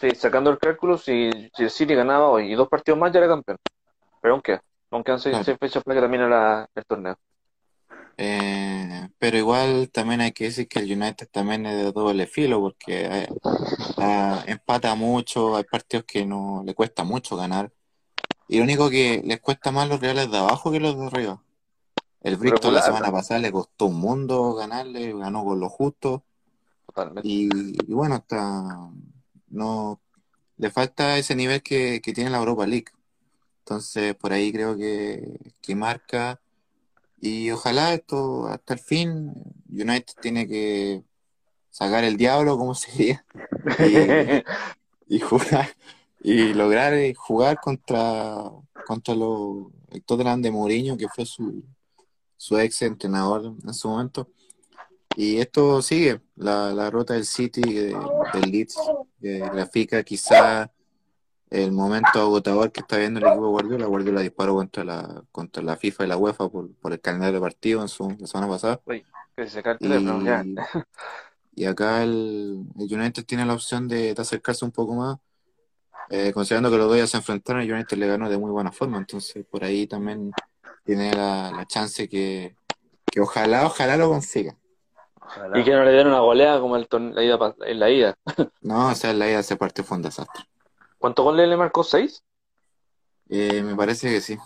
Sí, 0.00 0.10
sacando 0.16 0.50
el 0.50 0.58
cálculo, 0.58 0.98
si, 0.98 1.30
si 1.54 1.62
el 1.62 1.70
City 1.70 1.94
ganaba 1.94 2.28
hoy 2.28 2.52
y 2.52 2.54
dos 2.56 2.68
partidos 2.68 2.98
más, 2.98 3.12
ya 3.12 3.18
era 3.18 3.28
campeón. 3.28 3.58
Pero 4.20 4.34
aún 4.34 4.42
queda. 4.42 4.62
Aún 4.90 5.04
quedan 5.04 5.20
seis, 5.20 5.32
Claro. 5.34 5.44
seis 5.44 5.58
fechas 5.60 5.84
para 5.84 5.94
que 5.96 6.00
termine 6.00 6.28
la- 6.28 6.68
el 6.74 6.84
torneo. 6.84 7.16
Eh, 8.22 9.08
pero 9.18 9.38
igual 9.38 9.88
también 9.90 10.20
hay 10.20 10.32
que 10.32 10.44
decir 10.44 10.68
que 10.68 10.80
el 10.80 10.92
United 10.92 11.26
también 11.30 11.64
es 11.64 11.74
de 11.74 11.90
doble 11.90 12.26
filo 12.26 12.60
porque 12.60 13.06
eh, 13.06 13.28
ah, 13.96 14.44
empata 14.46 14.94
mucho, 14.94 15.56
hay 15.56 15.64
partidos 15.64 16.04
que 16.04 16.26
no 16.26 16.62
le 16.66 16.74
cuesta 16.74 17.02
mucho 17.02 17.34
ganar. 17.34 17.72
Y 18.46 18.58
lo 18.58 18.64
único 18.64 18.90
que 18.90 19.22
les 19.24 19.40
cuesta 19.40 19.70
más 19.70 19.88
los 19.88 20.00
reales 20.00 20.30
de 20.30 20.36
abajo 20.36 20.70
que 20.70 20.80
los 20.80 20.98
de 20.98 21.06
arriba. 21.06 21.42
El 22.20 22.36
Bristol 22.36 22.74
la 22.74 22.82
semana 22.82 23.10
pasada 23.10 23.40
le 23.40 23.50
costó 23.50 23.86
un 23.86 23.98
mundo 23.98 24.52
ganarle, 24.54 25.14
ganó 25.14 25.42
con 25.42 25.58
lo 25.58 25.70
justo. 25.70 26.22
Totalmente. 26.88 27.26
Y, 27.26 27.48
y 27.88 27.94
bueno, 27.94 28.16
está, 28.16 28.90
no, 29.48 29.98
le 30.58 30.70
falta 30.70 31.16
ese 31.16 31.34
nivel 31.34 31.62
que, 31.62 32.02
que 32.02 32.12
tiene 32.12 32.28
la 32.28 32.38
Europa 32.38 32.66
League. 32.66 32.92
Entonces, 33.60 34.14
por 34.14 34.34
ahí 34.34 34.52
creo 34.52 34.76
que, 34.76 35.54
que 35.62 35.74
marca. 35.74 36.39
Y 37.20 37.50
ojalá 37.50 37.92
esto 37.94 38.46
hasta 38.46 38.74
el 38.74 38.80
fin, 38.80 39.32
United 39.68 40.14
tiene 40.20 40.48
que 40.48 41.02
sacar 41.70 42.02
el 42.04 42.16
diablo, 42.16 42.56
como 42.56 42.74
se 42.74 42.90
diría, 42.92 43.24
y, 45.08 45.16
y 45.16 45.20
jugar, 45.20 45.68
y 46.22 46.54
lograr 46.54 46.94
eh, 46.94 47.14
jugar 47.14 47.60
contra, 47.60 48.44
contra 48.86 49.14
los, 49.14 49.66
el 49.90 50.02
Tottenham 50.02 50.40
de 50.42 50.50
Mourinho, 50.50 50.96
que 50.96 51.08
fue 51.08 51.26
su, 51.26 51.62
su 52.36 52.58
ex 52.58 52.82
entrenador 52.82 53.54
en 53.64 53.74
su 53.74 53.88
momento. 53.88 54.28
Y 55.16 55.38
esto 55.38 55.82
sigue, 55.82 56.20
la, 56.36 56.72
la 56.72 56.88
ruta 56.90 57.14
del 57.14 57.26
City, 57.26 57.60
de- 57.60 57.96
del 58.32 58.50
Leeds, 58.50 58.76
que 59.20 59.40
grafica 59.40 60.02
quizá 60.02 60.72
el 61.50 61.72
momento 61.72 62.20
agotador 62.20 62.70
que 62.70 62.80
está 62.80 62.96
viendo 62.96 63.20
el 63.20 63.26
equipo 63.26 63.44
de 63.44 63.50
Guardiola. 63.50 63.86
Guardiola 63.86 64.20
disparó 64.20 64.54
contra 64.54 64.84
la, 64.84 65.22
contra 65.32 65.62
la 65.62 65.76
FIFA 65.76 66.04
y 66.04 66.08
la 66.08 66.16
UEFA 66.16 66.48
por, 66.48 66.72
por 66.76 66.92
el 66.92 67.00
calendario 67.00 67.34
de 67.34 67.40
partidos 67.40 67.82
en 67.82 67.88
su, 67.88 68.16
la 68.18 68.26
semana 68.26 68.48
pasada. 68.48 68.80
Que 69.36 69.48
se 69.48 69.60
el 69.60 69.78
teléfono, 69.78 70.22
ya. 70.24 70.44
Y, 70.44 71.62
y 71.62 71.64
acá 71.66 72.02
el, 72.02 72.64
el 72.78 72.98
United 73.00 73.24
tiene 73.24 73.44
la 73.44 73.54
opción 73.54 73.88
de, 73.88 74.14
de 74.14 74.22
acercarse 74.22 74.64
un 74.64 74.70
poco 74.70 74.94
más, 74.94 75.18
eh, 76.08 76.32
considerando 76.32 76.70
que 76.70 76.76
los 76.76 76.88
dos 76.88 76.96
ya 76.96 77.06
se 77.06 77.16
enfrentaron, 77.16 77.62
el 77.62 77.72
United 77.72 77.96
le 77.96 78.06
ganó 78.06 78.30
de 78.30 78.38
muy 78.38 78.50
buena 78.50 78.72
forma, 78.72 78.98
entonces 78.98 79.44
por 79.44 79.64
ahí 79.64 79.86
también 79.86 80.32
tiene 80.84 81.12
la, 81.12 81.52
la 81.52 81.66
chance 81.66 82.08
que, 82.08 82.54
que 83.10 83.20
ojalá, 83.20 83.66
ojalá 83.66 83.96
lo 83.96 84.08
consiga. 84.08 84.56
Ojalá. 85.20 85.58
Y 85.58 85.64
que 85.64 85.72
no 85.72 85.84
le 85.84 85.90
den 85.92 86.06
una 86.06 86.20
goleada 86.20 86.60
como 86.60 86.76
el 86.76 86.88
la 86.90 87.22
ida, 87.22 87.54
en 87.66 87.80
la 87.80 87.90
ida. 87.90 88.14
No, 88.60 88.88
o 88.88 88.94
sea, 88.94 89.12
la 89.12 89.26
ida 89.26 89.36
de 89.36 89.40
ese 89.42 89.56
partido 89.56 89.84
fue 89.84 89.96
un 89.96 90.02
desastre. 90.02 90.44
¿Cuántos 91.00 91.24
goles 91.24 91.48
le 91.48 91.56
marcó? 91.56 91.82
¿Seis? 91.82 92.22
Eh, 93.28 93.62
me 93.62 93.74
parece 93.74 94.10
que 94.10 94.20
sí. 94.20 94.38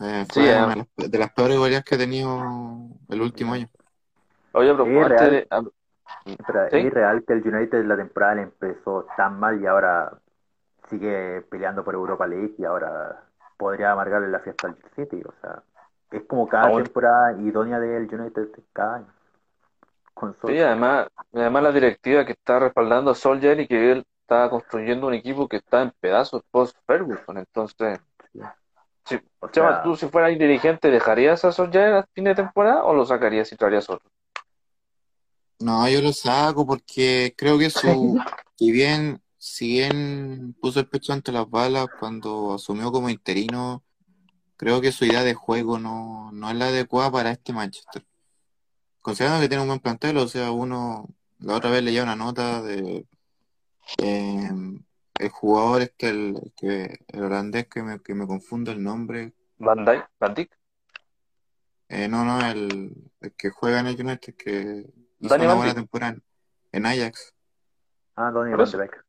Eh, 0.00 0.26
Sí, 0.32 0.40
fue 0.40 0.50
eh. 0.50 0.56
una 0.56 0.74
de 0.74 0.76
las, 0.96 1.10
de 1.10 1.18
las 1.18 1.32
peores 1.32 1.58
goleadas 1.58 1.84
que 1.84 1.94
ha 1.94 1.98
tenido 1.98 2.42
el 3.08 3.20
último 3.20 3.52
año. 3.54 3.68
Oye, 4.52 4.72
pero 4.74 4.84
antes 5.04 5.08
real. 5.08 5.30
de... 5.30 5.46
Pero 6.46 6.68
¿Sí? 6.70 6.76
es 6.78 6.84
irreal 6.86 7.24
que 7.26 7.34
el 7.34 7.46
United 7.54 7.84
la 7.84 7.96
temporada 7.96 8.36
le 8.36 8.42
empezó 8.42 9.06
tan 9.16 9.38
mal 9.38 9.60
y 9.60 9.66
ahora 9.66 10.18
sigue 10.88 11.42
peleando 11.50 11.84
por 11.84 11.94
Europa 11.94 12.26
League 12.26 12.54
y 12.58 12.64
ahora 12.64 13.24
podría 13.58 13.92
amargarle 13.92 14.28
la 14.28 14.40
fiesta 14.40 14.68
al 14.68 14.76
City. 14.96 15.22
O 15.26 15.32
sea, 15.40 15.62
es 16.10 16.22
como 16.24 16.48
cada 16.48 16.72
temporada 16.72 17.32
idónea 17.42 17.78
del 17.78 18.12
United 18.12 18.48
cada 18.72 18.96
año. 18.96 19.06
Con 20.14 20.36
Sí, 20.46 20.58
además, 20.60 21.08
además 21.32 21.62
la 21.62 21.72
directiva 21.72 22.24
que 22.24 22.32
está 22.32 22.58
respaldando 22.60 23.10
a 23.10 23.14
Solskjaer 23.14 23.60
y 23.60 23.66
que 23.68 23.92
él 23.92 24.06
está 24.24 24.48
construyendo 24.48 25.06
un 25.06 25.14
equipo 25.14 25.46
que 25.48 25.58
está 25.58 25.82
en 25.82 25.92
pedazos 26.00 26.42
post 26.50 26.76
Ferguson. 26.86 27.38
Entonces, 27.38 28.00
si, 29.04 29.16
O 29.38 29.48
sea, 29.52 29.82
tú 29.82 29.94
si 29.96 30.08
fueras 30.08 30.36
dirigente, 30.38 30.90
¿dejarías 30.90 31.44
a 31.44 31.52
Solskjaer 31.52 31.94
a 31.94 32.08
fin 32.14 32.24
de 32.24 32.34
temporada 32.34 32.84
o 32.84 32.94
lo 32.94 33.04
sacarías 33.04 33.52
y 33.52 33.56
traerías 33.56 33.88
otro? 33.90 34.10
No, 35.60 35.88
yo 35.88 36.00
lo 36.00 36.12
saco 36.12 36.66
porque 36.66 37.34
creo 37.36 37.58
que 37.58 37.68
su, 37.68 38.18
si 38.56 38.72
bien, 38.72 39.22
si 39.36 39.68
bien 39.68 40.54
puso 40.60 40.80
el 40.80 40.88
pecho 40.88 41.12
ante 41.12 41.30
las 41.30 41.48
balas 41.48 41.86
cuando 42.00 42.54
asumió 42.54 42.90
como 42.90 43.10
interino, 43.10 43.82
creo 44.56 44.80
que 44.80 44.92
su 44.92 45.04
idea 45.04 45.22
de 45.22 45.34
juego 45.34 45.78
no, 45.78 46.30
no 46.32 46.50
es 46.50 46.56
la 46.56 46.68
adecuada 46.68 47.10
para 47.10 47.30
este 47.30 47.52
Manchester. 47.52 48.04
Considerando 49.02 49.42
que 49.42 49.48
tiene 49.48 49.62
un 49.62 49.68
buen 49.68 49.80
plantel, 49.80 50.16
o 50.16 50.26
sea, 50.26 50.50
uno, 50.50 51.10
la 51.40 51.56
otra 51.56 51.70
vez 51.70 51.82
leía 51.82 52.02
una 52.02 52.16
nota 52.16 52.62
de 52.62 53.06
eh, 53.98 54.50
el 55.18 55.28
jugador 55.28 55.82
este, 55.82 56.08
el, 56.08 56.52
que, 56.56 56.98
el 57.08 57.22
holandés 57.22 57.68
que 57.68 57.82
me, 57.82 58.00
que 58.00 58.14
me 58.14 58.26
confundo 58.26 58.72
el 58.72 58.82
nombre, 58.82 59.32
Van 59.58 59.84
Dijk, 59.84 60.10
Van 60.18 60.34
Dijk, 60.34 60.58
eh, 61.88 62.08
no, 62.08 62.24
no, 62.24 62.44
el, 62.46 62.92
el 63.20 63.32
que 63.34 63.50
juega 63.50 63.80
en 63.80 63.86
el 63.86 64.00
United, 64.00 64.34
que 64.36 64.86
hizo 65.20 65.34
una 65.34 65.54
buena 65.54 65.74
temporada 65.74 66.16
en 66.72 66.86
Ajax. 66.86 67.34
ah, 68.16 68.30
Donny 68.30 68.54
Van 68.54 68.70
de 68.70 68.76
Beek. 68.76 69.04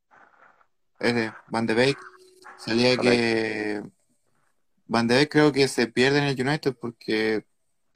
Ese, 1.00 1.34
Van 1.48 1.66
de 1.66 1.74
Beek, 1.74 1.98
salía 2.58 2.98
que 2.98 3.84
Van 4.88 5.08
de 5.08 5.16
Beek 5.16 5.32
creo 5.32 5.52
que 5.52 5.68
se 5.68 5.88
pierde 5.88 6.20
en 6.20 6.26
el 6.26 6.40
United 6.40 6.76
porque 6.80 7.46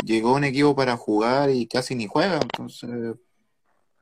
llegó 0.04 0.34
un 0.34 0.44
equipo 0.44 0.76
para 0.76 0.98
jugar 0.98 1.50
y 1.50 1.68
casi 1.68 1.96
ni 1.96 2.08
juega, 2.08 2.40
entonces, 2.42 3.16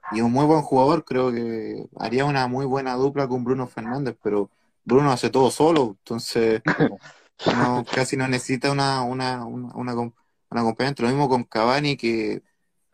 y 0.09 0.21
un 0.21 0.31
muy 0.31 0.45
buen 0.45 0.61
jugador, 0.61 1.05
creo 1.05 1.31
que 1.31 1.85
haría 1.99 2.25
una 2.25 2.47
muy 2.47 2.65
buena 2.65 2.95
dupla 2.95 3.27
con 3.27 3.43
Bruno 3.43 3.67
Fernández, 3.67 4.17
pero 4.21 4.51
Bruno 4.83 5.11
hace 5.11 5.29
todo 5.29 5.51
solo, 5.51 5.97
entonces 5.99 6.63
no, 7.45 7.85
casi 7.91 8.17
no 8.17 8.27
necesita 8.27 8.71
una, 8.71 9.03
una, 9.03 9.45
una, 9.45 9.73
una, 9.75 9.93
una 9.95 10.61
acompañante. 10.61 11.03
Lo 11.03 11.09
mismo 11.09 11.29
con 11.29 11.43
Cavani, 11.45 11.97
que 11.97 12.43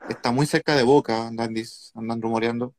está 0.07 0.31
muy 0.31 0.45
cerca 0.47 0.75
de 0.75 0.83
Boca, 0.83 1.27
andan, 1.27 1.55
andan 1.95 2.21
rumoreando. 2.21 2.75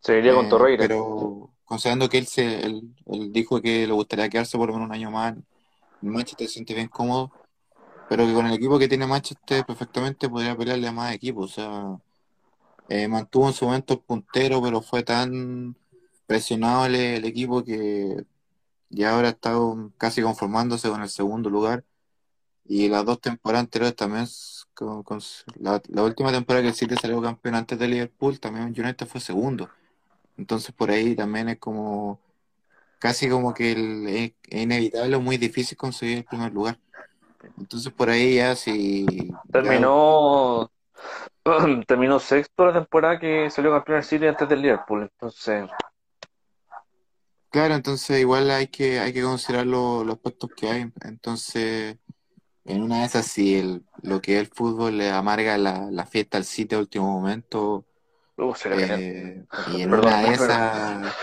Se 0.00 0.16
iría 0.18 0.34
con 0.34 0.46
Eh, 0.46 0.48
Torreira. 0.48 0.86
pero 0.86 1.54
considerando 1.64 2.08
que 2.08 2.18
él, 2.18 2.26
se, 2.26 2.60
él, 2.66 2.94
él 3.06 3.32
dijo 3.32 3.60
que 3.60 3.86
le 3.86 3.92
gustaría 3.92 4.28
quedarse 4.28 4.56
por 4.58 4.68
lo 4.68 4.74
menos 4.74 4.88
un 4.88 4.94
año 4.94 5.10
más 5.10 5.34
en 5.36 6.10
Manchester, 6.10 6.46
se 6.48 6.54
siente 6.54 6.74
bien 6.74 6.88
cómodo, 6.88 7.34
pero 8.06 8.26
que 8.26 8.34
con 8.34 8.46
el 8.46 8.54
equipo 8.54 8.78
que 8.78 8.88
tiene 8.88 9.06
Manchester 9.06 9.64
perfectamente 9.66 10.28
podría 10.28 10.56
pelearle 10.56 10.88
a 10.88 10.92
más 10.92 11.14
equipos. 11.14 11.52
O 11.52 11.54
sea, 11.54 12.03
eh, 12.88 13.08
mantuvo 13.08 13.48
en 13.48 13.54
su 13.54 13.64
momento 13.64 13.94
el 13.94 14.00
puntero, 14.00 14.62
pero 14.62 14.82
fue 14.82 15.02
tan 15.02 15.76
presionado 16.26 16.86
el, 16.86 17.24
equipo 17.24 17.64
que 17.64 18.24
ya 18.90 19.14
ahora 19.14 19.30
está 19.30 19.54
casi 19.98 20.22
conformándose 20.22 20.88
con 20.88 21.02
el 21.02 21.08
segundo 21.08 21.50
lugar. 21.50 21.84
Y 22.66 22.88
las 22.88 23.04
dos 23.04 23.20
temporadas 23.20 23.64
anteriores 23.64 23.96
también, 23.96 24.26
la, 25.60 26.02
última 26.02 26.32
temporada 26.32 26.62
que 26.62 26.68
el 26.68 26.74
City 26.74 26.94
salió 26.96 27.20
campeón 27.20 27.56
antes 27.56 27.78
de 27.78 27.88
Liverpool, 27.88 28.40
también 28.40 28.66
United 28.66 29.06
fue 29.06 29.20
segundo. 29.20 29.68
Entonces 30.36 30.72
por 30.74 30.90
ahí 30.90 31.14
también 31.14 31.48
es 31.50 31.58
como 31.58 32.20
casi 32.98 33.28
como 33.28 33.52
que 33.52 33.72
es, 33.72 34.32
es 34.48 34.62
inevitable 34.62 35.16
o 35.16 35.20
muy 35.20 35.36
difícil 35.36 35.76
conseguir 35.76 36.18
el 36.18 36.24
primer 36.24 36.52
lugar. 36.52 36.78
Entonces 37.58 37.92
por 37.92 38.10
ahí 38.10 38.36
ya 38.36 38.56
si... 38.56 39.06
Terminó, 39.52 40.70
terminó 41.86 42.18
sexto 42.18 42.66
la 42.66 42.72
temporada 42.72 43.18
que 43.18 43.50
salió 43.50 43.70
campeón 43.70 43.96
del 43.98 44.04
City 44.04 44.26
antes 44.26 44.48
del 44.48 44.62
Liverpool. 44.62 45.02
Entonces, 45.02 45.68
Claro, 47.50 47.74
entonces 47.74 48.18
igual 48.18 48.50
hay 48.50 48.66
que, 48.66 48.98
hay 48.98 49.12
que 49.12 49.22
considerar 49.22 49.64
lo- 49.66 50.02
los 50.02 50.18
puestos 50.18 50.50
que 50.56 50.68
hay. 50.68 50.92
Entonces, 51.04 51.96
en 52.64 52.82
una 52.82 53.00
de 53.00 53.04
esas, 53.06 53.26
si 53.26 53.56
el, 53.56 53.84
lo 54.02 54.20
que 54.20 54.34
es 54.34 54.40
el 54.40 54.46
fútbol 54.52 54.98
le 54.98 55.10
amarga 55.12 55.56
la, 55.56 55.88
la 55.90 56.04
fiesta 56.04 56.36
al 56.36 56.44
sitio 56.44 56.78
a 56.78 56.80
último 56.80 57.06
momento, 57.12 57.84
uh, 58.38 58.52
eh, 58.72 59.44
y 59.68 59.82
en 59.82 59.90
Perdón, 59.90 60.06
una 60.08 60.20
de 60.22 60.34
esas, 60.34 61.14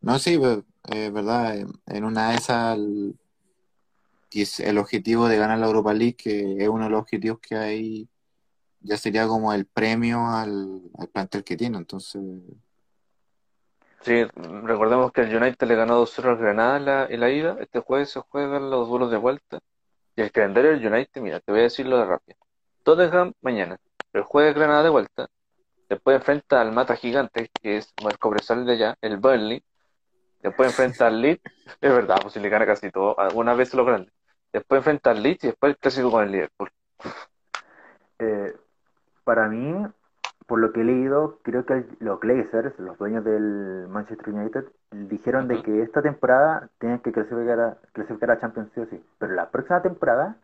no, 0.00 0.18
sí, 0.18 0.40
es 0.90 1.12
verdad, 1.12 1.56
en- 1.86 2.04
una 2.04 2.30
de 2.30 2.36
esas, 2.38 2.76
el, 2.76 3.14
el 4.58 4.78
objetivo 4.78 5.28
de 5.28 5.36
ganar 5.38 5.58
la 5.58 5.66
Europa 5.66 5.94
League, 5.94 6.16
que 6.16 6.56
es 6.62 6.68
uno 6.68 6.84
de 6.84 6.90
los 6.90 7.02
objetivos 7.02 7.38
que 7.38 7.56
hay, 7.56 8.08
ya 8.80 8.96
sería 8.96 9.26
como 9.26 9.52
el 9.52 9.66
premio 9.66 10.26
al, 10.26 10.82
plantel 11.12 11.44
que 11.44 11.56
tiene. 11.56 11.78
Entonces, 11.78 12.22
Sí, 14.02 14.24
recordemos 14.34 15.12
que 15.12 15.22
el 15.22 15.36
United 15.36 15.66
le 15.66 15.74
ganó 15.74 16.00
2-0 16.00 16.30
al 16.30 16.36
Granada 16.36 17.06
en 17.10 17.20
la, 17.20 17.30
ida. 17.30 17.56
Este 17.60 17.80
jueves 17.80 18.10
se 18.10 18.20
juegan 18.20 18.70
los 18.70 18.88
duelos 18.88 19.10
de 19.10 19.16
vuelta. 19.16 19.58
Y 20.16 20.22
el 20.22 20.32
calendario 20.32 20.70
del 20.70 20.86
United, 20.86 21.20
mira, 21.20 21.40
te 21.40 21.52
voy 21.52 21.60
a 21.60 21.64
decirlo 21.64 21.98
de 21.98 22.04
rápido. 22.06 22.38
Tottenham 22.84 23.32
mañana. 23.42 23.78
El 24.12 24.22
jueves 24.22 24.54
Granada 24.54 24.84
de 24.84 24.88
vuelta. 24.90 25.28
Después 25.88 26.16
enfrenta 26.16 26.60
al 26.60 26.72
Mata 26.72 26.96
Gigante, 26.96 27.50
que 27.60 27.78
es 27.78 27.92
el 27.96 28.18
Cobresal 28.18 28.64
de 28.66 28.72
allá, 28.72 28.98
el 29.00 29.16
Burnley. 29.16 29.62
Después 30.42 30.68
enfrenta 30.70 31.06
al 31.08 31.20
Leeds. 31.20 31.42
Es 31.80 31.92
verdad, 31.92 32.18
pues 32.22 32.34
si 32.34 32.40
le 32.40 32.48
gana 32.48 32.66
casi 32.66 32.90
todo. 32.90 33.18
Algunas 33.18 33.56
veces 33.56 33.74
lo 33.74 33.84
grande. 33.84 34.12
Después 34.52 34.78
enfrenta 34.78 35.10
al 35.10 35.22
Leeds 35.22 35.44
y 35.44 35.46
después 35.48 35.70
el 35.70 35.78
clásico 35.78 36.10
con 36.10 36.24
el 36.24 36.32
Liverpool. 36.32 36.70
Eh, 38.20 38.52
para 39.28 39.46
mí, 39.46 39.86
por 40.46 40.58
lo 40.58 40.72
que 40.72 40.80
he 40.80 40.84
leído, 40.84 41.38
creo 41.42 41.66
que 41.66 41.84
los 42.00 42.18
Glazers, 42.18 42.78
los 42.78 42.96
dueños 42.96 43.22
del 43.24 43.86
Manchester 43.90 44.30
United, 44.30 44.64
dijeron 44.90 45.48
de 45.48 45.62
que 45.62 45.82
esta 45.82 46.00
temporada 46.00 46.70
tienen 46.78 47.00
que 47.00 47.12
clasificar 47.12 47.60
a, 47.60 47.76
clasificar 47.92 48.30
a 48.30 48.40
Champions 48.40 48.70
sí 48.74 48.80
o 48.80 48.86
sí. 48.86 49.04
Pero 49.18 49.34
la 49.34 49.50
próxima 49.50 49.82
temporada 49.82 50.38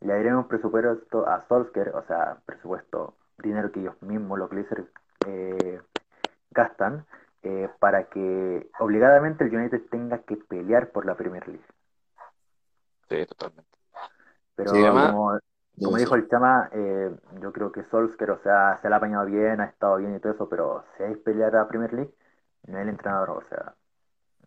le 0.00 0.32
un 0.32 0.46
presupuesto 0.46 1.26
a 1.26 1.40
Solskjaer, 1.40 1.88
o 1.88 2.04
sea, 2.04 2.36
presupuesto, 2.46 3.14
dinero 3.42 3.72
que 3.72 3.80
ellos 3.80 4.00
mismos, 4.00 4.38
los 4.38 4.48
Glazers, 4.48 4.86
eh, 5.26 5.80
gastan, 6.52 7.04
eh, 7.42 7.68
para 7.80 8.04
que 8.04 8.70
obligadamente 8.78 9.42
el 9.42 9.56
United 9.56 9.82
tenga 9.90 10.18
que 10.18 10.36
pelear 10.36 10.90
por 10.92 11.04
la 11.04 11.16
Premier 11.16 11.48
League. 11.48 11.66
Sí, 13.08 13.26
totalmente. 13.26 13.76
Pero 14.54 14.70
Sí, 14.70 14.78
además- 14.78 15.10
como, 15.10 15.40
como 15.82 15.98
dijo 15.98 16.14
el 16.14 16.28
Chama, 16.28 16.68
eh, 16.72 17.14
yo 17.40 17.52
creo 17.52 17.72
que 17.72 17.84
Solskjaer, 17.84 18.30
o 18.32 18.38
sea, 18.42 18.78
se 18.82 18.88
la 18.88 18.96
ha 18.96 18.98
apañado 18.98 19.26
bien, 19.26 19.60
ha 19.60 19.66
estado 19.66 19.96
bien 19.98 20.14
y 20.16 20.20
todo 20.20 20.32
eso, 20.32 20.48
pero 20.48 20.84
si 20.96 21.02
hay 21.04 21.16
pelear 21.16 21.56
a 21.56 21.68
Premier 21.68 21.92
League, 21.92 22.14
no 22.66 22.78
es 22.78 22.82
el 22.82 22.88
entrenador, 22.90 23.30
o 23.30 23.42
sea, 23.48 23.74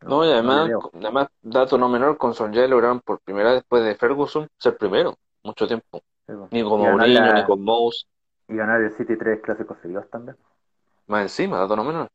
No, 0.05 0.25
y 0.25 0.29
le 0.41 0.59
además, 0.59 0.71
además, 0.93 1.27
dato 1.41 1.77
no 1.77 1.87
menor, 1.89 2.17
con 2.17 2.33
Solskjaer 2.33 2.69
lograron 2.69 2.99
por 3.01 3.21
primera 3.21 3.49
vez 3.51 3.59
después 3.61 3.83
de 3.83 3.95
Ferguson 3.95 4.47
ser 4.57 4.77
primero, 4.77 5.15
mucho 5.43 5.65
tiempo. 5.67 6.01
Sí, 6.27 6.33
po. 6.33 6.51
Ni 6.51 6.63
con 6.63 6.81
Mourinho, 6.81 7.33
la- 7.33 7.33
ni 7.33 7.43
con 7.43 7.63
Mouse, 7.63 8.07
y 8.47 8.55
ganar 8.55 8.81
el 8.81 8.91
City 8.91 9.17
tres 9.17 9.41
clásicos 9.41 9.79
seguidos 9.81 10.09
también. 10.09 10.37
más 11.07 11.21
encima, 11.23 11.57
dato 11.59 11.75
no 11.75 11.83
menor. 11.83 12.09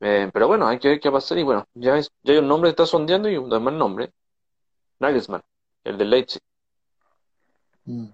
Eh, 0.00 0.30
pero 0.32 0.46
bueno, 0.48 0.66
hay 0.68 0.78
que 0.78 0.88
ver 0.88 1.00
qué 1.00 1.08
va 1.08 1.18
a 1.18 1.20
pasar 1.20 1.38
y 1.38 1.42
bueno, 1.42 1.64
ya, 1.74 1.96
es- 1.98 2.10
ya 2.22 2.34
hay 2.34 2.38
un 2.38 2.48
nombre 2.48 2.68
que 2.68 2.72
está 2.72 2.86
sondeando 2.86 3.28
y 3.30 3.36
un 3.36 3.48
demás 3.50 3.74
nombre, 3.74 4.12
Nagelsmann, 5.00 5.42
el 5.84 5.98
del 5.98 6.10
Leipzig. 6.10 6.42
Mm, 7.86 8.06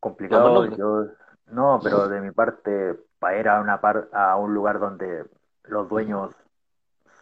Complicado, 0.00 0.66
No, 0.66 0.76
yo 0.76 1.06
no, 1.46 1.80
pero 1.82 2.08
de 2.08 2.20
mi 2.20 2.30
parte, 2.30 2.94
para 3.18 3.38
ir 3.40 3.48
a 3.48 3.60
una 3.60 3.80
par, 3.80 4.08
a 4.12 4.36
un 4.36 4.54
lugar 4.54 4.78
donde 4.78 5.24
los 5.64 5.88
dueños 5.88 6.34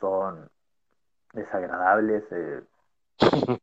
son 0.00 0.48
desagradables, 1.32 2.24
eh, 2.30 2.62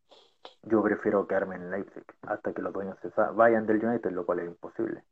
yo 0.64 0.82
prefiero 0.84 1.28
quedarme 1.28 1.56
en 1.56 1.72
Leipzig 1.72 2.04
hasta 2.24 2.54
que 2.54 2.62
los 2.62 2.74
dueños 2.74 2.98
se 3.02 3.10
vayan 3.34 3.66
del 3.66 3.84
United, 3.86 4.12
lo 4.12 4.26
cual 4.26 4.40
es 4.40 4.48
imposible. 4.48 5.04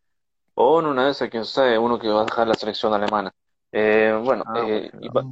O 0.55 0.79
en 0.79 0.87
una 0.87 1.05
de 1.05 1.11
esas, 1.11 1.29
quién 1.29 1.45
sabe, 1.45 1.77
uno 1.77 1.99
que 1.99 2.09
va 2.09 2.21
a 2.21 2.25
dejar 2.25 2.47
la 2.47 2.53
selección 2.53 2.93
alemana. 2.93 3.31
Eh, 3.71 4.19
bueno, 4.23 4.43
Ah, 4.47 4.65
eh, 4.67 4.91
y 5.01 5.09
pa- 5.09 5.25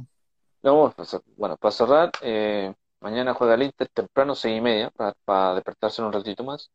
no, 0.62 0.92
bueno, 1.36 1.56
para 1.56 1.72
cerrar, 1.72 2.10
eh, 2.22 2.74
mañana 3.00 3.34
juega 3.34 3.54
el 3.54 3.62
Inter 3.64 3.88
temprano, 3.92 4.34
seis 4.34 4.58
y 4.58 4.60
media, 4.60 4.90
para, 5.24 5.54
despertarse 5.54 6.00
en 6.02 6.06
un 6.08 6.12
ratito 6.12 6.44
más. 6.44 6.70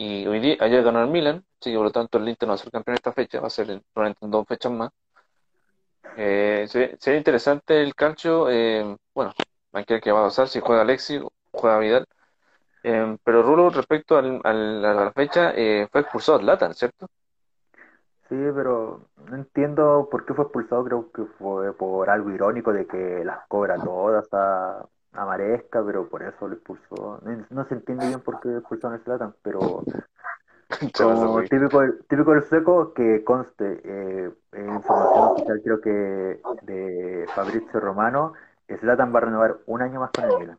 Y 0.00 0.26
hoy 0.26 0.40
día, 0.40 0.56
ayer 0.60 0.82
ganó 0.82 1.02
el 1.02 1.10
Milan, 1.10 1.44
así 1.60 1.74
por 1.76 1.84
lo 1.84 1.92
tanto 1.92 2.18
el 2.18 2.28
Inter 2.28 2.46
no 2.48 2.52
va 2.52 2.54
a 2.56 2.58
ser 2.58 2.72
campeón 2.72 2.94
esta 2.96 3.12
fecha, 3.12 3.40
va 3.40 3.48
a 3.48 3.50
ser 3.50 3.70
en, 3.70 3.82
en 4.20 4.30
dos 4.30 4.46
fechas 4.48 4.72
más. 4.72 4.90
Eh, 6.16 6.66
se- 6.68 6.96
sería 6.98 7.18
interesante 7.18 7.82
el 7.82 7.94
calcio, 7.94 8.50
eh, 8.50 8.96
bueno, 9.14 9.32
hay 9.72 9.84
que 9.84 9.94
ver 9.94 10.02
qué 10.02 10.12
va 10.12 10.20
a 10.22 10.24
pasar, 10.28 10.48
si 10.48 10.60
juega 10.60 10.82
Alexis 10.82 11.22
juega 11.52 11.78
Vidal. 11.78 12.06
Eh, 12.84 13.16
pero 13.24 13.42
Rulo, 13.42 13.70
respecto 13.70 14.18
al, 14.18 14.40
a 14.44 14.52
la 14.54 15.12
fecha, 15.12 15.52
eh, 15.56 15.88
fue 15.92 16.02
expulsado 16.02 16.40
Zlatan, 16.40 16.74
¿cierto? 16.74 17.08
Sí, 18.28 18.36
pero 18.54 19.10
no 19.16 19.36
entiendo 19.36 20.08
por 20.10 20.24
qué 20.24 20.34
fue 20.34 20.44
expulsado, 20.44 20.84
creo 20.84 21.12
que 21.12 21.24
fue 21.38 21.76
por 21.76 22.10
algo 22.10 22.30
irónico 22.30 22.72
de 22.72 22.86
que 22.86 23.24
las 23.24 23.46
cobra 23.48 23.76
todas 23.76 24.28
a, 24.32 24.86
a 25.12 25.24
Maresca, 25.24 25.84
pero 25.84 26.08
por 26.08 26.22
eso 26.22 26.48
lo 26.48 26.54
expulsó. 26.54 27.20
No, 27.22 27.46
no 27.50 27.64
se 27.66 27.74
entiende 27.74 28.06
bien 28.06 28.20
por 28.20 28.40
qué 28.40 28.56
expulsaron 28.56 28.98
a 28.98 29.02
Zlatan, 29.04 29.34
pero 29.42 29.60
como 30.96 31.42
típico, 31.42 31.82
típico 32.08 32.32
del 32.32 32.44
sueco, 32.44 32.92
que 32.94 33.24
conste, 33.24 33.80
eh, 33.84 34.32
en 34.52 34.74
información 34.74 35.24
oficial 35.24 35.60
creo 35.62 35.80
que 35.80 36.40
de 36.62 37.26
Fabrizio 37.34 37.80
Romano, 37.80 38.34
Zlatan 38.78 39.12
va 39.12 39.18
a 39.18 39.22
renovar 39.22 39.58
un 39.66 39.82
año 39.82 40.00
más 40.00 40.10
con 40.10 40.24
el 40.24 40.38
Milan, 40.38 40.58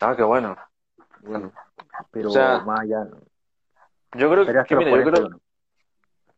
Ah, 0.00 0.14
qué 0.16 0.22
bueno. 0.22 0.56
Bueno, 1.20 1.52
pero 2.10 2.28
O 2.28 2.32
sea, 2.32 2.60
más 2.60 2.80
allá, 2.80 3.06
yo 4.16 4.30
creo 4.30 4.44
que, 4.44 4.76
mira, 4.76 4.90
yo 4.90 5.02
creo, 5.02 5.12
41. 5.12 5.40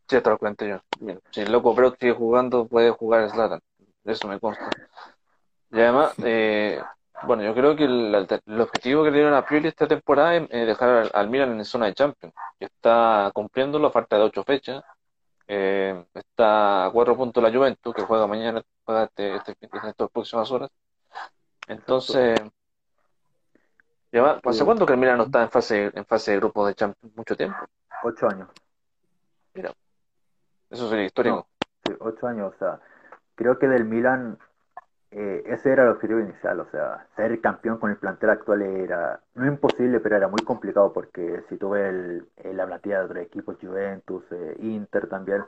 sí, 0.07 0.15
hasta 0.17 0.29
los 0.29 0.39
41. 0.39 0.81
Mira, 0.99 1.19
si 1.31 1.41
el 1.41 1.51
loco 1.51 1.73
Brock 1.73 1.97
sigue 1.99 2.13
jugando, 2.13 2.67
puede 2.67 2.91
jugar 2.91 3.29
Zlatan. 3.29 3.61
Eso 4.03 4.27
me 4.27 4.39
consta. 4.39 4.69
Y 5.73 5.81
además, 5.81 6.13
eh, 6.23 6.81
bueno, 7.23 7.43
yo 7.43 7.53
creo 7.53 7.75
que 7.75 7.85
el, 7.85 8.27
el 8.45 8.61
objetivo 8.61 9.03
que 9.03 9.11
le 9.11 9.17
dieron 9.17 9.33
a 9.33 9.45
Pioli 9.45 9.67
esta 9.67 9.87
temporada 9.87 10.35
es 10.35 10.67
dejar 10.67 10.89
al, 10.89 11.11
al 11.13 11.29
Milan 11.29 11.53
en 11.53 11.65
zona 11.65 11.87
de 11.87 11.95
Champions. 11.95 12.33
Y 12.59 12.65
está 12.65 13.31
cumpliéndolo 13.33 13.87
a 13.87 13.91
falta 13.91 14.17
de 14.17 14.23
ocho 14.23 14.43
fechas. 14.43 14.83
Eh, 15.47 16.05
está 16.13 16.85
a 16.85 16.91
cuatro 16.91 17.17
puntos 17.17 17.43
la 17.43 17.51
Juventus, 17.51 17.93
que 17.93 18.03
juega 18.03 18.27
mañana, 18.27 18.61
juega 18.85 19.05
este, 19.05 19.35
este, 19.35 19.57
en 19.59 19.89
estas 19.89 20.09
próximas 20.11 20.49
horas. 20.51 20.69
Entonces, 21.67 22.39
y 24.11 24.17
además, 24.17 24.41
¿hace 24.45 24.63
cuánto 24.63 24.85
que 24.85 24.93
el 24.93 24.99
Milan 24.99 25.17
no 25.17 25.23
está 25.23 25.41
en 25.41 25.49
fase, 25.49 25.91
en 25.93 26.05
fase 26.05 26.31
de 26.31 26.37
grupos 26.37 26.67
de 26.67 26.75
Champions? 26.75 27.15
Mucho 27.15 27.35
tiempo. 27.35 27.57
Ocho 28.03 28.27
años. 28.29 28.47
Eso 30.69 30.89
sería 30.89 31.05
histórico. 31.05 31.47
Sí, 31.83 31.93
ocho 31.99 32.27
años, 32.27 32.53
o 32.53 32.57
sea, 32.59 32.79
creo 33.35 33.57
que 33.57 33.67
del 33.67 33.85
Milan 33.85 34.37
eh, 35.13 35.43
ese 35.47 35.71
era 35.71 35.83
el 35.83 35.89
objetivo 35.89 36.19
inicial, 36.19 36.59
o 36.59 36.65
sea, 36.71 37.07
ser 37.15 37.39
campeón 37.41 37.77
con 37.79 37.91
el 37.91 37.97
plantel 37.97 38.29
actual 38.31 38.61
era 38.63 39.21
no 39.35 39.45
imposible, 39.47 39.99
pero 39.99 40.17
era 40.17 40.27
muy 40.27 40.43
complicado 40.43 40.93
porque 40.93 41.43
si 41.49 41.57
tú 41.57 41.71
ves 41.71 41.89
el, 41.89 42.27
el- 42.37 42.57
la 42.57 42.65
plantilla 42.67 42.99
de 42.99 43.05
otros 43.05 43.19
equipos, 43.25 43.57
Juventus, 43.61 44.23
eh, 44.31 44.55
Inter 44.59 45.07
también, 45.07 45.43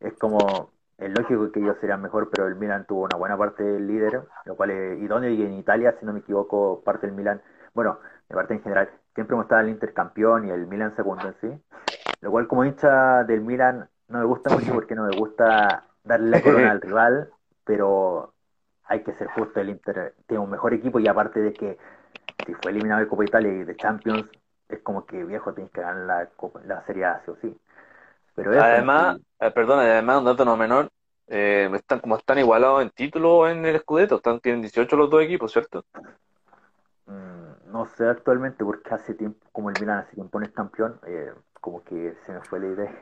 es 0.00 0.14
como, 0.14 0.72
es 0.98 1.10
lógico 1.10 1.52
que 1.52 1.60
ellos 1.60 1.76
serían 1.80 2.02
mejor, 2.02 2.30
pero 2.30 2.46
el 2.48 2.56
Milan 2.56 2.86
tuvo 2.86 3.02
una 3.04 3.16
buena 3.16 3.36
parte 3.38 3.62
del 3.62 3.86
líder, 3.86 4.22
lo 4.44 4.56
cual 4.56 4.70
es 4.70 5.00
idóneo 5.02 5.30
y 5.30 5.42
en 5.42 5.52
Italia, 5.54 5.94
si 6.00 6.06
no 6.06 6.12
me 6.12 6.20
equivoco, 6.20 6.82
parte 6.84 7.06
del 7.06 7.14
Milan, 7.16 7.42
bueno, 7.74 7.98
de 8.28 8.34
parte 8.34 8.54
en 8.54 8.62
general, 8.62 8.90
siempre 9.14 9.34
hemos 9.34 9.44
estado 9.44 9.60
el 9.62 9.68
Inter 9.70 9.92
campeón 9.94 10.46
y 10.48 10.50
el 10.50 10.66
Milan 10.66 10.94
segundo 10.96 11.28
en 11.28 11.34
sí, 11.40 11.62
lo 12.20 12.30
cual 12.30 12.48
como 12.48 12.64
hincha 12.64 13.24
del 13.24 13.40
Milan 13.42 13.88
no 14.08 14.18
me 14.18 14.24
gusta 14.24 14.50
mucho 14.50 14.72
porque 14.74 14.94
no 14.94 15.04
me 15.04 15.10
gusta 15.12 15.84
darle 16.04 16.30
la 16.30 16.42
corona 16.42 16.70
al 16.70 16.80
rival, 16.82 17.30
pero 17.64 18.34
hay 18.90 19.04
que 19.04 19.14
ser 19.14 19.28
justo, 19.28 19.60
el 19.60 19.70
Inter 19.70 20.16
tiene 20.28 20.44
un 20.44 20.50
mejor 20.50 20.74
equipo 20.74 21.00
y 21.00 21.08
aparte 21.08 21.40
de 21.40 21.56
que 21.56 21.78
si 22.46 22.54
fue 22.54 22.72
eliminado 22.72 23.00
de 23.02 23.08
Copa 23.08 23.24
Italia 23.26 23.52
y 23.52 23.64
de 23.64 23.76
Champions, 23.76 24.28
es 24.68 24.80
como 24.82 25.06
que 25.06 25.24
viejo 25.24 25.54
tienes 25.54 25.72
que 25.72 25.82
ganar 25.82 26.06
la, 26.06 26.26
Copa- 26.36 26.62
la 26.64 26.84
Serie 26.86 27.04
A 27.06 27.20
sí 27.24 27.32
o 27.32 27.36
sí. 27.36 27.56
Pero 28.34 28.54
eso, 28.54 28.76
Además, 28.76 29.16
eh, 29.40 29.50
perdona, 29.50 29.82
además, 29.82 30.18
un 30.18 30.24
dato 30.24 30.44
no 30.44 30.56
menor, 30.56 30.90
eh, 31.28 31.70
están 31.74 32.00
como 32.00 32.16
están 32.16 32.38
igualados 32.38 32.82
en 32.82 32.90
título 32.90 33.48
en 33.48 33.64
el 33.66 33.78
Scudetto, 33.80 34.16
están, 34.16 34.40
tienen 34.40 34.62
18 34.62 34.96
los 34.96 35.10
dos 35.10 35.22
equipos, 35.22 35.52
¿cierto? 35.52 35.84
mm, 37.06 37.72
no 37.72 37.86
sé 37.86 38.06
actualmente 38.08 38.64
porque 38.64 38.94
hace 38.94 39.14
tiempo, 39.14 39.46
como 39.52 39.70
el 39.70 39.76
Milan 39.76 39.98
hace 40.00 40.14
tiempo 40.14 40.38
no 40.38 40.46
es 40.46 40.52
campeón, 40.52 41.00
eh, 41.06 41.32
como 41.60 41.82
que 41.84 42.14
se 42.26 42.32
me 42.32 42.40
fue 42.42 42.60
la 42.60 42.66
idea. 42.68 42.98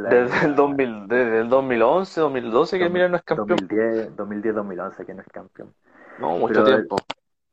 Desde 0.00 0.46
el 0.46 0.54
2000, 0.56 1.08
desde 1.08 1.40
el 1.40 1.48
2011, 1.48 2.20
2012 2.20 2.78
que 2.78 2.84
el 2.86 2.92
Milan 2.92 3.10
no 3.10 3.16
es 3.18 3.22
campeón. 3.22 3.48
2010, 3.58 4.16
2010, 4.16 4.54
2011 4.54 5.04
que 5.06 5.14
no 5.14 5.20
es 5.22 5.28
campeón. 5.28 5.72
No, 6.18 6.38
mucho 6.38 6.54
Pero- 6.54 6.64
tiempo. 6.64 6.96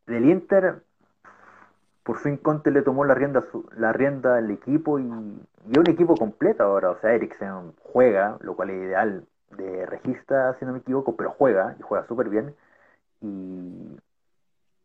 Del 0.08 0.26
Inter, 0.30 0.82
por 2.04 2.18
fin 2.18 2.38
Conte 2.38 2.72
le 2.72 2.82
tomó 2.82 3.06
la 3.06 3.14
rienda 3.14 3.44
su- 3.52 3.70
la 3.78 3.94
rienda 3.94 4.38
al 4.38 4.50
equipo 4.52 4.98
y, 5.00 5.04
y 5.04 5.72
es 5.72 5.78
un 5.78 5.90
equipo 5.90 6.16
completo 6.16 6.64
ahora. 6.64 6.90
O 6.92 6.98
sea, 7.00 7.14
Eriksen 7.14 7.74
juega, 7.84 8.38
lo 8.42 8.56
cual 8.56 8.72
es 8.72 8.78
ideal 8.84 9.24
de 9.52 9.86
regista, 9.86 10.56
si 10.60 10.66
no 10.66 10.72
me 10.74 10.80
equivoco, 10.80 11.16
pero 11.16 11.32
juega 11.32 11.76
y 11.80 11.82
juega 11.84 12.08
súper 12.08 12.30
bien. 12.30 12.56
Y, 13.22 13.98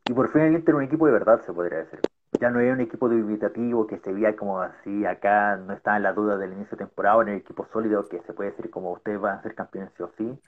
y 0.06 0.12
por 0.12 0.30
fin 0.32 0.42
el 0.42 0.54
Inter 0.54 0.74
un 0.74 0.82
equipo 0.82 1.06
de 1.06 1.12
verdad, 1.12 1.40
se 1.46 1.52
podría 1.52 1.78
decir. 1.78 2.00
Ya 2.40 2.50
no 2.50 2.60
es 2.60 2.72
un 2.72 2.80
equipo 2.80 3.08
dubitativo 3.08 3.86
que 3.86 3.98
se 3.98 4.12
veía 4.12 4.36
como 4.36 4.60
así 4.60 5.06
acá, 5.06 5.56
no 5.56 5.72
está 5.72 5.96
en 5.96 6.02
la 6.02 6.12
duda 6.12 6.36
del 6.36 6.52
inicio 6.52 6.76
de 6.76 6.84
temporada, 6.84 7.22
en 7.22 7.28
el 7.28 7.36
equipo 7.38 7.66
sólido 7.72 8.08
que 8.08 8.20
se 8.22 8.32
puede 8.32 8.50
decir 8.50 8.70
como 8.70 8.92
ustedes 8.92 9.20
van 9.20 9.38
a 9.38 9.42
ser 9.42 9.54
campeones 9.54 9.92
sí 9.96 10.02
o 10.02 10.10
sí, 10.18 10.40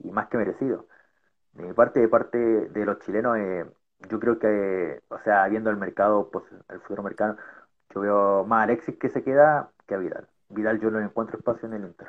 y 0.00 0.10
más 0.10 0.28
que 0.28 0.36
merecido. 0.36 0.86
De 1.54 1.64
mi 1.64 1.72
parte, 1.72 2.00
de 2.00 2.08
parte 2.08 2.38
de 2.38 2.84
los 2.84 2.98
chilenos, 3.00 3.38
eh, 3.38 3.64
yo 4.08 4.20
creo 4.20 4.38
que, 4.38 5.02
o 5.08 5.18
sea, 5.20 5.46
viendo 5.48 5.70
el 5.70 5.76
mercado, 5.76 6.30
pues 6.30 6.44
el 6.68 6.80
futuro 6.80 7.02
mercado, 7.02 7.36
yo 7.94 8.00
veo 8.00 8.44
más 8.44 8.60
a 8.60 8.62
Alexis 8.64 8.96
que 8.98 9.08
se 9.08 9.22
queda 9.22 9.70
que 9.86 9.94
a 9.94 9.98
Vidal. 9.98 10.28
Vidal 10.48 10.80
yo 10.80 10.90
no 10.90 11.00
encuentro 11.00 11.38
espacio 11.38 11.68
en 11.68 11.74
el 11.74 11.84
Inter. 11.84 12.08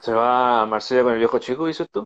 ¿Se 0.00 0.12
va 0.12 0.62
a 0.62 0.66
Marsella 0.66 1.02
con 1.02 1.12
el 1.12 1.18
viejo 1.18 1.38
chico, 1.38 1.66
dices 1.66 1.88
tú? 1.90 2.04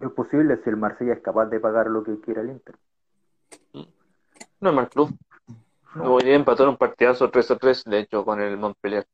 Es 0.00 0.10
posible 0.12 0.56
si 0.62 0.70
el 0.70 0.76
Marsella 0.76 1.12
es 1.12 1.20
capaz 1.20 1.46
de 1.46 1.60
pagar 1.60 1.88
lo 1.88 2.02
que 2.02 2.20
quiera 2.20 2.40
el 2.40 2.50
Inter. 2.50 2.76
No 4.60 4.70
es 4.70 4.76
mal 4.76 4.88
club. 4.88 5.16
No. 5.94 6.14
Hoy 6.14 6.22
empató 6.30 6.64
en 6.64 6.70
un 6.70 6.76
partidazo 6.76 7.30
3 7.30 7.50
a 7.50 7.56
3, 7.58 7.84
de 7.84 7.98
hecho, 8.00 8.24
con 8.24 8.40
el 8.40 8.56
Montpellier. 8.56 9.06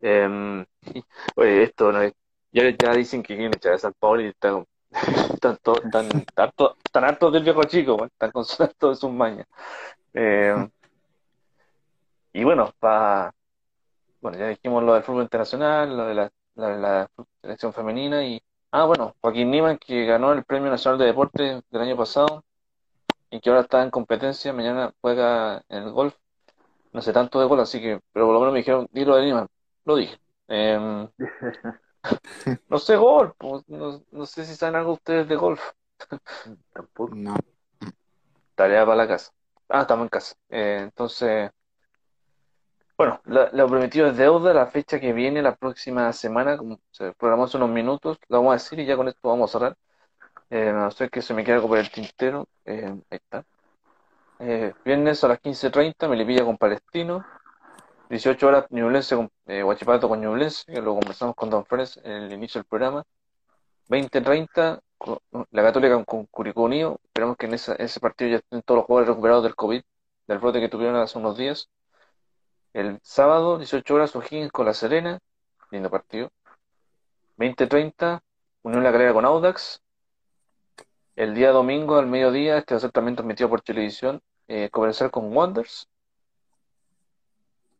Eh, 0.00 0.64
oye, 1.36 1.62
esto 1.62 1.92
no 1.92 2.02
es- 2.02 2.14
ya, 2.52 2.64
ya 2.70 2.92
dicen 2.94 3.22
que 3.22 3.36
quieren 3.36 3.54
echar 3.54 3.74
a 3.74 3.78
San 3.78 3.94
Paulo 3.98 4.22
y 4.22 4.26
están, 4.26 4.66
están, 5.34 5.56
to- 5.62 5.82
están, 5.82 6.08
harto- 6.36 6.76
están 6.84 7.04
hartos 7.04 7.32
del 7.32 7.44
viejo 7.44 7.62
chico, 7.64 7.94
weón, 7.94 8.08
están 8.08 8.30
con 8.32 8.44
su- 8.44 8.62
hartos 8.62 8.96
de 8.96 9.00
sus 9.00 9.10
mañas. 9.12 9.46
Eh, 10.14 10.68
y 12.32 12.44
bueno, 12.44 12.72
pa, 12.78 13.32
bueno, 14.20 14.38
ya 14.38 14.48
dijimos 14.48 14.82
lo 14.84 14.94
del 14.94 15.02
fútbol 15.02 15.22
internacional, 15.24 15.96
lo 15.96 16.06
de 16.06 16.14
la, 16.14 16.30
la, 16.54 16.76
la 16.76 17.10
selección 17.42 17.72
femenina 17.72 18.24
y, 18.24 18.40
ah, 18.72 18.84
bueno, 18.84 19.14
Joaquín 19.20 19.50
Niman 19.50 19.78
que 19.78 20.04
ganó 20.06 20.32
el 20.32 20.44
Premio 20.44 20.70
Nacional 20.70 20.98
de 20.98 21.06
Deporte 21.06 21.62
del 21.70 21.82
año 21.82 21.96
pasado 21.96 22.44
y 23.30 23.40
que 23.40 23.50
ahora 23.50 23.62
está 23.62 23.82
en 23.82 23.90
competencia, 23.90 24.52
mañana 24.52 24.92
juega 25.00 25.62
en 25.68 25.84
el 25.84 25.92
golf. 25.92 26.14
No 26.92 27.02
sé 27.02 27.12
tanto 27.12 27.40
de 27.40 27.46
golf, 27.46 27.62
así 27.62 27.80
que, 27.80 28.00
pero 28.12 28.26
por 28.26 28.34
lo 28.34 28.40
menos 28.40 28.52
me 28.54 28.60
dijeron, 28.60 28.88
dilo 28.92 29.16
de 29.16 29.24
Niman, 29.26 29.48
lo 29.84 29.96
dije. 29.96 30.18
Em, 30.48 31.08
no 32.68 32.78
sé 32.78 32.96
golf, 32.96 33.32
pues, 33.38 33.62
no, 33.68 34.02
no 34.10 34.26
sé 34.26 34.44
si 34.44 34.56
saben 34.56 34.76
algo 34.76 34.92
ustedes 34.94 35.28
de 35.28 35.36
golf. 35.36 35.62
Tampoco. 36.72 37.14
No. 37.14 37.36
Tarea 38.54 38.84
para 38.84 38.96
la 38.96 39.08
casa. 39.08 39.32
Ah, 39.68 39.82
estamos 39.82 40.04
en 40.04 40.08
casa. 40.08 40.34
Eh, 40.48 40.80
entonces, 40.82 41.50
bueno, 42.96 43.20
la- 43.24 43.50
lo 43.52 43.66
prometido 43.68 44.08
es 44.08 44.16
deuda, 44.16 44.52
la 44.52 44.66
fecha 44.66 45.00
que 45.00 45.12
viene 45.12 45.40
la 45.42 45.56
próxima 45.56 46.12
semana, 46.12 46.58
como 46.58 46.78
se 46.90 47.12
programó 47.14 47.44
hace 47.44 47.56
unos 47.56 47.70
minutos, 47.70 48.18
lo 48.28 48.38
vamos 48.38 48.50
a 48.50 48.54
decir 48.56 48.78
y 48.78 48.86
ya 48.86 48.96
con 48.96 49.08
esto 49.08 49.20
vamos 49.28 49.50
a 49.50 49.52
cerrar. 49.58 49.76
Eh, 50.50 50.72
no 50.72 50.90
ser 50.90 51.10
que 51.10 51.22
se 51.22 51.32
me 51.32 51.44
quede 51.44 51.56
algo 51.56 51.68
por 51.68 51.78
el 51.78 51.90
tintero. 51.90 52.48
Eh, 52.64 52.86
ahí 53.10 53.18
está. 53.18 53.44
Eh, 54.40 54.72
viernes 54.84 55.22
a 55.22 55.28
las 55.28 55.40
15.30, 55.40 56.08
Melipilla 56.08 56.44
con 56.44 56.56
Palestino. 56.58 57.24
18 58.08 58.48
horas, 58.48 58.66
Ñublense 58.70 59.14
con 59.14 59.30
eh, 59.46 59.62
Huachipato 59.62 60.08
con 60.08 60.20
Ñublense, 60.20 60.64
que 60.72 60.80
lo 60.80 60.94
conversamos 60.94 61.36
con 61.36 61.48
Don 61.50 61.64
Fres 61.64 61.98
en 62.02 62.10
el 62.12 62.32
inicio 62.32 62.58
del 62.60 62.66
programa. 62.66 63.04
20.30, 63.88 64.80
co- 64.98 65.22
la 65.50 65.62
Católica 65.62 66.04
con, 66.04 66.26
Curicó 66.26 66.62
Unido. 66.62 66.98
Esperamos 67.04 67.36
que 67.36 67.46
en 67.46 67.54
ese 67.54 68.00
partido 68.00 68.30
ya 68.30 68.36
estén 68.38 68.62
todos 68.62 68.78
los 68.78 68.86
jugadores 68.86 69.08
recuperados 69.10 69.44
del 69.44 69.54
COVID, 69.54 69.82
del 70.26 70.38
brote 70.38 70.60
que 70.60 70.68
tuvieron 70.68 70.96
hace 70.96 71.18
unos 71.18 71.36
días. 71.36 71.68
El 72.72 72.98
sábado, 73.02 73.58
18 73.58 73.94
horas, 73.94 74.14
O'Higgins 74.16 74.50
con 74.50 74.66
La 74.66 74.74
Serena. 74.74 75.20
Lindo 75.70 75.90
partido. 75.90 76.30
20.30, 77.36 78.20
Unión 78.62 78.82
La 78.82 78.90
Calera 78.92 79.12
con 79.12 79.24
Audax. 79.24 79.80
El 81.16 81.34
día 81.34 81.50
domingo 81.50 81.98
al 81.98 82.06
mediodía, 82.06 82.58
este 82.58 82.74
va 82.74 82.78
a 82.78 82.80
ser 82.80 82.92
también 82.92 83.16
transmitido 83.16 83.48
por 83.48 83.60
televisión, 83.62 84.20
eh, 84.48 84.70
con 85.10 85.36
Wanderers. 85.36 85.88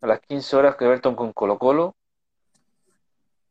A 0.00 0.06
las 0.06 0.20
15 0.20 0.56
horas, 0.56 0.76
Everton 0.78 1.14
con 1.14 1.32
Colo 1.32 1.58
Colo. 1.58 1.94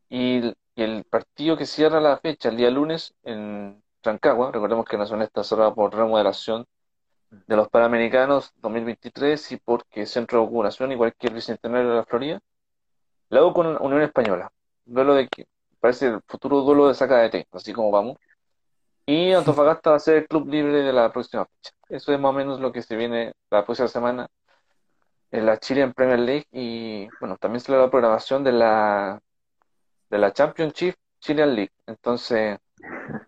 Y, 0.08 0.38
el- 0.38 0.56
el 0.76 1.04
partido 1.04 1.56
que 1.56 1.66
cierra 1.66 2.00
la 2.00 2.18
fecha, 2.18 2.48
el 2.48 2.56
día 2.56 2.70
lunes, 2.70 3.14
en 3.22 3.82
Rancagua. 4.02 4.50
Recordemos 4.50 4.86
que 4.86 4.96
Nacional 4.96 5.26
está 5.26 5.44
cerrada 5.44 5.74
por 5.74 5.94
remodelación 5.94 6.66
de 7.30 7.56
los 7.56 7.68
Panamericanos 7.68 8.52
2023 8.56 9.52
y 9.52 9.56
porque 9.58 10.06
Centro 10.06 10.40
de 10.40 10.46
Vacunación 10.46 10.90
y 10.92 10.96
cualquier 10.96 11.32
bicentenario 11.34 11.90
de 11.90 11.96
la 11.96 12.04
Florida. 12.04 12.40
U 13.30 13.52
con 13.52 13.66
Unión 13.82 14.02
Española. 14.02 14.50
Duelo 14.84 15.14
de 15.14 15.28
que 15.28 15.46
parece 15.78 16.06
el 16.08 16.20
futuro 16.26 16.62
duelo 16.62 16.88
de 16.88 16.94
saca 16.94 17.18
de 17.18 17.30
té, 17.30 17.46
así 17.52 17.72
como 17.72 17.90
vamos. 17.90 18.16
Y 19.10 19.32
Antofagasta 19.32 19.90
va 19.90 19.96
a 19.96 19.98
ser 19.98 20.18
el 20.18 20.28
club 20.28 20.46
libre 20.48 20.84
de 20.84 20.92
la 20.92 21.12
próxima 21.12 21.44
fecha. 21.44 21.72
Eso 21.88 22.12
es 22.12 22.20
más 22.20 22.30
o 22.30 22.32
menos 22.32 22.60
lo 22.60 22.70
que 22.70 22.80
se 22.80 22.94
viene 22.94 23.32
la 23.50 23.64
próxima 23.64 23.88
semana 23.88 24.28
en 25.32 25.46
la 25.46 25.58
Chilean 25.58 25.92
Premier 25.92 26.20
League 26.20 26.46
y 26.52 27.08
bueno, 27.18 27.36
también 27.36 27.60
sale 27.60 27.78
la 27.78 27.90
programación 27.90 28.44
de 28.44 28.52
la 28.52 29.20
de 30.10 30.18
la 30.18 30.32
Championship 30.32 30.94
Chilean 31.18 31.56
League. 31.56 31.72
Entonces, 31.86 32.58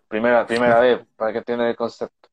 primera 0.07 0.47
primera 0.47 0.79
vez 0.79 1.05
para 1.17 1.33
que 1.33 1.41
tengan 1.41 1.67
el 1.67 1.75
concepto. 1.75 2.29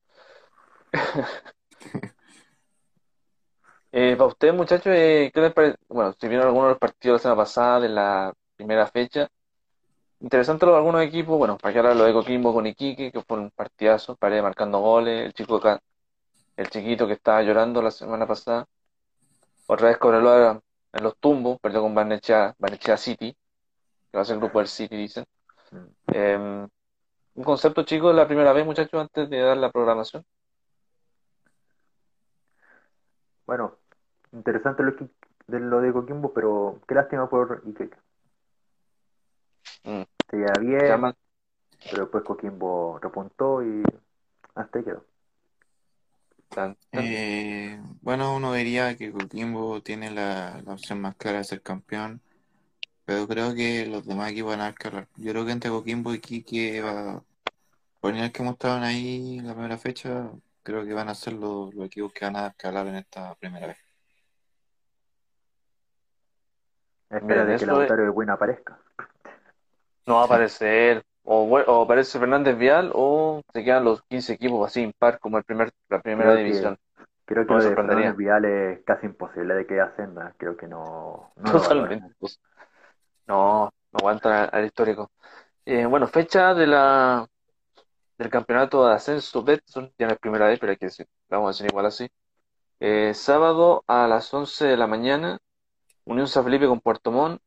Eh, 3.93 4.15
para 4.15 4.27
ustedes, 4.27 4.53
muchachos, 4.53 4.93
eh, 4.95 5.29
¿qué 5.33 5.41
les 5.41 5.53
parece? 5.53 5.77
Bueno, 5.89 6.13
si 6.17 6.27
vieron 6.29 6.47
algunos 6.47 6.67
de 6.67 6.71
los 6.71 6.79
partidos 6.79 7.15
la 7.15 7.23
semana 7.23 7.41
pasada 7.41 7.81
de 7.81 7.89
la 7.89 8.33
primera 8.55 8.87
fecha, 8.87 9.27
interesante 10.21 10.65
lo 10.65 10.73
de 10.73 10.77
algunos 10.79 11.01
equipos, 11.03 11.37
bueno, 11.37 11.57
para 11.57 11.73
que 11.73 11.79
ahora 11.79 11.93
lo 11.95 12.05
de 12.05 12.13
Coquimbo 12.13 12.53
con 12.53 12.65
Iquique, 12.67 13.11
que 13.11 13.21
fue 13.23 13.39
un 13.39 13.51
partidazo, 13.51 14.15
Paredes 14.15 14.43
marcando 14.43 14.79
goles, 14.79 15.25
el 15.25 15.33
chico 15.33 15.57
acá, 15.57 15.79
el 16.57 16.69
chiquito 16.69 17.07
que 17.07 17.13
estaba 17.13 17.41
llorando 17.43 17.81
la 17.81 17.91
semana 17.91 18.27
pasada, 18.27 18.65
otra 19.67 19.87
vez 19.89 19.97
Cobreloa 19.97 20.59
en 20.93 21.03
los 21.03 21.17
tumbos, 21.17 21.59
perdió 21.59 21.81
con 21.81 21.95
Barnechea, 21.95 22.53
Barnechea 22.59 22.97
City, 22.97 23.35
que 24.11 24.17
va 24.17 24.21
a 24.23 24.25
ser 24.25 24.35
el 24.35 24.41
grupo 24.41 24.59
del 24.59 24.67
City, 24.67 24.95
dicen. 24.97 25.25
Eh, 26.13 26.67
un 27.35 27.43
concepto 27.43 27.83
chico 27.83 28.09
de 28.09 28.15
la 28.15 28.27
primera 28.27 28.53
vez, 28.53 28.65
muchachos, 28.65 28.99
antes 29.01 29.29
de 29.29 29.39
dar 29.41 29.57
la 29.57 29.71
programación. 29.71 30.23
Bueno, 33.45 33.77
interesante 34.31 34.83
lo, 34.83 34.95
que- 34.95 35.09
de 35.47 35.59
lo 35.59 35.81
de 35.81 35.93
Coquimbo, 35.93 36.33
pero 36.33 36.79
qué 36.87 36.95
lástima 36.95 37.29
por 37.29 37.61
Iquique. 37.65 37.97
Mm. 39.83 40.01
Bien, 40.31 40.79
Llama- 40.87 41.15
pero 41.89 42.03
después 42.03 42.23
Coquimbo 42.23 42.99
repuntó 42.99 43.63
y 43.63 43.83
hasta 44.55 44.79
ahí 44.79 44.85
quedó. 44.85 45.05
tan- 46.49 46.75
tan- 46.91 47.03
Eh, 47.03 47.81
bueno, 48.01 48.35
uno 48.35 48.53
diría 48.53 48.95
que 48.97 49.11
Coquimbo 49.11 49.81
tiene 49.81 50.11
la, 50.11 50.61
la 50.65 50.73
opción 50.73 50.99
más 51.01 51.15
clara 51.15 51.37
de 51.39 51.43
ser 51.45 51.61
campeón, 51.61 52.21
pero 53.05 53.27
creo 53.27 53.55
que 53.55 53.85
los 53.85 54.05
demás 54.05 54.31
equipos 54.31 54.51
van 54.51 54.61
a 54.61 54.69
escalar. 54.69 55.07
Yo 55.15 55.31
creo 55.31 55.45
que 55.45 55.51
entre 55.53 55.69
Coquimbo 55.71 56.13
y 56.13 56.19
Quique 56.19 56.81
va, 56.81 57.23
por 58.01 58.13
el 58.15 58.31
que 58.31 58.43
mostraron 58.43 58.83
ahí 58.83 59.39
en 59.39 59.47
la 59.47 59.53
primera 59.53 59.77
fecha, 59.77 60.29
creo 60.63 60.83
que 60.85 60.93
van 60.93 61.07
a 61.09 61.15
ser 61.15 61.33
los, 61.33 61.73
los 61.73 61.85
equipos 61.85 62.11
que 62.13 62.25
van 62.25 62.35
a 62.35 62.47
escalar 62.47 62.85
en 62.87 62.95
esta 62.95 63.33
primera 63.35 63.67
vez. 63.67 63.77
Espera 67.09 67.45
de 67.45 67.51
que 67.57 67.63
es- 67.63 67.67
Lautaro 67.67 68.03
de 68.03 68.09
Buena 68.09 68.33
aparezca. 68.33 68.77
No 70.05 70.15
va 70.15 70.21
a 70.21 70.25
aparecer, 70.25 71.03
o, 71.23 71.43
o 71.43 71.81
aparece 71.83 72.19
Fernández 72.19 72.57
Vial, 72.57 72.91
o 72.93 73.41
se 73.53 73.63
quedan 73.63 73.83
los 73.85 74.01
15 74.03 74.33
equipos 74.33 74.67
así 74.67 74.81
impar 74.81 75.19
como 75.19 75.37
el 75.37 75.43
primer, 75.43 75.71
la 75.89 76.01
primera 76.01 76.31
Creo 76.31 76.37
que- 76.37 76.43
división. 76.43 76.77
Creo 77.25 77.47
que 77.47 77.53
de. 77.53 77.75
Fernández 77.75 78.15
Vial 78.17 78.43
es 78.43 78.79
casi 78.83 79.05
imposible 79.05 79.53
de 79.53 79.65
que 79.65 79.79
ascenda. 79.79 80.33
Creo 80.37 80.57
que 80.57 80.67
no, 80.67 81.31
no. 81.37 81.51
Totalmente. 81.51 82.13
No, 83.27 83.71
no 83.91 83.97
aguanta 83.99 84.45
al 84.45 84.65
histórico. 84.65 85.11
Eh, 85.65 85.85
bueno, 85.85 86.07
fecha 86.07 86.53
de 86.53 86.67
la 86.67 87.25
del 88.17 88.29
campeonato 88.29 88.85
de 88.85 88.93
ascenso 88.95 89.43
Betson, 89.43 89.91
ya 89.97 90.07
no 90.07 90.13
es 90.13 90.19
primera 90.19 90.47
vez, 90.47 90.59
pero 90.59 90.71
hay 90.71 90.77
que 90.77 90.87
decir, 90.87 91.07
vamos 91.29 91.47
a 91.47 91.51
decir 91.51 91.67
igual 91.71 91.85
así. 91.85 92.07
Eh, 92.79 93.13
sábado 93.13 93.83
a 93.87 94.07
las 94.07 94.33
11 94.33 94.65
de 94.65 94.77
la 94.77 94.87
mañana, 94.87 95.37
Unión 96.03 96.27
San 96.27 96.43
Felipe 96.43 96.67
con 96.67 96.81
Puerto 96.81 97.11
Montt. 97.11 97.41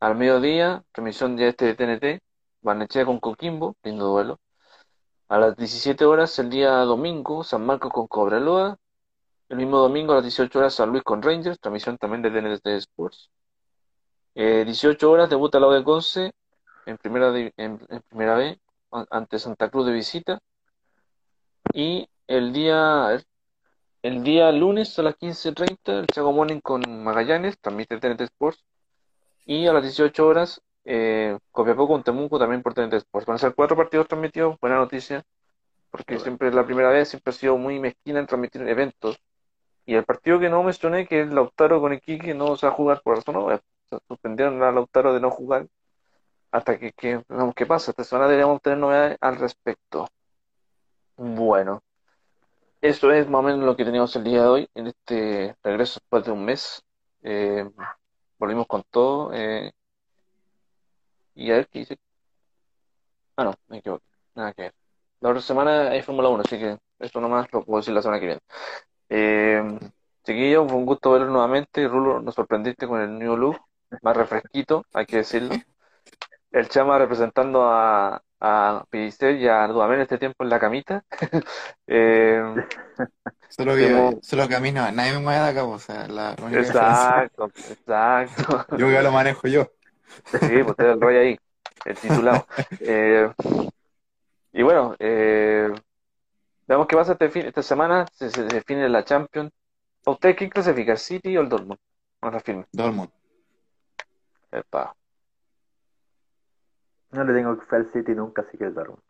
Al 0.00 0.16
mediodía, 0.16 0.82
transmisión 0.92 1.36
de 1.36 1.48
este 1.48 1.66
de 1.66 1.74
TNT, 1.74 2.22
Barnechea 2.62 3.04
con 3.04 3.20
Coquimbo, 3.20 3.76
lindo 3.82 4.06
duelo. 4.06 4.38
A 5.28 5.38
las 5.38 5.56
17 5.56 6.04
horas, 6.04 6.38
el 6.38 6.50
día 6.50 6.70
domingo, 6.80 7.44
San 7.44 7.64
Marcos 7.64 7.92
con 7.92 8.06
Cobreloa. 8.06 8.76
El 9.48 9.56
mismo 9.58 9.78
domingo 9.78 10.12
a 10.12 10.16
las 10.16 10.24
18 10.24 10.58
horas, 10.58 10.74
San 10.74 10.90
Luis 10.90 11.02
con 11.02 11.22
Rangers, 11.22 11.58
transmisión 11.60 11.98
también 11.98 12.22
de 12.22 12.30
TNT 12.30 12.66
Sports. 12.78 13.30
Eh, 14.34 14.64
18 14.64 15.10
horas, 15.10 15.28
debuta 15.28 15.60
la 15.60 15.68
de 15.68 16.32
en 16.86 16.96
primera, 16.98 17.32
di- 17.32 17.52
en, 17.56 17.78
en 17.88 18.02
primera 18.08 18.36
B 18.36 18.58
an- 18.92 19.06
ante 19.10 19.38
Santa 19.38 19.68
Cruz 19.70 19.86
de 19.86 19.92
visita. 19.92 20.38
Y 21.74 22.08
el 22.26 22.52
día, 22.52 23.20
el 24.02 24.22
día 24.24 24.50
lunes 24.52 24.98
a 24.98 25.02
las 25.02 25.16
15.30 25.16 26.00
el 26.00 26.06
Chaco 26.06 26.32
Morning 26.32 26.60
con 26.60 26.82
Magallanes, 27.04 27.58
transmite 27.60 27.98
TNT 27.98 28.22
Sports. 28.22 28.64
Y 29.46 29.66
a 29.66 29.72
las 29.72 29.82
18 29.82 30.26
horas, 30.26 30.62
eh, 30.84 31.38
Copiapó 31.52 31.86
con 31.88 32.02
Temuco 32.02 32.38
también 32.38 32.62
por 32.62 32.74
TNT 32.74 32.94
Sports. 32.94 33.26
Van 33.26 33.36
a 33.36 33.38
ser 33.38 33.54
cuatro 33.54 33.76
partidos 33.76 34.08
transmitidos, 34.08 34.56
buena 34.60 34.76
noticia, 34.76 35.24
porque 35.90 36.18
siempre 36.18 36.52
la 36.52 36.64
primera 36.64 36.90
vez, 36.90 37.08
siempre 37.08 37.30
ha 37.30 37.34
sido 37.34 37.56
muy 37.56 37.78
mezquina 37.80 38.20
en 38.20 38.26
transmitir 38.26 38.62
eventos. 38.62 39.18
Y 39.86 39.94
el 39.94 40.04
partido 40.04 40.38
que 40.38 40.48
no 40.48 40.62
mencioné, 40.62 41.06
que 41.06 41.22
es 41.22 41.32
Lautaro 41.32 41.80
con 41.80 41.92
Iquique, 41.92 42.34
no 42.34 42.56
se 42.56 42.66
va 42.66 42.72
a 42.72 42.76
jugar 42.76 43.02
por 43.02 43.16
razón 43.16 43.36
obvia. 43.36 43.60
Suspendieron 44.08 44.62
a 44.62 44.70
Lautaro 44.70 45.12
de 45.12 45.20
no 45.20 45.30
jugar 45.30 45.66
hasta 46.52 46.78
que, 46.78 46.92
que 46.92 47.22
qué 47.56 47.66
pasa. 47.66 47.90
Esta 47.90 48.04
semana 48.04 48.28
deberíamos 48.28 48.62
tener 48.62 48.78
novedades 48.78 49.18
al 49.20 49.36
respecto. 49.36 50.08
Bueno, 51.16 51.82
eso 52.80 53.12
es 53.12 53.28
más 53.28 53.40
o 53.40 53.42
menos 53.42 53.60
lo 53.60 53.76
que 53.76 53.84
teníamos 53.84 54.14
el 54.16 54.24
día 54.24 54.42
de 54.42 54.48
hoy, 54.48 54.68
en 54.74 54.86
este 54.86 55.56
regreso 55.62 56.00
después 56.00 56.24
de 56.24 56.32
un 56.32 56.44
mes. 56.44 56.82
Eh, 57.22 57.68
volvimos 58.40 58.66
con 58.66 58.82
todo. 58.90 59.32
eh, 59.34 59.72
y 61.34 61.50
a 61.50 61.54
ver 61.56 61.68
qué 61.68 61.80
dice. 61.80 61.98
Ah, 63.36 63.44
no, 63.44 63.54
me 63.68 63.78
equivoqué. 63.78 64.04
Nada 64.34 64.52
que 64.52 64.62
ver. 64.62 64.74
La 65.20 65.30
otra 65.30 65.42
semana 65.42 65.90
hay 65.90 66.02
Fórmula 66.02 66.28
1, 66.30 66.42
así 66.44 66.58
que 66.58 66.78
esto 66.98 67.20
nomás 67.20 67.52
lo 67.52 67.64
puedo 67.64 67.80
decir 67.80 67.94
la 67.94 68.02
semana 68.02 68.20
que 68.20 68.26
viene. 68.26 68.40
Eh, 69.08 69.78
chiquillos, 70.24 70.68
fue 70.68 70.78
un 70.78 70.86
gusto 70.86 71.12
verlo 71.12 71.28
nuevamente. 71.30 71.86
Rulo, 71.88 72.20
nos 72.20 72.34
sorprendiste 72.34 72.86
con 72.86 73.00
el 73.00 73.18
New 73.18 73.36
Look, 73.36 73.60
más 74.02 74.16
refresquito, 74.16 74.84
hay 74.94 75.06
que 75.06 75.18
decirlo. 75.18 75.54
El 76.52 76.68
Chama 76.68 76.98
representando 76.98 77.64
a, 77.64 78.22
a 78.40 78.84
Pellicer 78.88 79.36
y 79.36 79.46
a 79.46 79.66
este 80.00 80.18
tiempo 80.18 80.44
en 80.44 80.50
la 80.50 80.58
camita. 80.58 81.04
Eh, 81.86 82.42
Solo 83.48 83.74
que, 83.74 83.88
Temo- 83.88 84.18
solo 84.22 84.46
que 84.46 84.54
a 84.54 84.60
mí 84.60 84.70
no, 84.70 84.90
nadie 84.92 85.12
me 85.14 85.18
mueve 85.18 85.40
de 85.42 85.48
acá, 85.50 85.64
o 85.64 85.78
sea, 85.78 86.06
la 86.06 86.30
diferencia. 86.36 86.70
exacto, 86.70 87.50
exacto. 87.68 88.76
Yo 88.76 88.86
que 88.86 89.02
lo 89.02 89.10
manejo 89.10 89.48
yo. 89.48 89.66
Sí, 90.24 90.62
pues 90.62 90.78
el 90.78 91.00
rey 91.00 91.16
ahí, 91.16 91.38
el 91.84 91.96
titulado. 91.96 92.46
Eh, 92.78 93.28
y 94.52 94.62
bueno, 94.62 94.94
eh, 95.00 95.68
veamos 96.68 96.86
qué 96.86 96.96
pasa 96.96 97.12
este 97.12 97.28
fin, 97.28 97.46
esta 97.46 97.62
semana. 97.62 98.06
Se, 98.12 98.30
se 98.30 98.44
define 98.44 98.88
la 98.88 99.04
Champions. 99.04 99.50
¿A 100.06 100.12
usted 100.12 100.36
quién 100.36 100.50
clasifica, 100.50 100.96
City 100.96 101.36
o 101.36 101.40
el 101.40 101.48
Dortmund? 101.48 101.78
Más 102.22 102.34
afirme. 102.34 102.66
Dortmund. 102.72 103.10
Epa. 104.52 104.94
No 107.12 107.24
le 107.24 107.32
tengo 107.32 107.56
fe 107.56 107.76
al 107.76 107.92
City 107.92 108.14
nunca, 108.14 108.42
así 108.42 108.56
que 108.56 108.64
el 108.64 108.74
Dortmund. 108.74 109.02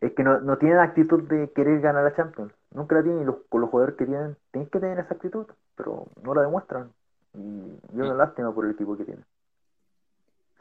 Es 0.00 0.12
que 0.12 0.22
no, 0.22 0.40
no 0.40 0.58
tienen 0.58 0.78
actitud 0.78 1.22
de 1.22 1.50
querer 1.52 1.80
ganar 1.80 2.04
la 2.04 2.14
Champions. 2.14 2.52
Nunca 2.72 2.96
la 2.96 3.02
tienen 3.02 3.22
y 3.22 3.24
los, 3.24 3.36
con 3.48 3.60
los 3.62 3.70
jugadores 3.70 3.96
que 3.96 4.04
tienen, 4.04 4.36
tienen 4.50 4.68
que 4.68 4.80
tener 4.80 4.98
esa 4.98 5.14
actitud, 5.14 5.46
pero 5.76 6.08
no 6.22 6.34
la 6.34 6.42
demuestran. 6.42 6.92
Y 7.34 7.78
es 7.88 7.94
una 7.94 8.14
lástima 8.14 8.54
por 8.54 8.66
el 8.66 8.72
equipo 8.72 8.96
que 8.96 9.04
tienen. 9.04 9.24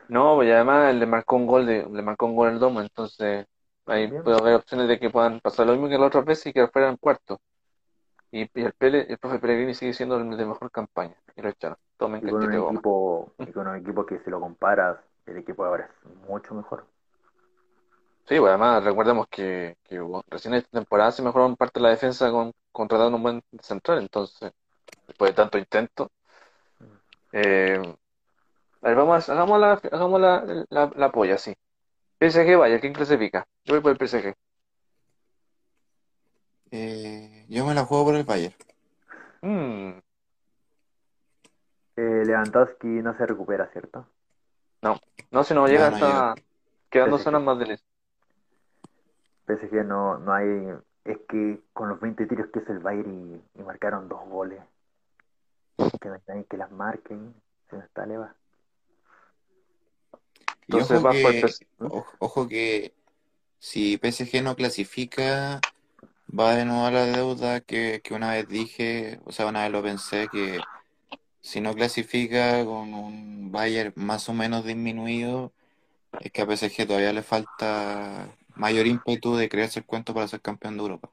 No, 0.07 0.35
pues 0.35 0.47
y 0.47 0.51
además 0.51 0.93
le 0.95 1.05
marcó 1.05 1.35
un 1.35 1.47
gol 1.47 1.65
de, 1.65 1.87
le 1.89 2.01
marcó 2.01 2.25
un 2.25 2.35
gol 2.35 2.49
el 2.49 2.59
Dortmund, 2.59 2.85
entonces 2.85 3.47
ahí 3.85 4.07
Bien. 4.07 4.23
puede 4.23 4.37
haber 4.37 4.55
opciones 4.55 4.87
de 4.87 4.99
que 4.99 5.09
puedan 5.09 5.39
pasar 5.39 5.65
lo 5.65 5.73
mismo 5.73 5.89
que 5.89 5.97
la 5.97 6.07
otra 6.07 6.21
vez 6.21 6.45
y 6.45 6.53
que 6.53 6.67
fueran 6.67 6.97
cuarto. 6.97 7.39
Y, 8.31 8.49
y 8.53 8.63
el, 8.63 8.73
Pele, 8.73 9.05
el 9.07 9.17
profe 9.17 9.39
Pellegrini 9.39 9.73
sigue 9.73 9.93
siendo 9.93 10.17
el 10.17 10.35
de 10.35 10.45
mejor 10.45 10.71
campaña. 10.71 11.15
Y 11.35 11.41
lo 11.41 11.49
echaron. 11.49 11.77
Tomen 11.97 12.27
Y 12.27 12.31
con 12.31 12.43
un 12.43 12.53
equipo, 12.53 13.33
y 13.37 13.51
con 13.51 13.67
un 13.67 13.75
equipo 13.75 14.05
que 14.05 14.19
si 14.19 14.29
lo 14.29 14.39
comparas, 14.39 14.97
el 15.25 15.37
equipo 15.37 15.63
de 15.63 15.69
ahora 15.69 15.85
es 15.85 16.05
mucho 16.27 16.53
mejor. 16.55 16.87
Sí, 18.27 18.39
pues 18.39 18.49
además 18.49 18.83
recordemos 18.83 19.27
que, 19.29 19.75
que 19.83 19.99
bueno, 19.99 20.23
recién 20.29 20.53
esta 20.53 20.69
temporada 20.71 21.11
se 21.11 21.21
mejoraron 21.21 21.55
parte 21.57 21.79
de 21.79 21.83
la 21.83 21.89
defensa 21.89 22.31
con 22.31 22.51
contratando 22.71 23.17
un 23.17 23.23
buen 23.23 23.43
central, 23.61 23.99
entonces, 23.99 24.51
después 25.07 25.31
de 25.31 25.35
tanto 25.35 25.57
intento. 25.57 26.09
Eh, 27.33 27.81
a 28.81 28.87
ver, 28.87 28.95
vamos 28.97 29.29
a, 29.29 29.33
hagamos 29.33 29.59
la, 29.59 29.73
hagamos 29.73 30.21
la, 30.21 30.65
la, 30.69 30.91
la 30.95 31.11
polla, 31.11 31.37
sí. 31.37 31.53
PSG 32.19 32.57
vaya, 32.57 32.79
¿quién 32.79 32.93
clasifica? 32.93 33.45
Yo 33.65 33.75
voy 33.75 33.81
por 33.81 33.91
el 33.91 33.97
PSG. 33.97 34.33
Eh, 36.71 37.45
yo 37.49 37.65
me 37.65 37.73
la 37.73 37.85
juego 37.85 38.05
por 38.05 38.15
el 38.15 38.23
Bayern. 38.25 38.55
Mm, 39.43 39.99
Eh, 41.95 42.23
Lewandowski 42.25 42.87
no 42.87 43.15
se 43.17 43.25
recupera, 43.25 43.67
¿cierto? 43.71 44.07
No, 45.31 45.43
si 45.43 45.53
no 45.53 45.67
llega 45.67 45.89
No, 45.89 45.97
no 45.99 46.05
hasta 46.05 46.35
quedando 46.89 47.17
PSG. 47.17 47.23
zonas 47.23 47.41
más 47.43 47.59
de 47.59 47.79
PSG 49.47 49.85
no, 49.85 50.17
no 50.19 50.33
hay. 50.33 50.73
Es 51.05 51.17
que 51.27 51.61
con 51.73 51.89
los 51.89 51.99
20 51.99 52.25
tiros 52.27 52.47
que 52.51 52.59
hizo 52.59 52.71
el 52.71 52.79
Bayern 52.79 53.41
y, 53.55 53.59
y 53.59 53.63
marcaron 53.63 54.07
dos 54.07 54.21
goles. 54.27 54.61
Que 55.99 56.09
no 56.09 56.19
hay 56.27 56.43
que 56.45 56.57
las 56.57 56.71
marque. 56.71 57.15
Se 57.69 57.75
nos 57.75 57.85
está 57.85 58.05
leva. 58.05 58.35
Entonces 60.67 60.97
ojo 60.97 61.05
va 61.05 61.11
por 61.11 61.33
el 61.33 61.41
que, 61.41 61.47
PSG. 61.47 61.67
ojo, 61.79 62.13
ojo 62.19 62.47
que 62.47 62.93
si 63.59 63.97
PSG 63.97 64.43
no 64.43 64.55
clasifica, 64.55 65.59
va 66.37 66.55
de 66.55 66.65
nuevo 66.65 66.85
a 66.85 66.91
la 66.91 67.05
deuda 67.05 67.61
que, 67.61 68.01
que 68.03 68.13
una 68.13 68.31
vez 68.31 68.47
dije, 68.47 69.19
o 69.25 69.31
sea, 69.31 69.47
una 69.47 69.63
vez 69.63 69.71
lo 69.71 69.83
pensé, 69.83 70.27
que 70.29 70.59
si 71.43 71.61
no 71.61 71.75
clasifica 71.75 72.65
con 72.65 72.95
un 72.95 73.51
Bayern 73.53 73.93
más 73.97 74.29
o 74.29 74.33
menos 74.35 74.65
disminuido, 74.65 75.53
es 76.19 76.31
que 76.31 76.43
a 76.43 76.47
PSG 76.47 76.87
todavía 76.87 77.13
le 77.13 77.23
falta 77.23 78.37
mayor 78.55 78.87
ímpetu 78.87 79.35
de 79.37 79.49
crearse 79.49 79.79
el 79.81 79.85
cuento 79.87 80.13
para 80.15 80.27
ser 80.29 80.41
campeón 80.41 80.77
de 80.77 80.83
Europa. 80.83 81.11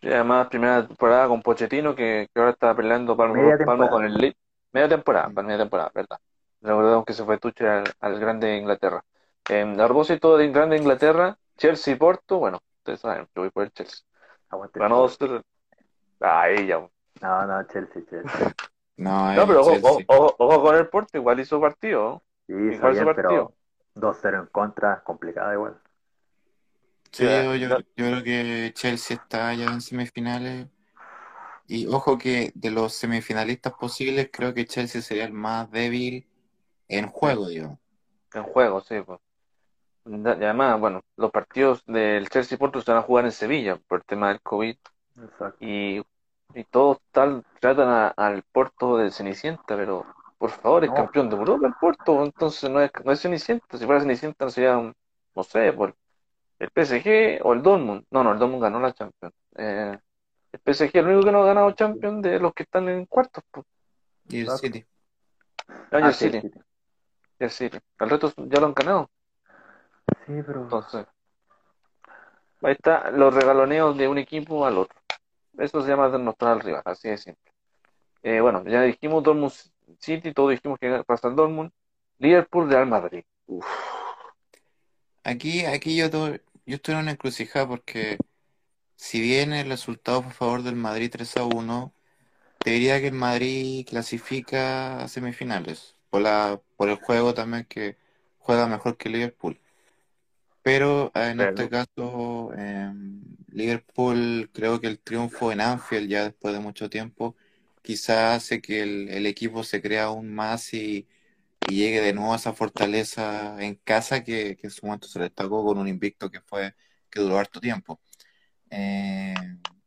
Y 0.00 0.08
además, 0.08 0.48
primera 0.48 0.86
temporada 0.86 1.28
con 1.28 1.42
Pochettino, 1.42 1.94
que, 1.94 2.28
que 2.32 2.40
ahora 2.40 2.52
está 2.52 2.74
peleando 2.74 3.16
palmo, 3.16 3.56
palmo 3.62 3.88
con 3.88 4.04
el 4.04 4.14
Leeds. 4.14 4.36
Media 4.72 4.88
temporada, 4.88 5.30
para 5.30 5.46
media 5.46 5.60
temporada, 5.60 5.90
¿verdad? 5.94 6.18
Recordemos 6.60 7.04
que 7.04 7.12
se 7.12 7.24
fue 7.24 7.38
Tuchel 7.38 7.68
al, 7.68 7.84
al 8.00 8.18
Grande 8.18 8.48
de 8.48 8.56
Inglaterra. 8.56 9.04
Eh, 9.48 9.62
a 9.78 9.84
propósito 9.86 10.36
de 10.36 10.48
Grande 10.50 10.76
de 10.76 10.82
Inglaterra, 10.82 11.38
Chelsea 11.56 11.94
y 11.94 11.96
Porto, 11.96 12.38
bueno, 12.38 12.60
ustedes 12.78 13.00
saben, 13.00 13.28
yo 13.34 13.42
voy 13.42 13.50
por 13.50 13.64
el 13.64 13.72
Chelsea. 13.72 14.00
Aguante. 14.50 14.80
Ganó 14.80 14.96
Chelsea. 14.96 15.18
2-0. 15.18 15.42
Ahí 16.20 16.66
ya. 16.66 16.78
No, 17.20 17.46
no, 17.46 17.62
Chelsea, 17.68 18.02
Chelsea. 18.08 18.52
No, 19.02 19.34
No, 19.34 19.42
el 19.42 19.46
pero 19.48 19.60
ojo, 19.60 19.70
Chelsea. 19.72 19.90
ojo, 19.90 20.02
ojo- 20.06 20.36
ojo 20.38 20.62
con 20.62 20.76
el 20.76 20.88
Porto, 20.88 21.18
igual 21.18 21.40
hizo 21.40 21.60
partido. 21.60 22.22
Sí, 22.46 22.52
Igual 22.52 22.92
bien, 22.92 23.04
partido. 23.04 23.14
pero 23.14 23.54
2-0 23.94 24.40
en 24.40 24.46
contra, 24.46 25.02
complicada 25.02 25.54
igual. 25.54 25.80
Sí, 27.10 27.24
yo, 27.24 27.54
yo, 27.56 27.76
creo 27.94 28.22
que 28.22 28.72
Chelsea 28.74 29.16
está 29.16 29.52
ya 29.54 29.66
en 29.66 29.80
semifinales. 29.80 30.68
Y 31.66 31.86
ojo 31.86 32.18
que 32.18 32.52
de 32.54 32.70
los 32.70 32.94
semifinalistas 32.94 33.74
posibles, 33.74 34.30
creo 34.32 34.54
que 34.54 34.66
Chelsea 34.66 35.00
sería 35.02 35.24
el 35.24 35.32
más 35.32 35.70
débil 35.70 36.26
en 36.88 37.08
juego, 37.08 37.48
digamos. 37.48 37.78
En 38.34 38.42
juego, 38.44 38.80
sí. 38.80 39.00
Pues. 39.04 39.20
Y 40.06 40.26
además, 40.26 40.80
bueno, 40.80 41.00
los 41.16 41.30
partidos 41.30 41.84
del 41.86 42.28
Chelsea 42.28 42.56
y 42.56 42.58
Porto 42.58 42.80
se 42.80 42.90
van 42.90 43.00
a 43.00 43.04
jugar 43.04 43.24
en 43.24 43.32
Sevilla 43.32 43.76
por 43.88 44.00
el 44.00 44.04
tema 44.04 44.28
del 44.28 44.40
COVID. 44.40 44.76
Exacto. 45.22 45.56
y, 45.60 46.02
y 46.54 46.64
todos 46.64 46.98
tal, 47.12 47.44
tratan 47.60 47.88
a- 47.88 48.08
al 48.08 48.42
Porto 48.52 48.96
de 48.98 49.10
Cenicienta, 49.10 49.76
pero 49.76 50.08
por 50.38 50.50
favor, 50.50 50.84
es 50.84 50.92
No. 50.92 50.92
campeón 50.92 51.30
de 51.30 51.36
Europa 51.36 51.66
el 51.66 51.74
Porto, 51.74 52.22
entonces 52.24 52.68
no 52.70 52.80
es, 52.80 52.90
no 53.04 53.12
es 53.12 53.20
Cenicienta, 53.22 53.78
si 53.78 53.86
fuera 53.86 54.00
Cenicienta 54.00 54.50
sería, 54.50 54.76
un- 54.78 54.94
no 55.34 55.42
sé, 55.44 55.72
por 55.72 55.96
el 56.58 56.70
PSG 56.70 57.40
o 57.44 57.52
el 57.54 57.62
Dortmund, 57.62 58.04
no, 58.10 58.24
no, 58.24 58.32
el 58.32 58.38
Dortmund 58.38 58.62
ganó 58.62 58.80
la 58.80 58.92
Champions, 58.94 59.34
Eh, 59.56 59.98
el 60.52 60.60
PSG 60.60 60.88
es 60.88 60.94
el 60.96 61.06
único 61.08 61.24
que 61.26 61.32
no 61.32 61.42
ha 61.42 61.46
ganado 61.46 61.72
Champions 61.72 62.22
de 62.22 62.38
los 62.40 62.54
que 62.54 62.64
están 62.64 62.88
en 62.88 63.06
cuartos, 63.06 63.44
pues. 63.50 63.66
Y 64.28 64.40
el 64.40 64.50
Exacto. 64.50 64.50
City. 64.50 64.86
Ah, 65.92 66.00
y 66.00 66.06
Ah, 66.06 66.08
el 66.08 66.14
City, 66.14 66.38
sí, 66.40 66.50
sí. 66.50 66.60
y 67.38 67.44
el 67.44 67.50
City, 67.50 67.78
el 68.00 68.08
resto 68.10 68.32
ya 68.38 68.58
lo 68.60 68.66
han 68.68 68.74
ganado, 68.74 69.10
Sí, 70.26 70.42
pero 70.46 70.62
entonces, 70.62 71.06
ahí 72.62 72.72
está 72.72 73.10
los 73.10 73.34
regaloneos 73.34 73.96
de 73.98 74.08
un 74.08 74.16
equipo 74.16 74.64
al 74.64 74.78
otro, 74.78 74.98
eso 75.58 75.82
se 75.82 75.88
llama 75.88 76.08
demostrar 76.08 76.52
al 76.52 76.60
rival, 76.60 76.82
así 76.84 77.08
de 77.08 77.18
simple. 77.18 77.52
Eh, 78.22 78.40
bueno, 78.40 78.64
ya 78.66 78.82
dijimos 78.82 79.22
Dortmund 79.22 79.52
City, 79.98 80.32
todos 80.32 80.50
dijimos 80.50 80.78
que 80.78 81.02
pasa 81.04 81.28
el 81.28 81.36
Dortmund. 81.36 81.70
Liverpool, 82.18 82.70
Real 82.70 82.86
Madrid. 82.86 83.24
Uf, 83.46 83.66
Aquí, 85.24 85.64
aquí 85.64 85.96
yo, 85.96 86.08
yo 86.08 86.36
estoy 86.66 86.94
en 86.94 87.00
una 87.00 87.12
encrucijada 87.12 87.66
porque 87.68 88.18
si 88.96 89.20
bien 89.20 89.52
el 89.52 89.68
resultado 89.68 90.22
fue 90.22 90.30
a 90.30 90.34
favor 90.34 90.62
del 90.62 90.76
Madrid 90.76 91.10
3 91.12 91.36
a 91.36 91.44
1, 91.44 91.92
te 92.58 92.70
diría 92.70 93.00
que 93.00 93.08
el 93.08 93.14
Madrid 93.14 93.86
clasifica 93.88 95.02
a 95.02 95.08
semifinales 95.08 95.96
por 96.10 96.22
la, 96.22 96.60
por 96.76 96.88
el 96.88 96.96
juego 96.96 97.34
también 97.34 97.64
que 97.64 97.96
juega 98.38 98.66
mejor 98.66 98.96
que 98.96 99.08
Liverpool. 99.08 99.60
Pero 100.62 101.10
eh, 101.14 101.30
en 101.30 101.40
este 101.40 101.68
caso, 101.68 102.52
eh, 102.56 102.92
Liverpool, 103.48 104.50
creo 104.52 104.80
que 104.80 104.86
el 104.86 105.00
triunfo 105.00 105.52
en 105.52 105.60
Anfield 105.60 106.08
ya 106.08 106.24
después 106.24 106.54
de 106.54 106.60
mucho 106.60 106.88
tiempo, 106.90 107.36
quizás 107.82 108.36
hace 108.44 108.60
que 108.62 108.82
el, 108.82 109.08
el 109.08 109.26
equipo 109.26 109.64
se 109.64 109.82
crea 109.82 110.04
aún 110.04 110.32
más 110.34 110.72
y, 110.74 111.08
y 111.68 111.76
llegue 111.76 112.00
de 112.02 112.12
nuevo 112.14 112.32
a 112.34 112.36
esa 112.36 112.52
fortaleza 112.54 113.62
en 113.64 113.76
casa 113.76 114.24
que, 114.24 114.56
que 114.56 114.68
en 114.68 114.70
su 114.72 114.86
momento 114.86 115.08
se 115.08 115.20
destacó 115.20 115.64
con 115.64 115.78
un 115.78 115.88
invicto 115.88 116.30
que 116.30 116.40
fue, 116.42 116.74
que 117.10 117.20
duró 117.20 117.38
harto 117.38 117.60
tiempo. 117.60 118.00
Eh, 118.70 119.34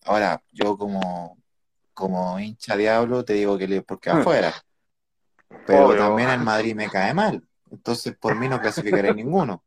ahora, 0.06 0.44
yo 0.54 0.78
como, 0.78 1.38
como 1.94 2.40
hincha 2.40 2.78
diablo 2.78 3.26
te 3.26 3.34
digo 3.34 3.58
que 3.58 3.68
Liverpool 3.68 4.00
queda 4.02 4.16
afuera. 4.16 4.54
Pero 5.66 5.86
Obvio. 5.86 5.96
también 5.96 6.30
el 6.30 6.40
Madrid 6.42 6.76
me 6.76 6.90
cae 6.90 7.14
mal. 7.14 7.48
Entonces 7.72 8.16
por 8.18 8.36
mí 8.36 8.48
no 8.48 8.62
clasificaré 8.62 9.14
ninguno. 9.14 9.64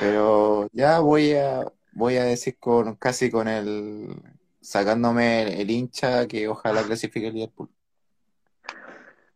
Pero 0.00 0.68
ya 0.72 1.00
voy 1.00 1.32
a 1.32 1.64
voy 1.92 2.16
a 2.16 2.24
decir 2.24 2.56
con 2.58 2.96
casi 2.96 3.30
con 3.30 3.48
el 3.48 4.16
sacándome 4.60 5.42
el, 5.42 5.60
el 5.60 5.70
hincha 5.70 6.26
que 6.26 6.48
ojalá 6.48 6.82
clasifique 6.82 7.28
el 7.28 7.34
Liverpool. 7.34 7.68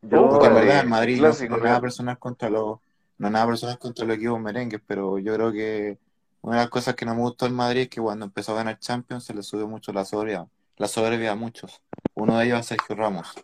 Yo, 0.03 0.29
Porque 0.29 0.47
en 0.47 0.55
verdad 0.55 0.81
el 0.81 0.89
Madrid 0.89 1.17
no, 1.17 1.23
clásico, 1.25 1.51
no 1.51 1.57
es 1.59 1.65
nada 1.65 1.81
personal 1.81 2.19
contra 2.19 2.49
los 2.49 2.79
no 3.19 3.27
es 3.27 3.33
nada 3.33 3.47
personal 3.47 3.79
contra 3.79 4.07
los 4.07 4.17
equipos 4.17 4.41
merengues, 4.41 4.81
pero 4.87 5.19
yo 5.19 5.35
creo 5.35 5.53
que 5.53 5.99
una 6.41 6.57
de 6.57 6.63
las 6.63 6.71
cosas 6.71 6.95
que 6.95 7.05
no 7.05 7.15
me 7.15 7.23
gustó 7.23 7.47
del 7.47 7.55
Madrid 7.55 7.83
es 7.83 7.89
que 7.89 8.01
cuando 8.01 8.25
empezó 8.25 8.53
a 8.53 8.57
ganar 8.57 8.79
Champions 8.79 9.25
se 9.25 9.35
le 9.35 9.43
subió 9.43 9.67
mucho 9.67 9.93
la 9.93 10.05
soberbia, 10.05 10.47
la 10.77 10.87
soberbia 10.87 11.33
a 11.33 11.35
muchos. 11.35 11.83
Uno 12.15 12.39
de 12.39 12.47
ellos 12.47 12.61
a 12.61 12.63
Sergio 12.63 12.95
Ramos. 12.95 13.35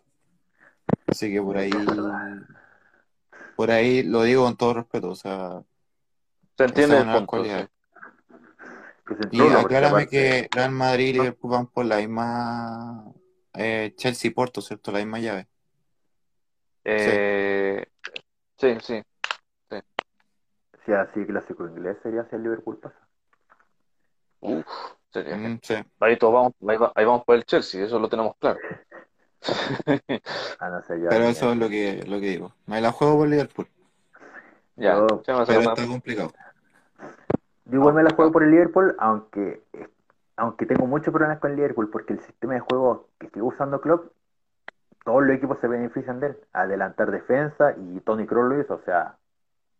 Así 1.08 1.32
que 1.32 1.42
por 1.42 1.56
ahí 1.56 1.70
por 3.56 3.70
ahí 3.70 4.02
lo 4.02 4.22
digo 4.22 4.44
con 4.44 4.56
todo 4.56 4.74
respeto, 4.74 5.10
o 5.10 5.16
sea, 5.16 5.62
Se 6.56 6.64
entiende 6.64 6.98
el 7.00 7.06
punto. 7.06 7.26
cualidades. 7.26 7.68
que 9.06 9.14
se 9.16 9.36
Y 9.36 9.50
aclárame 9.50 10.08
que 10.08 10.48
Real 10.52 10.70
Madrid 10.72 11.06
y 11.08 11.12
Liverpool 11.14 11.50
van 11.50 11.66
por 11.66 11.84
la 11.84 11.96
misma 11.98 13.12
eh, 13.54 13.92
Chelsea 13.96 14.30
y 14.30 14.34
Porto, 14.34 14.60
¿cierto? 14.60 14.92
La 14.92 14.98
misma 14.98 15.18
llave. 15.18 15.48
Eh, 16.84 17.86
sí, 18.58 18.76
sí. 18.82 19.02
Si 20.84 20.92
así 20.92 21.24
clásico 21.24 21.66
inglés 21.66 21.96
sería 22.02 22.24
si 22.28 22.36
el 22.36 22.42
Liverpool 22.42 22.78
pasa. 22.78 22.98
Uf, 24.40 24.66
sería 25.10 25.36
Mm, 25.36 25.58
sí. 25.62 25.74
Ahí 26.00 26.18
todos 26.18 26.34
vamos, 26.34 26.52
ahí, 26.68 26.76
va- 26.76 26.92
ahí 26.94 27.04
vamos 27.06 27.24
por 27.24 27.36
el 27.36 27.44
Chelsea, 27.44 27.84
eso 27.84 27.98
lo 27.98 28.08
tenemos 28.08 28.36
claro. 28.38 28.58
Ah, 30.60 30.68
no 30.70 30.82
sé, 30.82 31.00
ya. 31.00 31.08
Pero 31.08 31.24
eso 31.24 31.52
es 31.52 31.58
lo 31.58 31.68
que, 31.68 32.04
lo 32.06 32.20
que 32.20 32.26
digo. 32.28 32.52
Me 32.66 32.80
la 32.80 32.92
juego 32.92 33.16
por 33.18 33.28
Liverpool, 33.28 33.66
Ya, 34.76 34.94
Yo- 34.94 35.22
ya 35.22 35.34
me 35.34 35.42
hace 35.42 35.52
pero 35.54 35.70
más- 35.70 35.88
complicado. 35.88 36.32
Yo 37.66 37.78
igual 37.78 37.94
me 37.94 38.02
la 38.02 38.10
juego 38.14 38.32
por 38.32 38.42
el 38.42 38.50
Liverpool, 38.50 38.94
aunque 38.98 39.62
aunque 40.36 40.66
tengo 40.66 40.86
muchos 40.86 41.12
problemas 41.12 41.38
con 41.38 41.52
el 41.52 41.56
Liverpool, 41.56 41.90
porque 41.90 42.12
el 42.14 42.20
sistema 42.20 42.54
de 42.54 42.60
juego 42.60 43.08
que 43.20 43.28
sigue 43.28 43.42
usando 43.42 43.80
Klopp, 43.80 44.10
todos 45.04 45.22
los 45.22 45.36
equipos 45.36 45.58
se 45.60 45.68
benefician 45.68 46.18
de 46.18 46.28
él. 46.28 46.36
Adelantar 46.52 47.10
defensa 47.12 47.72
y 47.76 48.00
Tony 48.00 48.26
Kroos 48.26 48.48
lo 48.48 48.60
hizo, 48.60 48.74
o 48.74 48.80
sea, 48.80 49.16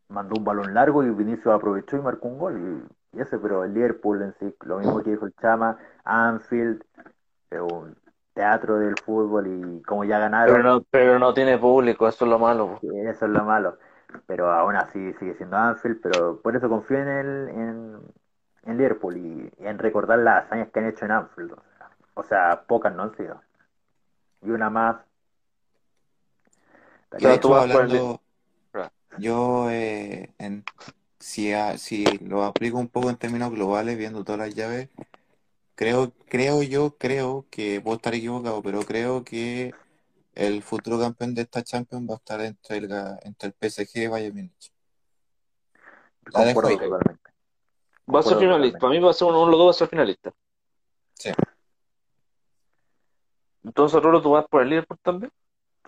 mandó 0.09 0.37
un 0.37 0.45
balón 0.45 0.73
largo 0.73 1.03
y 1.03 1.11
Vinicius 1.11 1.53
aprovechó 1.53 1.97
y 1.97 2.03
marcó 2.03 2.29
un 2.29 2.39
gol. 2.39 2.87
Y, 3.13 3.19
y 3.19 3.21
ese, 3.21 3.39
pero 3.39 3.65
el 3.65 3.75
Liverpool 3.75 4.23
en 4.23 4.35
sí, 4.39 4.55
lo 4.65 4.79
mismo 4.79 5.03
que 5.03 5.11
dijo 5.11 5.27
el 5.27 5.35
Chama, 5.41 5.77
Anfield, 6.05 6.85
es 7.51 7.61
un 7.61 7.97
teatro 8.35 8.79
del 8.79 8.95
fútbol 9.05 9.47
y 9.47 9.83
como 9.83 10.05
ya 10.05 10.19
ganaron, 10.21 10.55
Pero 10.57 10.63
no, 10.69 10.83
pero 10.89 11.19
no 11.19 11.35
tiene 11.35 11.59
público, 11.59 12.07
eso 12.07 12.25
es 12.25 12.31
lo 12.31 12.39
malo. 12.39 12.79
Sí, 12.81 12.89
eso 13.01 13.27
es 13.27 13.31
lo 13.33 13.45
malo. 13.45 13.77
Pero 14.27 14.53
aún 14.53 14.77
así 14.77 15.13
sigue 15.15 15.35
siendo 15.37 15.57
Anfield, 15.57 16.01
pero 16.03 16.41
por 16.41 16.57
eso 16.57 16.69
confío 16.69 16.99
en 16.99 17.09
el, 17.09 17.49
en, 17.51 17.99
en 18.65 18.77
Liverpool 18.79 19.17
y, 19.17 19.53
y 19.59 19.67
en 19.67 19.79
recordar 19.79 20.19
las 20.21 20.45
hazañas 20.47 20.71
que 20.73 20.81
han 20.81 20.87
hecho 20.87 21.05
en 21.05 21.13
Anfield. 21.13 21.53
O 21.53 21.63
sea, 21.79 21.91
o 22.15 22.23
sea, 22.23 22.65
pocas 22.67 22.95
no 22.95 23.05
han 23.05 23.17
sido. 23.17 23.41
Y 24.43 24.51
una 24.51 24.71
más. 24.71 24.97
O 27.11 27.19
De 27.19 27.19
sea, 27.21 27.35
hecho, 27.35 27.49
tú 27.49 27.55
vas 27.55 27.67
por 27.67 27.83
el- 27.85 27.89
hablando, 27.89 28.21
yo 29.17 29.71
eh, 29.71 30.35
en, 30.39 30.65
si, 31.21 31.53
a- 31.53 31.79
si 31.79 32.05
lo 32.19 32.45
aplico 32.45 32.79
un 32.79 32.89
poco 32.89 33.11
en 33.11 33.17
términos 33.17 33.51
globales, 33.53 33.99
viendo 33.99 34.25
todas 34.25 34.41
las 34.41 34.55
llaves, 34.55 34.91
creo, 35.77 36.13
creo 36.29 36.63
yo, 36.65 36.97
creo 36.99 37.47
que 37.51 37.81
puedo 37.83 37.97
estar 37.97 38.15
equivocado, 38.15 38.63
pero 38.63 38.83
creo 38.85 39.25
que 39.25 39.75
el 40.35 40.63
futuro 40.63 40.99
campeón 40.99 41.35
de 41.35 41.43
esta 41.43 41.63
Champions 41.63 42.09
va 42.09 42.15
a 42.15 42.17
estar 42.17 42.41
entre 42.41 42.79
el, 42.79 42.91
entre 43.23 43.49
el 43.49 43.55
PSG 43.55 43.97
y 43.97 44.07
Bayern 44.09 44.35
Múnich. 44.35 44.73
La 46.33 46.45
dejo 46.45 46.61
Concuerdo 46.63 46.69
ahí. 46.69 46.91
totalmente. 46.91 47.31
Va 48.15 48.21
a 48.21 48.23
ser 48.23 48.39
finalista, 48.39 48.79
para 48.79 48.93
mí 48.93 48.99
va 49.01 49.11
a 49.11 49.15
ser 49.15 49.29
uno 49.29 49.45
de 49.45 49.51
los 49.51 49.59
dos 49.59 49.67
va 49.67 49.71
a 49.71 49.75
ser 49.75 49.89
finalista. 49.89 50.33
Sí. 51.15 51.31
Entonces, 53.65 54.03
Rolo, 54.03 54.21
¿tú 54.21 54.31
vas 54.33 54.47
por 54.47 54.63
el 54.63 54.69
Liverpool 54.69 54.99
también? 55.03 55.33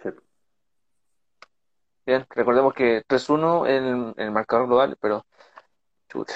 Sí. 0.03 0.09
Bien, 2.07 2.27
recordemos 2.31 2.73
que 2.73 3.05
3-1 3.07 3.67
en, 3.67 3.85
en 3.85 4.15
el 4.17 4.31
marcador 4.31 4.67
global, 4.67 4.97
pero 5.01 5.27
chuta. 6.09 6.35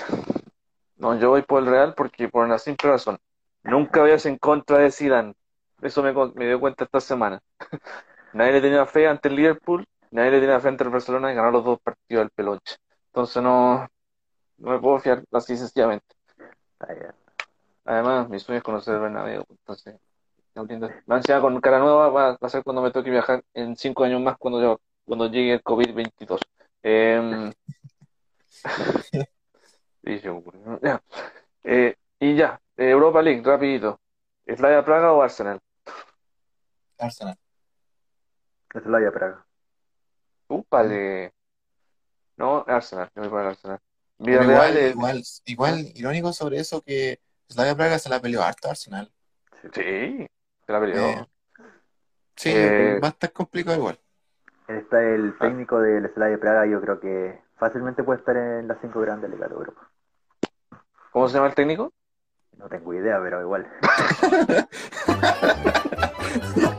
No, 0.96 1.18
yo 1.18 1.30
voy 1.30 1.42
por 1.42 1.62
el 1.62 1.70
Real 1.70 1.94
porque 1.94 2.28
por 2.28 2.44
una 2.44 2.58
simple 2.58 2.90
razón. 2.90 3.18
Nunca 3.62 4.02
vayas 4.02 4.26
en 4.26 4.36
contra 4.36 4.78
de 4.78 4.90
Zidane. 4.90 5.34
Eso 5.82 6.02
me, 6.02 6.12
me 6.12 6.46
dio 6.46 6.60
cuenta 6.60 6.84
esta 6.84 7.00
semana. 7.00 7.40
Nadie 8.32 8.52
le 8.52 8.60
tenía 8.60 8.86
fe 8.86 9.08
ante 9.08 9.28
el 9.28 9.36
Liverpool, 9.36 9.84
nadie 10.10 10.30
le 10.30 10.40
tenía 10.40 10.60
fe 10.60 10.68
ante 10.68 10.84
el 10.84 10.90
Barcelona 10.90 11.32
y 11.32 11.34
ganó 11.34 11.50
los 11.50 11.64
dos 11.64 11.80
partidos 11.80 12.22
del 12.22 12.30
peloche. 12.30 12.76
Entonces 13.06 13.42
no, 13.42 13.88
no 14.58 14.70
me 14.70 14.78
puedo 14.78 15.00
fiar 15.00 15.24
así 15.32 15.56
sencillamente. 15.56 16.06
Además, 17.84 18.28
mi 18.28 18.38
sueño 18.38 18.58
es 18.58 18.64
conocer 18.64 19.00
Bernabéu, 19.00 19.44
entonces. 19.48 19.98
La 20.54 21.16
ansiedad 21.16 21.40
con 21.40 21.60
cara 21.60 21.78
nueva 21.78 22.08
va, 22.08 22.38
a 22.40 22.48
ser 22.48 22.62
cuando 22.62 22.82
me 22.82 22.90
toque 22.90 23.10
viajar 23.10 23.42
en 23.54 23.76
cinco 23.76 24.04
años 24.04 24.20
más 24.20 24.36
cuando 24.36 24.60
yo, 24.60 24.80
cuando 25.04 25.28
llegue 25.28 25.54
el 25.54 25.62
COVID-22. 25.62 26.40
Em, 26.82 27.52
y 30.02 30.20
ya. 30.82 31.02
Eh, 31.64 31.94
y 32.18 32.36
ya, 32.36 32.60
Europa 32.76 33.22
League, 33.22 33.42
rapidito. 33.44 34.00
¿Slavia 34.46 34.84
Praga 34.84 35.12
o 35.12 35.22
Arsenal? 35.22 35.60
Arsenal. 37.00 37.36
Es 38.74 38.82
Praga. 38.82 39.46
Úpale. 40.48 41.32
No, 42.36 42.64
Arsenal, 42.66 43.10
yo 43.14 43.22
voy 43.22 43.30
para 43.30 43.42
el 43.42 43.48
Arsenal. 43.48 43.78
Pero 44.18 44.44
igual, 44.44 44.78
igual, 44.78 45.22
igual, 45.46 45.92
irónico 45.94 46.32
sobre 46.32 46.58
eso 46.58 46.82
que 46.82 47.20
Slavia 47.48 47.74
Praga 47.74 47.98
se 47.98 48.08
la 48.08 48.20
peleó 48.20 48.42
harto 48.42 48.68
Arsenal. 48.68 49.10
Sí, 49.72 50.26
se 50.66 50.72
la 50.72 50.80
peleó. 50.80 51.08
Eh, 51.08 51.26
Sí, 52.40 52.50
Eh, 52.54 52.98
va 53.02 53.08
a 53.08 53.10
estar 53.10 53.32
complicado 53.32 53.76
igual. 53.76 53.98
Está 54.66 55.02
el 55.02 55.36
técnico 55.38 55.78
del 55.78 56.10
Slavia 56.14 56.40
Praga, 56.40 56.64
yo 56.64 56.80
creo 56.80 56.98
que 56.98 57.38
fácilmente 57.58 58.02
puede 58.02 58.20
estar 58.20 58.34
en 58.34 58.66
las 58.66 58.78
cinco 58.80 59.00
grandes 59.00 59.30
ligas 59.30 59.50
de 59.50 59.56
Europa. 59.56 59.90
¿Cómo 61.12 61.28
se 61.28 61.34
llama 61.34 61.48
el 61.48 61.54
técnico? 61.54 61.92
No 62.56 62.66
tengo 62.70 62.94
idea, 62.94 63.20
pero 63.22 63.42
igual. 63.42 63.70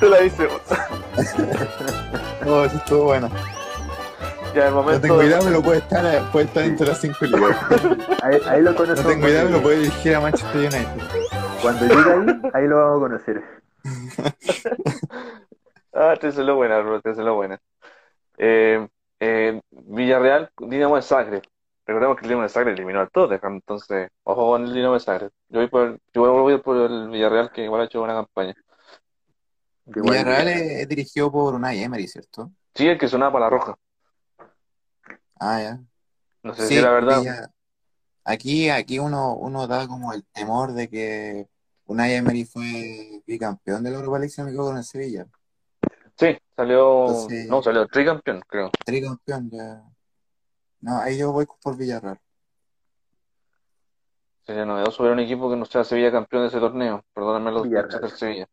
Te 0.00 0.08
la 0.08 0.22
hice. 0.22 0.48
No, 2.44 2.64
eso 2.64 2.76
estuvo 2.76 3.04
bueno. 3.04 3.28
Ya, 4.54 4.66
el 4.66 4.70
No 4.74 4.82
momento. 4.82 5.00
tengo 5.02 5.22
idea, 5.22 5.38
pero 5.44 5.62
puede 5.62 5.78
estar, 5.78 6.32
puede 6.32 6.46
estar 6.46 6.64
entre 6.64 6.86
las 6.88 7.00
cinco 7.00 7.24
ligas. 7.24 7.56
Ahí, 8.22 8.40
ahí 8.48 8.62
lo 8.62 8.70
No 8.72 8.76
conocemos. 8.76 9.12
tengo 9.12 9.28
idea, 9.28 9.44
pero 9.44 9.62
puede 9.62 9.78
dirigir 9.78 10.14
a 10.16 10.20
Manchester 10.20 10.60
United. 10.60 11.02
Cuando 11.62 11.86
llegue 11.86 12.12
ahí, 12.12 12.50
ahí 12.54 12.66
lo 12.66 12.76
vamos 12.76 12.96
a 12.96 13.00
conocer. 13.00 13.42
Ah, 15.92 16.14
te 16.18 16.32
lo 16.44 16.54
buena, 16.54 16.80
Ro, 16.80 17.00
te 17.00 17.12
lo 17.14 17.34
buena. 17.34 17.60
Eh, 18.38 18.86
eh, 19.18 19.60
Villarreal, 19.70 20.50
Dinamo 20.56 20.96
de 20.96 21.02
Zagreb. 21.02 21.42
Recordemos 21.90 22.18
que 22.18 22.22
el 22.22 22.28
Dinamo 22.28 22.42
de 22.44 22.48
Zagreb 22.50 22.74
eliminó 22.74 23.00
al 23.00 23.10
Tottenham, 23.10 23.54
entonces, 23.54 24.10
ojo 24.22 24.50
con 24.52 24.62
el 24.64 24.72
Dinamo 24.72 24.94
de 24.94 25.00
Zagreb. 25.00 25.32
Yo 25.48 25.58
voy 25.58 25.66
por 25.68 25.86
el, 25.88 26.00
yo 26.14 26.32
voy 26.40 26.58
por 26.58 26.76
el 26.76 27.08
Villarreal, 27.10 27.50
que 27.50 27.64
igual 27.64 27.80
ha 27.80 27.84
hecho 27.86 27.98
buena 27.98 28.14
campaña. 28.14 28.54
Villarreal 29.86 30.46
es, 30.46 30.60
es 30.82 30.88
dirigido 30.88 31.32
por 31.32 31.52
Unai 31.52 31.82
Emery, 31.82 32.06
¿cierto? 32.06 32.52
Sí, 32.76 32.86
el 32.86 32.96
que 32.96 33.08
sonaba 33.08 33.32
para 33.32 33.46
la 33.46 33.50
roja. 33.50 33.74
Ah, 35.40 35.60
ya. 35.60 35.80
No 36.44 36.54
sé 36.54 36.68
Sí, 36.68 36.76
si 36.76 36.80
la 36.80 36.90
verdad. 36.92 37.50
Aquí, 38.22 38.68
aquí 38.70 39.00
uno, 39.00 39.34
uno 39.34 39.66
da 39.66 39.88
como 39.88 40.12
el 40.12 40.24
temor 40.26 40.72
de 40.74 40.88
que 40.88 41.48
Unai 41.86 42.14
Emery 42.14 42.44
fue 42.44 43.20
bicampeón 43.26 43.82
de 43.82 43.90
la 43.90 43.96
Europa 43.96 44.18
League, 44.20 44.30
si 44.30 44.40
no 44.40 44.44
me 44.44 44.50
equivoco, 44.52 44.68
con 44.68 44.78
el 44.78 44.84
Sevilla. 44.84 45.26
Sí, 46.16 46.38
salió. 46.54 47.06
Entonces- 47.08 47.48
No, 47.48 47.60
salió 47.64 47.84
tricampeón, 47.88 48.42
creo. 48.46 48.70
Tricampeón, 48.86 49.50
ya. 49.50 49.82
No, 50.80 50.98
ahí 50.98 51.18
yo 51.18 51.32
voy 51.32 51.46
por 51.62 51.76
Villarreal. 51.76 52.18
Sería 54.42 54.64
novedoso 54.64 55.02
ver 55.02 55.12
un 55.12 55.20
equipo 55.20 55.50
que 55.50 55.56
no 55.56 55.64
sea 55.64 55.84
Sevilla 55.84 56.10
campeón 56.10 56.42
de 56.42 56.48
ese 56.48 56.58
torneo. 56.58 57.04
Perdóname 57.12 57.52
los 57.52 57.66
hinchas 57.66 58.00
del 58.00 58.10
Sevilla. 58.10 58.48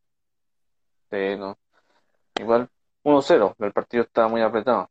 Sí, 1.10 1.36
no. 1.38 1.58
Igual 2.40 2.70
1-0, 3.04 3.56
el 3.60 3.74
partido 3.74 4.04
estaba 4.04 4.28
muy 4.28 4.42
apretado. 4.42 4.90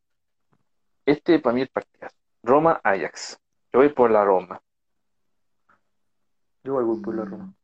Este 1.05 1.39
para 1.39 1.55
mí 1.55 1.60
el 1.60 1.68
partido. 1.68 2.08
Roma-Ajax. 2.42 3.39
Yo 3.73 3.81
voy 3.81 3.90
por 3.90 4.10
la 4.10 4.24
Roma. 4.24 4.60
Yo 6.65 6.74
voy 6.74 7.00
por 7.00 7.15
la 7.15 7.24
Roma. 7.24 7.55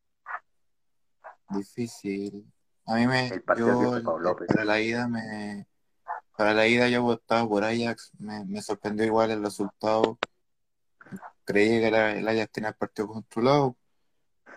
Difícil. 1.48 2.46
A 2.86 2.96
mí 2.96 3.06
me, 3.06 3.28
El 3.28 3.42
partido 3.42 3.68
yo, 3.68 3.96
hizo 3.96 4.04
Pau 4.04 4.18
López. 4.18 4.48
para 4.48 4.64
la 4.64 4.80
ida 4.80 5.08
me, 5.08 5.66
para 6.36 6.54
la 6.54 6.66
ida 6.66 6.88
yo 6.88 7.02
votaba 7.02 7.48
por 7.48 7.64
Ajax, 7.64 8.10
me, 8.18 8.44
me 8.44 8.62
sorprendió 8.62 9.04
igual 9.06 9.30
el 9.30 9.42
resultado. 9.42 10.18
creía 11.44 11.80
que 11.80 12.18
el 12.18 12.28
Ajax 12.28 12.52
tenía 12.52 12.70
el 12.70 12.76
partido 12.76 13.08
controlado. 13.08 13.76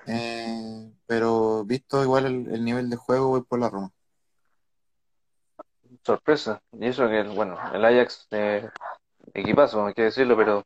Eh, 0.07 0.91
pero 1.07 1.63
visto 1.65 2.03
igual 2.03 2.25
el, 2.25 2.53
el 2.53 2.63
nivel 2.63 2.89
de 2.89 2.95
juego, 2.95 3.29
voy 3.29 3.41
por 3.41 3.59
la 3.59 3.69
Roma. 3.69 3.91
Sorpresa. 6.03 6.61
Y 6.73 6.87
eso 6.87 7.07
que, 7.07 7.23
bueno, 7.23 7.57
el 7.73 7.83
Ajax, 7.83 8.27
eh, 8.31 8.69
equipazo, 9.33 9.85
hay 9.85 9.93
que 9.93 10.03
decirlo, 10.03 10.37
pero 10.37 10.63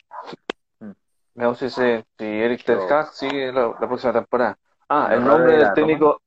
Mm. 0.79 0.91
veamos 1.35 1.59
si, 1.59 1.69
se, 1.69 2.05
si 2.17 2.25
Eric 2.25 2.63
Ten 2.65 2.79
Hag 2.89 3.13
sigue 3.13 3.51
la, 3.51 3.67
la 3.79 3.87
próxima 3.87 4.13
temporada. 4.13 4.57
Ah, 4.87 5.09
el 5.13 5.23
nombre 5.23 5.53
de 5.53 5.57
del 5.59 5.73
técnico. 5.73 6.21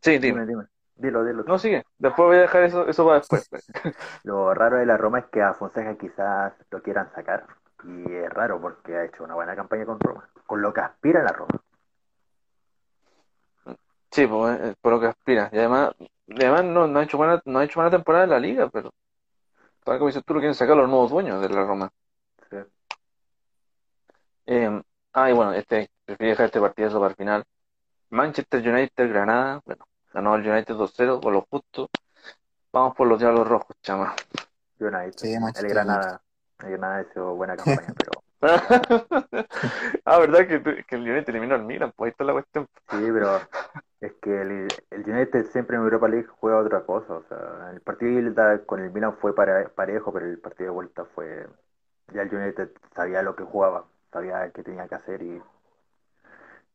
Sí, 0.00 0.18
Dime, 0.18 0.40
dime. 0.40 0.46
dime. 0.46 0.64
Dilo, 1.00 1.24
dilo. 1.24 1.44
No, 1.44 1.58
sigue. 1.58 1.82
Después 1.98 2.26
voy 2.26 2.36
a 2.36 2.40
dejar 2.42 2.64
eso, 2.64 2.86
eso 2.86 3.06
para 3.06 3.20
después. 3.20 3.48
Lo 4.22 4.52
raro 4.52 4.76
de 4.76 4.84
la 4.84 4.98
Roma 4.98 5.20
es 5.20 5.24
que 5.26 5.40
a 5.40 5.54
Fonseca 5.54 5.96
quizás 5.96 6.52
lo 6.70 6.82
quieran 6.82 7.10
sacar. 7.14 7.46
Y 7.84 8.12
es 8.12 8.28
raro 8.28 8.60
porque 8.60 8.94
ha 8.94 9.04
hecho 9.04 9.24
una 9.24 9.34
buena 9.34 9.56
campaña 9.56 9.86
con 9.86 9.98
Roma. 9.98 10.28
Con 10.44 10.60
lo 10.60 10.74
que 10.74 10.82
aspira 10.82 11.22
la 11.22 11.32
Roma. 11.32 11.58
Sí, 14.10 14.26
pues, 14.26 14.60
eh, 14.60 14.74
por 14.78 14.92
lo 14.92 15.00
que 15.00 15.06
aspira. 15.06 15.48
Y 15.52 15.58
además, 15.58 15.94
además 16.28 16.64
no, 16.64 16.86
no 16.86 16.98
ha 16.98 17.02
hecho 17.02 17.16
buena, 17.16 17.40
no 17.46 17.58
ha 17.60 17.64
hecho 17.64 17.80
buena 17.80 17.90
temporada 17.90 18.24
en 18.24 18.30
la 18.30 18.40
liga, 18.40 18.68
pero 18.68 18.92
tal 19.82 19.96
como 19.96 20.08
dices 20.08 20.22
tú, 20.24 20.34
lo 20.34 20.40
quieren 20.40 20.54
sacar 20.54 20.76
los 20.76 20.88
nuevos 20.88 21.10
dueños 21.10 21.40
de 21.40 21.48
la 21.48 21.64
Roma. 21.64 21.90
Sí. 22.50 22.56
Eh, 24.46 24.82
ah, 25.14 25.30
y 25.30 25.32
bueno, 25.32 25.54
este, 25.54 25.88
preferí 26.04 26.28
dejar 26.30 26.46
este 26.46 26.60
partido 26.60 26.92
para 27.00 27.10
el 27.10 27.16
final. 27.16 27.44
Manchester 28.10 28.68
United, 28.68 29.08
Granada. 29.08 29.62
Bueno, 29.64 29.86
ganó 30.12 30.34
el 30.36 30.48
United 30.48 30.74
2-0 30.74 31.20
con 31.20 31.32
lo 31.32 31.46
justo. 31.50 31.88
Vamos 32.72 32.96
por 32.96 33.08
los 33.08 33.18
Diablos 33.18 33.48
Rojos, 33.48 33.76
chama. 33.82 34.14
United. 34.80 35.30
Sí, 35.30 35.34
el 35.54 35.68
Granada. 35.68 36.22
El 36.60 36.70
Granada 36.72 37.02
hecho 37.02 37.34
buena 37.36 37.56
campaña, 37.56 37.92
pero 37.96 38.10
Ah, 40.04 40.18
¿verdad 40.18 40.46
que, 40.48 40.84
que 40.86 40.96
el 40.96 41.02
United 41.02 41.28
eliminó 41.28 41.54
al 41.54 41.64
Milan? 41.64 41.92
Pues 41.94 42.08
ahí 42.08 42.10
está 42.12 42.24
la 42.24 42.32
cuestión. 42.32 42.66
sí, 42.90 42.96
pero 43.12 43.48
es 44.00 44.12
que 44.22 44.40
el, 44.42 44.68
el 44.90 45.00
United 45.10 45.46
siempre 45.46 45.76
en 45.76 45.82
Europa 45.82 46.08
League 46.08 46.26
juega 46.40 46.58
otra 46.58 46.84
cosa. 46.84 47.14
O 47.14 47.22
sea, 47.24 47.70
el 47.72 47.80
partido 47.80 48.12
de 48.22 48.30
ida 48.30 48.64
con 48.66 48.80
el 48.80 48.90
Milan 48.90 49.16
fue 49.18 49.34
pare- 49.34 49.68
parejo, 49.70 50.12
pero 50.12 50.26
el 50.26 50.38
partido 50.38 50.66
de 50.70 50.74
vuelta 50.74 51.04
fue. 51.14 51.48
Ya 52.12 52.22
el 52.22 52.34
United 52.34 52.70
sabía 52.94 53.22
lo 53.22 53.36
que 53.36 53.44
jugaba, 53.44 53.86
sabía 54.12 54.50
qué 54.52 54.62
tenía 54.64 54.88
que 54.88 54.96
hacer 54.96 55.22
y, 55.22 55.42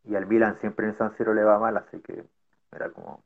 y 0.05 0.15
al 0.15 0.25
Milan 0.27 0.57
siempre 0.59 0.87
en 0.87 0.97
San 0.97 1.15
Siro 1.17 1.33
le 1.33 1.43
va 1.43 1.59
mal, 1.59 1.75
así 1.77 1.99
que 2.01 2.23
era 2.75 2.91
como 2.91 3.23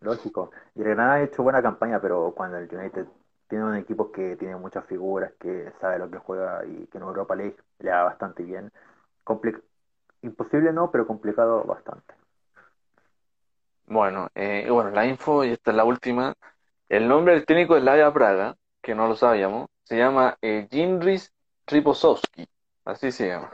lógico. 0.00 0.50
Y 0.74 0.80
Granada 0.82 1.14
ha 1.14 1.22
hecho 1.22 1.42
buena 1.42 1.62
campaña, 1.62 2.00
pero 2.00 2.32
cuando 2.36 2.58
el 2.58 2.74
United 2.74 3.06
tiene 3.48 3.64
un 3.64 3.76
equipo 3.76 4.12
que 4.12 4.36
tiene 4.36 4.56
muchas 4.56 4.84
figuras, 4.86 5.32
que 5.40 5.72
sabe 5.80 5.98
lo 5.98 6.10
que 6.10 6.18
juega 6.18 6.64
y 6.66 6.86
que 6.86 6.98
en 6.98 7.04
Europa 7.04 7.34
League 7.34 7.56
le 7.80 7.90
va 7.90 8.04
bastante 8.04 8.42
bien, 8.44 8.70
compli- 9.24 9.62
imposible 10.22 10.72
no, 10.72 10.90
pero 10.90 11.06
complicado 11.06 11.64
bastante. 11.64 12.14
Bueno, 13.86 14.28
eh, 14.34 14.64
y 14.66 14.70
bueno, 14.70 14.90
la 14.90 15.06
info, 15.06 15.44
y 15.44 15.50
esta 15.50 15.70
es 15.72 15.76
la 15.76 15.84
última. 15.84 16.34
El 16.88 17.08
nombre 17.08 17.34
del 17.34 17.46
técnico 17.46 17.76
es 17.76 17.82
Lavia 17.84 18.12
Praga, 18.12 18.56
que 18.82 18.94
no 18.94 19.08
lo 19.08 19.16
sabíamos. 19.16 19.68
Se 19.84 19.96
llama 19.98 20.38
eh, 20.42 20.68
Jindris. 20.70 21.32
Así 22.84 23.10
se 23.12 23.28
llama. 23.28 23.50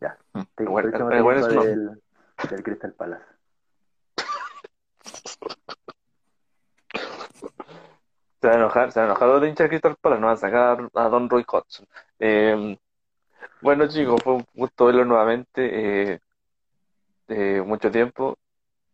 Ya. 0.00 0.18
Te- 0.56 0.66
Bueno, 0.98 1.22
bueno, 1.24 1.48
es 1.48 1.60
del, 1.62 2.02
del 2.50 2.62
Crystal 2.62 2.92
Palace. 2.92 3.24
Se 8.40 8.48
va 8.48 8.54
a 8.54 8.56
enojar, 8.56 8.92
se 8.92 9.00
a 9.00 9.06
los 9.06 9.42
hinchas 9.44 9.64
de 9.64 9.68
Crystal 9.68 9.96
Palace, 10.00 10.20
no 10.20 10.26
van 10.26 10.36
a 10.36 10.38
sacar 10.38 10.90
a 10.94 11.08
Don 11.08 11.30
Roy 11.30 11.44
Hodgson. 11.46 11.86
Eh, 12.18 12.78
bueno, 13.60 13.88
chicos, 13.88 14.22
fue 14.22 14.34
un 14.34 14.46
gusto 14.54 14.86
verlo 14.86 15.04
nuevamente. 15.04 16.12
Eh, 16.12 16.20
eh, 17.28 17.62
mucho 17.62 17.90
tiempo. 17.90 18.36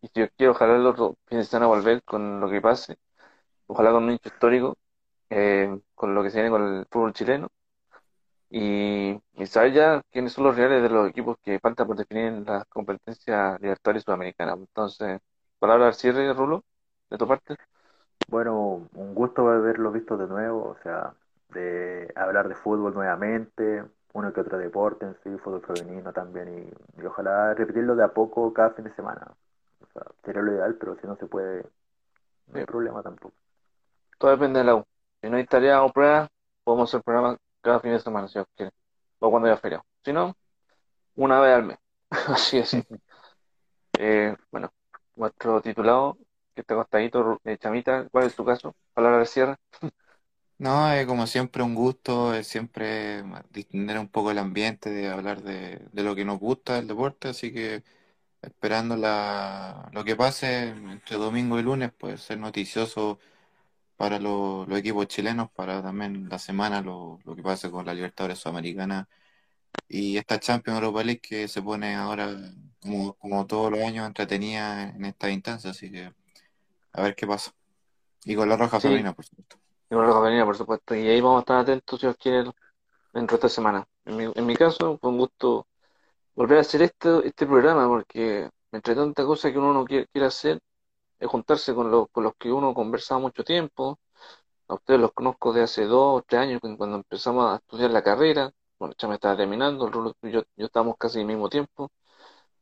Y 0.01 0.09
yo 0.13 0.27
quiero, 0.37 0.53
ojalá 0.53 0.93
fin 1.27 1.39
de 1.39 1.43
semana 1.45 1.67
volver 1.67 2.03
con 2.03 2.39
lo 2.39 2.49
que 2.49 2.61
pase. 2.61 2.97
Ojalá 3.67 3.91
con 3.91 4.03
un 4.05 4.11
hincho 4.11 4.29
histórico, 4.29 4.77
eh, 5.29 5.79
con 5.95 6.15
lo 6.15 6.23
que 6.23 6.29
se 6.29 6.37
viene 6.37 6.49
con 6.51 6.63
el 6.63 6.85
fútbol 6.89 7.13
chileno. 7.13 7.49
Y, 8.51 9.19
y 9.35 9.47
saber 9.47 9.73
ya 9.73 10.03
quiénes 10.11 10.33
son 10.33 10.45
los 10.45 10.57
reales 10.57 10.83
de 10.83 10.89
los 10.89 11.09
equipos 11.09 11.37
que 11.43 11.59
faltan 11.59 11.87
por 11.87 11.97
definir 11.97 12.25
en 12.27 12.45
las 12.45 12.65
competencias 12.67 13.59
libertarias 13.61 14.03
sudamericanas. 14.05 14.57
Entonces, 14.59 15.21
palabra 15.59 15.87
al 15.87 15.95
cierre, 15.95 16.33
Rulo, 16.33 16.63
de 17.09 17.17
tu 17.19 17.27
parte. 17.27 17.55
Bueno, 18.27 18.87
un 18.95 19.13
gusto 19.15 19.49
haberlos 19.49 19.93
visto 19.93 20.17
de 20.17 20.27
nuevo, 20.27 20.69
o 20.69 20.77
sea, 20.83 21.13
de 21.49 22.11
hablar 22.15 22.47
de 22.47 22.55
fútbol 22.55 22.93
nuevamente, 22.93 23.83
uno 24.13 24.31
que 24.33 24.41
otro 24.41 24.57
deporte 24.57 25.05
en 25.05 25.15
sí, 25.23 25.37
fútbol 25.43 25.61
femenino 25.65 26.13
también, 26.13 26.71
y, 26.97 27.01
y 27.01 27.05
ojalá 27.05 27.53
repetirlo 27.53 27.95
de 27.95 28.03
a 28.05 28.13
poco 28.13 28.53
cada 28.53 28.71
fin 28.71 28.85
de 28.85 28.93
semana. 28.95 29.27
O 29.81 29.85
sea, 29.93 30.03
sería 30.23 30.41
lo 30.41 30.53
ideal, 30.53 30.75
pero 30.79 30.95
si 30.99 31.07
no 31.07 31.15
se 31.17 31.25
puede, 31.27 31.63
no 32.47 32.57
hay 32.59 32.61
Sí. 32.61 32.65
problema 32.65 33.03
tampoco. 33.03 33.35
Todo 34.17 34.31
depende 34.31 34.59
de 34.59 34.65
la 34.65 34.75
U. 34.75 34.83
Si 35.21 35.29
no 35.29 35.37
hay 35.37 35.45
tarea 35.45 35.83
o 35.83 35.91
prueba, 35.91 36.27
podemos 36.63 36.89
hacer 36.89 37.03
programa 37.03 37.37
cada 37.61 37.79
fin 37.79 37.91
de 37.91 37.99
semana, 37.99 38.27
si 38.27 38.33
Dios 38.35 38.47
quiere. 38.55 38.71
O 39.19 39.29
cuando 39.29 39.47
haya 39.49 39.57
feriado. 39.57 39.85
Si 40.03 40.13
no, 40.13 40.35
una 41.15 41.39
vez 41.39 41.55
al 41.55 41.63
mes. 41.63 41.77
Así 42.09 42.57
es. 42.57 42.75
Eh, 43.99 44.35
bueno, 44.51 44.73
nuestro 45.15 45.61
titulado, 45.61 46.17
que 46.55 46.61
está 46.61 46.73
acostadito, 46.73 47.39
eh, 47.43 47.57
Chamita, 47.57 48.07
¿cuál 48.11 48.25
es 48.25 48.35
tu 48.35 48.45
caso? 48.45 48.75
Palabra 48.93 49.19
de 49.19 49.25
cierre. 49.25 49.55
No, 50.57 50.91
es 50.93 51.07
como 51.07 51.25
siempre 51.25 51.63
un 51.63 51.73
gusto, 51.73 52.35
es 52.35 52.45
siempre 52.47 53.23
distender 53.49 53.97
un 53.97 54.07
poco 54.07 54.29
el 54.29 54.37
ambiente, 54.37 54.91
de 54.91 55.09
hablar 55.09 55.41
de, 55.41 55.87
de 55.91 56.03
lo 56.03 56.13
que 56.15 56.23
nos 56.23 56.39
gusta 56.39 56.75
del 56.75 56.87
deporte, 56.87 57.29
así 57.29 57.51
que 57.51 57.83
esperando 58.41 58.95
la, 58.97 59.89
lo 59.93 60.03
que 60.03 60.15
pase 60.15 60.69
entre 60.69 61.17
domingo 61.17 61.59
y 61.59 61.63
lunes, 61.63 61.91
pues 61.97 62.21
ser 62.21 62.39
noticioso 62.39 63.19
para 64.01 64.19
lo- 64.19 64.65
los 64.67 64.79
equipos 64.79 65.07
chilenos, 65.07 65.51
para 65.51 65.81
también 65.83 66.27
la 66.29 66.39
semana 66.39 66.81
lo, 66.81 67.19
lo 67.25 67.35
que 67.35 67.43
pase 67.43 67.69
con 67.71 67.85
la 67.85 67.93
Libertadores 67.93 68.39
Sudamericana 68.39 69.07
y 69.87 70.17
esta 70.17 70.39
Champions 70.39 70.79
Europa 70.81 71.03
League 71.03 71.21
que 71.21 71.47
se 71.47 71.61
pone 71.61 71.95
ahora 71.95 72.29
como, 72.81 73.13
como 73.15 73.45
todos 73.47 73.71
los 73.71 73.81
años 73.81 74.07
entretenida 74.07 74.89
en 74.89 75.05
esta 75.05 75.29
instancia, 75.29 75.71
así 75.71 75.91
que 75.91 76.11
a 76.93 77.01
ver 77.03 77.15
qué 77.15 77.27
pasa. 77.27 77.51
Y 78.25 78.35
con 78.35 78.49
la 78.49 78.57
Roja 78.57 78.79
Sí. 78.79 78.87
Femenina, 78.87 79.13
por 79.13 79.25
supuesto. 79.25 79.57
Y 79.89 79.95
con 79.95 80.07
la 80.07 80.13
Femenina, 80.13 80.45
por 80.45 80.57
supuesto. 80.57 80.95
Y 80.95 81.07
ahí 81.07 81.21
vamos 81.21 81.37
a 81.37 81.41
estar 81.41 81.57
atentos, 81.59 81.99
si 81.99 82.07
Dios 82.07 82.17
quiere, 82.17 82.51
dentro 83.13 83.37
de 83.37 83.47
esta 83.47 83.49
semana. 83.49 83.85
En 84.05 84.17
mi, 84.17 84.31
en 84.33 84.45
mi 84.45 84.55
caso, 84.55 84.97
fue 84.99 85.09
un 85.11 85.19
gusto 85.19 85.67
volver 86.35 86.59
a 86.59 86.61
hacer 86.61 86.81
esto, 86.83 87.23
este 87.23 87.45
programa, 87.47 87.87
porque 87.87 88.49
entre 88.71 88.95
tanta 88.95 89.25
cosa 89.25 89.51
que 89.51 89.59
uno 89.59 89.73
no 89.73 89.85
quiere, 89.85 90.07
quiere 90.11 90.27
hacer, 90.27 90.59
es 91.21 91.29
juntarse 91.29 91.75
con 91.75 91.91
los, 91.91 92.09
con 92.11 92.25
los 92.25 92.35
que 92.37 92.51
uno 92.53 92.73
conversaba 92.75 93.21
mucho 93.21 93.43
tiempo. 93.45 93.99
A 94.67 94.75
ustedes 94.75 94.99
los 95.01 95.13
conozco 95.13 95.53
de 95.53 95.63
hace 95.63 95.85
dos 95.85 96.19
o 96.21 96.23
tres 96.27 96.41
años, 96.41 96.61
cuando 96.77 96.97
empezamos 96.97 97.51
a 97.53 97.57
estudiar 97.57 97.91
la 97.91 98.03
carrera. 98.03 98.51
Bueno, 98.79 98.95
ya 98.97 99.07
me 99.07 99.15
estaba 99.15 99.37
terminando, 99.37 99.85
el 99.87 99.93
Rulo 99.93 100.13
y 100.23 100.31
yo, 100.31 100.43
yo 100.57 100.65
estábamos 100.67 100.97
casi 100.99 101.19
al 101.19 101.25
mismo 101.27 101.49
tiempo. 101.49 101.91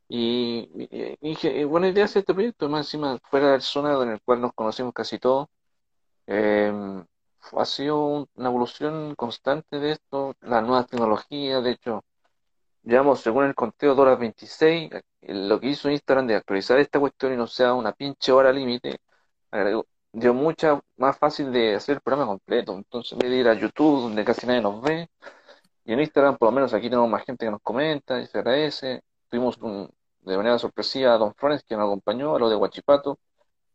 Y, 0.08 0.70
y- 0.90 1.16
y 1.20 1.28
dije, 1.30 1.60
eh, 1.60 1.64
buena 1.64 1.88
idea 1.88 2.04
hacer 2.06 2.20
este 2.20 2.34
proyecto, 2.34 2.68
más 2.68 2.86
encima 2.86 3.18
fuera 3.30 3.52
del 3.52 3.62
zona 3.62 4.02
en 4.02 4.10
el 4.10 4.22
cual 4.22 4.40
nos 4.40 4.52
conocimos 4.54 4.92
casi 4.94 5.18
todos. 5.18 5.48
Eh, 6.26 6.72
ha 7.52 7.64
sido 7.64 8.04
un- 8.04 8.28
una 8.34 8.48
evolución 8.48 9.14
constante 9.16 9.78
de 9.80 9.92
esto, 9.92 10.34
las 10.40 10.62
nuevas 10.62 10.86
tecnologías, 10.86 11.62
de 11.64 11.72
hecho, 11.72 12.04
llevamos, 12.84 13.20
según 13.20 13.44
el 13.46 13.54
conteo, 13.54 13.94
de 13.94 14.02
horas 14.02 14.18
26, 14.18 14.92
eh, 14.92 15.02
lo 15.22 15.60
que 15.60 15.68
hizo 15.68 15.90
Instagram 15.90 16.26
de 16.26 16.36
actualizar 16.36 16.78
esta 16.78 17.00
cuestión 17.00 17.32
y 17.34 17.36
no 17.36 17.46
sea 17.46 17.74
una 17.74 17.92
pinche 17.92 18.32
hora 18.32 18.52
límite, 18.52 18.98
dio 20.12 20.34
mucha 20.34 20.80
más 20.96 21.18
fácil 21.18 21.52
de 21.52 21.74
hacer 21.76 21.96
el 21.96 22.00
programa 22.02 22.30
completo. 22.30 22.74
Entonces, 22.74 23.12
en 23.12 23.18
vez 23.18 23.32
ir 23.32 23.48
a 23.48 23.54
YouTube, 23.54 24.02
donde 24.02 24.24
casi 24.24 24.46
nadie 24.46 24.60
nos 24.60 24.80
ve, 24.82 25.08
y 25.84 25.92
en 25.92 26.00
Instagram, 26.00 26.36
por 26.36 26.48
lo 26.48 26.52
menos 26.52 26.74
aquí 26.74 26.88
tenemos 26.88 27.08
más 27.10 27.24
gente 27.24 27.46
que 27.46 27.50
nos 27.50 27.62
comenta 27.62 28.20
y 28.20 28.26
se 28.26 28.38
agradece. 28.38 29.02
Tuvimos 29.28 29.58
un- 29.58 29.90
de 30.20 30.36
manera 30.36 30.58
sorpresiva 30.58 31.14
a 31.14 31.18
Don 31.18 31.34
Flores, 31.34 31.64
que 31.64 31.76
nos 31.76 31.86
acompañó, 31.86 32.36
a 32.36 32.38
lo 32.38 32.48
de 32.50 32.56
Huachipato. 32.56 33.18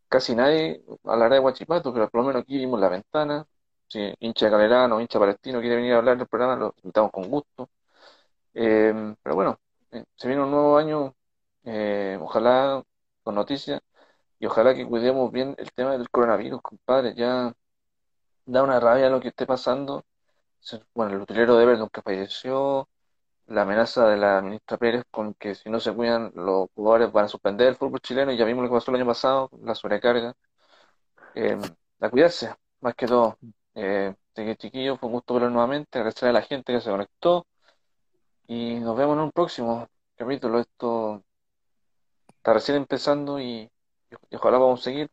Casi 0.08 0.34
nadie 0.36 0.82
hablará 1.04 1.36
de 1.36 1.40
Huachipato, 1.40 1.92
pero 1.92 2.08
por 2.10 2.20
lo 2.22 2.28
menos 2.28 2.42
aquí 2.42 2.58
vimos 2.58 2.80
la 2.80 2.88
ventana. 2.88 3.46
Si 3.88 4.14
hincha 4.20 4.46
de 4.46 4.52
Calerano, 4.52 5.00
hincha 5.00 5.18
palestino 5.18 5.60
quiere 5.60 5.76
venir 5.76 5.94
a 5.94 5.98
hablar 5.98 6.18
del 6.18 6.28
programa, 6.28 6.56
lo 6.56 6.74
invitamos 6.82 7.10
con 7.12 7.28
gusto. 7.30 7.68
Eh, 8.54 9.14
pero 9.22 9.34
bueno, 9.34 9.58
eh, 9.92 10.04
se 10.16 10.28
viene 10.28 10.42
un 10.42 10.50
nuevo 10.50 10.76
año, 10.78 11.14
eh, 11.66 12.18
ojalá 12.20 12.82
con 13.22 13.34
noticias, 13.36 13.80
y 14.38 14.46
ojalá 14.46 14.74
que 14.74 14.86
cuidemos 14.86 15.32
bien 15.32 15.54
el 15.58 15.72
tema 15.72 15.92
del 15.92 16.10
coronavirus, 16.10 16.62
compadre. 16.62 17.14
Ya 17.14 17.54
da 18.46 18.62
una 18.62 18.80
rabia 18.80 19.10
lo 19.10 19.20
que 19.20 19.28
esté 19.28 19.46
pasando. 19.46 20.04
Bueno, 20.94 21.14
el 21.14 21.22
utilero 21.22 21.56
de 21.56 21.64
Everton 21.64 21.88
que 21.90 22.02
falleció, 22.02 22.88
la 23.46 23.62
amenaza 23.62 24.08
de 24.08 24.16
la 24.16 24.42
ministra 24.42 24.78
Pérez 24.78 25.04
con 25.10 25.34
que 25.34 25.54
si 25.54 25.70
no 25.70 25.80
se 25.80 25.92
cuidan 25.94 26.32
los 26.34 26.68
jugadores 26.74 27.12
van 27.12 27.26
a 27.26 27.28
suspender 27.28 27.68
el 27.68 27.76
fútbol 27.76 28.00
chileno, 28.00 28.32
y 28.32 28.36
ya 28.38 28.44
vimos 28.44 28.64
lo 28.64 28.70
que 28.70 28.74
pasó 28.76 28.90
el 28.90 28.96
año 28.98 29.06
pasado, 29.06 29.50
la 29.62 29.74
sobrecarga. 29.74 30.34
Eh, 31.34 31.58
a 32.00 32.10
cuidarse, 32.10 32.54
más 32.80 32.94
que 32.94 33.06
todo. 33.06 33.38
Eh, 33.74 34.14
que 34.34 34.56
chiquillos, 34.56 34.98
fue 35.00 35.08
un 35.08 35.14
gusto 35.14 35.34
verlos 35.34 35.52
nuevamente, 35.52 35.98
agradecer 35.98 36.28
a 36.28 36.32
la 36.32 36.42
gente 36.42 36.72
que 36.72 36.80
se 36.80 36.90
conectó 36.90 37.46
y 38.46 38.76
nos 38.80 38.96
vemos 38.96 39.16
en 39.16 39.22
un 39.24 39.32
próximo 39.32 39.88
capítulo. 40.16 40.60
Esto 40.60 41.22
está 42.46 42.52
recién 42.52 42.76
empezando 42.76 43.40
y, 43.40 43.68
y 44.30 44.36
ojalá 44.36 44.58
vamos 44.58 44.78
a 44.78 44.84
seguir 44.84 45.10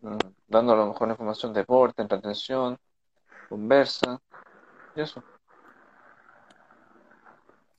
mm, 0.00 0.16
dando 0.46 0.72
a 0.72 0.76
lo 0.76 0.86
mejor 0.86 1.10
información 1.10 1.52
de 1.52 1.60
deporte, 1.60 2.00
entretención, 2.00 2.78
conversa 3.50 4.18
y 4.96 5.02
eso. 5.02 5.22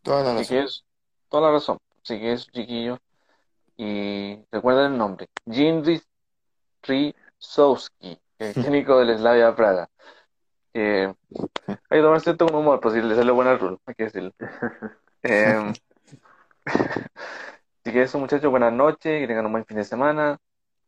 Toda 0.03 0.24
la 0.24 0.40
Así 0.40 0.48
que 0.48 0.61
razón. 0.61 0.65
es 0.67 0.85
toda 1.27 1.48
la 1.48 1.53
razón. 1.53 1.80
Así 2.03 2.19
que 2.19 2.33
es 2.33 2.48
chiquillo. 2.51 2.99
Y 3.77 4.38
recuerden 4.51 4.91
el 4.91 4.98
nombre. 4.99 5.27
Jindri 5.49 6.03
Rizowski, 6.83 8.19
el 8.38 8.53
técnico 8.53 8.99
del 8.99 9.17
Slavia 9.17 9.56
Praga. 9.56 9.90
Eh, 10.72 11.11
hay 11.67 11.77
que 11.90 12.01
tomarse 12.01 12.30
esto 12.30 12.45
con 12.45 12.57
humor, 12.57 12.80
pues 12.80 12.93
si 12.93 13.01
le 13.01 13.15
sale 13.15 13.32
buena 13.32 13.57
rule, 13.57 13.80
hay 13.88 13.95
que 13.95 14.03
decirlo. 14.03 14.33
Eh, 15.27 15.74
así 17.86 17.94
que 17.94 18.02
eso 18.02 18.18
muchachos, 18.18 18.50
buenas 18.50 18.74
noches, 18.74 19.22
que 19.22 19.28
tengan 19.28 19.46
un 19.46 19.52
buen 19.52 19.66
fin 19.66 19.78
de 19.78 19.84
semana. 19.84 20.40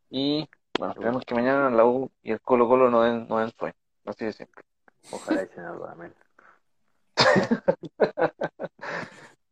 Y 0.10 0.50
bueno, 0.80 0.94
esperemos 0.94 1.24
que 1.26 1.36
mañana 1.36 1.70
la 1.70 1.86
U 1.86 2.10
y 2.24 2.32
el 2.32 2.42
Colo 2.42 2.68
Colo 2.68 2.90
no 2.90 3.04
den, 3.04 3.28
no 3.28 3.38
den 3.38 3.52
sueño. 3.52 3.76
Así 4.04 4.26
de 4.26 4.34
siempre. 4.34 4.64
Ojalá 5.12 5.44
echen 5.44 5.64
algo, 5.64 5.88
amén. 5.88 6.14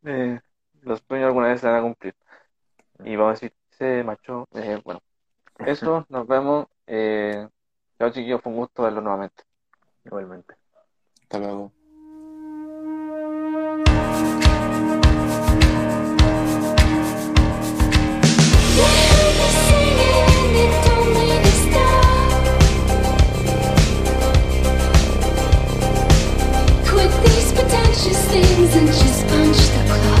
Eh, 0.08 0.38
los 0.82 1.02
sueños 1.08 1.26
alguna 1.26 1.48
vez 1.48 1.60
se 1.60 1.66
van 1.66 1.80
a 1.80 1.82
cumplir. 1.82 2.14
Y 3.04 3.16
vamos 3.16 3.30
a 3.30 3.32
decir, 3.32 3.52
se 3.70 4.04
macho. 4.04 4.46
Eh, 4.54 4.80
bueno, 4.84 5.00
eso, 5.58 6.06
nos 6.10 6.28
vemos. 6.28 6.68
Eh, 6.86 7.48
chao 7.98 8.10
chiquillos, 8.10 8.40
fue 8.40 8.52
un 8.52 8.58
gusto 8.58 8.84
verlo 8.84 9.00
nuevamente. 9.00 9.42
Igualmente. 10.04 10.54
Hasta 11.22 11.38
luego. 11.40 11.72
season, 28.44 28.86
she's 28.86 29.22
punched 29.24 29.72
the 29.72 29.84
clock. 29.86 30.15